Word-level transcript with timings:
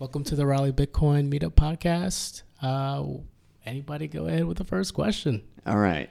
Welcome 0.00 0.24
to 0.24 0.34
the 0.34 0.44
Raleigh 0.44 0.72
Bitcoin 0.72 1.30
Meetup 1.32 1.52
Podcast. 1.52 2.42
Uh, 2.60 3.20
anybody 3.64 4.08
go 4.08 4.26
ahead 4.26 4.44
with 4.44 4.58
the 4.58 4.64
first 4.64 4.92
question? 4.92 5.42
All 5.66 5.78
right. 5.78 6.10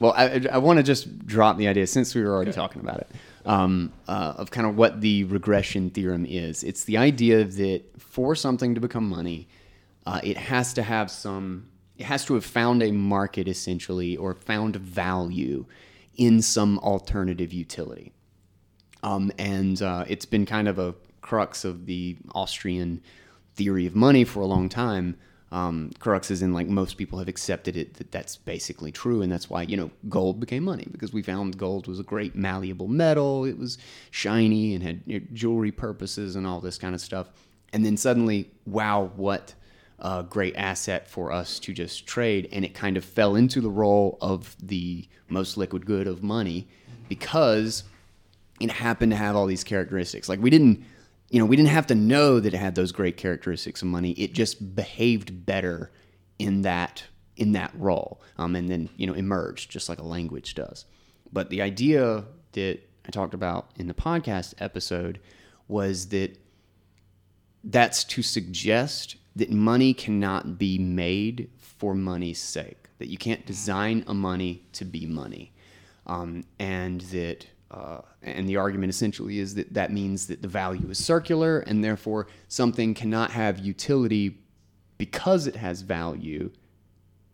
Well, 0.00 0.12
I, 0.16 0.44
I 0.50 0.58
want 0.58 0.78
to 0.78 0.82
just 0.82 1.24
drop 1.24 1.56
the 1.56 1.68
idea 1.68 1.86
since 1.86 2.12
we 2.14 2.22
were 2.24 2.32
already 2.32 2.50
talking 2.50 2.82
about 2.82 3.02
it 3.02 3.08
um, 3.44 3.92
uh, 4.08 4.34
of 4.36 4.50
kind 4.50 4.66
of 4.66 4.76
what 4.76 5.00
the 5.00 5.24
regression 5.24 5.90
theorem 5.90 6.26
is. 6.26 6.64
It's 6.64 6.84
the 6.84 6.96
idea 6.96 7.44
that 7.44 7.82
for 7.98 8.34
something 8.34 8.74
to 8.74 8.80
become 8.80 9.08
money, 9.08 9.46
uh, 10.06 10.20
it 10.24 10.36
has 10.36 10.74
to 10.74 10.82
have 10.82 11.08
some, 11.08 11.68
it 11.96 12.06
has 12.06 12.24
to 12.24 12.34
have 12.34 12.44
found 12.44 12.82
a 12.82 12.90
market 12.90 13.46
essentially 13.46 14.16
or 14.16 14.34
found 14.34 14.74
value 14.74 15.66
in 16.16 16.42
some 16.42 16.80
alternative 16.80 17.52
utility. 17.52 18.12
Um, 19.04 19.30
and 19.38 19.80
uh, 19.82 20.04
it's 20.08 20.26
been 20.26 20.46
kind 20.46 20.66
of 20.66 20.80
a 20.80 20.94
crux 21.24 21.64
of 21.64 21.86
the 21.86 22.18
Austrian 22.34 23.02
theory 23.56 23.86
of 23.86 23.96
money 23.96 24.24
for 24.24 24.40
a 24.40 24.46
long 24.46 24.68
time. 24.68 25.16
Um, 25.50 25.90
crux 25.98 26.30
is 26.30 26.42
in 26.42 26.52
like 26.52 26.66
most 26.66 26.98
people 26.98 27.18
have 27.18 27.28
accepted 27.28 27.76
it 27.76 27.94
that 27.94 28.12
that's 28.12 28.36
basically 28.36 28.92
true, 28.92 29.22
and 29.22 29.32
that's 29.32 29.48
why 29.48 29.62
you 29.62 29.76
know 29.76 29.90
gold 30.08 30.38
became 30.38 30.64
money 30.64 30.86
because 30.92 31.12
we 31.12 31.22
found 31.22 31.56
gold 31.56 31.86
was 31.86 31.98
a 31.98 32.02
great 32.02 32.36
malleable 32.36 32.88
metal. 32.88 33.44
It 33.46 33.56
was 33.56 33.78
shiny 34.10 34.74
and 34.74 34.82
had 34.82 35.00
you 35.06 35.20
know, 35.20 35.26
jewelry 35.32 35.72
purposes 35.72 36.36
and 36.36 36.46
all 36.46 36.60
this 36.60 36.76
kind 36.76 36.94
of 36.94 37.00
stuff. 37.00 37.28
And 37.72 37.84
then 37.86 37.96
suddenly, 37.96 38.50
wow, 38.66 39.10
what 39.16 39.54
a 40.00 40.24
great 40.28 40.54
asset 40.56 41.08
for 41.08 41.32
us 41.32 41.58
to 41.60 41.72
just 41.72 42.06
trade, 42.06 42.48
and 42.52 42.64
it 42.64 42.74
kind 42.74 42.98
of 42.98 43.04
fell 43.04 43.34
into 43.34 43.62
the 43.62 43.70
role 43.70 44.18
of 44.20 44.56
the 44.62 45.08
most 45.28 45.56
liquid 45.56 45.86
good 45.86 46.06
of 46.06 46.22
money 46.22 46.68
because 47.08 47.84
it 48.60 48.70
happened 48.70 49.12
to 49.12 49.16
have 49.16 49.36
all 49.36 49.46
these 49.46 49.64
characteristics. 49.64 50.28
Like 50.28 50.40
we 50.40 50.50
didn't 50.50 50.84
you 51.30 51.38
know, 51.38 51.46
we 51.46 51.56
didn't 51.56 51.70
have 51.70 51.86
to 51.88 51.94
know 51.94 52.38
that 52.40 52.54
it 52.54 52.56
had 52.56 52.74
those 52.74 52.92
great 52.92 53.16
characteristics 53.16 53.82
of 53.82 53.88
money. 53.88 54.12
It 54.12 54.34
just 54.34 54.74
behaved 54.74 55.46
better 55.46 55.90
in 56.38 56.62
that 56.62 57.04
in 57.36 57.52
that 57.52 57.72
role, 57.74 58.20
um, 58.38 58.54
and 58.54 58.68
then 58.68 58.88
you 58.96 59.06
know 59.06 59.14
emerged 59.14 59.70
just 59.70 59.88
like 59.88 59.98
a 59.98 60.04
language 60.04 60.54
does. 60.54 60.84
But 61.32 61.50
the 61.50 61.62
idea 61.62 62.24
that 62.52 62.78
I 63.06 63.10
talked 63.10 63.34
about 63.34 63.70
in 63.76 63.88
the 63.88 63.94
podcast 63.94 64.54
episode 64.58 65.20
was 65.66 66.08
that 66.08 66.38
that's 67.64 68.04
to 68.04 68.22
suggest 68.22 69.16
that 69.34 69.50
money 69.50 69.94
cannot 69.94 70.58
be 70.58 70.78
made 70.78 71.50
for 71.56 71.94
money's 71.94 72.40
sake. 72.40 72.88
That 72.98 73.08
you 73.08 73.18
can't 73.18 73.44
design 73.44 74.04
a 74.06 74.14
money 74.14 74.62
to 74.74 74.84
be 74.84 75.06
money, 75.06 75.52
um, 76.06 76.44
and 76.58 77.00
that 77.00 77.46
uh, 77.74 78.00
and 78.22 78.48
the 78.48 78.56
argument 78.56 78.90
essentially 78.90 79.38
is 79.38 79.54
that 79.54 79.74
that 79.74 79.90
means 79.90 80.26
that 80.28 80.40
the 80.42 80.48
value 80.48 80.88
is 80.90 80.98
circular, 81.12 81.60
and 81.68 81.82
therefore 81.82 82.26
something 82.48 82.94
cannot 82.94 83.30
have 83.30 83.58
utility 83.58 84.38
because 84.96 85.48
it 85.48 85.56
has 85.56 85.82
value, 85.82 86.50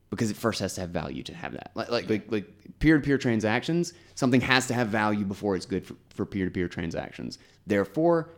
because 0.08 0.30
it 0.30 0.36
first 0.36 0.60
has 0.60 0.74
to 0.74 0.80
have 0.80 0.90
value 0.90 1.22
to 1.22 1.34
have 1.34 1.52
that. 1.52 1.70
Like 1.74 1.90
like 1.90 2.24
like, 2.30 2.46
peer-to-peer 2.78 3.18
transactions, 3.18 3.92
something 4.14 4.40
has 4.40 4.66
to 4.68 4.74
have 4.74 4.88
value 4.88 5.24
before 5.24 5.56
it's 5.56 5.66
good 5.66 5.86
for, 5.86 5.94
for 6.16 6.24
peer-to-peer 6.24 6.68
transactions. 6.68 7.38
Therefore, 7.66 8.30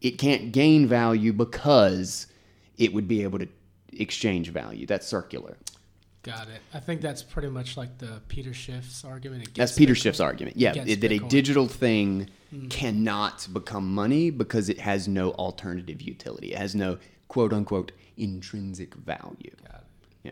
it 0.00 0.12
can't 0.12 0.52
gain 0.52 0.86
value 0.86 1.32
because 1.34 2.26
it 2.78 2.94
would 2.94 3.06
be 3.06 3.22
able 3.22 3.38
to 3.38 3.48
exchange 3.92 4.48
value. 4.48 4.86
That's 4.86 5.06
circular. 5.06 5.58
Got 6.22 6.48
it. 6.48 6.60
I 6.74 6.80
think 6.80 7.00
that's 7.00 7.22
pretty 7.22 7.48
much 7.48 7.78
like 7.78 7.96
the 7.96 8.20
Peter 8.28 8.52
Schiff's 8.52 9.04
argument. 9.04 9.54
That's 9.54 9.76
Peter 9.76 9.94
Bitcoin. 9.94 9.96
Schiff's 9.96 10.20
argument. 10.20 10.56
Yeah, 10.56 10.74
it, 10.74 11.00
that 11.00 11.12
a 11.12 11.18
digital 11.18 11.66
thing 11.66 12.28
mm. 12.54 12.68
cannot 12.68 13.48
become 13.52 13.94
money 13.94 14.28
because 14.28 14.68
it 14.68 14.78
has 14.80 15.08
no 15.08 15.30
alternative 15.32 16.02
utility. 16.02 16.52
It 16.52 16.58
has 16.58 16.74
no 16.74 16.98
quote 17.28 17.54
unquote 17.54 17.92
intrinsic 18.18 18.94
value. 18.96 19.54
Got 19.64 19.76
it. 19.76 19.82
Yeah. 20.24 20.30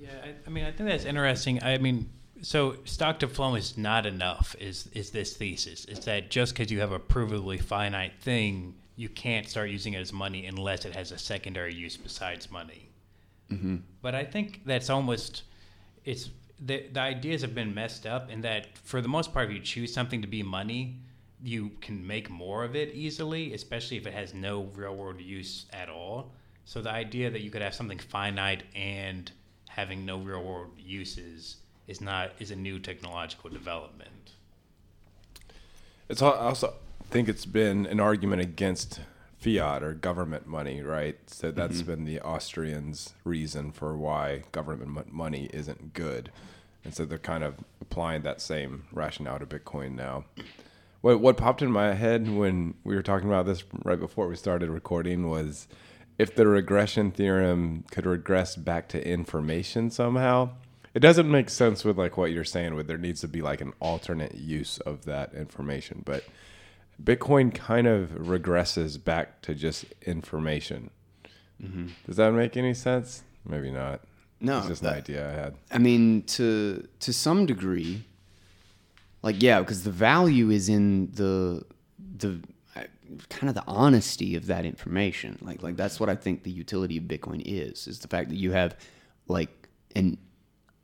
Yeah, 0.00 0.24
I, 0.24 0.34
I 0.46 0.50
mean, 0.50 0.64
I 0.64 0.72
think 0.72 0.88
that's 0.88 1.04
interesting. 1.04 1.62
I 1.62 1.78
mean, 1.78 2.10
so 2.42 2.76
stock 2.84 3.20
to 3.20 3.28
flow 3.28 3.54
is 3.54 3.78
not 3.78 4.04
enough. 4.04 4.56
Is 4.58 4.88
is 4.92 5.10
this 5.10 5.36
thesis? 5.36 5.84
Is 5.84 6.00
that 6.06 6.28
just 6.28 6.54
because 6.54 6.72
you 6.72 6.80
have 6.80 6.90
a 6.90 6.98
provably 6.98 7.62
finite 7.62 8.14
thing, 8.20 8.74
you 8.96 9.08
can't 9.08 9.48
start 9.48 9.70
using 9.70 9.94
it 9.94 10.00
as 10.00 10.12
money 10.12 10.46
unless 10.46 10.84
it 10.84 10.94
has 10.96 11.12
a 11.12 11.18
secondary 11.18 11.72
use 11.72 11.96
besides 11.96 12.50
money? 12.50 12.85
Mm-hmm. 13.50 13.76
But 14.02 14.14
I 14.14 14.24
think 14.24 14.62
that's 14.64 14.90
almost 14.90 15.42
it's 16.04 16.30
the 16.64 16.86
the 16.92 17.00
ideas 17.00 17.42
have 17.42 17.54
been 17.54 17.74
messed 17.74 18.06
up 18.06 18.30
in 18.30 18.40
that 18.42 18.76
for 18.78 19.00
the 19.00 19.08
most 19.08 19.32
part, 19.32 19.48
if 19.48 19.54
you 19.54 19.60
choose 19.60 19.92
something 19.92 20.22
to 20.22 20.28
be 20.28 20.42
money, 20.42 21.00
you 21.42 21.70
can 21.80 22.06
make 22.06 22.30
more 22.30 22.64
of 22.64 22.74
it 22.74 22.94
easily, 22.94 23.52
especially 23.52 23.96
if 23.96 24.06
it 24.06 24.14
has 24.14 24.34
no 24.34 24.70
real 24.74 24.94
world 24.94 25.20
use 25.20 25.66
at 25.72 25.88
all. 25.88 26.32
So 26.64 26.82
the 26.82 26.90
idea 26.90 27.30
that 27.30 27.42
you 27.42 27.50
could 27.50 27.62
have 27.62 27.74
something 27.74 27.98
finite 27.98 28.64
and 28.74 29.30
having 29.68 30.04
no 30.04 30.18
real 30.18 30.42
world 30.42 30.70
uses 30.78 31.56
is 31.86 32.00
not 32.00 32.32
is 32.38 32.50
a 32.50 32.56
new 32.56 32.78
technological 32.78 33.50
development. 33.50 34.32
It's 36.08 36.22
also 36.22 36.74
I 37.00 37.04
think 37.10 37.28
it's 37.28 37.46
been 37.46 37.86
an 37.86 38.00
argument 38.00 38.42
against 38.42 39.00
fiat 39.38 39.82
or 39.82 39.92
government 39.94 40.46
money, 40.46 40.82
right? 40.82 41.18
So 41.26 41.50
that's 41.50 41.78
mm-hmm. 41.78 41.86
been 41.86 42.04
the 42.04 42.20
Austrians' 42.20 43.14
reason 43.24 43.70
for 43.72 43.96
why 43.96 44.44
government 44.52 45.12
money 45.12 45.50
isn't 45.52 45.92
good. 45.92 46.30
And 46.84 46.94
so 46.94 47.04
they're 47.04 47.18
kind 47.18 47.44
of 47.44 47.56
applying 47.80 48.22
that 48.22 48.40
same 48.40 48.84
rationale 48.92 49.38
to 49.40 49.46
Bitcoin 49.46 49.94
now. 49.94 50.24
What, 51.00 51.20
what 51.20 51.36
popped 51.36 51.62
in 51.62 51.70
my 51.70 51.94
head 51.94 52.28
when 52.28 52.74
we 52.84 52.94
were 52.94 53.02
talking 53.02 53.28
about 53.28 53.46
this 53.46 53.64
right 53.84 53.98
before 53.98 54.28
we 54.28 54.36
started 54.36 54.70
recording 54.70 55.28
was 55.28 55.68
if 56.18 56.34
the 56.34 56.46
regression 56.46 57.10
theorem 57.10 57.84
could 57.90 58.06
regress 58.06 58.56
back 58.56 58.88
to 58.88 59.06
information 59.06 59.90
somehow. 59.90 60.50
It 60.94 61.00
doesn't 61.00 61.30
make 61.30 61.50
sense 61.50 61.84
with 61.84 61.98
like 61.98 62.16
what 62.16 62.30
you're 62.30 62.44
saying 62.44 62.74
with 62.74 62.86
there 62.86 62.96
needs 62.96 63.20
to 63.20 63.28
be 63.28 63.42
like 63.42 63.60
an 63.60 63.74
alternate 63.80 64.34
use 64.34 64.78
of 64.78 65.04
that 65.04 65.34
information, 65.34 66.02
but 66.06 66.24
Bitcoin 67.02 67.54
kind 67.54 67.86
of 67.86 68.10
regresses 68.10 69.02
back 69.02 69.42
to 69.42 69.54
just 69.54 69.84
information. 70.02 70.90
Mm-hmm. 71.62 71.88
Does 72.06 72.16
that 72.16 72.32
make 72.32 72.56
any 72.56 72.74
sense? 72.74 73.22
Maybe 73.44 73.70
not. 73.70 74.00
No, 74.40 74.58
it's 74.58 74.68
just 74.68 74.82
that, 74.82 74.92
an 74.92 74.98
idea 74.98 75.28
I 75.28 75.32
had. 75.32 75.54
I 75.70 75.78
mean, 75.78 76.22
to 76.24 76.86
to 77.00 77.12
some 77.12 77.46
degree, 77.46 78.04
like 79.22 79.42
yeah, 79.42 79.60
because 79.60 79.84
the 79.84 79.90
value 79.90 80.50
is 80.50 80.68
in 80.68 81.10
the 81.12 81.64
the 82.18 82.40
kind 83.28 83.48
of 83.48 83.54
the 83.54 83.64
honesty 83.66 84.36
of 84.36 84.46
that 84.46 84.64
information. 84.64 85.38
Like 85.40 85.62
like 85.62 85.76
that's 85.76 85.98
what 85.98 86.08
I 86.08 86.16
think 86.16 86.42
the 86.42 86.50
utility 86.50 86.98
of 86.98 87.04
Bitcoin 87.04 87.42
is 87.44 87.86
is 87.86 88.00
the 88.00 88.08
fact 88.08 88.28
that 88.28 88.36
you 88.36 88.52
have 88.52 88.76
like 89.28 89.68
an 89.94 90.18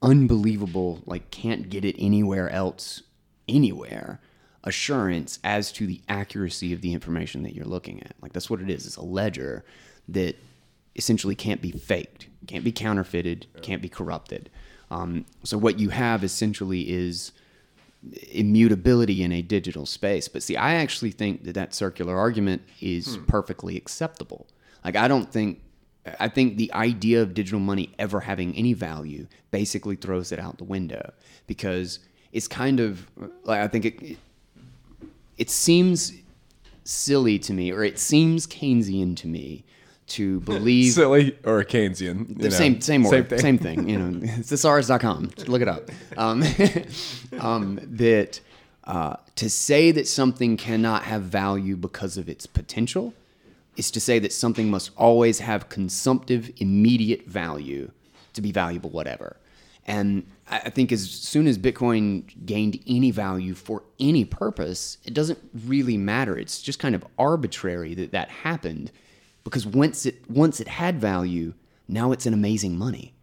unbelievable 0.00 1.02
like 1.06 1.30
can't 1.30 1.68
get 1.68 1.84
it 1.84 1.94
anywhere 1.98 2.50
else 2.50 3.02
anywhere 3.48 4.20
assurance 4.64 5.38
as 5.42 5.72
to 5.72 5.86
the 5.86 6.00
accuracy 6.08 6.72
of 6.72 6.80
the 6.80 6.92
information 6.92 7.42
that 7.42 7.54
you're 7.54 7.64
looking 7.64 8.02
at. 8.02 8.14
Like 8.20 8.32
that's 8.32 8.48
what 8.48 8.60
it 8.60 8.70
is. 8.70 8.86
It's 8.86 8.96
a 8.96 9.02
ledger 9.02 9.64
that 10.08 10.36
essentially 10.94 11.34
can't 11.34 11.60
be 11.60 11.72
faked, 11.72 12.28
can't 12.46 12.64
be 12.64 12.72
counterfeited, 12.72 13.46
can't 13.62 13.82
be 13.82 13.88
corrupted. 13.88 14.50
Um, 14.90 15.24
so 15.42 15.56
what 15.56 15.78
you 15.78 15.88
have 15.88 16.22
essentially 16.22 16.90
is 16.90 17.32
immutability 18.30 19.22
in 19.22 19.32
a 19.32 19.42
digital 19.42 19.86
space. 19.86 20.28
But 20.28 20.42
see, 20.42 20.56
I 20.56 20.74
actually 20.74 21.12
think 21.12 21.44
that 21.44 21.54
that 21.54 21.74
circular 21.74 22.18
argument 22.18 22.62
is 22.80 23.16
hmm. 23.16 23.24
perfectly 23.24 23.76
acceptable. 23.76 24.46
Like 24.84 24.96
I 24.96 25.08
don't 25.08 25.30
think 25.32 25.60
I 26.18 26.28
think 26.28 26.56
the 26.56 26.72
idea 26.72 27.22
of 27.22 27.32
digital 27.32 27.60
money 27.60 27.94
ever 27.98 28.20
having 28.20 28.56
any 28.56 28.72
value 28.72 29.28
basically 29.52 29.94
throws 29.94 30.32
it 30.32 30.40
out 30.40 30.58
the 30.58 30.64
window 30.64 31.12
because 31.46 32.00
it's 32.32 32.48
kind 32.48 32.80
of 32.80 33.06
like 33.44 33.60
I 33.60 33.68
think 33.68 33.84
it, 33.84 34.18
it 35.42 35.50
seems 35.50 36.12
silly 36.84 37.36
to 37.36 37.52
me, 37.52 37.72
or 37.72 37.82
it 37.82 37.98
seems 37.98 38.46
Keynesian 38.46 39.16
to 39.16 39.26
me, 39.26 39.64
to 40.06 40.38
believe 40.52 40.92
silly 40.92 41.36
or 41.42 41.64
Keynesian. 41.64 42.38
The 42.38 42.52
same 42.52 42.80
same 42.80 43.04
same 43.04 43.24
thing. 43.24 43.38
same 43.40 43.58
thing. 43.58 43.88
You 43.88 43.98
know, 43.98 44.20
it's 44.38 44.50
thesaurus.com. 44.50 45.32
Look 45.48 45.60
it 45.60 45.66
up. 45.66 45.90
Um, 46.16 46.44
um, 47.40 47.80
that 47.82 48.40
uh, 48.84 49.16
to 49.34 49.50
say 49.50 49.90
that 49.90 50.06
something 50.06 50.56
cannot 50.56 51.02
have 51.02 51.22
value 51.22 51.76
because 51.76 52.16
of 52.16 52.28
its 52.28 52.46
potential 52.46 53.12
is 53.76 53.90
to 53.90 54.00
say 54.00 54.20
that 54.20 54.32
something 54.32 54.70
must 54.70 54.92
always 54.96 55.40
have 55.40 55.68
consumptive 55.68 56.52
immediate 56.58 57.26
value 57.26 57.90
to 58.34 58.40
be 58.40 58.52
valuable, 58.52 58.90
whatever. 58.90 59.36
And 59.84 60.26
I 60.48 60.70
think 60.70 60.92
as 60.92 61.10
soon 61.10 61.46
as 61.46 61.58
Bitcoin 61.58 62.46
gained 62.46 62.78
any 62.86 63.10
value 63.10 63.54
for 63.54 63.82
any 63.98 64.24
purpose, 64.24 64.98
it 65.04 65.12
doesn't 65.12 65.38
really 65.66 65.96
matter. 65.96 66.38
It's 66.38 66.62
just 66.62 66.78
kind 66.78 66.94
of 66.94 67.04
arbitrary 67.18 67.94
that 67.94 68.12
that 68.12 68.28
happened 68.28 68.92
because 69.44 69.66
once 69.66 70.06
it 70.06 70.30
once 70.30 70.60
it 70.60 70.68
had 70.68 71.00
value, 71.00 71.54
now 71.88 72.12
it's 72.12 72.26
an 72.26 72.34
amazing 72.34 72.78
money, 72.78 73.14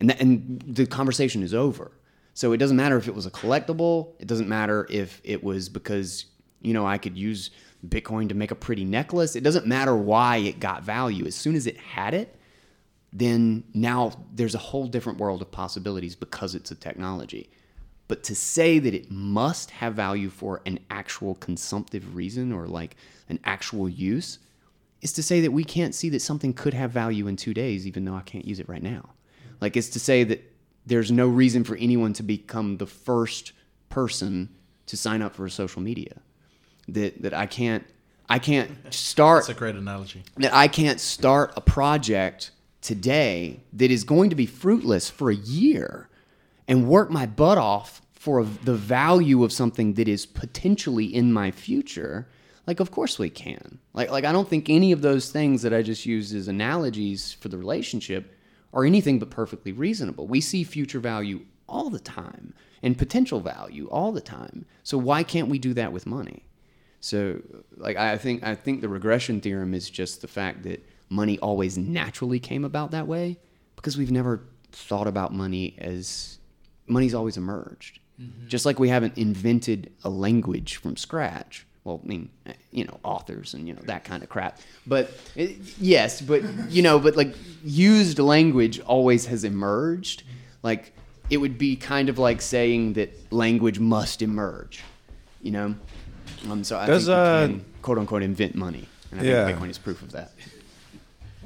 and 0.00 0.10
that, 0.10 0.20
and 0.20 0.62
the 0.66 0.86
conversation 0.86 1.42
is 1.42 1.52
over. 1.52 1.92
So 2.34 2.52
it 2.52 2.58
doesn't 2.58 2.76
matter 2.76 2.96
if 2.96 3.08
it 3.08 3.14
was 3.14 3.26
a 3.26 3.30
collectible. 3.30 4.12
It 4.18 4.28
doesn't 4.28 4.48
matter 4.48 4.86
if 4.88 5.20
it 5.24 5.42
was 5.42 5.68
because 5.68 6.26
you 6.62 6.72
know 6.72 6.86
I 6.86 6.98
could 6.98 7.18
use 7.18 7.50
Bitcoin 7.86 8.28
to 8.28 8.34
make 8.34 8.50
a 8.50 8.54
pretty 8.54 8.84
necklace. 8.84 9.36
It 9.36 9.42
doesn't 9.42 9.66
matter 9.66 9.96
why 9.96 10.38
it 10.38 10.60
got 10.60 10.82
value. 10.84 11.26
As 11.26 11.34
soon 11.34 11.54
as 11.54 11.66
it 11.66 11.76
had 11.76 12.14
it, 12.14 12.37
then 13.12 13.64
now 13.74 14.12
there's 14.34 14.54
a 14.54 14.58
whole 14.58 14.86
different 14.86 15.18
world 15.18 15.40
of 15.42 15.50
possibilities 15.50 16.14
because 16.14 16.54
it's 16.54 16.70
a 16.70 16.74
technology. 16.74 17.50
But 18.06 18.22
to 18.24 18.34
say 18.34 18.78
that 18.78 18.94
it 18.94 19.10
must 19.10 19.70
have 19.70 19.94
value 19.94 20.30
for 20.30 20.62
an 20.66 20.80
actual 20.90 21.34
consumptive 21.36 22.14
reason 22.16 22.52
or 22.52 22.66
like 22.66 22.96
an 23.28 23.38
actual 23.44 23.88
use 23.88 24.38
is 25.02 25.12
to 25.12 25.22
say 25.22 25.40
that 25.42 25.52
we 25.52 25.62
can't 25.64 25.94
see 25.94 26.08
that 26.10 26.20
something 26.20 26.52
could 26.52 26.74
have 26.74 26.90
value 26.90 27.26
in 27.28 27.36
two 27.36 27.54
days, 27.54 27.86
even 27.86 28.04
though 28.04 28.14
I 28.14 28.22
can't 28.22 28.44
use 28.44 28.60
it 28.60 28.68
right 28.68 28.82
now. 28.82 29.10
Like 29.60 29.76
it's 29.76 29.88
to 29.90 30.00
say 30.00 30.24
that 30.24 30.42
there's 30.86 31.12
no 31.12 31.28
reason 31.28 31.64
for 31.64 31.76
anyone 31.76 32.12
to 32.14 32.22
become 32.22 32.78
the 32.78 32.86
first 32.86 33.52
person 33.90 34.48
to 34.86 34.96
sign 34.96 35.22
up 35.22 35.34
for 35.34 35.44
a 35.46 35.50
social 35.50 35.82
media. 35.82 36.20
That 36.88 37.22
that 37.22 37.34
I 37.34 37.46
can't 37.46 37.84
I 38.28 38.38
can't 38.38 38.70
start 38.92 39.42
That's 39.46 39.56
a 39.56 39.58
great 39.58 39.76
analogy. 39.76 40.22
that 40.38 40.54
I 40.54 40.68
can't 40.68 40.98
start 40.98 41.52
a 41.56 41.60
project 41.60 42.50
today 42.80 43.60
that 43.72 43.90
is 43.90 44.04
going 44.04 44.30
to 44.30 44.36
be 44.36 44.46
fruitless 44.46 45.10
for 45.10 45.30
a 45.30 45.36
year 45.36 46.08
and 46.66 46.88
work 46.88 47.10
my 47.10 47.26
butt 47.26 47.58
off 47.58 48.02
for 48.12 48.44
the 48.44 48.74
value 48.74 49.44
of 49.44 49.52
something 49.52 49.94
that 49.94 50.08
is 50.08 50.26
potentially 50.26 51.06
in 51.06 51.32
my 51.32 51.50
future 51.50 52.28
like 52.68 52.80
of 52.80 52.90
course 52.90 53.18
we 53.18 53.30
can. 53.30 53.78
Like 53.94 54.10
like 54.10 54.24
I 54.24 54.30
don't 54.30 54.46
think 54.46 54.68
any 54.68 54.92
of 54.92 55.00
those 55.00 55.30
things 55.30 55.62
that 55.62 55.72
I 55.72 55.80
just 55.82 56.04
used 56.04 56.34
as 56.36 56.48
analogies 56.48 57.32
for 57.32 57.48
the 57.48 57.56
relationship 57.56 58.36
are 58.74 58.84
anything 58.84 59.18
but 59.18 59.30
perfectly 59.30 59.72
reasonable. 59.72 60.26
We 60.26 60.42
see 60.42 60.62
future 60.64 61.00
value 61.00 61.40
all 61.66 61.88
the 61.88 61.98
time 61.98 62.52
and 62.82 62.98
potential 62.98 63.40
value 63.40 63.88
all 63.88 64.12
the 64.12 64.20
time. 64.20 64.66
So 64.82 64.98
why 64.98 65.22
can't 65.22 65.48
we 65.48 65.58
do 65.58 65.72
that 65.74 65.92
with 65.92 66.06
money? 66.06 66.44
So, 67.00 67.40
like 67.76 67.96
I 67.96 68.18
think 68.18 68.42
I 68.42 68.54
think 68.54 68.82
the 68.82 68.88
regression 68.88 69.40
theorem 69.40 69.72
is 69.72 69.88
just 69.88 70.20
the 70.20 70.28
fact 70.28 70.62
that 70.64 70.84
money 71.10 71.38
always 71.38 71.78
naturally 71.78 72.38
came 72.40 72.64
about 72.64 72.90
that 72.90 73.06
way 73.06 73.38
because 73.76 73.96
we've 73.96 74.10
never 74.10 74.42
thought 74.72 75.06
about 75.06 75.32
money 75.32 75.74
as 75.78 76.38
money's 76.86 77.14
always 77.14 77.36
emerged. 77.36 78.00
Just 78.48 78.66
like 78.66 78.80
we 78.80 78.88
haven't 78.88 79.16
invented 79.16 79.92
a 80.02 80.10
language 80.10 80.74
from 80.76 80.96
scratch. 80.96 81.64
Well, 81.84 82.00
I 82.02 82.06
mean, 82.08 82.30
eh, 82.46 82.54
you 82.72 82.84
know, 82.84 82.98
authors 83.04 83.54
and 83.54 83.68
you 83.68 83.74
know 83.74 83.80
that 83.84 84.02
kind 84.02 84.24
of 84.24 84.28
crap. 84.28 84.58
But 84.88 85.12
it, 85.36 85.56
yes, 85.80 86.20
but 86.20 86.42
you 86.68 86.82
know, 86.82 86.98
but 86.98 87.14
like 87.16 87.36
used 87.62 88.18
language 88.18 88.80
always 88.80 89.26
has 89.26 89.44
emerged. 89.44 90.24
Like 90.64 90.92
it 91.30 91.36
would 91.36 91.58
be 91.58 91.76
kind 91.76 92.08
of 92.08 92.18
like 92.18 92.42
saying 92.42 92.94
that 92.94 93.10
language 93.32 93.78
must 93.78 94.20
emerge. 94.20 94.82
You 95.40 95.52
know. 95.52 95.74
Um, 96.50 96.64
so 96.64 96.76
I 96.76 96.86
Does, 96.86 97.06
think 97.06 97.14
we 97.16 97.20
uh, 97.22 97.46
can, 97.46 97.64
quote 97.82 97.98
unquote 97.98 98.24
invent 98.24 98.56
money, 98.56 98.88
and 99.12 99.20
I 99.20 99.24
Yeah. 99.24 99.46
think 99.46 99.58
Bitcoin 99.58 99.70
is 99.70 99.78
proof 99.78 100.02
of 100.02 100.10
that. 100.10 100.32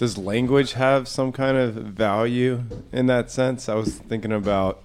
Does 0.03 0.19
language 0.19 0.73
have 0.73 1.07
some 1.07 1.31
kind 1.31 1.57
of 1.57 1.75
value 1.75 2.65
in 2.91 3.07
that 3.07 3.31
sense? 3.31 3.69
I 3.69 3.77
was 3.77 3.99
thinking 3.99 4.33
about 4.33 4.85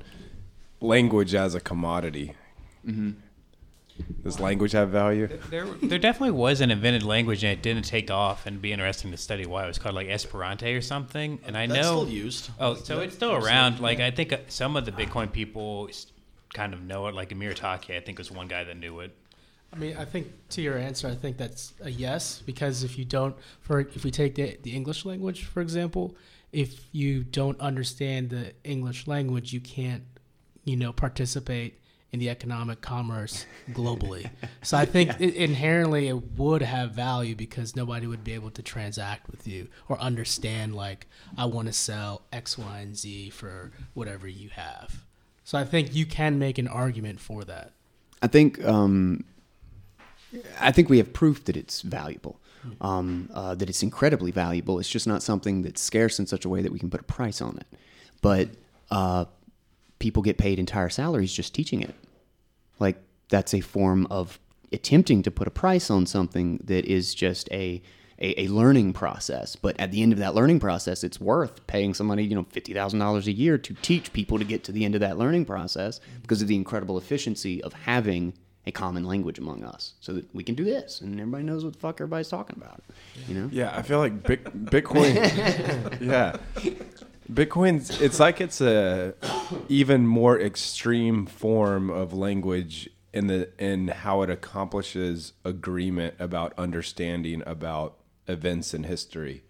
language 0.79 1.33
as 1.33 1.55
a 1.55 1.59
commodity. 1.59 2.35
Does 4.23 4.39
language 4.39 4.73
have 4.73 4.89
value? 4.89 5.27
There, 5.49 5.65
there 5.65 5.97
definitely 5.97 6.37
was 6.37 6.61
an 6.61 6.69
invented 6.69 7.01
language 7.01 7.43
and 7.43 7.51
it 7.51 7.63
didn't 7.63 7.85
take 7.85 8.11
off, 8.11 8.45
and 8.45 8.53
it'd 8.53 8.61
be 8.61 8.71
interesting 8.71 9.09
to 9.09 9.17
study 9.17 9.47
why 9.47 9.63
it 9.63 9.67
was 9.67 9.79
called 9.79 9.95
like 9.95 10.07
Esperanto 10.07 10.71
or 10.71 10.81
something. 10.81 11.39
And 11.47 11.57
I 11.57 11.65
That's 11.65 11.81
know 11.81 12.03
still 12.03 12.09
used. 12.09 12.51
Oh, 12.59 12.75
so 12.75 12.97
Yeah, 12.97 13.05
it's 13.05 13.15
still 13.15 13.33
around. 13.33 13.79
Like 13.79 13.99
I 13.99 14.11
think 14.11 14.33
uh, 14.33 14.37
some 14.49 14.75
of 14.75 14.85
the 14.85 14.91
Bitcoin 14.91 15.31
people 15.31 15.89
kind 16.53 16.75
of 16.75 16.83
know 16.83 17.07
it. 17.07 17.15
Like 17.15 17.31
Amir 17.31 17.55
Taaki, 17.55 17.97
I 17.97 18.01
think 18.01 18.19
was 18.19 18.29
one 18.29 18.47
guy 18.47 18.63
that 18.65 18.77
knew 18.77 18.99
it. 18.99 19.17
I 19.73 19.77
mean, 19.77 19.97
I 19.97 20.05
think 20.05 20.27
to 20.49 20.61
your 20.61 20.77
answer, 20.77 21.07
I 21.07 21.15
think 21.15 21.37
that's 21.37 21.73
a 21.81 21.89
yes 21.89 22.41
because 22.45 22.83
if 22.83 22.97
you 22.97 23.05
don't, 23.05 23.35
for 23.61 23.81
if 23.81 24.03
we 24.03 24.11
take 24.11 24.35
the, 24.35 24.57
the 24.63 24.71
English 24.71 25.05
language 25.05 25.45
for 25.45 25.61
example, 25.61 26.15
if 26.51 26.79
you 26.91 27.23
don't 27.23 27.59
understand 27.59 28.29
the 28.29 28.53
English 28.63 29.07
language, 29.07 29.53
you 29.53 29.59
can't, 29.59 30.03
you 30.63 30.77
know, 30.77 30.93
participate 30.93 31.79
in 32.11 32.19
the 32.19 32.29
economic 32.29 32.79
commerce 32.81 33.45
globally. 33.71 34.29
so 34.61 34.77
I 34.77 34.85
think 34.85 35.11
it, 35.19 35.35
inherently 35.35 36.07
it 36.07 36.37
would 36.37 36.61
have 36.61 36.91
value 36.91 37.35
because 37.35 37.75
nobody 37.75 38.07
would 38.07 38.23
be 38.23 38.33
able 38.33 38.51
to 38.51 38.61
transact 38.61 39.29
with 39.29 39.47
you 39.47 39.67
or 39.89 39.99
understand 39.99 40.73
like 40.73 41.07
I 41.37 41.45
want 41.45 41.67
to 41.67 41.73
sell 41.73 42.21
X, 42.31 42.57
Y, 42.57 42.79
and 42.79 42.95
Z 42.95 43.31
for 43.31 43.71
whatever 43.93 44.27
you 44.27 44.49
have. 44.49 45.03
So 45.43 45.57
I 45.57 45.65
think 45.65 45.93
you 45.93 46.05
can 46.05 46.39
make 46.39 46.57
an 46.57 46.67
argument 46.67 47.19
for 47.19 47.43
that. 47.43 47.73
I 48.21 48.27
think 48.27 48.63
um, 48.65 49.25
I 50.59 50.71
think 50.71 50.89
we 50.89 50.97
have 50.97 51.13
proof 51.13 51.45
that 51.45 51.55
it's 51.55 51.81
valuable, 51.81 52.39
um, 52.81 53.29
uh, 53.33 53.55
that 53.55 53.69
it's 53.69 53.83
incredibly 53.83 54.31
valuable. 54.31 54.79
It's 54.79 54.89
just 54.89 55.07
not 55.07 55.23
something 55.23 55.61
that's 55.61 55.81
scarce 55.81 56.19
in 56.19 56.27
such 56.27 56.45
a 56.45 56.49
way 56.49 56.61
that 56.61 56.71
we 56.71 56.79
can 56.79 56.89
put 56.89 57.01
a 57.01 57.05
price 57.05 57.41
on 57.41 57.57
it. 57.57 57.67
But 58.21 58.49
uh, 58.91 59.25
people 59.99 60.21
get 60.21 60.37
paid 60.37 60.59
entire 60.59 60.89
salaries 60.89 61.33
just 61.33 61.53
teaching 61.53 61.81
it. 61.81 61.95
Like 62.79 62.97
that's 63.29 63.53
a 63.53 63.61
form 63.61 64.07
of 64.09 64.39
attempting 64.71 65.23
to 65.23 65.31
put 65.31 65.47
a 65.47 65.51
price 65.51 65.89
on 65.89 66.05
something 66.05 66.59
that 66.63 66.85
is 66.85 67.15
just 67.15 67.49
a 67.51 67.81
a, 68.19 68.41
a 68.41 68.47
learning 68.47 68.93
process. 68.93 69.55
But 69.55 69.79
at 69.79 69.91
the 69.91 70.01
end 70.01 70.11
of 70.11 70.17
that 70.19 70.33
learning 70.33 70.59
process, 70.59 71.03
it's 71.03 71.21
worth 71.21 71.65
paying 71.67 71.93
somebody, 71.93 72.25
you 72.25 72.35
know, 72.35 72.45
fifty 72.49 72.73
thousand 72.73 72.99
dollars 72.99 73.27
a 73.27 73.31
year 73.31 73.57
to 73.59 73.73
teach 73.75 74.11
people 74.13 74.39
to 74.39 74.45
get 74.45 74.63
to 74.65 74.71
the 74.71 74.85
end 74.85 74.95
of 74.95 75.01
that 75.01 75.17
learning 75.17 75.45
process 75.45 75.99
because 76.21 76.41
of 76.41 76.47
the 76.47 76.55
incredible 76.55 76.97
efficiency 76.97 77.61
of 77.63 77.73
having 77.73 78.33
a 78.67 78.71
common 78.71 79.05
language 79.05 79.39
among 79.39 79.63
us, 79.63 79.93
so 80.01 80.13
that 80.13 80.35
we 80.35 80.43
can 80.43 80.53
do 80.53 80.65
this 80.65 80.99
and 81.01 81.19
everybody 81.19 81.43
knows 81.43 81.63
what 81.63 81.73
the 81.73 81.79
fuck 81.79 81.95
everybody's 81.95 82.27
talking 82.27 82.57
about. 82.57 82.83
You 83.27 83.33
know? 83.33 83.49
Yeah, 83.51 83.73
I 83.75 83.81
feel 83.81 83.99
like 83.99 84.23
Bit- 84.23 84.43
Bitcoin. 84.65 85.15
yeah, 86.01 86.35
Bitcoin's. 87.31 88.01
It's 88.01 88.19
like 88.19 88.41
it's 88.41 88.59
a 88.61 89.13
even 89.69 90.05
more 90.05 90.39
extreme 90.39 91.25
form 91.25 91.89
of 91.89 92.13
language 92.13 92.89
in 93.13 93.27
the 93.27 93.49
in 93.57 93.87
how 93.87 94.21
it 94.21 94.29
accomplishes 94.29 95.31
agreement 95.45 96.15
about 96.19 96.53
understanding 96.57 97.41
about 97.45 97.97
events 98.27 98.73
in 98.73 98.83
history. 98.83 99.43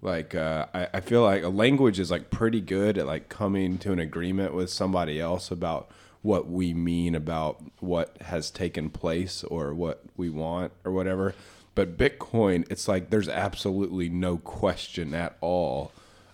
Like 0.00 0.34
uh, 0.36 0.66
I, 0.72 0.88
I 0.94 1.00
feel 1.00 1.22
like 1.22 1.42
a 1.42 1.48
language 1.48 1.98
is 1.98 2.10
like 2.10 2.30
pretty 2.30 2.60
good 2.60 2.96
at 2.96 3.06
like 3.06 3.28
coming 3.28 3.78
to 3.78 3.92
an 3.92 3.98
agreement 3.98 4.54
with 4.54 4.70
somebody 4.70 5.20
else 5.20 5.50
about 5.50 5.90
what 6.22 6.48
we 6.48 6.72
mean 6.72 7.14
about 7.14 7.62
what 7.80 8.16
has 8.22 8.50
taken 8.50 8.88
place 8.88 9.44
or 9.44 9.74
what 9.74 10.02
we 10.16 10.30
want 10.30 10.72
or 10.84 10.92
whatever. 10.92 11.34
But 11.74 11.96
Bitcoin, 11.96 12.70
it's 12.70 12.86
like 12.86 13.10
there's 13.10 13.28
absolutely 13.28 14.08
no 14.08 14.36
question 14.38 15.14
at 15.14 15.36
all 15.40 15.92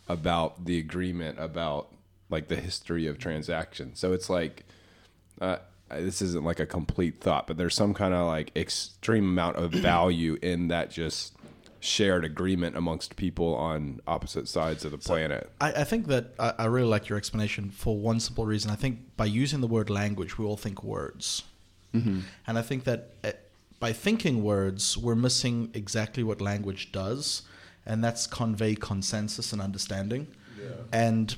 about 0.09 0.65
the 0.65 0.79
agreement 0.79 1.39
about 1.39 1.89
like 2.31 2.49
the 2.49 2.57
history 2.57 3.07
of 3.07 3.19
transactions. 3.19 3.99
So 3.99 4.13
it's 4.13 4.29
like 4.29 4.65
uh, 5.41 5.59
this 5.91 6.21
isn't 6.21 6.45
like 6.45 6.61
a 6.61 6.67
complete 6.67 7.21
thought, 7.21 7.47
but 7.47 7.57
there's 7.57 7.75
some 7.75 7.95
kind 7.95 8.13
of 8.13 8.27
like 8.27 8.55
extreme 8.57 9.25
amount 9.25 9.57
of 9.57 9.73
value 9.73 10.37
in 10.43 10.69
that 10.69 10.91
just 10.91 11.35
shared 11.81 12.25
agreement 12.25 12.77
amongst 12.77 13.17
people 13.17 13.55
on 13.55 14.01
opposite 14.07 14.49
sides 14.49 14.85
of 14.85 14.91
the 14.91 14.99
planet. 14.99 15.51
I, 15.61 15.73
I 15.73 15.85
think 15.85 16.07
that 16.09 16.35
I, 16.39 16.55
I 16.59 16.65
really 16.67 16.89
like 16.89 17.09
your 17.09 17.19
explanation 17.19 17.71
for 17.71 17.97
one 17.97 18.21
simple 18.21 18.47
reason. 18.47 18.71
I 18.71 18.75
think 18.75 19.17
by 19.17 19.27
using 19.27 19.61
the 19.61 19.67
word 19.67 19.91
language, 19.91 20.39
we 20.39 20.45
all 20.45 20.57
think 20.57 20.83
words. 20.83 21.45
And 22.47 22.59
I 22.59 22.63
think 22.63 22.85
that 22.85 23.13
uh, 23.25 23.33
by 23.81 23.93
thinking 23.93 24.43
words, 24.43 24.97
we're 24.99 25.15
missing 25.15 25.71
exactly 25.75 26.23
what 26.23 26.41
language 26.41 26.93
does, 26.93 27.43
and 27.87 28.05
that's 28.05 28.27
convey 28.27 28.75
consensus 28.75 29.53
and 29.53 29.63
understanding. 29.63 30.27
And 30.93 31.35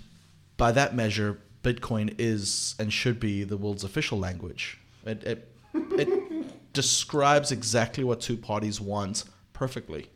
by 0.56 0.72
that 0.72 0.94
measure, 0.94 1.38
Bitcoin 1.62 2.14
is 2.18 2.74
and 2.78 2.92
should 2.92 3.20
be 3.20 3.44
the 3.44 3.56
world's 3.56 3.84
official 3.84 4.18
language. 4.18 4.78
It, 5.04 5.22
it, 5.24 5.52
it 5.74 6.72
describes 6.72 7.52
exactly 7.52 8.04
what 8.04 8.20
two 8.20 8.36
parties 8.36 8.80
want 8.80 9.24
perfectly. 9.52 10.08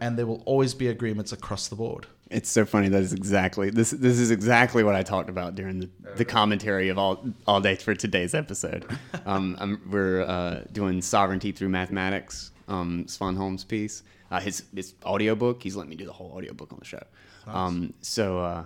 And 0.00 0.18
there 0.18 0.26
will 0.26 0.42
always 0.44 0.74
be 0.74 0.88
agreements 0.88 1.32
across 1.32 1.68
the 1.68 1.76
board. 1.76 2.06
It's 2.30 2.50
so 2.50 2.64
funny. 2.64 2.88
That 2.88 3.02
is 3.02 3.12
exactly 3.12 3.70
this. 3.70 3.90
This 3.92 4.18
is 4.18 4.30
exactly 4.30 4.82
what 4.82 4.96
I 4.96 5.02
talked 5.02 5.30
about 5.30 5.54
during 5.54 5.78
the, 5.78 5.90
the 6.16 6.24
commentary 6.24 6.88
of 6.88 6.98
all 6.98 7.24
all 7.46 7.60
day 7.60 7.76
for 7.76 7.94
today's 7.94 8.34
episode. 8.34 8.84
Um, 9.24 9.56
I'm, 9.58 9.80
we're 9.90 10.22
uh, 10.22 10.62
doing 10.70 11.02
sovereignty 11.02 11.50
through 11.50 11.70
mathematics. 11.70 12.52
Um, 12.68 13.06
Svanholm's 13.06 13.64
piece. 13.64 14.04
Uh, 14.30 14.38
his 14.38 14.62
his 14.72 14.94
audiobook. 15.04 15.62
He's 15.64 15.74
let 15.74 15.88
me 15.88 15.96
do 15.96 16.04
the 16.04 16.12
whole 16.12 16.30
audiobook 16.32 16.72
on 16.72 16.78
the 16.78 16.84
show. 16.84 17.02
Um, 17.48 17.92
so, 18.02 18.38
uh, 18.38 18.64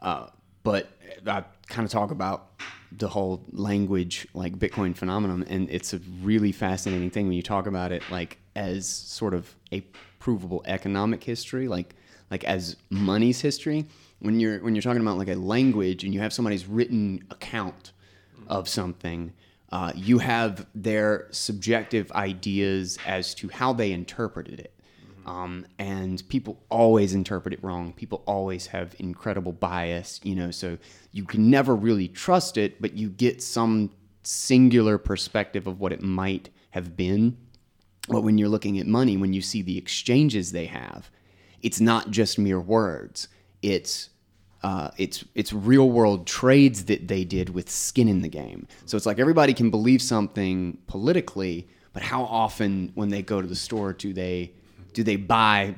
uh, 0.00 0.26
but 0.62 0.90
I 1.26 1.44
kind 1.68 1.84
of 1.84 1.90
talk 1.90 2.10
about 2.10 2.60
the 2.92 3.08
whole 3.08 3.44
language 3.52 4.26
like 4.34 4.58
Bitcoin 4.58 4.96
phenomenon, 4.96 5.44
and 5.48 5.68
it's 5.70 5.92
a 5.92 6.00
really 6.22 6.52
fascinating 6.52 7.10
thing 7.10 7.26
when 7.26 7.36
you 7.36 7.42
talk 7.42 7.66
about 7.66 7.92
it 7.92 8.02
like 8.10 8.38
as 8.56 8.88
sort 8.88 9.34
of 9.34 9.54
a 9.72 9.84
provable 10.18 10.62
economic 10.66 11.24
history, 11.24 11.68
like 11.68 11.94
like 12.30 12.44
as 12.44 12.76
money's 12.90 13.40
history. 13.40 13.86
When 14.20 14.40
you're 14.40 14.58
when 14.60 14.74
you're 14.74 14.82
talking 14.82 15.02
about 15.02 15.18
like 15.18 15.28
a 15.28 15.34
language 15.34 16.04
and 16.04 16.12
you 16.12 16.20
have 16.20 16.32
somebody's 16.32 16.66
written 16.66 17.24
account 17.30 17.92
of 18.48 18.68
something, 18.68 19.32
uh, 19.70 19.92
you 19.94 20.18
have 20.18 20.66
their 20.74 21.28
subjective 21.30 22.10
ideas 22.12 22.98
as 23.06 23.34
to 23.34 23.48
how 23.48 23.72
they 23.72 23.92
interpreted 23.92 24.60
it. 24.60 24.74
Um, 25.26 25.66
and 25.78 26.26
people 26.30 26.58
always 26.70 27.12
interpret 27.12 27.52
it 27.52 27.62
wrong. 27.62 27.92
People 27.92 28.22
always 28.26 28.68
have 28.68 28.96
incredible 28.98 29.52
bias, 29.52 30.20
you 30.24 30.34
know, 30.34 30.50
so 30.50 30.78
you 31.12 31.24
can 31.24 31.50
never 31.50 31.76
really 31.76 32.08
trust 32.08 32.56
it, 32.56 32.80
but 32.80 32.94
you 32.94 33.10
get 33.10 33.42
some 33.42 33.90
singular 34.22 34.96
perspective 34.96 35.66
of 35.66 35.80
what 35.80 35.92
it 35.92 36.02
might 36.02 36.48
have 36.70 36.96
been. 36.96 37.36
But 38.08 38.22
when 38.22 38.38
you're 38.38 38.48
looking 38.48 38.78
at 38.78 38.86
money, 38.86 39.16
when 39.16 39.32
you 39.32 39.42
see 39.42 39.62
the 39.62 39.78
exchanges 39.78 40.52
they 40.52 40.66
have, 40.66 41.10
it's 41.62 41.80
not 41.80 42.10
just 42.10 42.38
mere 42.38 42.60
words. 42.60 43.28
It's 43.62 44.10
uh, 44.62 44.90
it's 44.96 45.24
it's 45.34 45.52
real 45.52 45.88
world 45.90 46.26
trades 46.26 46.86
that 46.86 47.08
they 47.08 47.24
did 47.24 47.50
with 47.50 47.70
skin 47.70 48.08
in 48.08 48.22
the 48.22 48.28
game. 48.28 48.66
So 48.86 48.96
it's 48.96 49.06
like 49.06 49.18
everybody 49.18 49.54
can 49.54 49.70
believe 49.70 50.02
something 50.02 50.78
politically, 50.86 51.68
but 51.92 52.02
how 52.02 52.24
often 52.24 52.90
when 52.94 53.08
they 53.08 53.22
go 53.22 53.40
to 53.40 53.46
the 53.46 53.56
store 53.56 53.92
do 53.92 54.12
they 54.12 54.52
do 54.94 55.02
they 55.04 55.16
buy 55.16 55.76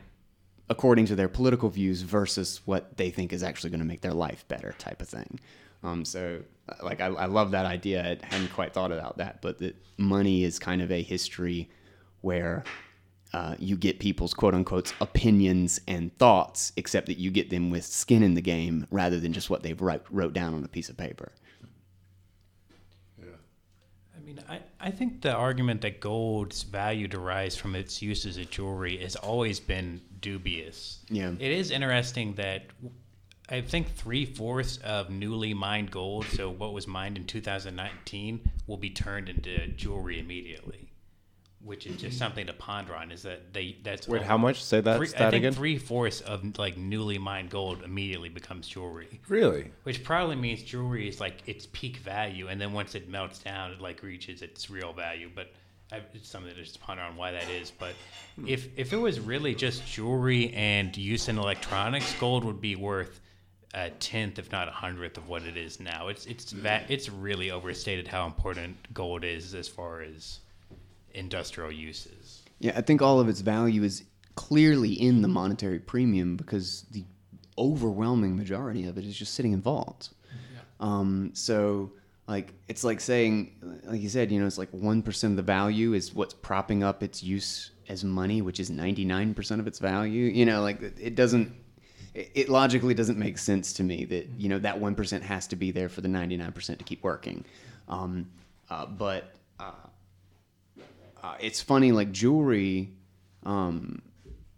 according 0.70 1.04
to 1.04 1.16
their 1.16 1.28
political 1.28 1.68
views 1.68 2.02
versus 2.02 2.60
what 2.64 2.96
they 2.96 3.10
think 3.10 3.32
is 3.32 3.42
actually 3.42 3.70
going 3.70 3.80
to 3.80 3.86
make 3.86 4.00
their 4.02 4.14
life 4.14 4.46
better 4.46 4.72
type 4.78 5.02
of 5.02 5.08
thing. 5.08 5.40
Um, 5.82 6.04
so 6.04 6.42
like 6.82 7.00
I, 7.00 7.06
I 7.06 7.26
love 7.26 7.50
that 7.50 7.66
idea. 7.66 8.18
I 8.22 8.26
hadn't 8.26 8.52
quite 8.52 8.72
thought 8.72 8.92
about 8.92 9.18
that, 9.18 9.42
but 9.42 9.58
that 9.58 9.74
money 9.98 10.44
is 10.44 10.58
kind 10.58 10.80
of 10.80 10.92
a 10.92 11.02
history 11.02 11.68
where 12.20 12.64
uh, 13.32 13.54
you 13.58 13.76
get 13.76 13.98
people's 13.98 14.34
quote 14.34 14.54
unquote 14.54 14.92
opinions 15.00 15.80
and 15.86 16.16
thoughts, 16.18 16.72
except 16.76 17.06
that 17.06 17.18
you 17.18 17.30
get 17.30 17.50
them 17.50 17.70
with 17.70 17.84
skin 17.84 18.22
in 18.22 18.34
the 18.34 18.40
game 18.40 18.86
rather 18.90 19.20
than 19.20 19.32
just 19.32 19.50
what 19.50 19.62
they've 19.62 19.80
wrote, 19.80 20.04
wrote 20.10 20.32
down 20.32 20.54
on 20.54 20.64
a 20.64 20.68
piece 20.68 20.88
of 20.88 20.96
paper. 20.96 21.32
Yeah. 23.18 23.26
I 24.16 24.20
mean, 24.24 24.40
I, 24.48 24.60
I 24.80 24.90
think 24.90 25.22
the 25.22 25.32
argument 25.32 25.82
that 25.82 26.00
gold's 26.00 26.64
value 26.64 27.06
derives 27.06 27.54
from 27.56 27.76
its 27.76 28.02
use 28.02 28.26
as 28.26 28.36
a 28.36 28.44
jewelry 28.44 28.96
has 28.98 29.14
always 29.14 29.60
been 29.60 30.00
dubious. 30.20 30.98
Yeah. 31.08 31.32
It 31.38 31.52
is 31.52 31.70
interesting 31.70 32.34
that 32.34 32.64
I 33.48 33.60
think 33.60 33.94
three 33.94 34.24
fourths 34.24 34.78
of 34.78 35.10
newly 35.10 35.54
mined 35.54 35.90
gold, 35.90 36.26
so 36.26 36.50
what 36.50 36.72
was 36.72 36.86
mined 36.86 37.16
in 37.16 37.26
2019, 37.26 38.40
will 38.66 38.76
be 38.76 38.90
turned 38.90 39.28
into 39.28 39.66
jewelry 39.68 40.20
immediately. 40.20 40.89
Which 41.62 41.86
is 41.86 41.92
just 41.92 42.04
mm-hmm. 42.04 42.18
something 42.18 42.46
to 42.46 42.54
ponder 42.54 42.94
on. 42.94 43.10
Is 43.12 43.22
that 43.22 43.52
they? 43.52 43.76
That's 43.82 44.08
Wait, 44.08 44.22
how 44.22 44.38
much? 44.38 44.64
Say 44.64 44.80
that 44.80 44.96
Three, 44.96 45.08
stat 45.08 45.28
I 45.28 45.30
think 45.30 45.42
again. 45.42 45.52
three 45.52 45.76
fourths 45.76 46.22
of 46.22 46.58
like 46.58 46.78
newly 46.78 47.18
mined 47.18 47.50
gold 47.50 47.82
immediately 47.82 48.30
becomes 48.30 48.66
jewelry 48.66 49.20
Really? 49.28 49.70
which 49.82 50.02
probably 50.02 50.36
means 50.36 50.62
jewelry 50.62 51.06
is 51.06 51.20
like 51.20 51.46
its 51.46 51.68
peak 51.72 51.98
value, 51.98 52.48
and 52.48 52.58
then 52.58 52.72
once 52.72 52.94
it 52.94 53.10
melts 53.10 53.40
down, 53.40 53.72
it 53.72 53.80
like 53.80 54.02
reaches 54.02 54.40
its 54.40 54.70
real 54.70 54.94
value. 54.94 55.30
But 55.34 55.52
I, 55.92 56.00
it's 56.14 56.28
something 56.28 56.54
to 56.54 56.62
just 56.62 56.80
ponder 56.80 57.02
on 57.02 57.16
why 57.16 57.32
that 57.32 57.48
is. 57.50 57.70
But 57.70 57.94
hmm. 58.36 58.48
if 58.48 58.68
if 58.78 58.92
it 58.92 58.98
was 58.98 59.20
really 59.20 59.54
just 59.54 59.86
jewelry 59.86 60.52
and 60.54 60.96
use 60.96 61.28
in 61.28 61.38
electronics, 61.38 62.14
gold 62.18 62.44
would 62.44 62.60
be 62.60 62.76
worth 62.76 63.20
a 63.74 63.90
tenth, 63.90 64.38
if 64.38 64.50
not 64.50 64.68
a 64.68 64.72
hundredth, 64.72 65.16
of 65.16 65.28
what 65.28 65.42
it 65.42 65.56
is 65.56 65.80
now. 65.80 66.08
It's 66.08 66.26
it's 66.26 66.52
va- 66.52 66.84
it's 66.88 67.08
really 67.08 67.50
overstated 67.50 68.08
how 68.08 68.26
important 68.26 68.92
gold 68.94 69.24
is 69.24 69.54
as 69.54 69.68
far 69.68 70.02
as 70.02 70.40
industrial 71.14 71.72
uses. 71.72 72.42
Yeah, 72.58 72.72
I 72.76 72.82
think 72.82 73.02
all 73.02 73.20
of 73.20 73.28
its 73.28 73.40
value 73.40 73.82
is 73.82 74.04
clearly 74.36 74.92
in 74.92 75.22
the 75.22 75.28
monetary 75.28 75.78
premium 75.78 76.36
because 76.36 76.86
the 76.90 77.04
overwhelming 77.58 78.36
majority 78.36 78.86
of 78.86 78.96
it 78.96 79.04
is 79.04 79.16
just 79.16 79.34
sitting 79.34 79.52
in 79.52 79.60
vaults. 79.60 80.10
Um, 80.80 81.30
so, 81.34 81.92
like, 82.26 82.54
it's 82.68 82.84
like 82.84 83.00
saying, 83.00 83.80
like 83.84 84.00
you 84.00 84.08
said, 84.08 84.32
you 84.32 84.40
know, 84.40 84.46
it's 84.46 84.58
like 84.58 84.72
1% 84.72 85.24
of 85.24 85.36
the 85.36 85.42
value 85.42 85.92
is 85.92 86.14
what's 86.14 86.32
propping 86.32 86.82
up 86.82 87.02
its 87.02 87.22
use 87.22 87.70
as 87.88 88.02
money, 88.02 88.40
which 88.40 88.60
is 88.60 88.70
99% 88.70 89.60
of 89.60 89.66
its 89.66 89.78
value. 89.78 90.24
You 90.24 90.46
know, 90.46 90.62
like, 90.62 90.80
it 90.98 91.14
doesn't, 91.14 91.52
it 92.14 92.30
it 92.34 92.48
logically 92.48 92.94
doesn't 92.94 93.18
make 93.18 93.36
sense 93.36 93.74
to 93.74 93.82
me 93.82 94.06
that, 94.06 94.28
you 94.38 94.48
know, 94.48 94.58
that 94.58 94.80
1% 94.80 95.22
has 95.22 95.46
to 95.48 95.56
be 95.56 95.70
there 95.70 95.88
for 95.88 96.00
the 96.00 96.08
99% 96.08 96.78
to 96.78 96.84
keep 96.84 97.02
working. 97.02 97.44
Um, 97.88 98.30
uh, 98.70 98.86
but, 98.86 99.34
uh, 99.58 99.72
uh, 101.22 101.34
it's 101.40 101.60
funny 101.60 101.92
like 101.92 102.12
jewelry 102.12 102.92
um 103.44 104.02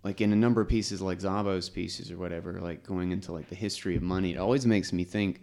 like 0.04 0.20
in 0.20 0.32
a 0.32 0.36
number 0.36 0.60
of 0.60 0.68
pieces 0.68 1.00
like 1.00 1.18
Szabo's 1.18 1.68
pieces 1.68 2.10
or 2.10 2.18
whatever 2.18 2.60
like 2.60 2.84
going 2.84 3.12
into 3.12 3.32
like 3.32 3.48
the 3.48 3.54
history 3.54 3.96
of 3.96 4.02
money 4.02 4.32
it 4.32 4.38
always 4.38 4.66
makes 4.66 4.92
me 4.92 5.04
think 5.04 5.42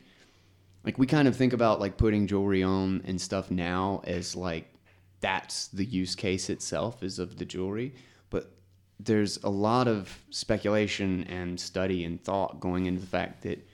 like 0.84 0.98
we 0.98 1.06
kind 1.06 1.28
of 1.28 1.36
think 1.36 1.54
about 1.54 1.80
like 1.80 1.98
putting 1.98 2.28
jewelry 2.28 2.64
on 2.64 3.02
and 3.06 3.20
stuff 3.20 3.52
now 3.52 4.02
as 4.06 4.36
like 4.36 4.74
that's 5.22 5.68
the 5.68 5.86
use 5.86 6.16
case 6.16 6.50
itself 6.50 7.04
is 7.04 7.20
of 7.20 7.38
the 7.38 7.46
jewelry 7.46 7.94
but 8.30 8.52
there's 9.00 9.38
a 9.44 9.50
lot 9.50 9.88
of 9.88 10.18
speculation 10.30 11.24
and 11.26 11.60
study 11.60 12.04
and 12.04 12.22
thought 12.24 12.60
going 12.60 12.86
into 12.86 13.00
the 13.00 13.08
fact 13.08 13.42
that 13.44 13.66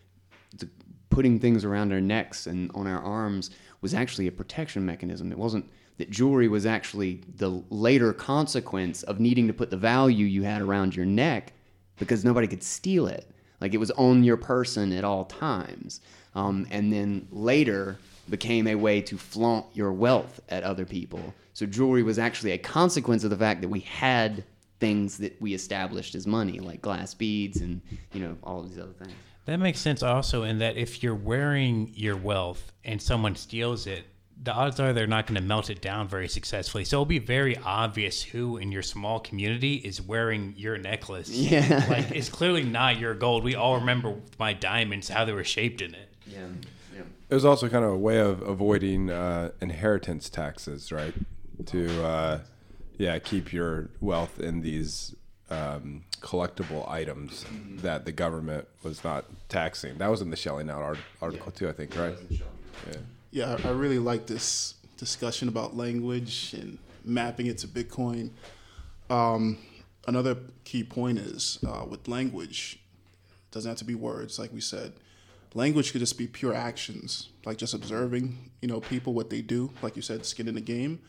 the, 0.57 0.69
putting 1.09 1.39
things 1.39 1.65
around 1.65 1.91
our 1.91 2.01
necks 2.01 2.45
and 2.45 2.69
on 2.75 2.85
our 2.85 3.01
arms 3.01 3.49
was 3.81 3.93
actually 3.93 4.27
a 4.27 4.31
protection 4.31 4.85
mechanism. 4.85 5.31
It 5.31 5.37
wasn't 5.37 5.69
that 5.97 6.09
jewelry 6.09 6.47
was 6.47 6.65
actually 6.65 7.21
the 7.37 7.63
later 7.69 8.13
consequence 8.13 9.03
of 9.03 9.19
needing 9.19 9.47
to 9.47 9.53
put 9.53 9.69
the 9.69 9.77
value 9.77 10.25
you 10.25 10.43
had 10.43 10.61
around 10.61 10.95
your 10.95 11.05
neck 11.05 11.53
because 11.97 12.25
nobody 12.25 12.47
could 12.47 12.63
steal 12.63 13.07
it. 13.07 13.29
Like 13.61 13.73
it 13.73 13.77
was 13.77 13.91
on 13.91 14.23
your 14.23 14.37
person 14.37 14.91
at 14.91 15.03
all 15.03 15.25
times. 15.25 16.01
Um, 16.35 16.67
and 16.69 16.91
then 16.91 17.27
later 17.31 17.97
became 18.29 18.67
a 18.67 18.75
way 18.75 19.01
to 19.01 19.17
flaunt 19.17 19.65
your 19.73 19.93
wealth 19.93 20.41
at 20.49 20.63
other 20.63 20.85
people. 20.85 21.33
So 21.53 21.65
jewelry 21.65 22.03
was 22.03 22.19
actually 22.19 22.51
a 22.51 22.57
consequence 22.57 23.23
of 23.23 23.29
the 23.29 23.37
fact 23.37 23.61
that 23.61 23.69
we 23.69 23.79
had 23.81 24.43
things 24.79 25.17
that 25.19 25.39
we 25.41 25.53
established 25.53 26.15
as 26.15 26.27
money, 26.27 26.59
like 26.59 26.81
glass 26.81 27.13
beads 27.13 27.61
and 27.61 27.81
you 28.11 28.19
know 28.19 28.37
all 28.43 28.59
of 28.59 28.69
these 28.69 28.79
other 28.79 28.93
things. 28.93 29.13
That 29.45 29.57
makes 29.57 29.79
sense 29.79 30.03
also 30.03 30.43
in 30.43 30.57
that 30.59 30.75
if 30.75 31.03
you're 31.03 31.15
wearing 31.15 31.91
your 31.93 32.17
wealth 32.17 32.71
and 32.83 33.01
someone 33.01 33.35
steals 33.35 33.87
it, 33.87 34.05
the 34.41 34.53
odds 34.53 34.79
are 34.79 34.93
they're 34.93 35.07
not 35.07 35.27
going 35.27 35.35
to 35.35 35.41
melt 35.41 35.69
it 35.69 35.81
down 35.81 36.07
very 36.07 36.27
successfully. 36.27 36.85
So 36.85 36.97
it'll 36.97 37.05
be 37.05 37.19
very 37.19 37.57
obvious 37.57 38.21
who 38.21 38.57
in 38.57 38.71
your 38.71 38.83
small 38.83 39.19
community 39.19 39.75
is 39.75 40.01
wearing 40.01 40.53
your 40.57 40.77
necklace. 40.77 41.29
Yeah. 41.29 41.85
Like 41.89 42.11
it's 42.11 42.29
clearly 42.29 42.63
not 42.63 42.99
your 42.99 43.13
gold. 43.13 43.43
We 43.43 43.55
all 43.55 43.75
remember 43.79 44.15
my 44.37 44.53
diamonds, 44.53 45.09
how 45.09 45.25
they 45.25 45.33
were 45.33 45.43
shaped 45.43 45.81
in 45.81 45.95
it. 45.95 46.09
Yeah. 46.27 46.47
yeah. 46.93 47.01
It 47.29 47.33
was 47.33 47.45
also 47.45 47.69
kind 47.69 47.85
of 47.85 47.91
a 47.91 47.97
way 47.97 48.19
of 48.19 48.41
avoiding 48.41 49.09
uh, 49.09 49.51
inheritance 49.61 50.29
taxes, 50.29 50.91
right? 50.91 51.13
To 51.67 52.03
uh, 52.03 52.39
yeah, 52.97 53.17
keep 53.19 53.53
your 53.53 53.89
wealth 54.01 54.39
in 54.39 54.61
these 54.61 55.15
um, 55.49 56.03
collectible 56.21 56.89
items 56.89 57.45
that 57.77 58.05
the 58.05 58.11
government 58.11 58.67
was 58.83 59.03
not 59.03 59.25
taxing. 59.47 59.97
That 59.97 60.09
was 60.09 60.21
in 60.21 60.29
the 60.29 60.35
shelling 60.35 60.69
out 60.69 60.81
art- 60.81 60.97
article 61.21 61.51
too, 61.51 61.69
I 61.69 61.71
think, 61.71 61.95
right? 61.95 62.15
Yeah. 62.29 62.97
Yeah, 63.35 63.57
I 63.65 63.71
really 63.71 63.99
like 63.99 64.27
this 64.27 64.75
discussion 64.95 65.49
about 65.49 65.75
language 65.75 66.53
and 66.53 66.77
mapping 67.03 67.47
it 67.47 67.57
to 67.57 67.67
Bitcoin. 67.67 68.29
Um, 69.09 69.57
another 70.07 70.37
key 70.63 70.85
point 70.85 71.19
is 71.19 71.59
uh, 71.67 71.83
with 71.83 72.07
language, 72.07 72.79
it 73.19 73.51
doesn't 73.51 73.69
have 73.69 73.77
to 73.79 73.83
be 73.83 73.93
words, 73.93 74.39
like 74.39 74.53
we 74.53 74.61
said. 74.61 74.93
Language 75.53 75.91
could 75.91 75.99
just 75.99 76.17
be 76.17 76.27
pure 76.27 76.53
actions, 76.53 77.27
like 77.43 77.57
just 77.57 77.73
observing, 77.73 78.51
you 78.61 78.69
know, 78.69 78.79
people 78.79 79.13
what 79.13 79.29
they 79.29 79.41
do, 79.41 79.69
like 79.81 79.97
you 79.97 80.01
said, 80.01 80.25
skin 80.25 80.47
in 80.47 80.55
the 80.55 80.61
game. 80.61 81.01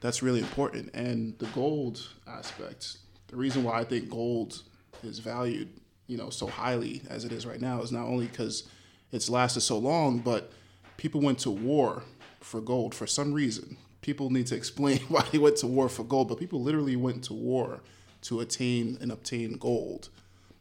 That's 0.00 0.22
really 0.22 0.40
important. 0.40 0.88
And 0.94 1.38
the 1.38 1.48
gold 1.48 2.00
aspect, 2.26 2.96
the 3.26 3.36
reason 3.36 3.62
why 3.62 3.78
I 3.78 3.84
think 3.84 4.08
gold 4.08 4.62
is 5.02 5.18
valued, 5.18 5.68
you 6.06 6.16
know, 6.16 6.30
so 6.30 6.46
highly 6.46 7.02
as 7.10 7.26
it 7.26 7.32
is 7.32 7.44
right 7.44 7.60
now 7.60 7.82
is 7.82 7.92
not 7.92 8.06
only 8.06 8.24
because 8.24 8.66
it's 9.12 9.28
lasted 9.28 9.60
so 9.60 9.76
long, 9.76 10.20
but 10.20 10.50
people 10.98 11.22
went 11.22 11.38
to 11.40 11.50
war 11.50 12.02
for 12.40 12.60
gold 12.60 12.94
for 12.94 13.06
some 13.06 13.32
reason. 13.32 13.78
People 14.02 14.28
need 14.30 14.46
to 14.48 14.54
explain 14.54 14.98
why 15.08 15.24
they 15.32 15.38
went 15.38 15.56
to 15.58 15.66
war 15.66 15.88
for 15.88 16.04
gold, 16.04 16.28
but 16.28 16.38
people 16.38 16.62
literally 16.62 16.96
went 16.96 17.24
to 17.24 17.32
war 17.32 17.80
to 18.22 18.40
attain 18.40 18.98
and 19.00 19.10
obtain 19.10 19.52
gold. 19.54 20.10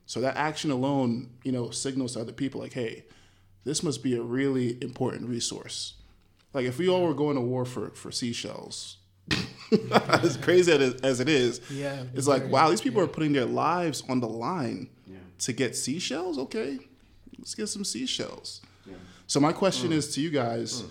So 0.05 0.21
that 0.21 0.37
action 0.37 0.71
alone, 0.71 1.29
you 1.43 1.51
know, 1.51 1.69
signals 1.71 2.13
to 2.13 2.21
other 2.21 2.31
people 2.31 2.61
like, 2.61 2.71
hey, 2.73 3.03
this 3.65 3.83
must 3.83 4.01
be 4.01 4.15
a 4.15 4.21
really 4.21 4.77
important 4.81 5.27
resource. 5.27 5.95
Like 6.53 6.65
if 6.65 6.77
we 6.77 6.87
all 6.87 7.03
were 7.05 7.13
going 7.13 7.35
to 7.35 7.41
war 7.41 7.65
for 7.65 7.89
for 7.89 8.11
seashells, 8.11 8.97
as 10.23 10.37
crazy 10.37 10.71
as 10.71 10.93
as 11.01 11.19
it 11.19 11.27
is, 11.27 11.59
Yeah, 11.69 12.03
it's 12.13 12.27
like 12.27 12.43
very- 12.43 12.53
wow, 12.53 12.69
these 12.69 12.81
people 12.81 13.01
are 13.01 13.07
putting 13.07 13.33
their 13.33 13.45
lives 13.45 14.01
on 14.07 14.19
the 14.21 14.27
line 14.29 14.89
to 15.39 15.53
get 15.53 15.75
seashells. 15.75 16.37
Okay, 16.39 16.79
let's 17.37 17.53
get 17.53 17.67
some 17.67 17.83
seashells. 17.85 18.61
So 19.27 19.39
my 19.39 19.53
question 19.53 19.91
is 19.91 20.13
to 20.15 20.21
you 20.21 20.29
guys: 20.29 20.83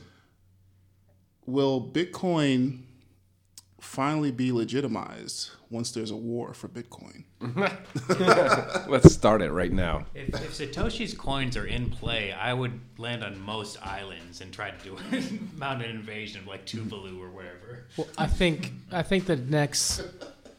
Will 1.46 1.80
Bitcoin 1.80 2.82
finally 3.86 4.30
be 4.30 4.52
legitimized 4.52 5.50
once 5.70 5.90
there's 5.92 6.10
a 6.10 6.16
war 6.16 6.54
for 6.54 6.68
Bitcoin. 6.68 7.24
Let's 8.88 9.12
start 9.12 9.42
it 9.42 9.50
right 9.52 9.72
now. 9.72 10.06
If, 10.14 10.28
if 10.28 10.52
Satoshi's 10.52 11.14
coins 11.14 11.56
are 11.56 11.66
in 11.66 11.90
play, 11.90 12.32
I 12.32 12.52
would 12.52 12.78
land 12.98 13.24
on 13.24 13.40
most 13.40 13.78
islands 13.84 14.40
and 14.40 14.52
try 14.52 14.70
to 14.70 14.84
do 14.84 14.98
mount 15.56 15.82
an 15.82 15.90
invasion 15.90 16.42
of 16.42 16.46
like 16.46 16.66
Tuvalu 16.66 17.20
or 17.20 17.30
wherever. 17.30 17.86
Well, 17.96 18.08
I 18.18 18.26
think 18.26 18.72
I 18.92 19.02
think 19.02 19.26
the 19.26 19.36
next 19.36 20.02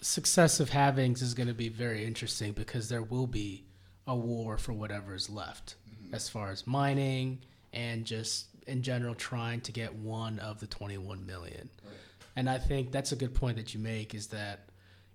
successive 0.01 0.69
halvings 0.69 1.22
is 1.22 1.34
going 1.34 1.48
to 1.48 1.53
be 1.53 1.69
very 1.69 2.05
interesting 2.05 2.53
because 2.53 2.89
there 2.89 3.03
will 3.03 3.27
be 3.27 3.65
a 4.05 4.15
war 4.15 4.57
for 4.57 4.74
whatever 4.74 5.15
is 5.15 5.29
left, 5.29 5.75
as 6.13 6.29
far 6.29 6.51
as 6.51 6.65
mining 6.65 7.39
and 7.74 8.06
just 8.06 8.48
in 8.68 8.82
general 8.82 9.16
trying 9.16 9.62
to 9.62 9.72
get 9.72 9.94
one 9.96 10.40
of 10.40 10.60
the 10.60 10.68
21 10.68 11.26
million. 11.26 11.70
And 12.36 12.50
I 12.50 12.58
think 12.60 12.92
that's 12.92 13.12
a 13.12 13.16
good 13.16 13.34
point 13.34 13.58
that 13.58 13.74
you 13.74 13.80
make 13.80 14.14
is 14.14 14.28
that 14.28 14.70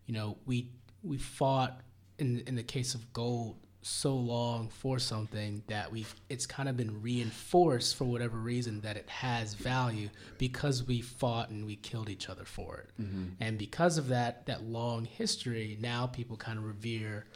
you 0.07 0.15
know 0.15 0.39
we 0.47 0.71
we 1.03 1.19
fought 1.19 1.81
in 2.19 2.43
in 2.47 2.57
the 2.57 2.63
case 2.63 2.95
of 2.95 3.13
gold 3.13 3.57
so 3.85 4.15
long 4.15 4.69
for 4.69 4.99
something 5.01 5.63
that 5.67 5.91
we've 5.91 6.15
it's 6.29 6.47
kind 6.47 6.69
of 6.69 6.77
been 6.77 7.03
reinforced 7.03 7.97
for 7.97 8.05
whatever 8.05 8.37
reason 8.39 8.81
that 8.83 8.97
it 8.97 9.09
has 9.11 9.55
value 9.55 10.09
because 10.39 10.85
we 10.87 11.01
fought 11.01 11.51
and 11.51 11.67
we 11.67 11.75
killed 11.77 12.09
each 12.09 12.29
other 12.29 12.45
for 12.45 12.79
it. 12.79 12.91
And 13.41 13.59
because 13.59 13.99
of 13.99 14.09
that 14.09 14.47
that 14.47 14.63
long 14.65 15.05
history 15.05 15.77
now 15.81 16.07
people 16.07 16.37
kind 16.37 16.59
of 16.59 16.65
revere 16.65 17.27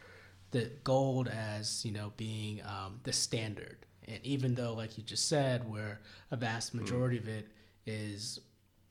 the 0.53 0.71
gold 0.85 1.27
as 1.29 1.85
you 1.85 1.93
know 1.93 2.13
being 2.17 2.63
um, 2.63 3.01
the 3.03 3.13
standard 3.13 3.79
and 4.09 4.19
even 4.23 4.55
though 4.55 4.75
like 4.75 4.97
you 4.97 5.05
just 5.05 5.29
said 5.29 5.69
where 5.71 6.01
a 6.31 6.37
vast 6.37 6.69
mm-hmm. 6.69 6.81
majority 6.81 7.19
of 7.19 7.29
it 7.29 7.49
is 7.87 8.41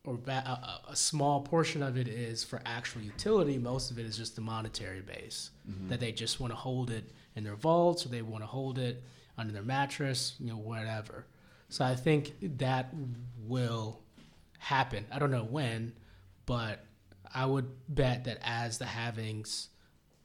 or 0.05 0.17
va- 0.17 0.43
a, 0.87 0.91
a- 0.91 0.95
small 0.95 1.41
portion 1.41 1.81
of 1.81 1.97
it 1.97 2.07
is 2.07 2.43
for 2.43 2.61
actual 2.65 3.01
utility. 3.01 3.57
Most 3.57 3.91
of 3.91 3.97
it 3.97 4.05
is 4.05 4.15
just 4.17 4.35
the 4.35 4.41
monetary 4.41 5.01
base 5.01 5.49
mm-hmm. 5.69 5.89
that 5.89 5.99
they 5.99 6.11
just 6.11 6.39
want 6.39 6.51
to 6.51 6.57
hold 6.57 6.91
it 6.91 7.11
in 7.35 7.43
their 7.43 7.55
vaults 7.55 8.05
or 8.05 8.09
they 8.09 8.21
want 8.21 8.43
to 8.43 8.47
hold 8.47 8.77
it 8.77 9.03
under 9.37 9.51
their 9.51 9.63
mattress, 9.63 10.35
you 10.39 10.47
know, 10.47 10.57
whatever. 10.57 11.25
So 11.69 11.83
I 11.83 11.95
think 11.95 12.33
that 12.59 12.93
will 13.39 13.99
happen. 14.59 15.05
I 15.11 15.19
don't 15.19 15.31
know 15.31 15.43
when, 15.43 15.93
but 16.45 16.85
I 17.33 17.45
would 17.45 17.67
bet 17.89 18.25
that 18.25 18.37
as 18.43 18.77
the 18.77 18.85
halvings 18.85 19.67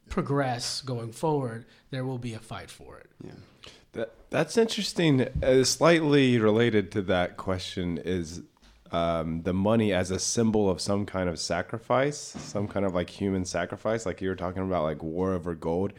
progress 0.09 0.83
going 0.83 1.13
forward, 1.13 1.67
there 1.91 2.05
will 2.05 2.19
be 2.19 2.35
a 2.35 2.39
fight 2.39 2.71
for 2.71 2.99
it. 2.99 3.11
Yeah. 3.25 3.33
That 3.93 4.13
that's 4.31 4.57
interesting. 4.57 5.29
Uh, 5.43 5.65
slightly 5.65 6.39
related 6.39 6.93
to 6.93 7.03
that 7.03 7.37
question 7.37 7.99
is 7.99 8.43
um, 8.93 9.43
the 9.43 9.53
money 9.53 9.93
as 9.93 10.11
a 10.11 10.19
symbol 10.19 10.69
of 10.69 10.81
some 10.81 11.07
kind 11.07 11.29
of 11.29 11.39
sacrifice, 11.39 12.19
some 12.19 12.69
kind 12.69 12.85
of 12.85 12.95
like 12.95 13.11
human 13.11 13.45
sacrifice, 13.45 14.07
like 14.07 14.21
you 14.21 14.29
were 14.29 14.37
talking 14.37 14.63
about, 14.63 14.85
like 14.85 15.03
war 15.03 15.33
over 15.33 15.55
gold. 15.55 15.93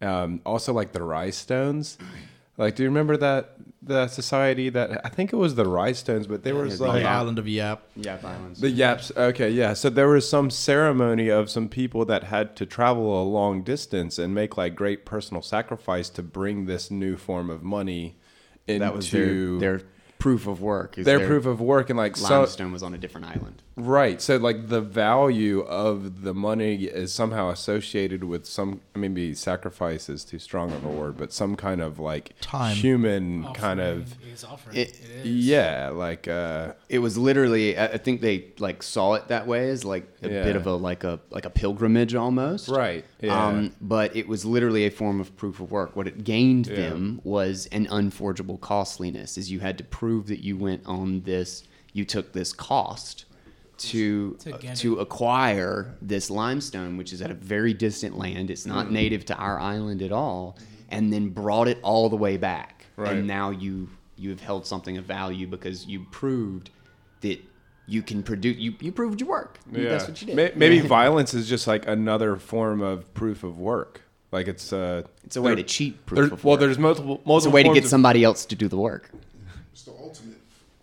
Um, 0.00 0.40
also, 0.44 0.72
like 0.72 0.92
the 0.92 1.02
Rai 1.02 1.30
Stones. 1.30 1.98
Like, 2.58 2.74
do 2.74 2.82
you 2.82 2.88
remember 2.88 3.16
that 3.18 3.56
the 3.86 4.08
society 4.08 4.68
that 4.70 5.04
I 5.04 5.08
think 5.08 5.32
it 5.32 5.36
was 5.36 5.54
the 5.54 5.66
Rai 5.66 5.94
Stones, 5.94 6.26
but 6.26 6.42
there 6.42 6.54
was 6.54 6.78
the 6.78 6.86
like 6.86 7.02
the 7.02 7.08
island 7.08 7.38
of 7.38 7.46
Yap. 7.46 7.82
Yeah, 7.94 8.16
violence. 8.16 8.58
the 8.60 8.70
Yaps. 8.70 9.12
Okay, 9.16 9.50
yeah. 9.50 9.74
So 9.74 9.90
there 9.90 10.08
was 10.08 10.28
some 10.28 10.50
ceremony 10.50 11.28
of 11.28 11.48
some 11.50 11.68
people 11.68 12.04
that 12.06 12.24
had 12.24 12.56
to 12.56 12.66
travel 12.66 13.22
a 13.22 13.24
long 13.24 13.62
distance 13.62 14.18
and 14.18 14.34
make 14.34 14.56
like 14.56 14.74
great 14.74 15.06
personal 15.06 15.42
sacrifice 15.42 16.08
to 16.10 16.22
bring 16.22 16.66
this 16.66 16.90
new 16.90 17.16
form 17.16 17.48
of 17.48 17.62
money 17.62 18.16
into 18.66 18.80
that 18.80 18.94
was 18.94 19.10
their, 19.10 19.58
their 19.58 19.80
proof 20.18 20.46
of 20.46 20.60
work. 20.60 20.98
is 20.98 21.04
their 21.04 21.24
proof 21.24 21.46
of 21.46 21.60
work 21.60 21.88
and 21.88 21.96
like 21.96 22.16
so 22.16 22.40
limestone 22.40 22.72
was 22.72 22.82
on 22.82 22.92
a 22.92 22.98
different 22.98 23.26
island. 23.26 23.62
Right. 23.76 24.20
So 24.22 24.36
like 24.36 24.68
the 24.68 24.80
value 24.80 25.60
of 25.60 26.22
the 26.22 26.32
money 26.34 26.84
is 26.84 27.12
somehow 27.12 27.50
associated 27.50 28.24
with 28.24 28.46
some. 28.46 28.80
Maybe 28.94 29.34
sacrifice 29.34 30.08
is 30.08 30.24
too 30.24 30.38
strong 30.38 30.72
of 30.72 30.84
a 30.84 30.88
word, 30.88 31.16
but 31.18 31.32
some 31.32 31.54
kind 31.56 31.80
of 31.82 31.98
like 31.98 32.32
Time. 32.40 32.74
human 32.74 33.52
kind 33.52 33.78
of 33.80 34.14
is 34.26 34.42
offering. 34.44 34.76
It- 34.76 34.88
it 34.88 35.26
is. 35.26 35.46
yeah, 35.46 35.90
like 35.90 36.26
uh, 36.28 36.72
It 36.88 37.00
was 37.00 37.18
literally. 37.18 37.76
I 37.76 37.86
I 37.86 37.98
think 37.98 38.20
they 38.22 38.46
like 38.58 38.82
saw 38.82 39.14
it 39.14 39.28
that 39.28 39.46
way 39.46 39.68
as 39.70 39.84
like 39.84 40.08
a 40.22 40.30
Yeah. 40.30 40.42
bit 40.44 40.56
of 40.56 40.66
a 40.66 40.74
like 40.74 41.04
a 41.04 41.20
like 41.30 41.44
a 41.44 41.50
pilgrimage 41.50 42.14
almost. 42.14 42.68
right. 42.68 43.04
Yeah. 43.20 43.46
Um, 43.46 43.72
but 43.80 44.16
it 44.16 44.26
was 44.28 44.44
literally 44.44 44.86
a 44.86 44.90
form 44.90 45.20
of 45.20 45.36
proof 45.36 45.60
of 45.60 45.70
work. 45.70 45.94
What 45.96 46.06
it 46.08 46.24
gained 46.24 46.66
Yeah. 46.66 46.76
them 46.76 47.20
was 47.24 47.66
an 47.72 47.86
unforgeable 47.90 48.56
costliness, 48.58 49.36
is 49.36 49.50
you 49.50 49.60
had 49.60 49.76
to 49.78 49.84
prove 49.84 50.28
that 50.28 50.40
you 50.42 50.56
went 50.56 50.82
on 50.86 51.20
this, 51.22 51.64
you 51.92 52.04
took 52.06 52.32
this 52.32 52.52
cost 52.54 53.24
to 53.78 54.34
To 54.40 54.54
uh, 54.54 54.74
to 54.76 54.98
acquire 55.00 55.94
this 56.02 56.30
limestone, 56.30 56.96
which 56.96 57.12
is 57.12 57.20
at 57.22 57.30
a 57.30 57.34
very 57.34 57.74
distant 57.74 58.16
land. 58.18 58.50
It's 58.50 58.66
not 58.66 58.90
native 58.90 59.24
to 59.26 59.34
our 59.36 59.58
island 59.58 60.02
at 60.02 60.12
all, 60.12 60.58
and 60.88 61.12
then 61.12 61.28
brought 61.28 61.68
it 61.68 61.78
all 61.82 62.08
the 62.08 62.16
way 62.16 62.36
back. 62.36 62.86
Right. 62.96 63.12
And 63.16 63.26
now 63.26 63.50
you 63.50 63.88
you 64.16 64.30
have 64.30 64.40
held 64.40 64.66
something 64.66 64.96
of 64.96 65.04
value 65.04 65.46
because 65.46 65.86
you 65.86 66.06
proved 66.10 66.70
that 67.20 67.38
you 67.86 68.02
can 68.02 68.22
produce. 68.22 68.56
You 68.56 68.74
you 68.80 68.92
proved 68.92 69.20
your 69.20 69.28
work. 69.30 69.58
That's 69.70 70.08
what 70.08 70.20
you 70.20 70.34
did. 70.34 70.56
Maybe 70.56 70.80
violence 70.98 71.34
is 71.34 71.48
just 71.48 71.66
like 71.66 71.86
another 71.86 72.36
form 72.36 72.80
of 72.82 73.12
proof 73.14 73.44
of 73.44 73.58
work. 73.58 74.02
Like 74.32 74.48
it's 74.48 74.72
uh, 74.72 75.02
It's 75.24 75.36
a 75.36 75.42
way 75.42 75.54
to 75.54 75.62
cheat 75.62 76.04
proof 76.04 76.42
well, 76.44 76.56
there's 76.56 76.78
multiple 76.78 77.22
multiple. 77.24 77.36
It's 77.36 77.46
a 77.46 77.50
way 77.50 77.62
to 77.62 77.72
get 77.72 77.84
of- 77.84 77.90
somebody 77.90 78.24
else 78.24 78.44
to 78.46 78.56
do 78.56 78.68
the 78.68 78.76
work. 78.76 79.10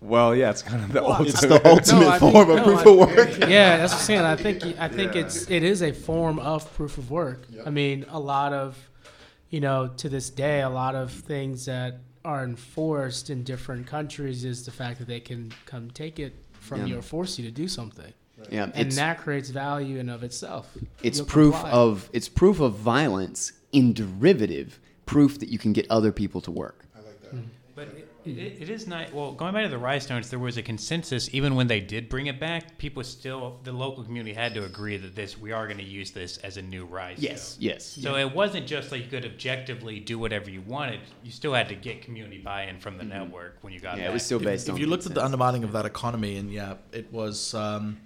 It's 0.04 0.12
the 0.12 0.12
ultimate. 0.12 0.12
Well, 0.12 0.36
yeah, 0.36 0.50
it's 0.50 0.62
kind 0.62 0.84
of 0.84 0.92
the 0.92 1.04
ultimate. 1.04 1.30
It's 1.30 1.42
the 1.42 1.68
ultimate 1.68 2.02
No, 2.02 2.10
I 2.10 2.20
think- 2.20 2.34
form 2.34 2.50
of 2.50 2.56
no, 2.58 2.63
proof 2.63 2.80
I- 2.88 2.89
of 2.89 2.98
work. 2.98 3.39
yeah, 3.50 3.78
that's 3.78 3.94
what 3.94 4.00
I'm 4.02 4.06
saying. 4.06 4.22
I 4.22 4.36
think 4.36 4.80
I 4.80 4.88
think 4.88 5.16
it's 5.16 5.50
it 5.50 5.63
is 5.63 5.82
a 5.82 5.92
form 5.92 6.39
of 6.39 6.72
proof 6.76 6.98
of 6.98 7.10
work. 7.12 7.44
I 7.66 7.70
mean, 7.70 8.06
a 8.10 8.20
lot 8.20 8.54
of 8.54 8.78
you 9.50 9.60
know 9.62 9.88
to 9.98 10.10
this 10.10 10.30
day, 10.30 10.62
a 10.62 10.70
lot 10.70 10.96
of 10.96 11.12
things 11.12 11.66
that 11.66 12.00
are 12.26 12.44
enforced 12.44 13.30
in 13.30 13.44
different 13.44 13.86
countries 13.88 14.46
is 14.46 14.66
the 14.66 14.72
fact 14.72 14.98
that 15.00 15.08
they 15.08 15.20
can 15.20 15.52
come 15.66 15.92
take 15.92 16.20
it 16.20 16.34
from 16.54 16.82
Yeah. 16.82 16.86
you 16.88 17.00
or 17.00 17.02
force 17.02 17.38
you 17.38 17.44
to 17.44 17.52
do 17.52 17.68
something, 17.68 18.13
Yeah, 18.50 18.72
and 18.74 18.89
that 18.94 19.18
creates 19.20 19.50
value 19.50 20.00
in 20.00 20.08
of 20.10 20.24
itself. 20.24 20.72
it's 21.02 21.18
You'll 21.18 21.28
proof 21.28 21.54
comply. 21.56 21.72
of 21.72 22.10
it's 22.13 22.30
proof 22.30 22.62
of 22.62 22.76
violence 22.76 23.52
in 23.74 23.92
derivative 23.92 24.80
proof 25.06 25.38
that 25.39 25.50
you 25.50 25.58
can 25.58 25.74
get 25.74 25.86
other 25.89 26.13
people 26.13 26.39
to 26.42 26.52
work. 26.52 26.86
I 26.96 27.00
like 27.00 27.22
that. 27.24 27.36
Mm-hmm. 27.36 27.48
But 27.76 27.88
it, 27.89 28.08
it, 28.26 28.62
it 28.62 28.70
is 28.70 28.88
nice. 28.88 29.12
Well, 29.12 29.32
going 29.34 29.54
back 29.54 29.64
to 29.64 29.70
the 29.70 29.78
Rai 29.78 30.00
Stones, 30.00 30.30
there 30.30 30.40
was 30.40 30.58
a 30.58 30.62
consensus. 30.62 31.30
Even 31.34 31.56
when 31.56 31.68
they 31.68 31.80
did 31.80 32.10
bring 32.10 32.28
it 32.28 32.40
back, 32.40 32.78
people 32.78 33.04
still, 33.04 33.60
the 33.64 33.72
local 33.72 34.04
community 34.04 34.34
had 34.34 34.54
to 34.56 34.64
agree 34.64 34.98
that 34.98 35.16
this 35.16 35.38
we 35.38 35.52
are 35.52 35.66
going 35.68 35.78
to 35.80 35.84
use 35.84 36.12
this 36.12 36.38
as 36.38 36.58
a 36.58 36.62
new 36.62 36.86
Rai 36.86 37.16
Stone. 37.16 37.24
Yes, 37.24 37.58
yes. 37.60 37.86
So 37.86 38.16
it 38.16 38.34
wasn't 38.34 38.68
just 38.68 38.92
like 38.92 39.04
you 39.04 39.10
could 39.10 39.26
objectively 39.26 40.00
do 40.00 40.18
whatever 40.20 40.50
you 40.50 40.62
wanted. 40.62 41.00
You 41.24 41.32
still 41.32 41.54
had 41.54 41.70
to 41.70 41.76
get 41.76 42.02
community 42.02 42.38
buy-in 42.40 42.80
from 42.80 42.98
the 42.98 43.04
network 43.04 43.58
when 43.62 43.74
you 43.74 43.80
got 43.80 43.98
Yeah, 43.98 44.04
back. 44.04 44.10
it 44.10 44.14
was 44.14 44.24
still 44.26 44.40
If, 44.40 44.46
based 44.46 44.68
if 44.68 44.76
on. 44.76 44.80
you 44.80 44.88
looked 44.88 45.06
at 45.06 45.14
the 45.14 45.22
consensus. 45.22 45.34
undermining 45.34 45.64
of 45.64 45.72
that 45.74 45.86
economy, 45.86 46.38
and 46.38 46.52
yeah, 46.52 46.76
it 46.92 47.12
was. 47.12 47.54
Um, 47.54 47.98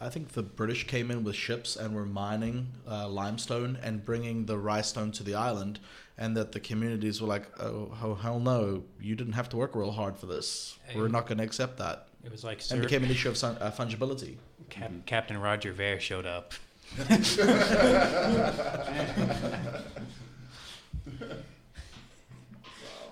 I 0.00 0.10
think 0.10 0.32
the 0.32 0.42
British 0.42 0.86
came 0.86 1.10
in 1.10 1.24
with 1.24 1.34
ships 1.34 1.76
and 1.76 1.94
were 1.94 2.04
mining 2.04 2.66
uh, 2.86 3.08
limestone 3.08 3.78
and 3.82 4.04
bringing 4.04 4.44
the 4.44 4.58
rai 4.58 4.82
stone 4.82 5.12
to 5.12 5.22
the 5.22 5.34
island, 5.34 5.78
and 6.16 6.36
that 6.36 6.52
the 6.52 6.60
communities 6.60 7.20
were 7.20 7.28
like, 7.28 7.46
"Oh, 7.60 7.92
oh 8.02 8.14
hell 8.14 8.40
no! 8.40 8.84
You 9.00 9.14
didn't 9.14 9.34
have 9.34 9.48
to 9.50 9.56
work 9.56 9.74
real 9.74 9.92
hard 9.92 10.16
for 10.16 10.26
this. 10.26 10.78
We're 10.94 11.08
not 11.08 11.26
going 11.26 11.38
to 11.38 11.44
accept 11.44 11.78
that." 11.78 12.08
It 12.24 12.32
was 12.32 12.44
like 12.44 12.58
And 12.58 12.62
Sir, 12.62 12.76
it 12.76 12.82
became 12.82 13.04
an 13.04 13.10
issue 13.10 13.28
of 13.28 13.36
sun- 13.36 13.58
uh, 13.60 13.70
fungibility. 13.70 14.36
Cap, 14.70 14.90
Captain 15.06 15.38
Roger 15.38 15.72
Ver 15.72 16.00
showed 16.00 16.26
up. 16.26 16.54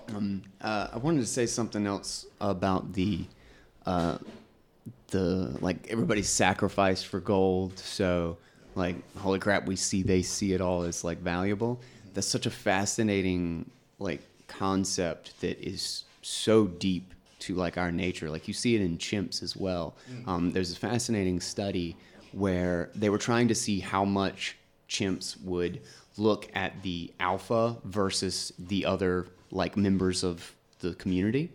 Um, 0.09 0.43
uh, 0.61 0.89
I 0.93 0.97
wanted 0.97 1.21
to 1.21 1.25
say 1.25 1.45
something 1.45 1.87
else 1.87 2.25
about 2.39 2.93
the 2.93 3.25
uh, 3.85 4.17
the 5.07 5.55
like 5.61 5.87
everybody's 5.89 6.29
sacrificed 6.29 7.07
for 7.07 7.19
gold. 7.19 7.77
So 7.79 8.37
like 8.75 8.95
holy 9.17 9.39
crap, 9.39 9.65
we 9.65 9.75
see 9.75 10.03
they 10.03 10.21
see 10.21 10.53
it 10.53 10.61
all 10.61 10.83
as 10.83 11.03
like 11.03 11.19
valuable. 11.19 11.81
That's 12.13 12.27
such 12.27 12.45
a 12.45 12.51
fascinating 12.51 13.69
like 13.99 14.21
concept 14.47 15.39
that 15.41 15.59
is 15.59 16.03
so 16.21 16.67
deep 16.67 17.13
to 17.39 17.55
like 17.55 17.77
our 17.77 17.91
nature. 17.91 18.29
Like 18.29 18.47
you 18.47 18.53
see 18.53 18.75
it 18.75 18.81
in 18.81 18.97
chimps 18.97 19.43
as 19.43 19.55
well. 19.55 19.95
Um, 20.27 20.51
there's 20.51 20.71
a 20.71 20.75
fascinating 20.75 21.39
study 21.39 21.97
where 22.31 22.89
they 22.95 23.09
were 23.09 23.17
trying 23.17 23.47
to 23.49 23.55
see 23.55 23.79
how 23.79 24.05
much 24.05 24.57
chimps 24.89 25.41
would 25.43 25.81
look 26.17 26.49
at 26.55 26.81
the 26.83 27.11
alpha 27.19 27.75
versus 27.85 28.53
the 28.59 28.85
other 28.85 29.27
like 29.51 29.75
members 29.75 30.23
of 30.23 30.53
the 30.79 30.93
community 30.95 31.51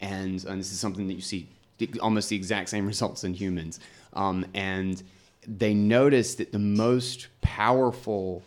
and, 0.00 0.44
and 0.44 0.60
this 0.60 0.72
is 0.72 0.78
something 0.78 1.06
that 1.06 1.14
you 1.14 1.20
see 1.20 1.48
almost 2.00 2.28
the 2.28 2.36
exact 2.36 2.68
same 2.68 2.86
results 2.94 3.24
in 3.24 3.32
humans 3.32 3.80
um, 4.14 4.44
and 4.54 5.02
they 5.46 5.74
noticed 5.74 6.38
that 6.38 6.52
the 6.52 6.58
most 6.58 7.28
powerful 7.40 8.42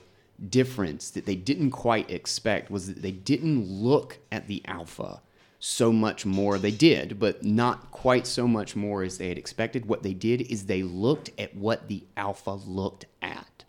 difference 0.49 1.09
that 1.11 1.25
they 1.25 1.35
didn't 1.35 1.71
quite 1.71 2.09
expect 2.09 2.71
was 2.71 2.87
that 2.87 3.01
they 3.01 3.11
didn't 3.11 3.65
look 3.67 4.19
at 4.31 4.47
the 4.47 4.61
alpha 4.65 5.21
so 5.59 5.91
much 5.91 6.25
more. 6.25 6.59
They 6.59 6.71
did, 6.71 7.19
but 7.19 7.43
not 7.43 7.91
quite 7.91 8.27
so 8.27 8.47
much 8.47 8.75
more 8.75 9.03
as 9.03 9.17
they 9.17 9.29
had 9.29 9.37
expected. 9.37 9.87
What 9.87 10.03
they 10.03 10.13
did 10.13 10.41
is 10.41 10.65
they 10.65 10.83
looked 10.83 11.31
at 11.39 11.55
what 11.55 11.87
the 11.87 12.03
alpha 12.15 12.51
looked 12.51 13.05
at. 13.21 13.63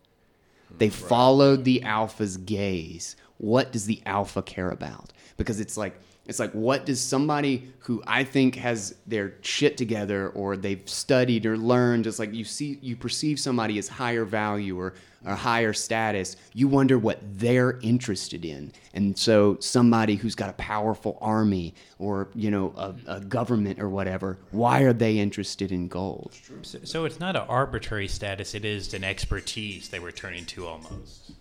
They 0.79 0.91
followed 0.91 1.65
the 1.65 1.83
alpha's 1.83 2.37
gaze. 2.37 3.17
What 3.39 3.73
does 3.73 3.87
the 3.87 4.03
alpha 4.05 4.43
care 4.43 4.71
about? 4.71 5.13
Because 5.37 5.61
it's 5.61 5.77
like 5.77 5.99
it's 6.27 6.39
like 6.41 6.53
what 6.53 6.87
does 6.87 7.01
somebody 7.01 7.73
who 7.81 8.03
I 8.07 8.25
think 8.25 8.57
has 8.57 8.97
their 9.07 9.35
shit 9.43 9.77
together 9.77 10.31
or 10.31 10.57
they've 10.57 10.87
studied 10.89 11.47
or 11.47 11.57
learned, 11.57 12.07
it's 12.07 12.19
like 12.19 12.35
you 12.35 12.45
see 12.45 12.79
you 12.83 12.97
perceive 12.97 13.39
somebody 13.39 13.79
as 13.79 13.89
higher 13.89 14.25
value 14.25 14.79
or, 14.79 14.95
or 15.27 15.35
higher 15.35 15.73
status, 15.73 16.37
you 16.55 16.69
wonder 16.69 16.99
what 16.99 17.19
they're 17.39 17.79
interested 17.81 18.45
in. 18.45 18.73
And 18.95 19.19
so 19.19 19.59
somebody 19.61 20.15
who's 20.15 20.35
got 20.35 20.49
a 20.49 20.55
powerful 20.55 21.19
army 21.21 21.75
or, 21.99 22.29
you 22.35 22.51
know, 22.51 22.73
a, 22.77 22.95
a 23.07 23.21
government 23.21 23.81
or 23.81 23.89
whatever, 23.89 24.39
why 24.53 24.83
are 24.83 24.93
they 24.93 25.19
interested 25.19 25.73
in 25.73 25.89
gold? 25.89 26.33
So, 26.63 26.79
so 26.85 27.05
it's 27.05 27.21
not 27.21 27.37
an 27.37 27.43
arbitrary 27.49 28.09
status; 28.09 28.55
it 28.55 28.65
is 28.65 28.95
an 28.95 29.05
expertise 29.05 29.89
they 29.89 29.99
were 29.99 30.13
turning 30.13 30.47
to 30.47 30.67
almost. 30.67 31.33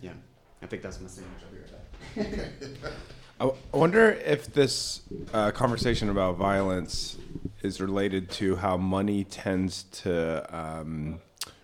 Yeah. 0.00 0.10
I 0.62 0.66
think 0.66 0.82
that's 0.82 1.00
my 1.00 1.08
signature. 1.08 1.46
I'll 2.16 2.24
be 2.24 2.36
right 2.36 2.82
back. 2.82 2.92
I 3.40 3.50
I 3.72 3.76
wonder 3.76 4.10
if 4.10 4.52
this 4.52 5.02
uh, 5.32 5.50
conversation 5.50 6.10
about 6.10 6.36
violence 6.36 7.16
is 7.62 7.80
related 7.80 8.30
to 8.32 8.56
how 8.56 8.76
money 8.76 9.24
tends 9.24 9.84
to 9.84 10.56
um, 10.56 11.20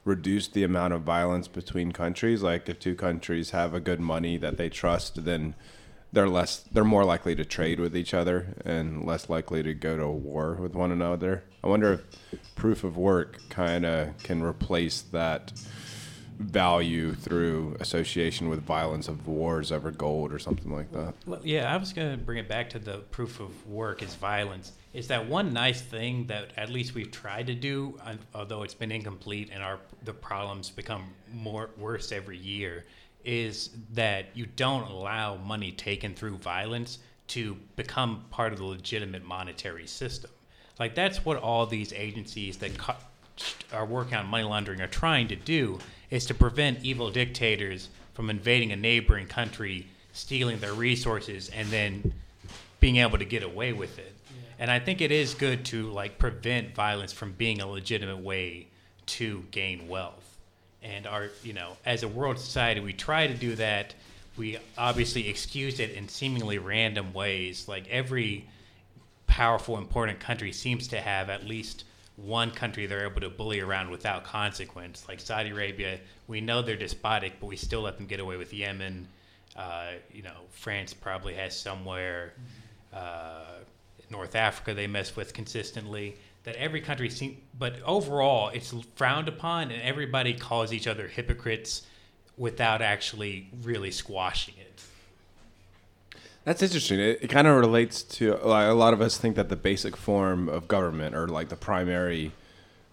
reduce 0.08 0.48
the 0.48 0.64
amount 0.64 0.94
of 0.94 1.02
violence 1.02 1.46
between 1.46 1.92
countries. 1.92 2.42
Like 2.42 2.68
if 2.68 2.80
two 2.80 2.94
countries 2.94 3.50
have 3.50 3.74
a 3.74 3.80
good 3.80 4.00
money 4.00 4.36
that 4.38 4.56
they 4.56 4.68
trust, 4.68 5.24
then 5.24 5.54
they're 6.10 6.28
less 6.28 6.64
they're 6.72 6.84
more 6.84 7.04
likely 7.04 7.34
to 7.36 7.44
trade 7.44 7.78
with 7.78 7.94
each 7.94 8.14
other 8.14 8.54
and 8.64 9.04
less 9.04 9.28
likely 9.28 9.62
to 9.62 9.74
go 9.74 9.96
to 9.98 10.08
war 10.08 10.54
with 10.54 10.74
one 10.74 10.90
another. 10.90 11.44
I 11.62 11.66
wonder 11.66 11.92
if 11.92 12.54
proof 12.54 12.82
of 12.82 12.96
work 12.96 13.38
kind 13.50 13.84
of 13.84 14.16
can 14.22 14.42
replace 14.42 15.02
that 15.02 15.52
value 16.38 17.14
through 17.14 17.76
association 17.80 18.48
with 18.48 18.62
violence 18.62 19.08
of 19.08 19.26
wars 19.26 19.72
over 19.72 19.90
gold 19.90 20.32
or 20.32 20.38
something 20.38 20.72
like 20.72 20.90
that. 20.92 21.14
Well, 21.26 21.40
yeah, 21.42 21.72
I 21.72 21.76
was 21.76 21.92
going 21.92 22.12
to 22.12 22.16
bring 22.16 22.38
it 22.38 22.48
back 22.48 22.70
to 22.70 22.78
the 22.78 22.98
proof 23.10 23.40
of 23.40 23.66
work 23.66 24.02
is 24.02 24.14
violence. 24.14 24.72
Is 24.94 25.08
that 25.08 25.28
one 25.28 25.52
nice 25.52 25.80
thing 25.80 26.26
that 26.28 26.52
at 26.56 26.70
least 26.70 26.94
we've 26.94 27.10
tried 27.10 27.48
to 27.48 27.54
do, 27.54 27.98
although 28.34 28.62
it's 28.62 28.74
been 28.74 28.92
incomplete 28.92 29.50
and 29.52 29.62
our 29.62 29.78
the 30.04 30.12
problems 30.12 30.70
become 30.70 31.12
more 31.32 31.70
worse 31.76 32.12
every 32.12 32.38
year, 32.38 32.84
is 33.24 33.70
that 33.92 34.26
you 34.34 34.46
don't 34.46 34.88
allow 34.90 35.36
money 35.36 35.72
taken 35.72 36.14
through 36.14 36.36
violence 36.36 37.00
to 37.28 37.56
become 37.76 38.24
part 38.30 38.52
of 38.52 38.58
the 38.58 38.64
legitimate 38.64 39.24
monetary 39.24 39.86
system. 39.86 40.30
Like 40.78 40.94
that's 40.94 41.24
what 41.24 41.36
all 41.36 41.66
these 41.66 41.92
agencies 41.92 42.58
that 42.58 42.78
co- 42.78 42.96
are 43.72 43.84
working 43.84 44.14
on 44.14 44.26
money 44.26 44.44
laundering 44.44 44.80
are 44.80 44.86
trying 44.86 45.28
to 45.28 45.36
do 45.36 45.78
is 46.10 46.26
to 46.26 46.34
prevent 46.34 46.84
evil 46.84 47.10
dictators 47.10 47.88
from 48.14 48.30
invading 48.30 48.72
a 48.72 48.76
neighboring 48.76 49.26
country, 49.26 49.86
stealing 50.12 50.58
their 50.58 50.74
resources, 50.74 51.48
and 51.50 51.68
then 51.68 52.12
being 52.80 52.96
able 52.96 53.18
to 53.18 53.24
get 53.24 53.42
away 53.42 53.72
with 53.72 53.98
it. 53.98 54.14
And 54.58 54.70
I 54.70 54.80
think 54.80 55.00
it 55.00 55.12
is 55.12 55.34
good 55.34 55.64
to 55.66 55.90
like 55.90 56.18
prevent 56.18 56.74
violence 56.74 57.12
from 57.12 57.32
being 57.32 57.60
a 57.60 57.66
legitimate 57.66 58.18
way 58.18 58.66
to 59.06 59.44
gain 59.50 59.88
wealth. 59.88 60.38
And 60.82 61.06
our, 61.06 61.30
you 61.42 61.52
know, 61.52 61.76
as 61.86 62.02
a 62.02 62.08
world 62.08 62.38
society, 62.38 62.80
we 62.80 62.92
try 62.92 63.26
to 63.26 63.34
do 63.34 63.54
that. 63.56 63.94
We 64.36 64.58
obviously 64.76 65.28
excuse 65.28 65.80
it 65.80 65.90
in 65.92 66.08
seemingly 66.08 66.58
random 66.58 67.12
ways. 67.12 67.68
Like 67.68 67.88
every 67.88 68.46
powerful, 69.26 69.78
important 69.78 70.20
country 70.20 70.52
seems 70.52 70.88
to 70.88 71.00
have 71.00 71.30
at 71.30 71.46
least 71.46 71.84
one 72.24 72.50
country 72.50 72.86
they're 72.86 73.06
able 73.06 73.20
to 73.20 73.30
bully 73.30 73.60
around 73.60 73.90
without 73.90 74.24
consequence. 74.24 75.06
Like 75.08 75.20
Saudi 75.20 75.50
Arabia, 75.50 76.00
we 76.26 76.40
know 76.40 76.62
they're 76.62 76.76
despotic, 76.76 77.34
but 77.40 77.46
we 77.46 77.56
still 77.56 77.82
let 77.82 77.96
them 77.96 78.06
get 78.06 78.20
away 78.20 78.36
with 78.36 78.52
Yemen. 78.52 79.06
Uh, 79.56 79.92
you 80.12 80.22
know, 80.22 80.36
France 80.50 80.92
probably 80.92 81.34
has 81.34 81.58
somewhere. 81.58 82.34
Uh, 82.92 83.44
North 84.10 84.34
Africa 84.34 84.74
they 84.74 84.86
mess 84.86 85.14
with 85.16 85.32
consistently. 85.32 86.16
That 86.44 86.56
every 86.56 86.80
country 86.80 87.10
seem, 87.10 87.42
but 87.58 87.80
overall 87.84 88.48
it's 88.48 88.74
frowned 88.94 89.28
upon, 89.28 89.70
and 89.70 89.82
everybody 89.82 90.32
calls 90.32 90.72
each 90.72 90.86
other 90.86 91.06
hypocrites 91.06 91.82
without 92.36 92.80
actually 92.80 93.50
really 93.62 93.90
squashing. 93.90 94.54
That's 96.48 96.62
interesting. 96.62 96.98
It, 96.98 97.18
it 97.24 97.28
kind 97.28 97.46
of 97.46 97.56
relates 97.56 98.02
to 98.04 98.34
like, 98.36 98.70
a 98.70 98.72
lot 98.72 98.94
of 98.94 99.02
us 99.02 99.18
think 99.18 99.36
that 99.36 99.50
the 99.50 99.56
basic 99.56 99.98
form 99.98 100.48
of 100.48 100.66
government, 100.66 101.14
or 101.14 101.28
like 101.28 101.50
the 101.50 101.56
primary 101.56 102.32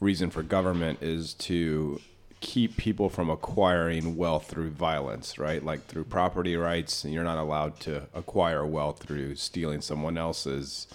reason 0.02 0.30
for 0.30 0.44
government, 0.44 1.02
is 1.02 1.34
to 1.36 2.02
keep 2.42 2.76
people 2.76 3.08
from 3.08 3.30
acquiring 3.30 4.18
wealth 4.18 4.48
through 4.48 4.72
violence, 4.72 5.40
right? 5.40 5.64
Like 5.64 5.86
through 5.86 6.04
property 6.04 6.58
rights, 6.58 7.06
you're 7.06 7.24
not 7.24 7.38
allowed 7.38 7.80
to 7.82 8.08
acquire 8.14 8.66
wealth 8.66 9.02
through 9.02 9.36
stealing 9.36 9.80
someone 9.80 10.18
else's 10.18 10.88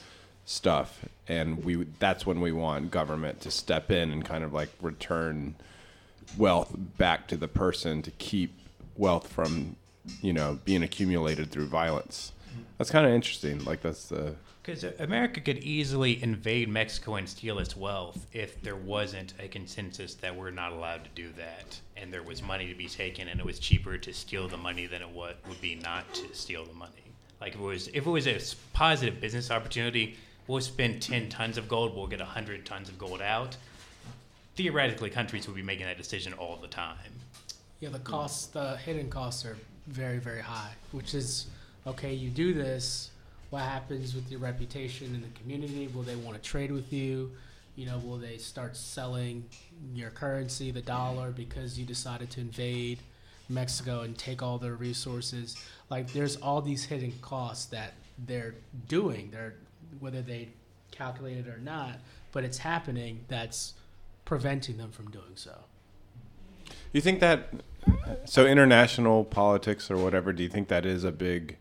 stuff, 0.44 1.06
and 1.26 1.64
we 1.64 1.86
that's 1.98 2.26
when 2.26 2.42
we 2.42 2.52
want 2.52 2.90
government 2.90 3.40
to 3.40 3.50
step 3.50 3.90
in 3.90 4.10
and 4.10 4.22
kind 4.22 4.44
of 4.44 4.52
like 4.52 4.68
return 4.82 5.54
wealth 6.36 6.74
back 6.98 7.26
to 7.28 7.38
the 7.38 7.48
person 7.48 8.02
to 8.02 8.10
keep 8.10 8.52
wealth 8.98 9.32
from 9.32 9.76
you 10.20 10.34
know 10.34 10.58
being 10.66 10.82
accumulated 10.82 11.50
through 11.50 11.66
violence. 11.66 12.32
That's 12.80 12.90
kind 12.90 13.04
of 13.04 13.12
interesting. 13.12 13.62
Like 13.66 13.82
that's 13.82 14.08
the 14.08 14.36
Because 14.62 14.84
America 14.98 15.42
could 15.42 15.58
easily 15.58 16.22
invade 16.22 16.70
Mexico 16.70 17.16
and 17.16 17.28
steal 17.28 17.58
its 17.58 17.76
wealth 17.76 18.26
if 18.32 18.62
there 18.62 18.74
wasn't 18.74 19.34
a 19.38 19.48
consensus 19.48 20.14
that 20.14 20.34
we're 20.34 20.50
not 20.50 20.72
allowed 20.72 21.04
to 21.04 21.10
do 21.14 21.28
that, 21.36 21.78
and 21.98 22.10
there 22.10 22.22
was 22.22 22.42
money 22.42 22.68
to 22.68 22.74
be 22.74 22.86
taken, 22.86 23.28
and 23.28 23.38
it 23.38 23.44
was 23.44 23.58
cheaper 23.58 23.98
to 23.98 24.14
steal 24.14 24.48
the 24.48 24.56
money 24.56 24.86
than 24.86 25.02
it 25.02 25.10
would 25.10 25.36
would 25.46 25.60
be 25.60 25.74
not 25.74 26.14
to 26.14 26.34
steal 26.34 26.64
the 26.64 26.72
money. 26.72 27.12
Like 27.38 27.52
if 27.52 27.60
it 27.60 27.64
was 27.64 27.88
if 27.88 28.06
it 28.06 28.10
was 28.10 28.26
a 28.26 28.36
s- 28.36 28.56
positive 28.72 29.20
business 29.20 29.50
opportunity, 29.50 30.16
we'll 30.46 30.62
spend 30.62 31.02
ten 31.02 31.28
tons 31.28 31.58
of 31.58 31.68
gold, 31.68 31.94
we'll 31.94 32.06
get 32.06 32.22
hundred 32.22 32.64
tons 32.64 32.88
of 32.88 32.96
gold 32.96 33.20
out. 33.20 33.58
Theoretically, 34.56 35.10
countries 35.10 35.46
would 35.46 35.56
be 35.56 35.62
making 35.62 35.84
that 35.84 35.98
decision 35.98 36.32
all 36.32 36.56
the 36.56 36.68
time. 36.68 37.12
Yeah, 37.80 37.90
the 37.90 37.98
costs, 37.98 38.46
the 38.46 38.78
hidden 38.78 39.10
costs 39.10 39.44
are 39.44 39.58
very, 39.86 40.18
very 40.18 40.40
high, 40.40 40.72
which 40.92 41.12
is 41.14 41.46
okay, 41.90 42.14
you 42.14 42.30
do 42.30 42.54
this, 42.54 43.10
what 43.50 43.62
happens 43.62 44.14
with 44.14 44.30
your 44.30 44.40
reputation 44.40 45.14
in 45.14 45.22
the 45.22 45.40
community? 45.40 45.88
Will 45.88 46.02
they 46.02 46.16
want 46.16 46.40
to 46.40 46.42
trade 46.42 46.70
with 46.70 46.92
you? 46.92 47.32
You 47.76 47.86
know, 47.86 47.98
will 47.98 48.18
they 48.18 48.36
start 48.36 48.76
selling 48.76 49.44
your 49.94 50.10
currency, 50.10 50.70
the 50.70 50.82
dollar, 50.82 51.30
because 51.30 51.78
you 51.78 51.84
decided 51.84 52.30
to 52.30 52.40
invade 52.40 52.98
Mexico 53.48 54.02
and 54.02 54.16
take 54.16 54.42
all 54.42 54.58
their 54.58 54.74
resources? 54.74 55.56
Like, 55.88 56.12
there's 56.12 56.36
all 56.36 56.60
these 56.62 56.84
hidden 56.84 57.12
costs 57.22 57.66
that 57.66 57.94
they're 58.26 58.54
doing. 58.88 59.30
They're 59.32 59.54
whether 59.98 60.22
they 60.22 60.48
calculate 60.90 61.38
it 61.38 61.48
or 61.48 61.58
not, 61.58 61.96
but 62.32 62.44
it's 62.44 62.58
happening. 62.58 63.24
That's 63.28 63.74
preventing 64.24 64.76
them 64.76 64.92
from 64.92 65.10
doing 65.10 65.34
so. 65.34 65.56
You 66.92 67.00
think 67.00 67.20
that 67.20 67.48
so 68.24 68.46
international 68.46 69.24
politics 69.24 69.90
or 69.90 69.96
whatever? 69.96 70.32
Do 70.32 70.42
you 70.42 70.48
think 70.48 70.68
that 70.68 70.86
is 70.86 71.02
a 71.02 71.12
big 71.12 71.56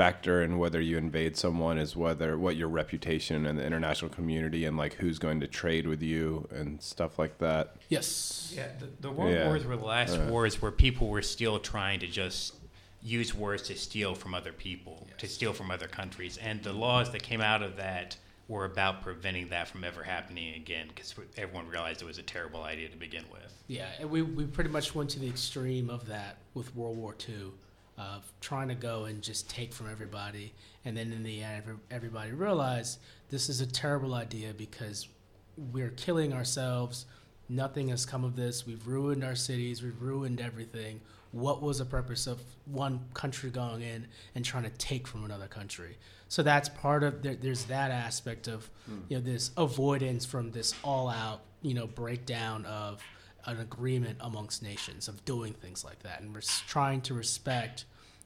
factor 0.00 0.42
in 0.42 0.58
whether 0.58 0.78
you 0.78 0.98
invade 0.98 1.36
someone? 1.38 1.78
Is 1.78 1.96
whether 1.96 2.36
what 2.36 2.54
your 2.56 2.68
reputation 2.68 3.46
in 3.46 3.56
the 3.56 3.64
international 3.64 4.10
community 4.10 4.66
and 4.66 4.76
like 4.76 4.92
who's 4.94 5.18
going 5.18 5.40
to 5.40 5.46
trade 5.46 5.86
with 5.86 6.02
you 6.02 6.46
and 6.50 6.82
stuff 6.82 7.18
like 7.18 7.38
that? 7.38 7.76
Yes. 7.88 8.52
Yeah, 8.54 8.68
the, 8.78 8.88
the 9.00 9.10
world 9.10 9.32
Yeah. 9.32 9.46
wars 9.46 9.64
were 9.64 9.76
the 9.76 9.84
last 9.86 10.18
Uh. 10.18 10.26
wars 10.30 10.60
where 10.60 10.70
people 10.70 11.08
were 11.08 11.22
still 11.22 11.58
trying 11.58 12.00
to 12.00 12.06
just 12.06 12.54
use 13.02 13.32
wars 13.34 13.62
to 13.62 13.74
steal 13.74 14.14
from 14.14 14.34
other 14.34 14.52
people, 14.52 15.06
to 15.16 15.26
steal 15.26 15.54
from 15.54 15.70
other 15.70 15.86
countries, 15.88 16.36
and 16.38 16.62
the 16.62 16.72
laws 16.74 17.10
that 17.12 17.22
came 17.22 17.40
out 17.40 17.62
of 17.62 17.76
that 17.76 18.16
were 18.48 18.64
about 18.66 19.00
preventing 19.02 19.48
that 19.48 19.66
from 19.66 19.82
ever 19.82 20.02
happening 20.02 20.54
again 20.56 20.86
because 20.88 21.14
everyone 21.36 21.66
realized 21.68 22.02
it 22.02 22.04
was 22.04 22.18
a 22.18 22.22
terrible 22.22 22.62
idea 22.64 22.88
to 22.88 22.96
begin 22.96 23.24
with. 23.32 23.52
Yeah, 23.66 23.86
and 23.98 24.10
we, 24.10 24.22
we 24.22 24.44
pretty 24.44 24.70
much 24.70 24.94
went 24.94 25.08
to 25.10 25.18
the 25.20 25.28
extreme 25.28 25.88
of 25.88 26.06
that 26.08 26.36
with 26.54 26.74
World 26.76 26.96
War 26.96 27.14
II, 27.28 27.50
of 27.98 28.30
trying 28.40 28.68
to 28.68 28.74
go 28.74 29.04
and 29.04 29.22
just 29.22 29.48
take 29.48 29.72
from 29.72 29.90
everybody. 29.90 30.54
And 30.84 30.96
then 30.96 31.12
in 31.12 31.22
the 31.22 31.42
end, 31.42 31.64
everybody 31.90 32.32
realized 32.32 32.98
this 33.30 33.48
is 33.48 33.60
a 33.60 33.66
terrible 33.66 34.14
idea 34.14 34.52
because 34.52 35.08
we're 35.56 35.90
killing 35.90 36.32
ourselves. 36.32 37.06
Nothing 37.48 37.88
has 37.88 38.04
come 38.04 38.24
of 38.24 38.36
this. 38.36 38.66
We've 38.66 38.86
ruined 38.86 39.24
our 39.24 39.34
cities. 39.34 39.82
We've 39.82 40.00
ruined 40.00 40.40
everything. 40.40 41.00
What 41.32 41.62
was 41.62 41.78
the 41.78 41.84
purpose 41.84 42.26
of 42.26 42.40
one 42.66 43.00
country 43.14 43.50
going 43.50 43.82
in 43.82 44.06
and 44.34 44.44
trying 44.44 44.64
to 44.64 44.70
take 44.70 45.06
from 45.06 45.24
another 45.24 45.46
country? 45.46 45.96
So 46.28 46.42
that's 46.42 46.68
part 46.68 47.02
of 47.02 47.22
there, 47.22 47.34
there's 47.34 47.64
that 47.64 47.90
aspect 47.90 48.48
of 48.48 48.68
hmm. 48.86 48.98
you 49.08 49.16
know 49.16 49.22
this 49.22 49.50
avoidance 49.56 50.24
from 50.24 50.50
this 50.50 50.74
all-out 50.82 51.40
you 51.62 51.74
know 51.74 51.86
breakdown 51.86 52.64
of 52.64 53.02
an 53.46 53.60
agreement 53.60 54.18
amongst 54.20 54.62
nations 54.62 55.08
of 55.08 55.24
doing 55.24 55.52
things 55.54 55.84
like 55.84 56.02
that 56.02 56.20
and 56.20 56.34
res- 56.34 56.62
trying 56.66 57.00
to 57.02 57.14
respect 57.14 57.84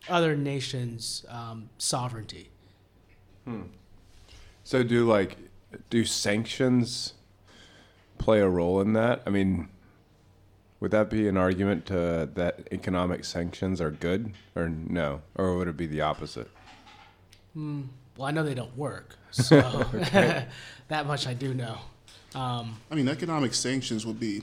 other 0.08 0.36
nations' 0.36 1.24
um, 1.28 1.68
sovereignty. 1.78 2.50
So 4.64 4.82
do 4.82 5.06
like 5.06 5.36
do 5.88 6.04
sanctions 6.04 7.14
play 8.18 8.40
a 8.40 8.48
role 8.48 8.80
in 8.80 8.92
that? 8.92 9.22
I 9.26 9.30
mean, 9.30 9.68
would 10.78 10.90
that 10.92 11.10
be 11.10 11.28
an 11.28 11.36
argument 11.36 11.86
to, 11.86 12.28
that 12.34 12.68
economic 12.72 13.24
sanctions 13.24 13.80
are 13.80 13.90
good 13.90 14.32
or 14.54 14.68
no, 14.68 15.22
or 15.34 15.56
would 15.56 15.68
it 15.68 15.76
be 15.76 15.86
the 15.86 16.00
opposite? 16.00 16.48
Hmm. 17.54 17.82
Well, 18.16 18.28
I 18.28 18.30
know 18.30 18.42
they 18.42 18.54
don't 18.54 18.76
work, 18.76 19.16
so 19.30 19.60
that 20.88 21.06
much 21.06 21.26
I 21.26 21.34
do 21.34 21.54
know. 21.54 21.78
Um, 22.34 22.76
I 22.90 22.94
mean, 22.94 23.08
economic 23.08 23.54
sanctions 23.54 24.06
would 24.06 24.20
be 24.20 24.42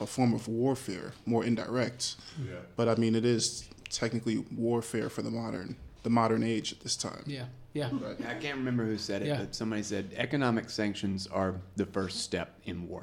a 0.00 0.06
form 0.06 0.34
of 0.34 0.48
warfare, 0.48 1.12
more 1.26 1.44
indirect. 1.44 2.16
Yeah. 2.44 2.54
But 2.76 2.88
I 2.88 2.94
mean, 2.96 3.14
it 3.14 3.24
is 3.24 3.68
technically 3.90 4.38
warfare 4.56 5.08
for 5.08 5.22
the 5.22 5.30
modern, 5.30 5.76
the 6.02 6.10
modern 6.10 6.42
age 6.42 6.72
at 6.72 6.80
this 6.80 6.96
time. 6.96 7.22
yeah, 7.26 7.44
yeah, 7.74 7.90
I 8.28 8.34
can't 8.34 8.58
remember 8.58 8.84
who 8.84 8.98
said 8.98 9.22
it, 9.22 9.28
Yeah. 9.28 9.38
but 9.38 9.54
somebody 9.54 9.82
said 9.82 10.12
economic 10.16 10.68
sanctions 10.70 11.26
are 11.28 11.54
the 11.76 11.86
first 11.86 12.20
step 12.20 12.54
in 12.66 12.88
war. 12.88 13.02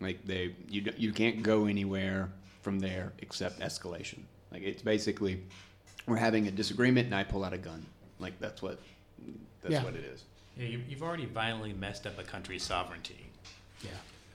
Like 0.00 0.24
they, 0.26 0.54
you 0.68 0.92
you 0.96 1.12
can't 1.12 1.42
go 1.42 1.66
anywhere 1.66 2.28
from 2.62 2.78
there 2.80 3.12
except 3.18 3.60
escalation. 3.60 4.20
Like 4.52 4.62
it's 4.62 4.82
basically, 4.82 5.42
we're 6.06 6.16
having 6.16 6.46
a 6.48 6.50
disagreement 6.50 7.06
and 7.06 7.14
I 7.14 7.24
pull 7.24 7.44
out 7.44 7.52
a 7.52 7.58
gun. 7.58 7.84
Like 8.18 8.38
that's 8.40 8.62
what, 8.62 8.78
that's 9.62 9.72
Yeah. 9.74 9.84
what 9.84 9.94
it 9.94 10.04
is. 10.04 10.24
Yeah, 10.56 10.66
you, 10.66 10.80
you've 10.88 11.02
already 11.02 11.26
violently 11.26 11.72
messed 11.72 12.06
up 12.06 12.18
a 12.18 12.22
country's 12.24 12.62
sovereignty. 12.62 13.26
yeah. 13.82 13.90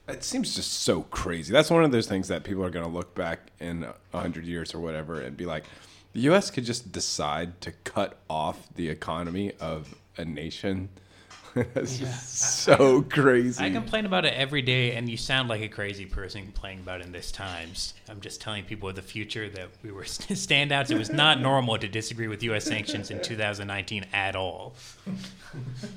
It 0.07 0.23
seems 0.23 0.55
just 0.55 0.83
so 0.83 1.01
crazy. 1.03 1.51
That's 1.51 1.69
one 1.69 1.83
of 1.83 1.91
those 1.91 2.07
things 2.07 2.27
that 2.29 2.43
people 2.43 2.63
are 2.63 2.69
going 2.69 2.85
to 2.85 2.91
look 2.91 3.13
back 3.15 3.51
in 3.59 3.85
a 4.13 4.19
hundred 4.19 4.45
years 4.45 4.73
or 4.73 4.79
whatever 4.79 5.19
and 5.19 5.35
be 5.35 5.45
like, 5.45 5.65
the 6.13 6.21
U.S. 6.21 6.49
could 6.49 6.63
just 6.63 6.91
decide 6.91 7.59
to 7.61 7.71
cut 7.83 8.17
off 8.29 8.67
the 8.75 8.89
economy 8.89 9.51
of 9.59 9.93
a 10.17 10.23
nation. 10.25 10.89
That's 11.73 11.99
Yeah. 11.99 12.07
just 12.07 12.59
so 12.61 13.01
crazy. 13.01 13.63
I 13.63 13.69
complain 13.71 14.05
about 14.05 14.25
it 14.25 14.33
every 14.33 14.61
day, 14.61 14.95
and 14.95 15.09
you 15.09 15.17
sound 15.17 15.49
like 15.49 15.61
a 15.61 15.67
crazy 15.67 16.05
person 16.05 16.43
complaining 16.43 16.79
about 16.81 17.01
it 17.01 17.07
in 17.07 17.11
this 17.11 17.31
times. 17.31 17.93
I'm 18.09 18.21
just 18.21 18.39
telling 18.41 18.63
people 18.63 18.89
of 18.89 18.95
the 18.95 19.01
future 19.01 19.49
that 19.49 19.69
we 19.83 19.91
were 19.91 20.03
standouts. 20.05 20.89
It 20.89 20.97
was 20.97 21.09
not 21.11 21.41
normal 21.41 21.77
to 21.79 21.87
disagree 21.87 22.27
with 22.27 22.41
U.S. 22.43 22.63
sanctions 22.65 23.11
in 23.11 23.21
2019 23.21 24.05
at 24.13 24.35
all. 24.35 24.73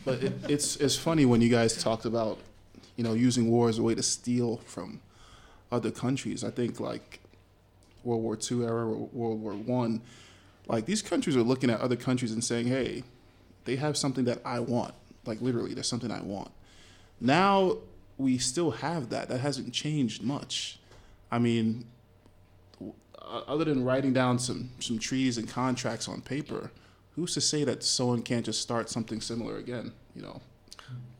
But 0.04 0.22
it, 0.22 0.32
it's 0.48 0.76
it's 0.76 0.96
funny 0.96 1.24
when 1.26 1.40
you 1.40 1.48
guys 1.50 1.82
talked 1.82 2.04
about, 2.04 2.38
you 3.00 3.04
know, 3.04 3.14
using 3.14 3.50
war 3.50 3.70
as 3.70 3.78
a 3.78 3.82
way 3.82 3.94
to 3.94 4.02
steal 4.02 4.58
from 4.66 5.00
other 5.72 5.90
countries. 5.90 6.44
I 6.44 6.50
think 6.50 6.80
like 6.80 7.20
World 8.04 8.22
War 8.22 8.36
II 8.36 8.62
era 8.62 8.84
or 8.84 9.08
World 9.10 9.40
War 9.40 9.54
One, 9.54 10.02
like 10.68 10.84
these 10.84 11.00
countries 11.00 11.34
are 11.34 11.42
looking 11.42 11.70
at 11.70 11.80
other 11.80 11.96
countries 11.96 12.30
and 12.30 12.44
saying, 12.44 12.66
"Hey, 12.66 13.04
they 13.64 13.76
have 13.76 13.96
something 13.96 14.26
that 14.26 14.42
I 14.44 14.60
want." 14.60 14.92
Like 15.24 15.40
literally, 15.40 15.72
there's 15.72 15.88
something 15.88 16.10
I 16.10 16.20
want. 16.20 16.50
Now 17.22 17.78
we 18.18 18.36
still 18.36 18.70
have 18.70 19.08
that. 19.08 19.30
That 19.30 19.40
hasn't 19.40 19.72
changed 19.72 20.22
much. 20.22 20.78
I 21.32 21.38
mean, 21.38 21.86
other 23.24 23.64
than 23.64 23.82
writing 23.82 24.12
down 24.12 24.38
some 24.38 24.72
some 24.78 24.98
treaties 24.98 25.38
and 25.38 25.48
contracts 25.48 26.06
on 26.06 26.20
paper, 26.20 26.70
who's 27.16 27.32
to 27.32 27.40
say 27.40 27.64
that 27.64 27.82
someone 27.82 28.20
can't 28.20 28.44
just 28.44 28.60
start 28.60 28.90
something 28.90 29.22
similar 29.22 29.56
again? 29.56 29.92
You 30.14 30.20
know, 30.20 30.42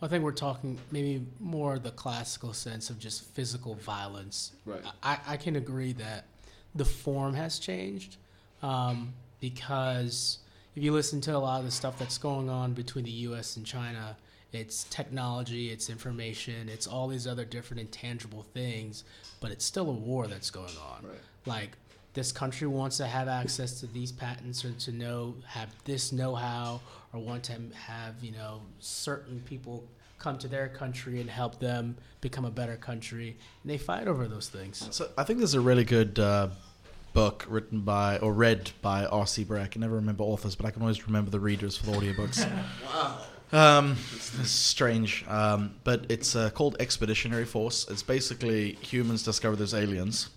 I 0.03 0.09
think 0.09 0.25
we're 0.25 0.33
talking 0.33 0.79
maybe 0.91 1.27
more 1.39 1.79
the 1.79 1.91
classical 1.91 2.53
sense 2.53 2.89
of 2.89 2.99
just 2.99 3.25
physical 3.35 3.75
violence. 3.75 4.53
Right. 4.65 4.81
I, 5.03 5.19
I 5.27 5.37
can 5.37 5.57
agree 5.57 5.93
that 5.95 6.25
the 6.75 6.85
form 6.85 7.35
has 7.35 7.59
changed 7.59 8.17
um, 8.63 9.13
because 9.41 10.39
if 10.75 10.83
you 10.83 10.93
listen 10.93 11.21
to 11.23 11.37
a 11.37 11.39
lot 11.39 11.59
of 11.61 11.67
the 11.67 11.71
stuff 11.71 11.99
that's 11.99 12.17
going 12.17 12.49
on 12.49 12.73
between 12.73 13.05
the 13.05 13.11
U.S. 13.11 13.57
and 13.57 13.67
China, 13.67 14.17
it's 14.53 14.85
technology, 14.85 15.71
it's 15.71 15.91
information, 15.91 16.69
it's 16.69 16.87
all 16.87 17.09
these 17.09 17.27
other 17.27 17.45
different 17.45 17.81
intangible 17.81 18.43
things, 18.55 19.05
but 19.41 19.51
it's 19.51 19.65
still 19.65 19.89
a 19.91 19.93
war 19.93 20.27
that's 20.27 20.51
going 20.51 20.77
on. 20.95 21.09
Right. 21.09 21.19
Like 21.47 21.71
this 22.15 22.33
country 22.33 22.67
wants 22.67 22.97
to 22.97 23.07
have 23.07 23.29
access 23.29 23.81
to 23.81 23.87
these 23.87 24.13
patents 24.13 24.65
or 24.65 24.73
to 24.73 24.93
know 24.93 25.35
have 25.47 25.69
this 25.85 26.11
know-how 26.11 26.81
or 27.12 27.20
want 27.20 27.44
to 27.44 27.53
have 27.75 28.23
you 28.23 28.33
know 28.33 28.62
certain 28.79 29.40
people 29.40 29.85
come 30.18 30.37
to 30.38 30.49
their 30.49 30.68
country 30.68 31.20
and 31.20 31.31
help 31.31 31.59
them 31.59 31.96
become 32.20 32.44
a 32.44 32.51
better 32.51 32.77
country 32.77 33.37
and 33.62 33.70
they 33.70 33.79
fight 33.79 34.07
over 34.07 34.29
those 34.29 34.49
things 34.49 34.87
So 34.90 35.09
I 35.16 35.25
think 35.25 35.38
there's 35.38 35.55
a 35.55 35.61
really 35.61 35.85
good 35.85 36.18
uh, 36.18 36.49
book 37.12 37.46
written 37.49 37.81
by 37.81 38.18
or 38.18 38.33
read 38.33 38.70
by 38.83 39.07
R.C. 39.07 39.44
Bray. 39.44 39.62
I 39.62 39.66
can 39.66 39.81
never 39.81 39.96
remember 39.96 40.25
authors, 40.25 40.55
but 40.55 40.66
I 40.66 40.70
can 40.70 40.83
always 40.83 41.07
remember 41.07 41.31
the 41.31 41.40
readers 41.40 41.77
for 41.77 41.87
the 41.87 41.92
audiobooks. 41.92 42.49
wow. 42.85 43.18
Um, 43.53 43.96
it's 44.12 44.51
strange, 44.51 45.25
um, 45.27 45.75
but 45.83 46.07
it's 46.09 46.37
uh, 46.37 46.51
called 46.51 46.77
Expeditionary 46.79 47.44
Force. 47.44 47.88
It's 47.88 48.03
basically 48.03 48.75
humans 48.81 49.25
discover 49.25 49.57
there's 49.57 49.75
aliens, 49.75 50.31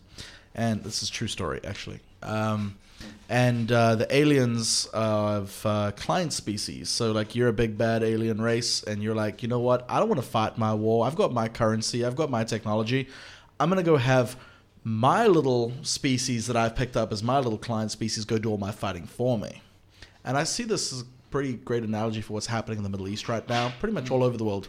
and 0.55 0.83
this 0.83 1.03
is 1.03 1.09
true 1.09 1.27
story 1.27 1.59
actually. 1.63 1.99
Um, 2.23 2.75
and 3.29 3.71
uh, 3.71 3.95
the 3.95 4.15
aliens 4.15 4.87
of 4.93 5.65
uh, 5.65 5.91
client 5.95 6.33
species. 6.33 6.89
So, 6.89 7.11
like, 7.11 7.35
you're 7.35 7.47
a 7.47 7.53
big 7.53 7.77
bad 7.77 8.03
alien 8.03 8.41
race, 8.41 8.83
and 8.83 9.01
you're 9.01 9.15
like, 9.15 9.41
you 9.41 9.49
know 9.49 9.59
what? 9.59 9.85
I 9.89 9.99
don't 9.99 10.09
want 10.09 10.21
to 10.21 10.27
fight 10.27 10.57
my 10.57 10.73
war. 10.73 11.07
I've 11.07 11.15
got 11.15 11.33
my 11.33 11.47
currency. 11.47 12.05
I've 12.05 12.15
got 12.15 12.29
my 12.29 12.43
technology. 12.43 13.07
I'm 13.59 13.69
gonna 13.69 13.83
go 13.83 13.97
have 13.97 14.37
my 14.83 15.27
little 15.27 15.71
species 15.81 16.47
that 16.47 16.57
I've 16.57 16.75
picked 16.75 16.97
up 16.97 17.13
as 17.13 17.23
my 17.23 17.39
little 17.39 17.57
client 17.57 17.91
species 17.91 18.25
go 18.25 18.37
do 18.37 18.49
all 18.49 18.57
my 18.57 18.71
fighting 18.71 19.05
for 19.05 19.37
me. 19.37 19.61
And 20.25 20.37
I 20.37 20.43
see 20.43 20.63
this 20.63 20.91
as 20.91 21.01
a 21.01 21.05
pretty 21.31 21.53
great 21.53 21.83
analogy 21.83 22.21
for 22.21 22.33
what's 22.33 22.47
happening 22.47 22.77
in 22.77 22.83
the 22.83 22.89
Middle 22.89 23.07
East 23.07 23.29
right 23.29 23.47
now, 23.47 23.71
pretty 23.79 23.93
much 23.93 24.11
all 24.11 24.23
over 24.23 24.37
the 24.37 24.43
world. 24.43 24.67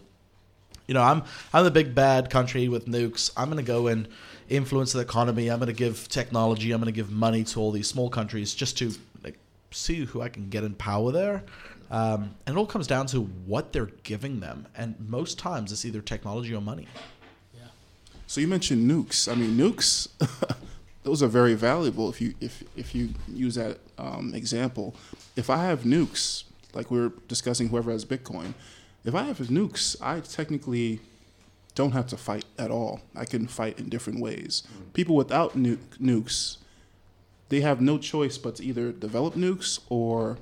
You 0.87 0.95
know, 0.95 1.03
I'm 1.03 1.23
I'm 1.53 1.65
the 1.65 1.71
big 1.71 1.95
bad 1.95 2.31
country 2.31 2.69
with 2.69 2.87
nukes. 2.87 3.31
I'm 3.37 3.51
to 3.57 3.63
go 3.63 3.87
and 3.87 4.09
influence 4.49 4.93
the 4.93 5.01
economy. 5.01 5.49
I'm 5.49 5.59
going 5.59 5.67
to 5.67 5.73
give 5.73 6.09
technology. 6.09 6.73
I'm 6.73 6.81
going 6.81 6.93
to 6.93 6.97
give 6.97 7.11
money 7.11 7.45
to 7.45 7.61
all 7.61 7.71
these 7.71 7.89
small 7.89 8.09
countries 8.09 8.55
just 8.55 8.79
to 8.79 8.93
like 9.23 9.39
see 9.71 10.05
who 10.05 10.23
I 10.23 10.29
can 10.29 10.49
get 10.49 10.65
in 10.65 10.75
power 10.75 11.13
there. 11.13 11.43
Um, 11.91 12.35
and 12.47 12.57
it 12.57 12.59
all 12.59 12.67
comes 12.67 12.87
down 12.87 13.07
to 13.09 13.21
what 13.21 13.73
they're 13.73 13.91
giving 14.03 14.41
them, 14.41 14.67
and 14.75 14.97
most 15.09 15.39
times 15.39 15.71
it's 15.71 15.85
either 15.85 16.01
technology 16.01 16.55
or 16.55 16.61
money. 16.61 16.89
yeah 17.55 17.67
So 18.27 18.41
you 18.41 18.49
mentioned 18.49 18.91
nukes. 18.91 19.31
I 19.31 19.35
mean, 19.35 19.57
nukes. 19.57 20.09
those 21.05 21.23
are 21.23 21.29
very 21.29 21.55
valuable 21.55 22.09
if 22.09 22.21
you 22.21 22.35
if 22.41 22.65
if 22.75 22.95
you 22.95 23.11
use 23.29 23.55
that 23.55 23.79
um, 23.99 24.35
example. 24.35 24.95
If 25.37 25.51
I 25.51 25.59
have 25.67 25.83
nukes, 25.83 26.45
like 26.73 26.91
we 26.91 26.99
were 26.99 27.13
discussing, 27.29 27.69
whoever 27.69 27.93
has 27.93 28.05
Bitcoin, 28.05 28.55
if 29.05 29.15
I 29.15 29.25
have 29.25 29.39
nukes, 29.39 29.97
I 30.01 30.21
technically 30.21 31.01
don't 31.75 31.93
have 31.93 32.07
to 32.09 32.17
fight 32.17 32.45
at 32.59 32.71
all. 32.71 33.01
I 33.17 33.25
can 33.25 33.47
fight 33.47 33.79
in 33.79 33.89
different 33.89 34.21
ways. 34.21 34.63
People 34.93 35.17
without 35.17 35.57
nu- 35.57 35.79
nukes, 36.01 36.59
they 37.49 37.61
have 37.61 37.81
no 37.81 37.99
choice 37.99 38.39
but 38.39 38.57
to 38.57 38.65
either 38.65 38.93
develop 38.93 39.35
nukes 39.35 39.81
or 39.89 40.39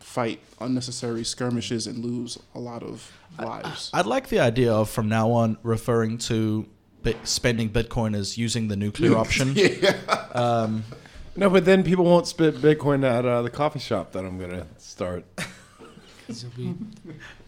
fight 0.00 0.40
unnecessary 0.60 1.24
skirmishes 1.24 1.86
and 1.86 2.04
lose 2.04 2.38
a 2.54 2.58
lot 2.58 2.82
of 2.82 3.12
lives. 3.38 3.90
I'd 3.94 4.06
like 4.06 4.28
the 4.28 4.40
idea 4.40 4.72
of 4.72 4.90
from 4.90 5.08
now 5.08 5.30
on 5.30 5.56
referring 5.62 6.18
to 6.18 6.66
bit, 7.02 7.16
spending 7.26 7.70
Bitcoin 7.70 8.16
as 8.16 8.36
using 8.36 8.68
the 8.68 8.76
nuclear 8.76 9.16
option. 9.22 9.56
Um, 10.32 10.84
no, 11.36 11.48
but 11.48 11.64
then 11.64 11.82
people 11.82 12.04
won't 12.04 12.26
spit 12.26 12.56
Bitcoin 12.56 13.04
at 13.04 13.24
uh, 13.24 13.42
the 13.42 13.50
coffee 13.50 13.78
shop 13.78 14.12
that 14.12 14.24
I'm 14.24 14.38
going 14.38 14.50
to 14.50 14.66
start. 14.78 15.24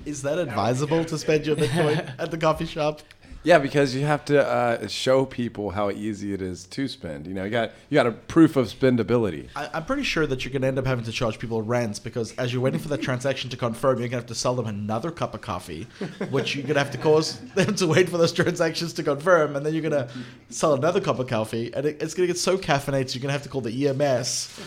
Is 0.04 0.22
that 0.22 0.38
advisable 0.38 1.04
to 1.06 1.18
spend 1.18 1.46
your 1.46 1.56
Bitcoin 1.56 2.12
at 2.18 2.30
the 2.30 2.38
coffee 2.38 2.66
shop? 2.66 3.00
Yeah, 3.44 3.58
because 3.58 3.94
you 3.94 4.06
have 4.06 4.24
to 4.24 4.42
uh, 4.42 4.88
show 4.88 5.26
people 5.26 5.70
how 5.70 5.90
easy 5.90 6.32
it 6.32 6.40
is 6.40 6.64
to 6.68 6.88
spend. 6.88 7.26
You 7.26 7.34
know, 7.34 7.44
you 7.44 7.50
got 7.50 7.72
you 7.90 7.94
got 7.94 8.06
a 8.06 8.12
proof 8.12 8.56
of 8.56 8.68
spendability. 8.68 9.48
I, 9.54 9.68
I'm 9.74 9.84
pretty 9.84 10.02
sure 10.02 10.26
that 10.26 10.44
you're 10.44 10.52
going 10.52 10.62
to 10.62 10.68
end 10.68 10.78
up 10.78 10.86
having 10.86 11.04
to 11.04 11.12
charge 11.12 11.38
people 11.38 11.60
rents 11.60 11.98
because 11.98 12.32
as 12.36 12.54
you're 12.54 12.62
waiting 12.62 12.80
for 12.80 12.88
that 12.88 13.02
transaction 13.02 13.50
to 13.50 13.56
confirm, 13.58 13.98
you're 13.98 14.08
going 14.08 14.12
to 14.12 14.16
have 14.16 14.26
to 14.26 14.34
sell 14.34 14.54
them 14.54 14.66
another 14.66 15.10
cup 15.10 15.34
of 15.34 15.42
coffee, 15.42 15.86
which 16.30 16.56
you're 16.56 16.62
going 16.62 16.74
to 16.74 16.80
have 16.80 16.90
to 16.92 16.98
cause 16.98 17.38
them 17.54 17.74
to 17.74 17.86
wait 17.86 18.08
for 18.08 18.16
those 18.16 18.32
transactions 18.32 18.94
to 18.94 19.02
confirm, 19.02 19.56
and 19.56 19.66
then 19.66 19.74
you're 19.74 19.82
going 19.82 19.92
to 19.92 20.08
sell 20.48 20.72
another 20.72 21.02
cup 21.02 21.18
of 21.18 21.26
coffee, 21.28 21.70
and 21.74 21.84
it, 21.84 22.02
it's 22.02 22.14
going 22.14 22.26
to 22.26 22.32
get 22.32 22.40
so 22.40 22.56
caffeinated, 22.56 23.14
you're 23.14 23.20
going 23.20 23.28
to 23.28 23.32
have 23.32 23.42
to 23.42 23.50
call 23.50 23.60
the 23.60 23.88
EMS. 23.88 24.58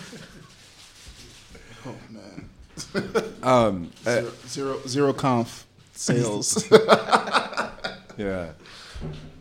oh 1.87 1.95
man. 2.11 2.49
Um, 3.41 3.91
uh, 4.05 4.21
Zero, 4.21 4.31
zero, 4.47 4.79
zero 4.87 5.13
conf 5.13 5.65
sales. 5.93 6.69
yeah. 8.17 8.51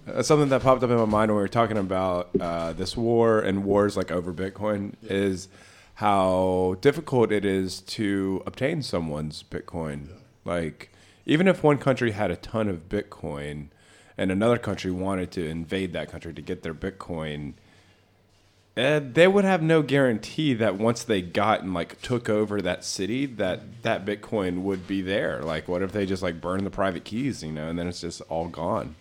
Uh, 0.06 0.22
something 0.22 0.48
that 0.50 0.62
popped 0.62 0.82
up 0.84 0.90
in 0.90 0.96
my 0.96 1.04
mind 1.04 1.30
when 1.30 1.36
we 1.36 1.42
were 1.42 1.48
talking 1.48 1.76
about 1.76 2.30
uh, 2.40 2.72
this 2.72 2.96
war 2.96 3.40
and 3.40 3.64
wars 3.64 3.96
like 3.96 4.10
over 4.12 4.32
Bitcoin 4.32 4.92
is 5.02 5.48
how 5.94 6.76
difficult 6.80 7.32
it 7.32 7.44
is 7.44 7.80
to 7.80 8.42
obtain 8.46 8.82
someone's 8.82 9.42
Bitcoin. 9.42 10.08
Like, 10.44 10.90
even 11.24 11.48
if 11.48 11.64
one 11.64 11.78
country 11.78 12.12
had 12.12 12.30
a 12.30 12.36
ton 12.36 12.68
of 12.68 12.88
Bitcoin 12.88 13.68
and 14.16 14.30
another 14.30 14.58
country 14.58 14.92
wanted 14.92 15.32
to 15.32 15.44
invade 15.44 15.92
that 15.94 16.10
country 16.10 16.32
to 16.32 16.42
get 16.42 16.62
their 16.62 16.74
Bitcoin, 16.74 17.54
Uh, 18.76 19.00
they 19.00 19.26
would 19.26 19.46
have 19.46 19.62
no 19.62 19.80
guarantee 19.80 20.52
that 20.52 20.76
once 20.76 21.02
they 21.02 21.22
got 21.22 21.62
and 21.62 21.72
like 21.72 22.00
took 22.02 22.28
over 22.28 22.60
that 22.60 22.84
city, 22.84 23.24
that 23.24 23.82
that 23.82 24.04
Bitcoin 24.04 24.62
would 24.62 24.86
be 24.86 25.00
there. 25.00 25.40
Like, 25.42 25.66
what 25.66 25.80
if 25.82 25.92
they 25.92 26.04
just 26.04 26.22
like 26.22 26.42
burn 26.42 26.62
the 26.62 26.70
private 26.70 27.04
keys, 27.04 27.42
you 27.42 27.52
know, 27.52 27.68
and 27.68 27.78
then 27.78 27.88
it's 27.88 28.02
just 28.02 28.20
all 28.28 28.48
gone? 28.48 28.94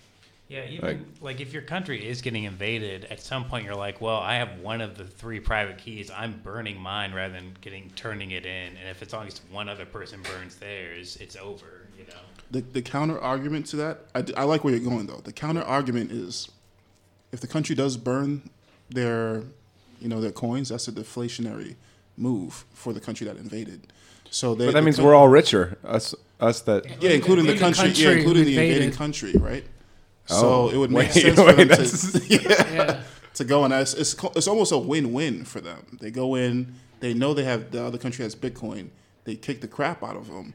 Yeah, 0.47 0.67
even 0.69 0.85
Like- 0.85 0.99
like, 1.21 1.41
if 1.41 1.53
your 1.53 1.63
country 1.63 2.07
is 2.07 2.21
getting 2.21 2.43
invaded, 2.43 3.05
at 3.05 3.19
some 3.19 3.45
point 3.45 3.65
you're 3.65 3.75
like, 3.75 3.99
well, 3.99 4.17
I 4.19 4.35
have 4.35 4.59
one 4.59 4.79
of 4.79 4.95
the 4.95 5.03
three 5.05 5.39
private 5.39 5.79
keys. 5.79 6.11
I'm 6.11 6.39
burning 6.43 6.79
mine 6.79 7.13
rather 7.13 7.33
than 7.33 7.55
getting 7.61 7.89
turning 7.95 8.29
it 8.31 8.45
in. 8.45 8.77
And 8.77 8.87
if 8.89 9.01
it's 9.01 9.11
long 9.13 9.25
as 9.25 9.41
one 9.49 9.67
other 9.69 9.85
person 9.85 10.21
burns 10.21 10.55
theirs, 10.57 11.17
it's 11.19 11.35
over. 11.35 11.87
You 11.97 12.05
know. 12.05 12.19
The, 12.51 12.61
the 12.61 12.81
counter 12.83 13.19
argument 13.19 13.65
to 13.67 13.75
that, 13.77 14.01
I 14.13 14.43
like 14.43 14.63
where 14.63 14.75
you're 14.75 14.87
going 14.87 15.07
though. 15.07 15.21
The 15.23 15.31
counter 15.33 15.63
argument 15.63 16.11
is, 16.11 16.49
if 17.31 17.41
the 17.41 17.47
country 17.47 17.73
does 17.75 17.97
burn 17.97 18.47
their, 18.89 19.43
you 19.99 20.07
know, 20.09 20.21
their 20.21 20.31
coins, 20.31 20.69
that's 20.69 20.87
a 20.87 20.91
deflationary 20.91 21.75
move 22.17 22.65
for 22.71 22.93
the 22.93 22.99
country 22.99 23.25
that 23.25 23.37
invaded. 23.37 23.87
So 24.29 24.53
they, 24.53 24.65
But 24.67 24.75
that 24.75 24.83
means 24.83 24.97
coun- 24.97 25.05
we're 25.05 25.15
all 25.15 25.27
richer. 25.27 25.77
Us, 25.83 26.13
us 26.39 26.61
that. 26.61 26.85
yeah, 27.01 27.09
including 27.09 27.09
the 27.09 27.15
Including 27.15 27.45
the 27.47 27.57
country, 27.57 27.89
yeah, 27.89 28.05
country 28.05 28.19
including 28.21 28.45
the 28.45 28.51
invading 28.57 28.91
country, 28.91 29.33
right? 29.39 29.63
Oh, 30.29 30.69
so 30.69 30.75
it 30.75 30.77
would 30.77 30.91
make 30.91 31.13
wait, 31.13 31.23
sense 31.35 31.39
for 31.39 31.45
wait, 31.55 31.67
them 31.67 31.69
to, 31.69 32.21
yeah, 32.27 32.73
Yeah. 32.73 33.03
to 33.35 33.43
go 33.43 33.63
and 33.63 33.73
it's, 33.73 33.93
it's 33.93 34.15
it's 34.35 34.47
almost 34.47 34.71
a 34.71 34.77
win-win 34.77 35.45
for 35.45 35.61
them. 35.61 35.97
They 36.01 36.11
go 36.11 36.35
in, 36.35 36.75
they 36.99 37.13
know 37.13 37.33
they 37.33 37.43
have 37.43 37.71
the 37.71 37.83
other 37.83 37.97
country 37.97 38.23
has 38.23 38.35
Bitcoin, 38.35 38.89
they 39.25 39.35
kick 39.35 39.61
the 39.61 39.67
crap 39.67 40.03
out 40.03 40.15
of 40.15 40.27
them. 40.27 40.53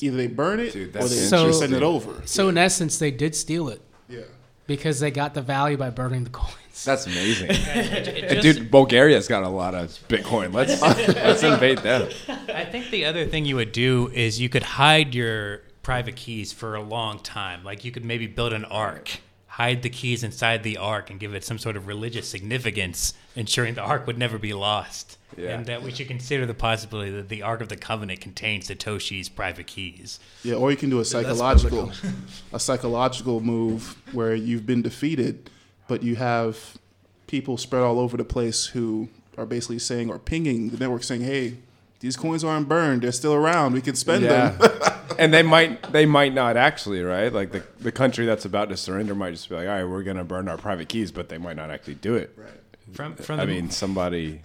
Either 0.00 0.16
they 0.16 0.26
burn 0.26 0.58
it 0.58 0.72
Dude, 0.72 0.96
or 0.96 1.02
they 1.02 1.06
So- 1.14 1.52
send 1.52 1.72
it 1.72 1.82
over. 1.84 2.22
So 2.24 2.48
in 2.48 2.58
essence, 2.58 2.98
they 2.98 3.12
did 3.12 3.36
steal 3.36 3.68
it 3.68 3.80
Yeah. 4.08 4.22
because 4.66 4.98
they 4.98 5.12
got 5.12 5.34
the 5.34 5.42
value 5.42 5.76
by 5.76 5.90
burning 5.90 6.24
the 6.24 6.30
coins. 6.30 6.54
That's 6.84 7.06
amazing. 7.06 7.48
It 7.50 8.42
Dude, 8.42 8.70
Bulgaria's 8.70 9.26
got 9.28 9.42
a 9.44 9.48
lot 9.48 9.74
of 9.74 9.90
Bitcoin. 10.08 10.52
Let's 10.54 10.80
let's 10.80 11.42
invade 11.42 11.78
them. 11.78 12.08
I 12.52 12.64
think 12.64 12.90
the 12.90 13.04
other 13.04 13.26
thing 13.26 13.44
you 13.46 13.56
would 13.56 13.72
do 13.72 14.10
is 14.14 14.40
you 14.40 14.48
could 14.48 14.62
hide 14.62 15.12
your 15.14 15.62
private 15.82 16.16
keys 16.16 16.52
for 16.52 16.74
a 16.74 16.82
long 16.82 17.18
time. 17.20 17.64
Like 17.64 17.84
you 17.84 17.92
could 17.92 18.04
maybe 18.04 18.26
build 18.26 18.52
an 18.52 18.64
ark, 18.64 19.20
hide 19.46 19.82
the 19.82 19.90
keys 19.90 20.22
inside 20.22 20.62
the 20.62 20.76
ark, 20.76 21.10
and 21.10 21.18
give 21.18 21.34
it 21.34 21.44
some 21.44 21.58
sort 21.58 21.76
of 21.76 21.86
religious 21.86 22.28
significance, 22.28 23.14
ensuring 23.34 23.74
the 23.74 23.82
ark 23.82 24.06
would 24.06 24.18
never 24.18 24.38
be 24.38 24.52
lost. 24.52 25.18
Yeah. 25.36 25.50
And 25.50 25.66
that 25.66 25.82
we 25.82 25.92
should 25.92 26.08
consider 26.08 26.46
the 26.46 26.54
possibility 26.54 27.10
that 27.10 27.28
the 27.28 27.42
Ark 27.42 27.60
of 27.60 27.68
the 27.68 27.76
Covenant 27.76 28.20
contains 28.20 28.68
Satoshi's 28.68 29.28
private 29.28 29.66
keys. 29.66 30.18
Yeah, 30.42 30.54
or 30.54 30.70
you 30.70 30.76
can 30.76 30.88
do 30.88 31.00
a 31.00 31.04
psychological, 31.04 31.92
a 32.52 32.58
psychological 32.58 33.40
move 33.40 33.96
where 34.12 34.34
you've 34.34 34.64
been 34.64 34.80
defeated, 34.80 35.50
but 35.86 36.02
you 36.02 36.16
have 36.16 36.78
people 37.26 37.58
spread 37.58 37.82
all 37.82 38.00
over 38.00 38.16
the 38.16 38.24
place 38.24 38.66
who 38.66 39.10
are 39.36 39.46
basically 39.46 39.78
saying 39.78 40.10
or 40.10 40.18
pinging 40.18 40.70
the 40.70 40.78
network 40.78 41.04
saying, 41.04 41.20
"Hey, 41.20 41.58
these 42.00 42.16
coins 42.16 42.44
aren't 42.44 42.68
burned; 42.68 43.02
they're 43.02 43.12
still 43.12 43.34
around. 43.34 43.74
We 43.74 43.80
can 43.80 43.94
spend 43.94 44.24
them." 44.24 44.58
and 45.18 45.34
they 45.34 45.42
might 45.42 45.92
they 45.92 46.06
might 46.06 46.32
not 46.32 46.56
actually, 46.56 47.02
right? 47.02 47.32
Like 47.32 47.52
the 47.52 47.64
the 47.80 47.92
country 47.92 48.24
that's 48.24 48.44
about 48.44 48.68
to 48.70 48.76
surrender 48.76 49.14
might 49.14 49.32
just 49.32 49.48
be 49.48 49.56
like, 49.56 49.68
all 49.68 49.74
right, 49.74 49.84
we're 49.84 50.02
gonna 50.02 50.24
burn 50.24 50.48
our 50.48 50.56
private 50.56 50.88
keys, 50.88 51.12
but 51.12 51.28
they 51.28 51.38
might 51.38 51.56
not 51.56 51.70
actually 51.70 51.96
do 51.96 52.14
it. 52.14 52.32
Right. 52.36 52.50
From 52.92 53.16
from 53.16 53.40
I 53.40 53.44
the, 53.44 53.52
mean, 53.52 53.70
somebody. 53.70 54.42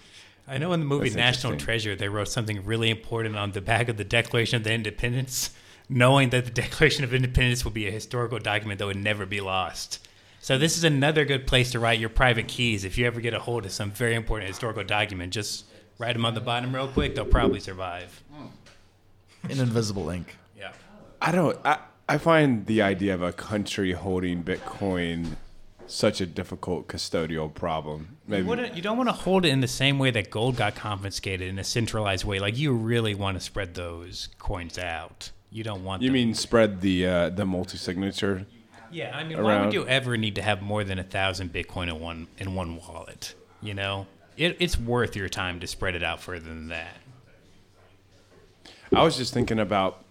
I 0.48 0.58
know 0.58 0.74
in 0.74 0.82
the 0.82 0.86
movie 0.86 1.10
National. 1.12 1.56
Treasure 1.56 1.96
they 1.96 2.10
wrote 2.10 2.28
something 2.28 2.66
really 2.66 2.90
important 2.90 3.38
on 3.38 3.52
the 3.52 3.62
back 3.62 3.88
of 3.88 3.98
the 3.98 4.04
Declaration 4.04 4.58
of 4.58 4.64
the 4.64 4.74
Independence, 4.74 5.52
knowing 5.88 6.30
that 6.30 6.46
the 6.46 6.52
Declaration 6.62 7.04
of 7.04 7.14
Independence 7.14 7.64
will 7.64 7.72
be 7.72 7.88
a 7.88 7.92
historical 7.92 8.40
document 8.40 8.80
that 8.80 8.86
would 8.88 8.98
never 8.98 9.26
be 9.26 9.40
lost. 9.40 10.06
So 10.42 10.58
this 10.58 10.78
is 10.78 10.84
another 10.84 11.24
good 11.24 11.48
place 11.48 11.72
to 11.72 11.80
write 11.80 12.00
your 12.00 12.10
private 12.10 12.50
keys. 12.50 12.84
If 12.84 12.98
you 12.98 13.06
ever 13.06 13.22
get 13.22 13.34
a 13.34 13.40
hold 13.40 13.66
of 13.66 13.72
some 13.72 13.92
very 13.92 14.14
important 14.14 14.50
historical 14.50 14.84
document, 14.84 15.32
just 15.32 15.64
write 15.98 16.14
them 16.14 16.26
on 16.26 16.34
the 16.34 16.42
bottom 16.42 16.74
real 16.74 16.88
quick. 16.88 17.16
They'll 17.16 17.26
probably 17.26 17.60
survive. 17.60 18.22
in 19.50 19.60
invisible 19.60 20.10
ink. 20.10 20.36
Yeah. 20.58 20.72
I 21.22 21.32
don't. 21.32 21.58
I 21.66 21.80
I 22.08 22.18
find 22.18 22.66
the 22.66 22.82
idea 22.82 23.14
of 23.14 23.22
a 23.22 23.32
country 23.32 23.94
holding 23.94 24.44
Bitcoin 24.44 25.36
such 25.88 26.22
a 26.22 26.26
difficult 26.26 26.88
custodial 26.88 27.54
problem. 27.54 28.18
You, 28.28 28.32
Maybe. 28.32 28.48
wouldn't, 28.48 28.76
you 28.76 28.82
don't 28.82 28.98
want 28.98 29.10
to 29.10 29.14
hold 29.14 29.46
it 29.46 29.50
in 29.50 29.62
the 29.62 29.68
same 29.68 30.00
way 30.00 30.12
that 30.12 30.30
gold 30.30 30.56
got 30.56 30.76
confiscated 30.76 31.48
in 31.50 31.60
a 31.60 31.64
centralized 31.64 32.24
way. 32.26 32.40
Like 32.40 32.58
you 32.58 32.74
really 32.74 33.16
want 33.16 33.38
to 33.38 33.42
spread 33.44 33.76
those 33.76 34.30
coins 34.40 34.78
out. 34.78 35.32
You 35.52 35.64
don't 35.64 35.84
want. 35.84 36.02
You 36.02 36.08
them- 36.10 36.14
mean 36.14 36.34
spread 36.34 36.82
the 36.82 37.08
uh, 37.08 37.30
the 37.30 37.46
multi 37.46 37.78
signature? 37.78 38.46
Yeah, 38.92 39.16
I 39.18 39.24
mean, 39.24 39.42
why 39.42 39.64
would 39.66 39.74
you 39.74 39.88
ever 39.88 40.18
need 40.18 40.36
to 40.36 40.44
have 40.44 40.62
more 40.62 40.84
than 40.84 41.00
a 41.00 41.04
thousand 41.04 41.52
Bitcoin 41.52 41.88
in 41.90 42.00
one 42.00 42.28
in 42.38 42.54
one 42.54 42.76
wallet? 42.78 43.34
You 43.62 43.74
know, 43.74 44.06
it, 44.38 44.58
it's 44.60 44.80
worth 44.80 45.16
your 45.16 45.30
time 45.30 45.60
to 45.60 45.68
spread 45.68 45.96
it 45.96 46.04
out 46.04 46.22
further 46.22 46.46
than 46.48 46.68
that. 46.70 46.98
I 48.94 49.04
was 49.04 49.18
just 49.18 49.34
thinking 49.34 49.60
about 49.60 50.04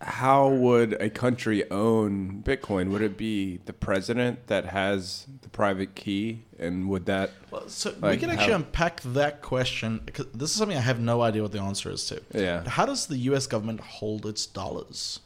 how 0.00 0.48
would 0.48 0.92
a 0.94 1.10
country 1.10 1.68
own 1.70 2.42
Bitcoin? 2.44 2.90
Would 2.90 3.02
it 3.02 3.16
be 3.16 3.58
the 3.64 3.72
president 3.72 4.46
that 4.46 4.66
has 4.66 5.26
the 5.42 5.48
private 5.48 5.94
key, 5.94 6.44
and 6.58 6.88
would 6.88 7.06
that? 7.06 7.30
Well, 7.50 7.68
so 7.68 7.94
we 8.02 8.16
can 8.16 8.30
actually 8.30 8.52
how- 8.52 8.58
unpack 8.58 9.00
that 9.00 9.42
question 9.42 10.00
because 10.04 10.26
this 10.32 10.50
is 10.50 10.56
something 10.56 10.76
I 10.76 10.82
have 10.82 11.00
no 11.00 11.22
idea 11.22 11.42
what 11.42 11.52
the 11.52 11.60
answer 11.60 11.90
is 11.90 12.06
to. 12.08 12.22
Yeah. 12.32 12.68
How 12.68 12.86
does 12.86 13.06
the 13.06 13.16
U.S. 13.18 13.46
government 13.46 13.80
hold 13.80 14.24
its 14.26 14.46
dollars? 14.46 15.20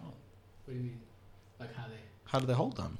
Oh, 0.00 0.04
what 0.06 0.14
do 0.68 0.72
you 0.74 0.80
mean? 0.80 1.00
Like 1.58 1.74
how 1.74 1.84
they? 1.88 1.94
How 2.26 2.38
do 2.38 2.46
they 2.46 2.54
hold 2.54 2.76
them? 2.76 2.98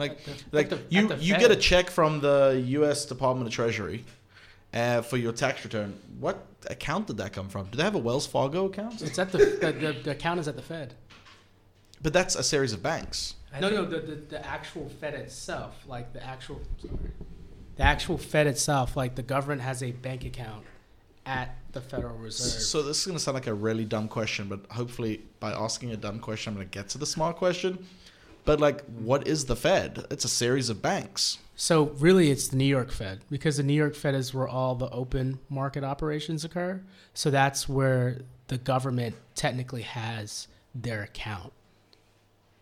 Like, 0.00 0.18
At 0.26 0.42
like 0.52 0.68
the- 0.70 0.80
you, 0.88 1.02
you 1.20 1.34
Fed. 1.34 1.40
get 1.40 1.50
a 1.50 1.56
check 1.56 1.90
from 1.90 2.20
the 2.20 2.62
U.S. 2.66 3.04
Department 3.04 3.46
of 3.46 3.52
Treasury 3.52 4.04
uh, 4.74 5.02
for 5.02 5.16
your 5.18 5.32
tax 5.32 5.62
return. 5.64 5.98
What 6.18 6.44
account 6.68 7.06
did 7.06 7.18
that 7.18 7.32
come 7.32 7.48
from? 7.48 7.66
Do 7.66 7.76
they 7.76 7.84
have 7.84 7.94
a 7.94 7.98
Wells 7.98 8.26
Fargo 8.26 8.64
account? 8.66 9.02
It's 9.02 9.18
at 9.18 9.30
the 9.30 9.38
the, 9.38 9.72
the, 9.72 9.92
the 10.04 10.10
account 10.12 10.40
is 10.40 10.48
at 10.48 10.56
the 10.56 10.62
Fed. 10.62 10.94
But 12.02 12.12
that's 12.14 12.34
a 12.34 12.42
series 12.42 12.72
of 12.72 12.82
banks. 12.82 13.34
I 13.54 13.60
no, 13.60 13.68
no, 13.68 13.84
the, 13.84 13.98
the 14.00 14.14
the 14.14 14.46
actual 14.46 14.88
Fed 14.88 15.14
itself, 15.14 15.84
like 15.86 16.12
the 16.14 16.24
actual, 16.24 16.60
sorry, 16.80 16.94
the 17.76 17.82
actual 17.82 18.16
Fed 18.16 18.46
itself, 18.46 18.96
like 18.96 19.16
the 19.16 19.22
government 19.22 19.60
has 19.60 19.82
a 19.82 19.92
bank 19.92 20.24
account 20.24 20.64
at 21.26 21.54
the 21.72 21.80
Federal 21.80 22.16
Reserve. 22.16 22.62
So 22.62 22.82
this 22.82 23.00
is 23.00 23.06
going 23.06 23.18
to 23.18 23.22
sound 23.22 23.34
like 23.34 23.46
a 23.48 23.54
really 23.54 23.84
dumb 23.84 24.08
question, 24.08 24.48
but 24.48 24.60
hopefully 24.70 25.22
by 25.40 25.52
asking 25.52 25.90
a 25.90 25.96
dumb 25.96 26.20
question, 26.20 26.52
I'm 26.52 26.56
going 26.56 26.68
to 26.68 26.78
get 26.78 26.88
to 26.90 26.98
the 26.98 27.06
smart 27.06 27.36
question. 27.36 27.86
But 28.44 28.60
like, 28.60 28.84
what 28.86 29.26
is 29.26 29.46
the 29.46 29.56
Fed? 29.56 30.06
It's 30.10 30.24
a 30.24 30.28
series 30.28 30.70
of 30.70 30.82
banks. 30.82 31.38
So 31.56 31.90
really, 31.98 32.30
it's 32.30 32.48
the 32.48 32.56
New 32.56 32.64
York 32.64 32.90
Fed 32.90 33.20
because 33.30 33.58
the 33.58 33.62
New 33.62 33.74
York 33.74 33.94
Fed 33.94 34.14
is 34.14 34.32
where 34.32 34.48
all 34.48 34.74
the 34.74 34.88
open 34.90 35.40
market 35.50 35.84
operations 35.84 36.44
occur. 36.44 36.80
So 37.12 37.30
that's 37.30 37.68
where 37.68 38.22
the 38.48 38.58
government 38.58 39.14
technically 39.34 39.82
has 39.82 40.48
their 40.74 41.02
account 41.02 41.52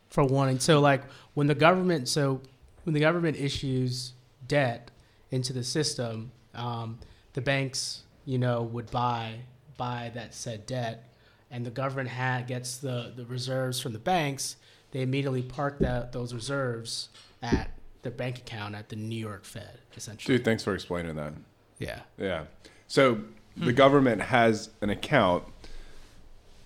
for 0.08 0.24
one. 0.24 0.48
And 0.48 0.60
so, 0.60 0.80
like 0.80 1.02
when 1.34 1.46
the 1.46 1.54
government, 1.54 2.08
so 2.08 2.40
when 2.84 2.94
the 2.94 3.00
government 3.00 3.36
issues 3.36 4.14
debt 4.46 4.90
into 5.30 5.52
the 5.52 5.62
system, 5.62 6.32
um, 6.54 6.98
the 7.34 7.40
banks, 7.40 8.02
you 8.24 8.38
know, 8.38 8.62
would 8.62 8.90
buy 8.90 9.34
buy 9.76 10.10
that 10.14 10.34
said 10.34 10.66
debt, 10.66 11.08
and 11.50 11.64
the 11.64 11.70
government 11.70 12.08
ha- 12.08 12.42
gets 12.46 12.78
the 12.78 13.12
the 13.14 13.24
reserves 13.26 13.80
from 13.80 13.92
the 13.92 13.98
banks. 13.98 14.56
They 14.90 15.02
immediately 15.02 15.42
park 15.42 15.78
that 15.80 16.12
those 16.12 16.32
reserves 16.32 17.10
at 17.42 17.70
their 18.02 18.12
bank 18.12 18.38
account 18.38 18.74
at 18.74 18.88
the 18.88 18.96
New 18.96 19.18
York 19.18 19.44
Fed, 19.44 19.78
essentially. 19.96 20.36
Dude, 20.36 20.44
thanks 20.44 20.62
for 20.62 20.74
explaining 20.74 21.16
that. 21.16 21.34
Yeah. 21.78 22.00
Yeah. 22.16 22.44
So 22.86 23.20
the 23.56 23.66
hmm. 23.66 23.76
government 23.76 24.22
has 24.22 24.70
an 24.80 24.90
account 24.90 25.44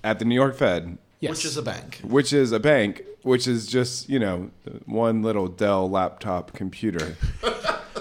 at 0.04 0.18
the 0.18 0.24
New 0.24 0.34
York 0.34 0.56
Fed, 0.56 0.98
Yes. 1.20 1.30
which 1.30 1.44
is 1.44 1.56
a 1.56 1.62
bank. 1.62 2.00
which 2.02 2.32
is 2.32 2.52
a 2.52 2.58
bank, 2.60 3.02
which 3.22 3.46
is 3.46 3.66
just 3.66 4.08
you 4.08 4.18
know 4.18 4.50
one 4.86 5.22
little 5.22 5.46
Dell 5.48 5.88
laptop 5.88 6.52
computer, 6.52 7.16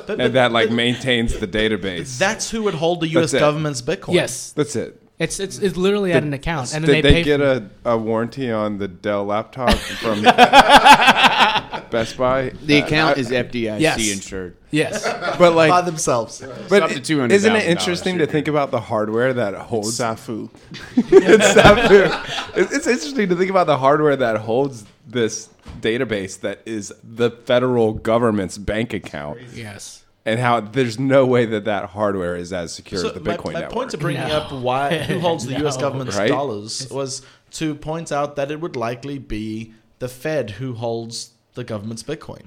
But, 0.07 0.19
and 0.19 0.34
that 0.34 0.51
like 0.51 0.71
maintains 0.71 1.38
the 1.38 1.47
database. 1.47 2.17
that's 2.17 2.49
who 2.49 2.63
would 2.63 2.73
hold 2.73 3.01
the 3.01 3.07
U.S. 3.10 3.31
That's 3.31 3.34
it. 3.36 3.39
government's 3.39 3.81
Bitcoin. 3.81 4.13
yes. 4.13 4.51
That's 4.51 4.75
it. 4.75 4.99
It's 5.21 5.39
it's 5.39 5.60
it's 5.60 5.77
literally 5.77 6.13
at 6.13 6.23
an 6.23 6.34
account, 6.34 6.73
and 6.73 6.84
then 6.84 6.95
Did 6.95 7.05
they, 7.05 7.10
they, 7.10 7.13
pay 7.13 7.23
get 7.23 7.39
for 7.39 7.69
a, 7.86 7.91
a 7.93 7.97
warranty 7.97 8.51
on 8.51 8.79
the 8.79 8.88
Dell 8.88 9.23
laptop 9.25 9.73
from 9.75 10.21
Best 11.91 12.17
Buy? 12.17 12.51
The 12.65 12.81
Uh, 12.81 12.86
account 12.86 13.17
I- 13.17 13.21
is 13.21 13.29
FDIC 13.29 13.79
Yes. 13.79 14.12
insured. 14.12 14.55
yes. 14.71 15.03
but 15.38 15.53
like, 15.53 15.69
by 15.69 15.81
themselves. 15.81 16.43
but 16.69 16.81
up 16.84 16.89
to 16.91 16.99
$200,000 16.99 17.31
isn't 17.31 17.55
it 17.55 17.65
interesting 17.69 18.17
to 18.17 18.25
think 18.25 18.47
about 18.47 18.71
the 18.71 18.79
hardware 18.79 19.31
that 19.34 19.53
holds 19.53 19.99
Safu. 19.99 20.49
it's, 20.97 21.55
not 21.55 21.88
fair. 21.88 22.05
It's- 22.05 22.71
it's 22.75 22.88
interesting 22.88 23.29
to 23.29 23.36
think 23.36 23.49
about 23.51 23.67
the 23.67 23.77
hardware 23.77 24.15
that 24.15 24.38
holds 24.38 24.86
this 25.07 25.49
database 25.81 26.39
that 26.41 26.62
is 26.65 26.93
the 27.03 27.30
federal 27.32 27.93
government's 27.93 28.57
bank 28.57 28.93
account 28.93 29.39
yes. 29.53 30.01
And 30.26 30.39
how 30.39 30.59
there's 30.61 30.99
no 30.99 31.26
way 31.26 31.45
that 31.45 31.65
that 31.65 31.89
hardware 31.91 32.36
is 32.36 32.53
as 32.53 32.74
secure 32.74 33.01
So 33.01 33.07
as 33.09 33.13
the 33.15 33.19
Bitcoin 33.19 33.53
my 33.53 33.59
network. 33.61 33.72
point 33.74 33.91
to 33.91 33.97
bringing 33.97 34.28
No. 34.28 34.38
up 34.38 34.51
why 34.51 34.97
who 34.99 35.19
holds 35.28 35.45
the 35.47 35.57
U.S. 35.59 35.78
Government's 35.78 36.15
Right? 36.17 36.28
dollars 36.30 36.88
was 36.91 37.22
to 37.51 37.76
point 37.76 38.11
out 38.11 38.36
that 38.36 38.51
it 38.51 38.59
would 38.61 38.76
likely 38.76 39.17
be 39.17 39.74
the 39.99 40.07
Fed 40.07 40.51
who 40.51 40.74
holds 40.76 41.32
the 41.55 41.63
government's 41.63 42.03
Bitcoin. 42.03 42.43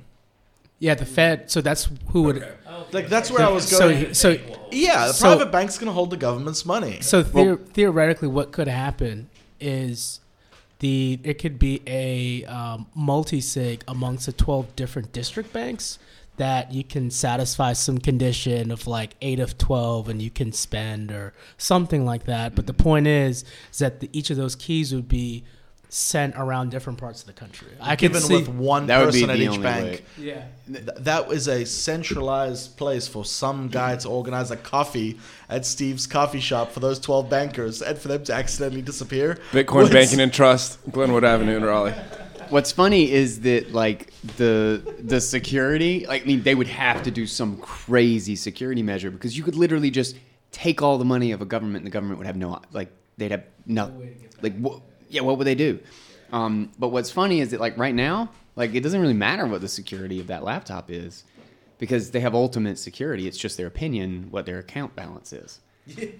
Yeah, 0.78 0.94
the 0.94 1.06
Fed. 1.06 1.50
So 1.50 1.60
that's 1.60 1.88
who 2.10 2.22
would. 2.24 2.46
Like 2.92 3.08
that's 3.08 3.30
where 3.30 3.46
I 3.46 3.48
was 3.50 3.70
going. 3.70 4.12
so 4.14 4.36
yeah, 4.70 5.06
the 5.08 5.12
so- 5.12 5.36
private 5.36 5.50
bank's 5.52 5.78
going 5.78 5.86
to 5.86 5.92
hold 5.92 6.10
the 6.10 6.16
government's 6.16 6.64
money. 6.66 6.98
so 7.00 7.22
theor- 7.22 7.64
theoretically, 7.68 8.28
what 8.28 8.52
could 8.52 8.68
happen 8.68 9.28
is 9.60 10.20
the 10.80 11.18
it 11.22 11.34
could 11.38 11.58
be 11.58 11.80
a 11.86 12.44
um, 12.44 12.86
multi 12.94 13.40
sig 13.40 13.82
amongst 13.88 14.26
the 14.26 14.32
twelve 14.32 14.74
different 14.76 15.12
district 15.12 15.52
banks 15.52 15.98
that 16.36 16.72
you 16.72 16.84
can 16.84 17.10
satisfy 17.10 17.72
some 17.72 17.98
condition 17.98 18.70
of 18.70 18.86
like 18.86 19.14
eight 19.20 19.40
of 19.40 19.56
twelve 19.58 20.08
and 20.08 20.20
you 20.20 20.30
can 20.30 20.52
spend 20.52 21.10
or 21.12 21.32
something 21.56 22.04
like 22.04 22.24
that. 22.24 22.54
But 22.54 22.66
the 22.66 22.72
mm-hmm. 22.72 22.82
point 22.82 23.06
is, 23.06 23.44
is 23.72 23.78
that 23.78 24.00
the, 24.00 24.10
each 24.12 24.30
of 24.30 24.36
those 24.36 24.56
keys 24.56 24.94
would 24.94 25.08
be 25.08 25.44
sent 25.94 26.34
around 26.36 26.72
different 26.72 26.98
parts 26.98 27.20
of 27.20 27.28
the 27.28 27.32
country. 27.32 27.68
I 27.80 27.94
can 27.94 28.08
Given 28.08 28.22
see. 28.22 28.34
with 28.34 28.48
one 28.48 28.88
That 28.88 29.04
would 29.04 29.14
be 29.14 29.20
person 29.20 29.30
at 29.30 29.36
the 29.36 29.44
each 29.44 29.50
only 29.50 29.62
bank. 29.62 29.84
way. 29.84 30.02
yeah. 30.18 30.44
Th- 30.66 30.88
that 30.98 31.28
was 31.28 31.46
a 31.46 31.64
centralized 31.64 32.76
place 32.76 33.06
for 33.06 33.24
some 33.24 33.68
guy 33.68 33.94
to 33.98 34.08
organize 34.08 34.50
a 34.50 34.56
coffee 34.56 35.20
at 35.48 35.64
Steve's 35.64 36.08
coffee 36.08 36.40
shop 36.40 36.72
for 36.72 36.80
those 36.80 36.98
12 36.98 37.30
bankers 37.30 37.80
and 37.80 37.96
for 37.96 38.08
them 38.08 38.24
to 38.24 38.34
accidentally 38.34 38.82
disappear. 38.82 39.38
Bitcoin 39.52 39.82
was- 39.82 39.90
Banking 39.90 40.18
and 40.20 40.32
Trust, 40.32 40.80
Glenwood 40.90 41.22
Avenue 41.22 41.56
in 41.56 41.64
Raleigh. 41.64 41.94
What's 42.50 42.72
funny 42.72 43.10
is 43.10 43.40
that 43.40 43.72
like 43.72 44.12
the 44.36 44.96
the 45.00 45.20
security, 45.20 46.06
like 46.06 46.22
I 46.22 46.24
mean, 46.24 46.42
they 46.42 46.54
would 46.54 46.68
have 46.68 47.02
to 47.04 47.10
do 47.10 47.26
some 47.26 47.56
crazy 47.58 48.36
security 48.36 48.82
measure 48.82 49.10
because 49.10 49.36
you 49.36 49.42
could 49.42 49.56
literally 49.56 49.90
just 49.90 50.16
take 50.50 50.82
all 50.82 50.98
the 50.98 51.04
money 51.04 51.32
of 51.32 51.42
a 51.42 51.44
government, 51.44 51.78
and 51.78 51.86
the 51.86 51.90
government 51.90 52.18
would 52.18 52.26
have 52.26 52.36
no 52.36 52.60
like 52.72 52.90
they'd 53.16 53.30
have 53.30 53.44
no 53.66 53.92
like 54.42 54.56
what, 54.58 54.80
yeah, 55.08 55.22
what 55.22 55.38
would 55.38 55.46
they 55.46 55.54
do? 55.54 55.78
Um, 56.32 56.70
but 56.78 56.88
what's 56.88 57.10
funny 57.10 57.40
is 57.40 57.50
that 57.50 57.60
like 57.60 57.78
right 57.78 57.94
now, 57.94 58.30
like 58.56 58.74
it 58.74 58.80
doesn't 58.80 59.00
really 59.00 59.14
matter 59.14 59.46
what 59.46 59.60
the 59.60 59.68
security 59.68 60.20
of 60.20 60.26
that 60.28 60.42
laptop 60.44 60.90
is 60.90 61.24
because 61.78 62.10
they 62.10 62.20
have 62.20 62.34
ultimate 62.34 62.78
security. 62.78 63.26
It's 63.26 63.38
just 63.38 63.56
their 63.56 63.66
opinion 63.66 64.28
what 64.30 64.46
their 64.46 64.58
account 64.58 64.96
balance 64.96 65.32
is. 65.32 65.60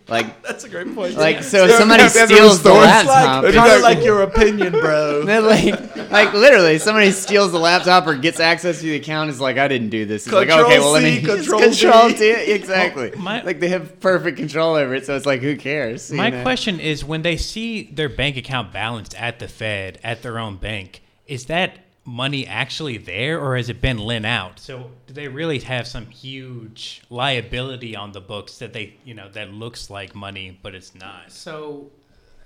Like 0.09 0.43
That's 0.47 0.65
a 0.65 0.69
great 0.69 0.95
point. 0.95 1.17
like 1.17 1.43
so 1.43 1.65
if 1.65 1.73
somebody 1.73 2.07
steals 2.09 2.63
the 2.63 2.69
the 2.69 2.75
store's 2.75 2.87
it's 2.87 3.07
like, 3.07 3.27
laptop. 3.27 3.55
kind 3.55 3.73
of 3.73 3.81
like 3.81 4.05
your 4.05 4.23
opinion, 4.23 4.73
bro. 4.73 5.25
Then 5.25 5.47
like, 5.47 6.11
like 6.11 6.35
literally, 6.35 6.79
somebody 6.79 7.11
steals 7.13 7.51
the 7.51 7.59
laptop 7.59 8.07
or 8.07 8.15
gets 8.15 8.41
access 8.41 8.81
to 8.81 8.85
the 8.85 8.97
account. 8.97 9.31
Is 9.31 9.41
like, 9.41 9.57
I 9.57 9.69
didn't 9.69 9.89
do 9.89 10.05
this. 10.05 10.27
It's 10.27 10.35
like, 10.35 10.51
okay, 10.51 10.79
well, 10.79 10.93
let 10.93 11.03
me 11.03 11.21
C, 11.21 11.23
control 11.27 11.61
control 11.61 12.09
V. 12.09 12.15
T. 12.15 12.31
Exactly. 12.53 13.13
My- 13.17 13.43
like 13.43 13.61
they 13.61 13.69
have 13.69 14.01
perfect 14.01 14.37
control 14.37 14.75
over 14.75 14.95
it, 14.95 15.07
so 15.07 15.17
it's 15.17 15.27
like, 15.27 15.41
who 15.41 15.57
cares? 15.57 16.13
My 16.13 16.29
know? 16.29 16.43
question 16.43 16.79
is 16.79 17.05
when 17.05 17.23
they 17.23 17.39
see 17.39 17.85
their 17.85 18.11
bank 18.11 18.37
account 18.37 18.73
balanced 18.73 19.15
at 19.15 19.39
the 19.39 19.49
Fed, 19.49 19.99
at 20.05 20.23
their 20.23 20.39
own 20.39 20.57
bank, 20.57 21.03
is 21.27 21.47
that 21.47 21.79
money 22.05 22.47
actually 22.47 22.99
there 22.99 23.41
or 23.41 23.57
has 23.57 23.69
it 23.69 23.81
been 23.81 23.99
lent 23.99 24.27
out? 24.27 24.61
So 24.61 24.91
do 25.07 25.15
they 25.15 25.29
really 25.29 25.59
have 25.61 25.87
some 25.87 26.07
huge 26.07 27.03
liability 27.11 27.97
on 27.97 28.13
the 28.13 28.21
books 28.21 28.59
that 28.59 28.73
they, 28.73 28.97
you 29.05 29.15
know, 29.15 29.29
that 29.31 29.53
looks 29.53 29.91
like 29.91 30.15
money, 30.15 30.59
but 30.63 30.75
it's 30.75 30.95
not? 30.95 31.33
So, 31.33 31.91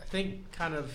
I 0.00 0.04
think 0.04 0.50
kind 0.52 0.74
of 0.74 0.92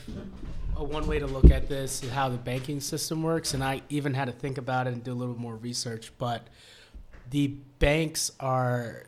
a 0.76 0.84
one 0.84 1.06
way 1.06 1.20
to 1.20 1.28
look 1.28 1.52
at 1.52 1.70
this 1.70 2.04
is 2.04 2.12
how 2.12 2.30
the 2.30 2.38
banking 2.38 2.80
system 2.80 3.22
works, 3.22 3.54
and 3.54 3.64
I 3.64 3.82
even 3.90 4.14
had 4.14 4.26
to 4.26 4.32
think 4.32 4.58
about 4.58 4.88
it 4.88 4.94
and 4.94 5.04
do 5.04 5.12
a 5.12 5.14
little 5.14 5.40
more 5.40 5.56
research. 5.56 6.12
But 6.18 6.48
the 7.30 7.48
banks 7.80 8.32
are 8.40 9.04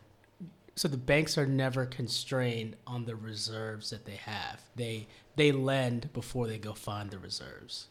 so 0.76 0.88
the 0.88 0.98
banks 0.98 1.38
are 1.38 1.46
never 1.46 1.86
constrained 1.86 2.76
on 2.86 3.06
the 3.06 3.16
reserves 3.16 3.90
that 3.90 4.06
they 4.06 4.18
have. 4.18 4.62
They 4.76 5.08
they 5.36 5.52
lend 5.52 6.14
before 6.14 6.48
they 6.48 6.58
go 6.58 6.74
find 6.74 7.10
the 7.10 7.20
reserves. 7.20 7.88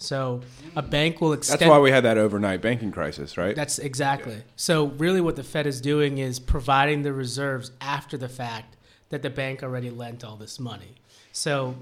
So 0.00 0.40
a 0.74 0.82
bank 0.82 1.20
will 1.20 1.34
extend. 1.34 1.60
That's 1.60 1.68
why 1.68 1.78
we 1.78 1.90
had 1.90 2.04
that 2.04 2.16
overnight 2.16 2.62
banking 2.62 2.90
crisis, 2.90 3.36
right? 3.36 3.54
That's 3.54 3.78
exactly. 3.78 4.42
So 4.56 4.86
really, 4.86 5.20
what 5.20 5.36
the 5.36 5.44
Fed 5.44 5.66
is 5.66 5.80
doing 5.80 6.16
is 6.18 6.40
providing 6.40 7.02
the 7.02 7.12
reserves 7.12 7.70
after 7.82 8.16
the 8.16 8.28
fact 8.28 8.76
that 9.10 9.20
the 9.20 9.28
bank 9.28 9.62
already 9.62 9.90
lent 9.90 10.24
all 10.24 10.36
this 10.36 10.58
money. 10.58 10.94
So 11.32 11.76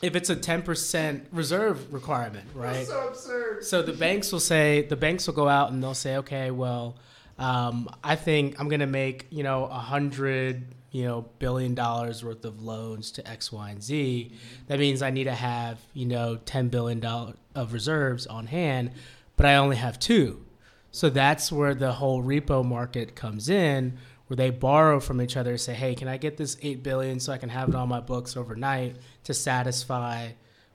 if 0.00 0.14
it's 0.14 0.30
a 0.30 0.36
ten 0.36 0.62
percent 0.62 1.26
reserve 1.32 1.92
requirement, 1.92 2.46
right? 2.54 2.86
so 2.86 3.08
absurd. 3.08 3.64
So 3.64 3.82
the 3.82 3.92
banks 3.92 4.30
will 4.30 4.40
say 4.40 4.82
the 4.82 4.96
banks 4.96 5.26
will 5.26 5.34
go 5.34 5.48
out 5.48 5.72
and 5.72 5.82
they'll 5.82 5.92
say, 5.92 6.18
okay, 6.18 6.52
well, 6.52 6.96
um, 7.36 7.90
I 8.04 8.14
think 8.14 8.60
I'm 8.60 8.68
gonna 8.68 8.86
make 8.86 9.26
you 9.30 9.42
know 9.42 9.64
a 9.64 9.78
hundred 9.78 10.66
you 10.94 11.02
know 11.02 11.26
billion 11.40 11.74
dollars 11.74 12.24
worth 12.24 12.44
of 12.44 12.62
loans 12.62 13.10
to 13.10 13.28
X, 13.28 13.50
Y, 13.50 13.68
and 13.68 13.82
Z. 13.82 14.32
That 14.68 14.78
means 14.78 15.02
I 15.02 15.10
need 15.10 15.24
to 15.24 15.34
have 15.34 15.80
you 15.92 16.06
know 16.06 16.36
ten 16.36 16.68
billion 16.68 17.00
dollars 17.00 17.34
of 17.56 17.72
reserves 17.72 18.28
on 18.28 18.46
hand, 18.46 18.92
but 19.36 19.44
I 19.44 19.56
only 19.56 19.74
have 19.74 19.98
two. 19.98 20.46
So 20.92 21.10
that's 21.10 21.50
where 21.50 21.74
the 21.74 21.94
whole 21.94 22.22
repo 22.22 22.64
market 22.64 23.16
comes 23.16 23.48
in, 23.48 23.98
where 24.28 24.36
they 24.36 24.50
borrow 24.50 25.00
from 25.00 25.20
each 25.20 25.36
other, 25.36 25.58
say, 25.58 25.74
"Hey, 25.74 25.96
can 25.96 26.06
I 26.06 26.16
get 26.16 26.36
this 26.36 26.56
eight 26.62 26.84
billion 26.84 27.18
so 27.18 27.32
I 27.32 27.38
can 27.38 27.48
have 27.48 27.68
it 27.68 27.74
on 27.74 27.88
my 27.88 27.98
books 27.98 28.36
overnight 28.36 28.94
to 29.24 29.34
satisfy 29.34 30.28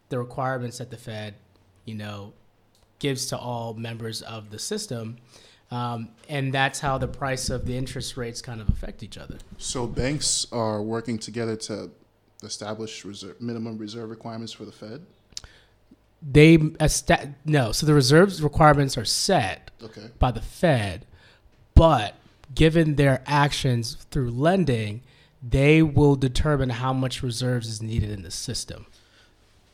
the 0.10 0.20
requirements 0.20 0.80
that 0.80 0.92
the 0.92 0.98
Fed, 0.98 1.36
you 1.86 1.96
know, 1.96 2.34
gives 3.00 3.28
to 3.28 3.38
all 3.38 3.74
members 3.74 4.22
of 4.22 4.50
the 4.50 4.60
system?" 4.60 5.16
Um, 5.72 6.10
and 6.28 6.52
that's 6.54 6.80
how 6.80 6.98
the 6.98 7.08
price 7.08 7.50
of 7.50 7.66
the 7.66 7.78
interest 7.78 8.18
rates 8.18 8.42
kind 8.42 8.60
of 8.60 8.70
affect 8.70 9.04
each 9.04 9.18
other. 9.18 9.38
So 9.58 9.86
banks 9.86 10.48
are 10.52 10.82
working 10.82 11.20
together 11.20 11.56
to 11.58 11.92
establish 12.44 13.06
reserve, 13.06 13.40
minimum 13.40 13.78
reserve 13.78 14.10
requirements 14.10 14.52
for 14.52 14.66
the 14.66 14.72
Fed. 14.72 15.06
They 16.22 16.58
esta- 16.80 17.34
no, 17.46 17.72
so 17.72 17.86
the 17.86 17.94
reserves 17.94 18.42
requirements 18.42 18.98
are 18.98 19.06
set 19.06 19.72
Okay. 19.82 20.10
by 20.20 20.32
the 20.32 20.42
Fed, 20.42 21.06
but 21.76 22.16
given 22.54 22.96
their 22.96 23.22
actions 23.26 23.96
through 24.12 24.32
lending, 24.32 25.02
they 25.48 25.82
will 25.82 26.16
determine 26.18 26.70
how 26.72 26.92
much 26.92 27.24
reserves 27.24 27.68
is 27.70 27.82
needed 27.82 28.10
in 28.10 28.24
the 28.24 28.32
system. 28.32 28.88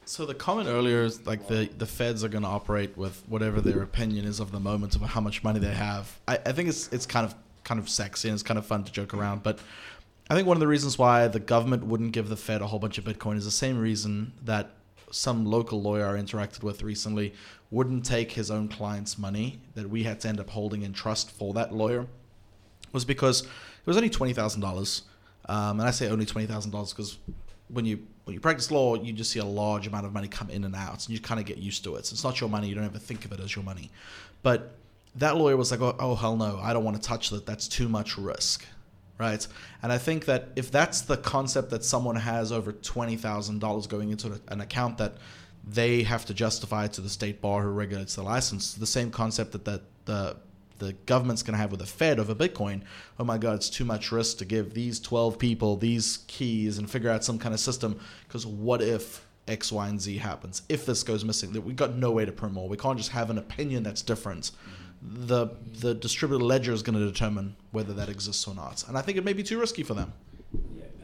So 0.07 0.25
the 0.25 0.35
comment 0.35 0.69
earlier 0.69 1.03
is 1.03 1.25
like 1.25 1.47
the, 1.47 1.67
the 1.77 1.87
feds 1.87 2.23
are 2.23 2.29
going 2.29 2.43
to 2.43 2.49
operate 2.49 2.95
with 2.95 3.23
whatever 3.27 3.59
their 3.59 3.81
opinion 3.81 4.25
is 4.25 4.39
of 4.39 4.51
the 4.51 4.59
moment 4.59 4.95
of 4.95 5.01
how 5.01 5.19
much 5.19 5.43
money 5.43 5.59
they 5.59 5.73
have. 5.73 6.19
I, 6.27 6.37
I 6.45 6.51
think 6.51 6.69
it's 6.69 6.87
it's 6.93 7.07
kind 7.07 7.25
of 7.25 7.33
kind 7.63 7.79
of 7.79 7.89
sexy 7.89 8.29
and 8.29 8.35
it's 8.35 8.43
kind 8.43 8.59
of 8.59 8.65
fun 8.67 8.83
to 8.83 8.91
joke 8.91 9.15
around. 9.15 9.41
But 9.41 9.57
I 10.29 10.35
think 10.35 10.47
one 10.47 10.57
of 10.57 10.61
the 10.61 10.67
reasons 10.67 10.99
why 10.99 11.27
the 11.27 11.39
government 11.39 11.85
wouldn't 11.85 12.11
give 12.11 12.29
the 12.29 12.37
Fed 12.37 12.61
a 12.61 12.67
whole 12.67 12.77
bunch 12.77 12.99
of 12.99 13.03
Bitcoin 13.03 13.35
is 13.35 13.45
the 13.45 13.51
same 13.51 13.79
reason 13.79 14.33
that 14.43 14.69
some 15.11 15.45
local 15.45 15.81
lawyer 15.81 16.15
I 16.15 16.21
interacted 16.21 16.61
with 16.61 16.83
recently 16.83 17.33
wouldn't 17.71 18.05
take 18.05 18.31
his 18.31 18.51
own 18.51 18.67
client's 18.67 19.17
money 19.17 19.59
that 19.73 19.89
we 19.89 20.03
had 20.03 20.19
to 20.21 20.27
end 20.27 20.39
up 20.39 20.51
holding 20.51 20.83
in 20.83 20.93
trust 20.93 21.31
for 21.31 21.53
that 21.55 21.73
lawyer 21.73 22.05
was 22.91 23.05
because 23.05 23.41
it 23.41 23.87
was 23.87 23.97
only 23.97 24.11
twenty 24.11 24.33
thousand 24.33 24.61
dollars, 24.61 25.01
um, 25.49 25.79
and 25.79 25.89
I 25.89 25.91
say 25.91 26.09
only 26.09 26.27
twenty 26.27 26.45
thousand 26.45 26.69
dollars 26.69 26.93
because 26.93 27.17
when 27.69 27.85
you 27.85 28.05
when 28.25 28.33
you 28.33 28.39
practice 28.39 28.71
law, 28.71 28.95
you 28.95 29.13
just 29.13 29.31
see 29.31 29.39
a 29.39 29.45
large 29.45 29.87
amount 29.87 30.05
of 30.05 30.13
money 30.13 30.27
come 30.27 30.49
in 30.49 30.63
and 30.63 30.75
out, 30.75 31.05
and 31.05 31.09
you 31.09 31.19
kind 31.19 31.39
of 31.39 31.45
get 31.45 31.57
used 31.57 31.83
to 31.83 31.95
it. 31.95 32.05
So 32.05 32.13
it's 32.13 32.23
not 32.23 32.41
your 32.41 32.49
money; 32.49 32.67
you 32.67 32.75
don't 32.75 32.83
ever 32.83 32.99
think 32.99 33.23
of 33.23 33.31
it 33.31 33.39
as 33.39 33.55
your 33.55 33.63
money. 33.63 33.91
But 34.41 34.75
that 35.15 35.37
lawyer 35.37 35.55
was 35.55 35.71
like, 35.71 35.81
"Oh, 35.81 35.95
oh 35.99 36.15
hell 36.15 36.35
no! 36.35 36.59
I 36.61 36.73
don't 36.73 36.83
want 36.83 37.01
to 37.01 37.07
touch 37.07 37.29
that. 37.29 37.45
That's 37.45 37.67
too 37.67 37.87
much 37.87 38.17
risk." 38.17 38.65
Right, 39.17 39.47
and 39.81 39.93
I 39.93 39.97
think 39.97 40.25
that 40.25 40.49
if 40.57 40.71
that's 40.71 41.01
the 41.01 41.15
concept 41.15 41.69
that 41.69 41.85
someone 41.85 42.17
has 42.17 42.51
over 42.51 42.73
twenty 42.73 43.15
thousand 43.15 43.59
dollars 43.59 43.87
going 43.87 44.09
into 44.09 44.41
an 44.49 44.59
account 44.59 44.97
that 44.97 45.13
they 45.65 46.03
have 46.03 46.25
to 46.25 46.33
justify 46.33 46.87
to 46.87 47.01
the 47.01 47.09
state 47.09 47.41
bar 47.41 47.61
who 47.61 47.69
regulates 47.69 48.15
the 48.15 48.23
license, 48.23 48.73
the 48.73 48.85
same 48.85 49.09
concept 49.11 49.51
that, 49.53 49.65
that 49.65 49.81
the 50.05 50.35
the 50.77 50.93
government's 51.05 51.43
going 51.43 51.53
to 51.53 51.59
have 51.59 51.71
with 51.71 51.79
the 51.79 51.85
Fed 51.85 52.19
over 52.19 52.35
Bitcoin. 52.35 52.81
Oh 53.19 53.23
my 53.23 53.37
God, 53.37 53.55
it's 53.55 53.69
too 53.69 53.85
much 53.85 54.11
risk 54.11 54.37
to 54.39 54.45
give 54.45 54.73
these 54.73 54.99
12 54.99 55.39
people 55.39 55.77
these 55.77 56.19
keys 56.27 56.77
and 56.77 56.89
figure 56.89 57.09
out 57.09 57.23
some 57.23 57.39
kind 57.39 57.53
of 57.53 57.59
system. 57.59 57.99
Because 58.27 58.45
what 58.45 58.81
if 58.81 59.25
X, 59.47 59.71
Y, 59.71 59.87
and 59.87 60.01
Z 60.01 60.17
happens? 60.17 60.63
If 60.69 60.85
this 60.85 61.03
goes 61.03 61.23
missing, 61.23 61.53
that 61.53 61.61
we've 61.61 61.75
got 61.75 61.95
no 61.95 62.11
way 62.11 62.25
to 62.25 62.31
prove 62.31 62.53
more. 62.53 62.67
We 62.67 62.77
can't 62.77 62.97
just 62.97 63.11
have 63.11 63.29
an 63.29 63.37
opinion 63.37 63.83
that's 63.83 64.01
different. 64.01 64.51
Mm-hmm. 64.51 65.27
The 65.27 65.47
the 65.81 65.93
distributed 65.93 66.43
ledger 66.43 66.71
is 66.71 66.81
going 66.81 66.97
to 66.97 67.05
determine 67.05 67.55
whether 67.71 67.93
that 67.93 68.09
exists 68.09 68.47
or 68.47 68.55
not. 68.55 68.87
And 68.87 68.97
I 68.97 69.01
think 69.01 69.17
it 69.17 69.23
may 69.23 69.33
be 69.33 69.43
too 69.43 69.59
risky 69.59 69.83
for 69.83 69.93
them. 69.93 70.13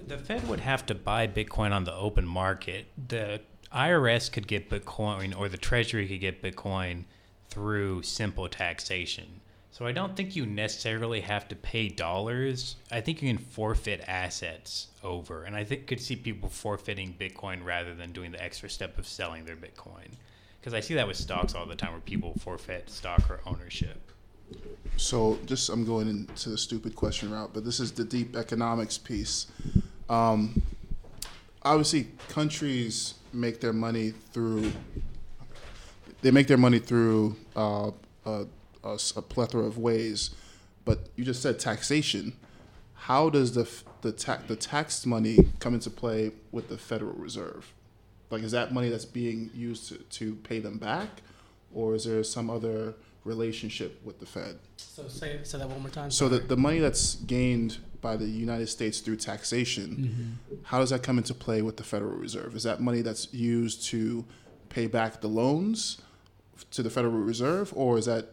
The 0.08 0.18
Fed 0.18 0.48
would 0.50 0.60
have 0.62 0.86
to 0.88 0.96
buy 0.96 1.28
Bitcoin 1.28 1.72
on 1.72 1.84
the 1.84 1.94
open 1.94 2.28
market. 2.28 2.88
The 3.08 3.42
IRS 3.74 4.32
could 4.32 4.48
get 4.48 4.70
Bitcoin, 4.70 5.38
or 5.38 5.48
the 5.48 5.58
Treasury 5.58 6.08
could 6.08 6.20
get 6.20 6.42
Bitcoin 6.42 7.06
through 7.50 8.02
simple 8.04 8.48
taxation. 8.50 9.41
So 9.72 9.86
I 9.86 9.94
don't 9.94 10.18
think 10.18 10.36
you 10.36 10.46
necessarily 10.46 11.22
have 11.22 11.48
to 11.48 11.56
pay 11.56 11.88
dollars. 11.88 12.76
I 12.92 13.00
think 13.00 13.22
you 13.22 13.30
can 13.30 13.38
forfeit 13.38 14.04
assets 14.06 14.88
over, 15.02 15.44
and 15.44 15.56
I 15.56 15.64
think 15.64 15.88
could 15.88 16.02
see 16.02 16.18
people 16.18 16.50
forfeiting 16.50 17.16
Bitcoin 17.18 17.64
rather 17.64 17.96
than 17.96 18.12
doing 18.12 18.32
the 18.32 18.44
extra 18.44 18.70
step 18.70 18.98
of 18.98 19.08
selling 19.08 19.46
their 19.46 19.56
Bitcoin. 19.56 20.10
Because 20.60 20.74
I 20.74 20.82
see 20.82 20.94
that 20.96 21.08
with 21.08 21.16
stocks 21.16 21.56
all 21.56 21.66
the 21.66 21.76
time, 21.76 21.94
where 21.94 22.02
people 22.02 22.34
forfeit 22.40 22.90
stock 22.90 23.30
or 23.30 23.40
ownership. 23.46 24.12
So 24.98 25.40
just 25.46 25.70
I'm 25.70 25.86
going 25.86 26.10
into 26.10 26.50
the 26.50 26.58
stupid 26.58 26.94
question 26.96 27.32
route, 27.32 27.52
but 27.54 27.64
this 27.64 27.80
is 27.80 27.94
the 27.94 28.04
deep 28.04 28.36
economics 28.36 28.98
piece. 28.98 29.48
Um, 30.10 30.62
obviously, 31.64 32.10
countries 32.28 33.16
make 33.32 33.62
their 33.62 33.74
money 33.74 34.12
through 34.34 34.74
they 36.22 36.30
make 36.30 36.48
their 36.48 36.58
money 36.58 36.78
through 36.78 37.36
uh, 37.56 37.92
uh, 38.26 38.44
a, 38.84 39.00
a 39.16 39.22
plethora 39.22 39.66
of 39.66 39.78
ways, 39.78 40.32
but 40.86 41.10
you 41.16 41.24
just 41.24 41.42
said 41.42 41.60
taxation. 41.60 42.34
How 42.94 43.30
does 43.30 43.54
the 43.54 43.70
the 44.02 44.12
tax 44.12 44.44
the 44.48 44.56
tax 44.56 45.06
money 45.06 45.38
come 45.60 45.74
into 45.74 45.90
play 45.90 46.32
with 46.52 46.70
the 46.70 46.78
Federal 46.78 47.14
Reserve? 47.14 47.74
Like, 48.30 48.44
is 48.44 48.52
that 48.52 48.74
money 48.74 48.90
that's 48.90 49.06
being 49.06 49.50
used 49.54 49.90
to, 49.90 49.98
to 49.98 50.36
pay 50.36 50.60
them 50.60 50.78
back, 50.78 51.10
or 51.74 51.96
is 51.96 52.06
there 52.06 52.24
some 52.24 52.50
other 52.50 52.94
relationship 53.24 54.02
with 54.06 54.20
the 54.20 54.26
Fed? 54.26 54.58
So 54.78 55.08
say 55.08 55.40
say 55.44 55.58
that 55.58 55.70
one 55.70 55.82
more 55.82 55.90
time. 55.90 56.12
So 56.12 56.30
the, 56.30 56.40
the 56.40 56.58
money 56.58 56.80
that's 56.80 57.16
gained 57.16 57.78
by 58.02 58.18
the 58.18 58.26
United 58.26 58.68
States 58.68 59.00
through 59.00 59.18
taxation, 59.18 60.38
mm-hmm. 60.50 60.64
how 60.64 60.80
does 60.80 60.90
that 60.90 61.04
come 61.04 61.18
into 61.18 61.34
play 61.34 61.62
with 61.62 61.78
the 61.78 61.84
Federal 61.84 62.16
Reserve? 62.16 62.56
Is 62.56 62.64
that 62.64 62.82
money 62.82 63.02
that's 63.02 63.32
used 63.34 63.84
to 63.88 64.26
pay 64.70 64.88
back 64.88 65.22
the 65.22 65.28
loans 65.28 66.02
to 66.72 66.82
the 66.82 66.90
Federal 66.90 67.14
Reserve, 67.14 67.74
or 67.76 67.98
is 67.98 68.06
that 68.06 68.30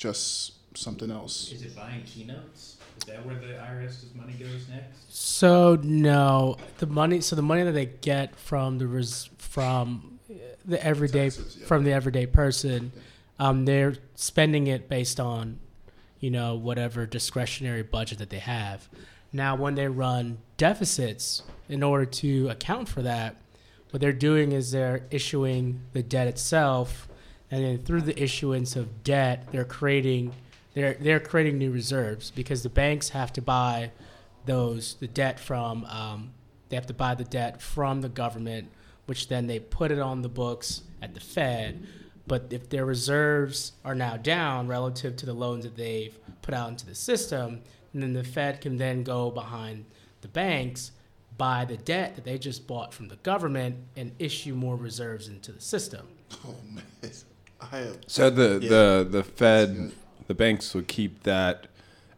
just 0.00 0.54
something 0.76 1.10
else? 1.10 1.52
Is 1.52 1.62
it 1.62 1.76
buying 1.76 2.02
keynotes? 2.04 2.78
Is 2.96 3.04
that 3.06 3.24
where 3.24 3.36
the 3.36 3.54
IRS's 3.54 4.14
money 4.14 4.32
goes 4.32 4.66
next? 4.68 5.14
So 5.14 5.78
no, 5.82 6.56
the 6.78 6.86
money. 6.86 7.20
So 7.20 7.36
the 7.36 7.42
money 7.42 7.62
that 7.62 7.72
they 7.72 7.86
get 7.86 8.34
from 8.34 8.78
the 8.78 8.86
res, 8.86 9.28
from 9.38 10.18
the 10.64 10.84
everyday 10.84 11.30
Taxes, 11.30 11.58
yeah. 11.60 11.66
from 11.66 11.84
the 11.84 11.92
everyday 11.92 12.26
person, 12.26 12.92
um, 13.38 13.66
they're 13.66 13.94
spending 14.14 14.66
it 14.66 14.88
based 14.88 15.20
on, 15.20 15.60
you 16.18 16.30
know, 16.30 16.56
whatever 16.56 17.06
discretionary 17.06 17.82
budget 17.82 18.18
that 18.18 18.30
they 18.30 18.38
have. 18.38 18.88
Now, 19.32 19.54
when 19.54 19.74
they 19.74 19.86
run 19.86 20.38
deficits 20.56 21.42
in 21.68 21.82
order 21.82 22.06
to 22.06 22.48
account 22.48 22.88
for 22.88 23.02
that, 23.02 23.36
what 23.90 24.00
they're 24.00 24.12
doing 24.12 24.52
is 24.52 24.70
they're 24.70 25.06
issuing 25.10 25.82
the 25.92 26.02
debt 26.02 26.26
itself, 26.26 27.08
and 27.50 27.64
then 27.64 27.78
through 27.78 28.02
the 28.02 28.22
issuance 28.22 28.76
of 28.76 29.02
debt, 29.02 29.48
they're 29.50 29.64
creating 29.64 30.32
they're 30.74 30.94
they're 30.94 31.20
creating 31.20 31.58
new 31.58 31.72
reserves 31.72 32.30
because 32.30 32.62
the 32.62 32.68
banks 32.68 33.10
have 33.10 33.32
to 33.34 33.42
buy 33.42 33.90
those 34.46 34.94
the 35.00 35.08
debt 35.08 35.40
from 35.40 35.84
um, 35.86 36.30
they 36.68 36.76
have 36.76 36.86
to 36.86 36.94
buy 36.94 37.14
the 37.14 37.24
debt 37.24 37.60
from 37.60 38.00
the 38.00 38.08
government, 38.08 38.70
which 39.06 39.28
then 39.28 39.46
they 39.46 39.58
put 39.58 39.90
it 39.90 39.98
on 39.98 40.22
the 40.22 40.28
books 40.28 40.82
at 41.02 41.14
the 41.14 41.20
Fed. 41.20 41.86
But 42.26 42.46
if 42.50 42.68
their 42.68 42.86
reserves 42.86 43.72
are 43.84 43.94
now 43.94 44.16
down 44.16 44.68
relative 44.68 45.16
to 45.16 45.26
the 45.26 45.32
loans 45.32 45.64
that 45.64 45.76
they've 45.76 46.16
put 46.42 46.54
out 46.54 46.68
into 46.68 46.86
the 46.86 46.94
system, 46.94 47.62
then 47.92 48.12
the 48.12 48.22
Fed 48.22 48.60
can 48.60 48.76
then 48.76 49.02
go 49.02 49.32
behind 49.32 49.84
the 50.20 50.28
banks, 50.28 50.92
buy 51.36 51.64
the 51.64 51.76
debt 51.76 52.14
that 52.14 52.24
they 52.24 52.38
just 52.38 52.68
bought 52.68 52.94
from 52.94 53.08
the 53.08 53.16
government, 53.16 53.76
and 53.96 54.12
issue 54.20 54.54
more 54.54 54.76
reserves 54.76 55.26
into 55.26 55.50
the 55.50 55.60
system. 55.60 56.06
Oh 56.46 56.54
man, 56.72 56.84
So 58.06 58.30
the 58.30 58.58
Yeah. 58.62 58.68
the 58.68 59.08
the 59.10 59.24
Fed, 59.24 59.92
the 60.26 60.34
banks 60.34 60.74
would 60.74 60.88
keep 60.88 61.22
that 61.24 61.66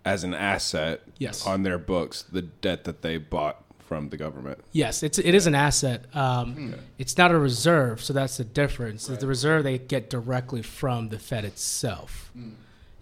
as 0.05 0.25
an 0.25 0.35
asset 0.35 1.01
Yes. 1.19 1.47
on 1.47 1.63
their 1.63 1.79
books, 1.79 2.23
the 2.23 2.43
debt 2.43 2.85
that 2.85 3.03
they 3.03 3.17
bought 3.19 3.63
from 3.79 4.09
the 4.09 4.17
government. 4.17 4.59
Yes, 4.73 5.03
it's 5.03 5.19
it 5.19 5.35
is 5.35 5.47
an 5.47 5.55
asset. 5.55 6.05
Um, 6.15 6.75
It's 6.99 7.17
not 7.19 7.31
a 7.31 7.39
reserve, 7.39 8.03
so 8.03 8.13
that's 8.13 8.37
the 8.39 8.45
difference. 8.45 9.07
The 9.07 9.27
reserve 9.27 9.65
they 9.65 9.79
get 9.79 10.09
directly 10.11 10.63
from 10.63 11.11
the 11.11 11.19
Fed 11.19 11.45
itself, 11.45 12.33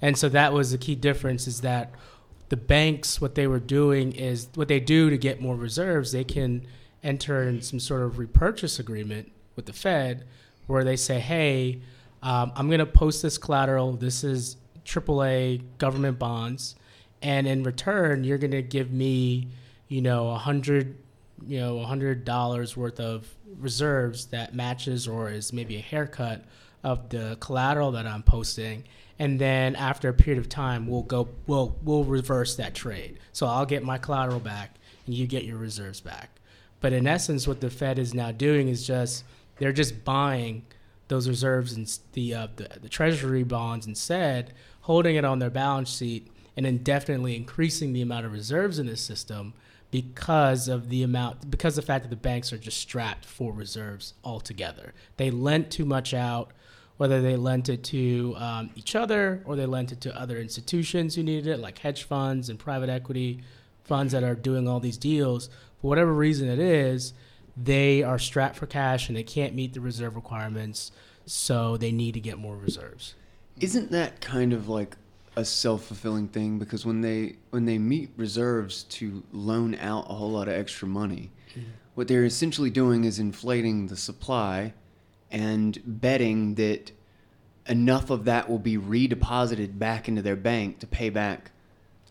and 0.02 0.16
so 0.18 0.28
that 0.28 0.52
was 0.52 0.72
the 0.72 0.78
key 0.78 0.94
difference. 0.96 1.46
Is 1.46 1.60
that 1.60 1.92
the 2.48 2.56
banks 2.56 3.20
what 3.20 3.36
they 3.36 3.46
were 3.46 3.60
doing 3.60 4.12
is 4.12 4.48
what 4.56 4.66
they 4.68 4.80
do 4.80 5.08
to 5.10 5.16
get 5.16 5.40
more 5.40 5.54
reserves. 5.56 6.10
They 6.12 6.24
can 6.24 6.62
enter 7.04 7.42
in 7.48 7.62
some 7.62 7.78
sort 7.80 8.02
of 8.02 8.18
repurchase 8.18 8.78
agreement 8.80 9.30
with 9.56 9.66
the 9.66 9.72
Fed, 9.72 10.24
where 10.66 10.82
they 10.84 10.96
say, 10.96 11.20
"Hey, 11.20 11.80
um, 12.22 12.52
I'm 12.54 12.68
going 12.68 12.80
to 12.80 12.86
post 12.86 13.22
this 13.22 13.38
collateral. 13.38 13.92
This 13.92 14.24
is 14.24 14.56
AAA 14.84 15.62
government 15.78 16.18
bonds, 16.18 16.76
and 17.22 17.46
in 17.46 17.62
return, 17.62 18.24
you're 18.24 18.38
going 18.38 18.50
to 18.52 18.62
give 18.62 18.90
me." 18.90 19.48
you 19.90 20.00
know, 20.00 20.30
a 20.30 20.38
hundred, 20.38 20.96
you 21.46 21.58
know, 21.58 21.80
a 21.80 21.84
hundred 21.84 22.24
dollars 22.24 22.76
worth 22.76 23.00
of 23.00 23.28
reserves 23.58 24.26
that 24.26 24.54
matches 24.54 25.06
or 25.06 25.30
is 25.30 25.52
maybe 25.52 25.76
a 25.76 25.80
haircut 25.80 26.44
of 26.82 27.10
the 27.10 27.36
collateral 27.40 27.90
that 27.92 28.06
I'm 28.06 28.22
posting, 28.22 28.84
and 29.18 29.38
then 29.38 29.76
after 29.76 30.08
a 30.08 30.14
period 30.14 30.38
of 30.38 30.48
time, 30.48 30.86
we'll 30.86 31.02
go, 31.02 31.28
we'll 31.46 31.76
we'll 31.82 32.04
reverse 32.04 32.56
that 32.56 32.74
trade. 32.74 33.18
So 33.32 33.46
I'll 33.46 33.66
get 33.66 33.82
my 33.82 33.98
collateral 33.98 34.40
back, 34.40 34.76
and 35.04 35.14
you 35.14 35.26
get 35.26 35.44
your 35.44 35.58
reserves 35.58 36.00
back. 36.00 36.30
But 36.80 36.94
in 36.94 37.06
essence, 37.06 37.46
what 37.46 37.60
the 37.60 37.68
Fed 37.68 37.98
is 37.98 38.14
now 38.14 38.30
doing 38.30 38.68
is 38.68 38.86
just 38.86 39.24
they're 39.58 39.72
just 39.72 40.04
buying 40.04 40.64
those 41.10 41.28
reserves 41.28 41.74
and 41.74 41.98
the, 42.14 42.34
uh, 42.34 42.48
the 42.56 42.68
the 42.80 42.88
Treasury 42.88 43.42
bonds 43.42 43.86
instead, 43.86 44.54
holding 44.82 45.16
it 45.16 45.24
on 45.24 45.40
their 45.40 45.50
balance 45.50 45.94
sheet 45.94 46.28
and 46.56 46.66
indefinitely 46.66 47.36
increasing 47.36 47.92
the 47.92 48.00
amount 48.00 48.24
of 48.24 48.32
reserves 48.32 48.78
in 48.78 48.86
the 48.86 48.96
system 48.96 49.52
because 49.90 50.68
of 50.68 50.88
the 50.88 51.02
amount 51.02 51.50
because 51.50 51.76
of 51.76 51.84
the 51.84 51.86
fact 51.86 52.04
that 52.04 52.10
the 52.10 52.16
banks 52.16 52.52
are 52.52 52.58
just 52.58 52.78
strapped 52.78 53.24
for 53.24 53.52
reserves 53.52 54.14
altogether. 54.24 54.94
They 55.16 55.30
lent 55.30 55.70
too 55.70 55.84
much 55.84 56.14
out, 56.14 56.52
whether 56.96 57.20
they 57.20 57.36
lent 57.36 57.68
it 57.68 57.82
to 57.84 58.34
um, 58.38 58.70
each 58.74 58.94
other 58.94 59.42
or 59.44 59.56
they 59.56 59.66
lent 59.66 59.92
it 59.92 60.00
to 60.02 60.18
other 60.18 60.38
institutions 60.38 61.16
who 61.16 61.22
needed 61.22 61.46
it, 61.46 61.58
like 61.58 61.78
hedge 61.78 62.04
funds 62.04 62.48
and 62.48 62.58
private 62.58 62.88
equity 62.88 63.42
funds 63.84 64.12
that 64.12 64.22
are 64.22 64.34
doing 64.36 64.68
all 64.68 64.80
these 64.80 64.98
deals. 64.98 65.50
For 65.80 65.88
whatever 65.88 66.12
reason 66.14 66.48
it 66.48 66.60
is, 66.60 67.12
they 67.62 68.02
are 68.02 68.18
strapped 68.18 68.56
for 68.56 68.66
cash 68.66 69.08
and 69.08 69.16
they 69.16 69.22
can't 69.22 69.54
meet 69.54 69.74
the 69.74 69.80
reserve 69.80 70.16
requirements, 70.16 70.92
so 71.26 71.76
they 71.76 71.92
need 71.92 72.14
to 72.14 72.20
get 72.20 72.38
more 72.38 72.56
reserves. 72.56 73.14
Isn't 73.60 73.90
that 73.90 74.20
kind 74.20 74.52
of 74.52 74.68
like 74.68 74.96
a 75.36 75.44
self-fulfilling 75.44 76.28
thing? 76.28 76.58
Because 76.58 76.86
when 76.86 77.00
they 77.00 77.36
when 77.50 77.66
they 77.66 77.78
meet 77.78 78.10
reserves 78.16 78.84
to 78.84 79.22
loan 79.32 79.74
out 79.76 80.10
a 80.10 80.14
whole 80.14 80.30
lot 80.30 80.48
of 80.48 80.54
extra 80.54 80.88
money, 80.88 81.30
mm-hmm. 81.50 81.68
what 81.94 82.08
they're 82.08 82.24
essentially 82.24 82.70
doing 82.70 83.04
is 83.04 83.18
inflating 83.18 83.86
the 83.86 83.96
supply 83.96 84.72
and 85.30 85.78
betting 85.84 86.54
that 86.56 86.90
enough 87.66 88.10
of 88.10 88.24
that 88.24 88.48
will 88.48 88.58
be 88.58 88.76
redeposited 88.76 89.78
back 89.78 90.08
into 90.08 90.22
their 90.22 90.36
bank 90.36 90.80
to 90.80 90.86
pay 90.86 91.10
back 91.10 91.52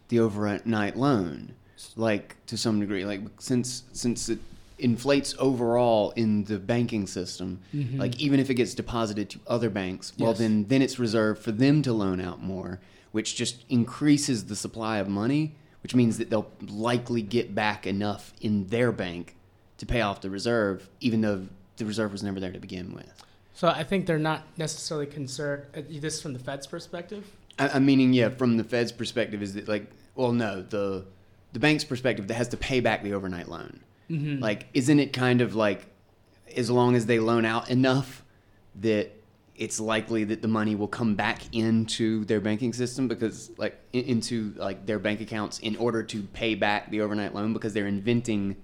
the 0.08 0.20
overnight 0.20 0.95
loan 0.95 1.54
like 1.95 2.36
to 2.45 2.58
some 2.58 2.80
degree. 2.80 3.06
Like 3.06 3.22
since 3.39 3.84
since 3.93 4.30
it 4.30 4.39
inflates 4.80 5.36
overall 5.39 6.11
in 6.11 6.43
the 6.45 6.57
banking 6.59 7.05
system 7.07 7.59
like 7.95 8.19
even 8.19 8.39
if 8.39 8.49
it 8.49 8.55
gets 8.55 8.73
deposited 8.73 9.30
to 9.30 9.39
other 9.47 9.69
banks 9.69 10.13
well 10.17 10.30
Yes. 10.32 10.39
then 10.39 10.65
then 10.67 10.82
it's 10.82 10.97
reserved 10.99 11.41
for 11.43 11.51
them 11.51 11.82
to 11.84 11.93
loan 11.93 12.19
out 12.21 12.41
more 12.41 12.80
which 13.11 13.36
just 13.36 13.63
increases 13.69 14.45
the 14.45 14.55
supply 14.55 14.97
of 14.99 15.07
money 15.07 15.55
which 15.84 15.95
means 15.95 16.17
that 16.17 16.30
they'll 16.30 16.51
likely 16.67 17.21
get 17.21 17.55
back 17.55 17.88
enough 17.88 18.34
in 18.41 18.67
their 18.67 18.91
bank 18.91 19.36
to 19.77 19.86
pay 19.86 20.01
off 20.01 20.21
the 20.21 20.30
reserve 20.30 20.89
even 20.99 21.21
though 21.21 21.47
the 21.77 21.86
reserve 21.86 22.11
was 22.11 22.21
never 22.23 22.39
there 22.39 22.51
to 22.51 22.59
begin 22.59 22.93
with 22.93 23.23
So 23.53 23.67
I 23.67 23.84
think 23.84 24.05
they're 24.05 24.17
not 24.19 24.43
necessarily 24.57 25.07
concerned. 25.07 25.63
uh, 25.75 25.82
This 25.89 26.21
from 26.21 26.34
the 26.34 26.39
Fed's 26.39 26.67
perspective. 26.67 27.23
I, 27.57 27.67
I'm 27.69 27.86
meaning, 27.86 28.13
yeah, 28.13 28.30
from 28.30 28.55
the 28.55 28.63
Fed's 28.63 28.91
perspective, 28.93 29.41
is 29.41 29.53
that 29.55 29.67
like, 29.67 29.86
well, 30.15 30.32
no, 30.32 30.61
the 30.61 31.05
the 31.51 31.59
bank's 31.59 31.84
perspective 31.84 32.27
that 32.30 32.36
has 32.36 32.47
to 32.49 32.57
pay 32.57 32.80
back 32.80 33.03
the 33.03 33.13
overnight 33.13 33.47
loan. 33.49 33.82
Mm-hmm. 34.10 34.41
Like, 34.41 34.68
isn't 34.74 34.99
it 34.99 35.14
kind 35.14 35.41
of 35.41 35.55
like, 35.55 35.86
as 36.55 36.70
long 36.70 36.95
as 36.95 37.05
they 37.05 37.20
loan 37.20 37.45
out 37.45 37.70
enough, 37.70 38.24
that 38.76 39.12
it's 39.55 39.80
likely 39.80 40.24
that 40.24 40.41
the 40.41 40.47
money 40.47 40.74
will 40.76 40.88
come 40.88 41.16
back 41.16 41.53
into 41.53 42.24
their 42.26 42.39
banking 42.39 42.74
system 42.74 43.07
because, 43.07 43.51
like, 43.57 43.80
into 43.93 44.53
like 44.55 44.86
their 44.86 44.99
bank 44.99 45.22
accounts 45.22 45.60
in 45.60 45.76
order 45.76 46.01
to 46.01 46.24
pay 46.24 46.55
back 46.55 46.89
the 46.89 47.01
overnight 47.01 47.36
loan 47.36 47.53
because 47.53 47.74
they're 47.74 47.88
inventing 47.88 48.55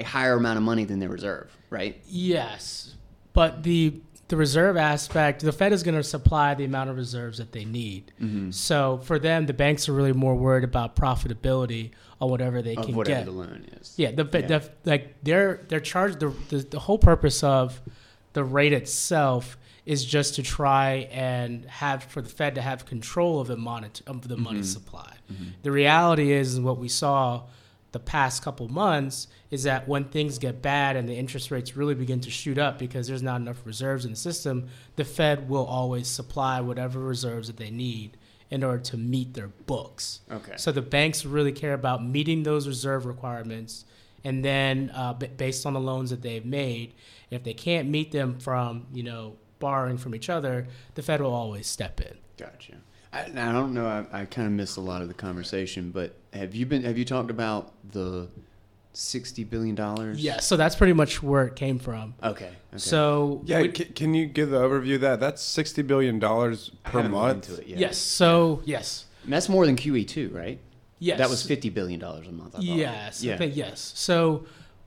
a 0.00 0.04
higher 0.04 0.34
amount 0.34 0.56
of 0.56 0.62
money 0.62 0.84
than 0.84 0.98
their 0.98 1.08
reserve, 1.08 1.54
right? 1.70 2.00
Yes, 2.06 2.94
but 3.32 3.62
the 3.62 4.00
the 4.28 4.36
reserve 4.36 4.76
aspect, 4.76 5.42
the 5.42 5.52
Fed 5.52 5.72
is 5.72 5.82
going 5.82 5.94
to 5.94 6.02
supply 6.02 6.54
the 6.54 6.64
amount 6.64 6.90
of 6.90 6.96
reserves 6.96 7.38
that 7.38 7.52
they 7.52 7.64
need. 7.64 8.12
Mm-hmm. 8.20 8.50
So 8.50 8.98
for 9.04 9.18
them, 9.18 9.46
the 9.46 9.52
banks 9.52 9.88
are 9.88 9.92
really 9.92 10.12
more 10.12 10.34
worried 10.34 10.64
about 10.64 10.96
profitability 10.96 11.92
on 12.20 12.30
whatever 12.30 12.62
they 12.62 12.76
Of 12.76 12.86
can 12.86 12.96
whatever 12.96 13.20
get. 13.20 13.26
the 13.26 13.32
loan 13.32 13.66
is. 13.80 13.94
Yeah, 13.96 14.12
the, 14.12 14.24
Yeah. 14.24 14.46
the 14.46 14.70
like 14.84 15.16
they're 15.22 15.64
they're 15.68 15.80
charged 15.80 16.20
the, 16.20 16.32
the 16.48 16.58
the 16.58 16.78
whole 16.78 16.98
purpose 16.98 17.42
of 17.42 17.80
the 18.32 18.44
rate 18.44 18.72
itself 18.72 19.56
is 19.84 20.04
just 20.04 20.34
to 20.34 20.42
try 20.42 21.08
and 21.12 21.64
have 21.66 22.02
for 22.04 22.20
the 22.20 22.28
Fed 22.28 22.56
to 22.56 22.62
have 22.62 22.86
control 22.86 23.40
of 23.40 23.48
the 23.48 23.56
money 23.56 23.88
of 24.06 24.26
the 24.28 24.36
money 24.36 24.58
mm-hmm. 24.58 24.64
supply. 24.64 25.14
Mm-hmm. 25.32 25.44
The 25.62 25.70
reality 25.70 26.32
is 26.32 26.60
what 26.60 26.78
we 26.78 26.88
saw 26.88 27.44
the 27.92 28.00
past 28.00 28.42
couple 28.42 28.68
months 28.68 29.28
is 29.50 29.62
that 29.62 29.88
when 29.88 30.04
things 30.04 30.38
get 30.38 30.60
bad 30.60 30.96
and 30.96 31.08
the 31.08 31.14
interest 31.14 31.50
rates 31.50 31.76
really 31.76 31.94
begin 31.94 32.20
to 32.20 32.30
shoot 32.30 32.58
up 32.58 32.78
because 32.78 33.06
there's 33.06 33.22
not 33.22 33.40
enough 33.40 33.64
reserves 33.64 34.04
in 34.04 34.10
the 34.10 34.16
system, 34.16 34.68
the 34.96 35.04
Fed 35.04 35.48
will 35.48 35.64
always 35.64 36.08
supply 36.08 36.60
whatever 36.60 36.98
reserves 36.98 37.46
that 37.46 37.56
they 37.56 37.70
need 37.70 38.18
in 38.50 38.62
order 38.62 38.78
to 38.78 38.96
meet 38.96 39.34
their 39.34 39.48
books. 39.48 40.20
Okay. 40.30 40.54
So 40.56 40.72
the 40.72 40.82
banks 40.82 41.24
really 41.24 41.52
care 41.52 41.74
about 41.74 42.04
meeting 42.04 42.42
those 42.42 42.68
reserve 42.68 43.06
requirements, 43.06 43.84
and 44.24 44.44
then 44.44 44.90
uh, 44.94 45.14
b- 45.14 45.28
based 45.36 45.66
on 45.66 45.72
the 45.72 45.80
loans 45.80 46.10
that 46.10 46.22
they've 46.22 46.44
made, 46.44 46.94
if 47.30 47.42
they 47.42 47.54
can't 47.54 47.88
meet 47.88 48.12
them 48.12 48.38
from 48.38 48.86
you 48.92 49.02
know 49.02 49.36
borrowing 49.58 49.98
from 49.98 50.14
each 50.14 50.28
other, 50.28 50.66
the 50.94 51.02
Fed 51.02 51.20
will 51.20 51.34
always 51.34 51.66
step 51.66 52.00
in. 52.00 52.16
Gotcha. 52.36 52.74
I, 53.12 53.22
I 53.22 53.52
don't 53.52 53.72
know. 53.72 53.86
I, 53.86 54.20
I 54.20 54.24
kind 54.26 54.46
of 54.46 54.52
missed 54.52 54.76
a 54.76 54.80
lot 54.80 55.02
of 55.02 55.08
the 55.08 55.14
conversation, 55.14 55.90
but 55.90 56.14
have 56.32 56.54
you 56.54 56.66
been? 56.66 56.82
Have 56.84 56.98
you 56.98 57.04
talked 57.04 57.30
about 57.30 57.72
the 57.92 58.28
sixty 58.96 59.44
billion 59.44 59.74
dollars? 59.74 60.18
Yeah, 60.22 60.40
so 60.40 60.56
that's 60.56 60.74
pretty 60.74 60.92
much 60.94 61.22
where 61.22 61.44
it 61.44 61.54
came 61.56 61.78
from. 61.78 62.14
Okay. 62.22 62.46
okay. 62.46 62.52
So 62.76 63.42
Yeah, 63.44 63.62
we- 63.62 63.68
ca- 63.68 63.92
can 63.94 64.14
you 64.14 64.26
give 64.26 64.50
the 64.50 64.58
overview 64.60 64.94
of 64.96 65.00
that? 65.02 65.20
That's 65.20 65.42
sixty 65.42 65.82
billion 65.82 66.18
dollars 66.18 66.70
per 66.84 67.02
haven't 67.02 67.12
looked 67.12 67.22
month. 67.24 67.48
into 67.50 67.60
it 67.62 67.68
yet. 67.68 67.78
yes, 67.78 67.98
so 67.98 68.62
yes, 68.64 69.04
And 69.24 69.32
that's 69.32 69.48
more 69.48 69.66
than 69.66 69.76
QE 69.76 70.04
two, 70.06 70.30
right? 70.30 70.58
yes, 70.98 71.18
That 71.18 71.28
was 71.28 71.42
fifty 71.46 71.68
billion 71.70 72.00
dollars 72.00 72.26
a 72.26 72.32
month. 72.32 72.56
I. 72.56 72.60
Yes, 72.60 73.22
Yeah. 73.22 73.36
think 73.36 73.54
yes. 73.56 73.92
So 73.94 74.46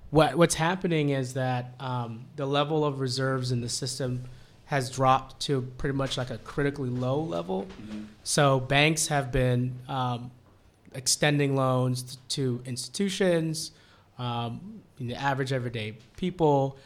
what 0.09 0.35
what's 0.35 0.55
happening 0.55 1.09
is 1.09 1.33
that 1.35 1.75
um, 1.79 2.25
the 2.35 2.45
level 2.47 2.83
of 2.83 2.99
reserves 2.99 3.51
in 3.51 3.61
the 3.61 3.69
system 3.69 4.23
has 4.65 4.89
dropped 4.91 5.39
to 5.41 5.61
pretty 5.77 5.95
much 5.95 6.17
like 6.17 6.29
a 6.31 6.37
critically 6.39 6.89
low 6.89 7.19
level. 7.21 7.67
So 8.23 8.59
banks 8.59 9.07
have 9.07 9.31
been 9.31 9.79
um, 9.87 10.29
extending 10.93 11.55
loans 11.55 12.17
to 12.29 12.61
institutions, 12.65 13.71
um, 14.19 14.81
the 14.99 15.15
average 15.15 15.51
everyday 15.51 15.97
people. 16.17 16.77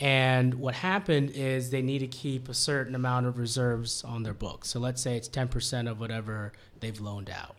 And 0.00 0.54
what 0.54 0.74
happened 0.74 1.30
is 1.30 1.70
they 1.70 1.82
need 1.82 2.00
to 2.00 2.06
keep 2.06 2.48
a 2.48 2.54
certain 2.54 2.94
amount 2.94 3.26
of 3.26 3.38
reserves 3.38 4.02
on 4.02 4.22
their 4.22 4.34
books. 4.34 4.68
So 4.68 4.80
let's 4.80 5.00
say 5.00 5.16
it's 5.16 5.28
10% 5.28 5.90
of 5.90 6.00
whatever 6.00 6.52
they've 6.80 7.00
loaned 7.00 7.30
out. 7.30 7.54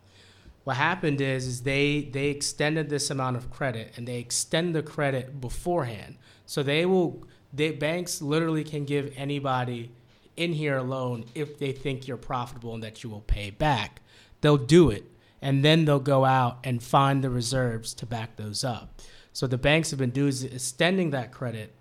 What 0.63 0.77
happened 0.77 1.21
is, 1.21 1.47
is 1.47 1.61
they 1.63 2.01
they 2.01 2.27
extended 2.27 2.89
this 2.89 3.09
amount 3.09 3.35
of 3.35 3.49
credit 3.49 3.93
and 3.95 4.07
they 4.07 4.19
extend 4.19 4.75
the 4.75 4.83
credit 4.83 5.41
beforehand. 5.41 6.17
So 6.45 6.61
they 6.61 6.85
will 6.85 7.23
they 7.51 7.71
banks 7.71 8.21
literally 8.21 8.63
can 8.63 8.85
give 8.85 9.11
anybody 9.15 9.91
in 10.37 10.53
here 10.53 10.77
a 10.77 10.83
loan 10.83 11.25
if 11.33 11.57
they 11.57 11.71
think 11.71 12.07
you're 12.07 12.17
profitable 12.17 12.75
and 12.75 12.83
that 12.83 13.03
you 13.03 13.09
will 13.09 13.21
pay 13.21 13.49
back. 13.49 14.01
They'll 14.41 14.57
do 14.57 14.91
it. 14.91 15.05
And 15.41 15.65
then 15.65 15.85
they'll 15.85 15.99
go 15.99 16.25
out 16.25 16.59
and 16.63 16.83
find 16.83 17.23
the 17.23 17.31
reserves 17.31 17.95
to 17.95 18.05
back 18.05 18.35
those 18.35 18.63
up 18.63 19.01
so 19.33 19.47
the 19.47 19.57
banks 19.57 19.89
have 19.91 19.99
been 19.99 20.11
doing 20.11 20.29
is 20.29 20.43
extending 20.43 21.11
that 21.11 21.31
credit 21.31 21.75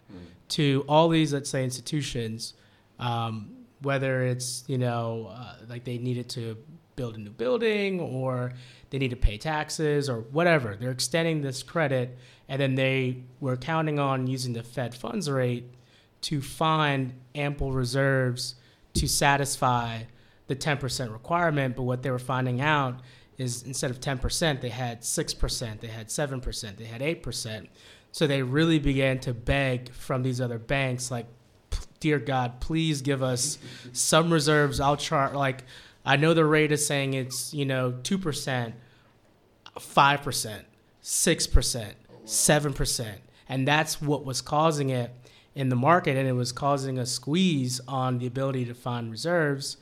to 0.49 0.85
all 0.89 1.09
these 1.09 1.33
let's 1.33 1.51
say 1.51 1.65
institutions 1.65 2.55
um, 2.99 3.51
whether 3.83 4.23
it's 4.23 4.65
you 4.67 4.79
know 4.79 5.31
uh, 5.33 5.55
like 5.69 5.85
they 5.85 5.99
needed 5.99 6.29
to 6.29 6.57
build 7.01 7.17
a 7.17 7.19
new 7.19 7.31
building 7.31 7.99
or 7.99 8.53
they 8.91 8.99
need 8.99 9.09
to 9.09 9.17
pay 9.17 9.39
taxes 9.39 10.11
or 10.11 10.21
whatever. 10.21 10.77
They're 10.77 10.91
extending 10.91 11.41
this 11.41 11.63
credit 11.63 12.19
and 12.47 12.61
then 12.61 12.75
they 12.75 13.23
were 13.41 13.57
counting 13.57 13.99
on 13.99 14.27
using 14.27 14.53
the 14.53 14.63
fed 14.63 14.95
funds 14.95 15.31
rate 15.31 15.65
to 16.23 16.43
find 16.43 17.15
ample 17.35 17.73
reserves 17.73 18.57
to 18.93 19.09
satisfy 19.09 20.03
the 20.49 20.57
10% 20.57 21.11
requirement. 21.11 21.75
But 21.75 21.85
what 21.85 22.03
they 22.03 22.11
were 22.11 22.19
finding 22.19 22.61
out 22.61 23.01
is 23.41 23.63
instead 23.63 23.91
of 23.91 24.01
10% 24.01 24.61
they 24.61 24.69
had 24.69 25.01
6% 25.03 25.81
they 25.81 25.87
had 25.87 26.09
7% 26.09 26.77
they 26.77 26.85
had 26.85 27.01
8% 27.01 27.69
so 28.13 28.27
they 28.27 28.43
really 28.43 28.79
began 28.79 29.19
to 29.21 29.33
beg 29.33 29.93
from 29.93 30.23
these 30.23 30.41
other 30.41 30.59
banks 30.59 31.11
like 31.11 31.27
dear 32.01 32.19
God, 32.19 32.61
please 32.61 33.03
give 33.03 33.23
us 33.23 33.59
some 33.93 34.33
reserves. 34.33 34.81
I'll 34.81 34.97
chart 34.97 35.35
like 35.35 35.65
I 36.05 36.17
know 36.17 36.35
the 36.35 36.47
rate 36.47 36.73
is 36.73 36.85
saying 36.85 37.15
it's 37.15 37.55
you 37.55 37.67
know 37.67 37.93
two 38.03 38.19
percent, 38.19 38.75
five 39.79 40.23
percent, 40.23 40.65
six 41.03 41.47
percent, 41.47 41.95
seven 42.25 42.73
percent, 42.73 43.21
and 43.49 43.69
that's 43.69 44.01
what 44.03 44.25
was 44.25 44.41
causing 44.41 44.89
it 44.91 45.13
in 45.55 45.69
the 45.69 45.77
market, 45.77 46.17
and 46.17 46.27
it 46.27 46.33
was 46.33 46.53
causing 46.53 46.99
a 46.99 47.07
squeeze 47.07 47.81
on 47.87 48.19
the 48.19 48.27
ability 48.27 48.65
to 48.65 48.75
find 48.75 49.11
reserves. 49.11 49.77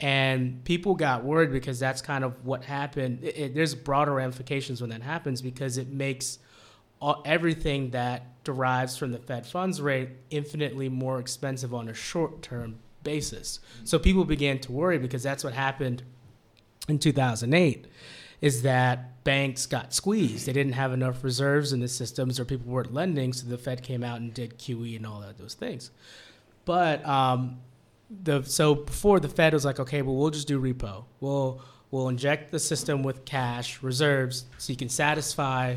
And 0.00 0.64
people 0.64 0.94
got 0.94 1.24
worried 1.24 1.52
because 1.52 1.78
that's 1.78 2.00
kind 2.00 2.24
of 2.24 2.44
what 2.44 2.64
happened. 2.64 3.22
It, 3.22 3.36
it- 3.38 3.54
there's 3.54 3.74
broader 3.74 4.14
ramifications 4.14 4.80
when 4.80 4.90
that 4.90 5.02
happens 5.02 5.42
because 5.42 5.76
it 5.78 5.88
makes 5.88 6.38
all, 7.00 7.22
everything 7.24 7.90
that 7.90 8.42
derives 8.44 8.96
from 8.96 9.12
the 9.12 9.18
Fed 9.18 9.46
funds 9.46 9.80
rate 9.80 10.08
infinitely 10.30 10.88
more 10.88 11.18
expensive 11.20 11.74
on 11.74 11.88
a 11.88 11.94
short 11.94 12.42
term 12.42 12.78
basis. 13.02 13.60
So 13.84 13.98
people 13.98 14.24
began 14.24 14.58
to 14.60 14.72
worry 14.72 14.98
because 14.98 15.22
that's 15.22 15.44
what 15.44 15.52
happened 15.54 16.02
in 16.88 16.98
2008 16.98 17.86
is 18.40 18.62
that 18.62 19.22
banks 19.24 19.66
got 19.66 19.92
squeezed. 19.92 20.46
They 20.46 20.52
didn't 20.54 20.72
have 20.72 20.92
enough 20.94 21.22
reserves 21.22 21.74
in 21.74 21.80
the 21.80 21.88
systems 21.88 22.40
or 22.40 22.46
people 22.46 22.70
weren't 22.72 22.92
lending, 22.94 23.34
so 23.34 23.46
the 23.46 23.58
Fed 23.58 23.82
came 23.82 24.02
out 24.02 24.20
and 24.20 24.32
did 24.32 24.58
QE 24.58 24.96
and 24.96 25.06
all 25.06 25.20
that 25.20 25.36
those 25.36 25.52
things. 25.54 25.90
But 26.64 27.04
um, 27.06 27.58
the 28.22 28.42
so 28.42 28.74
before 28.74 29.20
the 29.20 29.28
Fed 29.28 29.52
was 29.52 29.64
like, 29.64 29.78
okay, 29.80 30.02
well 30.02 30.16
we'll 30.16 30.30
just 30.30 30.48
do 30.48 30.60
repo. 30.60 31.04
We'll 31.20 31.62
we'll 31.90 32.08
inject 32.08 32.50
the 32.50 32.58
system 32.58 33.02
with 33.02 33.24
cash 33.24 33.82
reserves 33.82 34.44
so 34.58 34.72
you 34.72 34.76
can 34.76 34.88
satisfy 34.88 35.76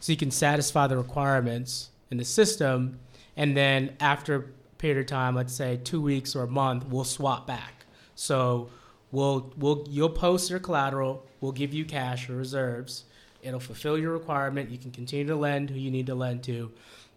so 0.00 0.12
you 0.12 0.18
can 0.18 0.30
satisfy 0.30 0.86
the 0.86 0.96
requirements 0.96 1.90
in 2.10 2.18
the 2.18 2.24
system, 2.24 3.00
and 3.36 3.56
then 3.56 3.96
after 4.00 4.34
a 4.36 4.42
period 4.78 4.98
of 5.00 5.06
time, 5.06 5.34
let's 5.34 5.52
say 5.52 5.80
two 5.82 6.00
weeks 6.00 6.36
or 6.36 6.44
a 6.44 6.48
month, 6.48 6.86
we'll 6.86 7.04
swap 7.04 7.46
back. 7.46 7.86
So 8.14 8.70
we'll 9.10 9.52
we'll 9.56 9.84
you'll 9.90 10.10
post 10.10 10.50
your 10.50 10.60
collateral, 10.60 11.26
we'll 11.40 11.52
give 11.52 11.74
you 11.74 11.84
cash 11.84 12.30
or 12.30 12.36
reserves. 12.36 13.04
It'll 13.42 13.60
fulfill 13.60 13.98
your 13.98 14.12
requirement. 14.12 14.70
You 14.70 14.78
can 14.78 14.90
continue 14.90 15.26
to 15.26 15.36
lend 15.36 15.70
who 15.70 15.78
you 15.78 15.90
need 15.90 16.06
to 16.06 16.14
lend 16.14 16.42
to. 16.44 16.72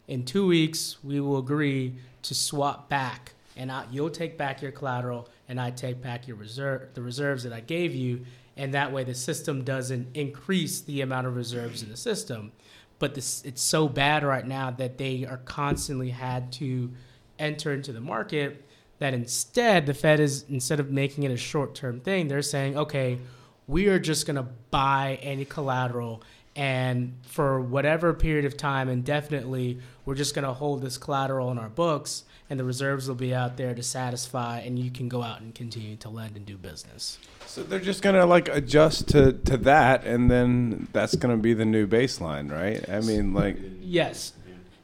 In 0.08 0.26
two 0.26 0.46
weeks, 0.48 0.98
we 1.04 1.20
will 1.20 1.38
agree 1.38 1.96
to 2.24 2.36
swap 2.36 2.90
back, 2.90 3.34
and 3.60 3.70
I, 3.70 3.86
you'll 3.92 4.10
take 4.10 4.38
back 4.38 4.62
your 4.62 4.72
collateral, 4.72 5.28
and 5.50 5.60
I 5.60 5.70
take 5.70 6.02
back 6.02 6.28
your 6.28 6.38
reserve, 6.38 6.94
the 6.94 7.02
reserves 7.02 7.44
that 7.44 7.52
I 7.52 7.60
gave 7.60 7.94
you, 7.94 8.26
and 8.56 8.74
that 8.74 8.92
way 8.92 9.04
the 9.04 9.14
system 9.14 9.66
doesn't 9.66 10.16
increase 10.16 10.80
the 10.80 11.02
amount 11.02 11.28
of 11.28 11.36
reserves 11.36 11.84
in 11.84 11.90
the 11.90 11.98
system. 11.98 12.54
But 13.00 13.16
this 13.16 13.44
it's 13.44 13.62
so 13.62 13.90
bad 13.90 14.24
right 14.24 14.48
now 14.48 14.72
that 14.72 14.98
they 14.98 15.26
are 15.26 15.38
constantly 15.38 16.10
had 16.10 16.54
to 16.54 16.92
enter 17.38 17.74
into 17.74 17.92
the 17.92 18.02
market 18.02 18.66
that 19.00 19.14
instead 19.14 19.86
the 19.86 19.94
Fed 19.94 20.22
is 20.22 20.46
instead 20.50 20.80
of 20.80 20.90
making 20.90 21.26
it 21.26 21.32
a 21.32 21.38
short 21.38 21.76
term 21.76 22.00
thing, 22.00 22.30
they're 22.30 22.42
saying, 22.42 22.78
okay, 22.78 23.20
we 23.68 23.88
are 23.88 24.00
just 24.00 24.26
gonna 24.26 24.48
buy 24.72 25.20
any 25.22 25.44
collateral 25.44 26.24
and 26.56 27.14
for 27.24 27.60
whatever 27.60 28.14
period 28.14 28.46
of 28.46 28.56
time 28.56 28.88
indefinitely, 28.88 29.80
we're 30.06 30.16
just 30.16 30.34
gonna 30.34 30.54
hold 30.54 30.82
this 30.82 30.98
collateral 30.98 31.52
in 31.52 31.58
our 31.58 31.70
books 31.70 32.24
and 32.50 32.60
the 32.60 32.64
reserves 32.64 33.08
will 33.08 33.16
be 33.16 33.34
out 33.34 33.58
there 33.58 33.76
to 33.76 33.84
satisfy 33.84 34.60
and 34.60 34.80
you 34.80 34.90
can 34.90 35.08
go 35.08 35.22
out 35.22 35.40
and 35.42 35.54
continue 35.54 35.96
to 35.98 36.10
lend 36.10 36.36
and 36.36 36.46
do 36.46 36.58
business. 36.58 37.20
So 37.46 37.64
they're 37.64 37.80
just 37.80 38.02
gonna 38.02 38.26
like 38.26 38.50
adjust 38.50 39.10
to 39.10 39.34
to 39.34 39.58
that, 39.58 40.04
and 40.06 40.30
then 40.30 40.88
that's 40.94 41.16
gonna 41.16 41.38
be 41.38 41.54
the 41.54 41.66
new 41.66 41.88
baseline, 41.88 42.52
right? 42.52 42.88
I 42.90 43.02
mean, 43.02 43.34
like, 43.34 43.58
Yes, 43.82 44.34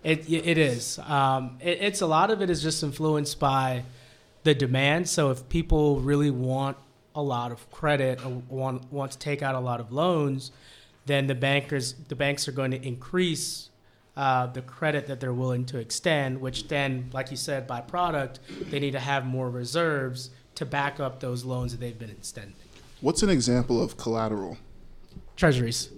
it 0.03 0.29
it 0.29 0.57
is. 0.57 0.99
Um, 0.99 1.57
it, 1.61 1.79
it's 1.81 2.01
a 2.01 2.07
lot 2.07 2.31
of 2.31 2.41
it 2.41 2.49
is 2.49 2.61
just 2.61 2.83
influenced 2.83 3.39
by 3.39 3.83
the 4.43 4.53
demand. 4.53 5.09
So 5.09 5.31
if 5.31 5.47
people 5.49 5.99
really 5.99 6.31
want 6.31 6.77
a 7.15 7.21
lot 7.21 7.51
of 7.51 7.69
credit 7.71 8.23
or 8.25 8.43
want 8.49 8.91
want 8.91 9.11
to 9.13 9.17
take 9.17 9.41
out 9.41 9.55
a 9.55 9.59
lot 9.59 9.79
of 9.79 9.91
loans, 9.91 10.51
then 11.05 11.27
the 11.27 11.35
bankers 11.35 11.93
the 12.07 12.15
banks 12.15 12.47
are 12.47 12.51
going 12.51 12.71
to 12.71 12.81
increase 12.85 13.69
uh, 14.15 14.47
the 14.47 14.61
credit 14.61 15.07
that 15.07 15.19
they're 15.19 15.33
willing 15.33 15.65
to 15.65 15.77
extend. 15.77 16.39
Which 16.39 16.67
then, 16.67 17.09
like 17.13 17.31
you 17.31 17.37
said, 17.37 17.67
by 17.67 17.81
product, 17.81 18.39
they 18.69 18.79
need 18.79 18.91
to 18.91 18.99
have 18.99 19.25
more 19.25 19.49
reserves 19.49 20.29
to 20.55 20.65
back 20.65 20.99
up 20.99 21.19
those 21.19 21.43
loans 21.43 21.71
that 21.71 21.79
they've 21.79 21.97
been 21.99 22.09
extending. 22.09 22.55
What's 23.01 23.23
an 23.23 23.29
example 23.29 23.81
of 23.81 23.97
collateral? 23.97 24.57
Treasuries, 25.35 25.89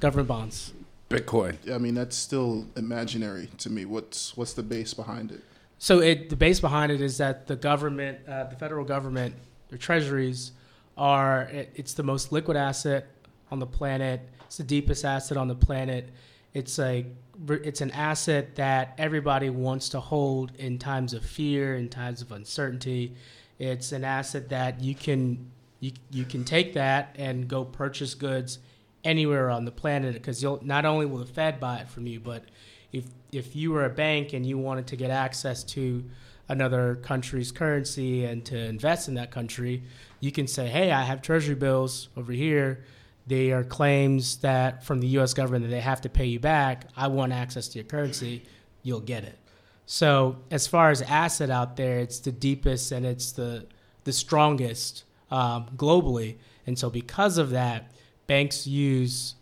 government 0.00 0.28
bonds. 0.28 0.72
Bitcoin. 1.10 1.56
I 1.72 1.78
mean, 1.78 1.94
that's 1.94 2.16
still 2.16 2.66
imaginary 2.76 3.48
to 3.58 3.70
me. 3.70 3.84
What's 3.84 4.36
what's 4.36 4.52
the 4.52 4.62
base 4.62 4.92
behind 4.94 5.32
it? 5.32 5.42
So 5.78 6.00
it, 6.00 6.28
the 6.28 6.36
base 6.36 6.60
behind 6.60 6.90
it 6.90 7.00
is 7.00 7.18
that 7.18 7.46
the 7.46 7.56
government, 7.56 8.18
uh, 8.28 8.44
the 8.44 8.56
federal 8.56 8.84
government, 8.84 9.34
the 9.68 9.78
treasuries, 9.78 10.52
are 10.96 11.42
it, 11.42 11.70
it's 11.76 11.94
the 11.94 12.02
most 12.02 12.32
liquid 12.32 12.56
asset 12.56 13.06
on 13.50 13.58
the 13.58 13.66
planet. 13.66 14.20
It's 14.46 14.56
the 14.56 14.64
deepest 14.64 15.04
asset 15.04 15.36
on 15.36 15.48
the 15.48 15.54
planet. 15.54 16.10
It's 16.54 16.78
a 16.78 17.06
it's 17.48 17.80
an 17.80 17.92
asset 17.92 18.56
that 18.56 18.94
everybody 18.98 19.48
wants 19.48 19.88
to 19.90 20.00
hold 20.00 20.52
in 20.56 20.78
times 20.78 21.14
of 21.14 21.24
fear, 21.24 21.76
in 21.76 21.88
times 21.88 22.20
of 22.20 22.32
uncertainty. 22.32 23.14
It's 23.58 23.92
an 23.92 24.04
asset 24.04 24.48
that 24.48 24.80
you 24.80 24.94
can 24.94 25.50
you 25.80 25.92
you 26.10 26.24
can 26.24 26.44
take 26.44 26.74
that 26.74 27.14
and 27.18 27.48
go 27.48 27.64
purchase 27.64 28.14
goods 28.14 28.58
anywhere 29.04 29.50
on 29.50 29.64
the 29.64 29.70
planet 29.70 30.14
because 30.14 30.42
you'll 30.42 30.60
not 30.64 30.84
only 30.84 31.06
will 31.06 31.18
the 31.18 31.26
Fed 31.26 31.60
buy 31.60 31.78
it 31.78 31.88
from 31.88 32.06
you, 32.06 32.20
but 32.20 32.44
if 32.92 33.04
if 33.30 33.54
you 33.54 33.70
were 33.72 33.84
a 33.84 33.90
bank 33.90 34.32
and 34.32 34.44
you 34.46 34.58
wanted 34.58 34.86
to 34.88 34.96
get 34.96 35.10
access 35.10 35.62
to 35.62 36.04
another 36.48 36.96
country's 36.96 37.52
currency 37.52 38.24
and 38.24 38.44
to 38.46 38.56
invest 38.56 39.06
in 39.06 39.14
that 39.14 39.30
country, 39.30 39.82
you 40.20 40.32
can 40.32 40.46
say, 40.46 40.68
"Hey, 40.68 40.90
I 40.90 41.02
have 41.02 41.20
treasury 41.20 41.54
bills 41.54 42.08
over 42.16 42.32
here. 42.32 42.84
They 43.28 43.52
are 43.52 43.62
claims 43.62 44.38
that 44.38 44.84
from 44.84 45.00
the 45.00 45.06
U.S. 45.18 45.34
government 45.34 45.64
that 45.64 45.70
they 45.70 45.80
have 45.80 46.00
to 46.00 46.08
pay 46.08 46.26
you 46.26 46.40
back. 46.40 46.86
I 46.96 47.08
want 47.08 47.32
access 47.32 47.68
to 47.68 47.78
your 47.78 47.84
currency. 47.84 48.44
You'll 48.82 49.00
get 49.00 49.24
it." 49.24 49.38
So, 49.86 50.38
as 50.50 50.66
far 50.66 50.90
as 50.90 51.02
asset 51.02 51.50
out 51.50 51.76
there, 51.76 51.98
it's 51.98 52.20
the 52.20 52.32
deepest 52.32 52.92
and 52.92 53.06
it's 53.06 53.32
the 53.32 53.66
the 54.04 54.12
strongest 54.12 55.04
um, 55.30 55.66
globally. 55.76 56.36
And 56.66 56.78
so, 56.78 56.90
because 56.90 57.38
of 57.38 57.50
that, 57.50 57.92
banks 58.26 58.66
use 58.66 59.34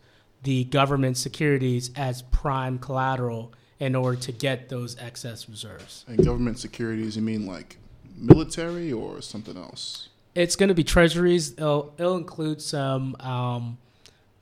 the 0.43 0.65
government 0.65 1.17
securities 1.17 1.91
as 1.97 2.23
prime 2.23 2.79
collateral 2.79 3.53
in 3.79 3.95
order 3.95 4.17
to 4.17 4.33
get 4.33 4.69
those 4.69 4.97
excess 4.99 5.49
reserves. 5.49 6.05
And 6.09 6.25
government 6.25 6.59
securities, 6.59 7.17
you 7.17 7.23
mean 7.23 7.47
like 7.47 7.79
military 8.17 8.93
or 8.93 9.21
something 9.23 9.57
else? 9.57 10.09
It's 10.37 10.55
going 10.55 10.69
to 10.69 10.75
be 10.75 10.85
treasuries. 10.85 11.53
It'll, 11.53 11.95
it'll 11.99 12.19
include 12.19 12.61
some 12.61 13.17
um, 13.21 13.79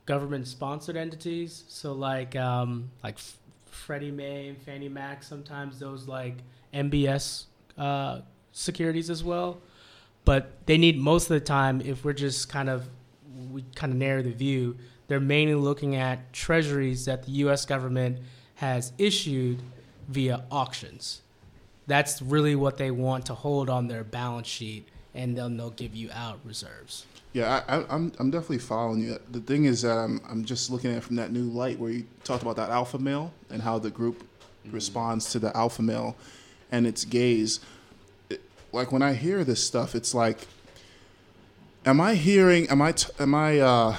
government-sponsored 0.05 0.97
entities. 0.97 1.63
So, 1.69 1.93
like 1.93 2.35
um, 2.35 2.91
like 3.01 3.17
Freddie 3.65 4.11
Mae 4.11 4.49
and 4.49 4.61
Fannie 4.61 4.89
Mac. 4.89 5.23
Sometimes 5.23 5.79
those 5.79 6.07
like 6.07 6.35
MBS 6.73 7.45
uh, 7.77 8.21
securities 8.51 9.09
as 9.09 9.23
well. 9.23 9.57
But 10.25 10.65
they 10.65 10.77
need 10.77 10.99
most 10.99 11.29
of 11.29 11.35
the 11.35 11.39
time. 11.39 11.81
If 11.81 12.03
we're 12.03 12.13
just 12.13 12.49
kind 12.49 12.69
of 12.69 12.89
we 13.51 13.63
kind 13.75 13.93
of 13.93 13.97
narrow 13.97 14.21
the 14.21 14.31
view, 14.31 14.77
they're 15.07 15.19
mainly 15.19 15.55
looking 15.55 15.95
at 15.95 16.33
treasuries 16.33 17.05
that 17.05 17.23
the 17.23 17.31
U.S. 17.31 17.65
government 17.65 18.19
has 18.55 18.91
issued 18.97 19.61
via 20.07 20.43
auctions. 20.51 21.21
That's 21.87 22.21
really 22.21 22.55
what 22.55 22.77
they 22.77 22.91
want 22.91 23.27
to 23.27 23.35
hold 23.35 23.69
on 23.69 23.87
their 23.87 24.03
balance 24.03 24.47
sheet, 24.47 24.87
and 25.15 25.35
then 25.37 25.57
they'll 25.57 25.71
give 25.71 25.95
you 25.95 26.09
out 26.13 26.39
reserves. 26.43 27.05
Yeah, 27.33 27.63
I, 27.67 27.77
I, 27.79 27.85
I'm 27.95 28.11
I'm 28.19 28.29
definitely 28.29 28.59
following 28.59 28.99
you. 29.03 29.17
The 29.31 29.39
thing 29.39 29.65
is 29.65 29.81
that 29.81 29.97
I'm 29.97 30.21
I'm 30.29 30.45
just 30.45 30.69
looking 30.69 30.91
at 30.91 30.97
it 30.97 31.03
from 31.03 31.15
that 31.15 31.31
new 31.31 31.43
light 31.43 31.79
where 31.79 31.89
you 31.89 32.05
talked 32.23 32.43
about 32.43 32.55
that 32.57 32.69
alpha 32.69 32.99
male 32.99 33.33
and 33.49 33.61
how 33.61 33.79
the 33.79 33.89
group 33.89 34.27
responds 34.71 35.31
to 35.31 35.39
the 35.39 35.55
alpha 35.55 35.81
male 35.81 36.15
and 36.71 36.85
its 36.85 37.03
gaze. 37.05 37.59
It- 38.29 38.41
like 38.71 38.91
when 38.91 39.01
I 39.01 39.13
hear 39.13 39.43
this 39.43 39.63
stuff, 39.63 39.95
it's 39.95 40.13
like, 40.13 40.47
am 41.85 41.99
I 41.99 42.15
hearing? 42.15 42.69
Am 42.69 42.81
I 42.81 42.91
t- 42.93 43.11
am 43.19 43.33
I 43.35 43.59
uh, 43.59 43.97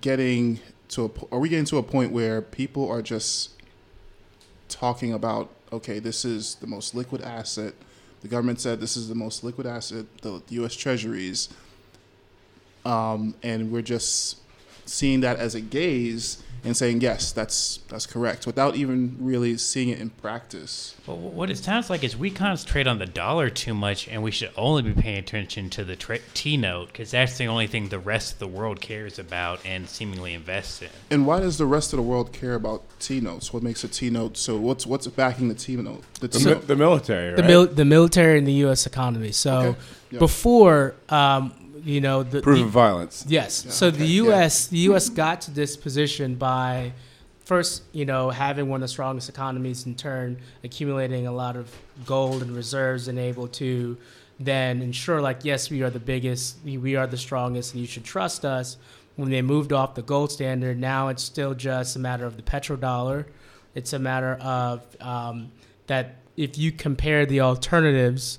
getting 0.00 0.60
to 0.90 1.06
a? 1.06 1.34
Are 1.34 1.38
we 1.38 1.48
getting 1.48 1.64
to 1.66 1.78
a 1.78 1.82
point 1.82 2.12
where 2.12 2.40
people 2.42 2.88
are 2.90 3.02
just 3.02 3.50
talking 4.68 5.12
about? 5.12 5.50
Okay, 5.72 5.98
this 5.98 6.24
is 6.24 6.54
the 6.56 6.66
most 6.66 6.94
liquid 6.94 7.20
asset. 7.22 7.74
The 8.22 8.28
government 8.28 8.60
said 8.60 8.80
this 8.80 8.96
is 8.96 9.08
the 9.08 9.14
most 9.14 9.44
liquid 9.44 9.66
asset. 9.66 10.06
The 10.22 10.42
U.S. 10.48 10.74
Treasuries 10.74 11.48
um, 12.86 13.34
and 13.42 13.72
we're 13.72 13.82
just 13.82 14.38
seeing 14.86 15.20
that 15.20 15.38
as 15.38 15.54
a 15.54 15.60
gaze 15.60 16.42
and 16.64 16.76
saying 16.76 17.00
yes, 17.00 17.30
that's 17.30 17.78
that's 17.88 18.06
correct, 18.06 18.44
without 18.44 18.74
even 18.74 19.16
really 19.20 19.56
seeing 19.56 19.88
it 19.88 20.00
in 20.00 20.10
practice. 20.10 20.96
Well, 21.06 21.16
what 21.16 21.48
it 21.48 21.58
sounds 21.58 21.88
like 21.88 22.02
is 22.02 22.16
we 22.16 22.28
concentrate 22.28 22.88
on 22.88 22.98
the 22.98 23.06
dollar 23.06 23.50
too 23.50 23.72
much, 23.72 24.08
and 24.08 24.20
we 24.20 24.32
should 24.32 24.50
only 24.56 24.82
be 24.82 24.92
paying 25.00 25.18
attention 25.18 25.70
to 25.70 25.84
the 25.84 25.94
tra- 25.94 26.18
T 26.34 26.56
note 26.56 26.88
because 26.88 27.12
that's 27.12 27.38
the 27.38 27.46
only 27.46 27.68
thing 27.68 27.88
the 27.90 28.00
rest 28.00 28.32
of 28.32 28.38
the 28.40 28.48
world 28.48 28.80
cares 28.80 29.16
about 29.20 29.60
and 29.64 29.88
seemingly 29.88 30.34
invests 30.34 30.82
in. 30.82 30.88
And 31.08 31.24
why 31.24 31.38
does 31.38 31.56
the 31.56 31.66
rest 31.66 31.92
of 31.92 31.98
the 31.98 32.02
world 32.02 32.32
care 32.32 32.54
about 32.54 32.82
T 32.98 33.20
notes? 33.20 33.52
What 33.52 33.62
makes 33.62 33.84
a 33.84 33.88
T 33.88 34.10
note? 34.10 34.36
So 34.36 34.56
what's 34.56 34.84
what's 34.86 35.06
backing 35.06 35.46
the 35.46 35.54
T 35.54 35.76
note? 35.76 36.02
The 36.18 36.26
The, 36.26 36.54
mi- 36.56 36.66
the 36.66 36.74
military, 36.76 37.28
right? 37.28 37.36
The, 37.36 37.42
mil- 37.44 37.66
the 37.68 37.84
military 37.84 38.38
and 38.38 38.46
the 38.46 38.52
U.S. 38.64 38.86
economy. 38.86 39.30
So 39.30 39.56
Okay. 39.58 39.78
Yeah. 40.10 40.18
before, 40.18 40.94
um, 41.10 41.52
you 41.86 42.00
know, 42.00 42.22
the, 42.22 42.40
Proof 42.42 42.58
the- 42.58 42.64
of 42.64 42.70
violence. 42.70 43.24
Yes. 43.28 43.64
Yeah, 43.64 43.70
so 43.72 43.86
okay, 43.88 43.98
the 43.98 44.06
yeah. 44.06 44.22
U.S. 44.24 44.66
the 44.66 44.78
U.S. 44.90 45.08
got 45.08 45.40
to 45.42 45.50
this 45.52 45.76
position 45.76 46.34
by 46.34 46.92
first, 47.44 47.84
you 47.92 48.04
know, 48.04 48.30
having 48.30 48.68
one 48.68 48.78
of 48.78 48.82
the 48.82 48.88
strongest 48.88 49.28
economies, 49.28 49.86
in 49.86 49.94
turn 49.94 50.36
accumulating 50.64 51.26
a 51.28 51.32
lot 51.32 51.56
of 51.56 51.70
gold 52.04 52.42
and 52.42 52.54
reserves, 52.56 53.06
and 53.08 53.18
able 53.18 53.46
to 53.48 53.96
then 54.40 54.82
ensure, 54.82 55.20
like, 55.22 55.44
yes, 55.44 55.70
we 55.70 55.82
are 55.82 55.88
the 55.90 56.00
biggest, 56.00 56.56
we- 56.64 56.76
we 56.76 56.96
are 56.96 57.06
the 57.06 57.16
strongest, 57.16 57.72
and 57.72 57.80
you 57.80 57.86
should 57.86 58.04
trust 58.04 58.44
us. 58.44 58.76
When 59.14 59.30
they 59.30 59.40
moved 59.40 59.72
off 59.72 59.94
the 59.94 60.02
gold 60.02 60.30
standard, 60.32 60.78
now 60.78 61.08
it's 61.08 61.22
still 61.22 61.54
just 61.54 61.96
a 61.96 61.98
matter 61.98 62.26
of 62.26 62.36
the 62.36 62.42
petrodollar. 62.42 63.24
It's 63.74 63.92
a 63.94 63.98
matter 63.98 64.34
of 64.42 64.82
um, 65.00 65.52
that 65.86 66.16
if 66.36 66.58
you 66.58 66.70
compare 66.72 67.24
the 67.24 67.40
alternatives, 67.40 68.38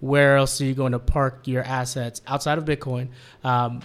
where 0.00 0.36
else 0.36 0.60
are 0.60 0.64
you 0.64 0.74
going 0.74 0.92
to 0.92 0.98
park 0.98 1.46
your 1.46 1.62
assets 1.62 2.22
outside 2.26 2.58
of 2.58 2.64
Bitcoin? 2.64 3.08
Um, 3.44 3.82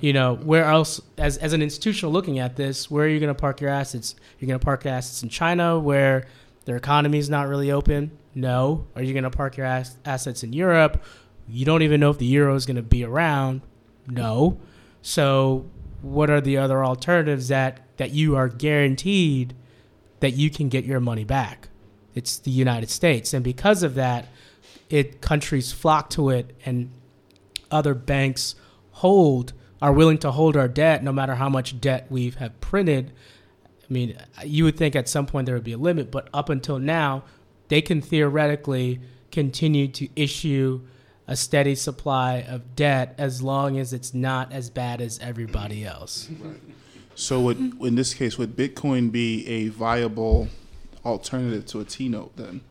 you 0.00 0.12
know, 0.12 0.36
where 0.36 0.64
else, 0.64 1.00
as, 1.18 1.36
as 1.38 1.52
an 1.52 1.62
institutional 1.62 2.12
looking 2.12 2.38
at 2.38 2.56
this, 2.56 2.90
where 2.90 3.06
are 3.06 3.08
you 3.08 3.18
going 3.18 3.34
to 3.34 3.38
park 3.38 3.60
your 3.60 3.70
assets? 3.70 4.14
You're 4.38 4.46
going 4.46 4.60
to 4.60 4.64
park 4.64 4.84
your 4.84 4.94
assets 4.94 5.22
in 5.22 5.28
China, 5.28 5.78
where 5.78 6.26
their 6.64 6.76
economy 6.76 7.18
is 7.18 7.28
not 7.28 7.48
really 7.48 7.72
open? 7.72 8.12
No. 8.34 8.86
Are 8.94 9.02
you 9.02 9.12
going 9.12 9.24
to 9.24 9.30
park 9.30 9.56
your 9.56 9.66
ass- 9.66 9.96
assets 10.04 10.42
in 10.42 10.52
Europe? 10.52 11.02
You 11.48 11.64
don't 11.64 11.82
even 11.82 12.00
know 12.00 12.10
if 12.10 12.18
the 12.18 12.26
euro 12.26 12.54
is 12.54 12.66
going 12.66 12.76
to 12.76 12.82
be 12.82 13.04
around? 13.04 13.62
No. 14.06 14.60
So, 15.02 15.66
what 16.02 16.30
are 16.30 16.40
the 16.40 16.56
other 16.56 16.84
alternatives 16.84 17.48
that, 17.48 17.80
that 17.96 18.10
you 18.10 18.36
are 18.36 18.48
guaranteed 18.48 19.54
that 20.20 20.32
you 20.32 20.50
can 20.50 20.68
get 20.68 20.84
your 20.84 21.00
money 21.00 21.24
back? 21.24 21.68
It's 22.14 22.38
the 22.38 22.50
United 22.50 22.90
States. 22.90 23.34
And 23.34 23.42
because 23.42 23.82
of 23.82 23.94
that, 23.96 24.28
it 24.90 25.20
countries 25.20 25.72
flock 25.72 26.10
to 26.10 26.30
it 26.30 26.54
and 26.66 26.90
other 27.70 27.94
banks 27.94 28.56
hold 28.90 29.52
are 29.80 29.92
willing 29.92 30.18
to 30.18 30.30
hold 30.30 30.56
our 30.56 30.68
debt 30.68 31.02
no 31.02 31.12
matter 31.12 31.36
how 31.36 31.48
much 31.48 31.80
debt 31.80 32.06
we 32.10 32.30
have 32.30 32.60
printed. 32.60 33.12
I 33.64 33.92
mean, 33.92 34.16
you 34.44 34.64
would 34.64 34.76
think 34.76 34.94
at 34.94 35.08
some 35.08 35.26
point 35.26 35.46
there 35.46 35.54
would 35.54 35.64
be 35.64 35.72
a 35.72 35.78
limit, 35.78 36.10
but 36.10 36.28
up 36.34 36.48
until 36.48 36.78
now, 36.78 37.24
they 37.68 37.80
can 37.80 38.02
theoretically 38.02 39.00
continue 39.30 39.88
to 39.88 40.08
issue 40.16 40.82
a 41.26 41.36
steady 41.36 41.76
supply 41.76 42.44
of 42.48 42.74
debt 42.74 43.14
as 43.16 43.40
long 43.40 43.78
as 43.78 43.92
it's 43.92 44.12
not 44.12 44.52
as 44.52 44.68
bad 44.68 45.00
as 45.00 45.18
everybody 45.20 45.84
else. 45.84 46.28
So 47.14 47.40
would 47.42 47.58
in 47.80 47.94
this 47.94 48.14
case, 48.14 48.36
would 48.36 48.56
Bitcoin 48.56 49.12
be 49.12 49.46
a 49.46 49.68
viable 49.68 50.48
alternative 51.04 51.66
to 51.66 51.80
a 51.80 51.84
T 51.84 52.08
note 52.08 52.36
then? 52.36 52.62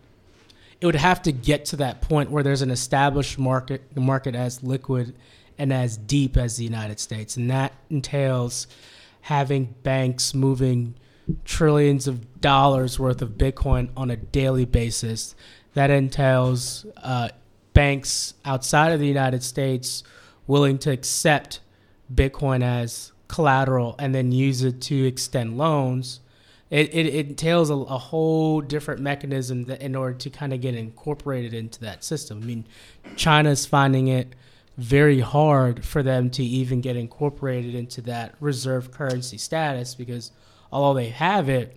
It 0.81 0.85
would 0.85 0.95
have 0.95 1.21
to 1.23 1.31
get 1.31 1.65
to 1.65 1.75
that 1.77 2.01
point 2.01 2.31
where 2.31 2.43
there's 2.43 2.61
an 2.61 2.71
established 2.71 3.37
market 3.37 3.95
market 3.97 4.35
as 4.35 4.63
liquid 4.63 5.15
and 5.57 5.73
as 5.73 5.97
deep 5.97 6.37
as 6.37 6.55
the 6.55 6.63
United 6.63 6.99
States, 6.99 7.35
and 7.35 7.51
that 7.51 7.73
entails 7.89 8.65
having 9.21 9.75
banks 9.83 10.33
moving 10.33 10.95
trillions 11.43 12.07
of 12.07 12.41
dollars 12.41 12.97
worth 12.97 13.21
of 13.21 13.31
Bitcoin 13.31 13.89
on 13.95 14.09
a 14.09 14.15
daily 14.15 14.65
basis. 14.65 15.35
That 15.73 15.89
entails 15.89 16.85
uh, 16.97 17.29
banks 17.73 18.33
outside 18.45 18.93
of 18.93 18.99
the 18.99 19.07
United 19.07 19.43
States 19.43 20.03
willing 20.47 20.77
to 20.79 20.91
accept 20.91 21.59
Bitcoin 22.13 22.63
as 22.63 23.11
collateral 23.27 23.95
and 23.99 24.15
then 24.15 24.31
use 24.31 24.63
it 24.63 24.81
to 24.81 25.05
extend 25.05 25.57
loans. 25.57 26.21
It, 26.69 26.93
it, 26.93 27.07
it 27.07 27.27
entails 27.27 27.69
a, 27.69 27.73
a 27.73 27.97
whole 27.97 28.61
different 28.61 29.01
mechanism 29.01 29.65
that 29.65 29.81
in 29.81 29.95
order 29.95 30.15
to 30.17 30.29
kind 30.29 30.53
of 30.53 30.61
get 30.61 30.75
incorporated 30.75 31.53
into 31.53 31.79
that 31.81 32.03
system. 32.03 32.41
I 32.43 32.45
mean, 32.45 32.67
China's 33.15 33.65
finding 33.65 34.07
it 34.07 34.35
very 34.77 35.19
hard 35.19 35.83
for 35.83 36.01
them 36.03 36.29
to 36.29 36.43
even 36.43 36.79
get 36.79 36.95
incorporated 36.95 37.75
into 37.75 38.01
that 38.01 38.35
reserve 38.39 38.91
currency 38.91 39.37
status 39.37 39.93
because 39.95 40.31
although 40.71 40.97
they 40.97 41.09
have 41.09 41.49
it, 41.49 41.75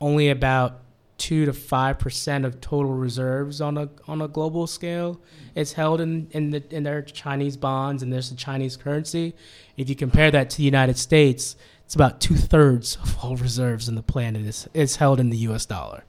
only 0.00 0.30
about 0.30 0.80
two 1.18 1.44
to 1.44 1.52
five 1.52 1.98
percent 1.98 2.46
of 2.46 2.62
total 2.62 2.94
reserves 2.94 3.60
on 3.60 3.76
a 3.76 3.90
on 4.08 4.22
a 4.22 4.28
global 4.28 4.66
scale 4.66 5.20
is 5.54 5.74
held 5.74 6.00
in 6.00 6.26
in, 6.30 6.48
the, 6.48 6.64
in 6.74 6.82
their 6.82 7.02
Chinese 7.02 7.58
bonds 7.58 8.02
and 8.02 8.10
there's 8.10 8.30
the 8.30 8.36
Chinese 8.36 8.74
currency. 8.74 9.34
If 9.76 9.90
you 9.90 9.96
compare 9.96 10.30
that 10.30 10.48
to 10.50 10.56
the 10.56 10.62
United 10.62 10.96
States, 10.96 11.56
it's 11.90 11.96
about 11.96 12.20
two 12.20 12.36
thirds 12.36 12.98
of 13.02 13.18
all 13.20 13.34
reserves 13.48 13.88
in 13.88 13.96
the 13.96 14.02
planet 14.02 14.42
is 14.42 14.68
is 14.72 14.94
held 14.94 15.18
in 15.18 15.28
the 15.28 15.38
U.S. 15.38 15.66
dollar. 15.66 16.04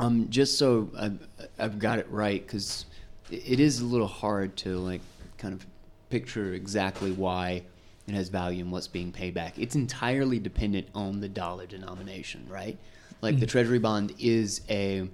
Um, 0.00 0.28
just 0.30 0.58
so 0.58 0.90
I've, 0.98 1.28
I've 1.60 1.78
got 1.78 2.00
it 2.00 2.10
right, 2.10 2.44
because 2.44 2.86
it 3.30 3.60
is 3.60 3.78
a 3.78 3.84
little 3.84 4.08
hard 4.08 4.56
to 4.56 4.78
like 4.78 5.00
kind 5.38 5.54
of 5.54 5.64
picture 6.08 6.54
exactly 6.54 7.12
why 7.12 7.62
it 8.08 8.14
has 8.14 8.30
value 8.30 8.64
and 8.64 8.72
what's 8.72 8.88
being 8.88 9.12
paid 9.12 9.32
back. 9.32 9.56
It's 9.60 9.76
entirely 9.76 10.40
dependent 10.40 10.88
on 10.92 11.20
the 11.20 11.28
dollar 11.28 11.66
denomination, 11.66 12.44
right? 12.48 12.76
Like 13.20 13.38
the 13.38 13.46
treasury 13.46 13.78
bond 13.78 14.12
is 14.18 14.62
a, 14.68 15.08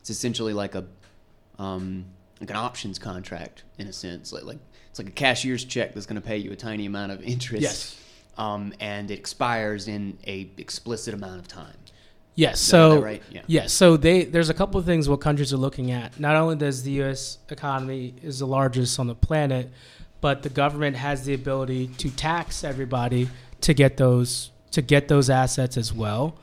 it's 0.00 0.10
essentially 0.10 0.52
like 0.52 0.74
a, 0.74 0.84
um, 1.58 2.04
like 2.42 2.50
an 2.50 2.56
options 2.56 2.98
contract 2.98 3.64
in 3.78 3.86
a 3.86 3.92
sense. 3.94 4.34
Like 4.34 4.44
like 4.44 4.58
it's 4.90 4.98
like 4.98 5.08
a 5.08 5.12
cashier's 5.12 5.64
check 5.64 5.94
that's 5.94 6.04
going 6.04 6.20
to 6.20 6.28
pay 6.28 6.36
you 6.36 6.52
a 6.52 6.56
tiny 6.56 6.84
amount 6.84 7.12
of 7.12 7.22
interest. 7.22 7.62
Yes. 7.62 8.04
Um, 8.38 8.72
and 8.80 9.10
it 9.10 9.18
expires 9.18 9.88
in 9.88 10.16
a 10.26 10.48
explicit 10.56 11.12
amount 11.12 11.40
of 11.40 11.48
time. 11.48 11.74
Yes. 12.38 12.60
So 12.60 13.02
right? 13.02 13.20
Yeah. 13.32 13.42
Yes. 13.48 13.72
So 13.72 13.96
they 13.96 14.24
there's 14.24 14.48
a 14.48 14.54
couple 14.54 14.78
of 14.78 14.86
things 14.86 15.08
what 15.08 15.20
countries 15.20 15.52
are 15.52 15.56
looking 15.56 15.90
at. 15.90 16.20
Not 16.20 16.36
only 16.36 16.54
does 16.54 16.84
the 16.84 16.92
U.S. 17.02 17.38
economy 17.50 18.14
is 18.22 18.38
the 18.38 18.46
largest 18.46 19.00
on 19.00 19.08
the 19.08 19.16
planet, 19.16 19.72
but 20.20 20.44
the 20.44 20.48
government 20.48 20.96
has 20.96 21.24
the 21.24 21.34
ability 21.34 21.88
to 21.98 22.10
tax 22.10 22.62
everybody 22.62 23.28
to 23.62 23.74
get 23.74 23.96
those 23.96 24.52
to 24.70 24.82
get 24.82 25.08
those 25.08 25.28
assets 25.28 25.76
as 25.76 25.92
well. 25.92 26.36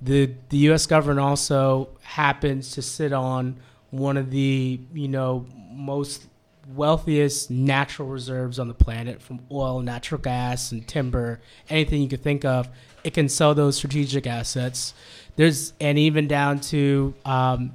The 0.00 0.32
the 0.48 0.56
U.S. 0.68 0.86
government 0.86 1.20
also 1.20 1.90
happens 2.00 2.70
to 2.70 2.80
sit 2.80 3.12
on 3.12 3.60
one 3.90 4.16
of 4.16 4.30
the 4.30 4.80
you 4.94 5.08
know 5.08 5.44
most 5.70 6.26
wealthiest 6.74 7.50
natural 7.50 8.08
reserves 8.08 8.58
on 8.58 8.68
the 8.68 8.74
planet 8.74 9.22
from 9.22 9.40
oil, 9.50 9.80
natural 9.80 10.20
gas, 10.20 10.72
and 10.72 10.86
timber, 10.86 11.40
anything 11.68 12.02
you 12.02 12.08
could 12.08 12.22
think 12.22 12.44
of. 12.44 12.68
It 13.04 13.14
can 13.14 13.28
sell 13.28 13.54
those 13.54 13.76
strategic 13.76 14.26
assets. 14.26 14.94
There's 15.36 15.72
and 15.80 15.98
even 15.98 16.26
down 16.26 16.60
to, 16.60 17.14
um, 17.24 17.72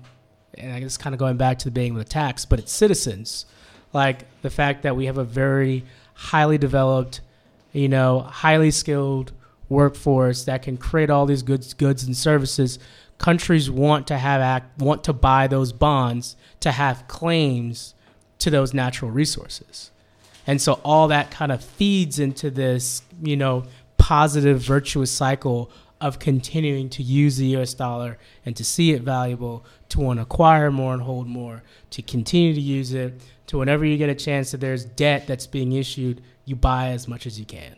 and 0.56 0.74
I 0.74 0.80
guess 0.80 0.98
kind 0.98 1.14
of 1.14 1.20
going 1.20 1.38
back 1.38 1.60
to 1.60 1.66
the 1.66 1.72
being 1.72 1.94
with 1.94 2.08
the 2.08 2.12
tax, 2.12 2.46
but 2.46 2.60
it's 2.60 2.72
citizens, 2.72 3.46
like 3.94 4.26
the 4.42 4.50
fact 4.50 4.84
that 4.84 4.96
we 4.96 5.06
have 5.06 5.18
a 5.18 5.24
very 5.24 5.86
highly 6.14 6.58
developed, 6.58 7.22
you 7.72 7.88
know, 7.88 8.20
highly 8.20 8.72
skilled 8.72 9.32
workforce 9.70 10.44
that 10.44 10.64
can 10.64 10.76
create 10.76 11.10
all 11.10 11.26
these 11.26 11.44
goods, 11.44 11.74
goods 11.74 12.04
and 12.04 12.18
services. 12.18 12.78
Countries 13.18 13.70
want 13.70 14.08
to 14.08 14.18
have 14.18 14.42
act, 14.42 14.82
want 14.82 15.04
to 15.06 15.14
buy 15.14 15.48
those 15.48 15.72
bonds 15.72 16.36
to 16.60 16.72
have 16.72 17.08
claims 17.08 17.94
to 18.42 18.50
those 18.50 18.74
natural 18.74 19.12
resources. 19.12 19.92
And 20.48 20.60
so 20.62 20.74
all 20.84 21.08
that 21.10 21.30
kind 21.30 21.52
of 21.52 21.64
feeds 21.64 22.20
into 22.20 22.50
this, 22.50 23.04
you 23.22 23.38
know, 23.38 23.66
positive 23.98 24.60
virtuous 24.60 25.12
cycle 25.12 25.72
of 26.02 26.18
continuing 26.18 26.90
to 26.90 27.04
use 27.04 27.38
the 27.38 27.46
US 27.58 27.76
dollar 27.76 28.18
and 28.44 28.56
to 28.58 28.64
see 28.64 28.94
it 28.94 29.04
valuable, 29.04 29.64
to 29.90 30.00
want 30.00 30.18
to 30.18 30.24
acquire 30.24 30.72
more 30.72 30.94
and 30.94 31.04
hold 31.04 31.28
more, 31.28 31.62
to 31.92 32.02
continue 32.02 32.56
to 32.56 32.60
use 32.60 32.94
it, 32.94 33.22
to 33.46 33.60
whenever 33.60 33.86
you 33.86 33.98
get 33.98 34.10
a 34.10 34.16
chance 34.16 34.50
that 34.52 34.58
there's 34.58 34.86
debt 34.86 35.28
that's 35.28 35.46
being 35.46 35.74
issued, 35.74 36.22
you 36.46 36.56
buy 36.56 36.88
as 36.88 37.08
much 37.08 37.28
as 37.28 37.40
you 37.40 37.46
can. 37.46 37.76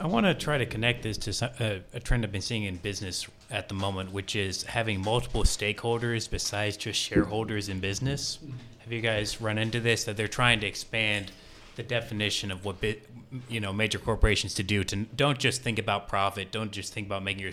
I 0.00 0.06
want 0.06 0.24
to 0.24 0.32
try 0.32 0.56
to 0.56 0.64
connect 0.64 1.02
this 1.02 1.18
to 1.18 1.34
some, 1.34 1.50
uh, 1.60 1.74
a 1.92 2.00
trend 2.00 2.24
I've 2.24 2.32
been 2.32 2.40
seeing 2.40 2.64
in 2.64 2.76
business 2.76 3.28
at 3.50 3.68
the 3.68 3.74
moment, 3.74 4.12
which 4.12 4.36
is 4.36 4.62
having 4.62 5.02
multiple 5.02 5.42
stakeholders 5.42 6.30
besides 6.30 6.76
just 6.76 6.98
shareholders 7.00 7.68
in 7.68 7.80
business. 7.80 8.38
Have 8.78 8.92
you 8.92 9.00
guys 9.00 9.40
run 9.40 9.58
into 9.58 9.80
this? 9.80 10.04
That 10.04 10.16
they're 10.16 10.28
trying 10.28 10.60
to 10.60 10.66
expand 10.66 11.32
the 11.76 11.82
definition 11.82 12.50
of 12.50 12.64
what 12.64 12.80
bit, 12.80 13.08
you 13.48 13.60
know 13.60 13.72
major 13.72 13.98
corporations 13.98 14.54
to 14.54 14.62
do. 14.62 14.84
To 14.84 14.96
don't 14.96 15.38
just 15.38 15.62
think 15.62 15.78
about 15.78 16.08
profit. 16.08 16.50
Don't 16.50 16.70
just 16.70 16.92
think 16.92 17.06
about 17.06 17.22
making 17.22 17.42
your 17.42 17.52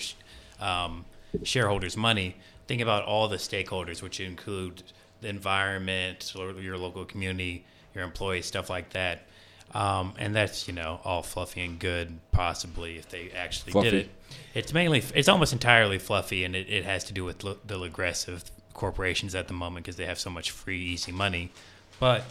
um, 0.60 1.06
shareholders 1.43 1.98
money. 1.98 2.36
Think 2.68 2.82
about 2.82 3.06
all 3.06 3.28
the 3.28 3.38
stakeholders, 3.38 4.02
which 4.02 4.20
include 4.20 4.84
the 5.22 5.30
environment, 5.30 6.34
your 6.36 6.78
local 6.78 7.06
community, 7.06 7.66
your 7.95 8.04
employees, 8.04 8.45
stuff 8.45 8.70
like 8.70 8.91
that 8.91 9.26
um, 9.74 10.13
and 10.18 10.36
that's 10.36 10.68
you 10.68 10.74
know 10.74 10.99
all 11.03 11.24
fluffy 11.24 11.61
and 11.61 11.80
good, 11.80 12.20
possibly 12.32 12.97
if 12.97 13.09
they 13.09 13.32
actually 13.36 13.72
fluffy. 13.72 13.89
did 13.89 13.99
it. 14.01 14.09
It's 14.53 14.74
mainly 14.74 15.03
it's 15.13 15.30
almost 15.30 15.53
entirely 15.53 15.99
fluffy, 15.99 16.43
and 16.43 16.55
it, 16.55 16.70
it 16.70 16.86
has 16.86 17.03
to 17.05 17.13
do 17.13 17.24
with 17.24 17.43
lo- 17.43 17.57
the 17.65 17.82
aggressive 17.82 18.43
corporations 18.74 19.36
at 19.36 19.47
the 19.47 19.53
moment 19.53 19.86
because 19.86 19.97
they 19.97 20.05
have 20.05 20.20
so 20.20 20.30
much 20.30 20.51
free, 20.51 20.80
easy 20.80 21.11
money. 21.11 21.51
But 21.99 22.24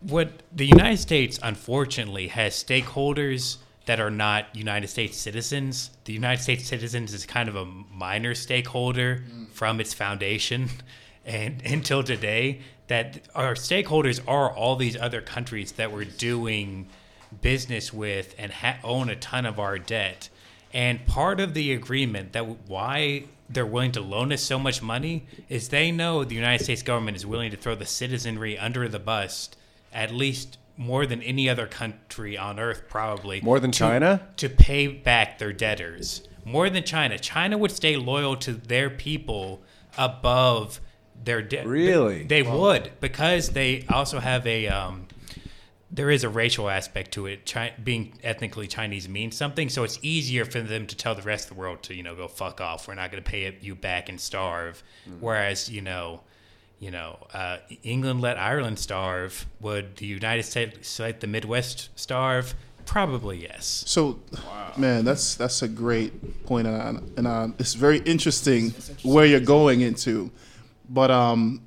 what 0.00 0.42
the 0.52 0.66
United 0.66 0.98
States 0.98 1.38
unfortunately 1.42 2.28
has 2.28 2.54
stakeholders 2.54 3.58
that 3.86 3.98
are 3.98 4.10
not 4.10 4.54
United 4.54 4.88
States 4.88 5.16
citizens. 5.16 5.90
The 6.04 6.12
United 6.12 6.42
States 6.42 6.66
citizens 6.66 7.12
is 7.12 7.26
kind 7.26 7.48
of 7.48 7.56
a 7.56 7.64
minor 7.64 8.34
stakeholder 8.34 9.24
mm. 9.28 9.48
from 9.48 9.80
its 9.80 9.92
foundation, 9.94 10.68
and 11.24 11.60
until 11.66 12.02
today, 12.02 12.60
that 12.90 13.20
our 13.36 13.54
stakeholders 13.54 14.20
are 14.26 14.52
all 14.52 14.74
these 14.74 14.96
other 14.96 15.20
countries 15.20 15.70
that 15.72 15.92
we're 15.92 16.04
doing 16.04 16.88
business 17.40 17.92
with 17.92 18.34
and 18.36 18.50
ha- 18.50 18.78
own 18.82 19.08
a 19.08 19.14
ton 19.14 19.46
of 19.46 19.60
our 19.60 19.78
debt. 19.78 20.28
And 20.74 21.06
part 21.06 21.38
of 21.38 21.54
the 21.54 21.72
agreement 21.72 22.32
that 22.32 22.40
w- 22.40 22.58
why 22.66 23.24
they're 23.48 23.64
willing 23.64 23.92
to 23.92 24.00
loan 24.00 24.32
us 24.32 24.42
so 24.42 24.58
much 24.58 24.82
money 24.82 25.24
is 25.48 25.68
they 25.68 25.92
know 25.92 26.24
the 26.24 26.34
United 26.34 26.64
States 26.64 26.82
government 26.82 27.16
is 27.16 27.24
willing 27.24 27.52
to 27.52 27.56
throw 27.56 27.76
the 27.76 27.86
citizenry 27.86 28.58
under 28.58 28.88
the 28.88 28.98
bus 28.98 29.50
at 29.92 30.12
least 30.12 30.58
more 30.76 31.06
than 31.06 31.22
any 31.22 31.48
other 31.48 31.68
country 31.68 32.36
on 32.36 32.58
earth 32.58 32.82
probably. 32.88 33.40
More 33.40 33.60
than 33.60 33.70
to, 33.70 33.78
China? 33.78 34.28
to 34.38 34.48
pay 34.48 34.88
back 34.88 35.38
their 35.38 35.52
debtors. 35.52 36.26
More 36.44 36.68
than 36.68 36.82
China. 36.82 37.20
China 37.20 37.56
would 37.56 37.70
stay 37.70 37.96
loyal 37.96 38.34
to 38.38 38.52
their 38.52 38.90
people 38.90 39.62
above 39.96 40.80
they're 41.22 41.42
de- 41.42 41.66
really 41.66 42.24
they, 42.24 42.42
they 42.42 42.50
would 42.50 42.92
because 43.00 43.50
they 43.50 43.84
also 43.88 44.20
have 44.20 44.46
a 44.46 44.68
um, 44.68 45.06
there 45.90 46.10
is 46.10 46.22
a 46.22 46.28
racial 46.28 46.70
aspect 46.70 47.12
to 47.12 47.26
it. 47.26 47.50
Chi- 47.50 47.72
being 47.82 48.12
ethnically 48.22 48.66
Chinese 48.66 49.08
means 49.08 49.36
something, 49.36 49.68
so 49.68 49.82
it's 49.82 49.98
easier 50.02 50.44
for 50.44 50.60
them 50.60 50.86
to 50.86 50.96
tell 50.96 51.14
the 51.14 51.22
rest 51.22 51.50
of 51.50 51.56
the 51.56 51.60
world 51.60 51.82
to 51.84 51.94
you 51.94 52.02
know 52.02 52.14
go 52.14 52.28
fuck 52.28 52.60
off. 52.60 52.86
We're 52.86 52.94
not 52.94 53.10
going 53.10 53.22
to 53.22 53.28
pay 53.28 53.56
you 53.60 53.74
back 53.74 54.08
and 54.08 54.20
starve. 54.20 54.82
Mm-hmm. 55.08 55.20
Whereas 55.20 55.68
you 55.68 55.82
know, 55.82 56.20
you 56.78 56.90
know, 56.90 57.26
uh, 57.34 57.58
England 57.82 58.20
let 58.20 58.38
Ireland 58.38 58.78
starve. 58.78 59.46
Would 59.60 59.96
the 59.96 60.06
United 60.06 60.44
States 60.44 60.98
let 60.98 61.20
the 61.20 61.26
Midwest 61.26 61.90
starve? 61.96 62.54
Probably 62.86 63.42
yes. 63.42 63.84
So, 63.86 64.18
wow. 64.32 64.72
man, 64.76 65.04
that's 65.04 65.34
that's 65.34 65.62
a 65.62 65.68
great 65.68 66.44
point, 66.46 66.66
and, 66.66 67.18
and 67.18 67.26
uh, 67.26 67.48
it's 67.58 67.74
very 67.74 67.98
interesting, 67.98 68.66
interesting 68.66 69.12
where 69.12 69.26
you're 69.26 69.40
going 69.40 69.80
into 69.80 70.30
but 70.90 71.10
um, 71.10 71.62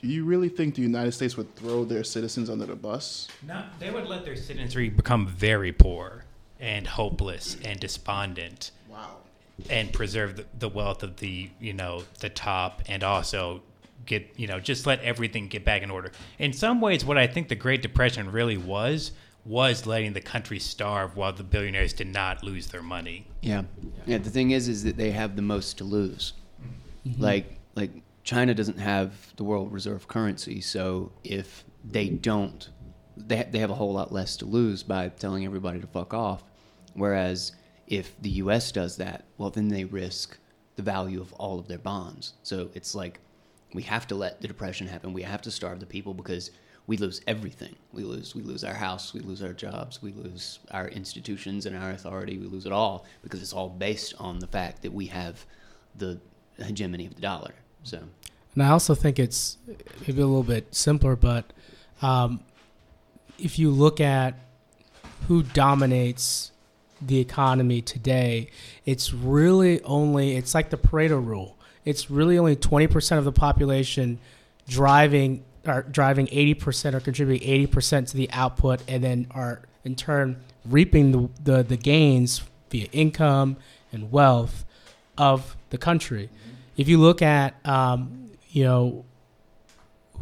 do 0.00 0.08
you 0.08 0.24
really 0.24 0.48
think 0.48 0.74
the 0.74 0.82
United 0.82 1.12
States 1.12 1.36
would 1.36 1.54
throw 1.54 1.84
their 1.84 2.02
citizens 2.02 2.48
under 2.48 2.66
the 2.66 2.74
bus? 2.74 3.28
No, 3.46 3.62
they 3.78 3.90
would 3.90 4.06
let 4.06 4.24
their 4.24 4.36
citizenry 4.36 4.88
become 4.88 5.26
very 5.26 5.72
poor 5.72 6.24
and 6.58 6.86
hopeless 6.86 7.56
and 7.64 7.78
despondent. 7.78 8.70
Wow. 8.88 9.16
And 9.68 9.92
preserve 9.92 10.36
the, 10.36 10.46
the 10.58 10.68
wealth 10.68 11.02
of 11.02 11.16
the 11.16 11.50
you 11.60 11.72
know 11.72 12.04
the 12.20 12.28
top, 12.28 12.82
and 12.88 13.02
also 13.02 13.60
get 14.06 14.32
you 14.36 14.46
know 14.46 14.60
just 14.60 14.86
let 14.86 15.02
everything 15.02 15.48
get 15.48 15.64
back 15.64 15.82
in 15.82 15.90
order. 15.90 16.12
In 16.38 16.52
some 16.52 16.80
ways, 16.80 17.04
what 17.04 17.18
I 17.18 17.26
think 17.26 17.48
the 17.48 17.56
Great 17.56 17.82
Depression 17.82 18.30
really 18.30 18.56
was 18.56 19.10
was 19.44 19.84
letting 19.84 20.12
the 20.12 20.20
country 20.20 20.60
starve 20.60 21.16
while 21.16 21.32
the 21.32 21.42
billionaires 21.42 21.92
did 21.92 22.06
not 22.06 22.44
lose 22.44 22.68
their 22.68 22.82
money. 22.82 23.26
Yeah. 23.40 23.64
Yeah. 24.06 24.18
The 24.18 24.30
thing 24.30 24.52
is, 24.52 24.68
is 24.68 24.84
that 24.84 24.96
they 24.96 25.10
have 25.10 25.34
the 25.34 25.42
most 25.42 25.78
to 25.78 25.84
lose. 25.84 26.34
Mm-hmm. 27.04 27.20
Like 27.20 27.57
like 27.78 28.02
China 28.24 28.54
doesn't 28.54 28.78
have 28.78 29.34
the 29.36 29.44
world 29.44 29.72
reserve 29.72 30.08
currency, 30.08 30.60
so 30.60 31.12
if 31.24 31.64
they 31.84 32.08
don't, 32.08 32.68
they 33.16 33.48
they 33.50 33.60
have 33.60 33.70
a 33.70 33.74
whole 33.74 33.92
lot 33.92 34.12
less 34.12 34.36
to 34.38 34.44
lose 34.44 34.82
by 34.82 35.08
telling 35.08 35.44
everybody 35.44 35.80
to 35.80 35.86
fuck 35.86 36.12
off. 36.12 36.44
Whereas 36.94 37.52
if 37.86 38.20
the 38.20 38.30
U.S. 38.42 38.70
does 38.72 38.96
that, 38.96 39.24
well, 39.38 39.50
then 39.50 39.68
they 39.68 39.84
risk 39.84 40.38
the 40.76 40.82
value 40.82 41.20
of 41.20 41.32
all 41.34 41.58
of 41.58 41.68
their 41.68 41.78
bonds. 41.78 42.34
So 42.42 42.70
it's 42.74 42.94
like 42.94 43.20
we 43.72 43.82
have 43.82 44.06
to 44.08 44.14
let 44.14 44.40
the 44.40 44.48
depression 44.48 44.86
happen. 44.86 45.12
We 45.12 45.22
have 45.22 45.42
to 45.42 45.50
starve 45.50 45.80
the 45.80 45.86
people 45.86 46.14
because 46.14 46.50
we 46.86 46.96
lose 46.96 47.20
everything. 47.26 47.76
We 47.92 48.02
lose 48.02 48.34
we 48.34 48.42
lose 48.42 48.64
our 48.64 48.74
house, 48.74 49.14
we 49.14 49.20
lose 49.20 49.42
our 49.42 49.52
jobs, 49.52 50.02
we 50.02 50.12
lose 50.12 50.58
our 50.70 50.88
institutions 50.88 51.66
and 51.66 51.76
our 51.76 51.90
authority. 51.90 52.38
We 52.38 52.46
lose 52.46 52.66
it 52.66 52.72
all 52.72 53.06
because 53.22 53.40
it's 53.42 53.52
all 53.52 53.68
based 53.68 54.14
on 54.18 54.38
the 54.38 54.46
fact 54.46 54.82
that 54.82 54.92
we 54.92 55.06
have 55.06 55.46
the 55.94 56.20
hegemony 56.58 57.06
of 57.06 57.14
the 57.14 57.22
dollar. 57.22 57.54
So, 57.88 58.02
and 58.54 58.62
I 58.62 58.68
also 58.68 58.94
think 58.94 59.18
it's 59.18 59.56
maybe 60.02 60.20
a 60.20 60.26
little 60.26 60.42
bit 60.42 60.74
simpler, 60.74 61.16
but 61.16 61.52
um, 62.02 62.40
if 63.38 63.58
you 63.58 63.70
look 63.70 64.00
at 64.00 64.34
who 65.26 65.42
dominates 65.42 66.52
the 67.00 67.18
economy 67.18 67.80
today, 67.80 68.50
it's 68.84 69.14
really 69.14 69.82
only 69.84 70.36
it's 70.36 70.54
like 70.54 70.68
the 70.70 70.76
Pareto 70.76 71.24
rule. 71.24 71.56
It's 71.84 72.10
really 72.10 72.36
only 72.36 72.56
twenty 72.56 72.88
percent 72.88 73.18
of 73.18 73.24
the 73.24 73.32
population 73.32 74.18
driving 74.68 75.44
are 75.64 75.82
driving 75.82 76.28
eighty 76.30 76.54
percent 76.54 76.94
or 76.94 77.00
contributing 77.00 77.48
eighty 77.48 77.66
percent 77.66 78.08
to 78.08 78.16
the 78.16 78.30
output, 78.32 78.82
and 78.86 79.02
then 79.02 79.26
are 79.30 79.62
in 79.84 79.94
turn 79.94 80.36
reaping 80.66 81.12
the, 81.12 81.28
the, 81.42 81.62
the 81.62 81.76
gains 81.76 82.42
via 82.68 82.86
income 82.92 83.56
and 83.92 84.12
wealth 84.12 84.66
of 85.16 85.56
the 85.70 85.78
country 85.78 86.28
if 86.78 86.88
you 86.88 86.96
look 86.96 87.20
at 87.20 87.54
um, 87.66 88.30
you 88.48 88.64
know 88.64 89.04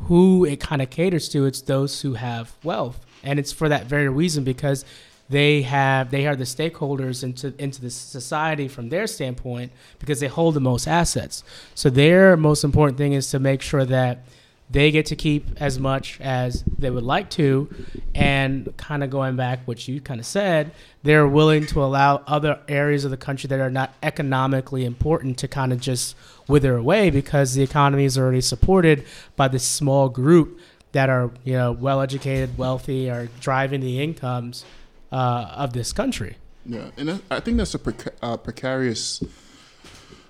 who 0.08 0.44
it 0.44 0.58
kind 0.58 0.82
of 0.82 0.90
caters 0.90 1.28
to, 1.28 1.46
it's 1.46 1.60
those 1.60 2.00
who 2.00 2.14
have 2.14 2.56
wealth, 2.64 2.98
and 3.22 3.38
it's 3.38 3.52
for 3.52 3.68
that 3.68 3.86
very 3.86 4.08
reason 4.08 4.42
because 4.42 4.84
they 5.28 5.62
have 5.62 6.10
they 6.10 6.26
are 6.26 6.34
the 6.34 6.44
stakeholders 6.44 7.22
into 7.22 7.54
into 7.62 7.80
the 7.80 7.90
society 7.90 8.68
from 8.68 8.88
their 8.88 9.06
standpoint 9.06 9.70
because 9.98 10.18
they 10.18 10.28
hold 10.28 10.54
the 10.54 10.60
most 10.60 10.88
assets. 10.88 11.44
So 11.74 11.90
their 11.90 12.36
most 12.36 12.64
important 12.64 12.98
thing 12.98 13.12
is 13.12 13.30
to 13.30 13.38
make 13.38 13.62
sure 13.62 13.84
that 13.84 14.24
they 14.70 14.90
get 14.90 15.06
to 15.06 15.16
keep 15.16 15.46
as 15.60 15.78
much 15.78 16.20
as 16.20 16.64
they 16.78 16.90
would 16.90 17.04
like 17.04 17.30
to. 17.30 17.68
And 18.14 18.74
kind 18.76 19.04
of 19.04 19.10
going 19.10 19.36
back 19.36 19.60
what 19.66 19.86
you 19.86 20.00
kind 20.00 20.20
of 20.20 20.26
said 20.26 20.72
they're 21.02 21.28
willing 21.28 21.64
to 21.64 21.82
allow 21.82 22.22
other 22.26 22.58
areas 22.66 23.04
of 23.04 23.12
the 23.12 23.16
country 23.16 23.46
that 23.46 23.60
are 23.60 23.70
not 23.70 23.94
economically 24.02 24.84
important 24.84 25.38
to 25.38 25.46
kind 25.46 25.72
of 25.72 25.80
just 25.80 26.16
wither 26.48 26.76
away 26.76 27.10
because 27.10 27.54
the 27.54 27.62
economy 27.62 28.04
is 28.04 28.18
already 28.18 28.40
supported 28.40 29.04
by 29.36 29.46
this 29.46 29.62
small 29.62 30.08
group 30.08 30.58
that 30.90 31.08
are 31.08 31.30
you 31.44 31.52
know 31.52 31.70
well 31.70 32.00
educated 32.00 32.58
wealthy 32.58 33.08
are 33.08 33.28
driving 33.40 33.80
the 33.80 34.02
incomes 34.02 34.64
uh, 35.12 35.52
of 35.54 35.72
this 35.72 35.92
country. 35.92 36.36
Yeah 36.64 36.90
and 36.96 37.22
i 37.30 37.38
think 37.38 37.58
that's 37.58 37.74
a 37.74 37.78
preca- 37.78 38.14
uh, 38.22 38.36
precarious 38.36 39.22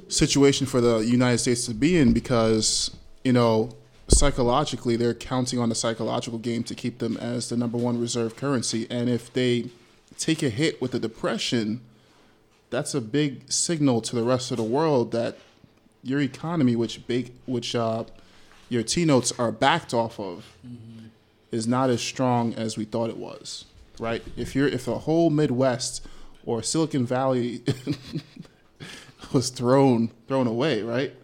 situation 0.08 0.66
for 0.66 0.82
the 0.82 0.98
united 0.98 1.38
states 1.38 1.64
to 1.64 1.72
be 1.72 1.96
in 1.96 2.12
because 2.12 2.90
you 3.26 3.32
know, 3.32 3.70
psychologically, 4.08 4.96
they're 4.96 5.14
counting 5.14 5.58
on 5.58 5.68
the 5.68 5.74
psychological 5.74 6.38
game 6.38 6.62
to 6.64 6.74
keep 6.74 6.98
them 6.98 7.16
as 7.16 7.48
the 7.48 7.56
number 7.56 7.78
one 7.78 8.00
reserve 8.00 8.36
currency. 8.36 8.86
And 8.90 9.08
if 9.08 9.32
they 9.32 9.70
take 10.18 10.42
a 10.42 10.48
hit 10.48 10.80
with 10.80 10.92
the 10.92 10.98
depression, 10.98 11.80
that's 12.70 12.94
a 12.94 13.00
big 13.00 13.50
signal 13.50 14.00
to 14.02 14.16
the 14.16 14.22
rest 14.22 14.50
of 14.50 14.56
the 14.56 14.62
world 14.62 15.12
that 15.12 15.38
your 16.02 16.20
economy, 16.20 16.76
which 16.76 17.06
big, 17.06 17.32
which 17.46 17.74
uh, 17.74 18.04
your 18.68 18.82
T 18.82 19.04
notes 19.04 19.32
are 19.38 19.52
backed 19.52 19.92
off 19.92 20.18
of, 20.20 20.56
is 21.50 21.66
not 21.66 21.90
as 21.90 22.00
strong 22.00 22.54
as 22.54 22.76
we 22.76 22.84
thought 22.84 23.10
it 23.10 23.16
was. 23.16 23.64
Right? 23.98 24.22
If 24.36 24.54
you're 24.54 24.68
if 24.68 24.84
the 24.84 24.98
whole 25.00 25.30
Midwest 25.30 26.06
or 26.44 26.62
Silicon 26.62 27.06
Valley 27.06 27.62
was 29.32 29.48
thrown 29.48 30.10
thrown 30.28 30.46
away, 30.46 30.82
right? 30.82 31.14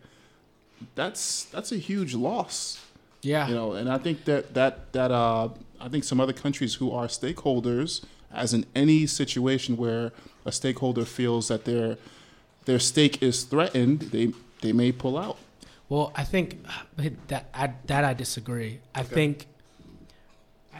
That's 0.95 1.45
that's 1.45 1.73
a 1.73 1.77
huge 1.77 2.15
loss. 2.15 2.81
Yeah. 3.23 3.49
You 3.49 3.55
know, 3.55 3.73
and 3.73 3.89
I 3.89 3.99
think 3.99 4.25
that 4.25 4.55
that 4.55 4.93
that 4.93 5.11
uh, 5.11 5.49
I 5.81 5.89
think 5.89 6.05
some 6.05 6.21
other 6.21 6.33
countries 6.33 6.75
who 6.75 6.91
are 6.93 7.07
stakeholders, 7.07 8.05
as 8.33 8.53
in 8.55 8.65
any 8.75 9.07
situation 9.07 9.77
where 9.77 10.13
a 10.45 10.53
stakeholder 10.53 11.05
feels 11.05 11.49
that 11.49 11.65
their 11.65 11.99
their 12.65 12.79
stake 12.79 13.23
is 13.23 13.45
threatened, 13.45 14.01
they 14.13 14.33
they 14.61 14.73
may 14.73 14.93
pull 14.93 15.17
out. 15.19 15.37
Well, 15.89 16.11
I 16.17 16.25
think 16.25 16.65
that 17.29 17.47
I, 17.55 17.73
that 17.87 18.05
I 18.05 18.15
disagree. 18.15 18.81
I 18.95 19.03
think 19.03 19.47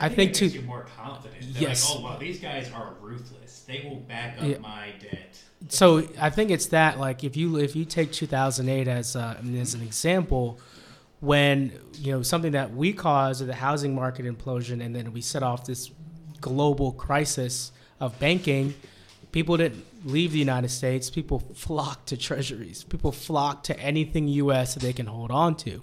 I 0.01 0.09
think 0.09 0.31
it 0.31 0.35
to- 0.37 0.45
makes 0.47 0.55
you 0.55 0.63
more 0.63 0.87
confident. 0.97 1.43
They're 1.53 1.63
Yes. 1.69 1.89
like, 1.91 1.99
oh 2.01 2.05
well, 2.05 2.19
these 2.19 2.41
guys 2.41 2.71
are 2.73 2.95
ruthless. 3.01 3.61
They 3.67 3.87
will 3.89 4.01
back 4.01 4.39
up 4.41 4.49
Yeah. 4.49 4.59
my 4.59 4.93
debt. 5.01 5.39
So 5.69 6.07
I 6.21 6.31
think 6.31 6.51
it's 6.51 6.67
that 6.67 6.99
like 6.99 7.25
if 7.25 7.37
you 7.37 7.59
if 7.59 7.77
you 7.77 7.85
take 7.85 8.13
2008 8.13 8.89
as 8.89 9.17
uh, 9.17 9.37
as 9.59 9.75
an 9.75 9.83
example, 9.83 10.59
when 11.21 11.73
you 11.95 12.13
know 12.13 12.23
something 12.23 12.53
that 12.53 12.75
we 12.75 12.93
caused 12.93 13.45
the 13.47 13.55
housing 13.55 13.95
market 13.95 14.27
implosion, 14.27 14.85
and 14.85 14.95
then 14.95 15.13
we 15.13 15.21
set 15.21 15.43
off 15.43 15.65
this 15.65 15.91
global 16.41 16.93
crisis 16.93 17.73
of 18.01 18.19
banking. 18.19 18.75
People 19.31 19.57
didn't 19.57 19.87
leave 20.05 20.33
the 20.33 20.39
United 20.39 20.71
States. 20.71 21.09
People 21.09 21.39
flocked 21.55 22.09
to 22.09 22.17
treasuries. 22.17 22.85
People 22.85 23.13
flocked 23.13 23.65
to 23.67 23.79
anything 23.81 24.29
U.S. 24.29 24.75
that 24.75 24.81
they 24.81 24.93
can 24.93 25.07
hold 25.07 25.31
on 25.31 25.55
to. 25.59 25.83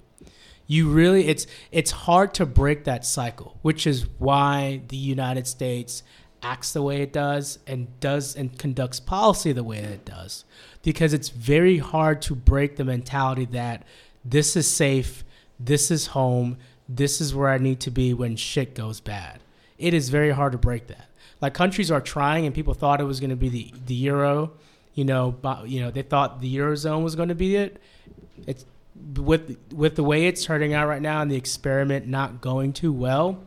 You 0.66 0.88
really, 0.88 1.26
it's 1.26 1.46
it's 1.72 1.90
hard 1.90 2.32
to 2.34 2.46
break 2.46 2.84
that 2.84 3.04
cycle, 3.04 3.58
which 3.62 3.86
is 3.88 4.06
why 4.18 4.82
the 4.88 4.96
United 4.96 5.48
States 5.48 6.04
acts 6.42 6.72
the 6.72 6.82
way 6.82 7.02
it 7.02 7.12
does 7.12 7.58
and 7.66 8.00
does 8.00 8.34
and 8.36 8.58
conducts 8.58 9.00
policy 9.00 9.52
the 9.52 9.64
way 9.64 9.80
that 9.80 9.90
it 9.90 10.04
does, 10.04 10.44
because 10.82 11.12
it's 11.12 11.28
very 11.28 11.78
hard 11.78 12.22
to 12.22 12.34
break 12.34 12.76
the 12.76 12.84
mentality 12.84 13.44
that 13.46 13.84
this 14.24 14.56
is 14.56 14.66
safe, 14.66 15.24
this 15.58 15.90
is 15.90 16.08
home, 16.08 16.56
this 16.88 17.20
is 17.20 17.34
where 17.34 17.48
I 17.48 17.58
need 17.58 17.80
to 17.80 17.90
be 17.90 18.12
when 18.12 18.36
shit 18.36 18.74
goes 18.74 19.00
bad. 19.00 19.40
It 19.78 19.94
is 19.94 20.08
very 20.08 20.30
hard 20.30 20.52
to 20.52 20.58
break 20.58 20.88
that. 20.88 21.08
Like 21.40 21.54
countries 21.54 21.90
are 21.90 22.00
trying, 22.00 22.46
and 22.46 22.54
people 22.54 22.74
thought 22.74 23.00
it 23.00 23.04
was 23.04 23.20
going 23.20 23.30
to 23.30 23.36
be 23.36 23.48
the 23.48 23.72
the 23.86 23.94
euro. 23.94 24.52
You 24.94 25.04
know, 25.04 25.30
but 25.30 25.68
you 25.68 25.80
know 25.80 25.90
they 25.90 26.02
thought 26.02 26.40
the 26.40 26.54
eurozone 26.54 27.02
was 27.02 27.14
going 27.14 27.28
to 27.28 27.34
be 27.34 27.56
it. 27.56 27.80
It's 28.46 28.66
with 29.16 29.56
with 29.72 29.96
the 29.96 30.02
way 30.02 30.26
it's 30.26 30.44
turning 30.44 30.74
out 30.74 30.88
right 30.88 31.00
now, 31.00 31.22
and 31.22 31.30
the 31.30 31.36
experiment 31.36 32.06
not 32.06 32.40
going 32.40 32.72
too 32.72 32.92
well. 32.92 33.42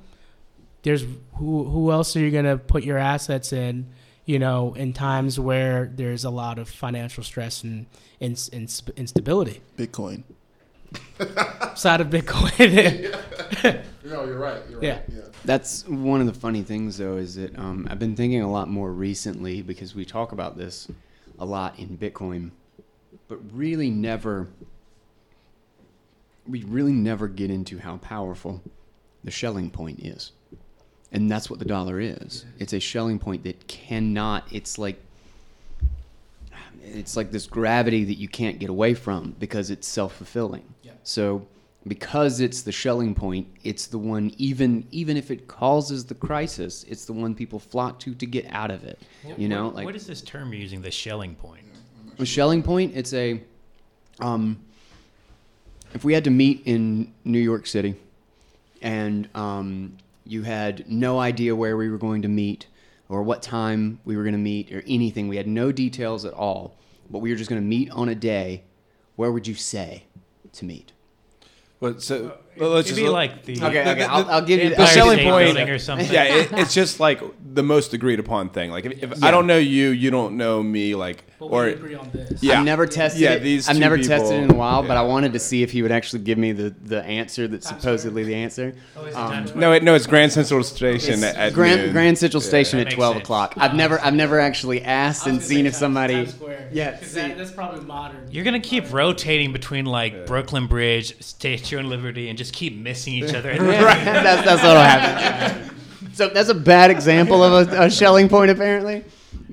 There's 0.83 1.05
who 1.35 1.63
who 1.65 1.91
else 1.91 2.15
are 2.15 2.19
you 2.19 2.31
going 2.31 2.45
to 2.45 2.57
put 2.57 2.83
your 2.83 2.97
assets 2.97 3.51
in? 3.51 3.87
You 4.25 4.39
know, 4.39 4.73
in 4.75 4.93
times 4.93 5.37
where 5.37 5.91
there's 5.93 6.23
a 6.23 6.29
lot 6.29 6.57
of 6.57 6.69
financial 6.69 7.23
stress 7.23 7.63
and 7.63 7.87
ins- 8.21 8.47
ins- 8.49 8.83
instability. 8.95 9.61
Bitcoin. 9.77 10.23
Side 11.75 11.99
of 11.99 12.07
Bitcoin. 12.07 13.19
No, 14.05 14.25
you're 14.25 14.37
right. 14.37 14.61
You're 14.69 14.83
Yeah. 14.83 14.99
That's 15.45 15.87
one 15.87 16.19
of 16.19 16.27
the 16.27 16.33
funny 16.33 16.61
things, 16.61 16.97
though, 16.97 17.17
is 17.17 17.35
that 17.35 17.57
um, 17.57 17.87
I've 17.89 17.99
been 17.99 18.15
thinking 18.15 18.41
a 18.41 18.51
lot 18.51 18.69
more 18.69 18.91
recently 18.91 19.61
because 19.61 19.95
we 19.95 20.05
talk 20.05 20.31
about 20.31 20.57
this 20.57 20.87
a 21.39 21.45
lot 21.45 21.79
in 21.79 21.97
Bitcoin, 21.97 22.51
but 23.27 23.39
really 23.53 23.89
never, 23.89 24.49
we 26.47 26.63
really 26.63 26.91
never 26.91 27.27
get 27.27 27.49
into 27.49 27.79
how 27.79 27.97
powerful 27.97 28.61
the 29.23 29.31
Schelling 29.31 29.69
point 29.69 29.99
is. 29.99 30.31
And 31.13 31.29
that's 31.31 31.49
what 31.49 31.59
the 31.59 31.65
dollar 31.65 32.01
is. 32.01 32.43
It's 32.59 32.73
a 32.73 32.79
Schelling 32.79 33.19
point 33.19 33.43
that 33.43 33.67
cannot, 33.67 34.51
it's 34.51 34.77
like, 34.77 34.99
it's 36.83 37.15
like 37.15 37.31
this 37.31 37.45
gravity 37.45 38.03
that 38.03 38.15
you 38.15 38.27
can't 38.27 38.59
get 38.59 38.69
away 38.69 38.93
from 38.93 39.35
because 39.39 39.69
it's 39.69 39.87
self-fulfilling. 39.87 40.65
Yeah. 40.81 40.91
So 41.03 41.47
because 41.87 42.39
it's 42.39 42.63
the 42.63 42.71
Schelling 42.71 43.15
point, 43.15 43.47
it's 43.63 43.87
the 43.87 43.97
one 43.97 44.33
even 44.37 44.85
even 44.91 45.15
if 45.15 45.31
it 45.31 45.47
causes 45.47 46.03
the 46.03 46.15
crisis, 46.15 46.83
it's 46.89 47.05
the 47.05 47.13
one 47.13 47.35
people 47.35 47.57
flock 47.59 47.99
to 47.99 48.13
to 48.15 48.25
get 48.25 48.45
out 48.49 48.69
of 48.69 48.83
it. 48.83 48.99
You 49.37 49.47
know, 49.47 49.65
what, 49.65 49.75
like 49.75 49.85
what 49.85 49.95
is 49.95 50.05
this 50.05 50.21
term 50.21 50.51
you're 50.51 50.61
using? 50.61 50.81
The 50.81 50.91
Schelling 50.91 51.35
point. 51.35 51.63
a 52.19 52.25
Schelling 52.25 52.63
point, 52.63 52.93
it's 52.95 53.13
a 53.13 53.41
um 54.19 54.59
if 55.93 56.03
we 56.03 56.13
had 56.13 56.23
to 56.25 56.31
meet 56.31 56.63
in 56.65 57.13
New 57.23 57.39
York 57.39 57.65
City 57.65 57.95
and 58.83 59.29
um, 59.33 59.97
you 60.25 60.43
had 60.43 60.89
no 60.89 61.19
idea 61.19 61.55
where 61.55 61.75
we 61.77 61.89
were 61.89 61.97
going 61.97 62.21
to 62.21 62.27
meet 62.27 62.67
or 63.09 63.21
what 63.23 63.41
time 63.41 63.99
we 64.05 64.15
were 64.15 64.23
going 64.23 64.33
to 64.33 64.39
meet 64.39 64.71
or 64.71 64.83
anything, 64.87 65.27
we 65.27 65.37
had 65.37 65.47
no 65.47 65.71
details 65.71 66.25
at 66.25 66.33
all, 66.33 66.77
but 67.09 67.19
we 67.19 67.29
were 67.29 67.35
just 67.35 67.49
going 67.49 67.61
to 67.61 67.67
meet 67.67 67.89
on 67.91 68.09
a 68.09 68.15
day, 68.15 68.63
where 69.17 69.31
would 69.31 69.45
you 69.47 69.53
say 69.55 70.03
to 70.53 70.65
meet? 70.65 70.91
But 71.79 72.01
so 72.01 72.37
well, 72.57 72.69
let's 72.69 72.87
It'd 72.87 72.97
just 72.97 73.05
be 73.05 73.09
like 73.09 73.43
the 73.43 73.53
Okay, 73.57 73.83
the- 73.83 73.91
okay, 73.91 73.93
the- 73.99 74.11
I'll, 74.11 74.29
I'll 74.29 74.41
give 74.41 74.59
you 74.61 74.67
Empire 74.67 74.77
the 74.77 74.81
I'll- 74.83 74.95
shelling 74.95 75.17
State 75.19 75.29
point- 75.57 75.69
or 75.69 75.77
something. 75.79 76.11
yeah, 76.11 76.23
it, 76.23 76.53
it's 76.53 76.73
just 76.73 77.01
like 77.01 77.21
the 77.53 77.63
most 77.63 77.93
agreed 77.93 78.19
upon 78.19 78.49
thing. 78.49 78.71
Like 78.71 78.85
if, 78.85 79.03
if 79.03 79.09
Yeah. 79.19 79.27
I 79.27 79.31
don't 79.31 79.47
know 79.47 79.57
you, 79.57 79.89
you 79.89 80.09
don't 80.09 80.37
know 80.37 80.63
me. 80.63 80.95
Like 80.95 81.25
but 81.32 81.32
or 81.51 81.67
agree 81.67 81.95
on 81.95 82.09
this. 82.11 82.41
Yeah. 82.41 82.59
I've 82.59 82.65
never 82.65 82.85
tested 82.87 83.21
Yeah, 83.21 83.31
it. 83.33 83.39
these 83.39 83.67
I've 83.69 83.77
never 83.77 83.97
people- 83.97 84.17
tested 84.17 84.39
it 84.39 84.43
in 84.43 84.51
a 84.51 84.55
while, 84.55 84.81
but. 84.83 84.97
I 84.97 85.01
wanted 85.01 85.33
to 85.33 85.39
see 85.39 85.63
if 85.63 85.71
he 85.71 85.81
would 85.81 85.91
actually 85.91 86.21
give 86.23 86.37
me 86.37 86.51
the, 86.51 86.69
the 86.69 87.03
answer 87.03 87.47
that's 87.47 87.69
Times 87.69 87.81
supposedly 87.81 88.23
the 88.23 88.35
answer. 88.35 88.75
Oh, 88.95 89.11
Um, 89.15 89.45
no, 89.55 89.71
it, 89.73 89.83
no, 89.83 89.95
it's 89.95 90.05
Grand 90.07 90.31
Central 90.31 90.63
Station 90.63 91.15
It's 91.15 91.23
at, 91.23 91.35
at 91.35 91.53
Grand, 91.53 91.81
noon. 91.81 91.91
Grand 91.91 92.17
Central 92.17 92.41
Station 92.41 92.77
That 92.79 92.87
at 92.87 92.93
twelve 92.93 93.15
sense. 93.15 93.23
o'clock. 93.25 93.53
I've 93.57 93.73
never 93.75 93.99
I've 94.01 94.13
never 94.13 94.39
actually 94.39 94.81
asked 94.83 95.25
and 95.27 95.41
seen 95.41 95.65
if 95.65 95.73
somebody. 95.75 96.27
Yeah, 96.71 96.91
because 96.91 97.09
see- 97.09 97.19
that, 97.21 97.37
that's 97.37 97.51
probably 97.51 97.81
modern. 97.85 98.27
You're 98.31 98.43
gonna 98.45 98.59
keep 98.59 98.91
rotating 98.93 99.51
between 99.51 99.85
like 99.85 100.25
Brooklyn 100.25 100.67
Bridge, 100.67 101.21
Statue 101.23 101.79
of 101.79 101.85
Liberty, 101.85 102.29
and 102.29 102.37
just 102.37 102.53
keep 102.53 102.77
missing 102.77 103.13
each 103.15 103.33
other. 103.33 103.49
right, 103.59 104.05
that's 104.05 104.45
that's 104.45 104.61
what'll 104.63 104.81
happen. 104.81 105.75
So 106.13 106.29
that's 106.29 106.49
a 106.49 106.53
bad 106.55 106.91
example 106.91 107.43
of 107.43 107.67
a, 107.73 107.83
a 107.85 107.89
Schelling 107.89 108.29
point, 108.29 108.51
apparently. 108.51 109.03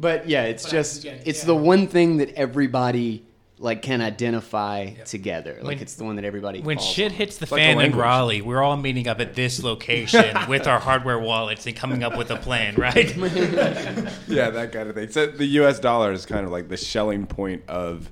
But 0.00 0.28
yeah, 0.28 0.44
it's 0.44 0.62
But 0.64 0.72
just 0.72 1.04
again, 1.04 1.20
it's 1.26 1.40
yeah. 1.40 1.46
the 1.46 1.54
one 1.56 1.86
thing 1.86 2.16
that 2.18 2.30
everybody 2.34 3.24
like 3.58 3.82
can 3.82 4.00
identify 4.00 4.86
together. 5.04 5.56
Like 5.56 5.64
When- 5.64 5.78
it's 5.80 5.94
the 5.96 6.04
one 6.04 6.16
that 6.16 6.24
everybody. 6.24 6.62
When 6.62 6.78
falls 6.78 6.88
shit 6.88 7.12
on. 7.12 7.18
hits 7.18 7.36
the 7.36 7.44
like 7.44 7.60
a 7.60 7.64
fan 7.64 7.80
in. 7.80 7.94
Raleigh, 7.94 8.40
we're 8.40 8.62
all 8.62 8.78
meeting 8.78 9.06
up 9.06 9.20
at 9.20 9.34
this 9.34 9.62
location 9.62 10.24
with 10.48 10.66
our 10.66 10.78
hardware 10.80 11.18
wallets 11.18 11.66
and 11.66 11.76
coming 11.76 12.02
up 12.02 12.16
with 12.16 12.30
a 12.30 12.36
plan, 12.36 12.74
right? 12.76 13.14
yeah, 14.26 14.48
that 14.50 14.70
kind 14.72 14.88
of 14.88 14.94
thing. 14.94 15.10
So 15.10 15.26
the 15.26 15.44
U.S. 15.46 15.78
dollar 15.78 16.10
is 16.12 16.24
kind 16.24 16.46
of 16.46 16.50
like 16.52 16.68
the 16.68 16.78
Schelling 16.78 17.26
point 17.26 17.62
of 17.68 18.10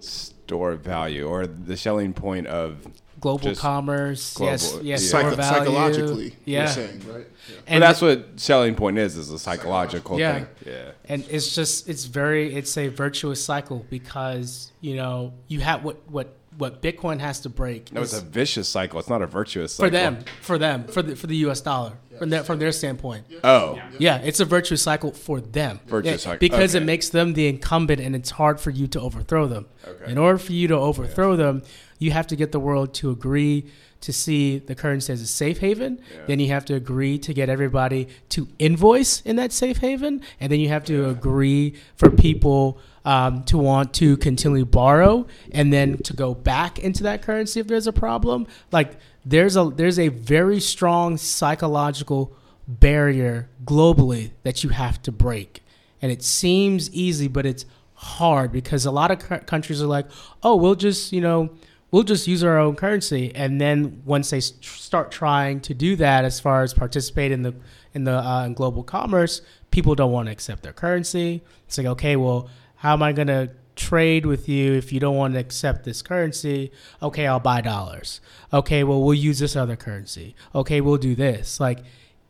store 0.00 0.74
value, 0.74 1.26
or 1.26 1.46
the 1.46 1.76
Schelling 1.76 2.12
point 2.12 2.46
of. 2.46 2.86
Global 3.20 3.48
just 3.50 3.60
commerce. 3.60 4.36
yes, 4.40 4.70
global- 4.70 4.86
yes, 4.86 5.02
yeah. 5.02 5.08
store 5.08 5.20
Psycho- 5.30 5.36
value. 5.36 5.58
psychologically, 5.58 6.36
yeah. 6.44 6.58
you're 6.60 6.68
saying, 6.68 7.02
right? 7.08 7.16
Yeah. 7.48 7.56
But 7.56 7.64
And 7.66 7.82
that's 7.82 8.00
what 8.00 8.28
selling 8.36 8.74
point 8.74 8.98
is: 8.98 9.16
is 9.16 9.30
a 9.30 9.38
psychological 9.38 10.18
Yeah. 10.18 10.32
thing. 10.34 10.46
Yeah. 10.66 10.90
and 11.08 11.24
it's 11.30 11.54
just 11.54 11.88
it's 11.88 12.04
very 12.06 12.54
it's 12.54 12.76
a 12.76 12.88
virtuous 12.88 13.42
cycle 13.44 13.84
because 13.90 14.70
you 14.80 14.96
know 14.96 15.32
you 15.48 15.60
have 15.60 15.84
what 15.84 15.96
what 16.10 16.34
what 16.58 16.82
Bitcoin 16.82 17.20
has 17.20 17.40
to 17.40 17.48
break 17.48 17.92
No, 17.92 18.02
it's 18.02 18.12
is- 18.12 18.18
a 18.22 18.24
vicious 18.24 18.68
cycle. 18.68 18.98
It's 19.00 19.08
not 19.08 19.22
a 19.22 19.26
virtuous 19.26 19.74
cycle. 19.74 19.86
for 19.88 19.90
them 19.90 20.18
for 20.42 20.58
them 20.58 20.84
for 20.84 21.02
the 21.02 21.16
for 21.16 21.26
the 21.26 21.36
U.S. 21.46 21.60
dollar 21.60 21.92
from 22.18 22.28
their 22.30 22.42
from 22.44 22.58
their 22.58 22.72
standpoint. 22.72 23.24
Oh, 23.42 23.78
Yeah, 23.98 24.18
it's 24.18 24.40
a 24.40 24.44
virtuous 24.44 24.82
cycle 24.82 25.12
for 25.12 25.40
them. 25.40 25.80
Virtuous 25.86 26.12
Yeah, 26.24 26.32
cycle, 26.32 26.38
Because 26.38 26.74
it 26.74 26.82
makes 26.82 27.08
them 27.08 27.32
the 27.32 27.48
incumbent 27.48 28.00
and 28.00 28.14
it's 28.14 28.30
hard 28.30 28.60
for 28.60 28.70
you 28.70 28.86
to 28.88 29.00
overthrow 29.00 29.46
them. 29.46 29.66
Okay. 29.86 30.10
In 30.12 30.18
order 30.18 30.36
for 30.38 30.52
you 30.52 30.68
to 30.68 30.74
overthrow 30.76 31.34
them, 31.36 31.62
you 32.00 32.10
have 32.10 32.26
to 32.26 32.34
get 32.34 32.50
the 32.50 32.58
world 32.58 32.92
to 32.94 33.10
agree 33.10 33.66
to 34.00 34.12
see 34.12 34.58
the 34.58 34.74
currency 34.74 35.12
as 35.12 35.20
a 35.20 35.26
safe 35.26 35.58
haven. 35.58 36.00
Yeah. 36.10 36.20
Then 36.26 36.40
you 36.40 36.48
have 36.48 36.64
to 36.64 36.74
agree 36.74 37.18
to 37.18 37.34
get 37.34 37.48
everybody 37.48 38.08
to 38.30 38.48
invoice 38.58 39.20
in 39.20 39.36
that 39.36 39.52
safe 39.52 39.76
haven. 39.76 40.22
And 40.40 40.50
then 40.50 40.58
you 40.58 40.68
have 40.68 40.84
to 40.86 41.08
agree 41.10 41.74
for 41.96 42.10
people 42.10 42.78
um, 43.04 43.44
to 43.44 43.58
want 43.58 43.92
to 43.94 44.16
continually 44.16 44.64
borrow 44.64 45.26
and 45.52 45.72
then 45.72 45.98
to 45.98 46.14
go 46.14 46.34
back 46.34 46.78
into 46.78 47.02
that 47.02 47.22
currency 47.22 47.60
if 47.60 47.66
there's 47.66 47.86
a 47.86 47.92
problem. 47.92 48.46
Like 48.72 48.96
there's 49.24 49.56
a 49.56 49.64
there's 49.64 49.98
a 49.98 50.08
very 50.08 50.60
strong 50.60 51.18
psychological 51.18 52.34
barrier 52.66 53.50
globally 53.64 54.30
that 54.44 54.64
you 54.64 54.70
have 54.70 55.02
to 55.02 55.12
break. 55.12 55.62
And 56.00 56.10
it 56.10 56.22
seems 56.22 56.90
easy, 56.94 57.28
but 57.28 57.44
it's 57.44 57.66
hard 57.94 58.50
because 58.50 58.86
a 58.86 58.90
lot 58.90 59.10
of 59.10 59.18
cou- 59.18 59.40
countries 59.40 59.82
are 59.82 59.86
like, 59.86 60.06
oh, 60.42 60.56
we'll 60.56 60.74
just, 60.74 61.12
you 61.12 61.20
know, 61.20 61.50
we'll 61.90 62.02
just 62.02 62.26
use 62.26 62.42
our 62.44 62.58
own 62.58 62.76
currency. 62.76 63.34
And 63.34 63.60
then 63.60 64.02
once 64.04 64.30
they 64.30 64.40
start 64.40 65.10
trying 65.10 65.60
to 65.60 65.74
do 65.74 65.96
that, 65.96 66.24
as 66.24 66.40
far 66.40 66.62
as 66.62 66.74
participate 66.74 67.32
in 67.32 67.42
the 67.42 67.54
in 67.92 68.04
the 68.04 68.18
uh, 68.18 68.44
in 68.44 68.54
global 68.54 68.82
commerce, 68.82 69.42
people 69.70 69.94
don't 69.94 70.12
want 70.12 70.26
to 70.26 70.32
accept 70.32 70.62
their 70.62 70.72
currency. 70.72 71.42
It's 71.66 71.78
like, 71.78 71.86
okay, 71.86 72.16
well, 72.16 72.48
how 72.76 72.92
am 72.92 73.02
I 73.02 73.12
going 73.12 73.28
to 73.28 73.50
trade 73.76 74.26
with 74.26 74.48
you 74.48 74.74
if 74.74 74.92
you 74.92 75.00
don't 75.00 75.16
want 75.16 75.34
to 75.34 75.40
accept 75.40 75.84
this 75.84 76.02
currency? 76.02 76.70
Okay, 77.02 77.26
I'll 77.26 77.40
buy 77.40 77.60
dollars. 77.60 78.20
Okay, 78.52 78.84
well, 78.84 79.02
we'll 79.02 79.14
use 79.14 79.38
this 79.38 79.56
other 79.56 79.76
currency. 79.76 80.34
Okay, 80.54 80.80
we'll 80.80 80.98
do 80.98 81.14
this. 81.14 81.60
Like, 81.60 81.80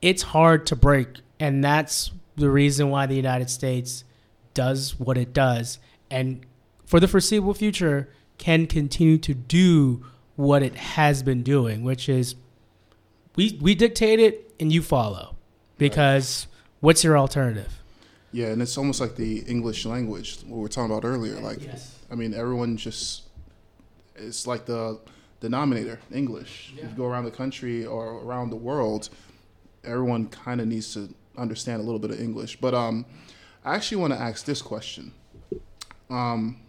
it's 0.01 0.23
hard 0.23 0.67
to 0.67 0.77
break, 0.77 1.09
and 1.39 1.63
that's 1.63 2.13
the 2.37 2.51
reason 2.51 2.91
why 2.91 3.07
the 3.07 3.17
United 3.17 3.51
States 3.51 4.05
does 4.55 4.99
what 4.99 5.19
it 5.19 5.33
does, 5.33 5.79
and 6.11 6.45
for 6.85 6.99
the 6.99 7.07
foreseeable 7.07 7.55
future 7.55 8.09
can 8.41 8.67
continue 8.67 9.19
to 9.19 9.35
do 9.35 10.05
what 10.35 10.63
it 10.63 10.75
has 10.75 11.23
been 11.23 11.43
doing, 11.43 11.85
which 11.85 12.09
is 12.09 12.35
we 13.37 13.59
we 13.61 13.75
dictate 13.75 14.19
it 14.19 14.53
and 14.59 14.73
you 14.73 14.83
follow, 14.83 15.37
because 15.77 16.47
what's 16.81 17.05
your 17.05 17.17
alternative? 17.17 17.83
Yeah, 18.33 18.47
and 18.47 18.63
it's 18.63 18.79
almost 18.79 19.01
like 19.01 19.17
the 19.17 19.41
English 19.41 19.85
language 19.85 20.39
what 20.47 20.57
we 20.57 20.63
were 20.63 20.69
talking 20.69 20.91
about 20.91 21.05
earlier. 21.05 21.39
Like, 21.41 21.61
I 22.11 22.15
mean, 22.15 22.33
everyone 22.33 22.77
just 22.79 23.25
it's 24.17 24.47
like 24.47 24.65
the 24.65 24.99
denominator 25.41 26.01
English. 26.11 26.73
If 26.77 26.91
you 26.91 26.97
go 26.97 27.05
around 27.05 27.27
the 27.27 27.31
country 27.31 27.85
or 27.85 28.23
around 28.23 28.51
the 28.51 28.57
world, 28.57 29.11
everyone 29.85 30.29
kind 30.29 30.61
of 30.63 30.67
needs 30.67 30.95
to 30.95 31.15
understand 31.37 31.83
a 31.83 31.85
little 31.85 31.99
bit 31.99 32.11
of 32.11 32.21
English. 32.21 32.57
But 32.61 32.73
um, 32.73 33.05
I 33.65 33.75
actually 33.75 33.99
want 33.99 34.15
to 34.15 34.19
ask 34.19 34.47
this 34.47 34.63
question. 34.63 35.13
Um, 36.09 36.61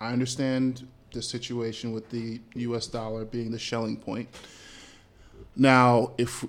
I 0.00 0.12
understand 0.12 0.88
the 1.12 1.22
situation 1.22 1.92
with 1.92 2.10
the 2.10 2.40
U.S. 2.54 2.86
dollar 2.86 3.24
being 3.24 3.50
the 3.50 3.58
Schelling 3.58 3.96
point. 3.96 4.28
Now, 5.56 6.12
if 6.18 6.44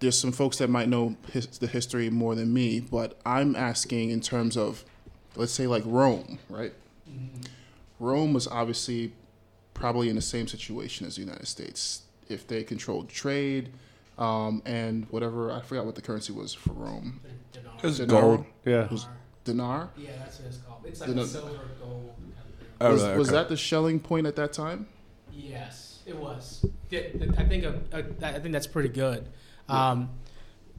there's 0.00 0.18
some 0.18 0.32
folks 0.32 0.58
that 0.58 0.68
might 0.68 0.88
know 0.88 1.16
his, 1.30 1.46
the 1.46 1.66
history 1.66 2.10
more 2.10 2.34
than 2.34 2.52
me, 2.52 2.80
but 2.80 3.18
I'm 3.24 3.54
asking 3.54 4.10
in 4.10 4.20
terms 4.20 4.56
of, 4.56 4.84
let's 5.36 5.52
say, 5.52 5.66
like 5.66 5.82
Rome, 5.86 6.38
right? 6.48 6.72
Rome 8.00 8.32
was 8.32 8.48
obviously 8.48 9.12
probably 9.74 10.08
in 10.08 10.16
the 10.16 10.22
same 10.22 10.48
situation 10.48 11.06
as 11.06 11.16
the 11.16 11.22
United 11.22 11.46
States. 11.46 12.02
If 12.28 12.46
they 12.46 12.64
controlled 12.64 13.08
trade 13.08 13.70
um, 14.18 14.62
and 14.64 15.06
whatever, 15.10 15.52
I 15.52 15.60
forgot 15.60 15.86
what 15.86 15.94
the 15.94 16.02
currency 16.02 16.32
was 16.32 16.52
for 16.52 16.72
Rome. 16.72 17.20
It 17.54 17.82
was 17.82 17.98
Dinar? 17.98 18.20
gold. 18.20 18.44
Yeah. 18.64 18.88
Was 18.88 19.06
dinar? 19.44 19.90
Yeah, 19.96 20.10
that's 20.18 20.38
what 20.38 20.48
it's 20.48 20.58
called. 20.58 20.80
It's 20.84 21.00
like 21.00 21.10
a 21.10 21.26
silver 21.26 21.58
gold. 21.80 22.14
Oh, 22.84 22.92
was, 22.92 23.02
really? 23.02 23.18
was 23.18 23.28
that 23.30 23.48
the 23.48 23.56
Schelling 23.56 24.00
point 24.00 24.26
at 24.26 24.36
that 24.36 24.52
time? 24.52 24.86
Yes, 25.32 26.00
it 26.06 26.16
was. 26.16 26.64
I 26.92 27.44
think 27.44 27.64
a, 27.64 27.80
a, 27.92 28.26
I 28.26 28.38
think 28.38 28.52
that's 28.52 28.66
pretty 28.66 28.90
good. 28.90 29.28
Um, 29.68 30.10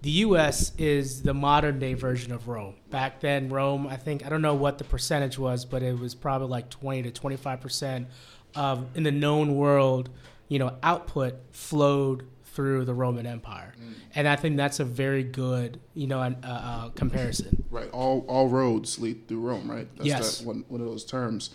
the 0.02 0.12
U.S. 0.12 0.74
is 0.78 1.24
the 1.24 1.34
modern 1.34 1.80
day 1.80 1.94
version 1.94 2.34
of 2.34 2.48
Rome. 2.50 2.76
Back 2.92 3.22
then, 3.22 3.50
Rome, 3.50 3.88
I 3.88 3.96
think 3.96 4.26
I 4.26 4.30
don't 4.30 4.42
know 4.42 4.54
what 4.54 4.78
the 4.78 4.84
percentage 4.84 5.40
was, 5.40 5.64
but 5.66 5.82
it 5.82 5.98
was 5.98 6.14
probably 6.14 6.50
like 6.50 6.70
twenty 6.70 7.04
to 7.04 7.12
twenty 7.12 7.38
five 7.38 7.62
percent 7.62 8.08
of 8.54 8.86
in 8.96 9.04
the 9.04 9.12
known 9.12 9.56
world, 9.56 10.10
you 10.50 10.60
know, 10.60 10.76
output 10.84 11.36
flowed 11.52 12.28
through 12.44 12.86
the 12.86 12.94
Roman 12.94 13.26
Empire, 13.26 13.74
and 14.14 14.28
I 14.28 14.36
think 14.36 14.58
that's 14.58 14.80
a 14.80 14.86
very 14.86 15.24
good, 15.24 15.80
you 15.96 16.06
know, 16.06 16.22
an, 16.22 16.36
uh, 16.44 16.48
uh, 16.48 16.90
comparison. 16.90 17.64
Right. 17.72 17.90
All 17.92 18.26
all 18.28 18.50
roads 18.50 19.00
lead 19.00 19.28
through 19.28 19.40
Rome, 19.40 19.72
right? 19.72 19.88
That's 19.96 20.06
Yes. 20.06 20.38
that 20.40 20.48
one 20.48 20.66
one 20.68 20.82
of 20.82 20.88
those 20.88 21.06
terms. 21.06 21.52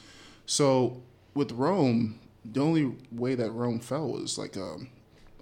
So 0.49 1.03
with 1.34 1.53
Rome, 1.53 2.18
the 2.42 2.62
only 2.62 2.94
way 3.12 3.34
that 3.34 3.51
Rome 3.51 3.80
fell 3.80 4.09
was 4.09 4.38
like 4.38 4.57
a, 4.57 4.76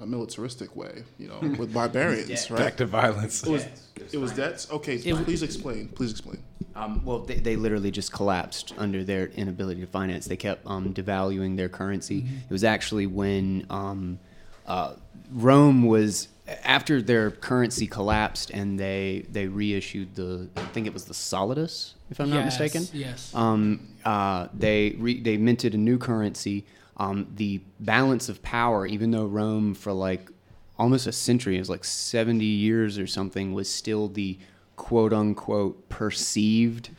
a 0.01 0.07
militaristic 0.07 0.75
way, 0.75 1.05
you 1.17 1.29
know, 1.29 1.39
with 1.57 1.73
barbarians, 1.81 2.51
right? 2.51 2.59
Back 2.59 2.77
to 2.79 2.87
violence. 2.87 3.45
It 3.45 3.51
was 3.51 3.67
it 4.13 4.19
was 4.19 4.33
debts. 4.33 4.69
Okay, 4.69 4.99
please 4.99 5.45
explain. 5.45 5.89
Please 5.91 6.11
explain. 6.11 6.43
Um, 6.75 7.05
well, 7.05 7.21
they, 7.21 7.37
they 7.37 7.55
literally 7.55 7.93
just 7.93 8.13
collapsed 8.13 8.75
under 8.77 9.05
their 9.05 9.29
inability 9.29 9.81
to 9.81 9.87
finance. 9.87 10.27
They 10.27 10.37
kept 10.37 10.67
um, 10.67 10.93
devaluing 10.93 11.57
their 11.57 11.69
currency. 11.69 12.27
It 12.45 12.53
was 12.53 12.65
actually 12.65 13.07
when 13.07 13.65
um, 13.71 14.19
uh, 14.67 14.95
Rome 15.33 15.87
was 15.87 16.27
after 16.65 17.01
their 17.01 17.31
currency 17.31 17.87
collapsed 17.87 18.51
and 18.51 18.79
they 18.79 19.25
they 19.31 19.47
reissued 19.47 20.15
the 20.15 20.49
I 20.57 20.61
think 20.67 20.87
it 20.87 20.93
was 20.93 21.05
the 21.05 21.15
solidus 21.15 21.95
if 22.11 22.21
I'm 22.21 22.31
not 22.31 22.45
mistaken. 22.45 22.87
yes. 22.93 23.35
Um, 23.35 23.89
uh, 24.07 24.49
they 24.55 24.95
re, 24.99 25.21
they 25.21 25.37
minted 25.37 25.75
a 25.75 25.77
new 25.77 25.99
currency. 25.99 26.65
Um, 26.97 27.27
the 27.35 27.61
balance 27.81 28.29
of 28.29 28.41
power, 28.41 28.87
even 28.87 29.11
though 29.11 29.27
Rome 29.27 29.75
for 29.75 29.93
like 29.93 30.31
almost 30.79 31.09
a 31.09 31.13
century, 31.13 31.59
was 31.59 31.69
like 31.69 31.85
70 31.85 32.45
years 32.45 32.99
or 32.99 33.07
something, 33.09 33.53
was 33.53 33.69
still 33.69 34.07
the 34.09 34.39
quote 34.77 35.13
unquote 35.13 35.89
perceived 35.89 36.91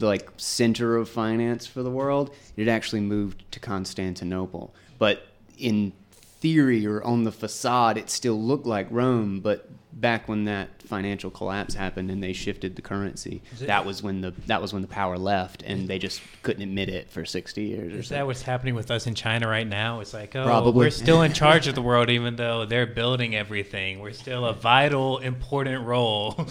like 0.00 0.30
center 0.36 0.96
of 0.96 1.08
finance 1.08 1.64
for 1.64 1.84
the 1.84 1.90
world. 1.90 2.34
It 2.56 2.66
actually 2.66 3.00
moved 3.00 3.44
to 3.52 3.60
Constantinople, 3.60 4.74
but 4.98 5.28
in 5.56 5.92
theory 6.12 6.84
or 6.84 7.04
on 7.04 7.22
the 7.22 7.32
facade, 7.32 7.96
it 7.96 8.10
still 8.10 8.42
looked 8.42 8.66
like 8.66 8.88
Rome. 8.90 9.38
But 9.38 9.70
back 9.96 10.28
when 10.28 10.44
that 10.44 10.82
financial 10.82 11.30
collapse 11.30 11.74
happened 11.74 12.10
and 12.10 12.22
they 12.22 12.32
shifted 12.32 12.74
the 12.76 12.82
currency, 12.82 13.42
it- 13.60 13.66
that 13.68 13.86
was 13.86 14.02
when 14.02 14.20
the 14.20 14.32
that 14.48 14.60
was 14.60 14.72
when 14.72 14.82
the 14.82 14.88
power 14.88 15.16
left, 15.16 15.62
and 15.62 15.86
they 15.88 15.98
just 15.98 16.20
couldn't 16.42 16.62
admit 16.62 16.88
it 16.88 17.10
for 17.10 17.24
60 17.24 17.62
years. 17.62 17.94
Or 17.94 17.98
Is 17.98 18.08
so. 18.08 18.14
that 18.16 18.26
what's 18.26 18.42
happening 18.42 18.74
with 18.74 18.90
us 18.90 19.06
in 19.06 19.14
China 19.14 19.48
right 19.48 19.66
now? 19.66 20.00
It's 20.00 20.12
like, 20.12 20.34
oh, 20.36 20.44
Probably. 20.44 20.86
we're 20.86 20.90
still 20.90 21.22
in 21.22 21.32
charge 21.42 21.66
of 21.68 21.74
the 21.74 21.82
world, 21.82 22.10
even 22.10 22.36
though 22.36 22.64
they're 22.66 22.86
building 22.86 23.34
everything. 23.36 24.00
We're 24.00 24.12
still 24.12 24.44
a 24.46 24.52
vital, 24.52 25.18
important 25.18 25.84
role. 25.86 26.32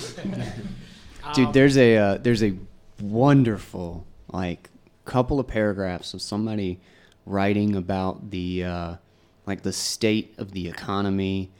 Dude, 1.36 1.54
there's 1.54 1.78
a 1.78 1.98
uh, 1.98 2.18
there's 2.18 2.44
a 2.44 2.54
wonderful 3.02 4.06
like 4.32 4.70
couple 5.06 5.40
of 5.40 5.48
paragraphs 5.48 6.14
of 6.14 6.22
somebody 6.22 6.80
writing 7.26 7.76
about 7.76 8.32
the 8.32 8.64
uh, 8.64 8.96
like 9.46 9.62
the 9.64 9.74
state 9.74 10.34
of 10.38 10.52
the 10.52 10.68
economy 10.68 11.52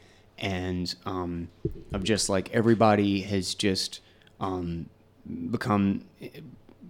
and 0.44 0.94
um, 1.06 1.48
of 1.92 2.04
just 2.04 2.28
like 2.28 2.50
everybody 2.52 3.22
has 3.22 3.54
just 3.54 4.00
um, 4.40 4.90
become 5.50 6.04
eh, 6.20 6.28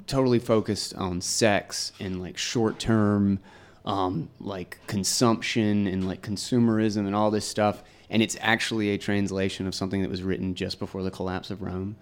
totally 0.09 0.41
focused 0.41 0.93
on 0.97 1.21
sex 1.21 1.93
and 2.01 2.21
like 2.21 2.37
short 2.37 2.79
term 2.81 3.39
um, 3.85 4.29
like 4.41 4.79
consumption 4.89 5.87
and 5.87 6.07
like 6.07 6.21
consumerism 6.21 7.07
and 7.07 7.15
all 7.15 7.31
this 7.31 7.47
stuff 7.47 7.83
and 8.11 8.23
it's 8.23 8.37
actually 8.41 8.91
a 8.91 8.99
translation 8.99 9.67
of 9.67 9.75
something 9.75 10.03
that 10.03 10.11
was 10.11 10.23
written 10.23 10.55
just 10.55 10.79
before 10.79 11.03
the 11.03 11.11
collapse 11.11 11.51
of 11.51 11.63
Rome. 11.63 11.97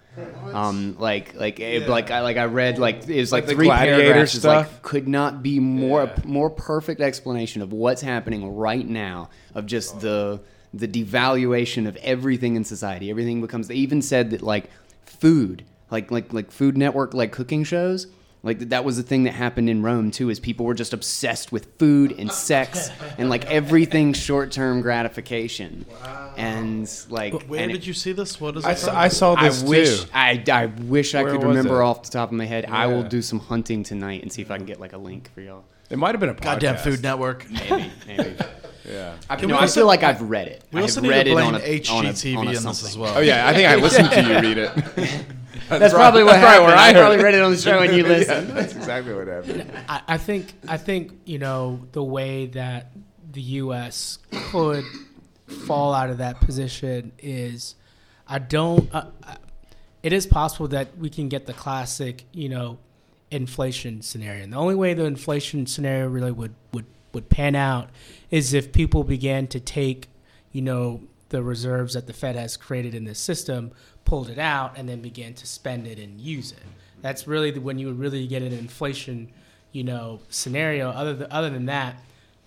Um, 0.53 0.97
like, 0.99 1.35
like, 1.35 1.61
eh, 1.61 1.87
like, 1.87 2.11
I 2.11 2.21
like 2.21 2.37
I 2.37 2.45
read 2.47 2.79
like 2.79 3.09
it 3.09 3.21
was 3.21 3.31
like, 3.31 3.47
Like 3.47 3.57
three 3.57 3.69
paragraphs. 3.69 4.35
It's 4.35 4.45
like 4.45 4.83
could 4.83 5.07
not 5.07 5.43
be 5.43 5.61
more 5.61 6.05
Yeah. 6.05 6.23
more 6.25 6.51
perfect 6.51 7.01
explanation 7.01 7.63
of 7.63 7.73
what's 7.73 8.03
happening 8.03 8.55
right 8.55 8.87
now 8.87 9.31
of 9.55 9.67
just 9.67 10.01
the 10.01 10.41
the 10.75 10.89
devaluation 10.89 11.87
of 11.87 11.97
everything 11.97 12.57
in 12.57 12.65
society. 12.65 13.11
Everything 13.11 13.41
becomes. 13.41 13.69
They 13.69 13.75
even 13.77 14.03
said 14.03 14.31
that 14.31 14.43
like 14.43 14.71
food, 15.05 15.65
like 15.91 16.11
like 16.11 16.33
like 16.33 16.51
Food 16.51 16.77
Network, 16.77 17.15
like 17.15 17.33
cooking 17.33 17.65
shows. 17.65 18.07
Like 18.45 18.59
that 18.71 18.85
was 18.85 18.97
the 18.97 19.05
thing 19.05 19.23
that 19.23 19.35
happened 19.35 19.71
in 19.71 19.83
Rome 19.85 20.11
too, 20.11 20.29
is 20.29 20.41
people 20.41 20.67
were 20.67 20.75
just 20.75 20.93
obsessed 20.93 21.53
with 21.53 21.69
food 21.79 22.13
and 22.19 22.33
sex 22.33 22.91
and 23.17 23.31
like 23.31 23.45
everything 23.45 24.13
short-term 24.15 24.81
gratification, 24.83 25.87
Wow. 26.03 26.35
and 26.37 26.91
like 27.09 27.41
Where 27.45 27.61
and 27.61 27.71
did 27.71 27.83
it- 27.83 27.87
you 27.87 27.93
see 27.95 28.11
this? 28.11 28.41
What 28.41 28.57
is 28.57 28.65
I 28.65 28.73
it? 28.73 28.79
saw. 28.79 28.99
I 28.99 29.07
saw 29.09 29.35
I 29.37 29.49
this 29.49 29.63
wish 29.63 30.03
too. 30.03 30.11
I, 30.13 30.43
I 30.51 30.67
wish 30.67 31.15
I 31.15 31.23
could 31.23 31.45
remember 31.45 31.83
it? 31.83 31.85
off 31.85 32.03
the 32.03 32.11
top 32.11 32.31
of 32.31 32.35
my 32.37 32.47
head. 32.47 32.65
I 32.65 32.87
will 32.89 33.05
do 33.05 33.23
some 33.23 33.39
hunting 33.39 33.85
tonight 33.85 34.23
and 34.23 34.33
see 34.33 34.43
if 34.43 34.51
I 34.51 34.57
can 34.57 34.67
get 34.67 34.81
like 34.81 34.93
a 34.93 34.99
link 34.99 35.31
for 35.35 35.41
y'all. 35.41 35.63
It 35.89 35.99
might 35.99 36.11
have 36.15 36.21
been 36.21 36.31
a 36.31 36.35
podcast. 36.35 36.43
Goddamn 36.43 36.77
Food 36.79 37.03
Network. 37.05 37.49
Maybe, 37.49 37.93
maybe. 38.09 38.35
Yeah. 38.89 39.17
I, 39.31 39.37
Can 39.37 39.49
no, 39.49 39.57
we 39.57 39.63
I 39.63 39.67
feel 39.67 39.87
like 39.87 40.03
I've 40.03 40.23
read 40.23 40.49
it. 40.49 40.65
We 40.73 40.81
I 40.81 40.83
also 40.83 40.97
have 40.97 41.03
need 41.05 41.11
read 41.11 41.25
to 41.25 41.31
it 41.31 41.35
on 41.35 41.43
a, 41.43 41.47
on 41.47 41.55
a, 41.55 41.59
HGTV 41.61 42.37
on 42.37 42.47
a 42.47 42.51
in 42.51 42.63
this 42.63 42.85
as 42.85 42.99
well. 42.99 43.17
Oh 43.17 43.21
yeah, 43.21 43.47
I 43.49 43.55
think 43.55 43.69
I 43.69 43.77
listened 43.77 44.11
to 44.11 44.23
you 44.23 44.41
read 44.41 44.59
it. 44.59 44.75
That's 45.69 45.95
probably 45.95 46.23
what 46.23 46.33
that's 46.33 46.45
happened. 46.47 46.67
where 46.67 46.77
I, 46.77 46.91
I 46.91 46.93
probably 46.93 47.23
read 47.23 47.35
it 47.35 47.41
on 47.41 47.53
the 47.53 47.57
show 47.57 47.79
and 47.79 47.95
you 47.97 48.03
Yeah, 48.07 48.09
listened. 48.09 48.51
that's 48.51 48.75
exactly 48.75 49.15
what 49.15 49.27
happened. 49.27 49.73
I, 49.89 50.03
I 50.07 50.19
think 50.19 50.53
I 50.69 50.77
think 50.77 51.13
you 51.25 51.39
know 51.39 51.81
the 51.93 52.03
way 52.03 52.47
that 52.47 52.93
the 53.31 53.41
U.S. 53.41 54.19
could 54.51 54.85
fall 55.67 55.95
out 55.95 56.11
of 56.11 56.19
that 56.19 56.41
position 56.41 57.13
is 57.19 57.75
I 58.27 58.39
don't. 58.39 58.93
Uh, 58.95 59.07
uh, 59.23 59.37
it 60.03 60.13
is 60.13 60.27
possible 60.27 60.69
that 60.69 60.99
we 60.99 61.09
can 61.09 61.29
get 61.29 61.47
the 61.47 61.53
classic, 61.55 62.25
you 62.33 62.49
know, 62.49 62.79
inflation 63.31 64.03
scenario. 64.03 64.43
And 64.43 64.53
the 64.53 64.57
only 64.57 64.75
way 64.75 64.95
the 64.95 65.05
inflation 65.05 65.67
scenario 65.67 66.09
really 66.09 66.33
would 66.33 66.55
would 66.73 66.87
would 67.13 67.29
pan 67.29 67.55
out 67.55 67.91
is 68.31 68.55
if 68.55 68.73
people 68.73 69.05
began 69.05 69.47
to 69.49 69.61
take, 69.61 70.09
you 70.53 70.63
know, 70.63 71.03
the 71.29 71.43
reserves 71.43 71.95
that 71.95 72.07
the 72.07 72.13
Fed 72.13 72.37
has 72.37 72.57
created 72.57 72.95
in 72.95 73.05
this 73.05 73.19
system, 73.19 73.73
pulled 74.05 74.29
it 74.29 74.39
out, 74.39 74.77
and 74.77 74.89
then 74.89 75.01
began 75.01 75.35
to 75.35 75.47
spend 75.47 75.87
it 75.87 75.99
and 75.99 76.21
use 76.21 76.53
it. 76.53 76.63
That's 77.01 77.27
really 77.27 77.51
the, 77.51 77.61
when 77.61 77.79
you 77.79 77.87
would 77.89 77.99
really 77.99 78.27
get 78.27 78.43
an 78.43 78.53
inflation, 78.53 79.33
you 79.73 79.83
know, 79.83 80.21
scenario. 80.29 80.91
Other 80.91 81.15
than, 81.15 81.33
other 81.33 81.51
than 81.51 81.67
that, 81.67 81.97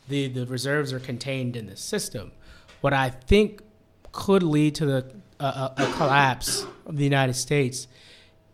the 0.08 0.28
the 0.28 0.46
reserves 0.46 0.94
are 0.94 1.00
contained 1.00 1.56
in 1.56 1.68
the 1.68 1.76
system. 1.76 2.32
What 2.82 2.94
I 2.94 3.10
think 3.10 3.62
could 4.12 4.44
lead 4.44 4.76
to 4.76 4.86
the 4.86 5.12
uh, 5.40 5.70
a, 5.78 5.84
a 5.84 5.94
collapse 5.94 6.66
of 6.86 6.98
the 6.98 7.04
United 7.04 7.34
States 7.34 7.88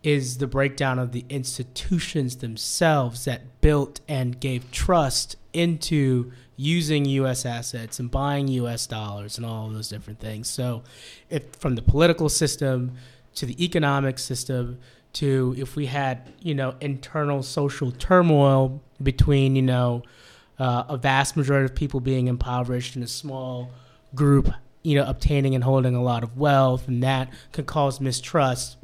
is 0.02 0.40
the 0.40 0.48
breakdown 0.48 0.98
of 0.98 1.12
the 1.12 1.26
institutions 1.30 2.38
themselves 2.38 3.26
that 3.26 3.62
built 3.62 4.00
and 4.08 4.40
gave 4.40 4.72
trust 4.72 5.36
into 5.54 6.32
using 6.56 7.06
U.S. 7.06 7.46
assets 7.46 8.00
and 8.00 8.10
buying 8.10 8.48
U.S. 8.48 8.88
dollars 8.88 9.38
and 9.38 9.46
all 9.46 9.70
those 9.70 9.90
different 9.90 10.20
things. 10.20 10.48
So, 10.48 10.84
if 11.30 11.56
from 11.56 11.76
the 11.76 11.82
political 11.82 12.30
system 12.30 12.98
to 13.36 13.46
the 13.46 13.64
economic 13.64 14.20
system 14.20 14.80
to 15.14 15.56
if 15.58 15.76
we 15.76 15.88
had 15.88 16.32
you 16.42 16.56
know 16.56 16.76
internal 16.80 17.44
social 17.44 17.92
turmoil 17.92 18.82
between 19.02 19.56
you 19.56 19.62
know 19.62 20.04
uh, 20.60 20.84
a 20.90 20.98
vast 20.98 21.36
majority 21.36 21.66
of 21.66 21.76
people 21.76 22.00
being 22.00 22.28
impoverished 22.28 22.96
and 22.96 23.04
a 23.04 23.08
small 23.08 23.72
group 24.16 24.50
you 24.84 24.96
know 24.96 25.06
obtaining 25.06 25.56
and 25.56 25.64
holding 25.64 25.96
a 25.96 26.02
lot 26.02 26.24
of 26.24 26.38
wealth 26.38 26.88
and 26.88 27.04
that 27.04 27.30
could 27.52 27.66
cause 27.66 28.00
mistrust 28.00 28.78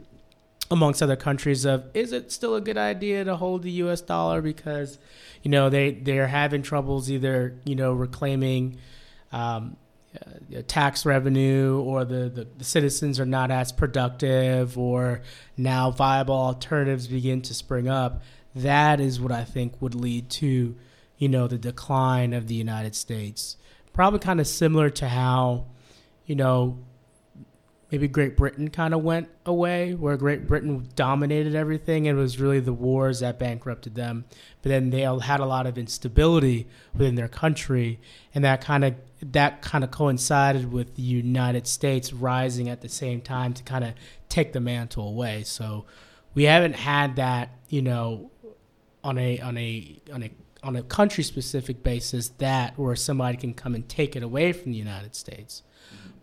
amongst 0.69 1.01
other 1.01 1.15
countries 1.15 1.65
of 1.65 1.85
is 1.93 2.11
it 2.11 2.31
still 2.31 2.55
a 2.55 2.61
good 2.61 2.77
idea 2.77 3.23
to 3.23 3.35
hold 3.35 3.63
the 3.63 3.71
US 3.71 4.01
dollar? 4.01 4.41
Because 4.41 4.97
you 5.43 5.51
know 5.51 5.69
they 5.69 5.91
they're 5.91 6.27
having 6.27 6.61
troubles 6.61 7.09
either 7.09 7.55
you 7.65 7.75
know 7.75 7.93
reclaiming 7.93 8.77
um, 9.31 9.77
uh, 10.15 10.61
tax 10.67 11.05
revenue 11.05 11.81
or 11.81 12.05
the, 12.05 12.29
the, 12.29 12.47
the, 12.57 12.63
citizens 12.63 13.19
are 13.19 13.25
not 13.25 13.51
as 13.51 13.73
productive 13.73 14.77
or 14.77 15.21
now 15.57 15.91
viable 15.91 16.33
alternatives 16.33 17.07
begin 17.07 17.41
to 17.41 17.53
spring 17.53 17.89
up. 17.89 18.21
That 18.55 18.99
is 18.99 19.19
what 19.19 19.31
i 19.31 19.43
think 19.43 19.79
would 19.81 19.93
lead 19.93 20.29
to 20.29 20.75
you 21.17 21.29
know 21.29 21.47
the 21.47 21.57
decline 21.57 22.33
of 22.33 22.47
the 22.47 22.55
united 22.55 22.95
states. 22.95 23.57
Probably 23.93 24.19
kind 24.19 24.39
of 24.39 24.47
similar 24.47 24.89
to 24.91 25.07
how 25.07 25.65
you 26.25 26.35
know 26.35 26.79
maybe 27.91 28.07
Great 28.07 28.35
Britain 28.35 28.69
kind 28.69 28.93
of 28.93 29.03
went 29.03 29.29
away, 29.45 29.93
where 29.93 30.17
Great 30.17 30.47
Britain 30.47 30.87
dominated 30.95 31.55
everything, 31.55 32.07
and 32.07 32.17
it 32.17 32.21
was 32.21 32.39
really 32.39 32.59
the 32.59 32.73
wars 32.73 33.21
that 33.21 33.39
bankrupted 33.39 33.95
them. 33.95 34.25
But 34.61 34.69
then 34.69 34.89
they 34.89 35.01
had 35.01 35.39
a 35.39 35.45
lot 35.45 35.67
of 35.67 35.77
instability 35.77 36.67
within 36.93 37.15
their 37.15 37.27
country, 37.27 37.99
and 38.33 38.43
that 38.43 38.61
kind 38.61 38.83
of 38.83 38.95
that 39.21 39.61
kind 39.61 39.83
of 39.83 39.91
coincided 39.91 40.71
with 40.71 40.95
the 40.95 41.01
United 41.01 41.67
States 41.67 42.13
rising 42.13 42.69
at 42.69 42.81
the 42.81 42.89
same 42.89 43.21
time 43.21 43.53
to 43.53 43.63
kind 43.63 43.83
of 43.83 43.93
take 44.29 44.53
the 44.53 44.59
mantle 44.59 45.07
away. 45.07 45.43
So 45.43 45.85
we 46.35 46.43
haven't 46.43 46.75
had 46.75 47.15
that, 47.15 47.49
you 47.69 47.81
know, 47.81 48.31
on 49.03 49.17
a 49.17 49.39
on 49.39 49.57
a 49.57 49.99
on 50.13 50.23
a 50.23 50.31
on 50.63 50.75
a 50.75 50.83
country 50.83 51.23
specific 51.23 51.83
basis 51.83 52.29
that 52.39 52.77
where 52.77 52.95
somebody 52.95 53.37
can 53.37 53.53
come 53.53 53.73
and 53.73 53.87
take 53.87 54.15
it 54.15 54.23
away 54.23 54.51
from 54.51 54.71
the 54.71 54.77
United 54.77 55.15
States. 55.15 55.63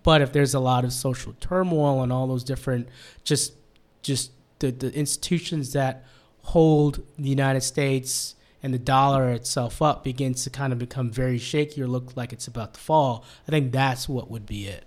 But 0.05 0.23
if 0.23 0.33
there's 0.33 0.55
a 0.55 0.61
lot 0.61 0.85
of 0.85 0.93
social 0.93 1.35
turmoil 1.41 2.03
and 2.03 2.13
all 2.13 2.29
those 2.29 2.45
different 2.45 2.89
just 3.25 3.55
just 4.03 4.31
the, 4.61 4.71
the 4.71 4.95
institutions 4.95 5.73
that 5.73 6.05
hold 6.43 7.03
the 7.19 7.29
United 7.29 7.63
States 7.63 8.37
and 8.63 8.73
the 8.73 8.79
dollar 8.79 9.31
itself 9.31 9.83
up 9.83 10.05
begins 10.05 10.45
to 10.45 10.51
kind 10.51 10.73
of 10.73 10.79
become 10.79 11.11
very 11.11 11.39
shaky 11.39 11.83
or 11.83 11.89
look 11.89 12.17
like 12.17 12.33
it's 12.33 12.47
about 12.47 12.75
to 12.75 12.81
fall, 12.81 13.25
I 13.49 13.51
think 13.51 13.73
that's 13.73 14.09
what 14.09 14.31
would 14.31 14.47
be 14.47 14.67
it. 14.67 14.85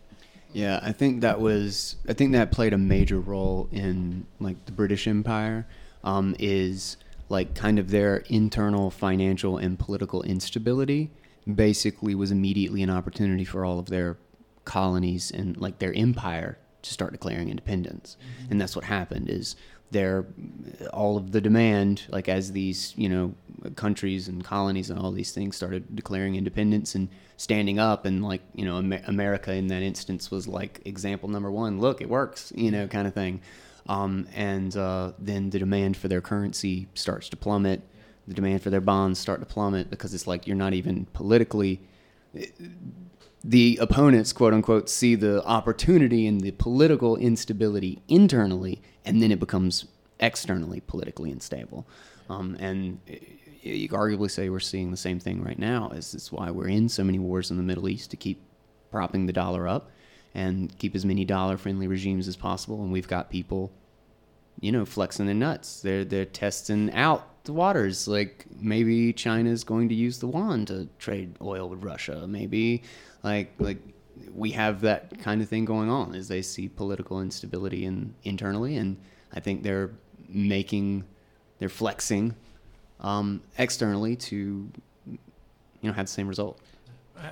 Yeah, 0.54 0.80
I 0.82 0.94
think 0.94 1.22
that 1.22 1.42
was 1.42 1.98
I 2.08 2.14
think 2.14 2.32
that 2.32 2.52
played 2.52 2.74
a 2.74 2.78
major 2.78 3.20
role 3.20 3.68
in 3.72 4.26
like 4.40 4.66
the 4.66 4.72
British 4.72 5.08
Empire 5.08 5.68
um, 6.04 6.36
is 6.40 6.98
like 7.30 7.56
kind 7.56 7.78
of 7.80 7.90
their 7.90 8.18
internal 8.30 8.90
financial 8.90 9.58
and 9.58 9.78
political 9.78 10.24
instability 10.24 11.12
basically 11.56 12.16
was 12.16 12.32
immediately 12.32 12.84
an 12.84 12.90
opportunity 12.90 13.46
for 13.46 13.66
all 13.66 13.80
of 13.80 13.88
their 13.88 14.18
colonies 14.68 15.32
and 15.32 15.58
like 15.58 15.80
their 15.80 15.94
empire 15.94 16.60
to 16.84 16.94
start 16.94 17.12
declaring 17.12 17.50
independence. 17.50 18.18
Mm-hmm. 18.20 18.52
And 18.52 18.62
that's 18.62 18.76
what 18.76 18.86
happened 18.86 19.30
is 19.30 19.56
there 19.90 20.26
all 20.94 21.18
of 21.18 21.32
the 21.32 21.42
demand 21.42 22.04
like 22.10 22.28
as 22.28 22.52
these, 22.52 22.94
you 22.98 23.10
know, 23.10 23.34
countries 23.76 24.28
and 24.28 24.44
colonies 24.44 24.90
and 24.90 25.00
all 25.00 25.12
these 25.12 25.32
things 25.32 25.56
started 25.56 25.96
declaring 25.96 26.36
independence 26.36 26.94
and 26.94 27.08
standing 27.38 27.80
up 27.80 28.06
and 28.06 28.24
like, 28.24 28.42
you 28.54 28.66
know, 28.66 28.78
America 29.08 29.54
in 29.54 29.68
that 29.68 29.82
instance 29.82 30.30
was 30.30 30.48
like 30.48 30.82
example 30.86 31.30
number 31.30 31.50
1, 31.50 31.80
look, 31.80 32.02
it 32.02 32.10
works, 32.10 32.52
you 32.56 32.70
know, 32.70 32.88
kind 32.88 33.08
of 33.08 33.14
thing. 33.14 33.42
Um, 33.88 34.28
and 34.36 34.76
uh, 34.76 35.14
then 35.18 35.50
the 35.50 35.60
demand 35.60 35.96
for 35.96 36.10
their 36.10 36.22
currency 36.22 36.90
starts 36.94 37.30
to 37.30 37.38
plummet. 37.38 37.82
The 38.28 38.34
demand 38.34 38.62
for 38.62 38.70
their 38.70 38.82
bonds 38.82 39.20
start 39.20 39.40
to 39.40 39.46
plummet 39.46 39.90
because 39.90 40.14
it's 40.14 40.28
like 40.28 40.46
you're 40.46 40.58
not 40.58 40.74
even 40.74 41.06
politically 41.14 41.80
the 43.44 43.78
opponents, 43.82 44.34
quote 44.34 44.54
unquote, 44.54 44.90
see 44.90 45.16
the 45.16 45.44
opportunity 45.46 46.28
in 46.28 46.40
the 46.40 46.52
political 46.52 47.16
instability 47.16 48.02
internally, 48.08 48.82
and 49.06 49.22
then 49.22 49.32
it 49.32 49.40
becomes 49.40 49.86
externally 50.20 50.82
politically 50.82 51.32
unstable. 51.32 51.86
Um, 52.30 52.58
and 52.60 53.00
you 53.62 53.88
could 53.88 53.98
arguably 53.98 54.32
say 54.32 54.50
we're 54.50 54.60
seeing 54.60 54.92
the 54.92 54.98
same 54.98 55.20
thing 55.20 55.44
right 55.44 55.60
now. 55.60 55.90
Is 55.92 56.12
this 56.12 56.32
why 56.32 56.52
we're 56.52 56.68
in 56.68 56.90
so 56.90 57.04
many 57.04 57.20
wars 57.20 57.52
in 57.52 57.58
the 57.58 57.64
Middle 57.64 57.88
East 57.88 58.12
to 58.12 58.18
keep 58.18 58.42
propping 58.92 59.26
the 59.26 59.34
dollar 59.34 59.68
up 59.68 59.92
and 60.34 60.78
keep 60.78 60.96
as 60.96 61.06
many 61.06 61.26
dollar-friendly 61.26 61.88
regimes 61.88 62.28
as 62.28 62.36
possible? 62.36 62.82
And 62.82 62.92
we've 62.92 63.08
got 63.08 63.30
people, 63.30 63.72
you 64.60 64.72
know, 64.72 64.86
flexing 64.86 65.26
their 65.26 65.36
nuts. 65.36 65.82
They're 65.82 66.04
they're 66.04 66.26
testing 66.26 66.92
out 66.94 67.44
the 67.44 67.54
waters. 67.54 68.08
Like 68.08 68.46
maybe 68.60 69.14
China's 69.14 69.64
going 69.64 69.90
to 69.90 69.96
use 69.96 70.20
the 70.20 70.28
yuan 70.28 70.66
to 70.66 70.88
trade 71.00 71.36
oil 71.42 71.70
with 71.70 71.84
Russia. 71.84 72.28
Maybe 72.28 72.84
like 73.24 73.54
like 73.60 73.80
we 74.34 74.52
have 74.52 74.82
that 74.82 75.20
kind 75.20 75.42
of 75.42 75.50
thing 75.50 75.66
going 75.66 75.90
on 75.90 76.16
as 76.16 76.28
they 76.28 76.42
see 76.42 76.68
political 76.68 77.22
instability 77.22 77.86
in, 77.86 78.14
internally, 78.24 78.78
and 78.78 78.98
I 79.34 79.40
think 79.40 79.64
they're 79.64 79.92
making, 80.28 81.04
they're 81.60 81.70
flexing 81.70 82.36
um, 83.00 83.42
externally 83.58 84.16
to, 84.16 84.70
you 85.06 85.20
know, 85.84 85.94
have 85.94 86.06
the 86.06 86.12
same 86.12 86.28
result. 86.28 86.60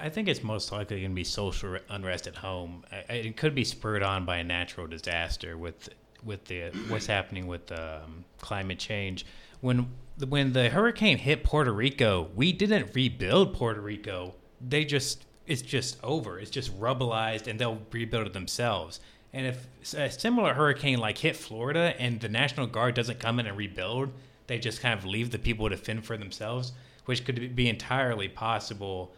I 0.02 0.10
think 0.10 0.28
it's 0.28 0.44
most 0.44 0.72
likely 0.72 0.99
going 1.02 1.12
to 1.12 1.16
be 1.16 1.24
social 1.24 1.78
unrest 1.90 2.26
at 2.26 2.36
home. 2.36 2.84
It 3.07 3.38
could 3.38 3.53
be 3.53 3.64
spurred 3.64 4.02
on 4.02 4.26
by 4.26 4.38
a 4.38 4.44
natural 4.44 4.88
disaster 4.88 5.57
with 5.57 5.90
with 6.24 6.44
the 6.45 6.72
what's 6.88 7.06
happening 7.06 7.45
with 7.45 7.72
um, 7.72 8.26
climate 8.41 8.80
change. 8.80 9.28
When 9.62 9.91
when 10.28 10.53
the 10.53 10.70
hurricane 10.70 11.20
hit 11.20 11.44
Puerto 11.44 11.72
Rico, 11.72 12.32
we 12.34 12.52
didn't 12.52 12.95
rebuild 12.95 13.53
Puerto 13.53 13.80
Rico. 13.80 14.34
They 14.60 14.86
just 14.86 15.24
it's 15.47 15.61
just 15.61 15.97
over. 16.03 16.39
It's 16.39 16.51
just 16.51 16.77
rubbleized, 16.80 17.47
and 17.47 17.59
they'll 17.59 17.81
rebuild 17.91 18.27
it 18.27 18.34
themselves. 18.34 18.99
And 19.35 19.45
if 19.45 19.93
a 19.93 20.09
similar 20.09 20.53
hurricane 20.53 20.99
like 20.99 21.17
hit 21.17 21.35
Florida 21.35 21.93
and 21.99 22.22
the 22.22 22.30
National 22.30 22.67
Guard 22.67 22.95
doesn't 22.95 23.19
come 23.19 23.38
in 23.38 23.47
and 23.47 23.57
rebuild, 23.57 24.11
they 24.47 24.57
just 24.59 24.81
kind 24.81 24.97
of 24.97 25.05
leave 25.05 25.31
the 25.31 25.39
people 25.39 25.69
to 25.69 25.76
fend 25.76 26.05
for 26.05 26.15
themselves, 26.15 26.72
which 27.03 27.26
could 27.26 27.53
be 27.53 27.67
entirely 27.67 28.30
possible 28.30 29.13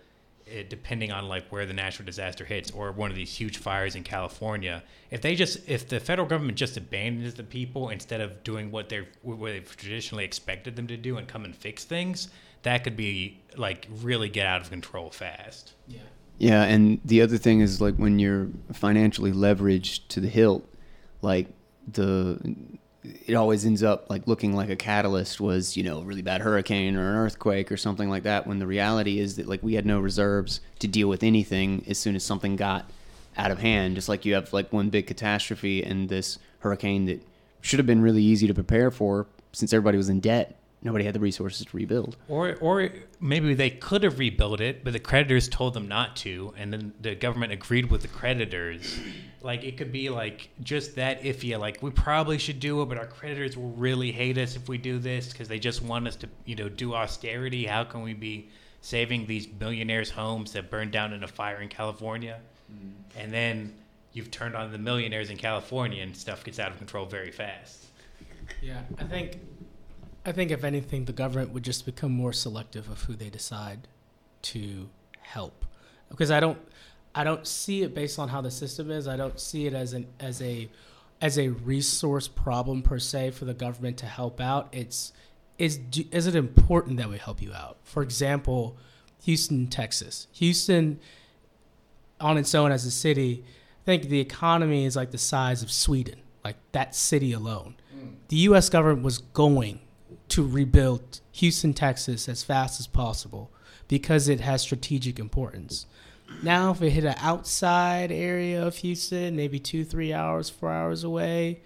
eh, 0.50 0.64
depending 0.68 1.12
on 1.12 1.28
like 1.28 1.48
where 1.50 1.68
the 1.68 1.74
natural 1.74 2.06
disaster 2.06 2.46
hits 2.46 2.72
or 2.72 2.92
one 2.92 3.12
of 3.12 3.16
these 3.16 3.32
huge 3.32 3.58
fires 3.58 3.96
in 3.96 4.04
California. 4.04 4.82
If 5.12 5.22
they 5.22 5.36
just 5.36 5.60
if 5.70 5.88
the 5.88 6.00
federal 6.00 6.28
government 6.28 6.58
just 6.58 6.78
abandons 6.78 7.36
the 7.36 7.44
people 7.44 7.90
instead 7.90 8.20
of 8.20 8.44
doing 8.44 8.72
what 8.72 8.90
they're 8.90 9.08
what 9.22 9.52
they've 9.52 9.78
traditionally 9.78 10.26
expected 10.26 10.76
them 10.76 10.88
to 10.88 10.98
do 10.98 11.18
and 11.18 11.28
come 11.28 11.46
and 11.46 11.56
fix 11.56 11.84
things, 11.84 12.30
that 12.64 12.84
could 12.84 12.98
be 12.98 13.40
like 13.56 13.88
really 14.02 14.30
get 14.30 14.48
out 14.48 14.62
of 14.62 14.72
control 14.72 15.12
fast. 15.12 15.74
Yeah. 15.88 16.00
Yeah, 16.38 16.64
and 16.64 17.00
the 17.04 17.22
other 17.22 17.38
thing 17.38 17.62
is 17.62 17.82
like 17.82 17.96
when 17.96 18.20
you're 18.20 18.50
financially 18.72 19.32
leveraged 19.32 20.08
to 20.10 20.20
the 20.20 20.28
hilt, 20.28 20.68
like 21.22 21.48
the 21.92 22.56
it 23.26 23.36
always 23.36 23.66
ends 23.66 23.84
up 23.84 24.10
like 24.10 24.28
looking 24.28 24.54
like 24.54 24.70
a 24.70 24.76
catalyst 24.76 25.40
was 25.40 25.78
you 25.78 25.84
know 25.84 26.00
a 26.00 26.04
really 26.04 26.22
bad 26.22 26.42
hurricane 26.42 26.96
or 26.96 27.10
an 27.10 27.16
earthquake 27.16 27.72
or 27.72 27.78
something 27.78 28.10
like 28.10 28.24
that 28.24 28.46
when 28.46 28.60
the 28.60 28.68
reality 28.68 29.20
is 29.20 29.38
that 29.38 29.48
like 29.48 29.64
we 29.64 29.76
had 29.76 29.86
no 29.86 30.00
reserves 30.00 30.60
to 30.80 30.88
deal 30.88 31.08
with 31.08 31.24
anything 31.24 31.84
as 31.88 31.98
soon 31.98 32.16
as 32.16 32.24
something 32.24 32.56
got 32.56 32.90
out 33.38 33.52
of 33.52 33.60
hand. 33.60 33.96
Just 33.96 34.10
like 34.10 34.26
you 34.26 34.34
have 34.34 34.52
like 34.54 34.72
one 34.74 34.90
big 34.90 35.08
catastrophe 35.08 35.84
and 35.84 36.10
this 36.10 36.38
hurricane 36.60 37.06
that 37.06 37.22
should 37.62 37.80
have 37.80 37.86
been 37.86 38.02
really 38.02 38.24
easy 38.24 38.48
to 38.48 38.54
prepare 38.54 38.92
for 38.92 39.28
since 39.54 39.74
everybody 39.74 39.98
was 39.98 40.10
in 40.10 40.20
debt 40.20 40.57
nobody 40.82 41.04
had 41.06 41.14
the 41.14 41.20
resources 41.20 41.66
to 41.66 41.78
rebuild. 41.78 42.18
Or, 42.28 42.56
or 42.62 42.90
maybe 43.20 43.54
they 43.54 43.70
could 43.70 44.04
have 44.04 44.20
rebuilt 44.20 44.62
it, 44.62 44.84
but 44.84 44.94
the 44.94 45.00
creditors 45.00 45.50
told 45.50 45.74
them 45.74 45.88
not 45.88 46.16
to, 46.18 46.54
and 46.58 46.72
then 46.72 46.94
the 47.02 47.16
government 47.16 47.52
agreed 47.52 47.90
with 47.90 48.02
the 48.02 48.08
creditors. 48.08 49.00
Like 49.42 49.64
it 49.64 49.78
could 49.78 49.92
be 49.92 50.10
like 50.10 50.50
just 50.62 50.96
that 50.96 51.22
iffy. 51.24 51.58
Like 51.58 51.82
we 51.82 51.90
probably 51.92 52.38
should 52.38 52.60
do 52.60 52.82
it, 52.82 52.86
but 52.90 52.98
our 52.98 53.08
creditors 53.08 53.58
will 53.58 53.72
really 53.72 54.12
hate 54.12 54.38
us 54.38 54.56
if 54.56 54.70
we 54.70 54.78
do 54.78 55.00
this 55.00 55.32
because 55.32 55.48
they 55.48 55.60
just 55.60 55.82
want 55.82 56.08
us 56.08 56.16
to, 56.18 56.30
you 56.46 56.56
know, 56.56 56.70
do 56.70 56.94
austerity. 56.94 57.66
How 57.66 57.84
can 57.84 58.02
we 58.02 58.14
be 58.14 58.50
saving 58.82 59.26
these 59.26 59.48
millionaires' 59.60 60.10
homes 60.10 60.52
that 60.54 60.70
burned 60.70 60.92
down 60.92 61.14
in 61.14 61.24
a 61.24 61.28
fire 61.28 61.62
in 61.62 61.70
California? 61.70 62.40
Mm. 62.72 62.92
And 63.16 63.34
then 63.34 63.74
you've 64.14 64.32
turned 64.32 64.56
on 64.56 64.72
the 64.72 64.78
millionaires 64.78 65.30
in 65.30 65.38
California, 65.38 66.04
and 66.04 66.16
stuff 66.16 66.44
gets 66.44 66.60
out 66.60 66.72
of 66.72 66.78
control 66.78 67.06
very 67.06 67.32
fast. 67.32 67.86
Yeah, 68.62 68.82
I 68.98 69.04
think 69.04 69.38
I 70.28 70.34
think 70.34 70.52
if 70.52 70.66
anything, 70.66 71.06
the 71.06 71.14
government 71.14 71.54
would 71.54 71.64
just 71.64 71.86
become 71.86 72.12
more 72.12 72.34
selective 72.34 72.90
of 72.90 73.04
who 73.04 73.16
they 73.16 73.30
decide 73.30 73.88
to 74.42 74.90
help, 75.22 75.66
because 76.10 76.32
I 76.32 76.42
don't, 76.42 76.58
I 77.16 77.24
don't 77.24 77.48
see 77.48 77.82
it 77.82 77.96
based 77.96 78.20
on 78.20 78.28
how 78.28 78.42
the 78.42 78.52
system 78.52 78.92
is. 78.92 79.08
I 79.08 79.16
don't 79.16 79.40
see 79.40 79.68
it 79.68 79.74
as 79.74 79.94
an 79.94 80.06
as 80.20 80.42
a 80.42 80.70
as 81.22 81.40
a 81.40 81.48
resource 81.48 82.28
problem 82.28 82.82
per 82.82 83.00
se 83.00 83.32
for 83.32 83.46
the 83.46 83.54
government 83.54 83.96
to 84.00 84.06
help 84.06 84.42
out. 84.42 84.68
It's 84.74 85.14
is 85.58 85.80
is 86.12 86.28
it 86.28 86.36
important 86.36 86.98
that 86.98 87.08
we 87.08 87.18
help 87.18 87.42
you 87.42 87.54
out? 87.54 87.78
For 87.84 88.04
example, 88.04 88.76
Houston, 89.24 89.68
Texas. 89.68 90.28
Houston, 90.34 91.00
on 92.20 92.38
its 92.38 92.54
own 92.54 92.74
as 92.74 92.86
a 92.86 92.92
city, 92.92 93.46
I 93.46 93.86
think 93.86 94.10
the 94.10 94.20
economy 94.20 94.84
is 94.84 94.98
like 94.98 95.12
the 95.12 95.18
size 95.18 95.64
of 95.64 95.72
Sweden, 95.72 96.20
like 96.44 96.58
that 96.74 96.96
city 96.96 97.32
alone. 97.32 97.76
Hmm. 97.94 98.08
The 98.28 98.36
U.S. 98.48 98.68
government 98.68 99.04
was 99.04 99.20
going 99.20 99.80
to 100.30 100.48
rebuild 100.48 101.22
Houston, 101.34 101.74
Texas 101.74 102.28
as 102.28 102.44
fast 102.44 102.80
as 102.80 102.88
possible 102.88 103.52
because 103.88 104.28
it 104.28 104.42
has 104.42 104.62
strategic 104.62 105.20
importance. 105.20 105.86
Now, 106.44 106.72
if 106.72 106.82
it 106.82 106.92
hit 106.92 107.06
an 107.06 107.16
outside 107.20 108.12
area 108.12 108.66
of 108.66 108.76
Houston, 108.78 109.36
maybe 109.36 109.60
two, 109.60 109.86
three 109.86 110.12
hours, 110.12 110.50
four 110.50 110.72
hours 110.72 111.04
away, 111.04 111.62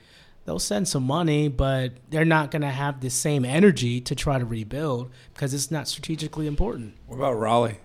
they'll 0.45 0.59
send 0.59 0.87
some 0.87 1.03
money, 1.03 1.47
but 1.47 1.93
they're 2.09 2.25
not 2.25 2.51
going 2.51 2.61
to 2.61 2.69
have 2.69 3.01
the 3.01 3.09
same 3.09 3.43
energy 3.43 3.99
to 4.01 4.15
try 4.15 4.37
to 4.37 4.45
rebuild 4.45 5.11
because 5.33 5.53
it's 5.53 5.71
not 5.71 5.87
strategically 5.87 6.47
important. 6.47 6.95
What 7.07 7.17
about 7.17 7.33
Raleigh? 7.33 7.79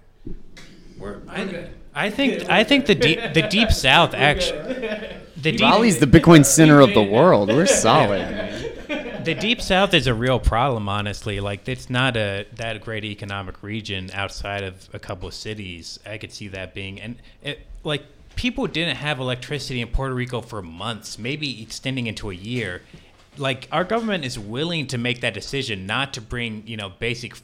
I, 1.28 1.68
I 1.94 2.10
think 2.10 2.48
I 2.48 2.64
think 2.64 2.86
the 2.86 2.94
deep 2.94 3.20
the 3.34 3.42
deep 3.42 3.70
south 3.70 4.14
actually 4.14 4.58
the 5.36 5.52
deep, 5.52 5.60
Raleigh's 5.60 5.98
the 5.98 6.06
Bitcoin 6.06 6.44
center 6.44 6.80
of 6.80 6.94
the 6.94 7.02
world. 7.02 7.48
We're 7.48 7.66
solid. 7.66 8.22
The 9.26 9.34
deep 9.34 9.60
south 9.60 9.92
is 9.92 10.06
a 10.06 10.14
real 10.14 10.38
problem 10.38 10.88
honestly. 10.88 11.40
Like 11.40 11.68
it's 11.68 11.90
not 11.90 12.16
a 12.16 12.46
that 12.54 12.80
great 12.80 13.04
economic 13.04 13.62
region 13.62 14.10
outside 14.14 14.62
of 14.62 14.88
a 14.92 14.98
couple 14.98 15.28
of 15.28 15.34
cities. 15.34 15.98
I 16.06 16.16
could 16.18 16.32
see 16.32 16.48
that 16.48 16.74
being 16.74 17.00
and 17.00 17.16
it, 17.42 17.66
like 17.82 18.04
people 18.36 18.66
didn't 18.66 18.96
have 18.96 19.18
electricity 19.18 19.80
in 19.80 19.88
puerto 19.88 20.14
rico 20.14 20.40
for 20.40 20.62
months 20.62 21.18
maybe 21.18 21.60
extending 21.62 22.06
into 22.06 22.30
a 22.30 22.34
year. 22.34 22.82
Like 23.36 23.68
our 23.72 23.84
government 23.84 24.24
is 24.24 24.38
willing 24.38 24.86
to 24.88 24.98
make 24.98 25.20
that 25.20 25.34
decision 25.34 25.86
not 25.86 26.14
to 26.14 26.20
bring 26.20 26.62
you 26.66 26.76
know 26.76 26.88
basic 26.88 27.34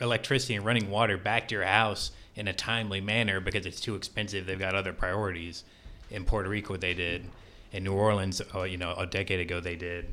electricity 0.00 0.54
and 0.54 0.64
running 0.64 0.90
water 0.90 1.18
back 1.18 1.48
to 1.48 1.56
your 1.56 1.64
house 1.64 2.12
in 2.36 2.48
a 2.48 2.52
timely 2.52 3.00
manner 3.00 3.40
because 3.40 3.66
it's 3.66 3.80
too 3.80 3.94
expensive. 3.94 4.46
They've 4.46 4.58
got 4.58 4.74
other 4.74 4.92
priorities. 4.92 5.64
In 6.10 6.24
puerto 6.24 6.48
rico 6.48 6.76
they 6.76 6.94
did. 6.94 7.26
In 7.72 7.84
new 7.84 7.94
orleans 7.94 8.40
uh, 8.54 8.62
you 8.62 8.76
know 8.76 8.94
a 8.96 9.06
decade 9.06 9.40
ago 9.40 9.58
they 9.58 9.76
did 9.76 10.06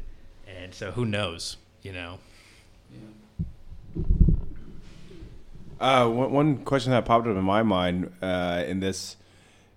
and 0.64 0.74
so 0.74 0.92
who 0.92 1.06
knows, 1.06 1.58
you 1.82 1.94
know? 1.94 2.20
Uh, 5.80 6.08
one, 6.08 6.32
one 6.32 6.58
question 6.58 6.92
that 6.92 7.06
popped 7.06 7.26
up 7.26 7.38
in 7.38 7.44
my 7.44 7.64
mind 7.64 8.12
uh, 8.22 8.64
in 8.68 8.82
this 8.82 9.16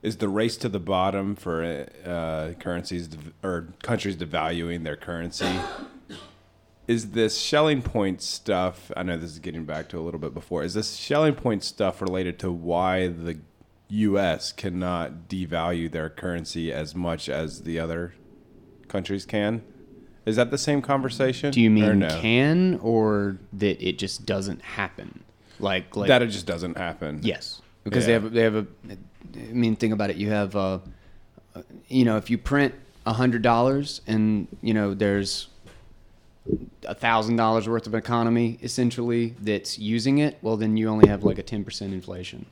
is 0.02 0.16
the 0.16 0.28
race 0.28 0.56
to 0.56 0.68
the 0.68 0.80
bottom 0.80 1.36
for 1.36 1.86
uh, 2.04 2.52
currencies 2.59 3.06
dev- 3.06 3.32
or 3.44 3.68
countries 3.82 4.16
devaluing 4.16 4.82
their 4.82 4.96
currency. 4.96 5.46
Is 6.88 7.12
this 7.12 7.38
Schelling 7.38 7.82
Point 7.82 8.20
stuff? 8.20 8.90
I 8.96 9.04
know 9.04 9.16
this 9.16 9.30
is 9.30 9.38
getting 9.38 9.64
back 9.64 9.88
to 9.90 9.98
a 9.98 10.02
little 10.02 10.18
bit 10.18 10.34
before. 10.34 10.64
Is 10.64 10.74
this 10.74 10.96
Schelling 10.96 11.36
Point 11.36 11.62
stuff 11.62 12.02
related 12.02 12.40
to 12.40 12.50
why 12.50 13.06
the 13.06 13.38
U.S. 13.88 14.50
cannot 14.50 15.28
devalue 15.28 15.90
their 15.90 16.10
currency 16.10 16.72
as 16.72 16.92
much 16.96 17.28
as 17.28 17.62
the 17.62 17.78
other 17.78 18.14
countries 18.88 19.24
can? 19.24 19.62
Is 20.24 20.36
that 20.36 20.51
the 20.51 20.59
same 20.59 20.82
conversation? 20.82 21.51
Do 21.51 21.61
you 21.61 21.69
or 21.69 21.73
mean 21.73 21.99
no? 22.01 22.20
can 22.20 22.78
or 22.82 23.39
that 23.55 23.82
it 23.86 23.99
just 23.99 24.24
doesn't 24.24 24.62
happen? 24.62 25.24
Like, 25.59 25.97
like 25.97 26.09
that? 26.09 26.23
It 26.23 26.28
just 26.28 26.47
doesn't 26.47 26.77
happen. 26.77 27.20
Yes, 27.23 27.61
because 27.85 28.05
Yeah. 28.05 28.07
they 28.07 28.12
have 28.12 28.32
they 28.32 28.43
have 28.43 28.55
a. 28.57 28.66
I 29.35 29.53
mean, 29.53 29.77
think 29.77 29.93
about 29.93 30.11
it. 30.11 30.16
You 30.16 30.31
have, 30.31 30.55
uh, 30.57 30.78
uh, 31.55 31.62
you 31.89 32.05
know, 32.05 32.16
if 32.16 32.31
you 32.31 32.39
print 32.39 32.74
a 33.07 33.12
hundred 33.12 33.43
dollars 33.43 34.01
and 34.07 34.47
you 34.61 34.74
know 34.74 34.94
there's 34.94 35.49
a 36.86 36.94
thousand 36.94 37.36
dollars 37.36 37.69
worth 37.69 37.86
of 37.86 37.94
economy 37.94 38.59
essentially 38.62 39.35
that's 39.40 39.78
using 39.78 40.19
it, 40.19 40.39
well, 40.43 40.57
then 40.57 40.77
you 40.77 40.89
only 40.89 41.09
have 41.09 41.23
like 41.24 41.39
a 41.39 41.43
ten 41.43 41.65
percent 41.65 41.93
inflation. 41.93 42.47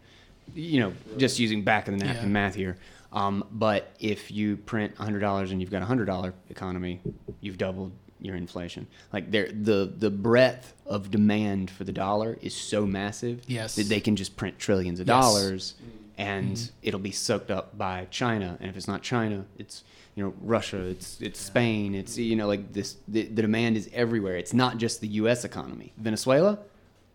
You 0.55 0.81
know, 0.81 0.93
just 1.17 1.39
using 1.39 1.63
back 1.63 1.87
of 1.89 1.97
the 1.99 2.05
napkin 2.05 2.25
Yeah. 2.25 2.29
math 2.29 2.55
here. 2.57 2.77
Um, 3.12 3.45
but 3.51 3.93
if 3.99 4.31
you 4.31 4.57
print 4.57 4.95
a 4.99 5.03
hundred 5.05 5.20
dollars 5.20 5.51
and 5.51 5.61
you've 5.61 5.70
got 5.70 5.82
a 5.82 5.87
hundred 5.87 6.05
dollar 6.07 6.32
economy, 6.49 7.01
you've 7.41 7.59
doubled 7.59 7.93
your 8.20 8.37
inflation. 8.37 8.87
Like 9.12 9.31
there, 9.31 9.51
the 9.51 9.93
the 9.97 10.11
breadth 10.11 10.74
of 10.87 11.11
demand 11.11 11.70
for 11.70 11.85
the 11.85 11.93
dollar 11.93 12.39
is 12.43 12.55
so 12.55 12.87
massive 12.87 13.43
Yes. 13.47 13.77
that 13.77 13.89
they 13.89 14.01
can 14.01 14.15
just 14.15 14.37
print 14.37 14.59
trillions 14.59 15.01
of 15.01 15.09
Yes. 15.09 15.23
dollars 15.24 15.74
and 16.19 16.70
it'll 16.82 17.01
be 17.01 17.11
soaked 17.12 17.51
up 17.51 17.78
by 17.78 18.07
China. 18.11 18.59
And 18.61 18.69
if 18.69 18.77
it's 18.77 18.87
not 18.87 19.01
China, 19.03 19.47
it's 19.59 19.82
you 20.15 20.23
know 20.23 20.35
Russia, 20.43 20.82
it's 20.82 21.20
it's 21.20 21.41
Spain, 21.41 21.95
it's 21.95 22.16
you 22.19 22.37
know 22.37 22.47
like 22.47 22.73
this. 22.73 22.97
The, 23.09 23.23
the 23.23 23.43
demand 23.43 23.77
is 23.77 23.89
everywhere. 23.93 24.37
It's 24.37 24.53
not 24.53 24.77
just 24.77 25.01
the 25.01 25.09
U.S. 25.23 25.45
economy. 25.45 25.93
Venezuela, 25.97 26.59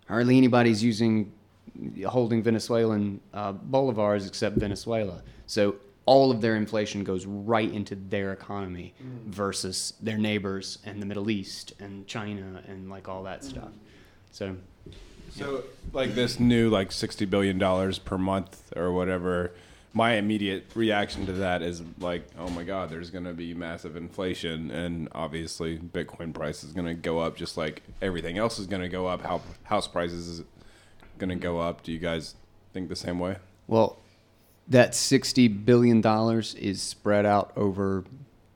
hardly 0.07 0.38
anybody's 0.38 0.84
using 0.84 1.31
holding 2.07 2.41
Venezuelan 2.41 3.19
uh, 3.34 3.53
bolivars 3.53 4.27
except 4.27 4.57
Venezuela. 4.57 5.22
So 5.45 5.76
all 6.06 6.32
of 6.32 6.41
their 6.41 6.56
inflation 6.56 7.03
goes 7.03 7.26
right 7.26 7.72
into 7.72 7.95
their 7.95 8.32
economy 8.32 8.94
mm. 9.02 9.26
versus 9.26 9.94
their 10.02 10.18
neighbors 10.18 10.77
and 10.86 11.02
the 11.02 11.06
Middle 11.06 11.30
East 11.30 11.73
and 11.80 12.06
China 12.07 12.61
and 12.68 12.90
like 12.90 13.10
all 13.10 13.23
that 13.23 13.41
mm. 13.41 13.49
stuff. 13.49 13.72
So 14.32 14.57
So, 15.32 15.64
like 15.91 16.15
this 16.15 16.40
new 16.40 16.69
like 16.69 16.91
sixty 16.91 17.26
billion 17.26 17.57
dollars 17.57 17.99
per 17.99 18.18
month 18.18 18.72
or 18.76 18.91
whatever. 18.91 19.52
My 19.94 20.15
immediate 20.15 20.65
reaction 20.76 21.26
to 21.26 21.32
that 21.34 21.61
is 21.61 21.82
like, 21.99 22.27
oh 22.38 22.49
my 22.49 22.64
god, 22.64 22.90
there's 22.90 23.10
going 23.10 23.23
to 23.23 23.34
be 23.34 23.53
massive 23.53 23.95
inflation, 23.95 24.69
and 24.69 25.07
obviously 25.14 25.77
Bitcoin 25.77 26.34
price 26.34 26.65
is 26.65 26.73
going 26.73 26.88
to 26.88 26.94
go 26.94 27.19
up, 27.19 27.38
just 27.38 27.56
like 27.56 27.82
everything 28.02 28.38
else 28.38 28.60
is 28.60 28.68
going 28.68 28.82
to 28.82 28.90
go 28.90 29.07
up. 29.07 29.22
How 29.22 29.41
house 29.64 29.88
prices 29.88 30.27
is 30.27 30.44
going 31.18 31.30
to 31.30 31.36
go 31.36 31.60
up. 31.60 31.82
Do 31.82 31.94
you 31.94 31.99
guys 31.99 32.36
think 32.73 32.90
the 32.90 32.95
same 32.95 33.19
way? 33.19 33.38
Well, 33.68 33.98
that 34.67 34.95
sixty 34.95 35.47
billion 35.47 36.01
dollars 36.01 36.55
is 36.55 36.81
spread 36.81 37.25
out 37.25 37.51
over. 37.55 38.03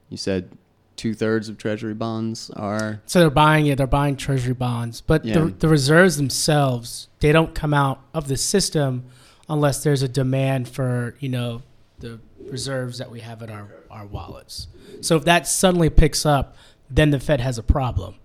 You 0.09 0.17
said 0.17 0.49
two 0.95 1.13
thirds 1.13 1.47
of 1.49 1.57
Treasury 1.57 1.93
bonds 1.93 2.49
are. 2.51 3.01
So 3.05 3.19
they're 3.19 3.29
buying 3.29 3.67
it. 3.67 3.77
They're 3.77 3.87
buying 3.87 4.17
treasury 4.17 4.53
bonds, 4.53 4.99
but 5.01 5.23
Yeah. 5.23 5.39
the, 5.39 5.45
the 5.47 5.67
reserves 5.69 6.17
themselves 6.17 7.07
they 7.19 7.31
don't 7.31 7.53
come 7.55 7.73
out 7.73 8.01
of 8.13 8.27
the 8.27 8.35
system 8.37 9.05
unless 9.47 9.83
there's 9.83 10.01
a 10.01 10.07
demand 10.09 10.67
for 10.67 11.15
you 11.19 11.29
know 11.29 11.61
the 11.99 12.19
reserves 12.49 12.97
that 12.97 13.09
we 13.11 13.19
have 13.21 13.41
in 13.41 13.49
our 13.49 13.67
our 13.91 14.05
wallets. 14.05 14.67
So 15.01 15.15
if 15.15 15.25
that 15.25 15.47
suddenly 15.47 15.89
picks 15.89 16.25
up, 16.25 16.55
then 16.89 17.11
the 17.11 17.19
Fed 17.19 17.39
has 17.39 17.57
a 17.57 17.63
problem. 17.63 18.15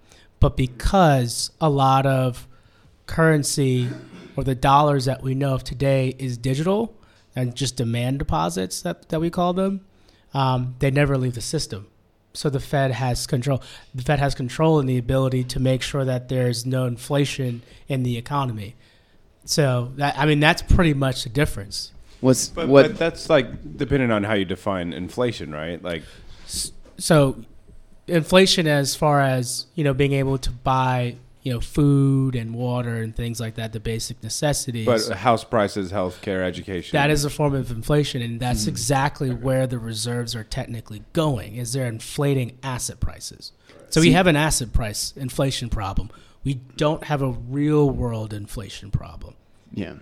But 0.40 0.56
because 0.56 1.50
a 1.60 1.68
lot 1.70 2.06
of 2.06 2.48
currency 3.06 3.88
or 4.36 4.44
the 4.44 4.54
dollars 4.54 5.04
that 5.04 5.22
we 5.22 5.34
know 5.34 5.54
of 5.54 5.62
today 5.64 6.14
is 6.18 6.36
digital 6.38 6.96
and 7.36 7.54
just 7.54 7.76
demand 7.76 8.18
deposits 8.18 8.82
that, 8.82 9.08
that 9.08 9.20
we 9.20 9.30
call 9.30 9.52
them, 9.52 9.84
um, 10.32 10.74
they 10.78 10.90
never 10.90 11.16
leave 11.16 11.34
the 11.34 11.40
system. 11.40 11.86
So 12.32 12.50
the 12.50 12.60
Fed 12.60 12.90
has 12.90 13.26
control. 13.26 13.62
The 13.94 14.02
Fed 14.02 14.18
has 14.18 14.34
control 14.34 14.80
and 14.80 14.88
the 14.88 14.98
ability 14.98 15.44
to 15.44 15.60
make 15.60 15.82
sure 15.82 16.04
that 16.04 16.28
there's 16.28 16.66
no 16.66 16.86
inflation 16.86 17.62
in 17.86 18.02
the 18.02 18.16
economy. 18.16 18.74
So 19.44 19.92
that 19.96 20.18
I 20.18 20.26
mean 20.26 20.40
that's 20.40 20.62
pretty 20.62 20.94
much 20.94 21.22
the 21.22 21.28
difference. 21.28 21.92
What's 22.20 22.48
But, 22.48 22.68
what? 22.68 22.86
but 22.88 22.98
that's 22.98 23.28
like 23.28 23.76
depending 23.76 24.10
on 24.10 24.24
how 24.24 24.34
you 24.34 24.44
define 24.44 24.92
inflation, 24.92 25.52
right? 25.52 25.80
Like, 25.82 26.02
So 26.96 27.44
inflation, 28.08 28.66
as 28.66 28.96
far 28.96 29.20
as 29.20 29.66
you 29.74 29.84
know, 29.84 29.94
being 29.94 30.12
able 30.12 30.38
to 30.38 30.50
buy 30.50 31.16
you 31.44 31.52
know 31.52 31.60
food 31.60 32.34
and 32.34 32.54
water 32.54 32.96
and 32.96 33.14
things 33.14 33.38
like 33.38 33.54
that, 33.54 33.72
the 33.72 33.78
basic 33.78 34.22
necessities. 34.22 34.86
but 34.86 35.08
uh, 35.10 35.14
house 35.14 35.44
prices, 35.44 35.92
healthcare, 35.92 36.42
education. 36.42 36.96
That 36.96 37.10
is 37.10 37.24
a 37.24 37.30
form 37.30 37.54
of 37.54 37.70
inflation, 37.70 38.22
and 38.22 38.40
that's 38.40 38.64
hmm. 38.64 38.70
exactly 38.70 39.30
where 39.30 39.66
the 39.66 39.78
reserves 39.78 40.34
are 40.34 40.42
technically 40.42 41.04
going. 41.12 41.56
Is 41.56 41.74
they're 41.74 41.86
inflating 41.86 42.58
asset 42.62 42.98
prices. 42.98 43.52
So 43.90 44.00
we 44.00 44.12
have 44.12 44.26
an 44.26 44.34
asset 44.34 44.72
price 44.72 45.12
inflation 45.16 45.68
problem. 45.68 46.10
We 46.42 46.54
don't 46.76 47.04
have 47.04 47.22
a 47.22 47.30
real 47.30 47.88
world 47.88 48.32
inflation 48.32 48.90
problem. 48.90 49.34
yeah. 49.72 49.94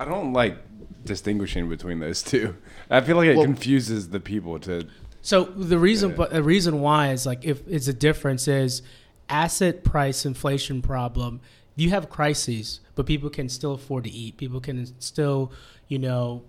I 0.00 0.06
don't 0.06 0.32
like 0.32 0.58
distinguishing 1.04 1.68
between 1.68 2.00
those 2.00 2.20
two. 2.22 2.56
I 2.90 3.00
feel 3.00 3.16
like 3.16 3.28
it 3.28 3.36
Well- 3.36 3.44
confuses 3.44 4.08
the 4.08 4.18
people 4.18 4.58
to. 4.60 4.88
So 5.22 5.44
the 5.44 5.78
reason, 5.78 6.10
Yeah. 6.10 6.16
but 6.16 6.32
the 6.32 6.42
reason 6.42 6.80
why 6.80 7.12
is 7.12 7.24
like 7.24 7.44
if 7.44 7.62
it's 7.68 7.86
a 7.86 7.92
difference 7.92 8.48
is 8.48 8.82
asset 9.28 9.84
price 9.84 10.24
inflation 10.24 10.82
problem. 10.82 11.40
You 11.76 11.90
have 11.90 12.08
crises, 12.08 12.80
but 12.94 13.06
people 13.06 13.30
can 13.30 13.48
still 13.48 13.72
afford 13.72 14.04
to 14.04 14.10
eat. 14.10 14.36
People 14.36 14.60
can 14.60 15.00
still, 15.00 15.52
you 15.88 15.98
know, 15.98 16.44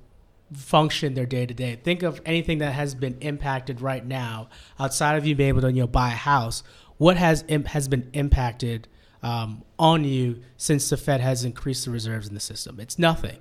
function 0.54 1.16
their 1.16 1.26
day 1.26 1.46
to 1.46 1.54
day. 1.54 1.76
Think 1.76 2.04
of 2.04 2.22
anything 2.26 2.60
that 2.60 2.74
has 2.74 2.94
been 2.94 3.18
impacted 3.22 3.82
right 3.82 4.06
now 4.06 4.50
outside 4.80 5.18
of 5.18 5.26
you 5.26 5.36
being 5.36 5.50
able 5.50 5.62
to 5.62 5.72
you 5.72 5.82
know 5.82 5.88
buy 5.88 6.10
a 6.10 6.16
house. 6.16 6.64
What 6.98 7.18
has 7.18 7.44
has 7.68 7.88
been 7.88 8.10
impacted 8.14 8.88
um, 9.24 9.64
on 9.80 10.04
you 10.04 10.42
since 10.56 10.88
the 10.90 10.98
Fed 10.98 11.20
has 11.20 11.44
increased 11.44 11.86
the 11.86 11.92
reserves 11.92 12.28
in 12.28 12.36
the 12.36 12.40
system. 12.40 12.80
It's 12.80 13.00
nothing. 13.00 13.38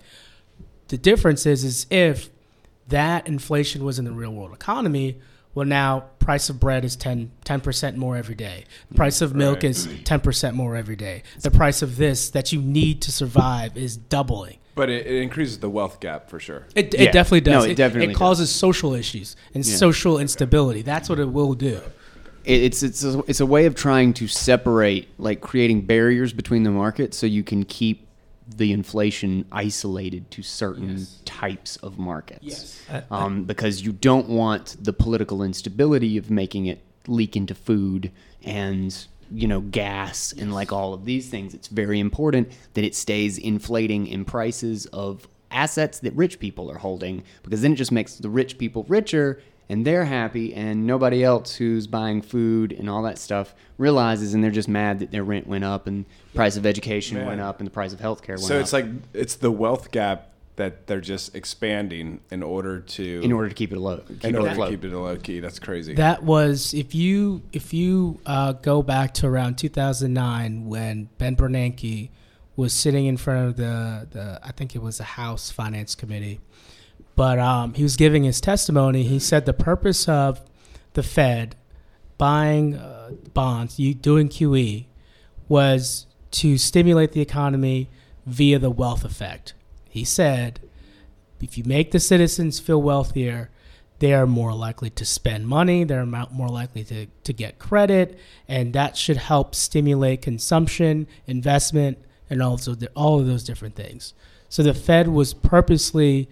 The 0.89 0.97
difference 0.97 1.45
is, 1.45 1.63
is 1.63 1.87
if 1.91 2.31
that 2.89 3.27
inflation 3.27 3.85
was 3.85 3.99
in 3.99 4.07
the 4.07 4.13
real 4.13 4.33
world 4.33 4.55
economy, 4.55 5.19
well, 5.55 5.67
now 5.67 6.07
price 6.25 6.49
of 6.49 6.59
bread 6.59 6.85
is 6.85 6.97
10 6.97 7.31
percent 7.63 7.97
more 7.99 8.17
every 8.17 8.35
day. 8.35 8.65
The 8.89 8.95
price 8.95 9.21
of 9.21 9.35
milk 9.35 9.57
Right. 9.57 9.65
is 9.65 9.89
ten 10.05 10.21
percent 10.21 10.57
more 10.57 10.75
every 10.75 10.97
day. 10.97 11.23
The 11.41 11.51
price 11.51 11.83
of 11.83 11.97
this 11.97 12.31
that 12.31 12.51
you 12.53 12.61
need 12.63 13.03
to 13.03 13.13
survive 13.13 13.77
is 13.77 13.97
doubling. 13.97 14.57
But 14.75 14.91
it, 14.91 15.07
it 15.07 15.23
increases 15.23 15.59
the 15.61 15.69
wealth 15.71 16.01
gap 16.01 16.29
for 16.31 16.41
sure. 16.41 16.67
It, 16.75 16.95
Yeah. 16.95 17.03
it 17.03 17.13
definitely 17.13 17.43
does. 17.43 17.53
No, 17.53 17.61
does. 17.61 17.71
it 17.71 17.77
definitely 17.77 18.07
does. 18.09 18.17
causes 18.17 18.51
social 18.51 18.95
issues 18.95 19.37
and 19.55 19.65
Yeah. 19.65 19.77
social 19.77 20.19
instability. 20.19 20.83
That's 20.83 21.09
what 21.09 21.21
it 21.21 21.31
will 21.31 21.55
do. 21.55 21.81
It's 22.45 22.83
it's 22.83 23.05
a, 23.05 23.23
it's 23.27 23.41
a 23.41 23.47
way 23.47 23.67
of 23.67 23.75
trying 23.75 24.13
to 24.15 24.27
separate, 24.27 25.09
like 25.19 25.41
creating 25.41 25.83
barriers 25.83 26.33
between 26.33 26.63
the 26.63 26.71
markets, 26.71 27.17
so 27.17 27.27
you 27.27 27.43
can 27.43 27.65
keep 27.65 28.04
the 28.47 28.73
inflation 28.73 29.47
isolated 29.51 30.31
to 30.33 30.43
certain 30.43 31.07
types 31.25 31.77
of 31.77 31.99
markets. 31.99 32.41
Yes. 32.43 32.83
Um, 33.11 33.45
because 33.45 33.83
you 33.83 33.93
don't 33.93 34.29
want 34.29 34.77
the 34.83 34.93
political 34.93 35.43
instability 35.43 36.17
of 36.19 36.31
making 36.31 36.67
it 36.67 36.83
leak 37.07 37.37
into 37.37 37.55
food 37.55 38.11
and 38.43 39.07
you 39.31 39.49
know 39.49 39.61
gas 39.61 40.33
and 40.33 40.53
like 40.53 40.73
all 40.73 40.93
of 40.93 41.05
these 41.05 41.29
things. 41.29 41.55
It's 41.55 41.69
very 41.69 42.01
important 42.01 42.53
that 42.75 42.85
it 42.85 42.95
stays 42.95 43.39
inflating 43.39 44.07
in 44.07 44.25
prices 44.25 44.87
of 44.87 45.27
assets 45.51 46.01
that 46.01 46.13
rich 46.15 46.39
people 46.41 46.71
are 46.71 46.79
holding 46.79 47.23
because 47.43 47.63
then 47.63 47.73
it 47.73 47.77
just 47.77 47.93
makes 47.93 48.17
the 48.17 48.29
rich 48.29 48.59
people 48.59 48.85
richer 48.89 49.41
and 49.69 49.87
they're 49.87 50.05
happy 50.05 50.55
and 50.55 50.87
nobody 50.87 51.25
else 51.25 51.57
who's 51.57 51.87
buying 51.87 52.21
food 52.23 52.73
and 52.73 52.89
all 52.91 53.03
that 53.03 53.19
stuff 53.19 53.55
realizes 53.79 54.35
and 54.35 54.45
they're 54.45 54.51
just 54.51 54.69
mad 54.69 54.99
that 55.01 55.11
their 55.11 55.25
rent 55.25 55.47
went 55.47 55.65
up 55.65 55.87
and 55.87 56.05
price 56.35 56.57
of 56.57 56.67
education 56.67 57.17
Man. 57.19 57.27
went 57.27 57.41
up 57.41 57.61
and 57.61 57.67
the 57.67 57.71
price 57.71 57.93
of 57.93 58.01
healthcare 58.01 58.31
went 58.31 58.41
So 58.41 58.45
up 58.45 58.49
So 58.49 58.59
it's 58.59 58.73
like 58.73 58.87
it's 59.13 59.37
the 59.37 59.51
wealth 59.51 59.91
gap 59.91 60.31
that 60.57 60.87
they're 60.87 61.01
just 61.01 61.35
expanding 61.35 62.21
in 62.31 62.43
order 62.43 62.79
to 62.79 63.21
in 63.25 63.33
order 63.33 63.49
to 63.49 63.55
keep 63.55 63.73
it 63.73 63.79
low 63.79 63.99
keep 63.99 64.25
in 64.25 64.35
it 64.35 64.39
order 64.39 64.55
to 64.55 64.69
keep 64.69 64.85
it 64.85 64.93
low 64.93 65.17
key. 65.17 65.41
That's 65.41 65.59
crazy. 65.59 65.95
That 65.95 66.23
was 66.23 66.73
if 66.75 66.95
you 66.95 67.43
if 67.53 67.75
you 67.75 68.21
uh, 68.25 68.53
go 68.53 68.83
back 68.83 69.15
to 69.15 69.27
around 69.27 69.57
2009 69.59 70.67
when 70.67 71.09
Ben 71.19 71.35
Bernanke 71.35 72.11
was 72.57 72.73
sitting 72.73 73.07
in 73.07 73.17
front 73.17 73.49
of 73.49 73.57
the, 73.57 74.07
the 74.11 74.41
I 74.43 74.53
think 74.53 74.77
it 74.77 74.83
was 74.83 74.99
the 74.99 75.05
House 75.05 75.51
Finance 75.51 75.95
Committee, 75.97 76.41
but 77.17 77.39
um, 77.39 77.75
he 77.75 77.83
was 77.83 77.97
giving 77.97 78.25
his 78.25 78.41
testimony. 78.41 79.05
He 79.05 79.19
said 79.19 79.47
the 79.47 79.53
purpose 79.53 80.09
of 80.09 80.41
the 80.95 81.03
Fed 81.03 81.57
buying 82.19 82.77
uh, 82.77 83.11
bonds, 83.33 83.79
you 83.79 83.95
doing 83.95 84.29
QE, 84.29 84.87
was 85.49 86.07
to 86.31 86.59
stimulate 86.59 87.13
the 87.13 87.21
economy 87.21 87.91
via 88.27 88.59
the 88.59 88.71
wealth 88.71 89.05
effect. 89.05 89.55
He 89.89 90.05
said, 90.05 90.61
if 91.41 91.59
you 91.59 91.65
make 91.65 91.91
the 91.91 92.01
citizens 92.01 92.59
feel 92.59 92.81
wealthier, 92.81 93.51
they 93.99 94.13
are 94.13 94.27
more 94.27 94.53
likely 94.53 94.91
to 94.91 95.05
spend 95.05 95.47
money, 95.47 95.85
they're 95.85 96.07
more 96.07 96.49
likely 96.49 96.83
to, 96.85 97.07
to 97.07 97.33
get 97.33 97.59
credit, 97.59 98.19
and 98.49 98.73
that 98.73 98.97
should 98.97 99.17
help 99.17 99.55
stimulate 99.55 100.23
consumption, 100.23 101.07
investment, 101.27 101.99
and 102.29 102.43
also 102.43 102.75
the, 102.75 102.89
all 102.97 103.21
of 103.21 103.27
those 103.27 103.45
different 103.45 103.77
things. 103.77 104.15
So 104.49 104.63
the 104.63 104.75
Fed 104.75 105.09
was 105.09 105.35
purposely 105.35 106.29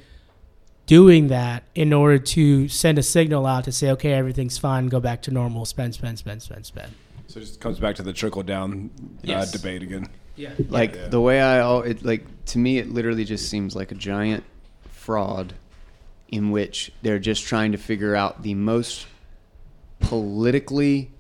doing 0.86 1.28
that 1.28 1.62
in 1.74 1.92
order 1.92 2.18
to 2.18 2.68
send 2.68 2.98
a 2.98 3.02
signal 3.02 3.46
out 3.46 3.64
to 3.64 3.72
say, 3.72 3.90
okay, 3.92 4.12
everything's 4.12 4.59
fine, 4.59 4.88
go 4.88 5.00
back 5.00 5.22
to 5.22 5.30
normal, 5.30 5.64
spend, 5.64 5.94
spend, 5.94 6.18
spend, 6.18 6.42
spend, 6.42 6.66
spend. 6.66 6.92
so 7.28 7.38
it 7.38 7.44
just 7.44 7.60
comes 7.60 7.78
back 7.78 7.94
to 7.96 8.02
the 8.02 8.12
trickle 8.12 8.42
down 8.42 8.90
Yes. 9.22 9.48
uh, 9.54 9.56
debate 9.59 9.82
again. 9.82 10.06
Yeah. 10.36 10.50
like 10.70 10.94
Yeah. 10.94 11.09
the 11.09 11.20
way 11.20 11.40
I 11.40 11.60
all 11.60 11.82
it 11.82 12.04
like 12.04 12.24
to 12.46 12.59
me 12.59 12.78
it 12.78 12.90
literally 12.90 13.24
just 13.24 13.48
seems 13.50 13.76
like 13.76 13.92
a 13.92 13.94
giant 13.94 14.44
fraud 14.90 15.52
in 16.28 16.50
which 16.50 16.90
they're 17.02 17.18
just 17.18 17.44
trying 17.44 17.72
to 17.72 17.78
figure 17.78 18.16
out 18.16 18.42
the 18.42 18.54
most 18.54 19.06
politically 20.00 21.10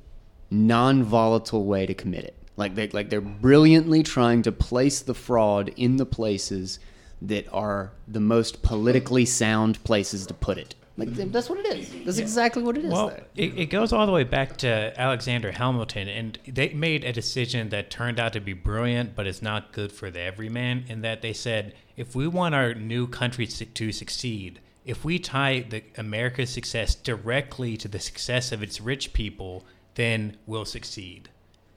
non-volatile 0.50 1.64
way 1.64 1.86
to 1.86 1.94
commit 1.94 2.24
it. 2.24 2.34
Like 2.56 2.74
they 2.74 2.88
like 2.88 3.08
they're 3.10 3.20
brilliantly 3.20 4.02
trying 4.02 4.42
to 4.42 4.52
place 4.52 5.00
the 5.00 5.14
fraud 5.14 5.70
in 5.76 5.96
the 5.96 6.06
places 6.06 6.78
that 7.22 7.46
are 7.52 7.92
the 8.08 8.20
most 8.20 8.62
politically 8.62 9.24
sound 9.24 9.82
places 9.84 10.26
to 10.26 10.34
put 10.34 10.58
it. 10.58 10.74
Like 10.96 11.08
that's 11.32 11.48
what 11.48 11.58
it 11.58 11.66
is. 11.78 12.04
That's 12.04 12.18
exactly 12.18 12.62
what 12.62 12.76
it 12.76 12.84
is. 12.84 12.92
Well, 12.92 13.16
it, 13.34 13.58
it 13.58 13.66
goes 13.66 13.94
all 13.94 14.04
the 14.04 14.12
way 14.12 14.24
back 14.24 14.58
to 14.58 14.92
Alexander 15.00 15.50
Hamilton, 15.50 16.06
and 16.06 16.38
they 16.46 16.68
made 16.70 17.04
a 17.04 17.12
decision 17.14 17.70
that 17.70 17.90
turned 17.90 18.20
out 18.20 18.34
to 18.34 18.40
be 18.40 18.52
brilliant, 18.52 19.16
but 19.16 19.26
is 19.26 19.40
not 19.40 19.72
good 19.72 19.90
for 19.90 20.10
the 20.10 20.20
everyman. 20.20 20.84
In 20.88 21.00
that 21.00 21.22
they 21.22 21.32
said, 21.32 21.74
if 21.96 22.14
we 22.14 22.28
want 22.28 22.54
our 22.54 22.74
new 22.74 23.06
country 23.06 23.46
to 23.46 23.92
succeed, 23.92 24.60
if 24.84 25.02
we 25.02 25.18
tie 25.18 25.60
the 25.60 25.82
America's 25.96 26.50
success 26.50 26.94
directly 26.94 27.76
to 27.78 27.88
the 27.88 28.00
success 28.00 28.52
of 28.52 28.62
its 28.62 28.80
rich 28.80 29.14
people, 29.14 29.64
then 29.94 30.36
we'll 30.46 30.66
succeed. 30.66 31.30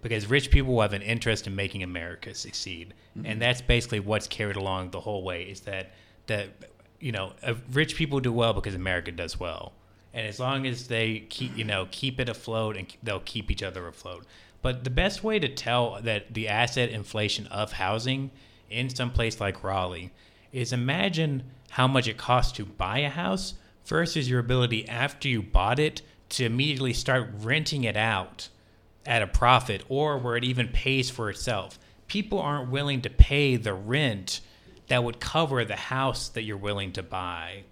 Because 0.05 0.29
rich 0.29 0.51
people 0.51 0.79
have 0.81 0.93
an 0.93 1.01
interest 1.01 1.47
in 1.47 1.55
making 1.55 1.81
America 1.81 2.35
succeed, 2.35 2.93
and 3.23 3.41
that's 3.41 3.59
basically 3.59 3.99
what's 3.99 4.27
carried 4.27 4.55
along 4.55 4.91
the 4.91 4.99
whole 4.99 5.23
way. 5.23 5.41
Is 5.45 5.61
that 5.61 5.93
that 6.27 6.49
you 6.99 7.11
know 7.11 7.33
uh, 7.41 7.55
rich 7.71 7.95
people 7.95 8.19
do 8.19 8.31
well 8.31 8.53
because 8.53 8.75
America 8.75 9.11
does 9.11 9.39
well. 9.39 9.73
And 10.13 10.27
as 10.27 10.39
long 10.39 10.67
as 10.67 10.89
they 10.89 11.21
keep 11.29 11.57
you 11.57 11.63
know 11.63 11.87
keep 11.89 12.19
it 12.19 12.29
afloat 12.29 12.77
and 12.77 12.85
they'll 13.01 13.21
keep 13.21 13.49
each 13.49 13.63
other 13.63 13.87
afloat. 13.87 14.27
But 14.61 14.83
the 14.83 14.91
best 14.91 15.23
way 15.23 15.39
to 15.39 15.49
tell 15.49 15.99
that 16.03 16.35
the 16.35 16.49
asset 16.49 16.91
inflation 16.91 17.47
of 17.47 17.71
housing 17.71 18.29
in 18.69 18.91
some 18.91 19.09
place 19.09 19.41
like 19.41 19.63
raleigh 19.63 20.11
is 20.51 20.71
imagine 20.71 21.45
how 21.71 21.87
much 21.87 22.07
it 22.07 22.17
costs 22.17 22.51
to 22.57 22.65
buy 22.65 22.99
a 22.99 23.09
house 23.09 23.55
versus 23.85 24.29
your 24.29 24.39
ability 24.39 24.87
after 24.87 25.27
you 25.27 25.41
bought 25.41 25.79
it 25.79 26.03
to 26.29 26.45
immediately 26.45 26.93
start 26.93 27.27
renting 27.39 27.85
it 27.85 27.97
out 27.97 28.49
at 29.05 29.21
a 29.21 29.27
profit 29.27 29.83
or 29.89 30.17
where 30.17 30.35
it 30.35 30.43
even 30.43 30.67
pays 30.67 31.09
for 31.09 31.29
itself 31.29 31.79
people 32.07 32.39
aren't 32.39 32.69
willing 32.69 33.01
to 33.01 33.09
pay 33.09 33.55
the 33.55 33.73
rent 33.73 34.41
that 34.87 35.03
would 35.03 35.19
cover 35.19 35.65
the 35.65 35.75
house 35.75 36.29
that 36.29 36.43
you're 36.43 36.57
willing 36.57 36.91
to 36.91 37.01
buy 37.01 37.63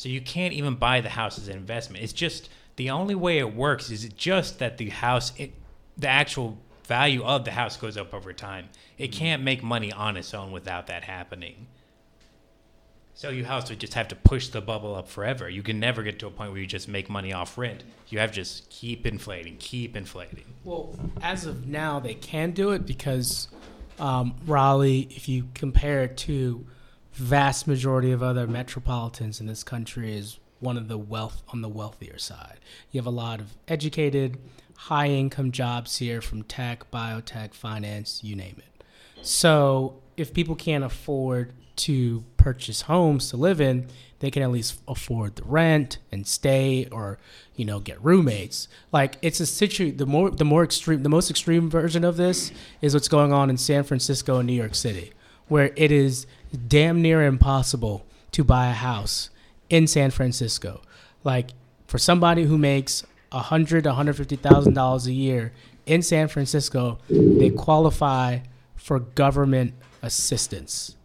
so 0.00 0.08
you 0.08 0.22
can't 0.22 0.54
even 0.54 0.76
buy 0.76 1.02
the 1.02 1.10
house 1.10 1.38
as 1.38 1.48
an 1.48 1.58
investment. 1.58 2.02
It's 2.02 2.14
just 2.14 2.48
the 2.76 2.88
only 2.88 3.14
way 3.14 3.36
it 3.36 3.54
works 3.54 3.90
is 3.90 4.08
just 4.08 4.58
that 4.58 4.78
the 4.78 4.88
house, 4.88 5.30
it, 5.36 5.52
the 5.98 6.08
actual 6.08 6.56
value 6.84 7.22
of 7.22 7.44
the 7.44 7.50
house 7.50 7.76
goes 7.76 7.98
up 7.98 8.14
over 8.14 8.32
time. 8.32 8.70
It 8.96 9.10
mm. 9.10 9.12
can't 9.12 9.42
make 9.42 9.62
money 9.62 9.92
on 9.92 10.16
its 10.16 10.32
own 10.32 10.52
without 10.52 10.86
that 10.86 11.04
happening. 11.04 11.66
So 13.20 13.28
you 13.28 13.46
also 13.46 13.74
just 13.74 13.92
have 13.92 14.08
to 14.08 14.16
push 14.16 14.48
the 14.48 14.62
bubble 14.62 14.94
up 14.94 15.06
forever. 15.06 15.46
You 15.50 15.62
can 15.62 15.78
never 15.78 16.02
get 16.02 16.18
to 16.20 16.26
a 16.26 16.30
point 16.30 16.52
where 16.52 16.60
you 16.62 16.66
just 16.66 16.88
make 16.88 17.10
money 17.10 17.34
off 17.34 17.58
rent. 17.58 17.84
You 18.08 18.18
have 18.18 18.30
to 18.30 18.36
just 18.36 18.70
keep 18.70 19.06
inflating, 19.06 19.58
keep 19.58 19.94
inflating. 19.94 20.44
Well, 20.64 20.98
as 21.20 21.44
of 21.44 21.66
now, 21.66 22.00
they 22.00 22.14
can 22.14 22.52
do 22.52 22.70
it 22.70 22.86
because 22.86 23.48
um, 23.98 24.36
Raleigh, 24.46 25.06
if 25.10 25.28
you 25.28 25.48
compare 25.52 26.04
it 26.04 26.16
to 26.16 26.66
vast 27.12 27.66
majority 27.66 28.10
of 28.10 28.22
other 28.22 28.46
metropolitans 28.46 29.38
in 29.38 29.46
this 29.46 29.62
country, 29.62 30.16
is 30.16 30.38
one 30.60 30.78
of 30.78 30.88
the 30.88 30.96
wealth 30.96 31.42
on 31.50 31.60
the 31.60 31.68
wealthier 31.68 32.16
side. 32.16 32.58
You 32.90 33.00
have 33.00 33.06
a 33.06 33.10
lot 33.10 33.38
of 33.38 33.54
educated, 33.68 34.38
high 34.74 35.08
income 35.08 35.52
jobs 35.52 35.98
here 35.98 36.22
from 36.22 36.42
tech, 36.44 36.90
biotech, 36.90 37.52
finance, 37.52 38.24
you 38.24 38.34
name 38.34 38.56
it. 38.56 38.82
So 39.20 40.00
if 40.16 40.32
people 40.32 40.54
can't 40.54 40.84
afford 40.84 41.52
to 41.84 42.24
purchase 42.36 42.82
homes 42.82 43.30
to 43.30 43.36
live 43.36 43.60
in, 43.60 43.88
they 44.20 44.30
can 44.30 44.42
at 44.42 44.50
least 44.50 44.80
afford 44.86 45.36
the 45.36 45.44
rent 45.44 45.98
and 46.12 46.26
stay 46.26 46.86
or 46.92 47.18
you 47.56 47.64
know 47.64 47.80
get 47.80 48.02
roommates. 48.02 48.68
Like 48.92 49.16
it's 49.22 49.40
a 49.40 49.46
situ 49.46 49.92
the 49.92 50.06
more 50.06 50.30
the 50.30 50.44
more 50.44 50.62
extreme 50.62 51.02
the 51.02 51.08
most 51.08 51.30
extreme 51.30 51.70
version 51.70 52.04
of 52.04 52.16
this 52.16 52.52
is 52.80 52.94
what's 52.94 53.08
going 53.08 53.32
on 53.32 53.50
in 53.50 53.56
San 53.56 53.82
Francisco 53.82 54.38
and 54.38 54.46
New 54.46 54.54
York 54.54 54.74
City, 54.74 55.12
where 55.48 55.72
it 55.76 55.90
is 55.90 56.26
damn 56.68 57.00
near 57.02 57.22
impossible 57.22 58.06
to 58.32 58.44
buy 58.44 58.68
a 58.68 58.72
house 58.74 59.30
in 59.68 59.86
San 59.86 60.10
Francisco. 60.10 60.82
Like 61.24 61.50
for 61.86 61.98
somebody 61.98 62.44
who 62.44 62.58
makes 62.58 63.04
a 63.32 63.40
hundred, 63.40 63.86
a 63.86 63.94
hundred 63.94 64.16
fifty 64.16 64.36
thousand 64.36 64.74
dollars 64.74 65.06
a 65.06 65.12
year 65.12 65.52
in 65.86 66.02
San 66.02 66.28
Francisco, 66.28 66.98
they 67.08 67.50
qualify 67.50 68.38
for 68.76 69.00
government 69.00 69.74
assistance. 70.02 70.96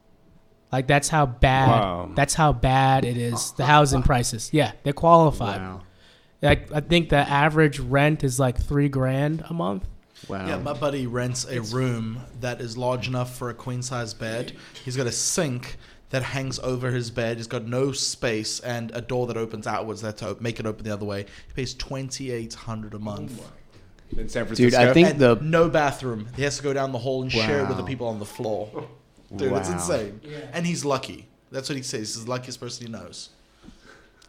Like 0.75 0.87
that's 0.87 1.07
how 1.07 1.25
bad 1.25 1.69
Wow. 1.69 2.11
that's 2.15 2.33
how 2.33 2.51
bad 2.51 3.05
it 3.05 3.15
is. 3.15 3.53
The 3.53 3.65
housing 3.65 4.03
prices. 4.03 4.49
Yeah, 4.51 4.73
they 4.83 4.91
qualify. 4.91 5.57
wow. 5.57 5.83
Like 6.41 6.69
I 6.73 6.81
think 6.81 7.07
the 7.07 7.15
average 7.17 7.79
rent 7.79 8.25
is 8.25 8.41
like 8.41 8.57
three 8.61 8.89
grand 8.89 9.45
a 9.49 9.53
month. 9.53 9.87
Wow. 10.27 10.45
Yeah, 10.45 10.57
my 10.57 10.73
buddy 10.73 11.07
rents 11.07 11.45
a 11.49 11.61
room 11.61 12.19
that 12.41 12.59
is 12.59 12.77
large 12.77 13.07
enough 13.07 13.37
for 13.37 13.49
a 13.49 13.53
queen 13.53 13.81
size 13.81 14.13
bed. 14.13 14.51
He's 14.83 14.97
got 14.97 15.07
a 15.07 15.13
sink 15.13 15.77
that 16.09 16.23
hangs 16.23 16.59
over 16.59 16.91
his 16.91 17.09
bed. 17.09 17.37
He's 17.37 17.47
got 17.47 17.65
no 17.65 17.93
space 17.93 18.59
and 18.59 18.91
a 18.93 18.99
door 18.99 19.27
that 19.27 19.37
opens 19.37 19.67
outwards 19.67 20.01
that 20.01 20.17
to 20.17 20.35
make 20.41 20.59
it 20.59 20.65
open 20.65 20.83
the 20.83 20.93
other 20.93 21.05
way. 21.05 21.21
He 21.47 21.53
pays 21.53 21.73
twenty 21.73 22.31
eight 22.31 22.53
hundred 22.53 22.93
a 22.93 22.99
month. 22.99 23.39
Oh 23.41 24.19
in 24.19 24.27
San 24.27 24.45
Francisco. 24.45 24.77
Dude, 24.77 24.89
I 24.89 24.93
think 24.93 25.11
And 25.11 25.19
the 25.19 25.35
no 25.41 25.69
bathroom. 25.69 26.27
He 26.35 26.43
has 26.43 26.57
to 26.57 26.63
go 26.63 26.73
down 26.73 26.91
the 26.91 26.99
hall 26.99 27.21
and 27.21 27.31
share 27.31 27.61
it 27.63 27.69
with 27.69 27.77
the 27.77 27.83
people 27.83 28.07
on 28.07 28.19
the 28.19 28.25
floor. 28.25 28.89
Dude, 29.35 29.51
it's 29.53 29.69
Wow. 29.69 29.75
insane. 29.75 30.21
And 30.53 30.65
he's 30.65 30.83
lucky. 30.85 31.27
That's 31.51 31.69
what 31.69 31.75
he 31.77 31.83
says. 31.83 32.15
He's 32.15 32.25
the 32.25 32.29
luckiest 32.29 32.59
person 32.59 32.85
he 32.87 32.91
knows. 32.91 33.29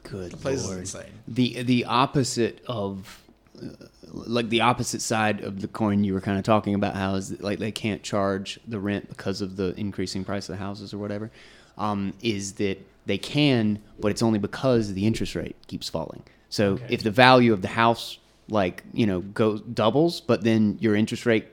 good 0.03 0.31
The 0.33 0.37
place 0.37 0.65
lord. 0.65 0.83
is 0.83 0.95
insane. 0.95 1.13
the 1.27 1.63
the 1.63 1.85
opposite 1.87 2.63
of 2.67 3.23
uh, 3.61 3.69
like 4.13 4.49
the 4.51 4.61
opposite 4.61 5.03
side 5.03 5.41
of 5.41 5.61
the 5.61 5.67
coin 5.69 6.05
you 6.05 6.15
were 6.15 6.21
kind 6.21 6.39
of 6.39 6.45
talking 6.45 6.75
about 6.75 6.95
how 6.95 7.15
is 7.17 7.31
that, 7.31 7.43
like 7.43 7.59
they 7.59 7.73
can't 7.73 8.03
charge 8.03 8.61
the 8.69 8.79
rent 8.79 9.09
because 9.09 9.41
of 9.41 9.57
the 9.57 9.75
increasing 9.79 10.25
price 10.25 10.49
of 10.49 10.57
the 10.57 10.63
houses 10.65 10.95
or 10.95 10.99
whatever 10.99 11.31
um, 11.77 12.13
is 12.23 12.53
that 12.55 12.79
they 13.07 13.19
can 13.19 13.81
but 13.99 14.13
it's 14.13 14.23
only 14.23 14.39
because 14.39 14.93
the 14.95 15.07
interest 15.07 15.35
rate 15.35 15.57
keeps 15.67 15.89
falling 15.89 16.23
so 16.51 16.75
Okay. 16.75 16.87
if 16.91 17.03
the 17.03 17.11
value 17.11 17.53
of 17.53 17.63
the 17.63 17.69
house 17.69 18.19
like 18.49 18.85
you 18.93 19.07
know 19.07 19.21
goes 19.23 19.61
doubles 19.63 20.21
but 20.21 20.45
then 20.45 20.77
your 20.81 20.95
interest 20.95 21.27
rate 21.27 21.47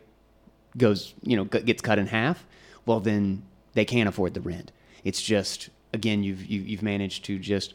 goes 0.78 1.14
you 1.24 1.36
know 1.36 1.46
gets 1.46 1.82
cut 1.82 1.98
in 1.98 2.06
half 2.08 2.46
well 2.86 3.00
then 3.00 3.44
they 3.74 3.86
can't 3.86 4.10
afford 4.10 4.34
the 4.34 4.42
rent 4.42 4.72
it's 5.04 5.22
just 5.22 5.70
again 5.94 6.24
you've 6.24 6.46
you, 6.46 6.62
you've 6.62 6.84
managed 6.84 7.26
to 7.26 7.40
just 7.40 7.74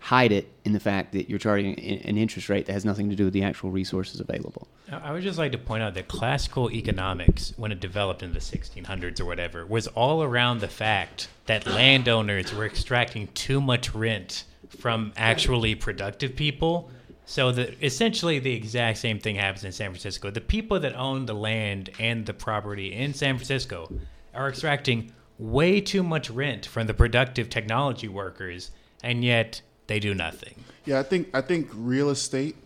hide 0.00 0.32
it 0.32 0.50
in 0.64 0.72
the 0.72 0.80
fact 0.80 1.12
that 1.12 1.28
you're 1.28 1.38
charging 1.38 1.78
an 1.78 2.16
interest 2.16 2.48
rate 2.48 2.64
that 2.66 2.72
has 2.72 2.86
nothing 2.86 3.10
to 3.10 3.16
do 3.16 3.24
with 3.24 3.34
the 3.34 3.42
actual 3.42 3.70
resources 3.70 4.18
available 4.18 4.66
I 4.92 5.12
would 5.12 5.22
just 5.22 5.38
like 5.38 5.52
to 5.52 5.58
point 5.58 5.82
out 5.82 5.94
that 5.94 6.08
classical 6.08 6.70
economics, 6.70 7.52
when 7.56 7.70
it 7.70 7.78
developed 7.78 8.22
in 8.22 8.32
the 8.32 8.40
1600s 8.40 9.20
or 9.20 9.24
whatever, 9.24 9.64
was 9.64 9.86
all 9.88 10.22
around 10.22 10.60
the 10.60 10.68
fact 10.68 11.28
that 11.46 11.66
landowners 11.66 12.52
were 12.52 12.66
extracting 12.66 13.28
too 13.28 13.60
much 13.60 13.94
rent 13.94 14.44
from 14.68 15.12
actually 15.16 15.74
productive 15.76 16.34
people. 16.34 16.90
So 17.24 17.52
that 17.52 17.74
essentially 17.80 18.40
the 18.40 18.52
exact 18.52 18.98
same 18.98 19.20
thing 19.20 19.36
happens 19.36 19.64
in 19.64 19.70
San 19.70 19.90
Francisco. 19.90 20.30
The 20.30 20.40
people 20.40 20.80
that 20.80 20.96
own 20.96 21.26
the 21.26 21.34
land 21.34 21.90
and 22.00 22.26
the 22.26 22.34
property 22.34 22.92
in 22.92 23.14
San 23.14 23.36
Francisco 23.36 23.92
are 24.34 24.48
extracting 24.48 25.12
way 25.38 25.80
too 25.80 26.02
much 26.02 26.30
rent 26.30 26.66
from 26.66 26.86
the 26.86 26.94
productive 26.94 27.48
technology 27.48 28.08
workers, 28.08 28.70
and 29.02 29.24
yet 29.24 29.62
they 29.86 29.98
do 29.98 30.14
nothing. 30.14 30.64
Yeah, 30.84 31.00
I 31.00 31.02
think 31.02 31.28
I 31.34 31.40
think 31.40 31.68
real 31.74 32.10
estate 32.10 32.56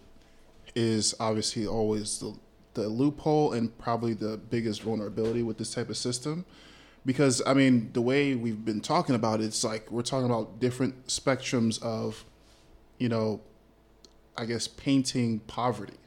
is 0.74 1.14
obviously 1.20 1.66
always 1.66 2.18
the 2.18 2.36
the 2.74 2.88
loophole 2.88 3.52
and 3.52 3.76
probably 3.78 4.14
the 4.14 4.36
biggest 4.36 4.82
vulnerability 4.82 5.42
with 5.42 5.58
this 5.58 5.72
type 5.72 5.88
of 5.88 5.96
system. 5.96 6.44
Because 7.06 7.42
I 7.46 7.54
mean, 7.54 7.90
the 7.92 8.02
way 8.02 8.34
we've 8.34 8.64
been 8.64 8.80
talking 8.80 9.14
about 9.14 9.40
it, 9.40 9.44
it's 9.44 9.64
like 9.64 9.90
we're 9.90 10.02
talking 10.02 10.26
about 10.26 10.58
different 10.58 11.06
spectrums 11.06 11.82
of, 11.82 12.24
you 12.98 13.08
know, 13.08 13.40
I 14.36 14.46
guess 14.46 14.66
painting 14.66 15.40
poverty. 15.40 15.98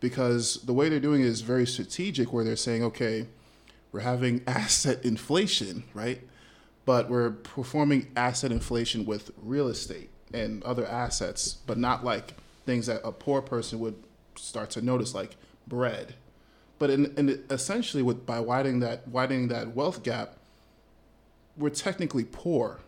Because 0.00 0.56
the 0.64 0.74
way 0.74 0.88
they're 0.88 1.00
doing 1.00 1.22
it 1.22 1.26
is 1.26 1.40
very 1.40 1.66
strategic 1.66 2.32
where 2.32 2.44
they're 2.44 2.56
saying, 2.56 2.82
okay, 2.84 3.26
we're 3.94 4.00
having 4.00 4.42
asset 4.46 5.04
inflation, 5.04 5.84
right? 5.94 6.20
But 6.84 7.08
we're 7.08 7.30
performing 7.30 8.10
asset 8.14 8.52
inflation 8.52 9.06
with 9.06 9.30
real 9.40 9.68
estate 9.68 10.10
and 10.34 10.62
other 10.64 10.84
assets, 10.84 11.58
but 11.66 11.78
not 11.78 12.04
like 12.04 12.34
things 12.66 12.86
that 12.86 13.00
a 13.04 13.12
poor 13.12 13.40
person 13.40 13.78
would 13.78 13.94
start 14.34 14.70
to 14.70 14.82
notice, 14.82 15.14
like 15.14 15.36
bread. 15.66 16.14
But 16.78 16.90
in, 16.90 17.14
in 17.16 17.44
essentially, 17.48 18.02
with 18.02 18.26
by 18.26 18.40
widening 18.40 18.80
that 18.80 19.06
widening 19.08 19.48
that 19.48 19.74
wealth 19.76 20.02
gap, 20.02 20.36
we're 21.56 21.70
technically 21.70 22.24
poor. 22.24 22.80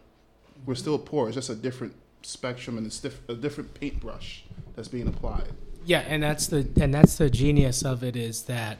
We're 0.66 0.74
still 0.74 0.98
poor. 0.98 1.28
It's 1.28 1.36
just 1.36 1.50
a 1.50 1.54
different 1.54 1.94
spectrum 2.22 2.76
and 2.76 2.86
it's 2.86 2.98
diff- 2.98 3.26
a 3.28 3.34
different 3.34 3.74
paintbrush 3.74 4.42
that's 4.74 4.88
being 4.88 5.06
applied. 5.06 5.52
Yeah, 5.84 6.00
and 6.00 6.20
that's 6.20 6.48
the 6.48 6.68
and 6.80 6.92
that's 6.92 7.16
the 7.16 7.30
genius 7.30 7.84
of 7.84 8.02
it 8.02 8.16
is 8.16 8.42
that, 8.42 8.78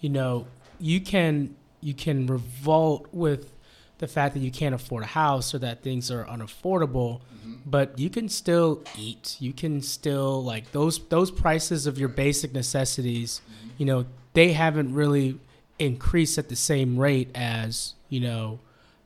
you 0.00 0.08
know, 0.08 0.46
you 0.80 1.00
can 1.00 1.54
you 1.80 1.94
can 1.94 2.26
revolt 2.26 3.08
with 3.12 3.52
the 3.98 4.06
fact 4.06 4.34
that 4.34 4.40
you 4.40 4.50
can't 4.50 4.74
afford 4.74 5.02
a 5.02 5.06
house 5.06 5.54
or 5.54 5.58
that 5.58 5.82
things 5.82 6.10
are 6.10 6.24
unaffordable, 6.24 7.20
mm-hmm. 7.20 7.54
but 7.66 7.98
you 7.98 8.08
can 8.08 8.28
still 8.28 8.82
eat. 8.96 9.36
You 9.40 9.52
can 9.52 9.82
still 9.82 10.42
like 10.42 10.70
those 10.72 10.98
those 11.08 11.30
prices 11.30 11.86
of 11.86 11.98
your 11.98 12.08
basic 12.08 12.52
necessities, 12.52 13.40
mm-hmm. 13.44 13.70
you 13.78 13.86
know, 13.86 14.06
they 14.34 14.52
haven't 14.52 14.94
really 14.94 15.38
increased 15.78 16.38
at 16.38 16.48
the 16.48 16.56
same 16.56 16.98
rate 16.98 17.30
as, 17.34 17.94
you 18.08 18.20
know, 18.20 18.60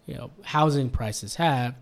you 0.06 0.14
know, 0.14 0.30
housing 0.42 0.90
prices 0.90 1.36
have. 1.36 1.74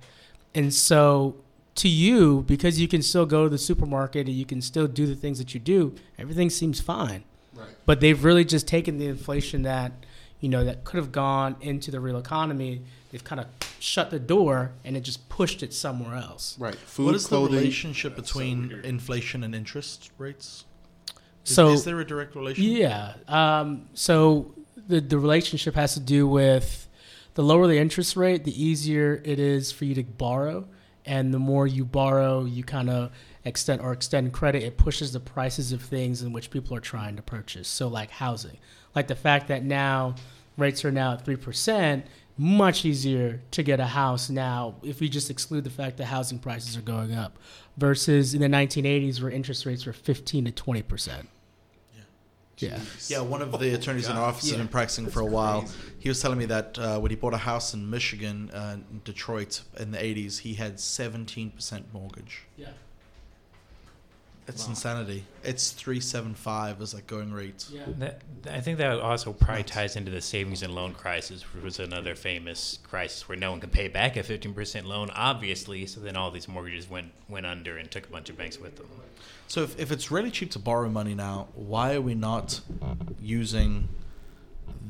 And 0.54 0.72
so 0.72 1.36
to 1.76 1.88
you, 1.88 2.42
because 2.46 2.80
you 2.80 2.88
can 2.88 3.02
still 3.02 3.26
go 3.26 3.44
to 3.44 3.50
the 3.50 3.58
supermarket 3.58 4.26
and 4.26 4.36
you 4.36 4.44
can 4.44 4.60
still 4.60 4.86
do 4.86 5.06
the 5.06 5.14
things 5.14 5.38
that 5.38 5.54
you 5.54 5.60
do, 5.60 5.94
everything 6.18 6.50
seems 6.50 6.80
fine. 6.80 7.24
Right. 7.54 7.68
But 7.86 8.00
they've 8.00 8.22
really 8.22 8.44
just 8.44 8.66
taken 8.66 8.98
the 8.98 9.06
inflation 9.06 9.62
that, 9.62 9.92
you 10.40 10.48
know, 10.48 10.64
that 10.64 10.84
could 10.84 10.96
have 10.98 11.12
gone 11.12 11.56
into 11.60 11.90
the 11.90 12.00
real 12.00 12.16
economy. 12.18 12.82
They've 13.10 13.22
kind 13.24 13.40
of 13.40 13.46
shut 13.78 14.10
the 14.10 14.18
door 14.18 14.72
and 14.84 14.96
it 14.96 15.00
just 15.00 15.28
pushed 15.28 15.62
it 15.62 15.72
somewhere 15.74 16.16
else. 16.16 16.56
Right. 16.58 16.74
Food, 16.74 17.06
what 17.06 17.14
is 17.14 17.26
clothing. 17.26 17.52
the 17.52 17.58
relationship 17.58 18.16
between 18.16 18.80
inflation 18.84 19.42
and 19.44 19.54
interest 19.54 20.10
rates? 20.18 20.64
Is, 21.46 21.54
So- 21.54 21.70
is 21.72 21.84
there 21.84 22.00
a 22.00 22.04
direct 22.06 22.34
relationship? 22.34 22.78
Yeah. 22.78 23.14
Um, 23.28 23.88
so 23.94 24.54
the 24.88 25.00
the 25.00 25.18
relationship 25.18 25.74
has 25.74 25.94
to 25.94 26.00
do 26.00 26.26
with 26.26 26.88
the 27.34 27.42
lower 27.42 27.66
the 27.66 27.78
interest 27.78 28.16
rate, 28.16 28.44
the 28.44 28.62
easier 28.64 29.20
it 29.24 29.38
is 29.38 29.70
for 29.72 29.84
you 29.84 29.94
to 29.94 30.02
borrow, 30.02 30.66
and 31.06 31.32
the 31.32 31.38
more 31.38 31.66
you 31.66 31.84
borrow, 31.84 32.44
you 32.44 32.64
kind 32.64 32.90
of 32.90 33.10
extend 33.44 33.80
or 33.80 33.92
extend 33.92 34.32
credit. 34.32 34.62
It 34.62 34.76
pushes 34.76 35.12
the 35.12 35.20
prices 35.20 35.72
of 35.72 35.80
things 35.82 36.22
in 36.22 36.32
which 36.32 36.50
people 36.50 36.76
are 36.76 36.80
trying 36.80 37.16
to 37.16 37.22
purchase. 37.22 37.68
So 37.68 37.88
like 37.88 38.10
housing, 38.10 38.58
like 38.94 39.08
the 39.08 39.14
fact 39.14 39.48
that 39.48 39.64
now 39.64 40.14
rates 40.56 40.84
are 40.84 40.92
now 40.92 41.14
at 41.14 41.24
three 41.24 41.36
percent. 41.36 42.06
Much 42.36 42.86
easier 42.86 43.42
to 43.50 43.62
get 43.62 43.80
a 43.80 43.86
house 43.86 44.30
now 44.30 44.74
if 44.82 45.00
we 45.00 45.10
just 45.10 45.28
exclude 45.28 45.62
the 45.62 45.68
fact 45.68 45.98
that 45.98 46.06
housing 46.06 46.38
prices 46.38 46.74
are 46.74 46.80
going 46.80 47.12
up 47.12 47.38
versus 47.76 48.32
in 48.32 48.40
the 48.40 48.48
1980s 48.48 49.20
where 49.20 49.30
interest 49.30 49.66
rates 49.66 49.84
were 49.84 49.92
15 49.92 50.46
to 50.46 50.50
20 50.50 50.82
percent. 50.82 51.28
Yeah. 52.56 52.78
Yeah, 53.08 53.20
one 53.20 53.42
of 53.42 53.58
the 53.58 53.74
attorneys 53.74 54.08
in 54.08 54.16
our 54.16 54.24
office 54.24 54.48
has 54.50 54.58
been 54.58 54.68
practicing 54.68 55.06
for 55.08 55.20
a 55.20 55.26
while. 55.26 55.68
He 55.98 56.08
was 56.08 56.20
telling 56.20 56.38
me 56.38 56.44
that 56.46 56.78
uh, 56.78 56.98
when 56.98 57.10
he 57.10 57.16
bought 57.16 57.34
a 57.34 57.38
house 57.38 57.74
in 57.74 57.88
Michigan, 57.88 58.50
uh, 58.52 58.76
in 58.90 59.00
Detroit, 59.04 59.62
in 59.78 59.90
the 59.92 59.98
80s, 59.98 60.40
he 60.40 60.54
had 60.54 60.76
17% 60.76 61.82
mortgage. 61.92 62.46
Yeah. 62.56 62.68
It's 64.54 64.66
insanity. 64.68 65.24
It's 65.42 65.70
375 65.72 66.80
as 66.82 66.92
like 66.94 67.06
going 67.06 67.32
rate. 67.32 67.66
Yeah. 67.70 67.82
That, 67.98 68.22
I 68.50 68.60
think 68.60 68.78
that 68.78 68.98
also 69.00 69.32
probably 69.32 69.62
ties 69.64 69.96
into 69.96 70.10
the 70.10 70.20
savings 70.20 70.62
and 70.62 70.74
loan 70.74 70.92
crisis, 70.94 71.42
which 71.54 71.62
was 71.64 71.78
another 71.78 72.14
famous 72.14 72.78
crisis 72.82 73.28
where 73.28 73.38
no 73.38 73.50
one 73.50 73.60
could 73.60 73.72
pay 73.72 73.88
back 73.88 74.16
a 74.16 74.22
15% 74.22 74.84
loan, 74.84 75.10
obviously. 75.14 75.86
So 75.86 76.00
then 76.00 76.16
all 76.16 76.30
these 76.30 76.48
mortgages 76.48 76.88
went 76.90 77.12
went 77.28 77.46
under 77.46 77.78
and 77.78 77.90
took 77.90 78.06
a 78.06 78.10
bunch 78.10 78.28
of 78.30 78.36
banks 78.36 78.58
with 78.58 78.76
them. 78.76 78.86
So 79.48 79.62
if, 79.62 79.78
if 79.80 79.90
it's 79.90 80.10
really 80.10 80.30
cheap 80.30 80.50
to 80.52 80.58
borrow 80.58 80.88
money 80.88 81.14
now, 81.14 81.48
why 81.54 81.94
are 81.94 82.00
we 82.00 82.14
not 82.14 82.60
using? 83.20 83.88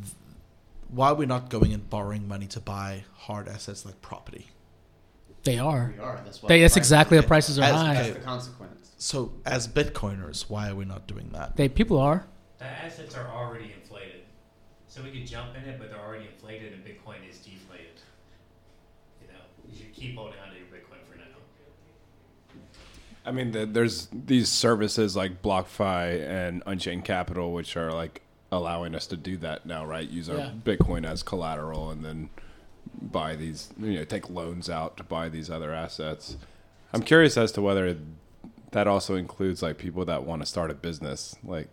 th- 0.02 0.14
Why 0.88 1.08
are 1.10 1.14
we 1.14 1.26
not 1.26 1.48
going 1.50 1.72
and 1.72 1.88
borrowing 1.88 2.26
money 2.28 2.46
to 2.48 2.60
buy 2.60 3.04
hard 3.16 3.48
assets 3.48 3.84
like 3.86 4.00
property? 4.02 4.48
They 5.42 5.58
are. 5.58 5.94
are. 6.02 6.20
That's, 6.22 6.38
They, 6.40 6.60
that's 6.60 6.76
exactly 6.76 7.16
the 7.16 7.22
prices 7.26 7.58
are 7.58 7.62
As- 7.62 7.74
high. 7.74 8.10
okay. 8.10 8.20
Consequence. 9.00 9.42
So 9.44 9.50
as 9.50 9.68
Bitcoiners, 9.68 10.48
why 10.48 10.70
are 10.70 10.74
we 10.74 10.84
not 10.84 11.06
doing 11.06 11.30
that? 11.32 11.56
They 11.56 11.68
people 11.68 11.98
are. 11.98 12.26
The 12.58 12.66
assets 12.66 13.16
are 13.16 13.28
already 13.28 13.72
inflated. 13.72 14.22
So 14.88 15.02
we 15.02 15.10
could 15.10 15.26
jump 15.26 15.56
in 15.56 15.62
it, 15.68 15.78
but 15.78 15.90
they're 15.90 16.00
already 16.00 16.26
inflated 16.26 16.72
and 16.72 16.84
Bitcoin 16.84 17.28
is 17.28 17.38
deflated. 17.38 17.86
You 19.22 19.28
know, 19.28 19.40
you 19.70 19.76
should 19.78 19.92
keep 19.94 20.16
holding 20.16 20.38
on 20.40 20.50
to 20.50 20.56
your 20.56 20.66
Bitcoin 20.66 20.98
for 21.10 21.16
now. 21.16 21.24
I 23.24 23.32
mean, 23.32 23.52
the, 23.52 23.66
there's 23.66 24.08
these 24.12 24.48
services 24.48 25.14
like 25.16 25.42
BlockFi 25.42 26.26
and 26.26 26.62
Unchained 26.66 27.04
Capital, 27.04 27.52
which 27.52 27.76
are 27.76 27.92
like 27.92 28.22
allowing 28.52 28.94
us 28.96 29.06
to 29.06 29.16
do 29.16 29.36
that 29.38 29.64
now, 29.64 29.86
right? 29.86 30.08
Use 30.08 30.28
our 30.28 30.38
Yeah. 30.38 30.50
Bitcoin 30.64 31.06
as 31.06 31.22
collateral 31.22 31.90
and 31.90 32.04
then 32.04 32.30
buy 33.00 33.36
these, 33.36 33.72
you 33.78 33.94
know, 33.94 34.04
take 34.04 34.28
loans 34.28 34.68
out 34.68 34.96
to 34.96 35.04
buy 35.04 35.28
these 35.28 35.48
other 35.48 35.72
assets. 35.72 36.36
I'm 36.92 37.02
curious 37.02 37.36
as 37.36 37.52
to 37.52 37.62
whether 37.62 37.96
that 38.72 38.86
also 38.86 39.16
includes 39.16 39.62
like 39.62 39.78
people 39.78 40.04
that 40.04 40.24
want 40.24 40.42
to 40.42 40.46
start 40.46 40.70
a 40.70 40.74
business, 40.74 41.36
like 41.44 41.68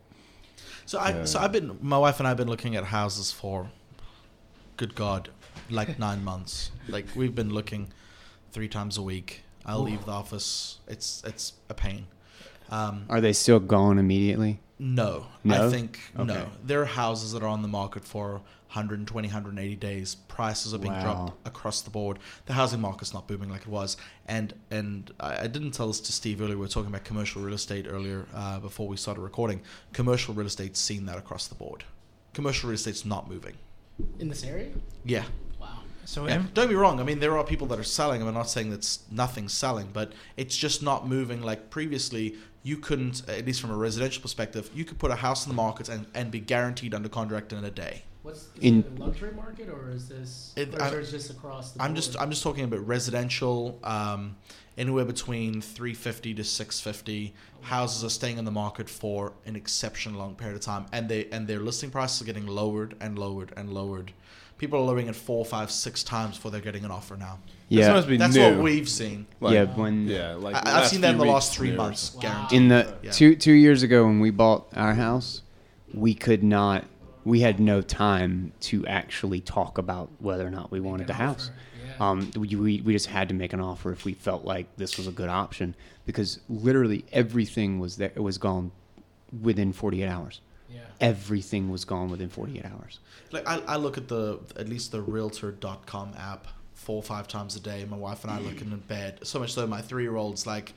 So 0.85 0.99
I 0.99 1.25
so 1.25 1.39
I've 1.39 1.51
been 1.51 1.77
my 1.81 1.97
wife 1.97 2.19
and 2.19 2.27
I've 2.27 2.37
been 2.37 2.47
looking 2.47 2.75
at 2.75 2.85
houses 2.85 3.31
for 3.31 3.69
good 4.77 4.95
god, 4.95 5.29
like 5.69 5.99
nine 6.07 6.23
months. 6.23 6.71
Like 6.87 7.05
we've 7.15 7.35
been 7.35 7.53
looking 7.53 7.91
three 8.51 8.67
times 8.67 8.97
a 8.97 9.01
week. 9.01 9.43
I'll 9.65 9.81
leave 9.81 10.05
the 10.05 10.11
office. 10.11 10.79
It's 10.87 11.21
it's 11.25 11.53
a 11.69 11.73
pain. 11.73 12.07
Um, 12.69 13.05
Are 13.09 13.21
they 13.21 13.33
still 13.33 13.59
gone 13.59 13.97
immediately? 13.97 14.59
No, 14.79 15.25
No? 15.43 15.67
I 15.67 15.71
think 15.71 15.99
Okay. 16.15 16.25
no. 16.33 16.47
There 16.63 16.81
are 16.81 16.85
houses 16.85 17.31
that 17.31 17.41
are 17.41 17.47
on 17.47 17.61
the 17.63 17.67
market 17.67 18.05
for 18.05 18.41
120, 18.69 19.27
180 19.29 19.75
days. 19.75 20.15
Prices 20.27 20.73
are 20.73 20.77
being 20.77 20.93
Wow. 20.93 21.01
dropped 21.01 21.47
across 21.47 21.81
the 21.81 21.89
board. 21.89 22.19
The 22.45 22.53
housing 22.53 22.79
market's 22.81 23.13
not 23.13 23.27
booming 23.27 23.49
like 23.49 23.61
it 23.61 23.67
was. 23.69 23.97
And 24.27 24.53
and 24.69 25.11
I, 25.19 25.43
I 25.43 25.47
didn't 25.47 25.71
tell 25.71 25.87
this 25.87 25.99
to 26.01 26.11
Steve 26.11 26.41
earlier. 26.41 26.55
We 26.57 26.61
were 26.61 26.67
talking 26.67 26.89
about 26.89 27.05
commercial 27.05 27.41
real 27.41 27.55
estate 27.55 27.87
earlier 27.89 28.27
uh, 28.35 28.59
before 28.59 28.87
we 28.87 28.97
started 28.97 29.21
recording. 29.21 29.61
Commercial 29.93 30.33
real 30.35 30.45
estate's 30.47 30.79
seen 30.79 31.05
that 31.07 31.17
across 31.17 31.47
the 31.47 31.55
board. 31.55 31.83
Commercial 32.33 32.69
real 32.69 32.75
estate's 32.75 33.05
not 33.05 33.27
moving. 33.29 33.55
in 34.19 34.29
this 34.29 34.43
area. 34.43 34.69
Yeah. 35.05 35.23
Wow. 35.59 35.79
So 36.05 36.27
Yeah, 36.27 36.35
em- 36.35 36.51
don't 36.53 36.67
be 36.69 36.75
wrong. 36.75 36.99
I 36.99 37.03
mean, 37.03 37.19
there 37.19 37.35
are 37.35 37.43
people 37.43 37.65
that 37.67 37.79
are 37.79 37.83
selling. 37.83 38.21
I'm 38.21 38.31
not 38.31 38.47
saying 38.47 38.69
that's 38.69 38.99
nothing's 39.09 39.53
selling, 39.53 39.89
but 39.91 40.11
it's 40.35 40.55
just 40.55 40.83
not 40.83 41.07
moving 41.07 41.41
like 41.41 41.71
previously. 41.71 42.35
You 42.67 42.75
couldn't, 42.75 43.21
at 43.29 43.45
least 43.45 43.61
from 43.61 43.71
a 43.71 43.77
residential 43.77 44.21
perspective, 44.21 44.69
you 44.75 44.83
could 44.83 44.99
put 44.99 45.09
a 45.09 45.15
house 45.15 45.45
in 45.45 45.49
the 45.49 45.55
market 45.55 45.87
and, 45.87 46.05
and 46.13 46.29
be 46.29 46.41
guaranteed 46.41 46.93
under 46.93 47.07
contract 47.07 47.53
in 47.53 47.63
a 47.63 47.71
day. 47.71 48.03
What's 48.23 48.39
is 48.41 48.49
In- 48.59 48.79
it 48.79 48.91
a 48.99 49.03
luxury 49.05 49.31
market 49.33 49.69
or 49.69 49.89
is 49.89 50.09
this? 50.09 50.51
It- 50.57 50.75
or 50.75 50.81
I- 50.81 50.89
is 50.89 51.07
it 51.07 51.11
just 51.17 51.29
across 51.29 51.71
the 51.71 51.81
I'm 51.81 51.91
board? 51.91 51.95
just 51.95 52.19
I'm 52.19 52.29
just 52.29 52.43
talking 52.43 52.65
about 52.65 52.85
residential, 52.85 53.79
um, 53.85 54.35
anywhere 54.77 55.05
between 55.05 55.61
350 55.61 56.33
to 56.33 56.43
650. 56.43 57.33
Houses 57.61 58.03
are 58.03 58.09
staying 58.09 58.37
in 58.37 58.43
the 58.43 58.51
market 58.51 58.89
for 58.89 59.31
an 59.45 59.55
exceptionally 59.55 60.19
long 60.19 60.35
period 60.35 60.57
of 60.57 60.61
time, 60.61 60.87
and 60.91 61.07
they 61.07 61.27
and 61.31 61.47
their 61.47 61.61
listing 61.61 61.89
prices 61.89 62.21
are 62.21 62.25
getting 62.25 62.47
lowered 62.47 62.97
and 62.99 63.17
lowered 63.17 63.53
and 63.55 63.71
lowered. 63.73 64.11
People 64.57 64.79
are 64.79 64.83
lowering 64.83 65.07
it 65.07 65.15
four, 65.15 65.45
five, 65.45 65.69
six 65.69 66.03
times 66.03 66.35
before 66.35 66.51
they're 66.51 66.61
getting 66.61 66.83
an 66.85 66.91
offer 66.91 67.15
now. 67.15 67.39
Yeah. 67.69 67.93
must 67.93 68.07
be 68.07 68.17
That's 68.17 68.35
new. 68.35 68.41
what 68.43 68.57
we've 68.63 68.87
seen. 68.89 69.27
Like, 69.39 69.53
yeah, 69.53 69.65
when 69.65 70.07
yeah, 70.07 70.33
like 70.35 70.55
I, 70.55 70.79
I've 70.81 70.87
seen 70.87 71.01
that 71.01 71.11
in 71.11 71.17
the 71.17 71.25
last 71.25 71.53
three 71.55 71.69
there 71.69 71.77
months, 71.77 72.13
was- 72.13 72.21
guaranteed. 72.23 72.57
in 72.57 72.67
the 72.69 72.93
Yeah. 73.03 73.11
two 73.11 73.35
two 73.35 73.51
years 73.53 73.83
ago 73.83 74.05
when 74.05 74.19
we 74.19 74.31
bought 74.31 74.67
our 74.75 74.93
house, 74.95 75.41
we 75.93 76.13
could 76.13 76.43
not. 76.43 76.85
We 77.25 77.41
had 77.41 77.59
no 77.59 77.81
time 77.81 78.53
to 78.61 78.87
actually 78.87 79.41
talk 79.41 79.77
about 79.77 80.09
whether 80.19 80.47
or 80.47 80.49
not 80.49 80.71
we 80.71 80.79
wanted 80.79 81.07
the 81.07 81.13
house. 81.13 81.51
yeah. 81.85 82.09
Um, 82.09 82.31
we, 82.37 82.55
we 82.55 82.81
we 82.81 82.93
just 82.93 83.07
had 83.07 83.27
to 83.29 83.35
make 83.35 83.51
an 83.53 83.59
offer 83.59 83.91
if 83.91 84.05
we 84.05 84.13
felt 84.13 84.45
like 84.45 84.67
this 84.77 84.97
was 84.97 85.07
a 85.07 85.11
good 85.11 85.27
option 85.29 85.75
because 86.05 86.39
literally 86.47 87.03
everything 87.11 87.79
was 87.79 87.97
there 87.97 88.13
it 88.15 88.21
was 88.23 88.37
gone 88.37 88.71
within 89.41 89.73
48 89.73 90.07
hours. 90.07 90.39
Yeah. 90.69 90.81
Everything 90.99 91.69
was 91.69 91.85
gone 91.85 92.09
within 92.09 92.29
48 92.29 92.65
hours. 92.65 92.99
Like 93.31 93.47
I, 93.47 93.59
I 93.67 93.75
look 93.77 93.97
at 93.97 94.07
the 94.07 94.39
at 94.55 94.67
least 94.67 94.91
the 94.91 95.01
Realtor.com 95.01 96.13
app 96.17 96.47
four 96.73 96.97
or 96.97 97.03
five 97.03 97.27
times 97.27 97.55
a 97.55 97.59
day. 97.59 97.85
My 97.89 97.97
wife 97.97 98.23
and 98.23 98.31
I 98.31 98.39
look 98.39 98.61
in 98.61 98.75
bed. 98.87 99.19
So 99.23 99.39
much 99.39 99.53
so, 99.53 99.67
my 99.67 99.81
three 99.81 100.03
year 100.03 100.15
old's 100.15 100.47
like, 100.47 100.73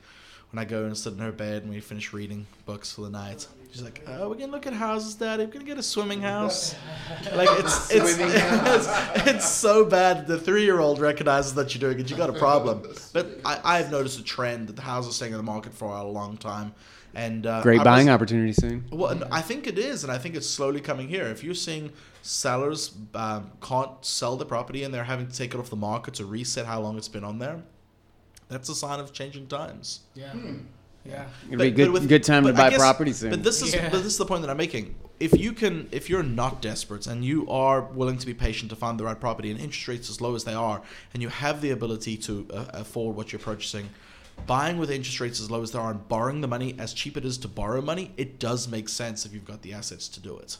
when 0.51 0.59
I 0.59 0.65
go 0.65 0.83
and 0.83 0.97
sit 0.97 1.13
in 1.13 1.19
her 1.19 1.31
bed 1.31 1.63
and 1.63 1.71
we 1.71 1.79
finish 1.79 2.11
reading 2.11 2.45
books 2.65 2.91
for 2.91 3.01
the 3.01 3.09
night, 3.09 3.47
she's 3.71 3.81
like, 3.81 4.03
"Oh, 4.05 4.27
we're 4.27 4.35
gonna 4.35 4.51
look 4.51 4.67
at 4.67 4.73
houses, 4.73 5.15
Daddy. 5.15 5.45
We're 5.45 5.53
gonna 5.53 5.63
get 5.63 5.77
a 5.77 5.83
swimming 5.83 6.21
house." 6.21 6.75
like 7.33 7.47
it's 7.51 7.89
it's, 7.89 8.17
it's 8.19 9.27
it's 9.27 9.49
so 9.49 9.85
bad. 9.85 10.27
The 10.27 10.37
three 10.37 10.65
year 10.65 10.79
old 10.79 10.99
recognizes 10.99 11.53
that 11.53 11.73
you're 11.73 11.79
doing 11.79 12.03
it. 12.03 12.11
You 12.11 12.17
got 12.17 12.29
a 12.29 12.33
problem. 12.33 12.83
But 13.13 13.39
I, 13.45 13.61
I've 13.63 13.91
noticed 13.91 14.19
a 14.19 14.23
trend 14.23 14.67
that 14.67 14.75
the 14.75 14.81
houses 14.81 15.11
are 15.11 15.13
staying 15.13 15.31
in 15.31 15.37
the 15.37 15.43
market 15.43 15.73
for 15.73 15.95
a 15.95 16.03
long 16.03 16.35
time. 16.35 16.73
And 17.13 17.45
uh, 17.45 17.61
Great 17.61 17.83
buying 17.83 18.07
was- 18.07 18.13
opportunity 18.13 18.53
soon. 18.53 18.85
well, 18.91 19.11
and 19.11 19.23
I 19.31 19.41
think 19.41 19.67
it 19.67 19.77
is, 19.77 20.03
and 20.03 20.11
I 20.13 20.17
think 20.17 20.35
it's 20.35 20.49
slowly 20.49 20.79
coming 20.79 21.07
here. 21.09 21.25
If 21.27 21.43
you're 21.43 21.53
seeing 21.55 21.91
sellers 22.21 22.95
um, 23.15 23.51
can't 23.61 23.91
sell 24.05 24.37
the 24.37 24.45
property 24.45 24.83
and 24.83 24.93
they're 24.93 25.03
having 25.03 25.27
to 25.27 25.35
take 25.35 25.53
it 25.53 25.59
off 25.59 25.69
the 25.69 25.75
market 25.75 26.13
to 26.15 26.25
reset 26.25 26.65
how 26.65 26.79
long 26.79 26.97
it's 26.97 27.07
been 27.09 27.23
on 27.23 27.39
there, 27.39 27.61
that's 28.47 28.69
a 28.69 28.75
sign 28.75 28.99
of 28.99 29.11
changing 29.11 29.47
times. 29.47 30.01
Yeah. 30.15 30.33
Yeah. 31.03 31.25
It'd 31.47 31.57
be 31.59 31.67
a 31.67 31.71
good 31.71 32.07
good 32.07 32.23
time 32.23 32.45
to 32.45 32.53
buy 32.53 32.69
guess- 32.69 32.79
property 32.79 33.11
soon. 33.11 33.31
But 33.31 33.43
this 33.43 33.61
is 33.61 33.73
Yeah. 33.73 33.89
but 33.89 33.97
this 33.97 34.13
is 34.13 34.17
the 34.17 34.25
point 34.25 34.41
that 34.43 34.49
I'm 34.51 34.57
making. 34.57 34.95
If 35.19 35.37
you 35.37 35.51
can, 35.53 35.87
if 35.91 36.09
you're 36.09 36.23
not 36.23 36.61
desperate 36.61 37.05
and 37.07 37.23
you 37.25 37.47
are 37.49 37.81
willing 37.81 38.17
to 38.17 38.25
be 38.25 38.33
patient 38.33 38.69
to 38.71 38.75
find 38.75 38.99
the 38.99 39.03
right 39.03 39.19
property, 39.19 39.51
and 39.51 39.59
interest 39.59 39.87
rates 39.87 40.09
as 40.09 40.19
low 40.21 40.33
as 40.35 40.43
they 40.45 40.53
are, 40.53 40.81
and 41.13 41.21
you 41.21 41.29
have 41.29 41.61
the 41.61 41.71
ability 41.71 42.17
to 42.17 42.47
uh, 42.53 42.65
afford 42.73 43.15
what 43.15 43.31
you're 43.31 43.39
purchasing, 43.39 43.89
buying 44.47 44.77
with 44.77 44.91
interest 44.91 45.19
rates 45.19 45.39
as 45.39 45.49
low 45.51 45.61
as 45.61 45.71
they 45.71 45.79
are 45.79 45.91
and 45.91 46.07
borrowing 46.07 46.41
the 46.41 46.47
money 46.47 46.75
as 46.79 46.93
cheap 46.93 47.17
it 47.17 47.25
is 47.25 47.37
to 47.39 47.47
borrow 47.47 47.81
money, 47.81 48.11
it 48.17 48.39
does 48.39 48.67
make 48.67 48.89
sense 48.89 49.25
if 49.25 49.33
you've 49.33 49.45
got 49.45 49.61
the 49.61 49.73
assets 49.73 50.07
to 50.09 50.19
do 50.19 50.37
it. 50.37 50.57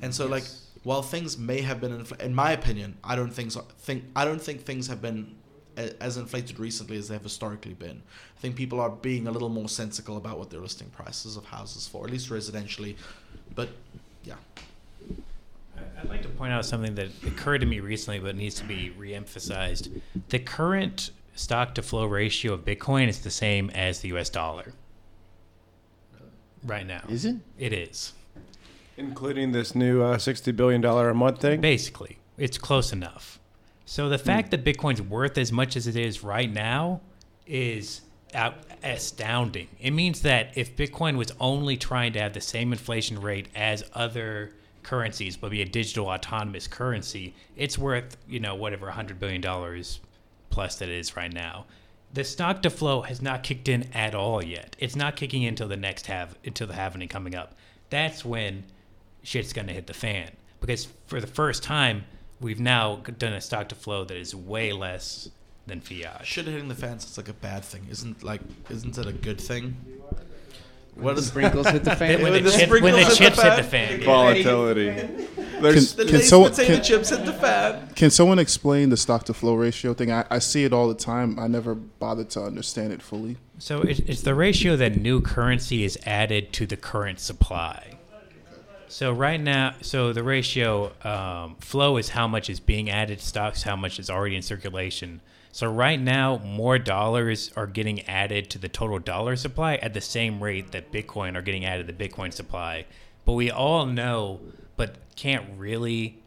And 0.00 0.14
so, 0.14 0.26
like, 0.26 0.44
while 0.84 1.02
things 1.02 1.36
may 1.36 1.60
have 1.60 1.80
been, 1.80 1.92
infl- 1.92 2.20
in 2.20 2.34
my 2.34 2.52
opinion, 2.52 2.96
I 3.04 3.14
don't 3.14 3.32
think 3.32 3.52
so, 3.52 3.66
think 3.78 4.04
I 4.16 4.24
don't 4.24 4.40
think 4.40 4.62
things 4.64 4.86
have 4.86 5.02
been 5.02 5.34
a- 5.76 6.02
as 6.02 6.16
inflated 6.16 6.58
recently 6.58 6.96
as 6.96 7.08
they 7.08 7.14
have 7.14 7.22
historically 7.22 7.74
been. 7.74 8.02
I 8.36 8.40
think 8.40 8.56
people 8.56 8.80
are 8.80 8.88
being 8.90 9.26
a 9.26 9.30
little 9.30 9.50
more 9.50 9.68
sensible 9.68 10.16
about 10.16 10.38
what 10.38 10.48
they're 10.50 10.60
listing 10.60 10.88
prices 10.90 11.36
of 11.36 11.44
houses 11.44 11.86
for, 11.86 12.04
at 12.06 12.10
least 12.10 12.30
residentially. 12.30 12.96
But 13.54 13.68
yeah, 14.24 14.34
I- 15.76 16.00
I'd 16.00 16.08
like 16.08 16.22
to 16.22 16.28
point 16.30 16.52
out 16.54 16.64
something 16.64 16.94
that 16.94 17.10
occurred 17.26 17.60
to 17.60 17.66
me 17.66 17.80
recently, 17.80 18.18
but 18.18 18.34
needs 18.34 18.54
to 18.56 18.64
be 18.64 18.92
reemphasized. 18.98 20.00
The 20.30 20.38
current 20.38 21.10
stock 21.42 21.74
to 21.74 21.82
flow 21.82 22.06
ratio 22.06 22.52
of 22.54 22.64
Bitcoin 22.64 23.08
is 23.08 23.20
the 23.20 23.30
same 23.30 23.70
as 23.70 24.00
the 24.00 24.08
U.S. 24.08 24.30
dollar. 24.30 24.72
Right 26.64 26.86
now, 26.86 27.02
Is 27.08 27.24
it? 27.24 27.36
It 27.58 27.72
is 27.72 28.12
including 28.96 29.52
this 29.52 29.74
new 29.74 30.02
uh, 30.02 30.18
sixty 30.18 30.52
billion 30.52 30.80
dollar 30.80 31.08
a 31.08 31.14
month 31.14 31.40
thing. 31.40 31.60
basically 31.60 32.18
it's 32.38 32.58
close 32.58 32.92
enough. 32.92 33.38
So 33.84 34.08
the 34.08 34.18
fact 34.18 34.50
that 34.52 34.64
Bitcoin's 34.64 35.02
worth 35.02 35.36
as 35.38 35.50
much 35.52 35.76
as 35.76 35.86
it 35.86 35.96
is 35.96 36.22
right 36.22 36.50
now 36.50 37.00
is 37.46 38.02
out, 38.32 38.54
astounding. 38.82 39.68
It 39.80 39.90
means 39.90 40.22
that 40.22 40.56
if 40.56 40.76
Bitcoin 40.76 41.16
was 41.16 41.32
only 41.40 41.76
trying 41.76 42.12
to 42.14 42.20
have 42.20 42.32
the 42.32 42.40
same 42.40 42.72
inflation 42.72 43.20
rate 43.20 43.48
as 43.54 43.84
other 43.92 44.52
currencies, 44.82 45.36
but 45.36 45.50
be 45.50 45.62
a 45.62 45.66
digital 45.66 46.06
autonomous 46.06 46.66
currency, 46.68 47.34
it's 47.56 47.76
worth 47.76 48.16
you 48.28 48.38
know 48.40 48.54
whatever 48.54 48.90
hundred 48.90 49.18
billion 49.18 49.40
dollars 49.40 50.00
plus 50.52 50.76
that 50.76 50.88
it 50.88 50.94
is 50.94 51.16
right 51.16 51.32
now. 51.32 51.64
The 52.12 52.22
stock 52.22 52.62
to 52.62 52.70
flow 52.70 53.02
has 53.02 53.20
not 53.20 53.42
kicked 53.42 53.68
in 53.68 53.88
at 53.94 54.14
all 54.14 54.44
yet. 54.44 54.76
It's 54.78 54.94
not 54.94 55.16
kicking 55.16 55.42
in 55.42 55.48
until 55.48 55.66
the 55.66 55.76
next 55.76 56.06
have 56.06 56.36
until 56.44 56.66
the 56.68 56.74
halvening 56.74 57.08
coming 57.08 57.34
up. 57.34 57.56
That's 57.90 58.24
when 58.24 58.64
shit's 59.22 59.52
gonna 59.52 59.72
hit 59.72 59.86
the 59.86 59.94
fan 59.94 60.30
because 60.60 60.88
for 61.06 61.20
the 61.20 61.26
first 61.26 61.62
time 61.62 62.04
we've 62.40 62.60
now 62.60 62.96
done 62.96 63.32
a 63.32 63.40
stock 63.40 63.68
to 63.70 63.74
flow 63.74 64.04
that 64.04 64.16
is 64.16 64.34
way 64.34 64.72
less 64.72 65.30
than 65.66 65.80
fiat. 65.80 66.26
shit 66.26 66.46
hitting 66.46 66.68
the 66.68 66.74
fence 66.74 67.08
is 67.08 67.16
like 67.16 67.28
a 67.28 67.34
bad 67.34 67.64
thing, 67.64 67.86
isn't 67.90 68.22
like 68.22 68.42
isn't 68.68 68.98
it 68.98 69.06
a 69.06 69.12
good 69.12 69.40
thing? 69.40 69.76
What 70.94 71.16
is 71.18 71.26
Sprinkles 71.28 71.66
hit 71.68 71.84
the 71.84 71.96
fan. 71.96 72.20
When 72.22 72.32
When 72.32 72.44
the, 72.44 72.50
the 72.50 72.56
chip, 72.56 72.70
when 72.70 72.82
the 72.82 73.04
sprinkles 73.10 73.18
hit 73.18 73.26
chips 73.28 73.36
the 73.42 73.50
hit 73.50 73.56
the 73.56 73.62
fan. 73.68 73.88
fan. 73.98 74.04
Volatility. 74.04 74.90
There's 75.60 75.94
the 75.94 76.04
Can 76.04 76.14
Lay's 76.14 76.28
someone- 76.28 76.50
potato 76.50 76.74
can- 76.74 76.82
chips 76.84 77.08
hit 77.10 77.24
the 77.24 77.32
fan? 77.32 77.88
Can 77.94 78.10
someone 78.10 78.38
explain 78.38 78.90
the 78.90 78.96
stock 78.96 79.24
to 79.24 79.34
flow 79.34 79.54
ratio 79.54 79.94
thing? 79.94 80.10
I, 80.12 80.24
I 80.30 80.38
see 80.38 80.64
it 80.64 80.72
all 80.72 80.88
the 80.88 80.94
time. 80.94 81.38
I 81.38 81.46
never 81.46 81.74
bothered 81.74 82.30
to 82.30 82.42
understand 82.42 82.92
it 82.92 83.00
fully. 83.02 83.36
So 83.58 83.80
it, 83.82 84.00
it's 84.08 84.22
the 84.22 84.34
ratio 84.34 84.76
that 84.76 84.96
new 85.00 85.20
currency 85.20 85.84
is 85.84 85.98
added 86.04 86.52
to 86.54 86.66
the 86.66 86.76
current 86.76 87.20
supply. 87.20 87.98
So 88.88 89.10
right 89.12 89.40
now, 89.40 89.74
so 89.80 90.12
the 90.12 90.22
ratio 90.22 90.92
um, 91.02 91.56
flow 91.60 91.96
is 91.96 92.10
how 92.10 92.28
much 92.28 92.50
is 92.50 92.60
being 92.60 92.90
added 92.90 93.20
to 93.20 93.24
stocks, 93.26 93.62
how 93.62 93.74
much 93.76 93.98
is 93.98 94.10
already 94.10 94.36
in 94.36 94.42
circulation. 94.42 95.22
So 95.54 95.70
right 95.70 96.00
now, 96.00 96.38
more 96.38 96.78
dollars 96.78 97.52
are 97.56 97.66
getting 97.66 98.00
added 98.08 98.48
to 98.50 98.58
the 98.58 98.70
total 98.70 98.98
dollar 98.98 99.36
supply 99.36 99.74
at 99.76 99.92
the 99.92 100.00
same 100.00 100.42
rate 100.42 100.72
that 100.72 100.90
Bitcoin 100.90 101.36
are 101.36 101.42
getting 101.42 101.66
added 101.66 101.86
to 101.86 101.92
the 101.92 102.08
Bitcoin 102.08 102.32
supply. 102.32 102.86
But 103.26 103.34
we 103.34 103.50
all 103.50 103.84
know, 103.84 104.40
but 104.76 104.96
can't 105.14 105.46
really 105.58 106.18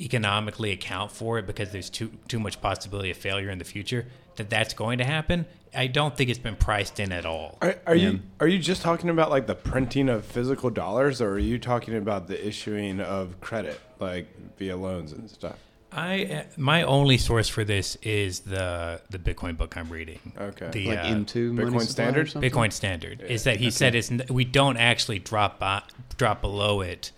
economically 0.00 0.72
account 0.72 1.12
for 1.12 1.38
it 1.38 1.46
because 1.46 1.70
there's 1.70 1.88
too 1.88 2.10
too 2.28 2.40
much 2.40 2.60
possibility 2.60 3.10
of 3.10 3.16
failure 3.16 3.50
in 3.50 3.58
the 3.58 3.64
future 3.64 4.06
that 4.34 4.50
that's 4.50 4.74
going 4.74 4.98
to 4.98 5.04
happen. 5.04 5.46
I 5.74 5.86
don't 5.86 6.16
think 6.16 6.28
it's 6.28 6.38
been 6.38 6.56
priced 6.56 7.00
in 7.00 7.12
at 7.12 7.24
all. 7.24 7.58
Are, 7.62 7.76
are 7.86 7.94
you 7.94 8.20
are 8.40 8.48
you 8.48 8.58
just 8.58 8.82
talking 8.82 9.10
about 9.10 9.30
like 9.30 9.46
the 9.46 9.54
printing 9.54 10.08
of 10.08 10.24
physical 10.24 10.70
dollars, 10.70 11.20
or 11.20 11.30
are 11.30 11.38
you 11.38 11.58
talking 11.58 11.96
about 11.96 12.26
the 12.26 12.46
issuing 12.46 13.00
of 13.00 13.40
credit, 13.40 13.80
like 14.00 14.26
via 14.58 14.76
loans 14.76 15.12
and 15.12 15.30
stuff? 15.30 15.58
I 15.96 16.24
uh, 16.24 16.42
my 16.58 16.82
only 16.82 17.16
source 17.16 17.48
for 17.48 17.64
this 17.64 17.96
is 18.02 18.40
the 18.40 19.00
the 19.08 19.18
Bitcoin 19.18 19.56
book 19.56 19.76
I'm 19.76 19.88
reading. 19.88 20.20
Okay. 20.38 20.68
The 20.70 20.86
like 20.88 20.98
uh, 20.98 21.08
into 21.08 21.54
Bitcoin 21.54 21.80
supply 21.80 22.04
or 22.04 22.26
standard? 22.26 22.28
Bitcoin 22.28 22.72
standard 22.72 23.22
is 23.22 23.44
that 23.44 23.56
he 23.56 23.70
said 23.70 23.94
it's 23.94 24.10
we 24.28 24.44
don't 24.44 24.76
actually 24.76 25.18
drop 25.18 25.58
by, 25.58 25.82
drop 26.18 26.42
below 26.42 26.82
it 26.82 27.12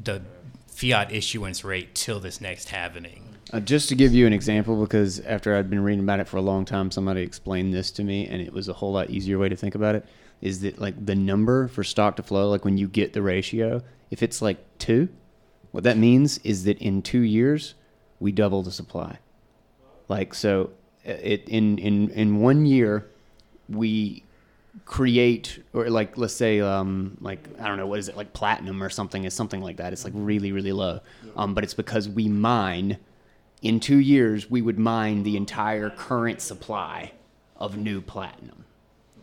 the 0.00 0.20
fiat 0.66 1.10
issuance 1.10 1.64
rate 1.64 1.94
till 1.94 2.20
this 2.20 2.40
next 2.40 2.68
halvening. 2.68 3.22
Uh, 3.50 3.60
just 3.60 3.88
to 3.88 3.94
give 3.94 4.12
you 4.12 4.26
an 4.26 4.32
example, 4.32 4.80
because 4.80 5.20
after 5.20 5.56
I'd 5.56 5.68
been 5.68 5.82
reading 5.82 6.00
about 6.00 6.20
it 6.20 6.28
for 6.28 6.36
a 6.36 6.42
long 6.42 6.64
time, 6.64 6.90
somebody 6.90 7.22
explained 7.22 7.72
this 7.72 7.90
to 7.92 8.04
me, 8.04 8.26
and 8.26 8.40
it 8.40 8.52
was 8.52 8.68
a 8.68 8.72
whole 8.74 8.92
lot 8.92 9.10
easier 9.10 9.38
way 9.38 9.48
to 9.48 9.56
think 9.56 9.74
about 9.74 9.94
it. 9.94 10.06
Is 10.42 10.60
that 10.60 10.78
like 10.78 11.06
the 11.06 11.14
number 11.14 11.68
for 11.68 11.82
stock 11.82 12.16
to 12.16 12.22
flow? 12.22 12.50
Like 12.50 12.64
when 12.64 12.76
you 12.76 12.88
get 12.88 13.14
the 13.14 13.22
ratio, 13.22 13.82
if 14.10 14.22
it's 14.22 14.42
like 14.42 14.58
two, 14.78 15.08
what 15.70 15.84
that 15.84 15.96
means 15.96 16.38
is 16.38 16.64
that 16.64 16.78
in 16.78 17.00
two 17.00 17.20
years 17.20 17.74
we 18.22 18.32
double 18.32 18.62
the 18.62 18.70
supply. 18.70 19.18
Like 20.08 20.32
so, 20.32 20.70
uh, 21.06 21.12
it 21.12 21.48
in 21.48 21.78
in 21.78 22.10
in 22.10 22.40
one 22.40 22.64
year 22.64 23.08
we 23.68 24.24
create 24.84 25.62
or 25.72 25.90
like 25.90 26.16
let's 26.16 26.34
say 26.34 26.60
um, 26.60 27.16
like 27.20 27.40
I 27.60 27.68
don't 27.68 27.76
know 27.76 27.86
what 27.86 27.98
is 27.98 28.08
it 28.08 28.16
like 28.16 28.32
platinum 28.32 28.82
or 28.82 28.88
something 28.88 29.24
is 29.24 29.34
something 29.34 29.60
like 29.60 29.76
that. 29.76 29.92
It's 29.92 30.04
like 30.04 30.14
really 30.16 30.52
really 30.52 30.72
low, 30.72 31.00
um, 31.36 31.54
but 31.54 31.64
it's 31.64 31.74
because 31.74 32.08
we 32.08 32.28
mine. 32.28 32.98
In 33.60 33.78
two 33.78 33.98
years, 33.98 34.50
we 34.50 34.60
would 34.60 34.78
mine 34.78 35.22
the 35.22 35.36
entire 35.36 35.88
current 35.88 36.40
supply 36.40 37.12
of 37.56 37.76
new 37.76 38.00
platinum. 38.00 38.64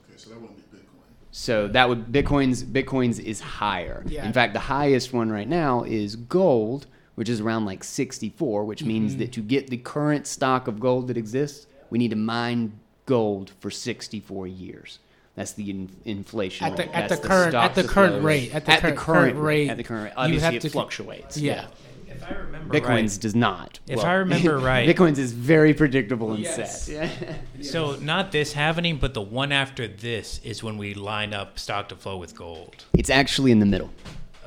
Okay, 0.05 0.17
so 0.17 0.29
that 0.29 0.39
won't 0.39 0.55
be 0.55 0.77
Bitcoin. 0.77 1.01
So 1.31 1.67
that 1.67 1.89
would 1.89 2.05
Bitcoin's 2.05 2.63
Bitcoin's 2.63 3.19
is 3.19 3.41
higher. 3.41 4.03
Yeah. 4.07 4.25
In 4.25 4.31
fact, 4.31 4.53
the 4.53 4.59
highest 4.59 5.11
one 5.11 5.29
right 5.29 5.47
now 5.47 5.83
is 5.83 6.15
gold, 6.15 6.87
which 7.19 7.27
is 7.27 7.41
around 7.41 7.65
like 7.65 7.83
64, 7.83 8.63
which 8.63 8.81
means 8.81 9.11
Mm-hmm. 9.11 9.19
that 9.19 9.33
to 9.33 9.41
get 9.41 9.67
the 9.67 9.75
current 9.75 10.25
stock 10.25 10.69
of 10.69 10.79
gold 10.79 11.09
that 11.09 11.17
exists, 11.17 11.67
we 11.89 11.99
need 11.99 12.11
to 12.11 12.15
mine 12.15 12.71
gold 13.07 13.51
for 13.59 13.69
64 13.69 14.47
years. 14.47 14.99
That's 15.35 15.51
the 15.51 15.69
in, 15.69 15.89
inflation 16.05 16.65
At 16.67 16.77
the- 16.77 16.83
rate. 16.83 16.91
at 16.93 17.09
That's 17.09 17.21
the 17.21 17.27
current- 17.27 17.55
at 17.55 17.75
the 17.75 17.83
current 17.83 18.23
rate, 18.23 18.55
at 18.55 18.65
the 18.65 18.71
current- 18.71 18.97
current 18.97 19.37
rate, 19.37 19.69
At 19.69 19.75
the 19.75 19.83
current 19.83 20.03
rate. 20.05 20.11
you 20.11 20.15
Obviously, 20.17 20.45
have 20.45 20.53
it 20.55 20.61
to- 20.61 20.69
fluctuates. 20.69 21.35
Yeah. 21.37 21.65
If 22.07 22.23
I 22.23 22.35
remember 22.35 22.73
Bitcoin's 22.79 23.15
right, 23.15 23.21
does 23.21 23.35
not. 23.35 23.79
If 23.85 23.99
I 24.01 24.13
remember 24.13 24.57
right- 24.71 24.87
Bitcoin's 24.87 25.19
is 25.19 25.33
very 25.33 25.73
predictable 25.73 26.31
and 26.31 26.39
Yes. 26.39 26.83
set. 26.85 27.11
Yeah. 27.59 27.63
so 27.69 27.97
not 27.97 28.31
this 28.31 28.53
happening, 28.53 28.95
but 28.95 29.13
the 29.13 29.21
one 29.21 29.51
after 29.51 29.89
this 29.89 30.39
is 30.45 30.63
when 30.63 30.77
we 30.77 30.93
line 30.93 31.33
up 31.33 31.59
stock 31.59 31.89
to 31.89 31.97
flow 31.97 32.15
with 32.15 32.33
gold. 32.33 32.85
It's 32.93 33.09
actually 33.09 33.51
in 33.51 33.59
the 33.59 33.65
middle. 33.65 33.89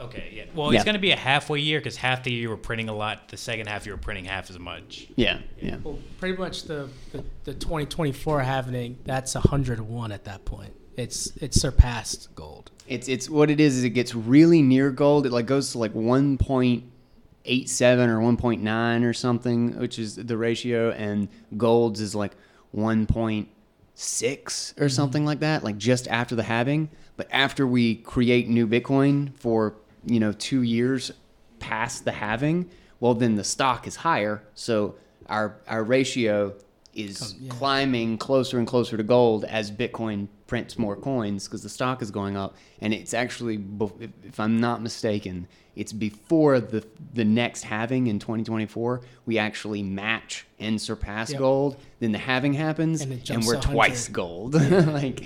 Okay, 0.06 0.32
yeah. 0.34 0.44
Well, 0.54 0.72
Yeah. 0.72 0.78
it's 0.78 0.84
going 0.84 0.94
to 0.94 1.00
be 1.00 1.10
a 1.10 1.16
halfway 1.16 1.60
year 1.60 1.78
because 1.78 1.96
half 1.96 2.22
the 2.22 2.32
year 2.32 2.42
you 2.42 2.48
were 2.48 2.56
printing 2.56 2.88
a 2.88 2.94
lot. 2.94 3.28
The 3.28 3.36
second 3.36 3.68
half 3.68 3.86
you 3.86 3.92
were 3.92 3.98
printing 3.98 4.24
half 4.24 4.50
as 4.50 4.58
much. 4.58 5.08
Yeah, 5.16 5.38
yeah. 5.60 5.76
Well, 5.82 5.98
pretty 6.18 6.36
much 6.36 6.64
the, 6.64 6.88
the, 7.12 7.24
the 7.44 7.54
2024 7.54 8.40
halving, 8.40 8.98
that's 9.04 9.34
101 9.34 10.12
at 10.12 10.24
that 10.24 10.44
point. 10.44 10.74
It's 10.96 11.34
it's 11.36 11.58
surpassed 11.58 12.34
gold. 12.34 12.70
It's 12.86 13.08
it's 13.08 13.30
what 13.30 13.50
it 13.50 13.60
is 13.60 13.78
is 13.78 13.84
it 13.84 13.90
gets 13.90 14.14
really 14.14 14.60
near 14.60 14.90
gold. 14.90 15.24
It 15.24 15.32
like 15.32 15.46
goes 15.46 15.72
to 15.72 15.78
like 15.78 15.94
one 15.94 16.36
point 16.36 16.84
eight 17.46 17.70
seven 17.70 18.10
or 18.10 18.20
one 18.20 18.36
point 18.36 18.62
nine 18.62 19.02
or 19.02 19.14
something, 19.14 19.78
which 19.78 19.98
is 19.98 20.16
the 20.16 20.36
ratio, 20.36 20.90
and 20.90 21.28
gold's 21.56 22.00
is 22.00 22.14
like 22.14 22.32
one 22.72 23.06
point 23.06 23.48
six 23.94 24.72
or 24.76 24.84
mm-hmm. 24.84 24.88
something 24.88 25.24
like 25.24 25.40
that, 25.40 25.64
like 25.64 25.78
just 25.78 26.08
after 26.08 26.34
the 26.34 26.42
halving. 26.42 26.90
But 27.16 27.28
after 27.30 27.66
we 27.66 27.96
create 27.96 28.48
new 28.48 28.66
Bitcoin 28.66 29.34
for 29.38 29.76
you 30.04 30.20
know 30.20 30.32
two 30.32 30.62
years 30.62 31.12
past 31.58 32.04
the 32.04 32.12
halving, 32.12 32.68
well 33.00 33.14
then 33.14 33.36
the 33.36 33.44
stock 33.44 33.86
is 33.86 33.96
higher, 33.96 34.42
so 34.54 34.94
our 35.28 35.56
our 35.68 35.84
ratio 35.84 36.54
is 36.94 37.36
climbing 37.48 38.18
closer 38.18 38.58
and 38.58 38.66
closer 38.66 38.98
to 38.98 39.02
gold 39.02 39.44
as 39.44 39.70
Bitcoin 39.70 40.28
prints 40.46 40.78
more 40.78 40.94
coins 40.94 41.46
because 41.48 41.62
the 41.62 41.68
stock 41.70 42.02
is 42.02 42.10
going 42.10 42.36
up, 42.36 42.54
and 42.82 42.92
it's 42.92 43.14
actually, 43.14 43.58
if- 44.00 44.10
if 44.22 44.38
I'm 44.38 44.60
not 44.60 44.82
mistaken, 44.82 45.46
it's 45.74 45.92
before 45.94 46.60
the 46.60 46.84
the 47.14 47.24
next 47.24 47.62
halving 47.64 48.08
in 48.08 48.18
2024. 48.18 49.00
We 49.24 49.38
actually 49.38 49.82
match 49.82 50.46
and 50.60 50.78
surpass 50.78 51.30
Yep. 51.30 51.38
gold. 51.38 51.76
Then 52.00 52.12
the 52.12 52.18
halving 52.18 52.52
happens, 52.52 53.00
And 53.00 53.12
and, 53.30 53.44
we're 53.46 53.54
100. 53.54 53.72
twice 53.74 54.08
gold. 54.08 54.54
like. 54.92 55.24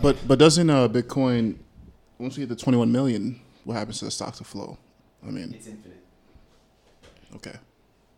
But 0.00 0.16
but 0.28 0.38
doesn't 0.38 0.70
uh, 0.70 0.88
Bitcoin 0.88 1.56
once 2.20 2.36
we 2.36 2.46
get 2.46 2.56
to 2.56 2.62
21 2.64 2.92
million, 2.92 3.40
what 3.64 3.74
happens 3.74 3.98
to 4.00 4.04
the 4.06 4.10
stock 4.10 4.34
to 4.36 4.44
flow? 4.44 4.78
I 5.26 5.30
mean, 5.30 5.52
it's 5.54 5.66
infinite. 5.66 6.02
okay. 7.36 7.56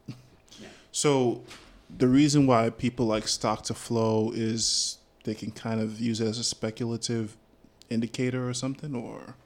Yeah. 0.08 0.68
So 0.92 1.42
the 1.96 2.08
reason 2.08 2.46
why 2.46 2.70
people 2.70 3.06
like 3.06 3.28
stock 3.28 3.62
to 3.64 3.74
flow 3.74 4.32
is 4.34 4.98
they 5.24 5.34
can 5.34 5.50
kind 5.50 5.80
of 5.80 6.00
use 6.00 6.20
it 6.20 6.26
as 6.26 6.38
a 6.38 6.44
speculative 6.44 7.36
indicator 7.90 8.48
or 8.48 8.54
something, 8.54 8.94
or 8.94 9.36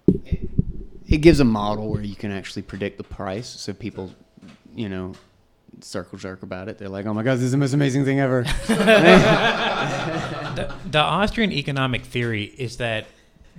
It 1.08 1.18
gives 1.18 1.40
a 1.40 1.44
model 1.44 1.90
where 1.90 2.02
you 2.02 2.14
can 2.14 2.30
actually 2.30 2.62
predict 2.62 2.98
the 2.98 3.04
price, 3.04 3.48
so 3.48 3.72
people, 3.72 4.12
you 4.74 4.88
know, 4.88 5.12
circle 5.80 6.18
jerk 6.18 6.42
about 6.42 6.68
it. 6.68 6.78
They're 6.78 6.88
like, 6.88 7.06
"Oh 7.06 7.14
my 7.14 7.22
god, 7.22 7.36
this 7.36 7.44
is 7.44 7.52
the 7.52 7.56
most 7.56 7.72
amazing 7.72 8.04
thing 8.04 8.20
ever." 8.20 8.44
The, 10.58 10.74
the 10.90 10.98
Austrian 10.98 11.52
economic 11.52 12.02
theory 12.04 12.42
is 12.42 12.78
that 12.78 13.06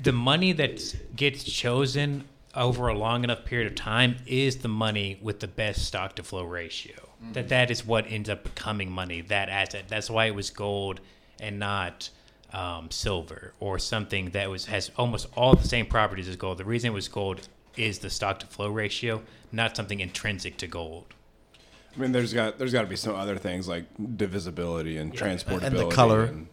the 0.01 0.11
money 0.11 0.51
that 0.53 0.95
gets 1.15 1.43
chosen 1.43 2.26
over 2.55 2.88
a 2.88 2.97
long 2.97 3.23
enough 3.23 3.45
period 3.45 3.67
of 3.67 3.76
time 3.76 4.17
is 4.26 4.57
the 4.57 4.67
money 4.67 5.19
with 5.21 5.39
the 5.39 5.47
best 5.47 5.85
stock 5.85 6.15
to 6.15 6.23
flow 6.23 6.43
ratio. 6.43 6.95
That 7.34 7.49
that 7.49 7.69
is 7.69 7.85
what 7.85 8.05
ends 8.09 8.30
up 8.30 8.43
becoming 8.43 8.89
money. 8.89 9.19
That 9.21 9.49
asset. 9.49 9.85
That's 9.89 10.09
why 10.09 10.26
it 10.26 10.35
was 10.35 10.49
gold 10.51 11.01
and 11.41 11.59
not 11.59 12.09
um, 12.53 12.89
silver 12.91 13.53
or 13.59 13.77
something 13.77 14.30
that 14.30 14.49
was 14.49 14.65
has 14.67 14.89
almost 14.97 15.27
all 15.35 15.53
the 15.55 15.67
same 15.67 15.85
properties 15.85 16.30
as 16.30 16.38
gold. 16.38 16.57
The 16.59 16.65
reason 16.65 16.91
it 16.91 16.93
was 16.93 17.09
gold 17.09 17.47
is 17.76 17.99
the 17.99 18.09
stock 18.09 18.39
to 18.39 18.47
flow 18.47 18.69
ratio, 18.69 19.21
not 19.51 19.76
something 19.76 19.99
intrinsic 19.99 20.55
to 20.57 20.67
gold. 20.67 21.13
I 21.95 21.99
mean, 21.99 22.13
there's 22.13 22.34
got 22.34 22.57
there's 22.57 22.71
got 22.71 22.81
to 22.84 22.88
be 22.88 22.95
some 22.95 23.15
other 23.15 23.35
things 23.38 23.67
like 23.67 23.84
divisibility 24.15 24.95
and 24.97 25.13
transportability 25.13 25.63
And 25.63 25.77
the 25.77 25.89
color. 25.89 26.23
and- 26.23 26.47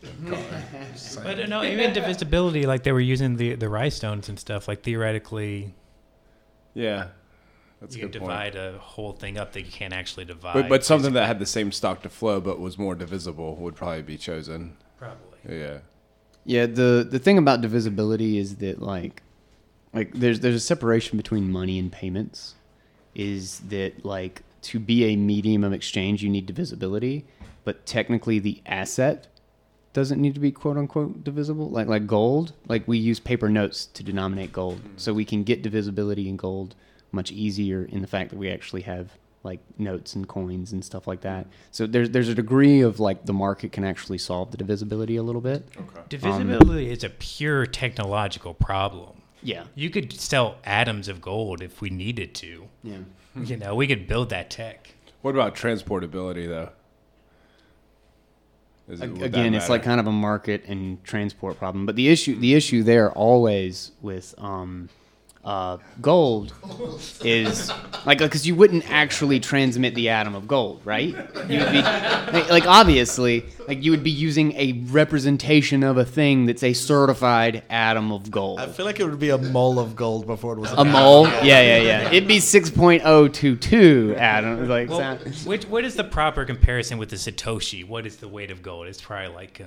But 0.00 1.40
uh, 1.40 1.46
no, 1.48 1.64
even 1.64 1.92
divisibility, 1.92 2.66
like 2.66 2.82
they 2.82 2.92
were 2.92 3.00
using 3.00 3.36
the 3.36 3.54
the 3.54 3.68
Rai 3.68 3.90
Stones 3.90 4.28
and 4.28 4.38
stuff. 4.38 4.68
Like 4.68 4.82
theoretically, 4.82 5.74
yeah, 6.74 7.08
that's 7.80 7.94
a 7.94 7.98
you 7.98 8.04
can 8.04 8.12
good 8.12 8.20
point. 8.20 8.30
divide 8.30 8.56
a 8.56 8.78
whole 8.78 9.12
thing 9.12 9.38
up 9.38 9.52
that 9.52 9.62
you 9.62 9.72
can't 9.72 9.92
actually 9.92 10.24
divide. 10.24 10.54
But 10.54 10.68
but 10.68 10.84
something 10.84 11.14
that 11.14 11.26
had 11.26 11.38
the 11.38 11.46
same 11.46 11.72
stock 11.72 12.02
to 12.02 12.08
flow 12.08 12.40
but 12.40 12.60
was 12.60 12.78
more 12.78 12.94
divisible 12.94 13.56
would 13.56 13.74
probably 13.74 14.02
be 14.02 14.16
chosen. 14.16 14.76
probably. 14.98 15.38
Yeah. 15.48 15.78
Yeah, 16.44 16.66
the 16.66 17.06
the 17.08 17.18
thing 17.18 17.36
about 17.36 17.60
divisibility 17.60 18.38
is 18.38 18.56
that 18.56 18.80
like 18.80 19.22
like 19.92 20.12
there's 20.14 20.40
there's 20.40 20.54
a 20.54 20.60
separation 20.60 21.16
between 21.16 21.50
money 21.50 21.78
and 21.78 21.90
payments 21.90 22.54
is 23.14 23.60
that 23.68 24.04
like 24.04 24.42
to 24.62 24.78
be 24.78 25.04
a 25.04 25.16
medium 25.16 25.64
of 25.64 25.72
exchange 25.72 26.22
you 26.22 26.30
need 26.30 26.46
divisibility, 26.46 27.26
but 27.64 27.84
technically 27.84 28.38
the 28.38 28.62
asset 28.66 29.26
doesn't 29.98 30.20
need 30.20 30.34
to 30.34 30.40
be 30.40 30.52
quote 30.52 30.76
unquote 30.76 31.24
divisible. 31.24 31.68
Like 31.70 31.88
like 31.88 32.06
gold, 32.06 32.52
like 32.68 32.86
we 32.86 32.98
use 32.98 33.18
paper 33.18 33.48
notes 33.48 33.86
to 33.86 34.04
denominate 34.04 34.52
gold. 34.52 34.78
Mm-hmm. 34.78 34.92
So 34.96 35.12
we 35.12 35.24
can 35.24 35.42
get 35.42 35.60
divisibility 35.60 36.28
in 36.28 36.36
gold 36.36 36.76
much 37.10 37.32
easier 37.32 37.84
in 37.84 38.00
the 38.00 38.06
fact 38.06 38.30
that 38.30 38.36
we 38.38 38.48
actually 38.48 38.82
have 38.82 39.18
like 39.42 39.58
notes 39.76 40.14
and 40.14 40.28
coins 40.28 40.72
and 40.72 40.84
stuff 40.84 41.08
like 41.08 41.22
that. 41.22 41.46
Mm-hmm. 41.46 41.52
So 41.72 41.86
there's 41.88 42.10
there's 42.10 42.28
a 42.28 42.34
degree 42.34 42.80
of 42.80 43.00
like 43.00 43.26
the 43.26 43.32
market 43.32 43.72
can 43.72 43.82
actually 43.82 44.18
solve 44.18 44.52
the 44.52 44.56
divisibility 44.56 45.16
a 45.16 45.22
little 45.24 45.40
bit. 45.40 45.68
Okay. 45.76 45.98
Um, 45.98 46.04
divisibility 46.08 46.92
is 46.92 47.02
a 47.02 47.10
pure 47.10 47.66
technological 47.66 48.54
problem. 48.54 49.20
Yeah. 49.42 49.64
You 49.74 49.90
could 49.90 50.12
sell 50.12 50.58
atoms 50.62 51.08
of 51.08 51.20
gold 51.20 51.60
if 51.60 51.80
we 51.80 51.90
needed 51.90 52.36
to. 52.36 52.68
Yeah. 52.84 52.98
You 53.34 53.56
know, 53.56 53.74
we 53.74 53.88
could 53.88 54.06
build 54.06 54.30
that 54.30 54.48
tech. 54.48 54.94
What 55.22 55.34
about 55.34 55.56
transportability 55.56 56.46
though? 56.46 56.70
Is 58.88 59.00
it- 59.00 59.22
Again, 59.22 59.54
it's 59.54 59.68
like 59.68 59.82
kind 59.82 60.00
of 60.00 60.06
a 60.06 60.12
market 60.12 60.64
and 60.66 61.02
transport 61.04 61.58
problem. 61.58 61.84
But 61.86 61.96
the 61.96 62.08
issue, 62.08 62.38
the 62.38 62.54
issue 62.54 62.82
there 62.82 63.10
always 63.12 63.92
with 64.00 64.34
um, 64.38 64.88
uh, 65.44 65.78
gold 66.02 66.52
is 67.24 67.70
like 68.04 68.18
because 68.18 68.46
you 68.46 68.54
wouldn't 68.54 68.90
actually 68.90 69.40
transmit 69.40 69.94
the 69.94 70.10
atom 70.10 70.34
of 70.34 70.46
gold, 70.46 70.82
right? 70.84 71.08
You 71.48 71.60
would 71.60 71.72
be 71.72 71.80
like, 71.82 72.50
like 72.50 72.66
obviously 72.66 73.44
like 73.66 73.82
you 73.82 73.90
would 73.92 74.02
be 74.02 74.10
using 74.10 74.52
a 74.56 74.72
representation 74.90 75.82
of 75.84 75.96
a 75.96 76.04
thing 76.04 76.44
that's 76.46 76.62
a 76.62 76.72
certified 76.74 77.62
atom 77.70 78.12
of 78.12 78.30
gold. 78.30 78.60
I 78.60 78.66
feel 78.66 78.84
like 78.84 79.00
it 79.00 79.04
would 79.04 79.18
be 79.20 79.30
a 79.30 79.38
mole 79.38 79.78
of 79.78 79.96
gold 79.96 80.26
before 80.26 80.52
it 80.54 80.58
was 80.58 80.72
A 80.72 80.84
mole, 80.84 81.26
yeah, 81.26 81.42
yeah, 81.62 81.76
yeah. 81.78 82.08
It'd 82.08 82.28
be 82.28 82.40
six 82.40 82.68
point 82.68 83.02
oh 83.04 83.28
two 83.28 83.56
two 83.56 84.14
atoms. 84.18 84.68
Like 84.68 84.88
Well, 84.90 84.98
sound- 84.98 85.34
which 85.46 85.64
what 85.66 85.84
is 85.84 85.94
the 85.94 86.04
proper 86.04 86.44
comparison 86.44 86.98
with 86.98 87.08
the 87.10 87.16
Satoshi? 87.16 87.86
What 87.86 88.04
is 88.06 88.16
the 88.16 88.28
weight 88.28 88.50
of 88.50 88.60
gold? 88.62 88.86
It's 88.88 89.00
probably 89.00 89.34
like 89.34 89.60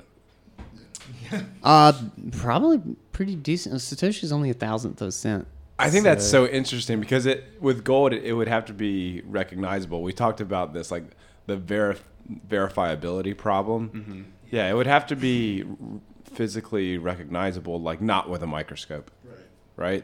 uh, 1.34 1.38
Uh, 1.64 1.94
probably 2.34 2.82
pretty 3.12 3.36
decent. 3.36 3.76
Satoshi's 3.76 4.32
only 4.32 4.50
a 4.50 4.54
thousandth 4.54 5.02
of 5.02 5.08
a 5.08 5.12
cent. 5.12 5.48
I 5.82 5.90
think 5.90 6.04
that's 6.04 6.26
so 6.28 6.46
interesting 6.48 7.00
because 7.00 7.26
it 7.26 7.44
with 7.60 7.84
gold 7.84 8.14
it, 8.14 8.24
it 8.24 8.34
would 8.34 8.48
have 8.48 8.66
to 8.66 8.74
be 8.74 9.22
recognizable. 9.26 10.02
We 10.04 10.14
talked 10.14 10.42
about 10.42 10.74
this 10.74 10.92
like 10.92 11.04
the 11.48 11.58
verif- 11.58 12.02
verifiability 12.48 13.36
problem. 13.38 13.90
Mm-hmm. 13.90 14.22
Yeah, 14.52 14.70
it 14.70 14.74
would 14.74 14.88
have 14.88 15.08
to 15.08 15.16
be 15.16 15.64
r- 15.64 16.00
physically 16.26 16.98
recognizable, 16.98 17.82
like 17.82 18.02
not 18.02 18.30
with 18.30 18.44
a 18.44 18.48
microscope, 18.48 19.12
right? 19.76 20.04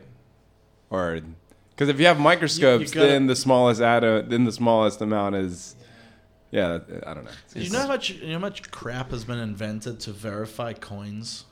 Or 0.90 1.20
because 1.72 1.90
if 1.90 2.00
you 2.00 2.06
have 2.08 2.20
microscopes, 2.20 2.92
gotta- 2.92 3.08
then 3.08 3.28
the 3.28 3.36
smallest 3.36 3.82
atom, 3.82 4.30
then 4.30 4.46
the 4.46 4.52
smallest 4.52 5.02
amount 5.02 5.36
is. 5.36 5.76
Yeah, 6.50 6.80
I 7.06 7.14
don't 7.14 7.26
know. 7.26 7.32
Do 7.54 7.60
you 7.60 7.70
know 7.70 7.80
how 7.82 7.88
much 7.88 8.10
you 8.12 8.28
know 8.28 8.34
how 8.34 8.40
much 8.40 8.72
crap 8.72 9.12
has 9.12 9.26
been 9.26 9.38
invented 9.38 10.00
to 10.02 10.12
verify 10.14 10.72
coins? 10.72 11.44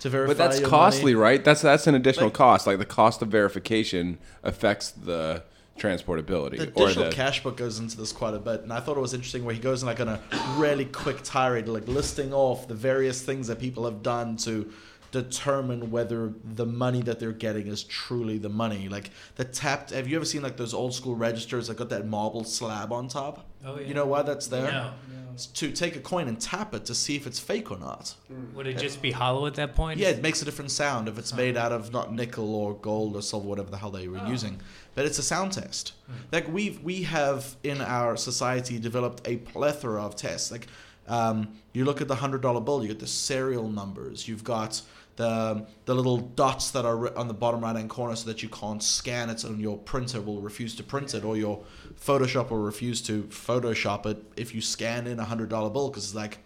To 0.00 0.08
verify, 0.08 0.30
But 0.30 0.38
that's 0.38 0.60
your 0.60 0.68
costly, 0.68 1.14
money? 1.14 1.22
right? 1.22 1.44
That's 1.44 1.62
that's 1.62 1.86
an 1.86 1.94
additional 1.94 2.26
Like- 2.26 2.34
cost. 2.34 2.66
Like 2.66 2.78
the 2.78 2.84
cost 2.84 3.20
of 3.22 3.28
verification 3.28 4.18
affects 4.42 4.90
the 4.90 5.42
transportability 5.78 6.58
the 6.58 6.68
or 6.74 6.86
digital 6.88 7.04
the 7.04 7.10
cash 7.12 7.40
book 7.42 7.56
goes 7.56 7.78
into 7.78 7.96
this 7.96 8.10
quite 8.12 8.34
a 8.34 8.38
bit, 8.38 8.62
and 8.62 8.72
I 8.72 8.80
thought 8.80 8.96
it 8.96 9.00
was 9.00 9.14
interesting 9.14 9.44
where 9.44 9.54
he 9.54 9.60
goes 9.60 9.82
in 9.82 9.86
like 9.86 10.00
on 10.00 10.08
a 10.08 10.20
really 10.56 10.84
quick 10.84 11.18
tirade, 11.22 11.68
like 11.68 11.86
listing 11.86 12.32
off 12.34 12.66
the 12.68 12.74
various 12.74 13.22
things 13.22 13.46
that 13.46 13.58
people 13.60 13.84
have 13.84 14.02
done 14.02 14.36
to 14.38 14.70
determine 15.10 15.90
whether 15.90 16.32
the 16.44 16.66
money 16.66 17.00
that 17.02 17.18
they're 17.18 17.32
getting 17.32 17.66
is 17.66 17.82
truly 17.84 18.38
the 18.38 18.48
money. 18.48 18.88
Like 18.88 19.10
the 19.36 19.44
tapped. 19.44 19.90
Have 19.90 20.06
you 20.08 20.16
ever 20.16 20.24
seen 20.24 20.42
like 20.42 20.56
those 20.56 20.74
old 20.74 20.94
school 20.94 21.16
registers 21.16 21.68
that 21.68 21.76
got 21.76 21.88
that 21.90 22.06
marble 22.06 22.44
slab 22.44 22.92
on 22.92 23.08
top? 23.08 23.46
Oh, 23.64 23.78
yeah. 23.78 23.86
You 23.86 23.94
know 23.94 24.06
why 24.06 24.22
that's 24.22 24.48
there? 24.48 24.70
No. 24.70 24.92
It's 25.27 25.27
to 25.46 25.70
take 25.72 25.96
a 25.96 26.00
coin 26.00 26.28
and 26.28 26.40
tap 26.40 26.74
it 26.74 26.84
to 26.86 26.94
see 26.94 27.16
if 27.16 27.26
it's 27.26 27.38
fake 27.38 27.70
or 27.70 27.78
not. 27.78 28.14
Would 28.54 28.66
it 28.66 28.78
just 28.78 29.00
be 29.00 29.10
hollow 29.10 29.46
at 29.46 29.54
that 29.54 29.74
point? 29.74 29.98
Yeah, 29.98 30.08
it 30.08 30.22
makes 30.22 30.42
a 30.42 30.44
different 30.44 30.70
sound 30.70 31.08
if 31.08 31.18
it's 31.18 31.32
made 31.34 31.56
out 31.56 31.72
of 31.72 31.92
not 31.92 32.12
nickel 32.12 32.54
or 32.54 32.74
gold 32.74 33.16
or 33.16 33.22
silver, 33.22 33.46
whatever 33.48 33.70
the 33.70 33.78
hell 33.78 33.90
they 33.90 34.06
Oh. 34.08 34.12
were 34.12 34.26
using. 34.26 34.60
But 34.94 35.06
it's 35.06 35.18
a 35.18 35.22
sound 35.22 35.52
test. 35.52 35.92
Hmm. 36.06 36.12
Like 36.32 36.48
we 36.52 36.78
we 36.82 37.02
have 37.04 37.56
in 37.62 37.80
our 37.80 38.16
society 38.16 38.78
developed 38.78 39.26
a 39.26 39.36
plethora 39.38 40.02
of 40.04 40.16
tests. 40.16 40.50
Like 40.50 40.66
um, 41.06 41.48
you 41.72 41.84
look 41.86 42.00
at 42.02 42.08
the 42.08 42.16
hundred 42.16 42.42
dollar 42.42 42.60
bill, 42.60 42.82
you 42.82 42.88
get 42.88 42.98
the 42.98 43.06
serial 43.06 43.68
numbers. 43.68 44.28
You've 44.28 44.44
got 44.44 44.82
the 45.18 45.66
the 45.84 45.94
little 45.94 46.16
dots 46.16 46.70
that 46.70 46.86
are 46.86 47.16
on 47.18 47.28
the 47.28 47.34
bottom 47.34 47.60
right 47.60 47.76
hand 47.76 47.90
corner, 47.90 48.16
so 48.16 48.26
that 48.30 48.42
you 48.42 48.48
can't 48.48 48.82
scan 48.82 49.28
it, 49.28 49.44
and 49.44 49.60
your 49.60 49.76
printer 49.76 50.22
will 50.22 50.40
refuse 50.40 50.74
to 50.76 50.82
print 50.82 51.14
it, 51.14 51.22
or 51.24 51.36
your 51.36 51.62
Photoshop 52.00 52.50
will 52.50 52.58
refuse 52.58 53.02
to 53.02 53.24
Photoshop 53.24 54.06
it 54.06 54.22
if 54.36 54.54
you 54.54 54.60
scan 54.60 55.06
in 55.06 55.20
a 55.20 55.24
hundred 55.24 55.50
dollar 55.50 55.70
bill, 55.70 55.88
because 55.90 56.04
it's 56.04 56.14
like, 56.14 56.38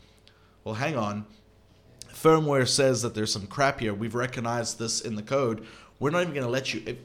well, 0.64 0.74
hang 0.74 0.96
on 0.96 1.26
firmware 2.22 2.68
says 2.68 3.02
that 3.02 3.14
there's 3.14 3.32
some 3.32 3.46
crap 3.46 3.80
here. 3.80 3.92
We've 3.92 4.14
recognized 4.14 4.78
this 4.78 5.00
in 5.00 5.16
the 5.16 5.22
code. 5.22 5.66
We're 5.98 6.10
not 6.10 6.22
even 6.22 6.34
going 6.34 6.46
to 6.46 6.50
let 6.50 6.72
you. 6.72 6.82
If, 6.86 6.96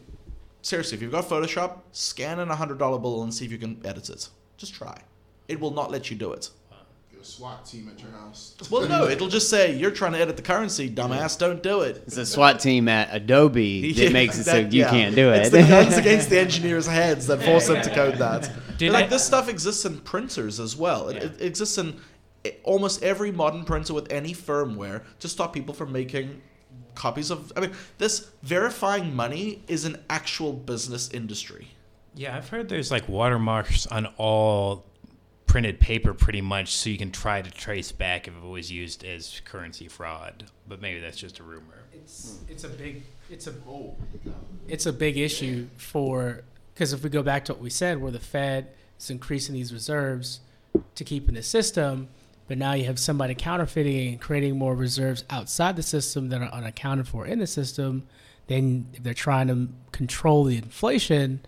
seriously, 0.62 0.96
if 0.96 1.02
you've 1.02 1.12
got 1.12 1.26
Photoshop, 1.26 1.80
scan 1.92 2.40
in 2.40 2.50
a 2.50 2.56
hundred 2.56 2.78
dollar 2.78 3.00
bill 3.00 3.24
and 3.24 3.34
see 3.34 3.46
if 3.46 3.52
you 3.52 3.58
can 3.58 3.82
edit 3.84 4.10
it. 4.10 4.30
Just 4.58 4.74
try. 4.74 5.02
It 5.48 5.60
will 5.60 5.72
not 5.72 5.92
let 5.92 6.12
you 6.12 6.18
do 6.18 6.34
it. 6.34 6.50
Get 7.18 7.26
a 7.26 7.30
SWAT 7.30 7.66
team 7.66 7.90
at 7.92 8.00
your 8.02 8.12
house. 8.12 8.56
Well, 8.70 8.88
no, 8.88 9.08
it'll 9.08 9.28
just 9.28 9.50
say 9.50 9.76
you're 9.76 9.90
trying 9.92 10.12
to 10.14 10.20
edit 10.20 10.36
the 10.36 10.44
currency, 10.44 10.88
dumbass. 10.90 11.38
Don't 11.40 11.64
do 11.64 11.82
it. 11.82 12.04
It's 12.06 12.18
a 12.18 12.26
SWAT 12.28 12.60
team 12.60 12.88
at 12.88 13.10
Adobe 13.12 13.92
that 13.92 14.02
Yeah, 14.04 14.10
makes 14.10 14.38
it 14.38 14.44
so 14.44 14.52
that- 14.64 14.72
you 14.72 14.82
yeah. 14.82 14.90
can't 14.92 15.16
do 15.16 15.32
it. 15.32 15.38
It's 15.38 15.48
it. 15.48 15.64
the 15.64 15.68
guns 15.68 15.98
against 16.04 16.30
the 16.30 16.40
engineers' 16.40 16.86
heads 16.86 17.26
that 17.28 17.42
force 17.42 17.68
them 17.68 17.82
to 17.82 17.90
code 17.94 18.16
that. 18.18 18.52
Did 18.78 18.92
like 18.92 19.06
I- 19.06 19.08
this 19.10 19.26
stuff 19.26 19.50
exists 19.50 19.84
in 19.86 20.00
printers 20.02 20.60
as 20.60 20.76
well. 20.78 21.10
It, 21.10 21.24
it 21.24 21.42
exists 21.42 21.80
in 21.80 22.00
i- 22.46 22.56
almost 22.64 23.02
every 23.02 23.32
modern 23.32 23.64
printer 23.66 23.96
with 23.96 24.12
any 24.12 24.34
firmware 24.34 25.02
to 25.20 25.28
stop 25.28 25.54
people 25.54 25.74
from 25.74 25.92
making 25.92 26.40
copies 26.94 27.32
of. 27.32 27.52
I 27.56 27.62
mean, 27.62 27.72
this 27.98 28.30
verifying 28.44 29.16
money 29.16 29.64
is 29.68 29.86
an 29.86 30.04
actual 30.10 30.54
business 30.54 31.10
industry. 31.10 31.70
Yeah, 32.14 32.36
I've 32.38 32.50
heard 32.50 32.70
there's 32.70 32.92
like 32.92 33.08
watermarks 33.10 33.88
on 33.88 34.08
all 34.18 34.86
printed 35.48 35.80
paper 35.80 36.14
pretty 36.14 36.42
much 36.42 36.76
so 36.76 36.90
you 36.90 36.98
can 36.98 37.12
try 37.12 37.42
to 37.42 37.50
trace 37.50 37.92
back 37.92 38.28
if 38.28 38.36
it 38.36 38.48
was 38.48 38.72
used 38.72 39.04
as 39.04 39.42
currency 39.46 39.88
fraud. 39.88 40.46
But 40.68 40.82
maybe 40.82 41.00
that's 41.00 41.18
just 41.18 41.40
a 41.40 41.44
rumor. 41.44 41.86
It's 41.94 42.40
it's 42.48 42.64
a 42.64 42.70
big 42.70 43.04
it's 43.30 43.48
a 43.48 43.54
oh. 43.68 43.96
it's 44.68 44.86
a 44.86 44.94
big 44.94 45.18
issue 45.18 45.68
for 45.78 46.44
because 46.74 46.94
if 46.94 47.04
we 47.04 47.10
go 47.10 47.24
back 47.24 47.46
to 47.46 47.54
what 47.54 47.62
we 47.62 47.70
said, 47.70 48.00
where 48.02 48.12
the 48.12 48.20
Fed 48.20 48.68
is 49.00 49.10
increasing 49.10 49.56
these 49.56 49.74
reserves 49.74 50.42
to 50.94 51.04
keep 51.04 51.28
in 51.28 51.34
the 51.34 51.42
system, 51.42 52.10
but 52.48 52.58
now 52.58 52.74
you 52.74 52.86
have 52.86 53.00
somebody 53.00 53.34
counterfeiting 53.34 54.10
and 54.10 54.22
creating 54.22 54.58
more 54.58 54.76
reserves 54.76 55.24
outside 55.30 55.76
the 55.76 55.84
system 55.84 56.30
that 56.30 56.42
are 56.42 56.52
unaccounted 56.52 57.08
for 57.08 57.26
in 57.26 57.40
the 57.40 57.48
system. 57.48 58.08
Then 58.46 58.88
if 58.94 59.04
they're 59.04 59.14
trying 59.14 59.48
to 59.48 59.70
control 59.92 60.44
the 60.44 60.58
inflation 60.58 61.42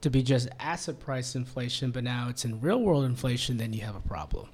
to 0.00 0.10
be 0.10 0.22
just 0.22 0.48
asset 0.60 1.00
price 1.00 1.34
inflation, 1.34 1.90
but 1.90 2.04
now 2.04 2.28
it's 2.28 2.44
in 2.44 2.60
real 2.60 2.80
world 2.80 3.04
inflation, 3.04 3.56
then 3.56 3.72
you 3.72 3.82
have 3.82 3.96
a 3.96 4.00
problem. 4.00 4.48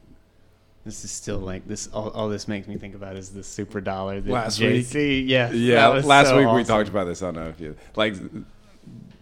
This 0.84 1.02
is 1.04 1.10
still 1.10 1.38
like 1.38 1.66
this. 1.66 1.88
All, 1.94 2.10
all 2.10 2.28
this 2.28 2.46
makes 2.46 2.68
me 2.68 2.76
think 2.76 2.94
about 2.94 3.16
is 3.16 3.30
the 3.30 3.42
super 3.42 3.80
dollar 3.80 4.20
that 4.20 4.30
Last 4.30 4.60
JC. 4.60 5.26
Yeah, 5.26 5.50
yeah 5.50 5.88
last 5.88 6.28
so 6.28 6.36
week 6.38 6.54
we 6.54 6.62
talked 6.62 6.88
about 6.90 7.04
this 7.04 7.22
i 7.22 7.26
don't 7.26 7.36
know 7.36 7.48
if 7.48 7.58
you 7.58 7.74
like 7.96 8.14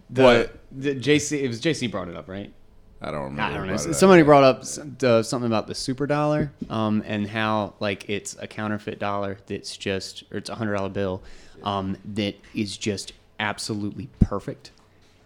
The, 0.09 0.23
what 0.23 0.59
the 0.71 0.93
JC. 0.95 1.41
It 1.41 1.47
was 1.47 1.61
JC 1.61 1.89
brought 1.89 2.07
it 2.09 2.15
up, 2.15 2.27
right? 2.27 2.51
i 3.01 3.11
don't 3.11 3.23
remember 3.23 3.41
I 3.41 3.47
don't 3.49 3.67
know. 3.67 3.73
about 3.73 3.87
it. 3.87 3.93
Somebody 3.95 4.21
brought 4.23 4.43
up 4.45 4.59
s- 4.61 4.77
uh, 4.77 5.23
something 5.23 5.47
about 5.47 5.67
the 5.67 5.75
super 5.75 6.07
dollar, 6.07 6.51
um, 6.69 7.03
and 7.05 7.27
how 7.27 7.73
like 7.81 8.09
it's 8.09 8.35
a 8.39 8.47
counterfeit 8.47 8.97
dollar 8.99 9.37
that's 9.47 9.75
just, 9.75 10.23
or 10.31 10.37
it's 10.37 10.49
a 10.49 10.55
hundred 10.55 10.75
dollar 10.75 10.89
bill, 10.89 11.21
um, 11.63 11.97
that 12.13 12.35
is 12.53 12.77
just 12.77 13.11
absolutely 13.39 14.09
perfect, 14.19 14.71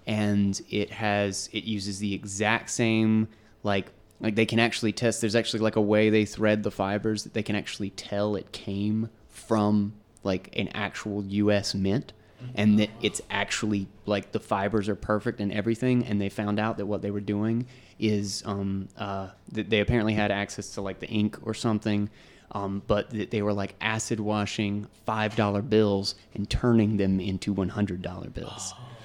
and 0.08 0.60
it 0.72 0.90
has 0.90 1.50
it 1.52 1.66
uses 1.66 2.00
the 2.00 2.14
exact 2.16 2.72
same 2.72 3.28
like 3.62 3.92
like 4.20 4.34
they 4.34 4.48
can 4.48 4.60
actually 4.60 4.94
test. 4.94 5.22
There's 5.22 5.36
actually 5.36 5.60
like 5.60 5.76
a 5.76 5.82
way 5.82 6.10
they 6.10 6.26
thread 6.26 6.64
the 6.64 6.72
fibers 6.72 7.24
that 7.24 7.36
they 7.36 7.44
can 7.44 7.56
actually 7.56 7.92
tell 7.92 8.36
it 8.36 8.52
came 8.52 9.10
from 9.30 9.94
like 10.24 10.50
an 10.58 10.70
actual 10.70 11.24
U.S. 11.24 11.76
mint 11.76 12.14
and 12.56 12.80
that 12.80 12.90
it's 13.02 13.22
actually 13.30 13.88
like 14.06 14.32
the 14.32 14.40
fibers 14.40 14.90
are 14.90 14.96
perfect 14.96 15.40
and 15.40 15.52
everything 15.52 16.06
and 16.06 16.22
they 16.22 16.30
found 16.30 16.60
out 16.60 16.78
that 16.78 16.86
what 16.86 17.02
they 17.02 17.12
were 17.12 17.20
doing 17.20 17.66
is 18.00 18.44
um, 18.46 18.88
uh, 18.98 19.30
that 19.52 19.70
they 19.70 19.80
apparently 19.80 20.14
had 20.14 20.32
access 20.32 20.76
to 20.76 20.82
like 20.82 21.00
the 21.00 21.08
ink 21.08 21.38
or 21.44 21.54
something 21.54 22.10
um, 22.52 22.82
but 22.88 23.10
that 23.10 23.32
they 23.32 23.42
were 23.42 23.54
like 23.54 23.76
acid 23.82 24.20
washing 24.20 24.88
five 25.06 25.36
dollar 25.36 25.62
bills 25.62 26.16
and 26.36 26.50
turning 26.50 26.98
them 26.98 27.20
into 27.20 27.52
one 27.52 27.70
hundred 27.70 28.02
dollar 28.02 28.30
bills 28.30 28.74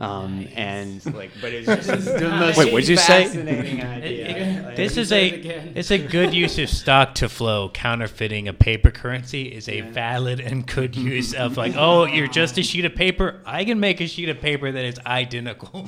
um, 0.00 0.48
and 0.56 1.04
like 1.14 1.30
but 1.40 1.52
it's 1.52 1.66
just 1.86 2.04
the 2.06 2.28
most 2.28 2.58
Wait, 2.58 2.72
what'd 2.72 2.88
you 2.88 2.96
say? 2.96 3.24
fascinating 3.24 3.78
It- 3.78 3.84
idea. 3.84 4.26
it- 4.28 4.64
Like, 4.64 4.76
this 4.76 4.96
is 4.96 5.12
a 5.12 5.28
it 5.28 5.34
again. 5.34 5.72
it's 5.76 5.90
a 5.92 5.98
good 5.98 6.34
use 6.44 6.58
of 6.58 6.68
stock 6.68 7.14
to 7.16 7.28
flow. 7.28 7.68
Counterfeiting 7.68 8.48
a 8.48 8.52
paper 8.52 8.90
currency 8.90 9.44
is 9.44 9.68
a 9.68 9.82
valid 9.82 10.40
and 10.40 10.66
good 10.66 10.96
use 10.96 11.32
of 11.34 11.56
like, 11.56 11.74
oh, 11.76 12.06
you're 12.06 12.26
just 12.26 12.58
a 12.58 12.62
sheet 12.62 12.84
of 12.84 12.94
paper. 12.96 13.40
I 13.46 13.64
can 13.64 13.78
make 13.78 14.00
a 14.00 14.06
sheet 14.08 14.28
of 14.28 14.40
paper 14.40 14.72
that 14.72 14.84
is 14.84 14.98
identical. 15.06 15.82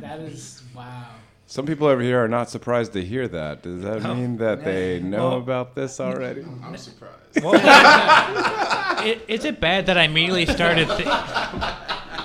That 0.00 0.20
is 0.20 0.62
wow. 0.74 1.04
some 1.46 1.66
people 1.66 1.86
over 1.88 2.00
here 2.00 2.22
are 2.24 2.28
not 2.28 2.48
surprised 2.48 2.94
to 2.94 3.04
hear 3.04 3.28
that 3.28 3.62
does 3.62 3.82
that 3.82 4.02
mean 4.02 4.38
that 4.38 4.64
they 4.64 5.00
know 5.00 5.28
Well- 5.30 5.38
about 5.38 5.74
this 5.74 6.00
already 6.00 6.42
I'm 6.62 6.76
surprised. 6.78 7.12
I- 7.36 9.20
is 9.28 9.44
it 9.44 9.60
bad 9.60 9.86
that 9.86 9.98
I 9.98 10.04
immediately 10.04 10.46
started? 10.46 10.86
Th- 10.88 11.08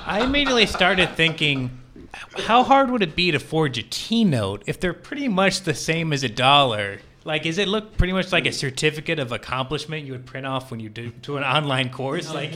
I 0.09 0.23
immediately 0.23 0.65
started 0.65 1.11
thinking, 1.15 1.69
how 2.35 2.63
hard 2.63 2.89
would 2.89 3.03
it 3.03 3.15
be 3.15 3.29
to 3.29 3.37
forge 3.39 3.77
a 3.77 3.83
T 3.83 4.23
note 4.23 4.63
if 4.65 4.79
they're 4.79 4.91
pretty 4.91 5.27
much 5.27 5.61
the 5.61 5.75
same 5.75 6.11
as 6.11 6.23
a 6.23 6.29
dollar? 6.29 6.99
Like, 7.25 7.43
does 7.43 7.59
it 7.59 7.67
look 7.67 7.95
pretty 7.95 8.13
much 8.13 8.31
like 8.31 8.47
a 8.47 8.51
certificate 8.51 9.19
of 9.19 9.31
accomplishment 9.31 10.07
you 10.07 10.13
would 10.13 10.25
print 10.25 10.47
off 10.47 10.71
when 10.71 10.79
you 10.79 10.89
do 10.89 11.11
to 11.21 11.37
an 11.37 11.43
online 11.43 11.91
course? 11.91 12.33
Like, 12.39 12.55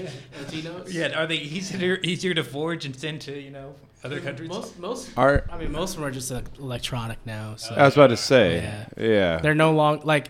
yeah, 0.87 1.19
are 1.19 1.27
they 1.27 1.35
easier 1.35 1.99
easier 2.01 2.33
to 2.33 2.43
forge 2.43 2.85
and 2.85 2.95
send 2.95 3.21
to 3.21 3.39
you 3.39 3.51
know 3.51 3.75
other 4.03 4.19
countries? 4.19 4.49
Most 4.49 4.79
most 4.79 5.11
Are- 5.15 5.45
I 5.51 5.57
mean 5.59 5.71
most 5.71 5.91
of 5.91 5.97
them 5.97 6.05
are 6.05 6.11
just 6.11 6.31
electronic 6.57 7.19
now. 7.23 7.55
So 7.57 7.75
i 7.75 7.83
was 7.85 7.93
about 7.93 8.07
to 8.07 8.17
say 8.17 8.63
Yeah. 8.63 8.85
yeah, 8.97 9.37
they're 9.41 9.53
no 9.53 9.73
long 9.73 10.01
like 10.03 10.29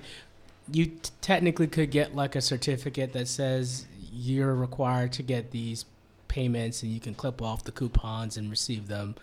you 0.72 0.88
t- 0.88 1.12
technically 1.22 1.68
could 1.68 1.90
get 1.90 2.14
like 2.16 2.36
a 2.36 2.42
certificate 2.42 3.14
that 3.14 3.30
says 3.30 3.86
you're 4.12 4.54
required 4.56 5.14
to 5.14 5.24
get 5.24 5.52
these 5.52 5.86
payments 6.34 6.82
and 6.82 6.92
you 6.92 7.00
can 7.00 7.14
clip 7.14 7.42
off 7.42 7.64
the 7.64 7.72
coupons 7.72 8.38
and 8.38 8.50
receive 8.50 8.88
them 8.88 9.14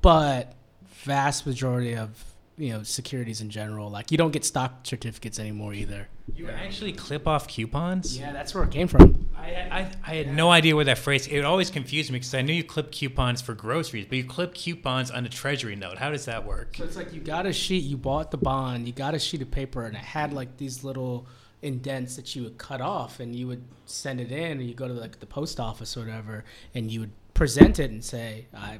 but 0.00 0.54
vast 1.02 1.46
majority 1.46 1.94
of 1.96 2.24
you 2.56 2.72
know 2.72 2.84
securities 2.84 3.40
in 3.40 3.50
general 3.50 3.90
like 3.90 4.12
you 4.12 4.16
don't 4.16 4.30
get 4.30 4.44
stock 4.44 4.70
certificates 4.84 5.40
anymore 5.40 5.74
either 5.74 6.06
You 6.36 6.48
actually 6.48 6.92
clip 6.92 7.26
off 7.26 7.48
coupons? 7.48 8.16
yeah 8.16 8.32
that's 8.32 8.54
where 8.54 8.62
it 8.62 8.70
came 8.70 8.86
from 8.86 9.26
I, 9.36 9.48
I, 9.78 9.90
I 10.06 10.14
had 10.14 10.32
no 10.32 10.50
idea 10.50 10.74
where 10.74 10.86
that 10.86 10.96
phrase. 10.96 11.26
It 11.26 11.44
always 11.44 11.68
confused 11.68 12.10
me 12.10 12.18
because 12.18 12.34
I 12.34 12.40
knew 12.40 12.54
you 12.54 12.64
clip 12.64 12.90
coupons 12.90 13.42
for 13.42 13.52
groceries, 13.52 14.06
but 14.06 14.16
you 14.16 14.24
clip 14.24 14.54
coupons 14.54 15.10
on 15.10 15.26
a 15.26 15.28
treasury 15.28 15.76
note. 15.76 15.98
How 15.98 16.10
does 16.10 16.24
that 16.24 16.46
work? 16.46 16.76
So 16.78 16.84
it's 16.84 16.96
like 16.96 17.12
you 17.12 17.20
got 17.20 17.44
a 17.44 17.52
sheet, 17.52 17.84
you 17.84 17.98
bought 17.98 18.30
the 18.30 18.38
bond, 18.38 18.86
you 18.86 18.94
got 18.94 19.12
a 19.12 19.18
sheet 19.18 19.42
of 19.42 19.50
paper, 19.50 19.84
and 19.84 19.94
it 19.94 20.00
had 20.02 20.32
like 20.32 20.56
these 20.56 20.82
little 20.82 21.26
indents 21.64 22.16
that 22.16 22.36
you 22.36 22.42
would 22.44 22.58
cut 22.58 22.80
off, 22.80 23.20
and 23.20 23.34
you 23.34 23.46
would 23.46 23.64
send 23.86 24.20
it 24.20 24.30
in, 24.30 24.52
and 24.58 24.68
you 24.68 24.74
go 24.74 24.86
to 24.86 24.94
like 24.94 25.20
the 25.20 25.26
post 25.26 25.58
office 25.58 25.96
or 25.96 26.00
whatever, 26.00 26.44
and 26.74 26.90
you 26.90 27.00
would 27.00 27.12
present 27.32 27.78
it 27.78 27.90
and 27.90 28.04
say, 28.04 28.46
"I 28.54 28.78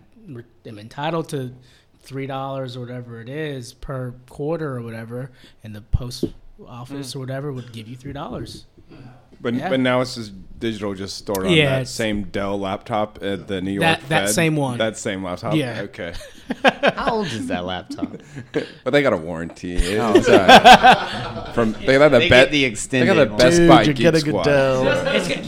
am 0.67 0.79
entitled 0.79 1.29
to 1.31 1.55
three 2.01 2.27
dollars 2.27 2.77
or 2.77 2.81
whatever 2.81 3.21
it 3.21 3.29
is 3.29 3.73
per 3.73 4.15
quarter 4.29 4.77
or 4.77 4.83
whatever," 4.83 5.31
and 5.63 5.75
the 5.75 5.81
post 5.81 6.25
office 6.67 7.13
mm. 7.13 7.17
or 7.17 7.19
whatever 7.21 7.53
would 7.53 7.73
give 7.73 7.89
you 7.89 7.97
three 7.97 8.13
dollars. 8.13 8.67
Mm. 8.93 9.09
But, 9.45 9.55
Yeah. 9.55 9.69
but 9.69 9.79
now 9.79 10.01
it's 10.01 10.15
just 10.17 10.33
digital, 10.59 10.95
just 10.95 11.17
stored 11.19 11.45
on 11.47 11.53
Yeah, 11.53 11.67
that 11.67 11.73
it's- 11.83 11.91
same 11.91 12.23
Dell 12.25 12.59
laptop 12.59 13.19
at 13.23 13.47
the 13.47 13.61
New 13.61 13.73
York 13.73 13.83
That- 13.83 14.09
that 14.09 14.25
Fed. 14.27 14.35
same 14.35 14.57
one. 14.57 14.79
That 14.79 14.97
same 14.97 15.23
laptop. 15.23 15.55
Yeah. 15.55 15.83
Okay. 15.83 16.15
How 16.97 17.17
old 17.17 17.27
is 17.27 17.47
that 17.49 17.65
laptop? 17.67 18.09
But 18.85 18.91
they 18.93 19.03
got 19.03 19.13
a 19.13 19.17
warranty. 19.19 19.75
It's, 19.77 20.29
uh, 20.29 21.51
from 21.55 21.73
they 21.85 21.99
got 21.99 22.09
the 22.11 22.19
They 22.21 22.29
bet 22.31 22.47
get 22.47 22.51
the 22.53 22.61
They 22.63 22.67
extended 22.67 23.15
got 23.15 23.25
the 23.25 23.31
one. 23.31 23.39
Best 23.39 23.57
Dude, 23.59 23.69
Buy 23.69 23.83
you're 23.83 23.95
Geek 23.95 24.03
getting 24.03 24.17
a 24.17 24.21
Squad. 24.21 24.43
Dell. 24.45 24.89
It's 25.15 25.29
got, 25.29 25.39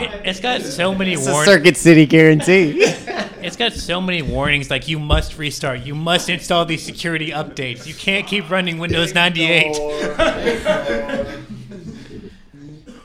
it, 0.00 0.10
it's 0.24 0.40
got 0.40 0.60
so 0.62 0.94
many 0.94 1.14
It's 1.14 1.26
a 1.26 1.30
warranties. 1.32 1.54
Circuit 1.54 1.76
City 1.76 2.06
guarantee. 2.06 2.80
It's 2.82 3.04
it's 3.42 3.56
got 3.56 3.72
so 3.72 4.00
many 4.00 4.22
warnings 4.22 4.70
like 4.70 4.86
you 4.86 5.00
must 5.00 5.36
restart, 5.38 5.80
you 5.80 5.94
must 5.96 6.28
install 6.28 6.64
these 6.64 6.84
security 6.84 7.30
updates, 7.32 7.84
you 7.86 7.94
can't 7.94 8.26
keep 8.28 8.48
running 8.50 8.78
Windows 8.78 9.12
98. 9.14 9.76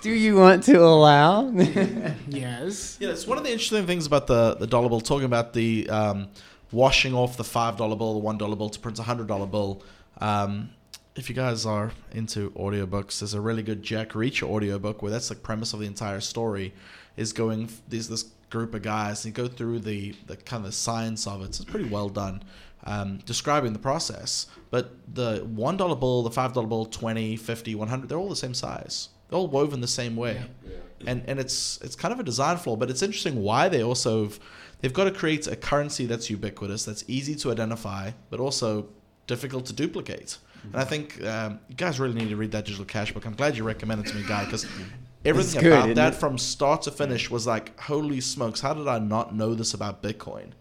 Do 0.01 0.11
you 0.11 0.35
want 0.35 0.63
to 0.63 0.79
allow? 0.83 1.49
Yes. 2.29 2.97
Yeah, 2.99 3.09
it's 3.09 3.25
one 3.25 3.37
of 3.37 3.43
the 3.43 3.51
interesting 3.51 3.85
things 3.87 4.05
about 4.05 4.27
the, 4.27 4.55
the 4.55 4.67
dollar 4.67 4.89
bill, 4.89 5.01
talking 5.01 5.25
about 5.25 5.53
the 5.53 5.89
um, 5.89 6.27
washing 6.71 7.13
off 7.13 7.37
the 7.37 7.43
$5 7.43 7.77
bill, 7.77 8.19
the 8.19 8.27
$1 8.27 8.57
bill 8.57 8.69
to 8.69 8.79
print 8.79 8.99
a 8.99 9.03
$100 9.03 9.51
bill. 9.51 9.81
Um, 10.19 10.69
if 11.15 11.29
you 11.29 11.35
guys 11.35 11.65
are 11.65 11.91
into 12.11 12.51
audiobooks, 12.51 13.19
there's 13.19 13.33
a 13.33 13.41
really 13.41 13.63
good 13.63 13.81
Jack 13.81 14.09
Reacher 14.09 14.43
audiobook 14.43 15.01
where 15.01 15.11
that's 15.11 15.29
the 15.29 15.35
premise 15.35 15.73
of 15.73 15.79
the 15.79 15.87
entire 15.87 16.19
story 16.21 16.73
is 17.15 17.33
going, 17.33 17.69
there's 17.87 18.07
this 18.07 18.23
group 18.51 18.75
of 18.75 18.83
guys, 18.83 19.25
and 19.25 19.35
you 19.35 19.43
go 19.43 19.49
through 19.51 19.79
the, 19.79 20.13
the 20.27 20.37
kind 20.37 20.63
of 20.63 20.71
the 20.71 20.75
science 20.77 21.25
of 21.25 21.41
it. 21.41 21.45
It's 21.45 21.65
pretty 21.65 21.89
well 21.89 22.09
done. 22.09 22.43
Um, 22.83 23.17
describing 23.25 23.73
the 23.73 23.79
process, 23.79 24.47
but 24.69 24.91
the 25.13 25.39
one 25.39 25.75
dollar 25.75 25.95
bill, 25.95 26.23
the 26.23 26.31
five 26.31 26.53
dollar 26.53 26.67
bill, 26.67 26.85
20, 26.85 27.35
50, 27.35 27.75
100, 27.75 28.07
they're 28.07 28.17
all 28.17 28.29
the 28.29 28.35
same 28.35 28.53
size. 28.53 29.09
They're 29.29 29.39
all 29.39 29.47
woven 29.47 29.81
the 29.81 29.87
same 29.87 30.15
way 30.15 30.45
and 31.05 31.23
and 31.27 31.39
it's 31.39 31.79
it's 31.81 31.95
kind 31.95 32.13
of 32.13 32.19
a 32.19 32.23
design 32.23 32.57
flaw, 32.57 32.75
but 32.75 32.89
it's 32.89 33.01
interesting 33.01 33.43
why 33.43 33.69
they 33.69 33.83
also 33.83 34.23
have, 34.23 34.39
they've 34.79 34.93
got 34.93 35.03
to 35.03 35.11
create 35.11 35.47
a 35.47 35.55
currency 35.55 36.05
that's 36.05 36.29
ubiquitous, 36.29 36.85
that's 36.85 37.03
easy 37.07 37.35
to 37.35 37.51
identify, 37.51 38.11
but 38.29 38.39
also 38.39 38.87
difficult 39.27 39.65
to 39.67 39.73
duplicate. 39.73 40.37
And 40.63 40.75
I 40.75 40.83
think 40.83 41.23
um, 41.23 41.59
you 41.69 41.75
guys 41.75 41.99
really 41.99 42.15
need 42.15 42.29
to 42.29 42.35
read 42.35 42.51
that 42.51 42.65
digital 42.65 42.83
cash 42.83 43.13
book. 43.13 43.25
I'm 43.25 43.35
glad 43.35 43.55
you 43.55 43.63
recommended 43.63 44.07
it 44.07 44.09
to 44.09 44.15
me, 44.15 44.23
guy, 44.27 44.43
because 44.43 44.65
everything 45.25 45.61
good, 45.61 45.71
about 45.71 45.95
that 45.95 46.13
it? 46.13 46.17
from 46.17 46.37
start 46.37 46.81
to 46.83 46.91
finish 46.91 47.29
was 47.29 47.47
like, 47.47 47.79
holy 47.79 48.19
smokes, 48.19 48.59
how 48.59 48.73
did 48.73 48.87
I 48.87 48.99
not 48.99 49.33
know 49.33 49.53
this 49.53 49.73
about 49.73 50.01
Bitcoin? 50.03 50.51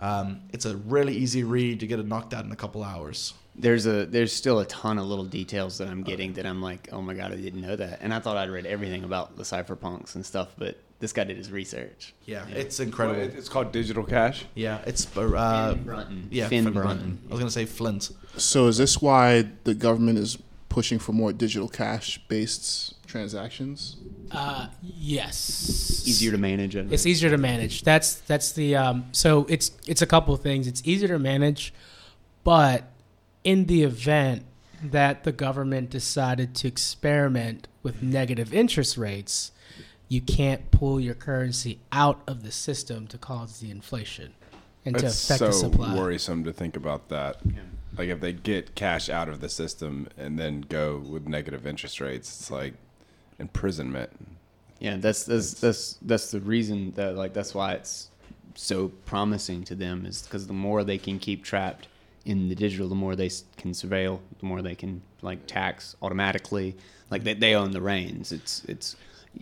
Um, 0.00 0.40
it's 0.50 0.64
a 0.64 0.76
really 0.78 1.14
easy 1.14 1.44
read. 1.44 1.82
You 1.82 1.88
get 1.88 2.00
it 2.00 2.06
knocked 2.06 2.32
out 2.32 2.44
in 2.44 2.50
a 2.50 2.56
couple 2.56 2.82
hours. 2.82 3.34
There's 3.56 3.86
a 3.86 4.06
there's 4.06 4.32
still 4.32 4.58
a 4.60 4.66
ton 4.66 4.98
of 4.98 5.06
little 5.06 5.24
details 5.24 5.78
that 5.78 5.88
I'm 5.88 6.02
getting 6.02 6.32
that 6.34 6.46
I'm 6.46 6.60
like, 6.60 6.88
oh 6.92 7.00
my 7.02 7.14
god, 7.14 7.32
I 7.32 7.36
didn't 7.36 7.60
know 7.60 7.76
that, 7.76 8.00
and 8.02 8.12
I 8.12 8.18
thought 8.18 8.36
I'd 8.36 8.50
read 8.50 8.66
everything 8.66 9.04
about 9.04 9.36
the 9.36 9.42
cypherpunks 9.44 10.14
and 10.16 10.24
stuff, 10.26 10.48
but 10.58 10.78
this 11.00 11.12
guy 11.12 11.24
did 11.24 11.36
his 11.36 11.50
research. 11.52 12.14
Yeah, 12.24 12.46
it's 12.48 12.80
incredible. 12.80 13.20
it- 13.20 13.34
It's 13.36 13.48
called 13.48 13.70
digital 13.72 14.04
cash. 14.04 14.44
yeah, 14.54 14.80
it's 14.86 15.06
uh, 15.16 15.74
Brunton. 15.84 16.28
yeah, 16.30 16.48
Finn 16.48 16.64
Finn 16.64 16.72
Brunton. 16.72 17.18
I 17.28 17.30
was 17.30 17.38
gonna 17.40 17.50
say 17.50 17.64
Flint. 17.66 18.10
So 18.36 18.66
is 18.66 18.78
this 18.78 19.00
why 19.02 19.48
the 19.64 19.74
government 19.74 20.18
is 20.18 20.38
pushing 20.68 20.98
for 20.98 21.12
more 21.12 21.32
digital 21.32 21.68
cash 21.68 22.18
based 22.26 22.94
transactions? 23.06 23.96
Uh, 24.32 24.66
yes. 24.82 26.02
Easier 26.06 26.32
to 26.32 26.38
manage. 26.38 26.74
I 26.76 26.80
It's 26.90 27.06
easier 27.06 27.30
to 27.30 27.38
manage. 27.38 27.82
That's 27.82 28.14
that's 28.22 28.52
the 28.52 28.74
um, 28.76 29.04
so 29.12 29.46
it's 29.48 29.70
it's 29.86 30.02
a 30.02 30.06
couple 30.06 30.34
of 30.34 30.40
things. 30.40 30.66
It's 30.66 30.82
easier 30.84 31.08
to 31.08 31.18
manage, 31.18 31.72
but 32.42 32.84
in 33.44 33.66
the 33.66 33.82
event 33.82 34.44
that 34.82 35.24
the 35.24 35.32
government 35.32 35.90
decided 35.90 36.54
to 36.56 36.68
experiment 36.68 37.68
with 37.82 38.02
negative 38.02 38.52
interest 38.52 38.96
rates, 38.98 39.52
you 40.08 40.20
can't 40.20 40.70
pull 40.70 40.98
your 40.98 41.14
currency 41.14 41.78
out 41.92 42.20
of 42.26 42.42
the 42.42 42.50
system 42.50 43.06
to 43.06 43.18
cause 43.18 43.60
the 43.60 43.70
inflation 43.70 44.34
and 44.84 44.96
to 44.98 45.06
It's 45.06 45.24
affect 45.24 45.38
so 45.38 45.46
the 45.46 45.52
supply. 45.52 45.90
It's 45.90 45.98
worrisome 45.98 46.44
to 46.44 46.52
think 46.52 46.76
about 46.76 47.08
that. 47.08 47.40
Like 47.96 48.08
if 48.08 48.20
they 48.20 48.32
get 48.32 48.74
cash 48.74 49.08
out 49.08 49.28
of 49.28 49.40
the 49.40 49.48
system 49.48 50.08
and 50.18 50.38
then 50.38 50.62
go 50.62 50.98
with 50.98 51.28
negative 51.28 51.66
interest 51.66 52.00
rates, 52.00 52.40
it's 52.40 52.50
like 52.50 52.74
imprisonment. 53.38 54.10
Yeah, 54.80 54.96
that's 54.96 55.24
that's 55.24 55.54
that's 55.54 55.98
that's 56.02 56.30
the 56.30 56.40
reason 56.40 56.92
that 56.92 57.16
like 57.16 57.32
that's 57.32 57.54
why 57.54 57.72
it's 57.74 58.10
so 58.54 58.88
promising 59.06 59.64
to 59.64 59.74
them 59.74 60.04
is 60.06 60.22
because 60.22 60.46
the 60.46 60.52
more 60.52 60.84
they 60.84 60.98
can 60.98 61.18
keep 61.18 61.44
trapped 61.44 61.88
in 62.24 62.48
the 62.48 62.54
digital, 62.54 62.88
the 62.88 62.94
more 62.94 63.16
they 63.16 63.30
can 63.56 63.72
surveil, 63.72 64.20
the 64.38 64.46
more 64.46 64.62
they 64.62 64.74
can 64.74 65.02
like 65.22 65.46
tax 65.46 65.96
automatically. 66.02 66.76
Like 67.10 67.24
they, 67.24 67.34
they 67.34 67.54
own 67.54 67.72
the 67.72 67.80
reins. 67.80 68.32
It's 68.32 68.64
it's 68.64 68.96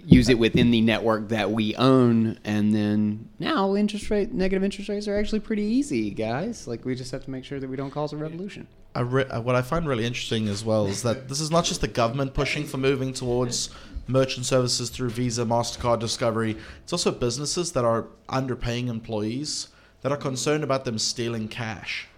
use 0.04 0.28
it 0.28 0.38
within 0.38 0.70
the 0.70 0.80
network 0.80 1.28
that 1.28 1.50
we 1.50 1.76
own, 1.76 2.38
and 2.44 2.74
then 2.74 3.28
now 3.38 3.76
interest 3.76 4.10
rate 4.10 4.32
negative 4.32 4.64
interest 4.64 4.88
rates 4.88 5.06
are 5.06 5.18
actually 5.18 5.40
pretty 5.40 5.62
easy, 5.62 6.10
guys. 6.10 6.66
Like 6.66 6.84
we 6.84 6.94
just 6.94 7.12
have 7.12 7.24
to 7.24 7.30
make 7.30 7.44
sure 7.44 7.60
that 7.60 7.68
we 7.68 7.76
don't 7.76 7.90
cause 7.90 8.12
a 8.12 8.16
revolution. 8.16 8.66
I 8.94 9.00
re- 9.00 9.24
uh, 9.24 9.40
what 9.40 9.54
I 9.54 9.62
find 9.62 9.86
really 9.86 10.04
interesting 10.04 10.48
as 10.48 10.64
well 10.64 10.86
is 10.86 11.02
that 11.02 11.28
this 11.28 11.40
is 11.40 11.50
not 11.50 11.64
just 11.64 11.80
the 11.80 11.88
government 11.88 12.34
pushing 12.34 12.64
for 12.64 12.76
moving 12.76 13.12
towards 13.14 13.70
merchant 14.06 14.44
services 14.44 14.90
through 14.90 15.10
Visa, 15.10 15.44
Mastercard, 15.44 16.00
Discovery. 16.00 16.56
It's 16.82 16.92
also 16.92 17.10
businesses 17.10 17.72
that 17.72 17.84
are 17.84 18.08
underpaying 18.28 18.88
employees 18.88 19.68
that 20.02 20.12
are 20.12 20.18
concerned 20.18 20.64
about 20.64 20.84
them 20.84 20.98
stealing 20.98 21.48
cash. 21.48 22.08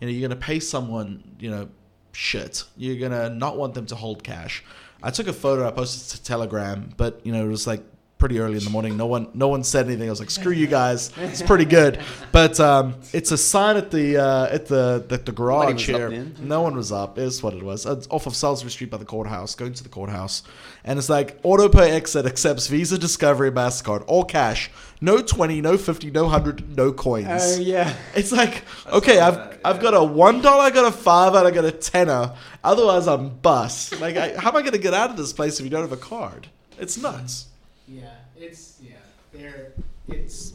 You 0.00 0.06
know, 0.06 0.12
you're 0.12 0.28
going 0.28 0.38
to 0.38 0.44
pay 0.44 0.60
someone, 0.60 1.36
you 1.38 1.50
know, 1.50 1.68
shit. 2.12 2.64
You're 2.76 2.98
going 2.98 3.12
to 3.12 3.30
not 3.30 3.56
want 3.56 3.74
them 3.74 3.86
to 3.86 3.94
hold 3.94 4.22
cash. 4.22 4.64
I 5.02 5.10
took 5.10 5.26
a 5.26 5.32
photo, 5.32 5.66
I 5.66 5.70
posted 5.70 6.06
it 6.06 6.16
to 6.16 6.24
Telegram, 6.24 6.90
but 6.96 7.20
you 7.24 7.32
know, 7.32 7.44
it 7.44 7.48
was 7.48 7.66
like 7.66 7.82
pretty 8.18 8.38
early 8.38 8.56
in 8.56 8.64
the 8.64 8.70
morning. 8.70 8.96
No 8.96 9.06
one, 9.06 9.28
no 9.34 9.48
one 9.48 9.62
said 9.62 9.86
anything. 9.86 10.08
I 10.08 10.10
was 10.10 10.20
like, 10.20 10.30
"Screw 10.30 10.52
you 10.52 10.66
guys." 10.66 11.12
It's 11.18 11.42
pretty 11.42 11.66
good, 11.66 12.00
but 12.32 12.58
um, 12.58 12.94
it's 13.12 13.30
a 13.30 13.36
sign 13.36 13.76
at 13.76 13.90
the 13.90 14.16
uh, 14.16 14.46
at 14.46 14.66
the 14.66 15.06
at 15.10 15.26
the 15.26 15.32
garage 15.32 15.86
here. 15.86 16.26
No 16.40 16.62
one 16.62 16.76
was 16.76 16.92
up. 16.92 17.18
Is 17.18 17.42
what 17.42 17.54
it 17.54 17.62
was. 17.62 17.84
It's 17.86 18.08
off 18.08 18.26
of 18.26 18.34
Salisbury 18.34 18.70
Street 18.70 18.90
by 18.90 18.96
the 18.96 19.04
courthouse. 19.04 19.54
Going 19.54 19.74
to 19.74 19.82
the 19.82 19.88
courthouse, 19.90 20.42
and 20.84 20.98
it's 20.98 21.10
like 21.10 21.38
auto 21.42 21.68
pay 21.68 21.90
exit 21.90 22.26
accepts 22.26 22.66
Visa, 22.68 22.98
Discovery, 22.98 23.50
Mastercard, 23.50 24.04
all 24.06 24.24
cash. 24.24 24.70
No 25.00 25.20
twenty, 25.20 25.60
no 25.60 25.76
fifty, 25.76 26.10
no 26.10 26.28
hundred, 26.28 26.76
no 26.76 26.92
coins. 26.92 27.26
Oh, 27.28 27.60
yeah. 27.60 27.94
It's 28.14 28.32
like 28.32 28.62
okay, 28.90 29.20
I've 29.20 29.58
I've 29.64 29.80
got 29.80 29.94
a 29.94 30.02
one 30.02 30.40
dollar, 30.40 30.62
I 30.62 30.70
got 30.70 30.86
a 30.86 30.96
five, 30.96 31.34
and 31.34 31.46
I 31.46 31.50
got 31.50 31.64
a 31.64 31.72
tenner. 31.72 32.34
Otherwise, 32.64 33.06
I'm 33.06 33.28
bust. 33.28 34.00
Like, 34.00 34.16
I, 34.16 34.36
how 34.38 34.50
am 34.50 34.56
I 34.56 34.62
going 34.62 34.72
to 34.72 34.78
get 34.78 34.94
out 34.94 35.10
of 35.10 35.16
this 35.16 35.32
place 35.32 35.58
if 35.58 35.64
you 35.64 35.70
don't 35.70 35.82
have 35.82 35.92
a 35.92 35.96
card? 35.96 36.48
It's 36.78 36.96
nuts. 36.96 37.46
Yeah, 37.86 38.10
it's 38.36 38.78
yeah. 38.82 38.96
There, 39.32 39.72
it's. 40.08 40.52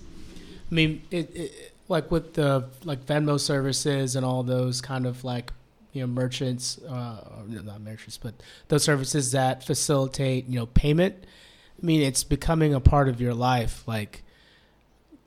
I 0.69 0.73
mean, 0.73 1.03
it, 1.11 1.35
it 1.35 1.73
like 1.87 2.09
with 2.09 2.33
the 2.33 2.69
like 2.83 3.05
Venmo 3.05 3.39
services 3.39 4.15
and 4.15 4.25
all 4.25 4.43
those 4.43 4.81
kind 4.81 5.05
of 5.05 5.23
like 5.23 5.51
you 5.93 6.01
know 6.01 6.07
merchants, 6.07 6.79
uh, 6.79 7.17
not 7.47 7.81
merchants, 7.81 8.17
but 8.17 8.33
those 8.69 8.83
services 8.83 9.31
that 9.33 9.63
facilitate 9.63 10.47
you 10.47 10.59
know 10.59 10.65
payment. 10.65 11.15
I 11.81 11.85
mean, 11.85 12.01
it's 12.01 12.23
becoming 12.23 12.73
a 12.73 12.79
part 12.79 13.09
of 13.09 13.19
your 13.19 13.33
life. 13.33 13.83
Like, 13.87 14.23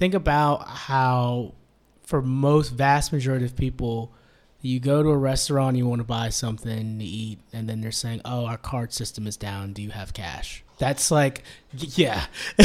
think 0.05 0.13
about 0.13 0.69
how, 0.69 1.55
for 2.03 2.21
most 2.21 2.69
vast 2.69 3.11
majority 3.11 3.47
of 3.47 3.57
people, 3.57 4.13
you 4.61 4.79
go 4.79 5.03
to 5.03 5.09
a 5.09 5.17
restaurant, 5.17 5.79
you 5.79 5.87
want 5.87 6.01
to 6.01 6.05
buy 6.05 6.29
something 6.29 6.99
to 6.99 7.05
eat, 7.05 7.39
and 7.55 7.67
then 7.67 7.81
they're 7.81 7.91
saying, 7.91 8.21
"Oh, 8.23 8.45
our 8.45 8.59
card 8.59 8.93
system 8.93 9.27
is 9.27 9.39
down. 9.39 9.73
Do 9.73 9.81
you 9.81 9.91
have 9.91 10.13
cash?" 10.13 10.63
That's 10.77 11.11
like, 11.11 11.43
yeah, 11.73 12.27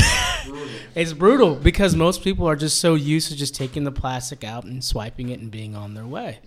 it's 0.96 1.14
brutal 1.14 1.56
because 1.56 1.96
most 1.96 2.24
people 2.26 2.46
are 2.46 2.58
just 2.58 2.82
so 2.82 2.96
used 2.96 3.30
to 3.30 3.38
just 3.38 3.56
taking 3.56 3.86
the 3.86 3.92
plastic 3.92 4.44
out 4.44 4.66
and 4.66 4.84
swiping 4.84 5.30
it 5.30 5.40
and 5.40 5.50
being 5.50 5.78
on 5.78 5.94
their 5.94 6.06
way. 6.06 6.40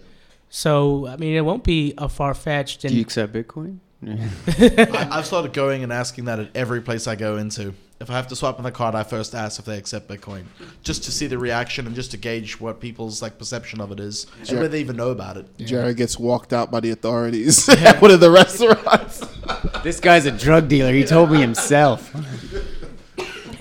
So, 0.51 1.07
I 1.07 1.17
mean, 1.17 1.35
it 1.35 1.43
won't 1.43 1.65
be 1.65 1.95
a 1.97 2.11
far 2.11 2.35
fetched. 2.35 2.83
Do 2.83 2.89
you 2.89 3.01
accept 3.01 3.33
Bitcoin? 3.33 3.79
I, 4.07 5.09
I've 5.11 5.27
started 5.27 5.55
going 5.55 5.85
and 5.85 5.93
asking 5.93 6.27
that 6.27 6.39
at 6.39 6.51
every 6.55 6.83
place 6.83 7.07
I 7.07 7.15
go 7.15 7.39
into. 7.39 7.73
If 8.03 8.11
I 8.11 8.15
have 8.15 8.27
to 8.29 8.37
swipe 8.37 8.59
on 8.59 8.65
the 8.65 8.73
card, 8.73 8.97
I 8.97 9.05
first 9.05 9.33
ask 9.33 9.61
if 9.61 9.65
they 9.65 9.79
accept 9.79 10.09
Bitcoin, 10.09 10.43
just 10.83 11.05
to 11.05 11.13
see 11.13 11.29
the 11.29 11.39
reaction 11.39 11.87
and 11.87 11.95
just 11.95 12.11
to 12.11 12.17
gauge 12.17 12.61
what 12.61 12.81
people's 12.81 13.23
like 13.23 13.39
perception 13.39 13.81
of 13.81 13.93
it 13.93 14.01
is, 14.01 14.27
and 14.41 14.59
whether 14.59 14.67
they 14.67 14.81
even 14.81 14.97
know 14.97 15.11
about 15.11 15.37
it. 15.37 15.47
Jared 15.59 15.99
gets 15.99 16.19
walked 16.19 16.53
out 16.53 16.69
by 16.69 16.81
the 16.81 16.91
authorities 16.91 17.69
at 17.69 18.03
one 18.03 18.11
of 18.11 18.19
the 18.19 18.29
restaurants. 18.29 19.25
this 19.85 20.01
guy's 20.01 20.27
a 20.27 20.33
drug 20.33 20.67
dealer. 20.67 20.93
He 20.93 21.05
told 21.05 21.31
me 21.31 21.41
himself. 21.41 22.13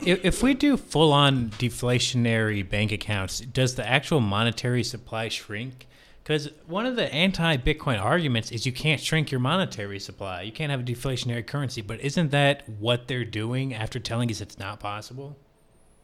If, 0.03 0.25
if 0.25 0.41
we 0.41 0.55
do 0.55 0.75
full 0.75 1.13
on 1.13 1.51
deflationary 1.51 2.67
bank 2.67 2.91
accounts, 2.91 3.41
does 3.41 3.75
the 3.75 3.87
actual 3.87 4.21
monetary 4.21 4.83
supply 4.83 5.29
shrink? 5.29 5.87
Because 6.23 6.49
one 6.67 6.85
of 6.85 6.95
the 6.95 7.11
anti 7.13 7.57
Bitcoin 7.57 7.99
arguments 7.99 8.51
is 8.51 8.65
you 8.65 8.71
can't 8.71 9.01
shrink 9.01 9.31
your 9.31 9.39
monetary 9.39 9.99
supply. 9.99 10.41
You 10.43 10.51
can't 10.51 10.71
have 10.71 10.81
a 10.81 10.83
deflationary 10.83 11.45
currency. 11.45 11.81
But 11.81 12.01
isn't 12.01 12.31
that 12.31 12.67
what 12.69 13.07
they're 13.07 13.25
doing 13.25 13.73
after 13.73 13.99
telling 13.99 14.29
us 14.29 14.41
it's 14.41 14.59
not 14.59 14.79
possible? 14.79 15.37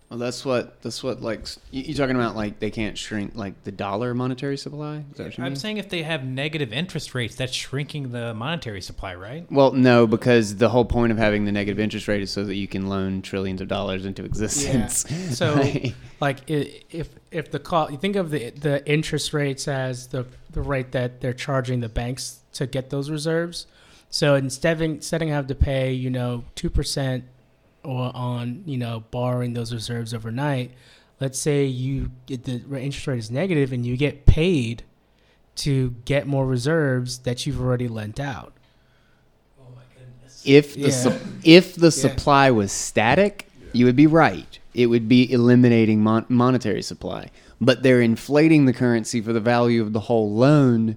Well, 0.10 0.20
that's 0.20 0.46
what 0.46 0.82
that's 0.82 1.04
what 1.04 1.22
like 1.22 1.46
you 1.70 1.84
you 1.84 1.94
talking 1.94 2.16
about 2.16 2.34
like 2.34 2.60
they 2.60 2.72
can't 2.72 2.98
shrink 2.98 3.36
like 3.36 3.62
the 3.66 3.74
dollar 3.74 4.14
monetary 4.14 4.58
supply. 4.58 5.04
Is 5.12 5.18
that 5.18 5.24
what 5.26 5.38
you 5.38 5.44
I'm 5.44 5.56
saying 5.58 5.78
if 5.78 5.90
they 5.90 6.04
have 6.04 6.24
negative 6.24 6.72
interest 6.72 7.14
rates, 7.14 7.36
that's 7.36 7.52
shrinking 7.54 8.12
the 8.12 8.34
monetary 8.34 8.82
supply, 8.82 9.16
right? 9.16 9.46
Well, 9.52 9.74
no, 9.74 10.08
because 10.08 10.56
the 10.56 10.70
whole 10.70 10.86
point 10.86 11.12
of 11.12 11.18
having 11.18 11.44
the 11.44 11.52
negative 11.52 11.78
interest 11.78 12.08
rate 12.08 12.22
is 12.22 12.32
so 12.32 12.46
that 12.46 12.56
you 12.56 12.70
can 12.70 12.88
loan 12.88 13.22
trillions 13.22 13.60
of 13.60 13.68
dollars 13.68 14.06
into 14.06 14.24
existence. 14.24 15.06
So, 15.38 15.56
Like, 15.58 15.94
like 16.22 16.50
if 16.50 17.10
if 17.32 17.52
the 17.52 17.60
call, 17.60 17.92
you 17.92 17.98
think 17.98 18.16
of 18.16 18.32
the 18.32 18.52
the 18.52 18.90
interest 18.90 19.34
rates 19.34 19.68
as 19.68 20.08
the 20.08 20.26
the 20.52 20.62
rate 20.62 20.94
that 20.94 21.20
they're 21.20 21.34
charging 21.34 21.82
the 21.82 21.90
banks 21.90 22.40
to 22.54 22.66
get 22.66 22.92
those 22.92 23.10
reserves. 23.10 23.68
So 24.10 24.36
instead 24.36 24.82
of 24.82 25.04
setting 25.04 25.28
having 25.28 25.50
to 25.50 25.56
pay, 25.56 25.92
you 25.92 26.10
know, 26.10 26.46
two 26.56 26.70
percent 26.70 27.26
or 27.84 28.12
on 28.16 28.64
you 28.66 28.78
know 28.78 29.04
borrowing 29.12 29.54
those 29.54 29.74
reserves 29.74 30.14
overnight, 30.14 30.72
let's 31.20 31.40
say 31.40 31.66
you 31.66 32.12
get 32.26 32.44
the 32.44 32.54
interest 32.80 33.08
rate 33.08 33.20
is 33.20 33.32
negative 33.32 33.72
and 33.74 33.86
you 33.86 33.96
get 33.98 34.26
paid 34.26 34.84
to 35.56 35.96
get 36.06 36.28
more 36.28 36.46
reserves 36.46 37.20
that 37.20 37.46
you've 37.46 37.60
already 37.62 37.88
lent 37.88 38.20
out. 38.20 38.54
If 40.46 40.76
the 40.76 40.80
Yeah. 40.82 40.90
sup- 40.92 41.22
if 41.44 41.76
the 41.76 41.92
supply 41.92 42.52
was 42.52 42.72
static, 42.72 43.48
you 43.74 43.86
would 43.86 43.96
be 43.96 44.08
right. 44.08 44.60
It 44.74 44.86
would 44.88 45.08
be 45.10 45.30
eliminating 45.32 46.02
mon- 46.02 46.26
monetary 46.30 46.82
supply. 46.82 47.32
But 47.60 47.84
they're 47.84 48.02
inflating 48.02 48.66
the 48.66 48.74
currency 48.74 49.20
for 49.20 49.34
the 49.34 49.40
value 49.40 49.82
of 49.82 49.92
the 49.94 50.02
whole 50.02 50.32
loan 50.34 50.96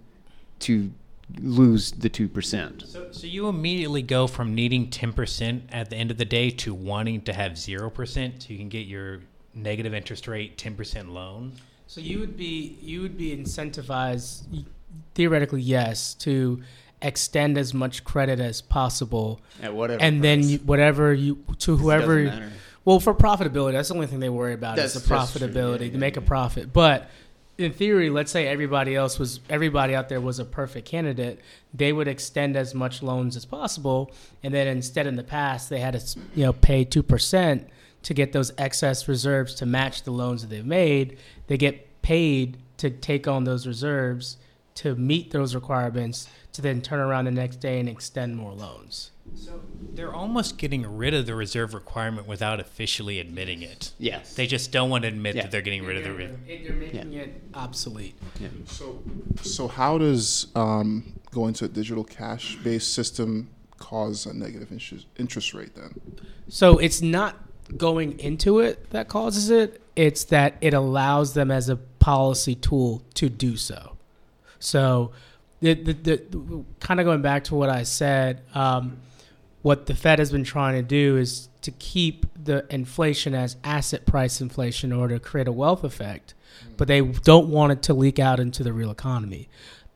to 0.60 0.90
lose 1.38 1.92
the 1.92 2.08
two 2.08 2.28
percent. 2.28 2.84
So, 2.86 3.08
so 3.12 3.26
you 3.26 3.48
immediately 3.48 4.02
go 4.02 4.26
from 4.26 4.54
needing 4.54 4.88
10% 4.88 5.62
at 5.70 5.90
the 5.90 5.96
end 5.96 6.10
of 6.10 6.18
the 6.18 6.24
day 6.24 6.50
to 6.50 6.74
wanting 6.74 7.22
to 7.22 7.32
have 7.32 7.52
0% 7.52 8.42
so 8.42 8.46
you 8.48 8.58
can 8.58 8.68
get 8.68 8.86
your 8.86 9.20
negative 9.54 9.94
interest 9.94 10.28
rate 10.28 10.56
10% 10.56 11.12
loan? 11.12 11.52
So 11.86 12.00
you 12.00 12.20
would 12.20 12.36
be 12.36 12.78
you 12.80 13.02
would 13.02 13.16
be 13.16 13.36
incentivized 13.36 14.64
theoretically 15.14 15.60
yes 15.60 16.14
to 16.14 16.62
extend 17.02 17.58
as 17.58 17.74
much 17.74 18.04
credit 18.04 18.38
as 18.38 18.60
possible 18.60 19.40
At 19.62 19.74
whatever. 19.74 20.02
and 20.02 20.22
then 20.22 20.42
you, 20.48 20.58
whatever 20.58 21.12
you 21.12 21.42
to 21.58 21.76
whoever 21.76 22.24
doesn't 22.26 22.52
well 22.84 23.00
for 23.00 23.14
profitability 23.14 23.72
that's 23.72 23.88
the 23.88 23.94
only 23.94 24.06
thing 24.06 24.20
they 24.20 24.28
worry 24.28 24.52
about 24.52 24.78
is 24.78 24.92
the 24.94 25.00
profitability 25.00 25.72
yeah, 25.72 25.78
to 25.78 25.92
yeah, 25.92 25.98
make 25.98 26.16
a 26.16 26.20
profit 26.20 26.72
but 26.72 27.10
in 27.60 27.72
theory 27.72 28.10
let's 28.10 28.32
say 28.32 28.46
everybody 28.46 28.96
else 28.96 29.18
was 29.18 29.40
everybody 29.48 29.94
out 29.94 30.08
there 30.08 30.20
was 30.20 30.38
a 30.38 30.44
perfect 30.44 30.88
candidate 30.88 31.40
they 31.72 31.92
would 31.92 32.08
extend 32.08 32.56
as 32.56 32.74
much 32.74 33.02
loans 33.02 33.36
as 33.36 33.44
possible. 33.44 34.10
And 34.42 34.52
then 34.52 34.66
instead 34.66 35.06
in 35.06 35.16
the 35.16 35.22
past 35.22 35.68
they 35.68 35.80
had 35.80 35.98
to 35.98 36.18
you 36.34 36.44
know 36.44 36.52
pay 36.52 36.84
2% 36.84 37.64
to 38.02 38.14
get 38.14 38.32
those 38.32 38.52
excess 38.58 39.06
reserves 39.06 39.54
to 39.56 39.66
match 39.66 40.02
the 40.02 40.10
loans 40.10 40.42
that 40.42 40.48
they've 40.48 40.64
made. 40.64 41.18
They 41.46 41.56
get 41.56 42.02
paid 42.02 42.58
to 42.78 42.90
take 42.90 43.28
on 43.28 43.44
those 43.44 43.66
reserves 43.66 44.38
to 44.76 44.94
meet 44.94 45.30
those 45.30 45.54
requirements 45.54 46.28
to 46.52 46.62
then 46.62 46.80
turn 46.80 47.00
around 47.00 47.26
the 47.26 47.30
next 47.30 47.56
day 47.56 47.78
and 47.78 47.88
extend 47.88 48.36
more 48.36 48.52
loans 48.52 49.10
So 49.34 49.60
they're 49.94 50.12
almost 50.12 50.58
getting 50.58 50.96
rid 50.96 51.14
of 51.14 51.26
the 51.26 51.34
reserve 51.34 51.74
requirement 51.74 52.26
without 52.26 52.60
officially 52.60 53.18
admitting 53.18 53.62
it. 53.62 53.92
Yes. 53.98 54.34
They 54.34 54.46
just 54.46 54.70
don't 54.72 54.90
want 54.90 55.02
to 55.02 55.08
admit 55.08 55.36
Yeah. 55.36 55.42
that 55.42 55.50
they're 55.50 55.62
getting 55.62 55.84
rid 55.84 55.96
of 55.96 56.04
the. 56.04 56.12
Re- 56.12 56.30
They're 56.46 56.74
making 56.76 57.12
it 57.14 57.42
obsolete. 57.54 58.14
So, 58.66 59.02
so 59.42 59.68
how 59.68 59.98
does 59.98 60.46
um, 60.54 61.14
going 61.30 61.54
to 61.54 61.64
a 61.64 61.68
digital 61.68 62.04
cash-based 62.04 62.92
system 62.92 63.48
cause 63.78 64.26
a 64.26 64.34
negative 64.34 64.70
interest 64.72 65.06
interest 65.18 65.54
rate 65.54 65.74
then? 65.74 65.94
So 66.48 66.78
it's 66.78 67.00
not 67.00 67.36
going 67.76 68.18
into 68.18 68.58
it 68.60 68.90
that 68.90 69.08
causes 69.08 69.48
it. 69.50 69.80
It's 69.96 70.24
that 70.24 70.56
it 70.60 70.74
allows 70.74 71.34
them 71.34 71.50
as 71.50 71.68
a 71.68 71.76
policy 71.76 72.54
tool 72.54 73.02
to 73.14 73.28
do 73.28 73.56
so. 73.56 73.96
So, 74.58 75.12
the, 75.60 75.74
the, 75.74 75.92
the, 75.92 76.16
the 76.30 76.64
kind 76.80 77.00
of 77.00 77.06
going 77.06 77.20
back 77.22 77.44
to 77.44 77.54
what 77.54 77.68
I 77.68 77.82
said, 77.82 78.40
um, 78.54 78.96
what 79.62 79.86
the 79.86 79.94
Fed 79.94 80.18
has 80.18 80.32
been 80.32 80.44
trying 80.44 80.74
to 80.74 80.82
do 80.82 81.16
is 81.16 81.48
to 81.62 81.70
keep 81.72 82.26
the 82.42 82.66
inflation 82.70 83.34
as 83.34 83.56
asset 83.62 84.06
price 84.06 84.40
inflation 84.40 84.92
in 84.92 84.98
order 84.98 85.18
to 85.18 85.24
create 85.24 85.48
a 85.48 85.52
wealth 85.52 85.84
effect, 85.84 86.34
hmm. 86.64 86.72
but 86.76 86.88
they 86.88 87.02
don't 87.02 87.48
want 87.48 87.72
it 87.72 87.82
to 87.82 87.94
leak 87.94 88.18
out 88.18 88.40
into 88.40 88.62
the 88.62 88.72
real 88.72 88.90
economy. 88.90 89.48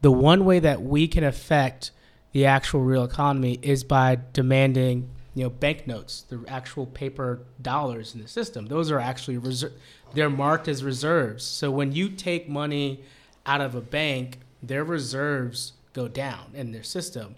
The 0.02 0.10
one 0.10 0.44
way 0.44 0.58
that 0.58 0.82
we 0.82 1.08
can 1.08 1.24
affect 1.24 1.90
the 2.32 2.44
actual 2.44 2.82
real 2.82 3.04
economy 3.04 3.58
is 3.62 3.84
by 3.84 4.18
demanding, 4.32 5.08
you 5.34 5.44
know, 5.44 5.50
banknotes, 5.50 6.22
the 6.22 6.44
actual 6.48 6.84
paper 6.84 7.40
dollars 7.62 8.14
in 8.14 8.20
the 8.20 8.28
system. 8.28 8.66
Those 8.66 8.90
are 8.90 8.98
actually 8.98 9.38
reser- 9.38 9.72
they're 10.12 10.28
marked 10.28 10.68
as 10.68 10.84
reserves. 10.84 11.44
So 11.44 11.70
when 11.70 11.92
you 11.92 12.10
take 12.10 12.48
money 12.48 13.02
out 13.46 13.60
of 13.60 13.74
a 13.74 13.80
bank, 13.80 14.40
their 14.62 14.84
reserves 14.84 15.72
go 15.92 16.08
down 16.08 16.50
in 16.54 16.72
their 16.72 16.82
system. 16.82 17.36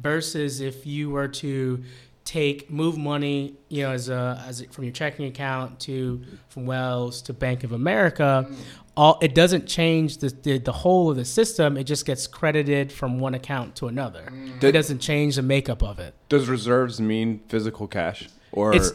Versus 0.00 0.60
if 0.60 0.86
you 0.86 1.10
were 1.10 1.28
to 1.28 1.82
take 2.24 2.70
move 2.70 2.98
money, 2.98 3.54
you 3.68 3.82
know, 3.84 3.92
as 3.92 4.08
a 4.08 4.42
as 4.46 4.60
a, 4.60 4.66
from 4.68 4.84
your 4.84 4.92
checking 4.92 5.26
account 5.26 5.80
to 5.80 6.22
from 6.48 6.66
Wells 6.66 7.22
to 7.22 7.32
Bank 7.32 7.64
of 7.64 7.72
America, 7.72 8.50
all 8.96 9.18
it 9.22 9.34
doesn't 9.34 9.66
change 9.66 10.18
the, 10.18 10.28
the 10.28 10.58
the 10.58 10.72
whole 10.72 11.10
of 11.10 11.16
the 11.16 11.24
system. 11.24 11.76
It 11.76 11.84
just 11.84 12.04
gets 12.04 12.26
credited 12.26 12.92
from 12.92 13.18
one 13.18 13.34
account 13.34 13.76
to 13.76 13.88
another. 13.88 14.28
Mm. 14.30 14.62
It 14.62 14.72
doesn't 14.72 14.98
change 14.98 15.36
the 15.36 15.42
makeup 15.42 15.82
of 15.82 15.98
it. 15.98 16.14
Does 16.28 16.48
reserves 16.48 17.00
mean 17.00 17.40
physical 17.48 17.86
cash? 17.86 18.28
Or 18.52 18.74
It's 18.74 18.92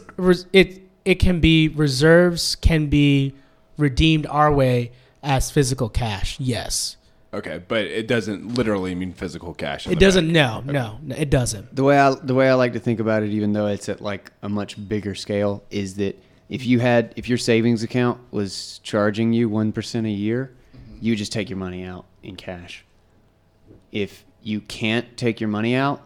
it 0.52 0.82
it 1.04 1.16
can 1.16 1.40
be 1.40 1.68
reserves 1.68 2.54
can 2.56 2.88
be 2.88 3.34
redeemed 3.76 4.26
our 4.26 4.52
way 4.52 4.92
as 5.22 5.50
physical 5.50 5.88
cash. 5.88 6.38
Yes, 6.38 6.96
okay, 7.32 7.62
but 7.66 7.84
it 7.84 8.06
doesn't 8.06 8.54
literally 8.54 8.94
mean 8.94 9.12
physical 9.12 9.54
cash. 9.54 9.86
it 9.86 9.98
doesn't. 9.98 10.32
bank. 10.32 10.66
No, 10.66 10.72
no, 10.72 10.98
no, 11.02 11.14
it 11.16 11.30
doesn't. 11.30 11.74
the 11.74 11.84
way 11.84 11.98
I 11.98 12.14
the 12.14 12.34
way 12.34 12.48
I 12.48 12.54
like 12.54 12.72
to 12.74 12.80
think 12.80 13.00
about 13.00 13.22
it, 13.22 13.30
even 13.30 13.52
though 13.52 13.66
it's 13.66 13.88
at 13.88 14.00
like 14.00 14.32
a 14.42 14.48
much 14.48 14.76
bigger 14.88 15.14
scale, 15.14 15.64
is 15.70 15.94
that 15.96 16.22
if 16.48 16.66
you 16.66 16.80
had 16.80 17.12
if 17.16 17.28
your 17.28 17.38
savings 17.38 17.82
account 17.82 18.20
was 18.30 18.80
charging 18.82 19.32
you 19.32 19.48
one 19.48 19.72
percent 19.72 20.06
a 20.06 20.10
year, 20.10 20.52
mm-hmm. 20.76 20.98
you 21.00 21.16
just 21.16 21.32
take 21.32 21.48
your 21.48 21.58
money 21.58 21.84
out 21.84 22.04
in 22.22 22.36
cash. 22.36 22.84
If 23.90 24.24
you 24.42 24.60
can't 24.60 25.16
take 25.16 25.40
your 25.40 25.48
money 25.48 25.74
out, 25.74 26.02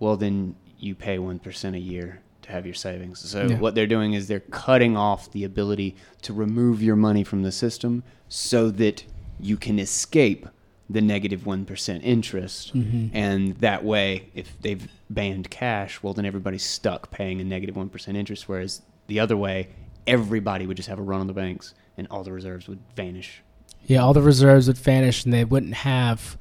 well 0.00 0.16
then 0.16 0.56
you 0.78 0.94
pay 0.94 1.18
one 1.18 1.38
percent 1.38 1.76
a 1.76 1.78
year 1.78 2.20
to 2.42 2.50
have 2.50 2.66
your 2.66 2.74
savings. 2.74 3.20
So 3.20 3.46
Yeah. 3.46 3.58
what 3.58 3.74
they're 3.74 3.86
doing 3.86 4.14
is 4.14 4.28
they're 4.28 4.40
cutting 4.40 4.96
off 4.96 5.30
the 5.30 5.44
ability 5.44 5.96
to 6.22 6.32
remove 6.32 6.82
your 6.82 6.96
money 6.96 7.22
from 7.24 7.42
the 7.42 7.52
system 7.52 8.02
so 8.28 8.70
that 8.72 9.04
you 9.38 9.56
can 9.56 9.78
escape 9.78 10.48
the 10.92 11.00
negative 11.00 11.46
1 11.46 11.66
interest. 12.02 12.74
Mm-hmm. 12.74 13.16
And 13.16 13.56
that 13.56 13.84
way, 13.84 14.30
if 14.34 14.60
they've 14.60 14.86
banned 15.10 15.50
cash, 15.50 16.02
well, 16.02 16.14
then 16.14 16.24
everybody's 16.24 16.64
stuck 16.64 17.10
paying 17.10 17.40
a 17.40 17.44
negative 17.44 17.76
1 17.76 17.90
interest. 18.08 18.48
Whereas 18.48 18.82
the 19.06 19.20
other 19.20 19.36
way, 19.36 19.68
everybody 20.06 20.66
would 20.66 20.76
just 20.76 20.88
have 20.88 20.98
a 20.98 21.02
run 21.02 21.20
on 21.20 21.26
the 21.26 21.32
banks 21.32 21.74
and 21.96 22.06
all 22.10 22.22
the 22.24 22.32
reserves 22.32 22.68
would 22.68 22.80
vanish. 22.94 23.42
Yeah, 23.84 23.98
all 23.98 24.12
the 24.12 24.22
reserves 24.22 24.68
would 24.68 24.78
vanish, 24.78 25.24
and 25.24 25.32
they 25.32 25.44
wouldn't 25.44 25.74
have 25.74 26.38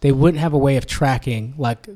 they 0.00 0.12
wouldn't 0.12 0.40
have 0.40 0.52
a 0.52 0.58
way 0.58 0.76
of 0.76 0.86
tracking 0.86 1.54
like 1.56 1.88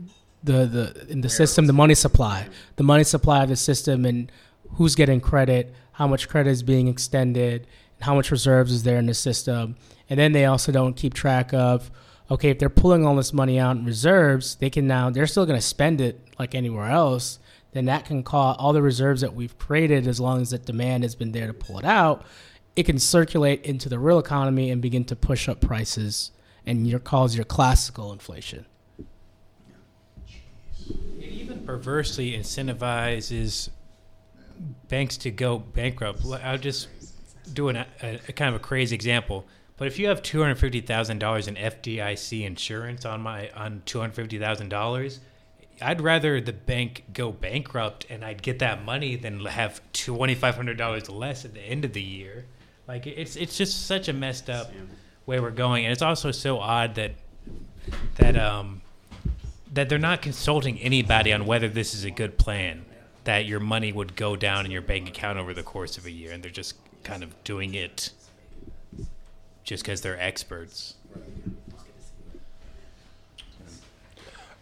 the 0.43 0.67
the 0.67 1.07
in 1.09 1.21
the 1.23 1.29
system 1.29 1.67
the 1.67 1.73
money 1.73 1.95
supply, 1.95 2.47
the 2.77 2.85
money 2.85 3.05
supply 3.05 3.43
of 3.43 3.49
the 3.49 3.57
system, 3.57 4.05
and 4.05 4.31
who's 4.75 4.95
getting 4.95 5.21
credit, 5.21 5.75
how 5.93 6.07
much 6.07 6.29
credit 6.29 6.51
is 6.51 6.63
being 6.63 6.87
extended, 6.87 7.67
and 7.97 8.05
how 8.05 8.15
much 8.15 8.31
reserves 8.31 8.73
is 8.73 8.85
there 8.85 8.99
in 8.99 9.07
the 9.07 9.15
system, 9.15 9.77
and 10.09 10.19
then 10.19 10.33
they 10.33 10.45
also 10.45 10.73
don't 10.73 10.95
keep 10.95 11.15
track 11.15 11.53
of. 11.53 11.91
Okay, 12.31 12.51
if 12.51 12.59
they're 12.59 12.71
pulling 12.71 13.05
all 13.05 13.17
this 13.17 13.33
money 13.33 13.59
out 13.59 13.77
in 13.77 13.85
reserves, 13.85 14.57
they 14.57 14.71
can 14.71 14.87
now 14.87 15.11
they're 15.11 15.27
still 15.27 15.47
going 15.47 15.59
to 15.59 15.67
spend 15.67 16.01
it 16.01 16.27
like 16.39 16.55
anywhere 16.55 16.91
else. 16.91 17.39
Then 17.73 17.87
that 17.87 18.05
can 18.05 18.23
cause 18.23 18.57
all 18.59 18.73
the 18.73 18.83
reserves 18.83 19.21
that 19.21 19.35
we've 19.35 19.59
created, 19.59 20.07
as 20.07 20.21
long 20.21 20.41
as 20.41 20.51
that 20.51 20.65
demand 20.65 21.03
has 21.03 21.15
been 21.15 21.33
there 21.33 21.49
to 21.49 21.53
pull 21.53 21.79
it 21.79 21.85
out, 21.85 22.25
it 22.77 22.85
can 22.85 22.99
circulate 22.99 23.65
into 23.65 23.89
the 23.89 23.99
real 23.99 24.19
economy 24.19 24.71
and 24.71 24.81
begin 24.81 25.05
to 25.07 25.17
push 25.17 25.49
up 25.49 25.61
prices 25.61 26.31
and 26.67 26.87
your 26.87 26.99
cause 26.99 27.37
your 27.37 27.45
classical 27.45 28.13
inflation. 28.13 28.65
It 30.89 31.31
even 31.31 31.65
perversely 31.67 32.33
incentivizes 32.33 33.71
banks 34.89 35.17
to 35.19 35.31
go 35.31 35.59
bankrupt. 35.59 36.23
I'll 36.43 36.59
just 36.59 36.89
do 37.53 37.69
an, 37.69 37.77
a, 37.77 37.87
a 38.29 38.33
kind 38.33 38.55
of 38.55 38.61
a 38.61 38.65
crazy 38.65 38.95
example. 38.95 39.47
But 39.77 39.89
if 39.89 39.99
you 39.99 40.07
have 40.09 40.23
two 40.23 40.41
hundred 40.41 40.57
fifty 40.57 40.81
thousand 40.81 41.19
dollars 41.19 41.49
in 41.49 41.57
FDIC 41.57 42.45
insurance 42.45 43.05
on 43.05 43.21
my 43.21 43.51
on 43.51 43.83
two 43.87 44.01
hundred 44.01 44.15
fifty 44.15 44.39
thousand 44.39 44.69
dollars, 44.69 45.21
I'd 45.83 46.01
rather 46.01 46.41
the 46.41 46.53
bank 46.53 47.05
go 47.13 47.33
bankrupt 47.33 48.07
and 48.09 48.25
I'd 48.25 48.43
get 48.43 48.61
that 48.61 48.85
money 48.85 49.17
than 49.17 49.45
have 49.45 49.81
twenty 49.93 50.35
five 50.35 50.55
hundred 50.55 50.79
dollars 50.79 51.11
less 51.11 51.45
at 51.45 51.55
the 51.55 51.61
end 51.61 51.85
of 51.85 51.93
the 51.93 52.03
year. 52.03 52.45
Like 52.87 53.07
it's 53.07 53.35
it's 53.37 53.57
just 53.57 53.87
such 53.87 54.09
a 54.09 54.13
messed 54.13 54.49
up 54.49 54.71
way 55.27 55.41
we're 55.41 55.51
going, 55.51 55.85
and 55.85 55.93
it's 55.93 56.03
also 56.03 56.31
so 56.31 56.61
odd 56.61 56.95
that 56.95 57.13
that 58.17 58.37
um 58.37 58.83
that 59.73 59.89
they're 59.89 59.99
not 59.99 60.23
consulting 60.23 60.79
anybody 60.79 61.33
on 61.33 61.47
whether 61.47 61.69
this 61.69 61.95
is 61.95 62.05
a 62.05 62.11
good 62.11 62.39
plan. 62.39 62.85
That 63.25 63.47
your 63.47 63.59
money 63.59 63.91
would 63.91 64.17
go 64.17 64.37
down 64.37 64.67
in 64.67 64.71
your 64.71 64.83
bank 64.83 65.09
account 65.09 65.39
over 65.39 65.55
the 65.55 65.63
course 65.63 65.97
of 65.97 66.05
a 66.05 66.11
year, 66.11 66.31
and 66.31 66.45
they're 66.45 66.51
just 66.51 66.77
kind 67.03 67.23
of 67.23 67.43
doing 67.43 67.75
it 67.75 68.11
just 69.65 69.83
because 69.83 70.03
they're 70.03 70.21
experts. 70.21 70.95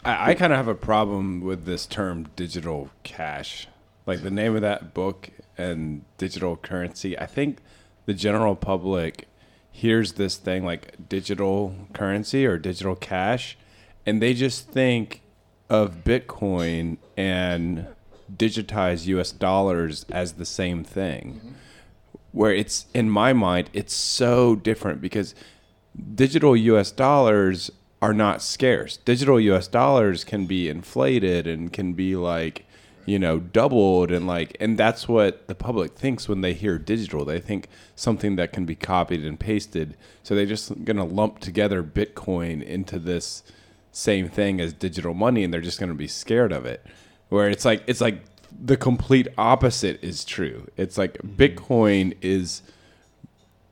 I, 0.05 0.31
I 0.31 0.35
kind 0.35 0.53
of 0.53 0.57
have 0.57 0.69
a 0.69 0.75
problem 0.75 1.43
with 1.43 1.65
this 1.65 1.87
term 1.87 2.29
digital 2.37 2.91
cash. 3.03 3.69
Like 4.07 4.23
the 4.23 4.31
name 4.31 4.57
of 4.57 4.63
that 4.63 4.95
book 4.95 5.31
and 5.59 6.05
digital 6.19 6.57
currency. 6.57 7.19
I 7.19 7.27
think 7.27 7.59
the 8.07 8.15
general 8.15 8.57
public 8.57 9.29
hears 9.71 10.15
this 10.15 10.37
thing 10.37 10.65
like 10.65 11.09
digital 11.09 11.75
currency 11.93 12.47
or 12.47 12.59
digital 12.59 12.97
cash, 12.97 13.57
and 14.05 14.21
they 14.21 14.35
just 14.35 14.69
think 14.69 15.23
of 15.71 16.05
Bitcoin 16.05 16.99
and 17.17 17.87
digitized 18.35 19.07
US 19.07 19.33
dollars 19.33 20.05
as 20.11 20.35
the 20.35 20.45
same 20.45 20.85
thing. 20.85 21.35
Mm-hmm. 21.37 21.53
Where 22.33 22.53
it's 22.53 22.87
in 22.95 23.09
my 23.09 23.33
mind 23.33 23.71
it's 23.73 23.95
so 23.95 24.57
different 24.57 25.01
because 25.01 25.35
digital 26.15 26.57
US 26.57 26.91
dollars 26.91 27.71
are 28.01 28.13
not 28.13 28.43
scarce. 28.43 28.97
Digital 28.97 29.39
US 29.39 29.69
dollars 29.69 30.25
can 30.25 30.47
be 30.47 30.69
inflated 30.69 31.47
and 31.47 31.73
can 31.73 31.93
be 31.93 32.17
like, 32.17 32.67
you 33.07 33.19
know, 33.19 33.39
doubled 33.39 34.11
and 34.11 34.27
like 34.27 34.57
and 34.59 34.77
that's 34.77 35.07
what 35.07 35.47
the 35.47 35.55
public 35.55 35.93
thinks 35.93 36.29
when 36.29 36.41
they 36.41 36.53
hear 36.53 36.79
digital. 36.79 37.25
They 37.25 37.41
think 37.41 37.69
something 37.95 38.37
that 38.37 38.53
can 38.53 38.65
be 38.65 38.75
copied 38.75 39.25
and 39.25 39.39
pasted. 39.39 39.97
So 40.23 40.35
they're 40.35 40.47
just 40.47 40.85
going 40.85 40.97
to 40.97 41.05
lump 41.05 41.39
together 41.39 41.83
Bitcoin 41.83 42.63
into 42.63 42.99
this 42.99 43.45
same 43.93 44.29
thing 44.29 44.61
as 44.61 44.73
digital 44.73 45.15
money 45.15 45.45
and 45.45 45.53
they're 45.53 45.61
just 45.61 45.79
going 45.79 45.93
to 45.93 45.95
be 45.95 46.09
scared 46.09 46.53
of 46.53 46.67
it. 46.67 46.85
Where 47.29 47.49
it's 47.49 47.65
like 47.65 47.85
it's 47.87 48.01
like 48.01 48.23
the 48.61 48.77
complete 48.77 49.29
opposite 49.39 50.03
is 50.03 50.25
true. 50.25 50.69
It's 50.77 50.99
like 50.99 51.19
Bitcoin 51.19 52.17
is 52.21 52.63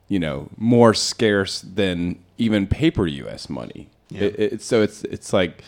you 0.08 0.18
know 0.18 0.48
more 0.56 0.92
scarce 0.94 1.60
than 1.60 2.18
even 2.38 2.66
paper 2.66 3.06
U.S. 3.06 3.48
money. 3.48 3.88
Yeah. 4.08 4.22
It, 4.22 4.38
it, 4.38 4.62
so 4.62 4.82
it's 4.82 5.04
it's 5.04 5.32
like 5.32 5.62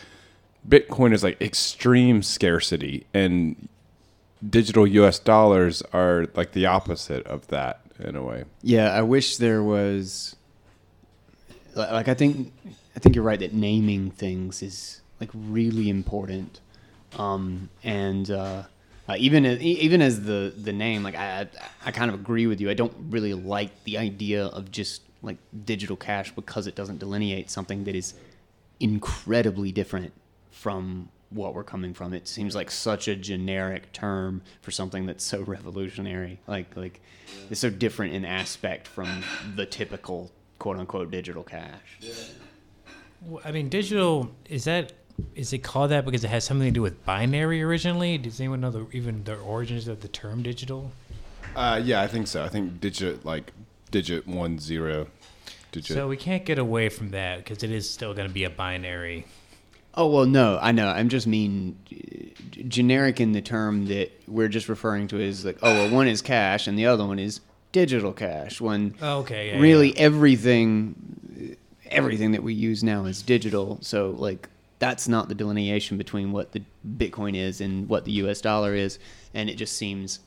Bitcoin 0.68 1.12
is 1.12 1.22
like 1.22 1.40
extreme 1.40 2.22
scarcity, 2.22 3.06
and 3.14 3.68
digital 4.48 4.86
U.S. 4.86 5.18
dollars 5.18 5.82
are 5.92 6.26
like 6.34 6.52
the 6.52 6.66
opposite 6.66 7.26
of 7.26 7.46
that 7.48 7.80
in 8.00 8.16
a 8.16 8.22
way. 8.22 8.44
Yeah, 8.62 8.92
I 8.92 9.02
wish 9.02 9.36
there 9.36 9.62
was. 9.62 10.36
Like 11.74 12.08
I 12.08 12.14
think, 12.14 12.52
I 12.94 12.98
think 12.98 13.14
you're 13.14 13.24
right 13.24 13.40
that 13.40 13.54
naming 13.54 14.10
things 14.10 14.62
is 14.62 15.00
like 15.20 15.30
really 15.32 15.88
important, 15.88 16.60
um, 17.18 17.70
and 17.82 18.30
uh, 18.30 18.64
uh, 19.08 19.16
even 19.18 19.44
as, 19.44 19.60
even 19.60 20.00
as 20.00 20.24
the 20.24 20.52
the 20.56 20.72
name, 20.72 21.02
like 21.02 21.16
I 21.16 21.48
I 21.84 21.90
kind 21.90 22.10
of 22.10 22.18
agree 22.18 22.46
with 22.46 22.60
you. 22.60 22.70
I 22.70 22.74
don't 22.74 22.94
really 23.10 23.34
like 23.34 23.84
the 23.84 23.98
idea 23.98 24.46
of 24.46 24.70
just 24.70 25.02
like 25.22 25.38
digital 25.64 25.96
cash 25.96 26.32
because 26.34 26.66
it 26.66 26.74
doesn't 26.74 26.98
delineate 26.98 27.50
something 27.50 27.84
that 27.84 27.94
is 27.94 28.14
incredibly 28.80 29.72
different 29.72 30.12
from 30.50 31.08
what 31.30 31.54
we're 31.54 31.64
coming 31.64 31.94
from. 31.94 32.12
It 32.12 32.28
seems 32.28 32.54
like 32.54 32.70
such 32.70 33.08
a 33.08 33.16
generic 33.16 33.92
term 33.92 34.42
for 34.60 34.70
something 34.70 35.06
that's 35.06 35.24
so 35.24 35.40
revolutionary. 35.42 36.40
Like 36.46 36.76
like 36.76 37.00
it's 37.50 37.60
so 37.60 37.70
different 37.70 38.14
in 38.14 38.24
aspect 38.24 38.86
from 38.86 39.24
the 39.56 39.66
typical 39.66 40.30
quote 40.58 40.76
unquote 40.76 41.10
digital 41.10 41.42
cash. 41.42 41.98
I 43.44 43.52
mean, 43.52 43.68
digital 43.68 44.30
is 44.48 44.64
that 44.64 44.92
is 45.34 45.52
it 45.52 45.58
called 45.58 45.90
that 45.90 46.04
because 46.04 46.24
it 46.24 46.28
has 46.28 46.44
something 46.44 46.66
to 46.68 46.72
do 46.72 46.82
with 46.82 47.04
binary 47.04 47.62
originally? 47.62 48.18
Does 48.18 48.40
anyone 48.40 48.60
know 48.60 48.70
the, 48.70 48.86
even 48.92 49.24
the 49.24 49.36
origins 49.38 49.88
of 49.88 50.00
the 50.00 50.08
term 50.08 50.42
digital? 50.42 50.92
Uh, 51.56 51.80
yeah, 51.82 52.00
I 52.00 52.06
think 52.06 52.26
so. 52.28 52.44
I 52.44 52.48
think 52.48 52.80
digit 52.80 53.24
like 53.24 53.52
digit 53.90 54.26
one 54.26 54.58
zero 54.58 55.06
digit. 55.70 55.94
So 55.96 56.08
we 56.08 56.16
can't 56.16 56.44
get 56.44 56.58
away 56.58 56.88
from 56.88 57.10
that 57.10 57.38
because 57.38 57.62
it 57.62 57.70
is 57.70 57.88
still 57.88 58.14
going 58.14 58.26
to 58.28 58.32
be 58.32 58.44
a 58.44 58.50
binary. 58.50 59.26
Oh 59.94 60.06
well, 60.06 60.24
no, 60.24 60.58
I 60.62 60.72
know. 60.72 60.88
I'm 60.88 61.10
just 61.10 61.26
mean 61.26 61.76
g- 61.84 62.32
generic 62.68 63.20
in 63.20 63.32
the 63.32 63.42
term 63.42 63.86
that 63.88 64.10
we're 64.26 64.48
just 64.48 64.68
referring 64.70 65.08
to 65.08 65.20
is 65.20 65.44
like, 65.44 65.58
oh 65.62 65.72
well, 65.74 65.90
one 65.90 66.08
is 66.08 66.22
cash 66.22 66.66
and 66.66 66.78
the 66.78 66.86
other 66.86 67.04
one 67.04 67.18
is 67.18 67.40
digital 67.72 68.12
cash. 68.14 68.58
When 68.60 68.94
Oh, 69.02 69.18
okay, 69.18 69.50
yeah, 69.50 69.60
really 69.60 69.90
yeah. 69.90 69.98
everything, 70.00 71.56
everything 71.90 72.32
that 72.32 72.42
we 72.42 72.54
use 72.54 72.82
now 72.82 73.04
is 73.04 73.20
digital. 73.22 73.78
So 73.82 74.10
like 74.16 74.48
that's 74.82 75.06
not 75.06 75.28
the 75.28 75.34
delineation 75.36 75.96
between 75.96 76.32
what 76.32 76.50
the 76.50 76.60
Bitcoin 76.96 77.36
is 77.36 77.60
and 77.60 77.88
what 77.88 78.04
the 78.04 78.10
U.S. 78.22 78.40
dollar 78.40 78.74
is, 78.74 78.98
and 79.32 79.48
it 79.48 79.54
just 79.54 79.76
seems 79.76 80.18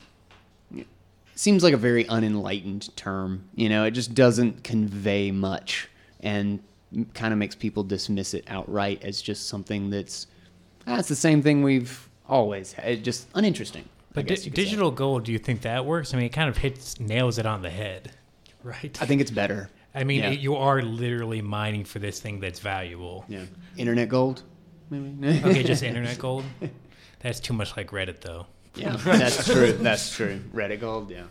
seems 1.34 1.62
like 1.62 1.74
a 1.74 1.76
very 1.76 2.08
unenlightened 2.08 2.96
term. 2.96 3.50
You 3.54 3.68
know, 3.68 3.84
it 3.84 3.90
just 3.90 4.14
doesn't 4.14 4.64
convey 4.64 5.30
much 5.30 5.90
and 6.20 6.60
kind 7.12 7.34
of 7.34 7.38
makes 7.38 7.54
people 7.54 7.82
dismiss 7.82 8.32
it 8.32 8.44
outright 8.48 9.04
as 9.04 9.20
just 9.20 9.46
something 9.46 9.90
that's 9.90 10.26
ah, 10.86 10.96
that's 10.96 11.08
the 11.08 11.16
same 11.16 11.42
thing 11.42 11.62
we've 11.62 12.08
always 12.26 12.72
had. 12.72 13.04
Just 13.04 13.28
uninteresting. 13.34 13.86
But 14.14 14.26
di- 14.26 14.36
could 14.36 14.44
say. 14.44 14.50
digital 14.50 14.90
gold, 14.90 15.24
do 15.24 15.32
you 15.32 15.38
think 15.38 15.60
that 15.60 15.84
works? 15.84 16.14
I 16.14 16.16
mean, 16.16 16.24
it 16.24 16.32
kind 16.32 16.48
of 16.48 16.56
hits 16.56 16.98
nails 16.98 17.36
it 17.36 17.44
on 17.44 17.60
the 17.60 17.68
head, 17.68 18.12
right? 18.62 18.96
I 19.02 19.04
think 19.04 19.20
it's 19.20 19.30
better. 19.30 19.68
I 19.96 20.04
mean, 20.04 20.20
Yeah. 20.22 20.30
it- 20.30 20.40
you 20.40 20.54
are 20.56 20.82
literally 20.82 21.40
mining 21.42 21.84
for 21.84 21.98
this 21.98 22.20
thing 22.20 22.38
that's 22.40 22.60
valuable. 22.60 23.24
Yeah. 23.28 23.44
Internet 23.76 24.08
gold. 24.10 24.42
Maybe. 24.90 25.40
Okay, 25.44 25.62
just 25.62 25.82
internet 25.90 26.18
gold. 26.18 26.44
That's 27.20 27.40
too 27.40 27.54
much 27.54 27.76
like 27.76 27.90
Reddit, 27.90 28.20
though. 28.20 28.46
yeah, 28.76 28.96
that's 28.96 29.44
true. 29.46 29.72
That's 29.72 30.14
true. 30.14 30.40
Reddit 30.54 30.80
gold. 30.80 31.10
Yeah. 31.10 31.24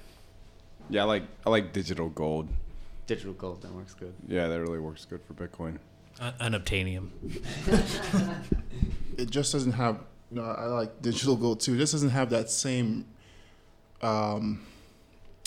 yeah, 0.90 1.02
I 1.04 1.06
like 1.06 1.24
I 1.46 1.50
like 1.52 1.72
digital 1.74 2.10
gold. 2.10 2.50
Digital 3.08 3.34
gold. 3.34 3.62
That 3.62 3.72
works 3.72 3.94
good. 3.94 4.14
Yeah, 4.28 4.48
that 4.48 4.60
really 4.60 4.80
works 4.80 5.06
good 5.06 5.22
for 5.28 5.34
Bitcoin. 5.36 5.78
Un- 6.20 6.34
unobtainium. 6.42 7.10
it 9.18 9.30
just 9.30 9.52
doesn't 9.54 9.74
have. 9.74 10.00
You 10.32 10.38
know, 10.38 10.44
I 10.44 10.66
like 10.66 11.02
digital 11.02 11.36
gold 11.36 11.60
too. 11.60 11.76
It 11.76 11.78
just 11.78 11.94
doesn't 11.94 12.10
have 12.10 12.30
that 12.32 12.50
same. 12.50 13.06
Um, 14.02 14.66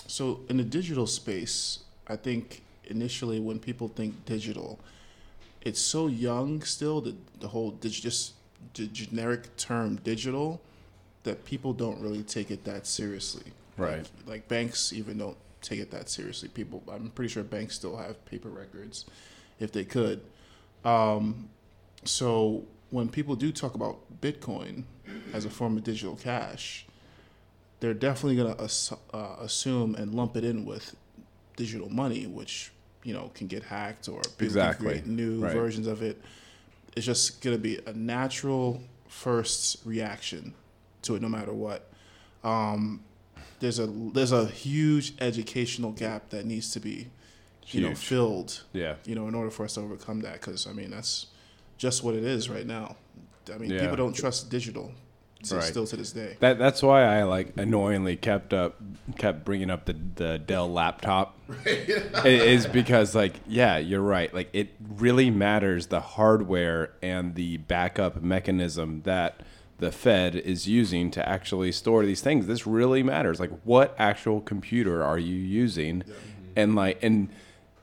so 0.07 0.41
in 0.49 0.57
the 0.57 0.65
digital 0.65 1.07
space, 1.07 1.81
I 2.07 2.17
think 2.17 2.63
initially 2.89 3.41
when 3.41 3.59
people 3.59 3.89
think 3.89 4.25
digital, 4.25 4.79
it's 5.63 5.81
so 5.81 6.07
young 6.07 6.63
still. 6.63 7.01
The 7.01 7.15
the 7.41 7.49
whole 7.49 7.71
dig- 7.73 7.93
just 7.93 8.35
the 8.75 8.87
generic 8.87 9.57
term 9.57 9.97
digital 9.97 10.61
that 11.25 11.45
people 11.45 11.73
don't 11.73 12.01
really 12.01 12.23
take 12.23 12.51
it 12.51 12.65
that 12.65 12.87
seriously. 12.87 13.53
Right. 13.77 13.99
Like, 13.99 14.09
like 14.27 14.49
banks 14.49 14.93
even 14.93 15.19
don't 15.19 15.37
take 15.61 15.81
it 15.81 15.91
that 15.91 16.09
seriously. 16.09 16.49
People, 16.49 16.83
I'm 16.91 17.11
pretty 17.11 17.29
sure 17.29 17.43
banks 17.43 17.75
still 17.75 17.97
have 17.97 18.25
paper 18.25 18.49
records, 18.49 19.05
if 19.61 19.73
they 19.73 19.85
could. 19.85 20.21
Um, 20.85 21.51
so 22.05 22.65
when 22.91 23.09
people 23.09 23.37
do 23.37 23.53
talk 23.53 23.75
about 23.75 23.99
Bitcoin 24.21 24.85
as 25.33 25.45
a 25.45 25.51
form 25.51 25.77
of 25.77 25.85
digital 25.85 26.17
cash, 26.17 26.87
they're 27.81 27.95
definitely 27.95 28.37
going 28.37 28.57
to 28.57 28.97
uh, 29.15 29.37
assume 29.41 29.95
and 29.95 30.15
lump 30.15 30.37
it 30.37 30.45
in 30.45 30.65
with 30.65 30.97
digital 31.57 31.89
money, 31.89 32.27
which 32.27 32.73
you 33.09 33.15
know 33.15 33.31
can 33.35 33.47
get 33.47 33.63
hacked 33.63 34.07
or 34.09 34.21
people 34.21 34.45
Exactly. 34.45 34.87
create 34.87 35.07
new 35.07 35.41
Right. 35.43 35.55
versions 35.55 35.87
of 35.87 36.03
it. 36.03 36.21
It's 36.95 37.07
just 37.07 37.41
going 37.41 37.57
to 37.57 37.63
be 37.71 37.79
a 37.87 37.93
natural 37.95 38.83
first 39.09 39.79
reaction 39.87 40.53
to 41.03 41.15
it, 41.17 41.23
no 41.23 41.29
matter 41.29 41.55
what. 41.55 41.91
Um, 42.45 43.01
there's 43.61 43.79
a 43.79 43.87
there's 43.87 44.33
a 44.33 44.45
huge 44.47 45.15
educational 45.21 45.93
gap 45.93 46.29
that 46.31 46.45
needs 46.45 46.71
to 46.73 46.81
be, 46.81 47.07
you 47.69 47.81
know, 47.81 47.95
filled 47.95 48.63
Yeah. 48.75 48.97
you 49.07 49.15
know, 49.15 49.27
in 49.27 49.35
order 49.35 49.51
for 49.51 49.65
us 49.65 49.75
to 49.75 49.81
overcome 49.81 50.21
that, 50.21 50.35
because 50.41 50.67
I 50.67 50.73
mean 50.73 50.91
that's 50.91 51.27
just 51.79 52.05
what 52.05 52.15
it 52.15 52.25
is 52.25 52.51
right 52.51 52.67
now. 52.67 52.97
I 53.53 53.57
mean, 53.57 53.71
Yeah. 53.71 53.81
people 53.81 53.97
don't 53.97 54.13
trust 54.15 54.51
digital, 54.51 54.93
so 55.43 55.57
Right. 55.57 55.65
still 55.65 55.87
to 55.87 55.97
this 55.97 56.13
day. 56.13 56.37
That 56.41 56.59
that's 56.59 56.83
why 56.83 57.03
I 57.05 57.23
like 57.23 57.53
annoyingly 57.57 58.17
kept 58.17 58.53
up 58.53 58.77
kept 59.17 59.45
bringing 59.45 59.71
up 59.71 59.85
the 59.85 59.97
the 60.17 60.39
Dell 60.39 60.71
laptop. 60.71 61.37
It 61.67 62.27
is 62.43 62.67
because 62.67 63.15
like 63.15 63.35
yeah, 63.47 63.79
you're 63.79 64.03
right. 64.03 64.33
Like 64.35 64.51
it 64.53 64.71
really 64.97 65.31
matters 65.31 65.87
the 65.87 66.01
hardware 66.01 66.93
and 67.03 67.35
the 67.35 67.59
backup 67.59 68.21
mechanism 68.23 69.03
that 69.05 69.41
the 69.79 69.93
Fed 69.93 70.35
is 70.35 70.67
using 70.67 71.11
to 71.13 71.27
actually 71.29 71.71
store 71.71 72.05
these 72.05 72.21
things. 72.21 72.47
This 72.47 72.67
really 72.67 73.03
matters. 73.05 73.39
Like 73.39 73.53
what 73.63 73.95
actual 73.99 74.41
computer 74.41 75.05
are 75.05 75.19
you 75.19 75.37
using? 75.37 76.03
And 76.57 76.75
like 76.75 77.03
and 77.03 77.29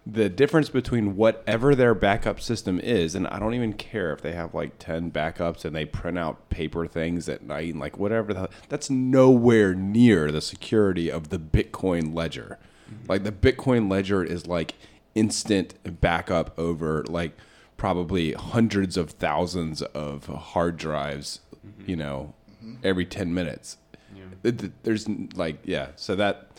the 0.06 0.30
difference 0.30 0.70
between 0.70 1.16
whatever 1.16 1.74
their 1.74 1.96
backup 1.96 2.40
system 2.40 2.80
is, 2.80 3.16
and 3.16 3.28
I 3.28 3.40
don't 3.40 3.56
even 3.56 3.74
care 3.74 4.14
if 4.14 4.22
they 4.22 4.34
have 4.34 4.54
like 4.54 4.78
10 4.78 5.12
backups 5.12 5.66
and 5.66 5.76
they 5.76 5.86
print 5.86 6.20
out 6.20 6.50
paper 6.50 6.86
things 6.86 7.28
at 7.28 7.42
night 7.42 7.72
and 7.72 7.80
like 7.80 7.98
whatever, 7.98 8.34
the, 8.34 8.50
that's 8.70 8.90
nowhere 8.90 9.74
near 9.74 10.32
the 10.32 10.42
security 10.42 11.10
of 11.12 11.30
the 11.30 11.40
Bitcoin 11.40 12.14
ledger. 12.14 12.60
Mm-hmm. 12.88 13.10
Like 13.10 13.24
the 13.24 13.32
Bitcoin 13.32 13.90
ledger 13.90 14.24
is 14.24 14.46
like 14.46 14.76
instant 15.16 15.74
backup 16.02 16.58
over 16.60 17.04
like 17.06 17.36
probably 17.78 18.34
hundreds 18.34 18.98
of 18.98 19.12
thousands 19.12 19.82
of 19.82 20.28
hard 20.28 20.78
drives, 20.78 21.40
mm-hmm. 21.66 21.90
you 21.90 21.96
know, 21.96 22.36
mm-hmm. 22.64 22.76
every 22.84 23.06
10 23.06 23.34
minutes. 23.34 23.78
It- 24.44 24.84
There's 24.84 25.10
like, 25.34 25.58
yeah, 25.64 25.90
so 25.96 26.16
that 26.16 26.52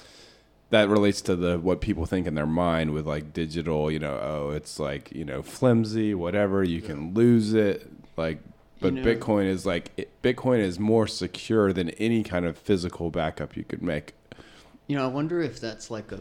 that 0.70 0.88
relates 0.88 1.20
to 1.20 1.36
the 1.36 1.58
what 1.58 1.80
people 1.80 2.06
think 2.06 2.26
in 2.26 2.34
their 2.34 2.46
mind 2.46 2.92
with 2.92 3.06
like 3.06 3.32
digital 3.32 3.90
you 3.90 3.98
know 3.98 4.18
oh 4.20 4.50
it's 4.50 4.78
like 4.78 5.12
you 5.12 5.24
know 5.24 5.42
flimsy 5.42 6.14
whatever 6.14 6.64
you 6.64 6.80
can 6.80 7.14
lose 7.14 7.54
it 7.54 7.88
like 8.16 8.40
but 8.80 8.94
know- 8.94 9.02
bitcoin 9.02 9.46
is 9.46 9.64
like 9.64 9.90
it, 9.96 10.22
bitcoin 10.22 10.60
is 10.60 10.78
more 10.78 11.06
secure 11.06 11.72
than 11.72 11.90
any 11.90 12.22
kind 12.22 12.44
of 12.44 12.56
physical 12.56 13.10
backup 13.10 13.56
you 13.56 13.64
could 13.64 13.82
make. 13.82 14.14
You 14.86 14.96
know, 14.96 15.04
I 15.04 15.08
wonder 15.08 15.40
if 15.40 15.60
that's 15.60 15.90
like 15.90 16.12
a, 16.12 16.20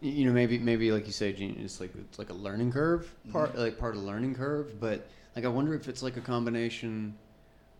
you 0.00 0.26
know, 0.26 0.32
maybe 0.32 0.58
maybe 0.58 0.92
like 0.92 1.06
you 1.06 1.12
say, 1.12 1.32
Gene, 1.32 1.58
it's 1.62 1.80
like 1.80 1.94
it's 1.94 2.18
like 2.18 2.30
a 2.30 2.34
learning 2.34 2.72
curve 2.72 3.14
part, 3.32 3.50
mm-hmm. 3.50 3.60
like 3.60 3.78
part 3.78 3.94
of 3.94 4.02
the 4.02 4.06
learning 4.06 4.34
curve. 4.34 4.78
But 4.80 5.08
like, 5.36 5.44
I 5.44 5.48
wonder 5.48 5.74
if 5.74 5.88
it's 5.88 6.02
like 6.02 6.16
a 6.16 6.20
combination 6.20 7.14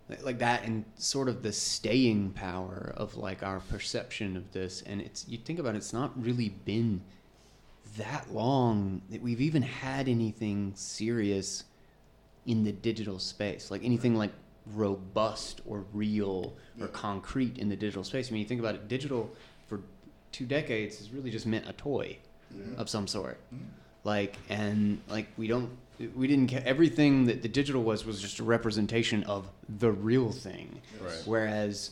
Like- 0.08 0.38
that 0.38 0.64
and 0.64 0.84
sort 0.96 1.28
of 1.28 1.42
the 1.42 1.52
staying 1.52 2.32
power 2.32 2.92
of 2.96 3.16
like 3.16 3.42
our 3.42 3.60
perception 3.60 4.36
of 4.36 4.52
this. 4.52 4.82
And 4.82 5.00
it's 5.00 5.26
you 5.28 5.38
think 5.38 5.58
about 5.58 5.74
it, 5.74 5.78
it's 5.78 5.92
not 5.92 6.12
really 6.22 6.50
been 6.50 7.02
that 7.96 8.32
long 8.32 9.02
that 9.10 9.22
we've 9.22 9.40
even 9.40 9.62
had 9.62 10.08
anything 10.08 10.72
serious 10.74 11.64
in 12.46 12.64
the 12.64 12.72
digital 12.72 13.18
space. 13.18 13.70
Like 13.70 13.84
anything 13.84 14.14
like 14.14 14.32
robust 14.72 15.60
or 15.66 15.84
real 15.92 16.54
or 16.80 16.88
concrete 16.88 17.58
in 17.58 17.68
the 17.68 17.76
digital 17.76 18.04
space. 18.04 18.28
I 18.28 18.32
mean 18.32 18.42
you 18.42 18.48
think 18.48 18.60
about 18.60 18.74
it 18.74 18.88
digital 18.88 19.30
for 19.66 19.80
two 20.32 20.46
decades 20.46 20.98
has 20.98 21.10
really 21.12 21.30
just 21.30 21.46
meant 21.46 21.68
a 21.68 21.72
toy 21.74 22.18
of 22.76 22.88
some 22.88 23.06
sort. 23.06 23.38
Mm-hmm. 23.54 23.64
Like 24.04 24.36
and 24.48 25.00
like 25.08 25.28
we 25.36 25.46
don't 25.46 25.70
we 26.14 26.26
didn't 26.26 26.48
ca- 26.50 26.62
everything 26.64 27.26
that 27.26 27.42
the 27.42 27.48
digital 27.48 27.82
was 27.82 28.04
was 28.04 28.20
just 28.20 28.38
a 28.40 28.42
representation 28.44 29.22
of 29.24 29.50
the 29.78 29.90
real 29.92 30.30
thing 30.32 30.80
Right. 31.00 31.22
whereas 31.24 31.90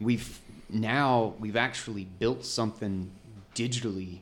we've 0.00 0.38
now 0.70 1.34
we've 1.38 1.56
actually 1.56 2.04
built 2.18 2.44
something 2.44 3.10
digitally 3.54 4.18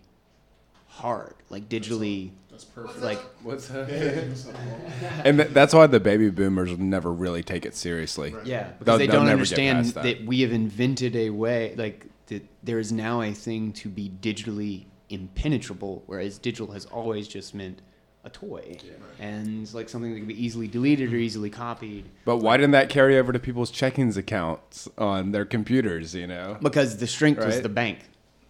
hard 0.88 1.34
like 1.50 1.68
digitally 1.68 2.30
That's 2.50 2.64
perfect. 2.64 3.00
like 3.02 3.18
What's 3.42 3.68
that? 3.68 3.88
and 5.24 5.38
th- 5.38 5.50
that's 5.50 5.72
why 5.72 5.86
the 5.86 6.00
baby 6.00 6.30
boomers 6.30 6.70
will 6.70 6.78
never 6.78 7.12
really 7.12 7.42
take 7.42 7.64
it 7.64 7.74
seriously. 7.74 8.34
Yeah, 8.44 8.64
They'll- 8.64 8.78
because 8.78 8.98
they 8.98 9.06
don't 9.06 9.28
understand 9.28 9.86
that. 9.86 10.02
that. 10.02 10.24
we 10.26 10.40
have 10.42 10.52
invented 10.52 11.16
a 11.16 11.30
way, 11.30 11.74
like 11.76 12.06
that 12.26 12.44
there 12.62 12.78
is 12.78 12.92
now 12.92 13.22
a 13.22 13.32
thing 13.32 13.72
to 13.74 13.88
be 13.88 14.10
digitally 14.20 14.84
impenetrable, 15.08 16.02
whereas 16.06 16.38
digital 16.38 16.72
has 16.72 16.84
always 16.86 17.26
just 17.28 17.54
meant 17.54 17.80
a 18.22 18.30
toy 18.30 18.76
and 19.18 19.62
it's 19.62 19.72
like 19.74 19.88
something 19.88 20.12
that 20.12 20.18
can 20.18 20.28
be 20.28 20.44
easily 20.44 20.68
deleted 20.68 21.08
or 21.08 21.12
mm-hmm. 21.12 21.22
easily 21.22 21.50
copied. 21.50 22.04
But 22.24 22.38
why 22.38 22.56
didn't 22.56 22.72
that 22.72 22.90
carry 22.90 23.18
over 23.18 23.32
to 23.32 23.38
people's 23.38 23.72
checkings 23.72 24.16
accounts 24.16 24.88
on 24.98 25.32
their 25.32 25.44
computers? 25.46 26.14
You 26.14 26.26
know, 26.26 26.58
Because 26.60 26.98
the 26.98 27.06
strength 27.06 27.44
was 27.44 27.62
the 27.62 27.68
bank. 27.68 28.00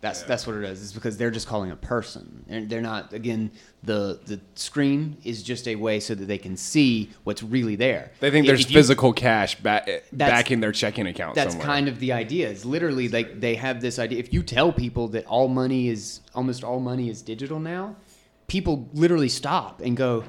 That's 0.00 0.22
Yeah. 0.22 0.28
that's 0.28 0.46
what 0.46 0.56
it 0.56 0.64
is. 0.64 0.82
It's 0.82 0.92
because 0.92 1.18
they're 1.18 1.30
just 1.30 1.46
calling 1.46 1.70
a 1.70 1.76
person. 1.76 2.44
And 2.48 2.70
they're 2.70 2.80
not 2.80 3.12
again 3.12 3.50
the 3.82 4.18
the 4.24 4.40
screen 4.54 5.18
is 5.24 5.42
just 5.42 5.68
a 5.68 5.76
way 5.76 6.00
so 6.00 6.14
that 6.14 6.24
they 6.24 6.38
can 6.38 6.56
see 6.56 7.10
what's 7.24 7.42
really 7.42 7.76
there. 7.76 8.10
they 8.20 8.30
think 8.30 8.46
If- 8.46 8.48
there's 8.48 8.60
if 8.62 8.70
you- 8.70 8.76
physical 8.78 9.12
cash 9.12 9.56
ba- 9.56 9.86
eh, 9.86 10.00
backing 10.10 10.60
their 10.60 10.72
checking 10.72 11.06
account. 11.06 11.34
that's 11.34 11.52
somewhere. 11.52 11.66
kind 11.66 11.86
of 11.88 12.00
the 12.00 12.12
idea. 12.12 12.48
It's 12.48 12.64
literally 12.64 13.08
like 13.08 13.40
they 13.40 13.56
have 13.56 13.82
this 13.82 13.98
idea. 13.98 14.18
If 14.18 14.32
you 14.32 14.42
tell 14.42 14.72
people 14.72 15.08
that 15.08 15.26
all 15.26 15.48
money 15.48 15.88
is 15.88 16.20
almost 16.34 16.64
all 16.64 16.80
money 16.80 17.10
is 17.10 17.20
digital 17.20 17.60
now, 17.60 17.96
people 18.50 18.88
literally 18.92 19.28
stop 19.28 19.80
and 19.80 19.96
go, 19.96 20.24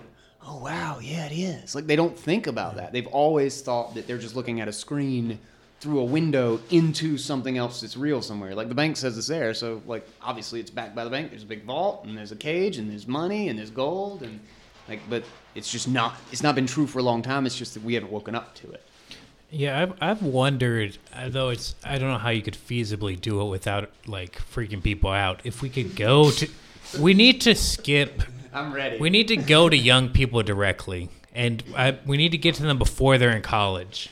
"Oh 0.45 0.59
wow, 0.59 0.99
yeah, 1.01 1.25
it 1.25 1.33
is." 1.33 1.73
Like 1.73 1.87
they 1.87 1.95
don't 1.95 2.17
think 2.17 2.45
about 2.45 2.75
that. 2.75 2.93
They've 2.93 3.07
always 3.07 3.61
thought 3.61 3.95
that 3.95 4.05
they're 4.07 4.19
just 4.19 4.35
looking 4.35 4.61
at 4.61 4.67
a 4.67 4.71
screen 4.71 5.39
through 5.79 5.99
a 5.99 6.03
window 6.03 6.59
into 6.69 7.17
something 7.17 7.57
else 7.57 7.81
that's 7.81 7.97
real 7.97 8.21
somewhere. 8.21 8.53
Like 8.53 8.69
the 8.69 8.75
bank 8.75 8.95
says 8.95 9.17
it's 9.17 9.25
there, 9.27 9.55
so 9.55 9.81
like 9.87 10.07
obviously 10.21 10.59
it's 10.59 10.69
backed 10.69 10.95
by 10.95 11.03
the 11.03 11.09
bank. 11.09 11.31
There's 11.31 11.41
a 11.41 11.47
big 11.47 11.63
vault 11.65 12.05
and 12.05 12.15
there's 12.15 12.31
a 12.31 12.35
cage 12.35 12.77
and 12.77 12.89
there's 12.91 13.07
money 13.07 13.49
and 13.49 13.57
there's 13.57 13.71
gold 13.71 14.21
and 14.21 14.39
like 14.87 14.99
but 15.09 15.23
it's 15.55 15.71
just 15.71 15.87
not 15.87 16.15
it's 16.31 16.43
not 16.43 16.53
been 16.53 16.67
true 16.67 16.85
for 16.85 16.99
a 16.99 17.03
long 17.03 17.23
time. 17.23 17.47
It's 17.47 17.57
just 17.57 17.73
that 17.73 17.83
we 17.83 17.95
haven't 17.95 18.11
woken 18.11 18.35
up 18.35 18.53
to 18.55 18.71
it. 18.71 18.83
Yeah, 19.49 19.81
I've, 19.81 19.93
I've 20.01 20.23
wondered, 20.23 20.97
though 21.27 21.49
it's, 21.49 21.75
I 21.83 21.97
don't 21.97 22.09
know 22.09 22.17
how 22.17 22.29
you 22.29 22.41
could 22.41 22.53
feasibly 22.55 23.19
do 23.19 23.41
it 23.41 23.49
without 23.49 23.91
like 24.07 24.41
freaking 24.49 24.81
people 24.81 25.09
out. 25.09 25.41
If 25.43 25.61
we 25.61 25.67
could 25.67 25.93
go 25.93 26.31
to, 26.31 26.47
we 26.99 27.13
need 27.13 27.41
to 27.41 27.55
skip, 27.55 28.23
I'm 28.53 28.73
ready. 28.73 28.97
we 28.97 29.09
need 29.09 29.27
to 29.29 29.37
go 29.37 29.69
to 29.69 29.77
young 29.77 30.09
people 30.09 30.43
directly, 30.43 31.09
and 31.33 31.63
I, 31.75 31.97
we 32.05 32.17
need 32.17 32.31
to 32.31 32.37
get 32.37 32.55
to 32.55 32.63
them 32.63 32.77
before 32.77 33.17
they're 33.17 33.35
in 33.35 33.41
college. 33.41 34.09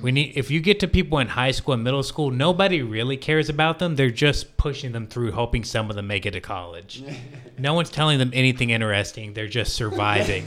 We 0.00 0.12
need, 0.12 0.34
if 0.36 0.48
you 0.48 0.60
get 0.60 0.78
to 0.80 0.88
people 0.88 1.18
in 1.18 1.26
high 1.26 1.50
school 1.50 1.74
and 1.74 1.82
middle 1.82 2.04
school, 2.04 2.30
nobody 2.30 2.82
really 2.82 3.16
cares 3.16 3.48
about 3.48 3.80
them. 3.80 3.96
They're 3.96 4.10
just 4.10 4.56
pushing 4.56 4.92
them 4.92 5.08
through, 5.08 5.32
hoping 5.32 5.64
some 5.64 5.90
of 5.90 5.96
them 5.96 6.06
make 6.06 6.24
it 6.24 6.30
to 6.32 6.40
college. 6.40 7.02
no 7.58 7.74
one's 7.74 7.90
telling 7.90 8.20
them 8.20 8.30
anything 8.32 8.70
interesting. 8.70 9.32
They're 9.34 9.48
just 9.48 9.74
surviving. 9.74 10.46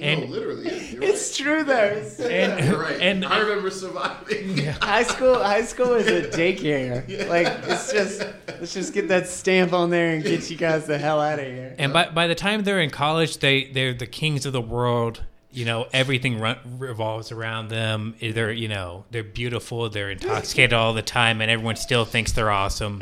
And 0.00 0.22
no, 0.22 0.26
literally, 0.26 0.66
yeah, 0.66 0.90
you're 0.90 1.02
It's 1.04 1.36
true 1.36 1.62
though. 1.62 1.74
It's- 1.96 2.18
and 2.20 2.64
You're 2.64 2.80
right. 2.80 3.00
and 3.00 3.24
I 3.24 3.38
remember 3.40 3.70
surviving. 3.70 4.58
high 4.80 5.02
school, 5.04 5.34
high 5.42 5.64
school 5.64 5.92
is 5.94 6.06
a 6.08 6.28
daycare. 6.36 7.28
Like 7.28 7.46
it's 7.68 7.92
just 7.92 8.20
let's 8.48 8.74
just 8.74 8.92
get 8.92 9.08
that 9.08 9.28
stamp 9.28 9.72
on 9.72 9.90
there 9.90 10.14
and 10.14 10.22
get 10.22 10.50
you 10.50 10.56
guys 10.56 10.86
the 10.86 10.98
hell 10.98 11.20
out 11.20 11.38
of 11.38 11.44
here. 11.46 11.74
And 11.78 11.92
by, 11.92 12.08
by 12.08 12.26
the 12.26 12.34
time 12.34 12.62
they're 12.64 12.80
in 12.80 12.90
college, 12.90 13.38
they 13.38 13.64
they're 13.66 13.94
the 13.94 14.06
kings 14.06 14.46
of 14.46 14.52
the 14.52 14.60
world. 14.60 15.22
You 15.52 15.64
know, 15.64 15.86
everything 15.92 16.40
run, 16.40 16.56
revolves 16.78 17.30
around 17.30 17.68
them. 17.68 18.16
They're 18.20 18.50
you 18.50 18.66
know 18.66 19.04
they're 19.12 19.22
beautiful. 19.22 19.88
They're 19.88 20.10
intoxicated 20.10 20.72
all 20.72 20.92
the 20.94 21.02
time, 21.02 21.40
and 21.40 21.48
everyone 21.48 21.76
still 21.76 22.04
thinks 22.04 22.32
they're 22.32 22.50
awesome. 22.50 23.00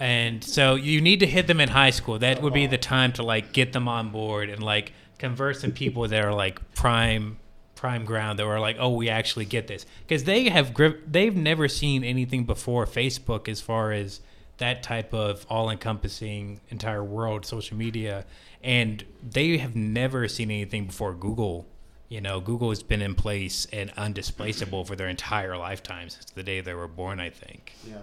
And 0.00 0.44
so 0.44 0.74
you 0.76 1.00
need 1.00 1.20
to 1.20 1.26
hit 1.26 1.46
them 1.46 1.60
in 1.60 1.70
high 1.70 1.90
school. 1.90 2.18
That 2.18 2.42
would 2.42 2.52
be 2.52 2.66
the 2.66 2.78
time 2.78 3.12
to 3.14 3.22
like 3.22 3.52
get 3.52 3.72
them 3.72 3.88
on 3.88 4.10
board 4.10 4.48
and 4.50 4.62
like 4.62 4.92
convert 5.18 5.56
some 5.56 5.72
people 5.72 6.06
that 6.08 6.24
are 6.24 6.32
like 6.34 6.74
prime 6.74 7.38
prime 7.74 8.04
ground 8.04 8.38
that 8.38 8.46
were 8.46 8.58
like, 8.58 8.76
oh, 8.80 8.90
we 8.90 9.08
actually 9.08 9.44
get 9.44 9.68
this 9.68 9.86
because 10.06 10.24
they 10.24 10.48
have 10.48 10.74
grip. 10.74 11.02
They've 11.06 11.36
never 11.36 11.68
seen 11.68 12.02
anything 12.02 12.44
before 12.44 12.86
Facebook 12.86 13.48
as 13.48 13.60
far 13.60 13.92
as 13.92 14.20
that 14.58 14.82
type 14.82 15.14
of 15.14 15.46
all-encompassing 15.48 16.60
entire 16.68 17.04
world 17.04 17.46
social 17.46 17.76
media 17.76 18.24
and 18.60 19.04
they 19.22 19.56
have 19.58 19.76
never 19.76 20.26
seen 20.26 20.50
anything 20.50 20.86
before 20.86 21.14
google 21.14 21.64
you 22.08 22.20
know 22.20 22.40
google 22.40 22.70
has 22.70 22.82
been 22.82 23.00
in 23.00 23.14
place 23.14 23.68
and 23.72 23.94
undisplaceable 23.94 24.84
for 24.84 24.96
their 24.96 25.06
entire 25.06 25.56
lifetime 25.56 26.08
since 26.10 26.24
the 26.32 26.42
day 26.42 26.60
they 26.60 26.74
were 26.74 26.88
born 26.88 27.20
i 27.20 27.30
think 27.30 27.72
Yeah. 27.86 27.98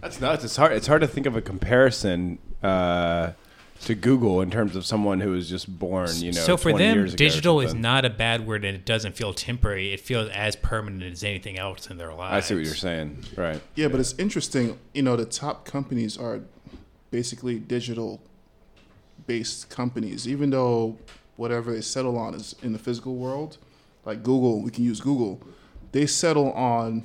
That's 0.00 0.20
nuts. 0.20 0.44
It's 0.44 0.56
hard. 0.56 0.72
It's 0.72 0.86
hard 0.86 1.00
to 1.00 1.08
think 1.08 1.26
of 1.26 1.34
a 1.36 1.42
comparison 1.42 2.38
uh, 2.62 3.32
to 3.82 3.94
Google 3.94 4.40
in 4.40 4.50
terms 4.50 4.76
of 4.76 4.84
someone 4.84 5.20
who 5.20 5.30
was 5.30 5.48
just 5.48 5.78
born. 5.78 6.10
You 6.16 6.32
know, 6.32 6.40
so 6.40 6.56
for 6.56 6.70
20 6.70 6.84
them 6.84 6.96
years 6.96 7.14
digital 7.14 7.60
is 7.60 7.74
not 7.74 8.04
a 8.04 8.10
bad 8.10 8.46
word 8.46 8.64
and 8.64 8.74
it 8.74 8.84
doesn't 8.84 9.16
feel 9.16 9.32
temporary 9.32 9.92
it 9.92 10.00
feels 10.00 10.28
as 10.30 10.56
permanent 10.56 11.12
as 11.12 11.24
anything 11.24 11.58
else 11.58 11.88
in 11.88 11.96
their 11.96 12.12
lives 12.12 12.44
I 12.44 12.48
see 12.48 12.54
what 12.54 12.64
you're 12.64 12.74
saying. 12.74 13.24
Right. 13.36 13.60
Yeah, 13.74 13.88
but 13.88 14.00
it's 14.00 14.14
interesting. 14.18 14.78
You 14.94 15.02
know, 15.02 15.16
the 15.16 15.24
top 15.24 15.64
companies 15.64 16.18
are 16.18 16.40
basically 17.10 17.58
digital 17.58 18.20
based 19.26 19.68
companies, 19.68 20.26
even 20.26 20.50
though 20.50 20.98
whatever 21.36 21.72
they 21.72 21.80
settle 21.80 22.18
on 22.18 22.34
is 22.34 22.56
in 22.62 22.72
the 22.72 22.78
physical 22.78 23.14
world, 23.14 23.58
like 24.04 24.22
Google, 24.22 24.60
we 24.60 24.70
can 24.70 24.84
use 24.84 25.00
Google, 25.00 25.40
they 25.92 26.06
settle 26.06 26.52
on 26.52 27.04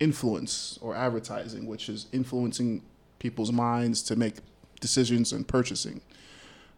influence 0.00 0.78
or 0.80 0.94
advertising, 0.94 1.66
which 1.66 1.88
is 1.88 2.06
influencing 2.12 2.82
people's 3.18 3.52
minds 3.52 4.02
to 4.02 4.16
make 4.16 4.36
decisions 4.80 5.32
and 5.32 5.46
purchasing. 5.46 6.00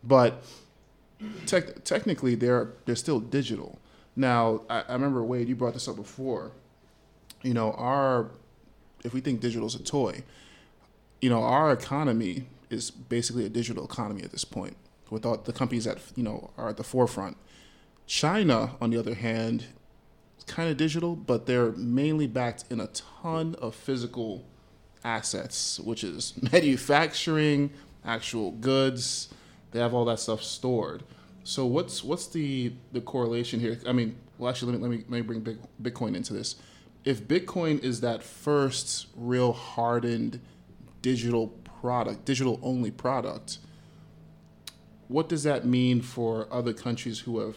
But 0.05 0.43
tec- 1.47 1.85
technically, 1.85 2.35
they're, 2.35 2.71
they're 2.85 2.97
still 2.97 3.21
digital. 3.21 3.79
Now, 4.15 4.63
I, 4.71 4.83
I 4.89 4.93
remember, 4.95 5.23
Wade, 5.23 5.49
you 5.49 5.57
brought 5.57 5.75
this 5.75 5.89
up 5.89 5.97
before. 5.97 6.53
You 7.43 7.55
know, 7.55 7.73
our 7.73 8.31
if 9.05 9.15
we 9.15 9.21
think 9.21 9.41
digital 9.41 9.67
is 9.67 9.75
a 9.75 9.83
toy, 9.83 10.23
you 11.21 11.31
know, 11.31 11.43
our 11.43 11.73
economy 11.73 12.47
is 12.71 12.91
basically 12.91 13.47
a 13.47 13.49
digital 13.49 13.85
economy 13.85 14.23
at 14.23 14.33
this 14.33 14.45
point. 14.45 14.77
With 15.09 15.25
all 15.25 15.37
the 15.37 15.53
companies 15.53 15.85
that 15.85 15.99
you 16.17 16.25
know 16.25 16.51
are 16.59 16.71
at 16.71 16.77
the 16.77 16.83
forefront, 16.83 17.37
China, 18.07 18.73
on 18.81 18.91
the 18.91 18.99
other 18.99 19.15
hand, 19.15 19.67
is 20.37 20.45
kind 20.45 20.69
of 20.69 20.77
digital, 20.77 21.15
but 21.15 21.47
they're 21.47 21.71
mainly 21.73 22.27
backed 22.27 22.65
in 22.71 22.81
a 22.81 22.89
ton 22.89 23.55
of 23.61 23.75
physical 23.75 24.45
assets, 25.05 25.79
which 25.79 26.03
is 26.03 26.35
manufacturing, 26.53 27.71
actual 28.07 28.53
goods. 28.53 29.29
They 29.73 29.81
have 29.81 29.93
all 29.93 30.05
that 30.07 30.21
stuff 30.21 30.43
stored. 30.43 31.03
So 31.45 31.67
what's 31.67 32.03
what's 32.03 32.27
the 32.27 32.73
the 32.93 33.01
correlation 33.01 33.61
here? 33.61 33.79
I 33.87 33.93
mean, 33.93 34.17
well, 34.39 34.51
actually, 34.51 34.73
let 34.73 34.81
me 34.81 34.89
let 34.89 34.99
me, 34.99 35.05
let 35.09 35.17
me 35.19 35.21
bring 35.21 35.41
Big, 35.41 35.59
Bitcoin 35.83 36.17
into 36.17 36.33
this. 36.33 36.57
If 37.05 37.29
Bitcoin 37.29 37.83
is 37.85 38.01
that 38.01 38.23
first 38.23 39.07
real 39.15 39.53
hardened 39.53 40.41
digital 41.03 41.49
product, 41.81 42.25
digital 42.25 42.59
only 42.63 42.91
product, 42.91 43.59
what 45.09 45.29
does 45.29 45.45
that 45.45 45.65
mean 45.65 46.01
for 46.01 46.49
other 46.51 46.73
countries 46.73 47.21
who 47.21 47.39
have 47.39 47.57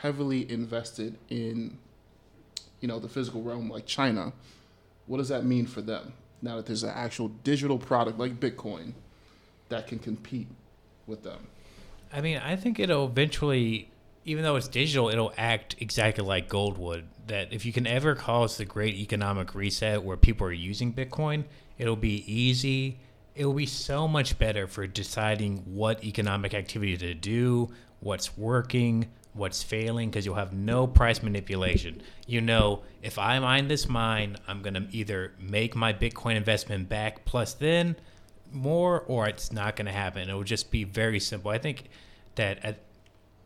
heavily 0.00 0.50
invested 0.50 1.18
in, 1.28 1.76
you 2.80 2.88
know, 2.88 2.98
the 2.98 3.08
physical 3.08 3.42
realm, 3.42 3.68
like 3.68 3.86
China? 3.86 4.32
What 5.06 5.18
does 5.18 5.28
that 5.28 5.44
mean 5.44 5.66
for 5.66 5.82
them 5.82 6.14
now 6.40 6.56
that 6.56 6.64
there's 6.64 6.84
an 6.84 6.92
actual 6.94 7.28
digital 7.28 7.76
product 7.76 8.18
like 8.18 8.40
Bitcoin 8.40 8.94
that 9.68 9.86
can 9.86 9.98
compete 9.98 10.48
with 11.06 11.22
them? 11.22 11.46
I 12.12 12.20
mean, 12.20 12.38
I 12.38 12.56
think 12.56 12.78
it'll 12.78 13.06
eventually, 13.06 13.90
even 14.24 14.44
though 14.44 14.56
it's 14.56 14.68
digital, 14.68 15.08
it'll 15.08 15.32
act 15.36 15.76
exactly 15.80 16.24
like 16.24 16.48
gold 16.48 16.78
would. 16.78 17.06
That 17.26 17.52
if 17.52 17.64
you 17.64 17.72
can 17.72 17.86
ever 17.86 18.14
cause 18.14 18.56
the 18.56 18.64
great 18.64 18.94
economic 18.94 19.54
reset 19.54 20.02
where 20.02 20.16
people 20.16 20.46
are 20.46 20.52
using 20.52 20.92
Bitcoin, 20.92 21.44
it'll 21.78 21.96
be 21.96 22.24
easy. 22.32 22.98
It 23.34 23.46
will 23.46 23.54
be 23.54 23.66
so 23.66 24.06
much 24.06 24.38
better 24.38 24.66
for 24.66 24.86
deciding 24.86 25.58
what 25.66 26.04
economic 26.04 26.54
activity 26.54 26.96
to 26.98 27.14
do, 27.14 27.70
what's 28.00 28.36
working, 28.38 29.08
what's 29.32 29.62
failing 29.62 30.08
because 30.08 30.24
you'll 30.24 30.36
have 30.36 30.52
no 30.52 30.86
price 30.86 31.22
manipulation. 31.22 32.00
You 32.26 32.40
know, 32.40 32.82
if 33.02 33.18
I 33.18 33.38
mine 33.40 33.66
this 33.66 33.88
mine, 33.88 34.36
I'm 34.46 34.62
going 34.62 34.74
to 34.74 34.86
either 34.92 35.32
make 35.40 35.74
my 35.74 35.92
Bitcoin 35.92 36.36
investment 36.36 36.88
back 36.88 37.24
plus 37.24 37.54
then 37.54 37.96
more, 38.54 39.00
or 39.02 39.26
it's 39.26 39.52
not 39.52 39.76
going 39.76 39.86
to 39.86 39.92
happen. 39.92 40.28
It 40.28 40.32
will 40.32 40.44
just 40.44 40.70
be 40.70 40.84
very 40.84 41.20
simple. 41.20 41.50
I 41.50 41.58
think 41.58 41.84
that 42.36 42.64
at, 42.64 42.78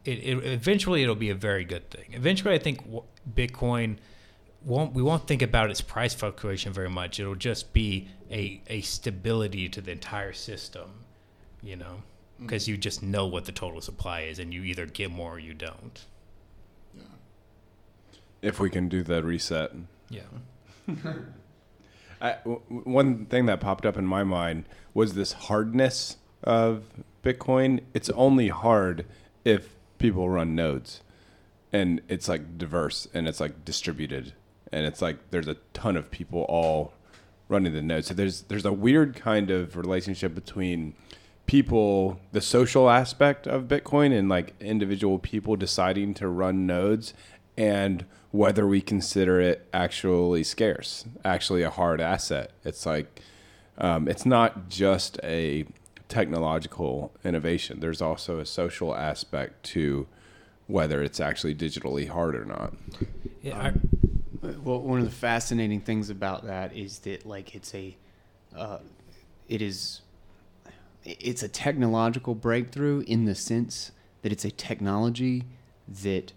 it, 0.05 0.18
it 0.18 0.44
eventually 0.44 1.02
it'll 1.02 1.14
be 1.14 1.30
a 1.30 1.35
very 1.35 1.64
good 1.64 1.90
thing. 1.90 2.06
Eventually, 2.12 2.55
I 2.55 2.59
think 2.59 2.82
w- 2.85 3.02
Bitcoin 3.35 3.97
won't 4.64 4.93
we 4.93 5.02
won't 5.02 5.26
think 5.26 5.43
about 5.43 5.70
its 5.70 5.80
price 5.80 6.14
fluctuation 6.14 6.72
very 6.72 6.90
much. 6.90 7.20
It'll 7.20 7.35
just 7.35 7.72
be 7.72 8.09
a 8.30 8.60
a 8.68 8.80
stability 8.82 9.68
to 9.68 9.80
the 9.80 9.93
entire 9.93 10.32
system, 10.32 10.90
you 11.62 11.76
know, 11.76 12.02
mm. 12.40 12.47
because 12.47 12.68
you 12.68 12.76
just 12.76 13.02
know 13.02 13.26
what 13.26 13.44
the 13.44 13.52
total 13.52 13.80
supply 13.80 14.22
is, 14.22 14.39
and 14.39 14.52
you 14.52 14.62
either 14.62 14.86
get 14.86 15.10
more 15.10 15.35
or 15.35 15.39
you 15.39 15.55
don't. 15.55 16.05
Yeah. 16.97 17.02
If 18.43 18.60
we 18.60 18.70
can 18.70 18.89
do 18.89 19.02
the 19.02 19.22
reset. 19.22 19.72
Yeah. 20.10 20.22
I, 22.20 22.32
w- 22.44 22.60
w- 22.68 22.82
one 22.82 23.26
thing 23.26 23.47
that 23.47 23.60
popped 23.60 23.86
up 23.86 23.97
in 23.97 24.06
my 24.06 24.24
mind 24.24 24.64
was 24.99 25.15
this 25.15 25.33
hardness 25.33 26.16
of 26.43 26.83
Bitcoin. 27.23 27.79
It's 27.95 28.11
only 28.11 28.49
hard 28.49 29.07
if 29.45 29.77
people 29.99 30.29
run 30.29 30.57
nodes, 30.57 31.03
and 31.73 32.01
it's 32.09 32.29
like 32.29 32.59
diverse 32.59 33.07
and 33.15 33.29
it's 33.29 33.39
like 33.39 33.65
distributed, 33.65 34.33
and 34.73 34.85
it's 34.85 35.01
like 35.01 35.31
there's 35.31 35.47
a 35.47 35.55
ton 35.73 35.97
of 35.97 36.11
people 36.11 36.41
all 36.49 36.95
running 37.49 37.75
the 37.75 37.81
node. 37.81 38.07
So 38.07 38.12
there's 38.12 38.43
there's 38.43 38.65
a 38.65 38.73
weird 38.73 39.15
kind 39.15 39.53
of 39.53 39.77
relationship 39.77 40.35
between 40.35 40.95
people, 41.47 42.19
the 42.33 42.41
social 42.41 42.91
aspect 42.91 43.47
of 43.47 43.69
Bitcoin, 43.69 44.12
and 44.12 44.29
like 44.29 44.53
individual 44.59 45.20
people 45.20 45.55
deciding 45.55 46.12
to 46.15 46.27
run 46.27 46.66
nodes, 46.66 47.15
and 47.57 48.05
whether 48.33 48.66
we 48.66 48.81
consider 48.81 49.41
it 49.41 49.69
actually 49.73 50.43
scarce, 50.43 51.05
actually 51.25 51.62
a 51.62 51.70
hard 51.70 52.01
asset. 52.01 52.51
It's 52.65 52.85
like 52.85 53.23
um, 53.78 54.09
it's 54.09 54.26
not 54.26 54.68
just 54.68 55.18
a 55.22 55.64
technological 56.09 57.12
innovation. 57.24 57.80
There's 57.80 58.02
also 58.02 58.38
a 58.40 58.46
social 58.46 58.94
aspect 58.94 59.62
to 59.66 60.06
whether 60.66 61.02
it's 61.02 61.20
actually 61.20 61.55
digitally 61.55 62.09
hard 62.09 62.34
or 62.36 62.44
not. 62.44 62.74
yeah 63.42 63.59
I- 63.59 63.72
Well, 64.62 64.80
one 64.82 64.98
of 65.00 65.05
the 65.05 65.10
fascinating 65.10 65.80
things 65.80 66.10
about 66.10 66.44
that 66.46 66.74
is 66.76 67.00
that 67.00 67.26
like 67.26 67.55
it's 67.55 67.74
a, 67.74 67.96
uh, 68.56 68.78
it 69.48 69.62
is, 69.62 70.02
it's 71.05 71.42
a 71.42 71.48
technological 71.48 72.34
breakthrough 72.34 73.00
in 73.06 73.24
the 73.24 73.34
sense 73.34 73.92
that 74.22 74.30
it's 74.32 74.44
a 74.44 74.50
technology 74.50 75.44
that 76.02 76.32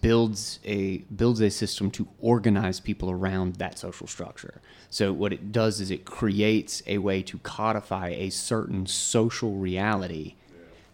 builds 0.00 0.60
a 0.64 0.98
builds 0.98 1.40
a 1.40 1.50
system 1.50 1.90
to 1.90 2.06
organize 2.20 2.78
people 2.78 3.10
around 3.10 3.56
that 3.56 3.78
social 3.78 4.06
structure. 4.06 4.60
So 4.90 5.12
what 5.12 5.32
it 5.32 5.50
does 5.50 5.80
is 5.80 5.90
it 5.90 6.04
creates 6.04 6.82
a 6.86 6.98
way 6.98 7.22
to 7.22 7.38
codify 7.38 8.08
a 8.10 8.30
certain 8.30 8.86
social 8.86 9.54
reality 9.54 10.34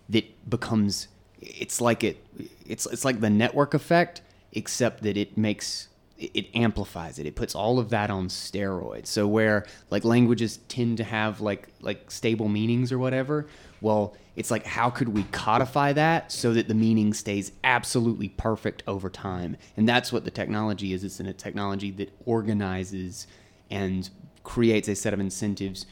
that 0.08 0.24
becomes 0.48 1.08
it's 1.40 1.80
like 1.80 2.04
it 2.04 2.24
it's 2.66 2.86
it's 2.86 3.04
like 3.04 3.20
the 3.20 3.30
network 3.30 3.74
effect 3.74 4.22
except 4.52 5.02
that 5.02 5.16
it 5.16 5.36
makes 5.36 5.88
it 6.18 6.46
amplifies 6.52 7.18
it 7.20 7.26
it 7.26 7.36
puts 7.36 7.54
all 7.54 7.78
of 7.78 7.90
that 7.90 8.10
on 8.10 8.26
steroids 8.26 9.06
so 9.06 9.26
where 9.26 9.64
like 9.90 10.04
languages 10.04 10.58
tend 10.68 10.96
to 10.96 11.04
have 11.04 11.40
like 11.40 11.68
like 11.80 12.10
stable 12.10 12.48
meanings 12.48 12.90
or 12.90 12.98
whatever 12.98 13.46
well 13.80 14.14
it's 14.36 14.50
like 14.50 14.64
how 14.64 14.88
could 14.88 15.08
we 15.08 15.24
codify 15.32 15.92
that 15.92 16.30
so 16.30 16.52
that 16.52 16.68
the 16.68 16.74
meaning 16.74 17.12
stays 17.12 17.52
absolutely 17.64 18.28
perfect 18.28 18.82
over 18.86 19.10
time 19.10 19.56
and 19.76 19.88
that's 19.88 20.12
what 20.12 20.24
the 20.24 20.30
technology 20.30 20.92
is 20.92 21.04
it's 21.04 21.20
in 21.20 21.26
a 21.26 21.32
technology 21.32 21.90
that 21.90 22.10
organizes 22.26 23.26
and 23.70 24.10
creates 24.42 24.88
a 24.88 24.94
set 24.94 25.12
of 25.12 25.20
incentives 25.20 25.86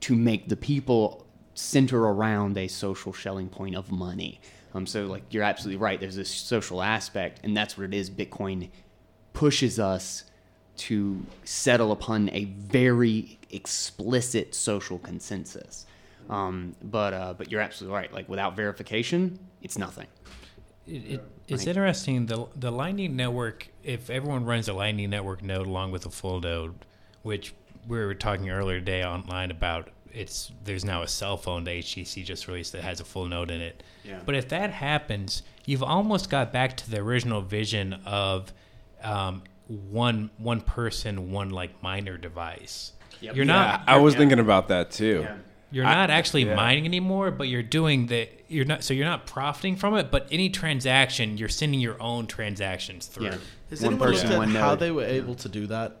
to 0.00 0.14
make 0.14 0.48
the 0.48 0.56
people 0.56 1.24
center 1.54 2.00
around 2.04 2.56
a 2.58 2.68
social 2.68 3.12
Schelling 3.12 3.48
point 3.48 3.76
of 3.76 3.90
money. 3.90 4.40
Um, 4.74 4.86
so, 4.86 5.06
like, 5.06 5.22
you're 5.30 5.42
absolutely 5.42 5.78
right. 5.78 6.00
There's 6.00 6.16
this 6.16 6.30
social 6.30 6.82
aspect, 6.82 7.40
and 7.42 7.56
that's 7.56 7.76
what 7.76 7.84
it 7.84 7.94
is. 7.94 8.10
Bitcoin 8.10 8.70
pushes 9.32 9.78
us 9.78 10.24
to 10.74 11.24
settle 11.44 11.92
upon 11.92 12.30
a 12.30 12.44
very 12.44 13.38
explicit 13.50 14.54
social 14.54 14.98
consensus. 14.98 15.86
Um, 16.30 16.74
but 16.82 17.12
uh, 17.14 17.34
but 17.36 17.50
you're 17.50 17.60
absolutely 17.60 17.96
right. 17.96 18.12
Like, 18.12 18.28
without 18.28 18.56
verification, 18.56 19.38
it's 19.60 19.76
nothing. 19.78 20.06
It, 20.86 20.92
it, 21.14 21.24
it's 21.48 21.66
interesting. 21.66 22.26
The 22.26 22.46
the 22.56 22.70
Lightning 22.70 23.16
Network, 23.16 23.68
if 23.82 24.10
everyone 24.10 24.44
runs 24.44 24.68
a 24.68 24.72
Lightning 24.72 25.10
Network 25.10 25.42
node 25.42 25.66
along 25.66 25.90
with 25.92 26.06
a 26.06 26.10
full 26.10 26.40
node, 26.40 26.74
which 27.22 27.54
we 27.86 27.98
were 27.98 28.14
talking 28.14 28.50
earlier 28.50 28.78
today 28.78 29.04
online 29.04 29.50
about, 29.50 29.90
it's 30.12 30.50
there's 30.64 30.84
now 30.84 31.02
a 31.02 31.08
cell 31.08 31.36
phone 31.36 31.64
that 31.64 31.70
HTC 31.72 32.24
just 32.24 32.48
released 32.48 32.72
that 32.72 32.82
has 32.82 33.00
a 33.00 33.04
full 33.04 33.26
node 33.26 33.50
in 33.50 33.60
it. 33.60 33.82
Yeah. 34.04 34.20
But 34.24 34.34
if 34.34 34.48
that 34.48 34.70
happens, 34.70 35.42
you've 35.66 35.82
almost 35.82 36.30
got 36.30 36.52
back 36.52 36.76
to 36.78 36.90
the 36.90 36.98
original 37.00 37.42
vision 37.42 37.94
of 38.04 38.52
um, 39.02 39.42
one 39.68 40.30
one 40.38 40.60
person, 40.60 41.30
one 41.32 41.50
like 41.50 41.82
miner 41.82 42.16
device. 42.16 42.92
Yep. 43.20 43.36
You're 43.36 43.44
Yeah, 43.44 43.52
not 43.52 43.82
I 43.86 43.98
was 43.98 44.14
yeah. 44.14 44.18
thinking 44.20 44.38
about 44.40 44.68
that 44.68 44.90
too. 44.90 45.26
You're 45.72 45.84
I- 45.86 45.94
not 45.94 46.10
actually 46.10 46.44
yeah. 46.44 46.54
mining 46.54 46.84
anymore, 46.84 47.30
but 47.30 47.48
you're 47.48 47.62
doing 47.62 48.06
the 48.06 48.28
you're 48.48 48.64
not 48.66 48.84
so 48.84 48.92
you're 48.94 49.06
not 49.06 49.26
profiting 49.26 49.76
from 49.76 49.96
it. 49.96 50.10
But 50.10 50.28
any 50.30 50.50
transaction, 50.50 51.38
you're 51.38 51.48
sending 51.48 51.80
your 51.80 52.00
own 52.00 52.26
transactions 52.26 53.06
through. 53.06 53.26
Yeah. 53.26 53.36
Has 53.70 53.80
One 53.82 53.94
anyone 53.94 54.08
person, 54.12 54.28
looked 54.28 54.32
at 54.34 54.38
one 54.38 54.54
how 54.54 54.70
node. 54.70 54.78
they 54.80 54.90
were 54.90 55.04
able 55.04 55.34
to 55.36 55.48
do 55.48 55.66
that? 55.68 55.96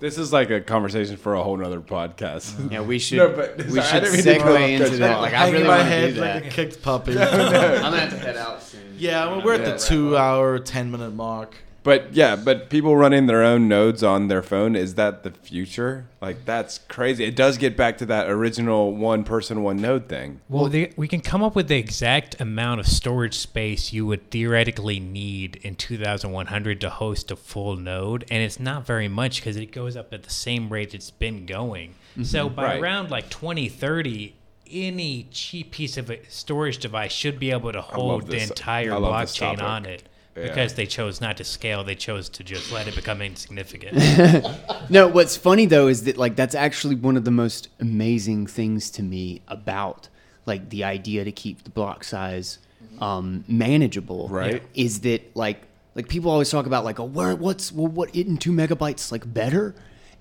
This 0.00 0.18
is 0.18 0.32
like 0.32 0.50
a 0.50 0.60
conversation 0.60 1.16
for 1.16 1.34
a 1.34 1.42
whole 1.44 1.56
nother 1.56 1.80
podcast. 1.80 2.70
Yeah, 2.72 2.80
we 2.80 2.98
should 2.98 3.18
No, 3.18 3.28
but- 3.32 3.56
we 3.58 3.80
sorry, 3.80 3.80
I 3.80 3.82
should 3.82 4.24
didn't 4.24 4.24
mean 4.24 4.24
to 4.24 4.44
segue 4.44 4.80
into 4.80 4.96
that. 4.96 5.20
Like, 5.20 5.32
I 5.32 5.36
Hanging 5.36 5.52
really 5.54 5.64
my 5.68 5.76
want 5.76 5.82
to 5.82 5.88
head 5.94 6.14
do 6.14 6.20
like 6.20 6.42
that. 6.42 6.46
a 6.46 6.50
kicked 6.50 6.82
puppy. 6.82 7.12
I'm 7.12 7.18
gonna 7.18 7.96
have 8.00 8.10
to 8.10 8.16
head 8.18 8.36
out 8.36 8.60
soon. 8.60 8.96
yeah, 8.98 9.26
well, 9.28 9.42
we're 9.44 9.54
at 9.54 9.64
the 9.64 9.78
two-hour, 9.78 10.58
ten-minute 10.58 11.14
mark. 11.14 11.54
But 11.82 12.14
yeah, 12.14 12.36
but 12.36 12.70
people 12.70 12.96
running 12.96 13.26
their 13.26 13.42
own 13.42 13.66
nodes 13.66 14.04
on 14.04 14.28
their 14.28 14.42
phone 14.42 14.76
is 14.76 14.94
that 14.94 15.24
the 15.24 15.30
future? 15.32 16.06
Like 16.20 16.44
that's 16.44 16.78
crazy. 16.78 17.24
It 17.24 17.34
does 17.34 17.58
get 17.58 17.76
back 17.76 17.98
to 17.98 18.06
that 18.06 18.28
original 18.30 18.94
one 18.94 19.24
person 19.24 19.62
one 19.62 19.78
node 19.78 20.08
thing. 20.08 20.40
Well, 20.48 20.66
the, 20.66 20.92
we 20.96 21.08
can 21.08 21.20
come 21.20 21.42
up 21.42 21.56
with 21.56 21.68
the 21.68 21.76
exact 21.78 22.40
amount 22.40 22.80
of 22.80 22.86
storage 22.86 23.36
space 23.36 23.92
you 23.92 24.06
would 24.06 24.30
theoretically 24.30 25.00
need 25.00 25.56
in 25.56 25.74
2100 25.74 26.80
to 26.82 26.90
host 26.90 27.30
a 27.30 27.36
full 27.36 27.76
node, 27.76 28.24
and 28.30 28.42
it's 28.42 28.60
not 28.60 28.86
very 28.86 29.08
much 29.08 29.40
because 29.40 29.56
it 29.56 29.72
goes 29.72 29.96
up 29.96 30.12
at 30.12 30.22
the 30.22 30.30
same 30.30 30.68
rate 30.68 30.94
it's 30.94 31.10
been 31.10 31.46
going. 31.46 31.90
Mm-hmm. 32.12 32.24
So 32.24 32.48
by 32.48 32.62
Right. 32.62 32.80
around 32.80 33.10
like 33.10 33.28
2030, 33.30 34.36
any 34.70 35.26
cheap 35.30 35.72
piece 35.72 35.96
of 35.96 36.10
storage 36.28 36.78
device 36.78 37.12
should 37.12 37.38
be 37.38 37.50
able 37.50 37.72
to 37.72 37.82
hold 37.82 38.28
the 38.28 38.40
entire 38.40 38.92
I 38.92 38.96
love 38.96 39.20
this 39.20 39.36
blockchain 39.36 39.60
on 39.62 39.84
it. 39.86 40.04
Yeah. 40.34 40.44
Because 40.44 40.74
they 40.74 40.86
chose 40.86 41.20
not 41.20 41.36
to 41.36 41.44
scale, 41.44 41.84
they 41.84 41.94
chose 41.94 42.28
to 42.30 42.42
just 42.44 42.72
let 42.72 42.88
it 42.88 42.96
become 42.96 43.20
insignificant. 43.20 43.98
No, 44.90 45.08
what's 45.08 45.36
funny 45.36 45.64
though 45.64 45.86
is 45.88 46.04
that 46.04 46.18
like 46.18 46.36
that's 46.36 46.54
actually 46.54 46.96
one 46.96 47.16
of 47.16 47.24
the 47.24 47.30
most 47.30 47.68
amazing 47.80 48.46
things 48.46 48.90
to 48.90 49.02
me 49.02 49.40
about 49.48 50.08
like 50.44 50.70
the 50.70 50.84
idea 50.84 51.24
to 51.24 51.32
keep 51.32 51.62
the 51.64 51.70
block 51.70 52.04
size 52.04 52.58
um, 53.00 53.44
manageable. 53.48 54.28
Right. 54.28 54.62
Is 54.74 55.00
that 55.00 55.34
like 55.36 55.62
like 55.94 56.08
people 56.08 56.30
always 56.30 56.50
talk 56.50 56.66
about 56.66 56.84
like 56.84 56.98
oh 57.00 57.04
where 57.04 57.34
what's 57.34 57.72
well 57.72 57.86
what 57.86 58.14
it 58.14 58.26
in 58.26 58.36
two 58.38 58.52
megabytes 58.52 59.12
like 59.12 59.32
better? 59.32 59.74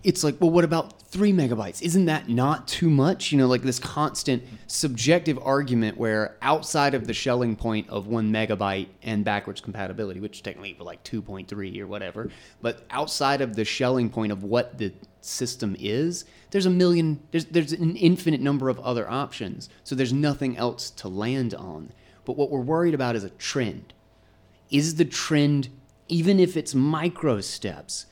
It's 0.03 0.23
like 0.23 0.37
well 0.39 0.49
what 0.49 0.63
about 0.63 1.01
three 1.03 1.33
megabytes? 1.33 1.81
Isn't 1.81 2.05
that 2.05 2.29
not 2.29 2.67
too 2.67 2.89
much? 2.89 3.31
You 3.31 3.37
know 3.37 3.47
like 3.47 3.61
this 3.61 3.79
constant 3.79 4.43
subjective 4.67 5.37
argument 5.43 5.97
where 5.97 6.37
outside 6.41 6.93
of 6.93 7.07
the 7.07 7.13
Schelling 7.13 7.55
point 7.55 7.89
of 7.89 8.07
one 8.07 8.31
megabyte 8.31 8.87
and 9.03 9.23
backwards 9.23 9.61
compatibility, 9.61 10.19
which 10.19 10.41
technically 10.43 10.73
for 10.73 10.83
like 10.83 11.03
two 11.03 11.21
point 11.21 11.47
three 11.47 11.79
or 11.79 11.87
whatever, 11.87 12.29
but 12.61 12.85
outside 12.89 13.41
of 13.41 13.55
the 13.55 13.65
Schelling 13.65 14.09
point 14.09 14.31
of 14.31 14.43
what 14.43 14.77
the 14.77 14.93
system 15.21 15.75
is, 15.79 16.25
there's 16.49 16.65
a 16.65 16.69
million 16.69 17.21
there's 17.31 17.45
there's 17.45 17.73
an 17.73 17.95
infinite 17.95 18.41
number 18.41 18.69
of 18.69 18.79
other 18.79 19.09
options. 19.09 19.69
So 19.83 19.95
there's 19.95 20.13
nothing 20.13 20.57
else 20.57 20.89
to 20.91 21.07
land 21.07 21.53
on. 21.53 21.91
But 22.25 22.37
what 22.37 22.51
we're 22.51 22.61
worried 22.61 22.93
about 22.93 23.15
is 23.15 23.23
a 23.23 23.29
trend. 23.31 23.93
Is 24.69 24.95
the 24.95 25.05
trend, 25.05 25.69
even 26.07 26.39
if 26.39 26.55
it's 26.55 26.73
micro 26.73 27.41
steps, 27.41 28.05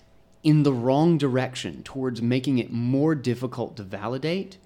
in 0.43 0.63
the 0.63 0.73
wrong 0.73 1.17
direction 1.17 1.83
towards 1.83 2.21
making 2.21 2.57
it 2.57 2.71
more 2.71 3.15
difficult 3.15 3.75
to 3.77 3.83
validate? 3.83 4.57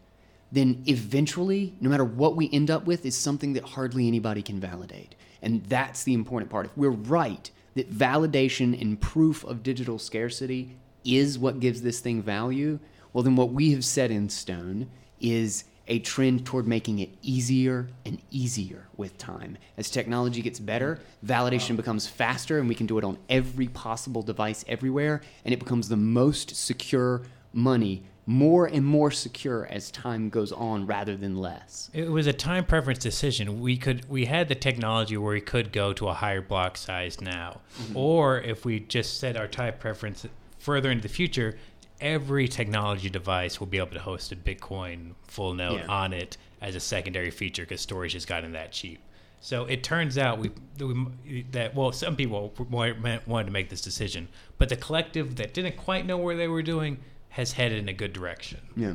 Then 0.52 0.84
eventually, 0.86 1.74
no 1.82 1.90
matter 1.90 2.06
what 2.06 2.36
we 2.36 2.50
end 2.54 2.70
up 2.70 2.86
with, 2.86 3.06
is 3.06 3.18
something 3.18 3.54
that 3.54 3.64
hardly 3.64 4.08
anybody 4.08 4.44
can 4.44 4.60
validate. 4.60 5.16
And 5.42 5.66
that's 5.66 6.04
the 6.04 6.14
important 6.14 6.52
part. 6.52 6.68
If 6.68 6.78
we're 6.78 6.90
right 6.90 7.50
that 7.76 7.92
validation 7.92 8.80
and 8.80 9.02
proof 9.02 9.44
of 9.44 9.64
digital 9.64 9.98
scarcity 9.98 10.78
is 11.04 11.40
what 11.40 11.60
gives 11.60 11.82
this 11.82 12.00
thing 12.00 12.22
value, 12.22 12.80
well, 13.12 13.24
then 13.24 13.36
what 13.36 13.52
we 13.52 13.72
have 13.72 13.84
set 13.84 14.12
in 14.12 14.30
stone 14.30 14.90
is 15.20 15.64
a 15.88 16.00
trend 16.00 16.46
toward 16.46 16.68
making 16.68 17.00
it 17.00 17.10
easier 17.22 17.88
and 18.06 18.22
easier 18.32 18.88
with 18.96 19.18
time. 19.18 19.58
As 19.78 19.90
technology 19.90 20.42
gets 20.42 20.60
better, 20.60 21.00
validation 21.26 21.76
becomes 21.76 22.08
faster, 22.08 22.60
and 22.60 22.70
we 22.70 22.76
can 22.76 22.86
do 22.86 22.98
it 22.98 23.04
on 23.04 23.18
every 23.30 23.68
possible 23.68 24.22
device 24.22 24.64
everywhere, 24.68 25.22
and 25.44 25.54
it 25.54 25.60
becomes 25.60 25.90
the 25.90 25.98
most 25.98 26.56
secure 26.56 27.24
money, 27.52 28.04
more 28.26 28.66
and 28.66 28.86
more 28.86 29.12
secure 29.12 29.66
as 29.70 29.92
time 29.92 30.30
goes 30.30 30.54
on 30.54 30.86
rather 30.86 31.18
than 31.18 31.36
less. 31.36 31.90
It 31.94 32.10
was 32.10 32.28
a 32.28 32.34
time 32.34 32.66
preference 32.66 33.00
decision. 33.00 33.60
We 33.60 33.76
could 33.76 34.08
we 34.10 34.26
had 34.26 34.48
the 34.48 34.56
technology 34.56 35.18
where 35.18 35.34
we 35.34 35.42
could 35.42 35.74
go 35.74 35.92
to 35.94 36.08
a 36.08 36.14
higher 36.14 36.42
block 36.42 36.78
size 36.78 37.20
now, 37.20 37.60
mm-hmm. 37.78 37.98
or 37.98 38.40
if 38.40 38.64
we 38.64 38.80
just 38.80 39.20
set 39.20 39.36
our 39.36 39.48
time 39.48 39.74
preference 39.78 40.26
further 40.58 40.90
into 40.90 41.04
the 41.04 41.14
future, 41.14 41.58
every 42.04 42.48
technology 42.48 43.10
device 43.10 43.60
will 43.60 43.68
be 43.68 43.78
able 43.80 43.92
to 43.92 44.00
host 44.00 44.32
a 44.32 44.36
Bitcoin 44.36 45.14
full 45.28 45.54
node 45.54 45.80
Yeah. 45.80 45.88
on 45.88 46.14
it 46.14 46.38
as 46.62 46.76
a 46.76 46.80
secondary 46.80 47.32
feature 47.32 47.64
because 47.64 47.82
storage 47.82 48.14
has 48.14 48.26
gotten 48.26 48.52
that 48.52 48.72
cheap. 48.72 49.00
So 49.40 49.66
it 49.66 49.84
turns 49.84 50.18
out 50.18 50.38
we, 50.38 50.52
that 50.78 50.86
we 50.86 51.46
that 51.52 51.76
well 51.76 51.92
some 51.92 52.16
people 52.16 52.54
wanted 52.70 53.46
to 53.46 53.52
make 53.52 53.70
this 53.70 53.82
decision, 53.82 54.28
but 54.58 54.70
the 54.70 54.76
collective 54.76 55.38
that 55.38 55.54
didn't 55.54 55.78
quite 55.78 56.06
know 56.06 56.18
where 56.18 56.38
they 56.38 56.48
were 56.48 56.62
doing 56.62 57.00
has 57.30 57.54
headed 57.54 57.80
in 57.80 57.90
a 57.90 57.94
good 57.94 58.14
direction. 58.14 58.60
Yeah. 58.78 58.94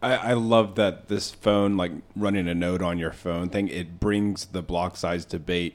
I, 0.00 0.14
I 0.16 0.32
love 0.32 0.76
that 0.76 1.08
this 1.08 1.30
phone, 1.30 1.76
like 1.76 1.92
running 2.16 2.48
a 2.48 2.54
node 2.54 2.82
on 2.82 2.98
your 2.98 3.12
phone 3.12 3.48
thing, 3.50 3.68
it 3.68 4.00
brings 4.00 4.46
the 4.46 4.62
block 4.62 4.96
size 4.96 5.24
debate 5.24 5.74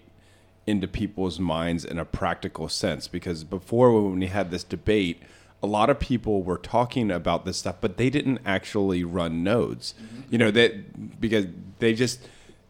into 0.66 0.88
people's 0.88 1.40
minds 1.40 1.84
in 1.84 2.00
a 2.00 2.06
practical 2.06 2.70
sense. 2.70 3.08
Because 3.08 3.44
before, 3.44 3.92
when 4.02 4.20
we 4.20 4.28
had 4.28 4.50
this 4.50 4.64
debate, 4.64 5.22
a 5.64 5.68
lot 5.68 5.90
of 5.90 6.00
people 6.00 6.44
were 6.44 6.58
talking 6.58 7.10
about 7.10 7.46
this 7.46 7.58
stuff, 7.58 7.78
but 7.80 7.98
they 7.98 8.10
didn't 8.10 8.40
actually 8.46 9.04
run 9.04 9.44
nodes. 9.44 9.96
Mm-hmm. 9.98 10.22
You 10.30 10.38
know, 10.38 10.52
that 10.52 11.20
because 11.20 11.48
they 11.80 11.94
just. 11.94 12.20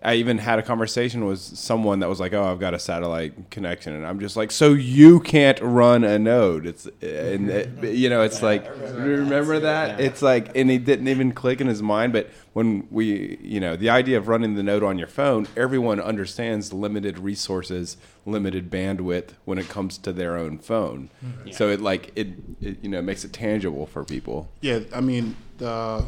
I 0.06 0.16
even 0.16 0.38
had 0.38 0.60
a 0.60 0.62
conversation 0.62 1.24
with 1.24 1.40
someone 1.40 2.00
that 2.00 2.10
was 2.10 2.20
like, 2.20 2.34
"Oh, 2.34 2.44
I've 2.44 2.60
got 2.60 2.74
a 2.74 2.80
satellite 2.80 3.50
connection," 3.52 3.94
and 3.94 4.06
I'm 4.06 4.20
just 4.20 4.36
like, 4.36 4.52
"So 4.52 4.74
you 4.74 5.22
can't 5.22 5.58
run 5.62 6.04
a 6.04 6.20
node?" 6.20 6.66
It's 6.66 6.88
and 7.02 7.50
it, 7.50 7.96
you 7.96 8.10
know, 8.10 8.22
it's 8.22 8.42
like, 8.42 8.70
remember 8.82 9.62
that? 9.62 10.02
It's 10.02 10.22
like, 10.22 10.58
and 10.58 10.70
he 10.70 10.78
didn't 10.78 11.08
even 11.08 11.32
click 11.32 11.62
in 11.62 11.68
his 11.68 11.82
mind. 11.82 12.12
But 12.12 12.30
when 12.54 12.88
we, 12.92 13.38
you 13.42 13.60
know, 13.60 13.76
the 13.76 13.90
idea 13.90 14.18
of 14.18 14.28
running 14.28 14.54
the 14.56 14.64
node 14.64 14.84
on 14.84 14.98
your 14.98 15.08
phone, 15.08 15.48
everyone 15.58 16.00
understands 16.00 16.72
limited 16.72 17.18
resources, 17.18 17.98
limited 18.26 18.70
bandwidth 18.70 19.32
when 19.46 19.58
it 19.58 19.68
comes 19.68 19.98
to 19.98 20.14
their 20.14 20.38
own 20.38 20.60
phone. 20.60 21.10
Mm-hmm. 21.26 21.52
So 21.52 21.70
it 21.70 21.82
like 21.82 22.12
it, 22.16 22.28
it, 22.62 22.78
you 22.84 22.90
know, 22.90 23.02
makes 23.02 23.26
it 23.26 23.34
tangible 23.34 23.88
for 23.88 24.06
people. 24.06 24.50
Yeah, 24.62 24.82
I 24.94 25.02
mean, 25.02 25.36
the, 25.58 26.06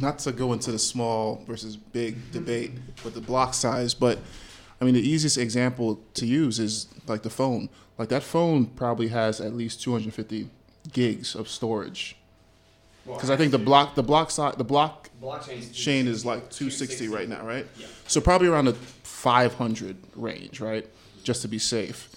not 0.00 0.20
to 0.20 0.32
go 0.32 0.52
into 0.52 0.70
the 0.70 0.78
small 0.78 1.44
versus 1.46 1.76
big 1.76 2.30
debate 2.30 2.72
with 3.04 3.14
the 3.14 3.20
block 3.20 3.54
size, 3.54 3.92
but 3.92 4.18
I 4.80 4.84
mean, 4.84 4.94
the 4.94 5.06
easiest 5.06 5.38
example 5.38 6.00
to 6.14 6.24
use 6.24 6.60
is 6.60 6.86
like 7.06 7.22
the 7.22 7.30
phone. 7.30 7.68
Like 7.98 8.08
that 8.10 8.22
phone 8.22 8.66
probably 8.66 9.08
has 9.08 9.40
at 9.40 9.54
least 9.54 9.82
250 9.82 10.48
gigs 10.92 11.34
of 11.34 11.48
storage. 11.48 12.16
Because 13.06 13.30
I 13.30 13.36
think 13.36 13.50
the 13.52 13.58
block, 13.58 13.94
the 13.94 14.02
block 14.02 14.30
size, 14.30 14.54
the 14.56 14.64
block 14.64 15.08
chain 15.72 16.06
is 16.06 16.24
like 16.24 16.50
260 16.50 17.08
right 17.08 17.28
now, 17.28 17.44
right? 17.44 17.66
Yeah. 17.76 17.86
So 18.06 18.20
probably 18.20 18.48
around 18.48 18.66
the 18.66 18.74
500 18.74 19.96
range, 20.14 20.60
right? 20.60 20.86
Just 21.24 21.42
to 21.42 21.48
be 21.48 21.58
safe. 21.58 22.08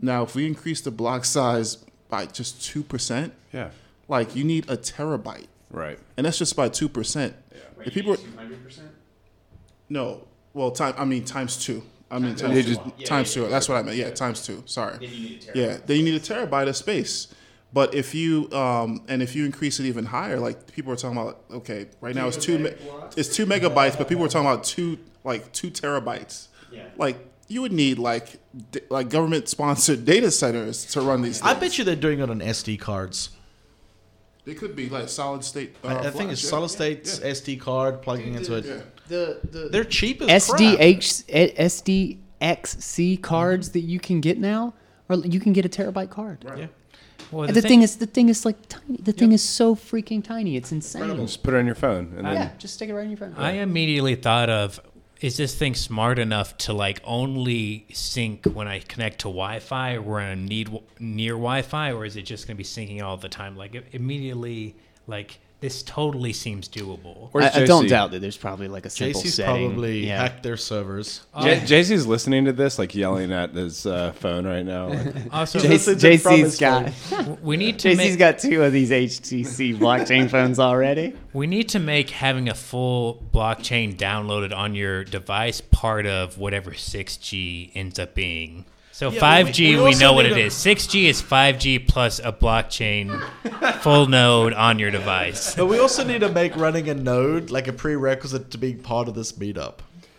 Now, 0.00 0.22
if 0.22 0.34
we 0.34 0.46
increase 0.46 0.80
the 0.80 0.90
block 0.90 1.24
size 1.24 1.76
by 2.08 2.26
just 2.26 2.62
two 2.64 2.82
percent, 2.82 3.32
Yeah. 3.52 3.70
like 4.06 4.34
you 4.36 4.44
need 4.44 4.70
a 4.70 4.76
terabyte, 4.76 5.46
Right. 5.70 5.98
and 6.16 6.24
that's 6.24 6.38
just 6.38 6.54
by 6.56 6.68
two 6.68 6.88
percent. 6.88 7.34
Yeah. 7.52 7.58
If 7.86 7.94
people, 7.94 8.16
no, 9.88 10.26
well, 10.54 10.70
time. 10.70 10.94
I 10.96 11.04
mean, 11.04 11.24
times 11.24 11.56
two. 11.56 11.82
I 12.10 12.18
mean, 12.18 12.34
times, 12.36 12.56
Yeah, 12.56 12.62
two. 12.62 12.68
just- 12.96 13.06
times 13.06 13.34
two. 13.34 13.48
That's 13.48 13.68
what 13.68 13.76
I 13.76 13.82
meant. 13.82 13.96
Yeah, 13.96 14.10
times 14.10 14.44
two. 14.46 14.62
Sorry. 14.66 15.04
Yeah, 15.54 15.78
then 15.84 15.98
you 15.98 16.02
need 16.04 16.14
a 16.14 16.20
terabyte 16.20 16.68
of 16.68 16.76
space. 16.76 17.28
But 17.72 17.94
if 17.94 18.14
you 18.14 18.50
um, 18.52 19.02
and 19.08 19.22
if 19.22 19.36
you 19.36 19.44
increase 19.44 19.78
it 19.78 19.84
even 19.84 20.06
higher, 20.06 20.38
like 20.40 20.72
people 20.72 20.92
are 20.92 20.96
talking 20.96 21.18
about, 21.18 21.44
okay, 21.50 21.86
right 22.00 22.14
now 22.14 22.26
it's 22.28 22.38
two, 22.38 22.58
me- 22.58 22.72
it's 23.16 23.34
two 23.34 23.44
megabytes, 23.44 23.98
but 23.98 24.08
people 24.08 24.24
are 24.24 24.28
talking 24.28 24.48
about 24.48 24.64
two, 24.64 24.98
like 25.22 25.52
two 25.52 25.70
terabytes. 25.70 26.48
Yeah. 26.72 26.84
Like 26.96 27.18
you 27.46 27.60
would 27.60 27.72
need 27.72 27.98
like 27.98 28.38
d- 28.70 28.80
like 28.88 29.10
government 29.10 29.48
sponsored 29.48 30.04
data 30.06 30.30
centers 30.30 30.86
to 30.92 31.02
run 31.02 31.20
these. 31.22 31.40
Things. 31.40 31.56
I 31.56 31.60
bet 31.60 31.76
you 31.76 31.84
they're 31.84 31.94
doing 31.96 32.20
it 32.20 32.30
on 32.30 32.40
SD 32.40 32.80
cards. 32.80 33.30
They 34.46 34.54
could 34.54 34.74
be 34.74 34.88
like 34.88 35.10
solid 35.10 35.44
state. 35.44 35.76
Uh, 35.84 35.88
I, 35.88 36.06
I 36.06 36.10
think 36.10 36.32
it's 36.32 36.42
yeah. 36.42 36.50
solid 36.50 36.70
state 36.70 37.20
Yeah. 37.22 37.30
SD 37.32 37.60
card 37.60 38.00
plugging 38.00 38.34
into 38.34 38.54
it. 38.54 38.64
Yeah. 38.64 38.80
The, 39.08 39.40
the, 39.50 39.68
They're 39.70 39.84
cheap 39.84 40.22
as 40.22 40.48
crap. 40.48 40.60
SDH 40.60 41.24
eh, 41.28 41.66
SDXC 42.40 43.22
cards 43.22 43.70
that 43.72 43.80
you 43.80 44.00
can 44.00 44.20
get 44.22 44.38
now, 44.38 44.74
or 45.08 45.16
you 45.16 45.40
can 45.40 45.52
get 45.52 45.66
a 45.66 45.68
terabyte 45.68 46.10
card. 46.10 46.44
Right. 46.46 46.58
Yeah. 46.60 46.66
Well, 47.30 47.44
And 47.44 47.54
the, 47.54 47.62
thing, 47.62 47.82
is, 47.82 47.96
the 47.96 48.06
thing 48.06 48.28
is 48.28 48.44
like 48.44 48.56
tiny. 48.68 48.96
The 48.98 49.12
thing 49.12 49.32
is 49.32 49.42
so 49.42 49.74
freaking 49.74 50.24
tiny. 50.24 50.56
It's 50.56 50.72
insane. 50.72 51.16
Just 51.16 51.42
put 51.42 51.54
it 51.54 51.58
on 51.58 51.66
your 51.66 51.74
phone, 51.74 52.14
and 52.16 52.26
then 52.26 52.34
Yeah, 52.34 52.50
just 52.58 52.74
stick 52.74 52.88
it 52.88 52.94
right 52.94 53.04
in 53.04 53.10
your 53.10 53.18
phone. 53.18 53.34
I 53.36 53.52
immediately 53.52 54.14
thought 54.14 54.48
of 54.50 54.80
is 55.20 55.36
this 55.36 55.54
thing 55.54 55.74
smart 55.74 56.18
enough 56.18 56.56
to 56.58 56.72
like 56.72 57.00
only 57.04 57.86
sync 57.92 58.46
when 58.46 58.68
I 58.68 58.78
connect 58.78 59.20
to 59.20 59.24
Wi-Fi 59.24 59.94
or 59.94 60.02
when 60.02 60.24
I 60.24 60.34
need 60.34 60.70
near 61.00 61.32
Wi-Fi, 61.32 61.92
or 61.92 62.04
is 62.04 62.16
it 62.16 62.22
just 62.22 62.46
going 62.46 62.56
to 62.56 62.58
be 62.58 62.64
syncing 62.64 63.02
all 63.02 63.16
the 63.16 63.28
time? 63.28 63.56
Like 63.56 63.74
immediately, 63.92 64.76
like 65.06 65.40
this 65.60 65.82
totally 65.82 66.32
seems 66.32 66.68
doable. 66.68 67.30
Where's 67.32 67.54
I, 67.56 67.62
I 67.62 67.64
don't 67.66 67.86
JC? 67.86 67.88
doubt 67.88 68.10
that 68.12 68.20
there's 68.20 68.36
probably 68.36 68.68
like 68.68 68.86
a 68.86 68.90
simple 68.90 69.20
JC's 69.20 69.34
setting. 69.34 69.68
probably 69.70 70.06
yeah. 70.06 70.20
hacked 70.22 70.44
their 70.44 70.56
servers. 70.56 71.26
J- 71.42 71.58
JC's 71.60 72.06
listening 72.06 72.44
to 72.44 72.52
this, 72.52 72.78
like 72.78 72.94
yelling 72.94 73.32
at 73.32 73.54
his 73.54 73.84
uh, 73.84 74.12
phone 74.12 74.46
right 74.46 74.64
now. 74.64 74.88
Like, 74.88 75.14
Also, 75.34 75.58
JC 75.58 75.68
listens 75.70 76.04
in 76.04 76.18
from 76.18 76.32
JC's 76.34 76.40
his 76.42 76.58
got 76.60 77.42
we 77.42 77.56
need 77.56 77.78
to 77.80 77.88
JC's 77.88 77.96
make 77.96 78.18
got 78.18 78.38
two 78.38 78.62
of 78.62 78.72
these 78.72 78.90
HTC 78.90 79.76
blockchain 79.78 80.30
phones 80.30 80.58
already. 80.60 81.14
we 81.32 81.46
need 81.46 81.68
to 81.70 81.78
make 81.80 82.10
having 82.10 82.48
a 82.48 82.54
full 82.54 83.24
blockchain 83.34 83.96
downloaded 83.96 84.56
on 84.56 84.74
your 84.76 85.02
device 85.04 85.60
part 85.60 86.06
of 86.06 86.38
whatever 86.38 86.70
6G 86.70 87.72
ends 87.74 87.98
up 87.98 88.14
being. 88.14 88.64
So 88.98 89.12
Yeah, 89.12 89.20
5G, 89.20 89.60
we- 89.60 89.76
we, 89.76 89.76
we 89.76 89.86
also 89.90 90.00
know 90.00 90.12
what 90.12 90.24
need 90.24 90.32
it 90.32 90.38
a- 90.38 90.46
is. 90.46 90.54
6G 90.54 91.04
is 91.04 91.22
5G 91.22 91.86
plus 91.86 92.18
a 92.18 92.32
blockchain 92.32 93.22
full 93.80 94.06
node 94.08 94.52
on 94.54 94.80
your 94.80 94.90
device. 94.90 95.54
But 95.54 95.66
we 95.66 95.78
also 95.78 96.02
need 96.02 96.22
to 96.22 96.28
make 96.32 96.56
running 96.56 96.88
a 96.88 96.94
node 96.94 97.48
like 97.52 97.68
a 97.68 97.72
prerequisite 97.72 98.50
to 98.50 98.58
being 98.58 98.80
part 98.80 99.06
of 99.06 99.14
this 99.14 99.30
meetup. 99.34 99.74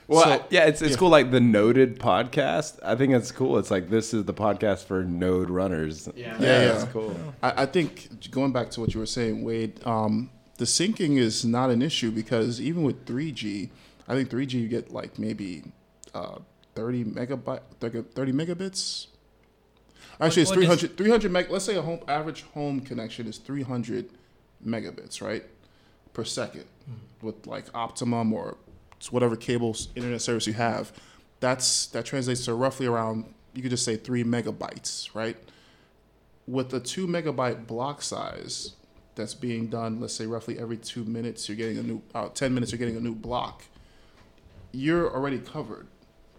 well, 0.07 0.23
So- 0.23 0.29
I- 0.31 0.41
yeah, 0.49 0.63
it's 0.65 0.81
it's 0.81 0.95
cool. 0.95 1.09
Like 1.09 1.29
the 1.29 1.41
Noded 1.41 1.97
podcast, 1.99 2.79
I 2.81 2.95
think 2.95 3.11
it's 3.13 3.33
cool. 3.33 3.57
It's 3.57 3.69
like 3.69 3.89
this 3.89 4.13
is 4.13 4.23
the 4.23 4.33
podcast 4.33 4.85
for 4.85 5.03
Node 5.03 5.49
runners. 5.49 6.07
Yeah, 6.15 6.37
Yeah, 6.39 6.59
that's 6.69 6.85
yeah. 6.85 6.91
cool. 6.93 7.19
I, 7.43 7.63
I 7.63 7.65
think 7.65 8.31
going 8.31 8.53
back 8.53 8.69
to 8.71 8.79
what 8.79 8.93
you 8.93 9.01
were 9.01 9.05
saying, 9.05 9.43
Wade, 9.43 9.85
um, 9.85 10.29
the 10.55 10.63
syncing 10.63 11.17
is 11.17 11.43
not 11.43 11.69
an 11.69 11.81
issue 11.81 12.11
because 12.11 12.61
even 12.61 12.83
with 12.83 13.05
3G, 13.05 13.71
I 14.07 14.15
think 14.15 14.29
3G 14.29 14.53
you 14.53 14.69
get 14.69 14.89
like 14.93 15.19
maybe 15.19 15.63
uh, 16.13 16.37
30 16.79 17.03
megabyte, 17.03 17.59
30 17.81 18.31
megabits. 18.31 19.07
Actually, 20.21 20.43
it's 20.43 20.51
What- 20.51 20.59
what 20.59 20.79
300, 20.79 20.97
300 20.97 21.31
meg. 21.31 21.49
Let's 21.51 21.65
say 21.65 21.75
a 21.75 21.81
home 21.81 21.99
average 22.07 22.43
home 22.53 22.79
connection 22.79 23.27
is 23.27 23.37
300 23.37 24.09
megabits, 24.65 25.21
right, 25.21 25.43
per 26.13 26.23
second, 26.23 26.65
with 27.21 27.45
like 27.45 27.65
Optimum 27.73 28.31
or 28.33 28.57
whatever 29.11 29.35
cable 29.35 29.75
internet 29.95 30.21
service 30.21 30.47
you 30.47 30.53
have. 30.53 30.93
That's 31.41 31.85
that 31.87 32.05
translates 32.05 32.45
to 32.45 32.53
roughly 32.53 32.85
around. 32.85 33.25
You 33.53 33.61
could 33.61 33.71
just 33.71 33.83
say 33.85 33.97
three 33.97 34.23
megabytes, 34.23 35.13
right? 35.13 35.37
with 36.47 36.73
a 36.73 36.79
two 36.79 37.05
megabyte 37.05 37.67
block 37.67 38.01
size 38.01 38.73
that's 39.13 39.35
being 39.35 39.67
done, 39.67 39.99
let's 40.01 40.15
say 40.15 40.25
roughly 40.25 40.57
every 40.57 40.77
two 40.77 41.03
minutes, 41.03 41.47
you're 41.47 41.55
getting 41.55 41.77
a 41.77 41.83
new, 41.83 42.01
uh, 42.15 42.27
ten 42.29 42.55
minutes, 42.55 42.71
you're 42.71 42.79
getting 42.79 42.97
a 42.97 42.99
new 42.99 43.13
block. 43.13 43.65
You're 44.71 45.13
already 45.13 45.37
covered 45.37 45.85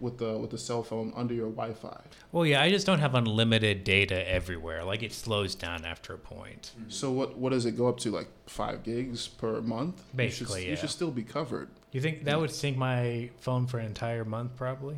with 0.01 0.17
the 0.17 0.37
with 0.37 0.49
the 0.49 0.57
cell 0.57 0.83
phone 0.83 1.13
under 1.15 1.33
your 1.33 1.49
Wi-Fi. 1.49 2.01
Well, 2.31 2.45
yeah, 2.45 2.61
I 2.61 2.69
just 2.69 2.85
don't 2.85 2.99
have 2.99 3.15
unlimited 3.15 3.83
data 3.83 4.27
everywhere. 4.29 4.83
Like 4.83 5.03
it 5.03 5.13
slows 5.13 5.55
down 5.55 5.85
after 5.85 6.13
a 6.13 6.17
point. 6.17 6.71
Mm-hmm. 6.77 6.89
So 6.89 7.11
what 7.11 7.37
what 7.37 7.51
does 7.51 7.65
it 7.65 7.77
go 7.77 7.87
up 7.87 7.99
to? 7.99 8.11
Like 8.11 8.27
five 8.47 8.83
gigs 8.83 9.27
per 9.27 9.61
month? 9.61 10.03
Basically, 10.15 10.61
you 10.61 10.65
should, 10.65 10.69
you 10.71 10.75
should 10.77 10.89
still 10.89 11.11
be 11.11 11.23
covered. 11.23 11.69
You 11.91 12.01
think 12.01 12.23
that 12.25 12.39
would 12.39 12.51
sink 12.51 12.77
my 12.77 13.29
phone 13.39 13.67
for 13.67 13.77
an 13.79 13.85
entire 13.85 14.25
month, 14.25 14.55
probably? 14.55 14.97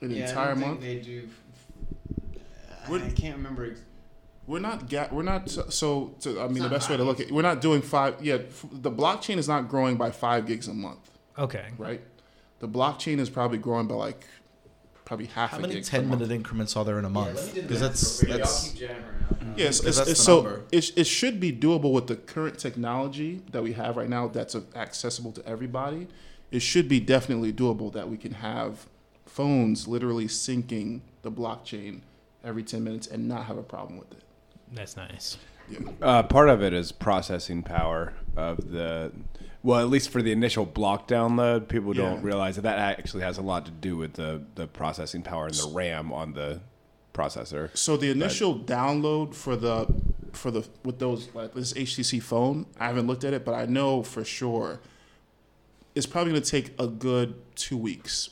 An 0.00 0.12
entire 0.12 0.54
month. 0.54 0.80
They 0.80 1.00
do. 1.00 1.28
What- 2.86 3.02
I 3.02 3.10
can't 3.10 3.36
remember. 3.36 3.74
We're 4.46 4.60
not 4.60 4.88
ga- 4.88 5.08
we're 5.10 5.24
not 5.24 5.50
so. 5.50 6.14
To, 6.20 6.40
I 6.40 6.46
mean, 6.46 6.62
the 6.62 6.68
best 6.68 6.88
way 6.88 6.96
to 6.96 7.02
look 7.02 7.18
at 7.18 7.26
it, 7.26 7.32
we're 7.32 7.42
not 7.42 7.60
doing 7.60 7.82
five. 7.82 8.24
Yeah, 8.24 8.34
f- 8.34 8.64
the 8.70 8.92
blockchain 8.92 9.38
is 9.38 9.48
not 9.48 9.68
growing 9.68 9.96
by 9.96 10.12
five 10.12 10.46
gigs 10.46 10.68
a 10.68 10.74
month. 10.74 11.10
Okay. 11.36 11.66
right? 11.78 12.00
The 12.58 12.68
blockchain 12.68 13.18
is 13.18 13.28
probably 13.30 13.58
growing 13.58 13.86
by 13.86 13.94
like 13.94 14.26
probably 15.04 15.26
half 15.26 15.50
How 15.50 15.58
a 15.58 15.60
many 15.60 15.74
gig 15.74 15.84
per 15.84 15.90
10 15.90 16.08
month. 16.08 16.20
minute 16.20 16.34
increments 16.34 16.76
are 16.76 16.84
there 16.84 16.98
in 16.98 17.04
a 17.04 17.10
month? 17.10 17.54
Because 17.54 17.80
that's 17.80 18.20
that's 18.20 18.74
Yes, 19.56 19.82
it's, 19.82 19.96
that's 19.96 20.10
it's, 20.10 20.22
so 20.22 20.64
it, 20.70 20.90
it 20.96 21.06
should 21.06 21.40
be 21.40 21.52
doable 21.52 21.92
with 21.92 22.08
the 22.08 22.16
current 22.16 22.58
technology 22.58 23.42
that 23.52 23.62
we 23.62 23.72
have 23.72 23.96
right 23.96 24.08
now 24.08 24.28
that's 24.28 24.56
accessible 24.74 25.32
to 25.32 25.46
everybody. 25.46 26.08
It 26.50 26.60
should 26.60 26.88
be 26.88 27.00
definitely 27.00 27.52
doable 27.52 27.92
that 27.92 28.08
we 28.08 28.16
can 28.18 28.32
have 28.34 28.86
phones 29.24 29.88
literally 29.88 30.26
syncing 30.26 31.00
the 31.22 31.30
blockchain 31.30 32.00
every 32.44 32.62
10 32.62 32.84
minutes 32.84 33.06
and 33.06 33.26
not 33.28 33.46
have 33.46 33.58
a 33.58 33.62
problem 33.62 33.98
with 33.98 34.12
it. 34.12 34.22
That's 34.72 34.96
nice. 34.96 35.38
Yeah. 35.68 35.78
Uh, 36.00 36.22
part 36.22 36.48
of 36.48 36.62
it 36.62 36.72
is 36.72 36.92
processing 36.92 37.62
power 37.62 38.12
of 38.36 38.70
the, 38.70 39.12
well, 39.66 39.80
at 39.80 39.90
least 39.90 40.10
for 40.10 40.22
the 40.22 40.30
initial 40.30 40.64
block 40.64 41.08
download, 41.08 41.66
people 41.66 41.92
don't 41.92 42.22
realize 42.22 42.54
that 42.54 42.62
that 42.62 42.78
actually 42.78 43.24
has 43.24 43.36
a 43.36 43.42
lot 43.42 43.64
to 43.66 43.72
do 43.72 43.96
with 43.96 44.12
the, 44.12 44.40
the 44.54 44.68
processing 44.68 45.22
power 45.22 45.46
and 45.46 45.56
the 45.56 45.72
RAM 45.74 46.12
on 46.12 46.34
the 46.34 46.60
processor. 47.12 47.76
So 47.76 47.96
the 47.96 48.08
initial 48.08 48.56
download 48.56 49.34
for 49.34 49.56
the 49.56 49.92
for 50.32 50.52
the 50.52 50.68
with 50.84 51.00
those 51.00 51.34
like 51.34 51.52
this 51.52 51.72
HTC 51.72 52.22
phone, 52.22 52.66
I 52.78 52.86
haven't 52.86 53.08
looked 53.08 53.24
at 53.24 53.32
it, 53.32 53.44
but 53.44 53.54
I 53.56 53.66
know 53.66 54.04
for 54.04 54.24
sure 54.24 54.78
it's 55.96 56.06
probably 56.06 56.30
going 56.30 56.42
to 56.44 56.48
take 56.48 56.72
a 56.78 56.86
good 56.86 57.34
two 57.56 57.76
weeks. 57.76 58.30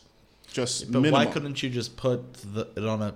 Just 0.52 0.92
But 0.92 1.00
minimum. 1.00 1.26
why 1.26 1.32
couldn't 1.32 1.64
you 1.64 1.68
just 1.68 1.96
put 1.96 2.34
the, 2.34 2.68
it 2.76 2.84
on 2.84 3.02
a 3.02 3.14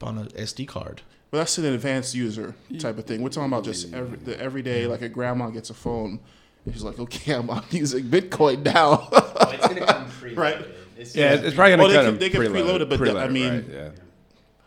on 0.00 0.16
a 0.16 0.24
SD 0.24 0.66
card? 0.66 1.02
Well, 1.30 1.40
that's 1.40 1.58
an 1.58 1.66
advanced 1.66 2.14
user 2.14 2.54
type 2.78 2.96
of 2.96 3.04
thing. 3.04 3.20
We're 3.20 3.28
talking 3.28 3.52
about 3.52 3.64
just 3.64 3.92
every, 3.92 4.16
the 4.16 4.40
everyday, 4.40 4.86
like 4.86 5.02
a 5.02 5.10
grandma 5.10 5.50
gets 5.50 5.68
a 5.68 5.74
phone, 5.74 6.20
and 6.64 6.74
she's 6.74 6.82
like, 6.84 6.98
"Okay, 6.98 7.32
I'm, 7.34 7.50
I'm 7.50 7.62
using 7.70 8.04
Bitcoin 8.04 8.62
now." 8.64 9.08
it's 9.12 9.66
gonna 9.68 9.86
come 9.86 10.06
preloaded. 10.20 10.36
Right. 10.36 10.64
It's 10.98 11.16
Yeah, 11.16 11.32
just- 11.32 11.44
it's 11.44 11.54
probably 11.56 11.76
going 11.76 11.80
Well, 11.80 11.88
to 11.88 11.92
they 12.18 12.28
kind 12.30 12.32
can- 12.42 12.42
they 12.42 12.48
can 12.62 12.66
preload 12.66 12.80
it, 12.82 12.88
but 12.90 12.98
the- 13.00 13.18
I 13.18 13.28
mean, 13.28 13.52
right, 13.54 13.64
yeah. 13.72 13.88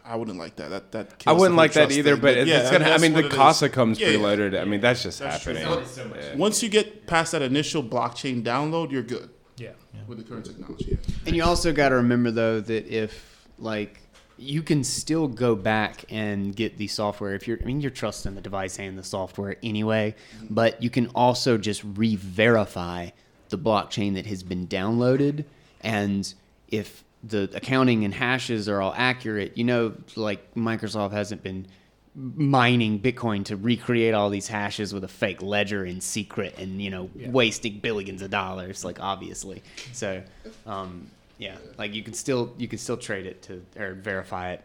I 0.05 0.15
wouldn't 0.17 0.37
like 0.37 0.55
that. 0.57 0.69
That 0.69 0.91
that. 0.91 1.23
I 1.27 1.31
wouldn't 1.31 1.55
like 1.55 1.73
that 1.73 1.91
either, 1.91 2.13
thing. 2.13 2.21
but 2.21 2.37
it's, 2.37 2.49
yeah, 2.49 2.61
it's 2.61 2.71
gonna. 2.71 2.85
I 2.89 2.97
mean, 2.97 3.13
the. 3.13 3.29
Casa 3.29 3.69
comes 3.69 3.99
Yeah, 3.99 4.09
yeah. 4.09 4.17
preloaded. 4.17 4.59
I 4.59 4.65
mean, 4.65 4.81
that's 4.81 5.03
just 5.03 5.19
That's 5.19 5.43
true. 5.43 5.53
happening. 5.53 5.85
So- 5.85 6.09
Once 6.35 6.61
you 6.63 6.69
get 6.69 7.07
past 7.07 7.31
that 7.31 7.41
initial 7.41 7.83
blockchain 7.83 8.43
download, 8.43 8.91
you're 8.91 9.01
good 9.03 9.29
Yeah. 9.57 9.69
with 10.07 10.17
the 10.17 10.23
current 10.25 10.45
technology. 10.45 10.85
Yeah. 10.91 11.13
And 11.27 11.35
you 11.35 11.43
also 11.43 11.71
got 11.71 11.89
to 11.89 11.95
remember 11.95 12.31
though 12.31 12.59
that 12.59 12.87
if 12.87 13.47
like 13.59 13.99
you 14.43 14.61
can 14.61 14.83
still 14.83 15.27
go 15.27 15.55
back 15.55 16.05
and 16.09 16.55
get 16.55 16.77
the 16.77 16.87
software 16.87 17.33
if 17.33 17.47
you're 17.47 17.57
I 17.61 17.65
mean 17.65 17.81
you're 17.81 17.91
trusting 17.91 18.35
the 18.35 18.41
device 18.41 18.77
and 18.79 18.97
the 18.97 19.03
software 19.03 19.55
anyway, 19.63 20.15
but 20.49 20.81
you 20.83 20.89
can 20.89 21.07
also 21.15 21.57
just 21.57 21.83
re-verify 21.83 23.09
the 23.49 23.57
blockchain 23.57 24.15
that 24.15 24.25
has 24.25 24.43
been 24.43 24.67
downloaded. 24.67 25.45
And 25.81 26.31
if 26.67 27.03
the 27.23 27.49
accounting 27.53 28.03
and 28.03 28.13
hashes 28.13 28.67
are 28.67 28.81
all 28.81 28.93
accurate, 28.95 29.57
you 29.57 29.63
know 29.63 29.93
like 30.15 30.53
Microsoft 30.55 31.13
hasn't 31.13 31.41
been 31.43 31.67
mining 32.15 32.99
Bitcoin 32.99 33.43
to 33.45 33.55
recreate 33.55 34.13
all 34.13 34.29
these 34.29 34.47
hashes 34.47 34.93
with 34.93 35.03
a 35.03 35.07
fake 35.07 35.41
ledger 35.41 35.83
in 35.83 35.99
secret 35.99 36.55
and 36.59 36.81
you 36.81 36.89
know 36.89 37.09
wasting 37.15 37.79
billions 37.79 38.21
of 38.21 38.29
dollars 38.29 38.83
like 38.83 38.99
obviously. 38.99 39.63
So 39.93 40.21
um, 40.65 41.09
yeah 41.37 41.55
like 41.77 41.93
you 41.93 42.03
can 42.03 42.13
still 42.13 42.53
you 42.57 42.67
can 42.67 42.77
still 42.77 42.97
trade 42.97 43.25
it 43.25 43.41
to 43.43 43.65
or 43.77 43.93
verify 43.93 44.51
it 44.53 44.63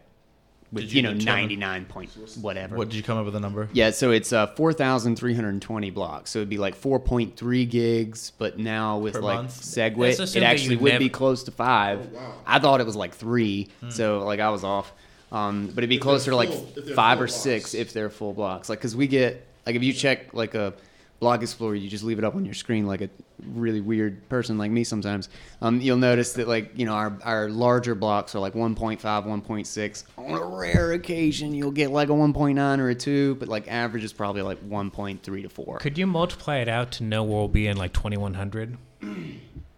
with 0.71 0.83
Did 0.83 0.93
you, 0.93 0.97
you 0.97 1.07
know 1.07 1.13
99 1.13 1.85
point 1.85 2.11
whatever. 2.41 2.75
What 2.75 2.89
did 2.89 2.95
you 2.97 3.01
come 3.01 3.17
up 3.17 3.25
with 3.25 3.35
a 3.35 3.39
number? 3.39 3.67
yeah 3.73 3.89
so 3.89 4.11
it's 4.11 4.31
uh 4.31 4.45
4320 4.47 5.89
blocks. 5.89 6.29
So 6.31 6.39
it'd 6.39 6.49
be 6.49 6.59
like 6.59 6.79
4.3 6.79 7.69
gigs 7.69 8.31
but 8.37 8.59
now 8.59 8.99
with 8.99 9.15
Per 9.15 9.21
like 9.21 9.37
month? 9.37 9.59
Segwit 9.61 10.35
it 10.35 10.43
actually 10.43 10.75
you 10.75 10.81
would 10.81 10.99
be 10.99 11.09
close 11.09 11.43
to 11.43 11.51
five. 11.51 12.07
I 12.45 12.59
thought 12.59 12.81
it 12.81 12.85
was 12.85 12.95
like 12.95 13.15
three 13.15 13.69
so 13.89 14.19
like 14.19 14.39
i 14.39 14.49
was 14.49 14.63
off. 14.63 14.93
Um, 15.31 15.67
but 15.67 15.79
it'd 15.79 15.89
be 15.89 15.97
If 15.97 16.01
closer 16.01 16.31
to 16.31 16.35
like 16.35 16.49
full- 16.49 16.93
five 16.95 17.17
full 17.17 17.25
or 17.25 17.27
six 17.27 17.73
if 17.75 17.93
they're 17.93 18.09
full 18.09 18.33
blocks. 18.33 18.67
Like, 18.69 18.81
cause 18.81 18.95
we 18.95 19.07
get 19.07 19.45
like 19.65 19.75
if 19.75 19.83
you 19.83 19.93
check 19.93 20.33
like 20.33 20.55
a 20.55 20.73
block 21.19 21.41
explorer, 21.41 21.75
you 21.75 21.89
just 21.89 22.03
leave 22.03 22.17
it 22.17 22.23
up 22.23 22.35
on 22.35 22.45
your 22.45 22.53
screen 22.53 22.87
like 22.87 23.01
a 23.01 23.09
really 23.45 23.81
weird 23.81 24.27
person 24.29 24.57
like 24.57 24.71
me 24.71 24.83
sometimes. 24.83 25.29
Um, 25.61 25.81
you'll 25.81 25.97
notice 25.97 26.33
that 26.33 26.47
like 26.47 26.71
you 26.77 26.85
know 26.85 26.93
our 26.93 27.17
our 27.23 27.49
larger 27.49 27.95
blocks 27.95 28.35
are 28.35 28.39
like 28.39 28.53
1.5, 28.53 28.99
1.6. 29.01 30.03
On 30.17 30.31
a 30.31 30.45
rare 30.45 30.93
occasion, 30.93 31.53
you'll 31.53 31.71
get 31.71 31.91
like 31.91 32.09
a 32.09 32.13
1.9 32.13 32.79
or 32.79 32.89
a 32.89 32.95
two, 32.95 33.35
but 33.35 33.47
like 33.47 33.67
average 33.67 34.03
is 34.03 34.13
probably 34.13 34.41
like 34.41 34.61
1.3 34.69 35.21
to 35.43 35.49
four. 35.49 35.77
Could 35.79 35.97
you 35.97 36.07
multiply 36.07 36.57
it 36.57 36.67
out 36.67 36.91
to 36.93 37.03
know 37.03 37.23
where 37.23 37.37
we'll 37.37 37.47
be 37.47 37.67
in 37.67 37.77
like 37.77 37.93
2100? 37.93 38.77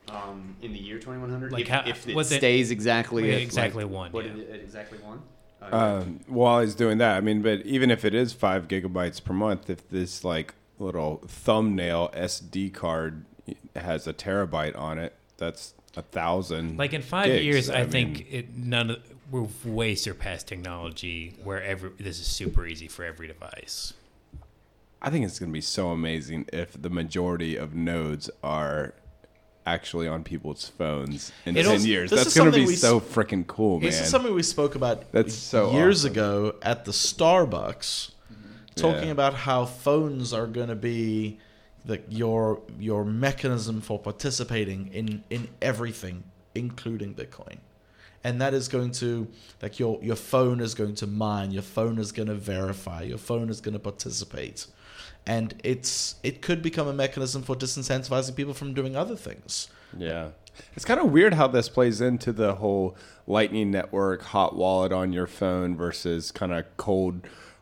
Um, 0.10 0.58
in 0.62 0.74
the 0.74 0.78
year 0.80 1.00
2100, 1.00 1.54
Like 1.54 1.62
if, 1.62 1.68
how- 1.70 1.84
if 1.86 2.06
it 2.06 2.14
was 2.16 2.30
it- 2.34 2.40
stays 2.40 2.70
exactly 2.70 3.32
at, 3.34 3.42
exactly 3.42 3.86
like, 3.86 3.94
one, 3.94 4.12
What 4.12 4.26
yeah. 4.26 4.34
is 4.34 4.40
it, 4.40 4.62
exactly 4.62 4.98
one? 4.98 5.22
Um, 5.62 6.20
while 6.28 6.60
he's 6.60 6.76
doing 6.76 6.98
that, 6.98 7.16
I 7.16 7.22
mean, 7.22 7.42
but 7.42 7.62
even 7.66 7.90
if 7.90 8.04
it 8.04 8.14
is 8.14 8.34
five 8.34 8.68
gigabytes 8.68 9.24
per 9.24 9.32
month, 9.32 9.70
if 9.70 9.88
this 9.90 10.26
like 10.26 10.54
little 10.82 11.22
thumbnail 11.28 12.10
SD 12.16 12.74
card 12.74 13.26
has 13.76 14.08
a 14.08 14.14
terabyte 14.14 14.78
on 14.78 14.98
it, 15.00 15.14
that's 15.38 15.74
a 15.96 16.02
thousand. 16.02 16.78
Like 16.78 16.94
in 16.94 17.02
five 17.02 17.28
gigs. 17.28 17.46
years, 17.46 17.70
I, 17.70 17.82
mean, 17.82 17.90
think 17.90 18.34
it 18.34 18.56
none 18.56 18.92
of 18.92 18.98
we've 19.32 19.66
way 19.66 19.96
surpassed 19.96 20.48
technology 20.48 21.36
where 21.44 21.62
every 21.64 21.92
this 21.98 22.20
is 22.20 22.28
super 22.28 22.66
easy 22.66 22.88
for 22.88 23.06
every 23.06 23.28
device. 23.28 23.94
I 25.02 25.10
think 25.10 25.26
it's 25.26 25.40
going 25.40 25.50
to 25.50 25.54
be 25.54 25.62
so 25.62 25.90
amazing 25.90 26.48
if 26.54 26.80
the 26.80 26.90
majority 26.90 27.56
of 27.56 27.74
nodes 27.74 28.30
are 28.44 28.94
actually 29.66 30.08
on 30.08 30.24
people's 30.24 30.68
phones 30.70 31.32
in 31.46 31.58
It'll- 31.58 31.74
ten 31.74 31.86
years. 31.86 32.12
That's 32.12 32.36
going 32.36 32.52
to 32.52 32.58
be 32.58 32.66
we 32.66 32.76
so 32.76 33.00
freaking 33.00 33.46
cool, 33.48 33.80
man. 33.80 33.90
This 33.90 34.02
is 34.02 34.10
something 34.10 34.34
we 34.34 34.44
spoke 34.44 34.76
about 34.76 35.12
That's 35.12 35.34
so 35.36 35.72
years 35.72 36.06
awesome. 36.06 36.12
ago 36.12 36.56
at 36.62 36.86
the 36.86 36.92
Starbucks, 36.92 38.12
talking 38.76 39.06
Yeah. 39.06 39.12
about 39.12 39.34
how 39.34 39.66
phones 39.66 40.34
are 40.34 40.48
going 40.48 40.70
to 40.70 40.76
be 40.76 41.40
the, 41.86 42.02
your 42.10 42.62
your 42.80 43.04
mechanism 43.04 43.82
for 43.82 43.98
participating 44.00 44.90
in 44.94 45.24
in 45.30 45.48
everything, 45.62 46.24
including 46.56 47.14
Bitcoin. 47.16 47.58
And 48.24 48.40
that 48.40 48.54
is 48.54 48.68
going 48.68 48.92
to 48.94 49.28
like 49.62 49.80
your 49.80 50.00
your 50.04 50.16
phone 50.16 50.60
is 50.62 50.76
going 50.76 50.96
to 50.96 51.08
mine, 51.08 51.52
your 51.52 51.64
phone 51.64 51.98
is 51.98 52.12
going 52.12 52.28
to 52.28 52.36
verify, 52.36 53.02
your 53.02 53.18
phone 53.18 53.50
is 53.50 53.62
going 53.62 53.74
to 53.74 53.80
participate. 53.80 54.68
And 55.26 55.56
it's 55.64 56.16
it 56.24 56.42
could 56.42 56.62
become 56.62 56.88
a 56.88 56.94
mechanism 56.94 57.42
for 57.42 57.56
disincentivizing 57.56 58.36
people 58.36 58.54
from 58.54 58.74
doing 58.74 58.96
other 58.96 59.16
things. 59.16 59.70
Yeah. 59.98 60.30
It's 60.76 60.86
kind 60.86 61.00
of 61.00 61.12
weird 61.12 61.34
how 61.34 61.48
this 61.48 61.70
plays 61.70 62.02
into 62.02 62.32
the 62.32 62.56
whole 62.56 62.96
Lightning 63.26 63.72
Network 63.72 64.22
hot 64.22 64.56
wallet 64.56 64.92
on 64.92 65.14
your 65.14 65.26
phone 65.28 65.76
versus 65.76 66.32
kind 66.32 66.52
of 66.54 66.66
cold 66.78 67.22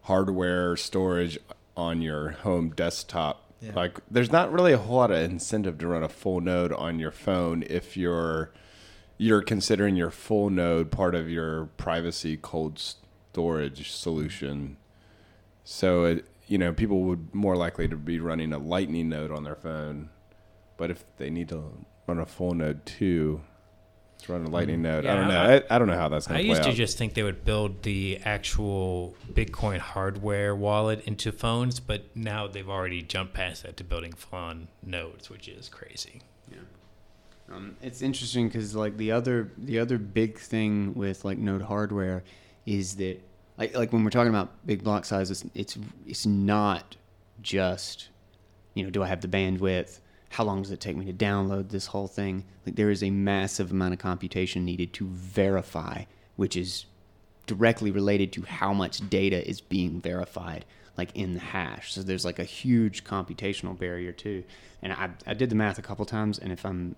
hardware 0.09 0.75
storage 0.75 1.37
on 1.77 2.01
your 2.01 2.31
home 2.31 2.71
desktop. 2.71 3.53
Yeah. 3.61 3.73
Like, 3.75 3.99
there's 4.09 4.31
not 4.31 4.51
really 4.51 4.73
a 4.73 4.77
whole 4.79 4.97
lot 4.97 5.11
of 5.11 5.19
incentive 5.19 5.77
to 5.77 5.87
run 5.87 6.01
a 6.01 6.09
full 6.09 6.41
node 6.41 6.73
on 6.73 6.97
your 6.97 7.11
phone 7.11 7.63
if 7.69 7.95
you're 7.95 8.51
you're 9.19 9.43
considering 9.43 9.95
your 9.95 10.09
full 10.09 10.49
node 10.49 10.89
part 10.89 11.13
of 11.13 11.29
your 11.29 11.67
privacy 11.77 12.37
cold 12.41 12.79
storage 12.79 13.91
solution. 13.91 14.77
So 15.63 16.05
it, 16.05 16.25
you 16.47 16.57
know, 16.57 16.73
people 16.73 17.01
would 17.01 17.35
more 17.35 17.55
likely 17.55 17.87
to 17.87 17.95
be 17.95 18.19
running 18.19 18.51
a 18.51 18.57
Lightning 18.57 19.09
node 19.09 19.31
on 19.31 19.43
their 19.43 19.57
phone. 19.57 20.09
But 20.77 20.89
if 20.89 21.03
they 21.17 21.29
need 21.29 21.49
to 21.49 21.85
run 22.07 22.17
a 22.17 22.25
full 22.25 22.55
node 22.55 22.83
too, 22.83 23.41
to 24.19 24.33
run 24.33 24.45
a 24.45 24.49
Lightning 24.49 24.81
node, 24.81 25.05
I 25.05 25.15
don't 25.15 25.27
know. 25.27 25.39
I- 25.41 25.55
I, 25.57 25.63
I 25.71 25.79
don't 25.79 25.87
know 25.87 25.95
how 25.95 26.09
that's 26.09 26.27
I 26.27 26.31
going 26.31 26.37
to 26.39 26.43
play 26.43 26.49
I 26.49 26.55
used 26.57 26.63
to 26.63 26.69
out. 26.69 26.75
just 26.75 26.97
think 26.97 27.13
they 27.13 27.23
would 27.23 27.43
build 27.45 27.83
the 27.83 28.19
actual 28.23 29.15
Bitcoin 29.31 29.79
hardware 29.79 30.55
wallet 30.55 31.01
into 31.05 31.31
phones, 31.31 31.79
but 31.79 32.15
now 32.15 32.45
they've 32.47 32.69
already 32.69 33.01
jumped 33.01 33.33
past 33.33 33.63
that 33.63 33.77
to 33.77 33.83
building 33.83 34.13
full-on 34.13 34.67
nodes, 34.85 35.29
which 35.29 35.47
is 35.47 35.69
crazy. 35.69 36.21
Um, 37.51 37.75
it's 37.81 38.01
interesting 38.03 38.47
because 38.47 38.75
like 38.75 38.95
the 38.97 39.11
other 39.11 39.51
the 39.57 39.79
other 39.79 39.97
big 39.97 40.37
thing 40.37 40.93
with 40.93 41.25
like 41.25 41.39
Node 41.39 41.63
hardware 41.63 42.23
is 42.67 42.97
that 42.97 43.19
like 43.57 43.75
like 43.75 43.91
when 43.91 44.03
we're 44.03 44.11
talking 44.11 44.29
about 44.29 44.51
big 44.67 44.83
block 44.83 45.03
sizes, 45.03 45.43
it's 45.55 45.75
it's 46.05 46.27
not 46.27 46.95
just 47.41 48.09
you 48.75 48.83
know 48.83 48.91
do 48.91 49.01
I 49.01 49.07
have 49.07 49.21
the 49.21 49.27
bandwidth? 49.27 49.99
How 50.29 50.43
long 50.43 50.61
does 50.61 50.71
it 50.71 50.79
take 50.79 50.95
me 50.95 51.05
to 51.05 51.13
download 51.13 51.69
this 51.69 51.87
whole 51.87 52.07
thing? 52.07 52.45
Like 52.65 52.75
there 52.75 52.89
is 52.89 53.03
a 53.03 53.09
massive 53.09 53.71
amount 53.71 53.93
of 53.93 53.99
computation 53.99 54.63
needed 54.63 54.93
to 54.93 55.07
verify, 55.07 56.03
which 56.35 56.55
is 56.55 56.85
directly 57.47 57.89
related 57.89 58.31
to 58.33 58.43
how 58.43 58.73
much 58.73 59.09
data 59.09 59.47
is 59.47 59.59
being 59.59 59.99
verified 59.99 60.65
like 60.99 61.15
in 61.15 61.33
the 61.33 61.39
hash. 61.39 61.93
So 61.93 62.03
there's 62.03 62.25
like 62.25 62.39
a 62.39 62.43
huge 62.43 63.03
computational 63.03 63.77
barrier 63.77 64.11
too. 64.11 64.43
And 64.83 64.93
i, 64.93 65.09
I 65.25 65.33
did 65.33 65.49
the 65.49 65.55
math 65.55 65.79
a 65.79 65.81
couple 65.81 66.05
times 66.05 66.37
and 66.37 66.51
if 66.51 66.65
i'm 66.65 66.95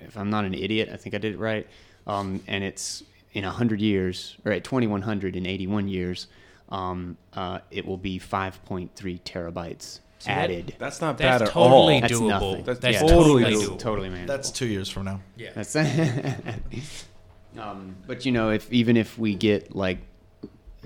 if 0.00 0.16
i'm 0.16 0.30
not 0.30 0.44
an 0.44 0.54
idiot 0.54 0.88
i 0.92 0.96
think 0.96 1.14
i 1.14 1.18
did 1.18 1.34
it 1.34 1.38
right. 1.38 1.66
Um, 2.06 2.42
and 2.48 2.64
it's 2.64 3.04
in 3.34 3.44
100 3.44 3.80
years 3.80 4.36
or 4.44 4.52
at 4.52 4.64
2181 4.64 5.88
years 5.88 6.26
um, 6.70 7.16
uh, 7.34 7.60
it 7.70 7.86
will 7.86 7.96
be 7.96 8.18
5.3 8.18 8.90
terabytes 9.22 10.00
See, 10.20 10.28
that- 10.30 10.38
added 10.50 10.74
that's 10.78 11.00
not 11.00 11.16
That's 11.18 11.40
bad 11.40 11.48
at 11.48 11.52
totally 11.54 11.94
all. 11.94 12.00
That's 12.00 12.12
doable. 12.12 12.28
nothing. 12.28 12.64
That's, 12.64 12.80
That's 12.80 12.94
Yeah, 12.94 13.08
totally 13.08 13.44
totally 13.44 13.64
doable. 13.66 13.78
totally 13.78 14.08
man 14.10 14.26
That's 14.26 14.50
two 14.50 14.66
years 14.66 14.88
from 14.88 15.04
now. 15.04 15.20
Yeah. 15.36 15.50
that's 15.54 15.76
Um, 17.58 17.96
but 18.06 18.24
you 18.26 18.32
know, 18.32 18.50
if 18.50 18.70
even 18.72 18.96
if 18.96 19.18
we 19.18 19.34
get 19.34 19.74
like 19.74 19.98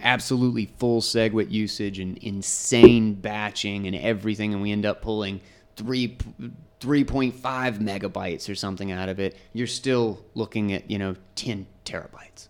absolutely 0.03 0.67
full 0.79 1.01
SegWit 1.01 1.51
usage 1.51 1.99
and 1.99 2.17
insane 2.19 3.15
batching 3.15 3.87
and 3.87 3.97
everything, 3.97 4.53
and 4.55 4.63
we 4.63 4.73
end 4.73 4.87
up 4.87 5.03
pulling 5.03 5.41
three. 5.77 6.17
3.5 6.81 7.33
megabytes 7.79 8.49
or 8.51 8.57
something 8.57 8.91
out 8.91 9.09
of 9.09 9.21
it, 9.21 9.37
you're 9.53 9.69
still 9.69 10.19
looking 10.35 10.73
at, 10.73 10.91
you 10.91 10.99
know, 10.99 11.15
10 11.37 11.65
terabytes. 11.85 12.49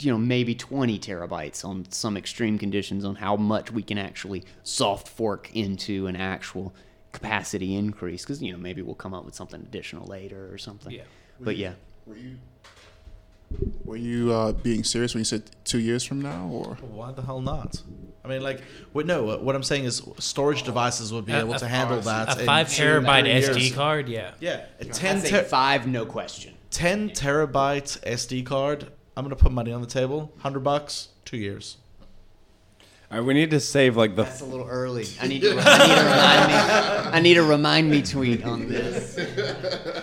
You 0.00 0.12
know, 0.12 0.18
maybe 0.18 0.54
20 0.54 0.98
terabytes 0.98 1.64
on 1.64 1.90
some 1.90 2.16
extreme 2.16 2.58
conditions 2.58 3.04
on 3.04 3.16
how 3.16 3.36
much 3.36 3.72
we 3.72 3.82
can 3.82 3.98
actually 3.98 4.44
soft 4.62 5.08
fork 5.08 5.50
into 5.54 6.06
an 6.06 6.16
actual 6.16 6.74
capacity 7.12 7.74
increase. 7.74 8.22
Because, 8.22 8.42
you 8.42 8.52
know, 8.52 8.58
maybe 8.58 8.82
we'll 8.82 8.94
come 8.94 9.14
up 9.14 9.24
with 9.24 9.34
something 9.34 9.60
additional 9.60 10.06
later 10.06 10.52
or 10.52 10.58
something. 10.58 10.92
Yeah. 10.92 11.02
But 11.40 11.56
yeah. 11.56 11.72
Were 12.06 12.16
you 12.16 12.36
were 13.84 13.96
you 13.96 14.32
uh, 14.32 14.52
being 14.52 14.84
serious 14.84 15.14
when 15.14 15.20
you 15.20 15.24
said 15.24 15.42
two 15.64 15.78
years 15.78 16.04
from 16.04 16.20
now, 16.20 16.48
or 16.52 16.76
Why 16.80 17.12
the 17.12 17.22
hell 17.22 17.40
not? 17.40 17.82
I 18.24 18.28
mean, 18.28 18.42
like, 18.42 18.60
wait, 18.92 19.06
no. 19.06 19.24
What 19.24 19.42
what 19.42 19.56
I'm 19.56 19.62
saying 19.62 19.84
is, 19.84 20.02
storage 20.18 20.62
devices 20.64 21.12
would 21.12 21.24
be 21.24 21.32
A- 21.32 21.40
able 21.40 21.54
to 21.54 21.66
handle 21.66 22.00
that. 22.00 22.40
A 22.40 22.44
five 22.44 22.68
terabyte 22.68 23.24
SD 23.24 23.74
card, 23.74 24.08
yeah. 24.08 24.32
Yeah, 24.40 24.66
a 24.80 24.84
I'd 24.84 24.92
10, 24.92 25.20
say 25.20 25.30
ter- 25.30 25.42
five, 25.44 25.86
no 25.86 26.04
question. 26.04 26.54
10 26.70 27.10
terabyte 27.10 28.00
SD 28.02 28.44
card. 28.44 28.92
I'm 29.18 29.24
gonna 29.24 29.34
put 29.36 29.50
money 29.50 29.72
on 29.72 29.80
the 29.80 29.86
table. 29.88 30.32
Hundred 30.38 30.60
bucks, 30.60 31.08
two 31.24 31.36
years. 31.36 31.76
All 33.10 33.18
right, 33.18 33.26
we 33.26 33.34
need 33.34 33.50
to 33.50 33.58
save 33.58 33.96
like 33.96 34.14
the 34.16 34.22
That's 34.22 34.42
a 34.42 34.44
little 34.46 34.68
early. 34.68 35.06
I 35.20 35.26
need 35.26 35.40
to, 35.40 35.58
I 35.58 35.86
need 35.88 35.94
to 35.96 36.02
remind 36.04 36.48
me. 36.48 37.10
I 37.16 37.20
need 37.20 37.36
a 37.38 37.42
remind 37.42 37.90
me 37.90 38.02
tweet 38.02 38.44
on 38.44 38.68
this. 38.68 39.18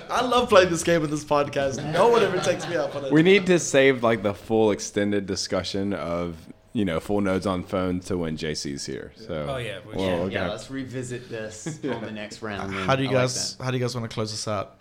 I 0.09 0.21
love 0.25 0.49
playing 0.49 0.69
this 0.69 0.83
game 0.83 1.03
in 1.03 1.09
this 1.11 1.23
podcast. 1.23 1.81
No 1.93 2.09
one 2.09 2.23
ever 2.23 2.39
takes 2.39 2.67
me 2.67 2.75
up 2.75 2.93
on 2.95 3.05
it. 3.05 3.13
we 3.13 3.23
need 3.23 3.45
to 3.45 3.57
save 3.59 4.03
like 4.03 4.21
the 4.21 4.33
full 4.33 4.71
extended 4.71 5.27
discussion 5.27 5.93
of 5.93 6.35
you 6.73 6.83
know 6.83 6.99
full 6.99 7.21
nodes 7.21 7.45
on 7.45 7.63
phone 7.63 8.01
to 8.01 8.17
when 8.17 8.35
JC's 8.37 8.85
here. 8.85 9.13
So 9.15 9.45
Oh, 9.49 9.57
yeah, 9.57 9.79
we 9.87 9.95
well, 9.95 10.05
should. 10.17 10.23
we're 10.23 10.29
Yeah, 10.31 10.49
let's 10.49 10.69
revisit 10.69 11.29
this 11.29 11.79
on 11.85 12.01
the 12.01 12.11
next 12.11 12.41
round. 12.41 12.73
how 12.73 12.97
do 12.97 13.03
you 13.03 13.09
I 13.09 13.13
like 13.13 13.21
guys 13.21 13.55
how 13.61 13.71
do 13.71 13.77
you 13.77 13.83
guys 13.83 13.95
want 13.95 14.09
to 14.09 14.13
close 14.13 14.31
this 14.31 14.45
out? 14.47 14.75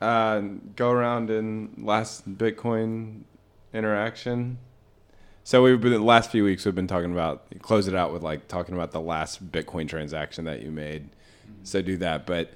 uh, 0.00 0.40
go 0.76 0.90
around 0.90 1.30
in 1.30 1.70
last 1.78 2.28
Bitcoin 2.38 3.22
interaction. 3.72 4.58
So 5.44 5.62
we've 5.62 5.80
been 5.80 5.92
the 5.92 6.00
last 6.00 6.30
few 6.30 6.44
weeks 6.44 6.66
we've 6.66 6.74
been 6.74 6.86
talking 6.86 7.12
about 7.12 7.46
close 7.62 7.88
it 7.88 7.94
out 7.94 8.12
with 8.12 8.22
like 8.22 8.48
talking 8.48 8.74
about 8.74 8.92
the 8.92 9.00
last 9.00 9.50
Bitcoin 9.50 9.88
transaction 9.88 10.44
that 10.44 10.62
you 10.62 10.70
made. 10.70 11.08
So 11.62 11.80
do 11.80 11.96
that, 11.98 12.26
but 12.26 12.50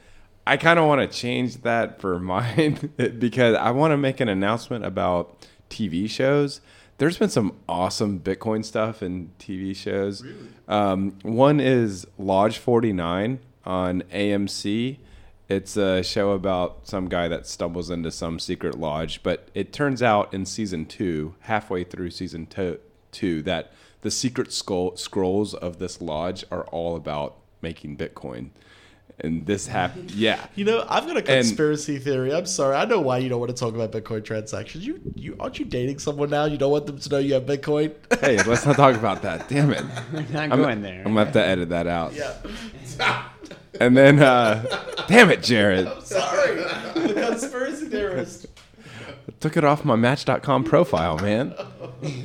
I 0.47 0.57
kind 0.57 0.79
of 0.79 0.87
want 0.87 1.01
to 1.01 1.19
change 1.19 1.63
that 1.63 2.01
for 2.01 2.19
mine 2.35 2.91
because 3.19 3.57
I 3.57 3.71
want 3.71 3.93
to 3.93 3.97
make 3.97 4.21
an 4.21 4.29
announcement 4.29 4.85
about 4.85 5.47
TV 5.71 6.09
shows. 6.09 6.61
There's 6.99 7.19
been 7.19 7.31
some 7.31 7.57
awesome 7.69 8.21
Bitcoin 8.21 8.65
stuff 8.65 9.03
in 9.03 9.31
TV 9.39 9.75
shows. 9.75 10.23
Um, 10.69 11.17
one 11.23 11.59
is 11.59 12.07
Lodge 12.19 12.59
49 12.59 13.41
on 13.65 14.03
AMC. 14.03 14.99
It's 15.53 15.77
a 15.77 16.03
show 16.03 16.31
about 16.31 16.87
some 16.89 17.09
guy 17.09 17.29
that 17.29 17.47
stumbles 17.47 17.91
into 17.91 18.11
some 18.11 18.39
secret 18.39 18.79
lodge, 18.79 19.23
but 19.23 19.49
it 19.55 19.71
turns 19.73 20.03
out 20.03 20.33
in 20.33 20.47
season 20.47 20.87
two, 20.87 21.35
halfway 21.41 21.85
through 21.85 22.11
season 22.11 22.47
two, 22.47 22.79
two 23.11 23.43
that 23.43 23.71
the 24.01 24.11
secret 24.11 24.51
skull, 24.53 24.97
scrolls 24.97 25.53
of 25.53 25.79
this 25.79 26.01
lodge 26.01 26.45
are 26.51 26.65
all 26.69 26.97
about 26.97 27.37
making 27.61 27.99
Bitcoin. 27.99 28.49
And 29.21 29.45
this 29.45 29.67
happened, 29.67 30.11
yeah. 30.13 30.47
You 30.55 30.65
know, 30.65 30.87
I've 30.89 31.07
got 31.07 31.17
a 31.17 31.19
And- 31.19 31.27
conspiracy 31.27 31.99
theory. 31.99 32.33
I'm 32.35 32.47
sorry. 32.47 32.75
I 32.75 32.87
know 32.87 33.01
why 33.01 33.19
you 33.19 33.29
don't 33.29 33.39
want 33.39 33.55
to 33.55 33.57
talk 33.57 33.75
about 33.75 33.93
Bitcoin 33.93 34.25
transactions. 34.25 34.87
You, 34.87 35.01
you 35.15 35.37
aren't 35.39 35.59
you 35.59 35.67
dating 35.67 35.99
someone 35.99 36.31
now? 36.31 36.47
You 36.47 36.57
don't 36.57 36.73
want 36.73 36.87
them 36.87 36.99
to 36.99 37.09
know 37.11 37.19
you 37.19 37.35
have 37.35 37.45
Bitcoin. 37.45 37.93
Hey, 38.21 38.43
let's 38.43 38.65
not 38.65 38.77
talk 38.77 38.97
about 38.97 39.21
that. 39.23 39.49
Damn 39.51 39.71
it. 39.75 39.85
We're 40.13 40.23
not 40.23 40.51
I'm, 40.51 40.63
going 40.63 40.81
there. 40.81 41.01
I'm 41.05 41.13
gonna 41.13 41.25
have 41.27 41.35
to 41.35 41.45
edit 41.45 41.69
that 41.69 41.87
out. 41.87 42.15
yeah. 42.15 42.35
And 43.83 43.97
then, 43.97 44.21
uh, 44.21 44.65
damn 45.09 45.29
it, 45.31 45.43
Jared. 45.43 45.89
I'm 45.89 46.05
Sorry. 46.05 46.55
the 46.55 47.27
conspiracy 47.29 47.87
theorist. 47.87 48.47
Took 49.41 49.57
it 49.57 49.65
off 49.65 49.85
my 49.85 49.97
Match.com 49.97 50.63
profile, 50.63 51.19
man. 51.19 51.53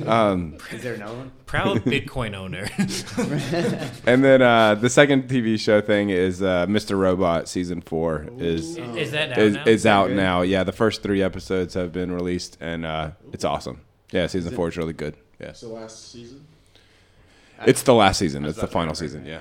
Um, 0.06 0.56
Is 0.70 0.82
there 0.84 0.96
no 0.96 1.12
one? 1.12 1.32
Proud 1.46 1.78
Bitcoin 1.78 2.36
owner. 2.36 2.68
and 4.06 4.22
then 4.22 4.40
uh, 4.40 4.76
the 4.76 4.88
second 4.88 5.28
TV 5.28 5.58
show 5.58 5.80
thing 5.80 6.10
is 6.10 6.42
uh, 6.42 6.66
Mr. 6.66 6.96
Robot 6.96 7.48
season 7.48 7.80
four 7.80 8.28
is 8.38 8.76
is 8.76 9.10
that 9.10 9.32
out 9.32 9.38
is, 9.38 9.54
now? 9.54 9.64
is 9.66 9.86
out 9.86 10.10
now. 10.12 10.42
Yeah, 10.42 10.62
the 10.62 10.72
first 10.72 11.02
three 11.02 11.22
episodes 11.22 11.74
have 11.74 11.92
been 11.92 12.12
released, 12.12 12.56
and 12.60 12.86
uh, 12.86 13.10
it's 13.32 13.44
awesome. 13.44 13.80
Yeah, 14.12 14.28
season 14.28 14.54
four 14.54 14.68
is 14.68 14.76
really 14.76 14.92
good. 14.92 15.16
Yes, 15.40 15.50
it's 15.50 15.60
the 15.62 15.68
last 15.68 16.12
season? 16.12 16.46
it's 17.66 17.82
the 17.82 17.94
last 17.94 18.18
season. 18.18 18.44
It's 18.44 18.60
the 18.60 18.68
final 18.68 18.94
season. 18.94 19.26
Yeah, 19.26 19.40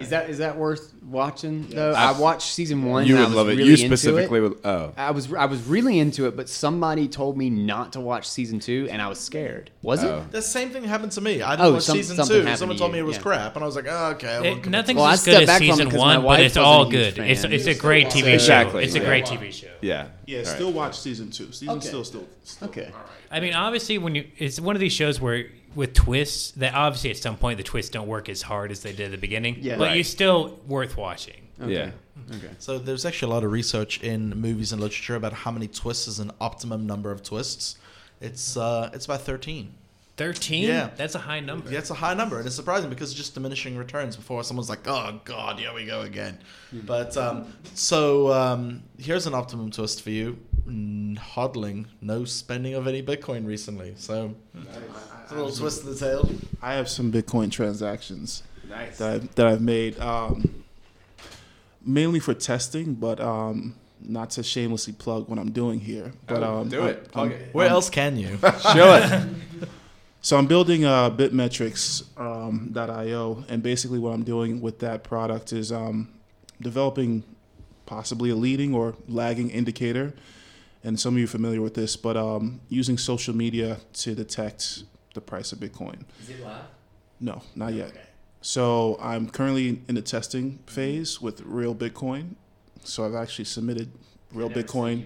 Is 0.00 0.10
that 0.10 0.30
is 0.30 0.38
that 0.38 0.56
worth 0.56 0.92
watching 1.08 1.66
though? 1.68 1.92
I 1.92 2.12
watched 2.18 2.52
season 2.52 2.84
one. 2.84 3.06
you 3.06 3.14
and 3.16 3.24
I 3.24 3.26
would 3.26 3.28
was 3.30 3.36
love 3.36 3.48
it. 3.48 3.56
Really 3.56 3.70
You 3.70 3.76
specifically 3.76 4.38
It. 4.38 4.42
would. 4.42 4.58
Oh, 4.64 4.92
I 4.96 5.10
was 5.10 5.32
I 5.32 5.46
was 5.46 5.62
really 5.66 5.98
into 5.98 6.26
it, 6.26 6.36
but 6.36 6.48
somebody 6.48 7.08
told 7.08 7.36
me 7.36 7.50
not 7.50 7.92
to 7.94 8.00
watch 8.00 8.28
season 8.28 8.60
two, 8.60 8.88
and 8.90 9.02
I 9.02 9.08
was 9.08 9.18
scared. 9.18 9.70
Was 9.82 10.04
Oh. 10.04 10.18
it? 10.18 10.32
The 10.32 10.42
same 10.42 10.70
thing 10.70 10.84
happened 10.84 11.12
to 11.12 11.20
me. 11.20 11.42
I 11.42 11.56
didn't 11.56 11.66
Oh, 11.66 11.72
watch 11.74 11.82
some- 11.82 11.96
season 11.96 12.16
two. 12.26 12.56
Someone 12.56 12.76
to 12.76 12.80
told 12.80 12.92
me 12.92 12.98
it 12.98 13.02
was 13.06 13.16
yeah. 13.16 13.22
crap, 13.22 13.54
and 13.56 13.62
I 13.62 13.66
was 13.66 13.76
like, 13.76 13.86
oh, 13.88 14.10
okay. 14.12 14.28
I 14.28 14.40
It- 14.44 14.50
won't 14.50 14.68
nothing's 14.70 14.96
Well, 14.96 15.06
I 15.06 15.12
as 15.14 15.24
good 15.24 15.42
as 15.42 15.46
back 15.46 15.58
from 15.58 15.66
it 15.68 15.70
season 15.72 15.90
'cause 15.90 15.98
my 15.98 16.18
one, 16.18 16.26
but 16.38 16.40
it's 16.40 16.56
all 16.56 16.84
good. 16.86 17.18
It's 17.18 17.44
it's 17.44 17.66
a 17.66 17.74
great 17.74 18.10
TV 18.10 18.34
Exactly, 18.34 18.82
show. 18.82 18.86
It's 18.86 18.94
a 18.94 19.00
great 19.00 19.26
TV 19.26 19.50
show. 19.52 19.68
yeah. 19.80 20.06
Yeah, 20.26 20.44
still 20.44 20.72
watch 20.72 20.98
season 20.98 21.30
two. 21.30 21.50
Season 21.52 21.80
still 21.80 22.04
still, 22.04 22.26
still 22.44 22.68
Okay. 22.68 22.88
I 23.30 23.40
mean, 23.40 23.54
obviously, 23.54 23.98
when 23.98 24.14
you 24.14 24.24
it's 24.38 24.60
one 24.60 24.76
of 24.76 24.80
these 24.80 24.92
shows 24.92 25.20
where 25.20 25.46
with 25.74 25.94
twists 25.94 26.50
that 26.52 26.74
obviously 26.74 27.08
at 27.10 27.16
some 27.16 27.34
point 27.34 27.56
the 27.56 27.62
twists 27.64 27.90
don't 27.90 28.06
work 28.06 28.28
as 28.28 28.42
hard 28.42 28.70
as 28.70 28.80
they 28.80 28.92
did 28.92 29.06
at 29.06 29.10
the 29.10 29.16
beginning. 29.16 29.56
Yeah. 29.62 29.76
but 29.78 29.84
Right. 29.88 29.96
you 29.96 30.04
still 30.04 30.48
still 30.48 30.58
worth 30.92 30.98
watching. 30.98 31.48
Okay. 31.60 31.72
Yeah. 31.72 31.90
Okay. 32.36 32.50
So 32.58 32.78
there's 32.78 33.04
actually 33.04 33.30
a 33.30 33.34
lot 33.34 33.44
of 33.44 33.52
research 33.52 34.02
in 34.02 34.30
movies 34.30 34.72
and 34.72 34.80
literature 34.80 35.16
about 35.16 35.32
how 35.32 35.50
many 35.50 35.68
twists 35.68 36.08
is 36.08 36.18
an 36.18 36.30
optimum 36.40 36.86
number 36.86 37.10
of 37.10 37.22
twists. 37.22 37.76
It's 38.20 38.56
uh, 38.56 38.90
it's 38.92 39.04
about 39.04 39.22
thirteen. 39.22 39.74
Thirteen. 40.16 40.68
Yeah. 40.68 40.90
that's 40.96 41.14
a 41.14 41.18
high 41.18 41.40
number. 41.40 41.70
Yeah, 41.70 41.78
it's 41.78 41.90
a 41.90 41.94
high 41.94 42.14
number, 42.14 42.36
and 42.38 42.46
it's 42.46 42.54
surprising 42.54 42.90
because 42.90 43.10
it's 43.10 43.18
just 43.18 43.34
diminishing 43.34 43.76
returns 43.76 44.14
before 44.16 44.44
someone's 44.44 44.68
like, 44.68 44.86
"Oh 44.86 45.20
God, 45.24 45.58
here 45.58 45.72
we 45.74 45.86
go 45.86 46.02
again." 46.02 46.38
But 46.72 47.16
um, 47.16 47.52
so 47.74 48.32
um, 48.32 48.82
here's 48.98 49.26
an 49.26 49.34
optimum 49.34 49.70
twist 49.70 50.02
for 50.02 50.10
you: 50.10 50.38
hodling, 50.66 51.86
no 52.00 52.24
spending 52.24 52.74
of 52.74 52.86
any 52.86 53.02
Bitcoin 53.02 53.46
recently. 53.46 53.94
So 53.96 54.34
it's 54.54 55.32
a 55.32 55.34
little 55.34 55.50
twist 55.50 55.82
of 55.84 55.86
the 55.86 55.94
tail. 55.96 56.28
I 56.60 56.74
have 56.74 56.88
some 56.88 57.10
Bitcoin 57.10 57.50
transactions 57.50 58.42
Nice. 58.68 58.98
that 58.98 59.14
I've, 59.14 59.34
that 59.34 59.46
I've 59.46 59.60
made, 59.62 59.98
um, 59.98 60.64
mainly 61.84 62.20
for 62.20 62.34
testing, 62.34 62.94
but 62.94 63.20
um, 63.20 63.74
not 64.00 64.30
to 64.30 64.42
shamelessly 64.42 64.92
plug 64.92 65.28
what 65.28 65.38
I'm 65.38 65.52
doing 65.52 65.80
here. 65.80 66.12
But 66.26 66.42
Oh, 66.42 66.60
um, 66.60 66.68
do 66.68 66.84
it. 66.86 67.10
Plug 67.12 67.32
I'm- 67.32 67.40
it. 67.40 67.54
Where 67.54 67.68
else 67.68 67.90
can 67.90 68.16
you? 68.16 68.38
Show 68.72 68.94
it. 68.94 69.68
So 70.20 70.36
I'm 70.36 70.46
building 70.46 70.84
uh, 70.84 71.10
Bitmetrics 71.10 72.04
um, 72.16 72.72
and 73.48 73.62
basically 73.62 73.98
what 73.98 74.10
I'm 74.10 74.22
doing 74.22 74.60
with 74.60 74.78
that 74.78 75.02
product 75.02 75.52
is 75.52 75.72
um, 75.72 76.12
developing 76.60 77.24
possibly 77.86 78.30
a 78.30 78.36
leading 78.36 78.72
or 78.74 78.94
lagging 79.08 79.50
indicator. 79.50 80.14
And 80.84 80.98
some 80.98 81.14
of 81.14 81.18
you 81.18 81.24
are 81.24 81.28
familiar 81.28 81.60
with 81.60 81.74
this, 81.74 81.96
but 81.96 82.16
um, 82.16 82.60
using 82.68 82.98
social 82.98 83.34
media 83.34 83.78
to 83.94 84.14
detect 84.14 84.84
the 85.14 85.20
price 85.20 85.52
of 85.52 85.58
Bitcoin. 85.58 86.02
Is 86.20 86.30
it 86.30 86.40
live? 86.40 86.64
No, 87.20 87.42
not 87.54 87.72
yet. 87.74 87.92
So 88.42 88.98
I'm 89.00 89.30
currently 89.30 89.80
in 89.88 89.94
the 89.94 90.02
testing 90.02 90.58
phase 90.66 91.22
with 91.22 91.40
Real 91.42 91.76
Bitcoin. 91.76 92.34
So 92.82 93.06
I've 93.06 93.14
actually 93.14 93.44
submitted 93.44 93.92
Real 94.32 94.50
Bitcoin. 94.50 95.04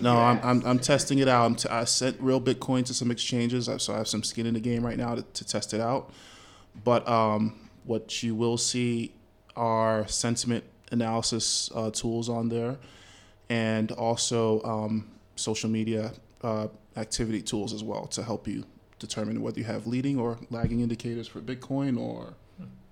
No, 0.00 0.18
I'm, 0.18 0.40
I'm, 0.42 0.66
I'm 0.66 0.78
testing 0.80 1.20
it 1.20 1.28
out. 1.28 1.46
I'm 1.46 1.54
t- 1.54 1.68
I 1.68 1.84
sent 1.84 2.20
real 2.20 2.40
Bitcoin 2.40 2.84
to 2.86 2.94
some 2.94 3.12
exchanges, 3.12 3.70
so 3.78 3.94
I 3.94 3.98
have 3.98 4.08
some 4.08 4.24
skin 4.24 4.46
in 4.46 4.54
the 4.54 4.60
game 4.60 4.84
right 4.84 4.98
now 4.98 5.14
to, 5.14 5.22
to 5.22 5.44
test 5.44 5.72
it 5.72 5.80
out. 5.80 6.12
But 6.82 7.08
um, 7.08 7.54
what 7.84 8.20
you 8.20 8.34
will 8.34 8.56
see 8.56 9.12
are 9.54 10.08
sentiment 10.08 10.64
analysis 10.90 11.70
uh, 11.74 11.90
tools 11.90 12.28
on 12.28 12.48
there, 12.48 12.78
and 13.48 13.92
also 13.92 14.60
um, 14.64 15.08
social 15.36 15.70
media 15.70 16.12
uh, 16.42 16.66
activity 16.96 17.42
tools 17.42 17.72
as 17.72 17.84
well 17.84 18.06
to 18.08 18.24
help 18.24 18.48
you 18.48 18.64
determine 19.00 19.42
whether 19.42 19.58
you 19.58 19.64
have 19.64 19.88
leading 19.88 20.20
or 20.20 20.38
lagging 20.50 20.80
indicators 20.80 21.26
for 21.26 21.40
Bitcoin 21.40 21.98
or. 21.98 22.34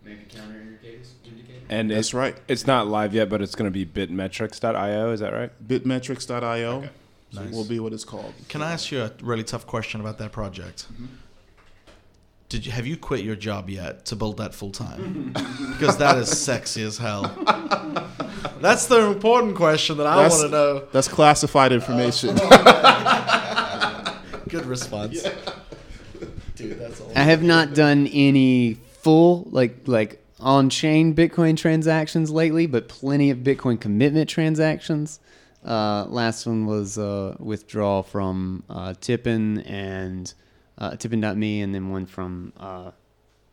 Maybe 0.04 0.22
counter 0.28 0.58
indicators. 0.58 1.12
indicators? 1.24 1.62
And 1.68 1.90
That's 1.90 1.98
it's 2.08 2.14
right. 2.14 2.36
It's 2.48 2.66
not 2.66 2.88
live 2.88 3.12
yet, 3.12 3.28
but 3.28 3.42
it's 3.42 3.54
going 3.54 3.70
to 3.70 3.72
be 3.72 3.84
bitmetrics.io. 3.84 5.10
Is 5.12 5.20
that 5.20 5.32
right? 5.34 5.50
Bitmetrics.io 5.68 6.88
Nice. 7.32 7.52
will 7.52 7.64
be 7.64 7.78
what 7.78 7.92
it's 7.92 8.04
called. 8.04 8.32
Can 8.48 8.62
I 8.62 8.72
ask 8.72 8.90
you 8.90 9.02
a 9.02 9.12
really 9.22 9.44
tough 9.44 9.66
question 9.66 10.00
about 10.00 10.16
that 10.18 10.32
project? 10.32 10.86
Mm-hmm. 10.92 11.06
Did 12.48 12.64
you 12.64 12.72
have 12.72 12.86
you 12.86 12.96
quit 12.96 13.22
your 13.22 13.36
job 13.36 13.68
yet 13.68 14.06
to 14.06 14.16
build 14.16 14.38
that 14.38 14.54
full 14.54 14.70
time? 14.70 15.34
because 15.72 15.96
that 15.98 16.16
is 16.16 16.30
sexy 16.30 16.82
as 16.82 16.96
hell. 16.96 17.24
That's 18.62 18.86
the 18.86 19.06
important 19.06 19.56
question 19.56 19.98
that 19.98 20.06
I 20.06 20.26
want 20.26 20.32
to 20.40 20.48
know. 20.48 20.84
That's 20.90 21.08
classified 21.08 21.72
information. 21.72 22.34
Good 24.48 24.64
response. 24.64 25.22
Dude, 26.58 26.78
that's 26.78 27.00
all. 27.00 27.12
I 27.14 27.22
have 27.22 27.42
not 27.42 27.74
done 27.74 28.08
any 28.08 28.74
full 28.74 29.46
like 29.50 29.86
like 29.86 30.22
on 30.40 30.70
chain 30.70 31.14
Bitcoin 31.14 31.56
transactions 31.56 32.30
lately, 32.30 32.66
but 32.66 32.88
plenty 32.88 33.30
of 33.30 33.38
Bitcoin 33.38 33.80
commitment 33.80 34.28
transactions. 34.28 35.20
Uh, 35.64 36.04
last 36.08 36.46
one 36.46 36.66
was 36.66 36.98
uh, 36.98 37.36
withdrawal 37.38 38.02
from 38.02 38.64
uh, 38.68 38.94
Tippin 39.00 39.60
and 39.60 40.32
uh, 40.78 40.96
Tippin.me, 40.96 41.60
and 41.60 41.74
then 41.74 41.90
one 41.90 42.06
from 42.06 42.52
uh, 42.58 42.90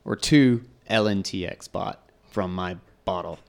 or 0.03 0.15
two 0.15 0.63
LNTX 0.89 1.71
bot 1.71 2.07
from 2.31 2.53
my 2.53 2.77
bottle 3.05 3.39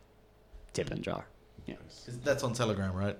Tippin 0.73 1.03
jar. 1.03 1.27
Yeah. 1.67 1.77
That's 2.25 2.43
on 2.45 2.53
Telegram, 2.53 2.95
right? 2.95 3.17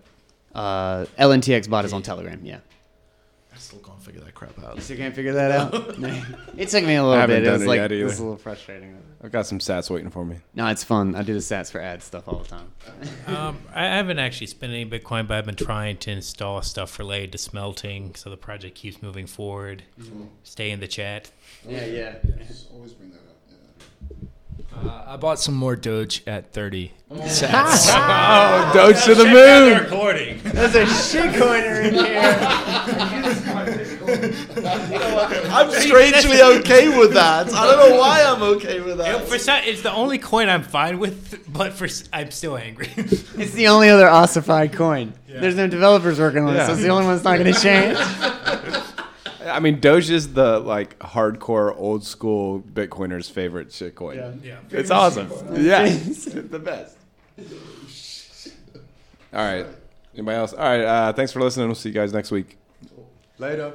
Uh, 0.55 1.07
LNTX 1.19 1.69
bot 1.69 1.85
is 1.85 1.93
on 1.93 2.03
Telegram. 2.03 2.41
Yeah. 2.45 2.61
I 3.55 3.59
still 3.59 3.81
can't 3.81 3.96
figure 4.17 4.27
that 4.27 4.35
crap 4.35 4.65
out. 4.65 4.77
You 4.77 4.81
still 4.81 4.97
can't 4.97 5.15
figure 5.15 5.33
that 5.35 5.51
out. 5.51 5.75
it 6.57 6.69
took 6.69 6.85
me 6.85 6.95
a 6.95 7.03
little 7.03 7.19
haven't 7.19 7.37
bit. 7.37 7.43
It 7.43 7.47
done 7.47 7.53
was 7.55 7.63
it 7.63 7.69
like 7.69 7.79
yet 7.79 7.93
it 7.93 8.05
was 8.05 8.15
either. 8.15 8.23
a 8.23 8.27
little 8.27 8.39
frustrating. 8.39 8.97
I've 9.23 9.33
got 9.33 9.47
some 9.47 9.59
stats 9.59 9.91
waiting 9.91 10.11
for 10.11 10.25
me. 10.25 10.37
No, 10.55 10.67
it's 10.69 10.85
fun. 10.85 11.15
I 11.15 11.23
do 11.23 11.35
the 11.35 11.41
stats 11.41 11.71
for 11.71 11.81
ad 11.81 12.03
stuff 12.03 12.29
all 12.29 12.39
the 12.39 12.49
time. 12.49 12.73
Um, 13.27 13.59
I 13.75 13.87
haven't 13.87 14.21
actually 14.21 14.47
spent 14.47 14.73
any 14.73 14.89
Bitcoin, 14.89 15.27
but 15.27 15.37
I've 15.37 15.47
been 15.47 15.57
trying 15.57 15.97
to 15.99 16.13
install 16.13 16.63
stuff 16.63 16.97
related 16.99 17.33
to 17.33 17.39
smelting, 17.39 18.15
so 18.15 18.31
the 18.31 18.37
project 18.37 18.77
keeps 18.77 19.03
moving 19.03 19.27
forward. 19.27 19.83
Stay 20.45 20.71
in 20.71 20.79
the 20.79 20.87
chat. 20.87 21.33
Yeah, 21.69 21.85
yeah. 21.87 22.15
Always 22.73 22.93
bring 22.93 23.11
that 23.11 23.19
up. 23.19 24.87
Uh, 24.87 25.03
I 25.07 25.17
bought 25.17 25.41
some 25.41 25.55
more 25.55 25.75
Doge 25.75 26.23
at 26.27 26.53
30 26.53 26.93
cents. 27.27 27.89
Oh, 27.91 28.71
Doge 28.73 29.03
to 29.05 29.15
the 29.17 29.25
moon! 29.25 29.81
Recording. 29.83 30.39
There's 30.45 30.77
a 30.77 30.85
shitcoiner 30.85 31.87
in 31.87 31.95
here. 31.95 33.96
I'm 35.51 35.71
strangely 35.71 36.41
okay 36.43 36.97
with 36.99 37.13
that. 37.15 37.53
I 37.53 37.67
don't 37.67 37.91
know 37.91 37.97
why 37.99 38.23
I'm 38.23 38.43
okay 38.57 38.79
with 38.81 38.91
You 38.99 39.05
know, 39.05 39.19
that. 39.19 39.29
for 39.29 39.39
some, 39.39 39.61
it's 39.65 39.83
the 39.83 39.93
only 39.93 40.19
coin 40.19 40.49
I'm 40.49 40.63
fine 40.63 40.99
with, 40.99 41.53
but 41.53 41.73
for 41.73 41.85
s- 41.87 42.05
I'm 42.13 42.31
still 42.31 42.57
angry. 42.57 42.89
It's 42.97 43.53
the 43.53 43.69
only 43.69 43.89
other 43.91 44.09
ossified 44.09 44.73
coin. 44.73 45.13
There's 45.29 45.57
no 45.57 45.67
developers 45.69 46.19
working 46.19 46.45
on 46.49 46.57
it, 46.57 46.65
so 46.67 46.73
it's 46.73 46.83
the 46.83 46.89
only 46.89 47.05
one 47.07 47.15
that's 47.15 47.25
not 47.25 47.39
going 47.39 47.53
to 47.53 47.61
change. 47.61 47.99
I 49.47 49.61
mean, 49.61 49.79
Doge 49.81 50.11
is 50.11 50.33
the 50.33 50.59
like 50.59 50.99
hardcore 50.99 51.75
old 51.77 52.05
school 52.05 52.61
Bitcoiners' 52.61 53.31
favorite 53.31 53.69
shitcoin. 53.69 54.17
yeah. 54.43 54.59
yeah, 54.71 54.79
It's 54.79 54.91
awesome. 54.91 55.31
Yeah, 55.55 55.83
it's 55.87 56.25
the 56.25 56.59
best. 56.59 56.97
All 59.33 59.45
right. 59.45 59.67
Anybody 60.15 60.37
else? 60.39 60.53
All 60.55 60.65
right. 60.65 60.81
Uh, 60.83 61.13
thanks 61.13 61.31
for 61.33 61.41
listening. 61.41 61.67
We'll 61.69 61.75
see 61.75 61.91
you 61.91 61.95
guys 61.95 62.13
next 62.13 62.31
week. 62.31 62.57
Later. 63.39 63.75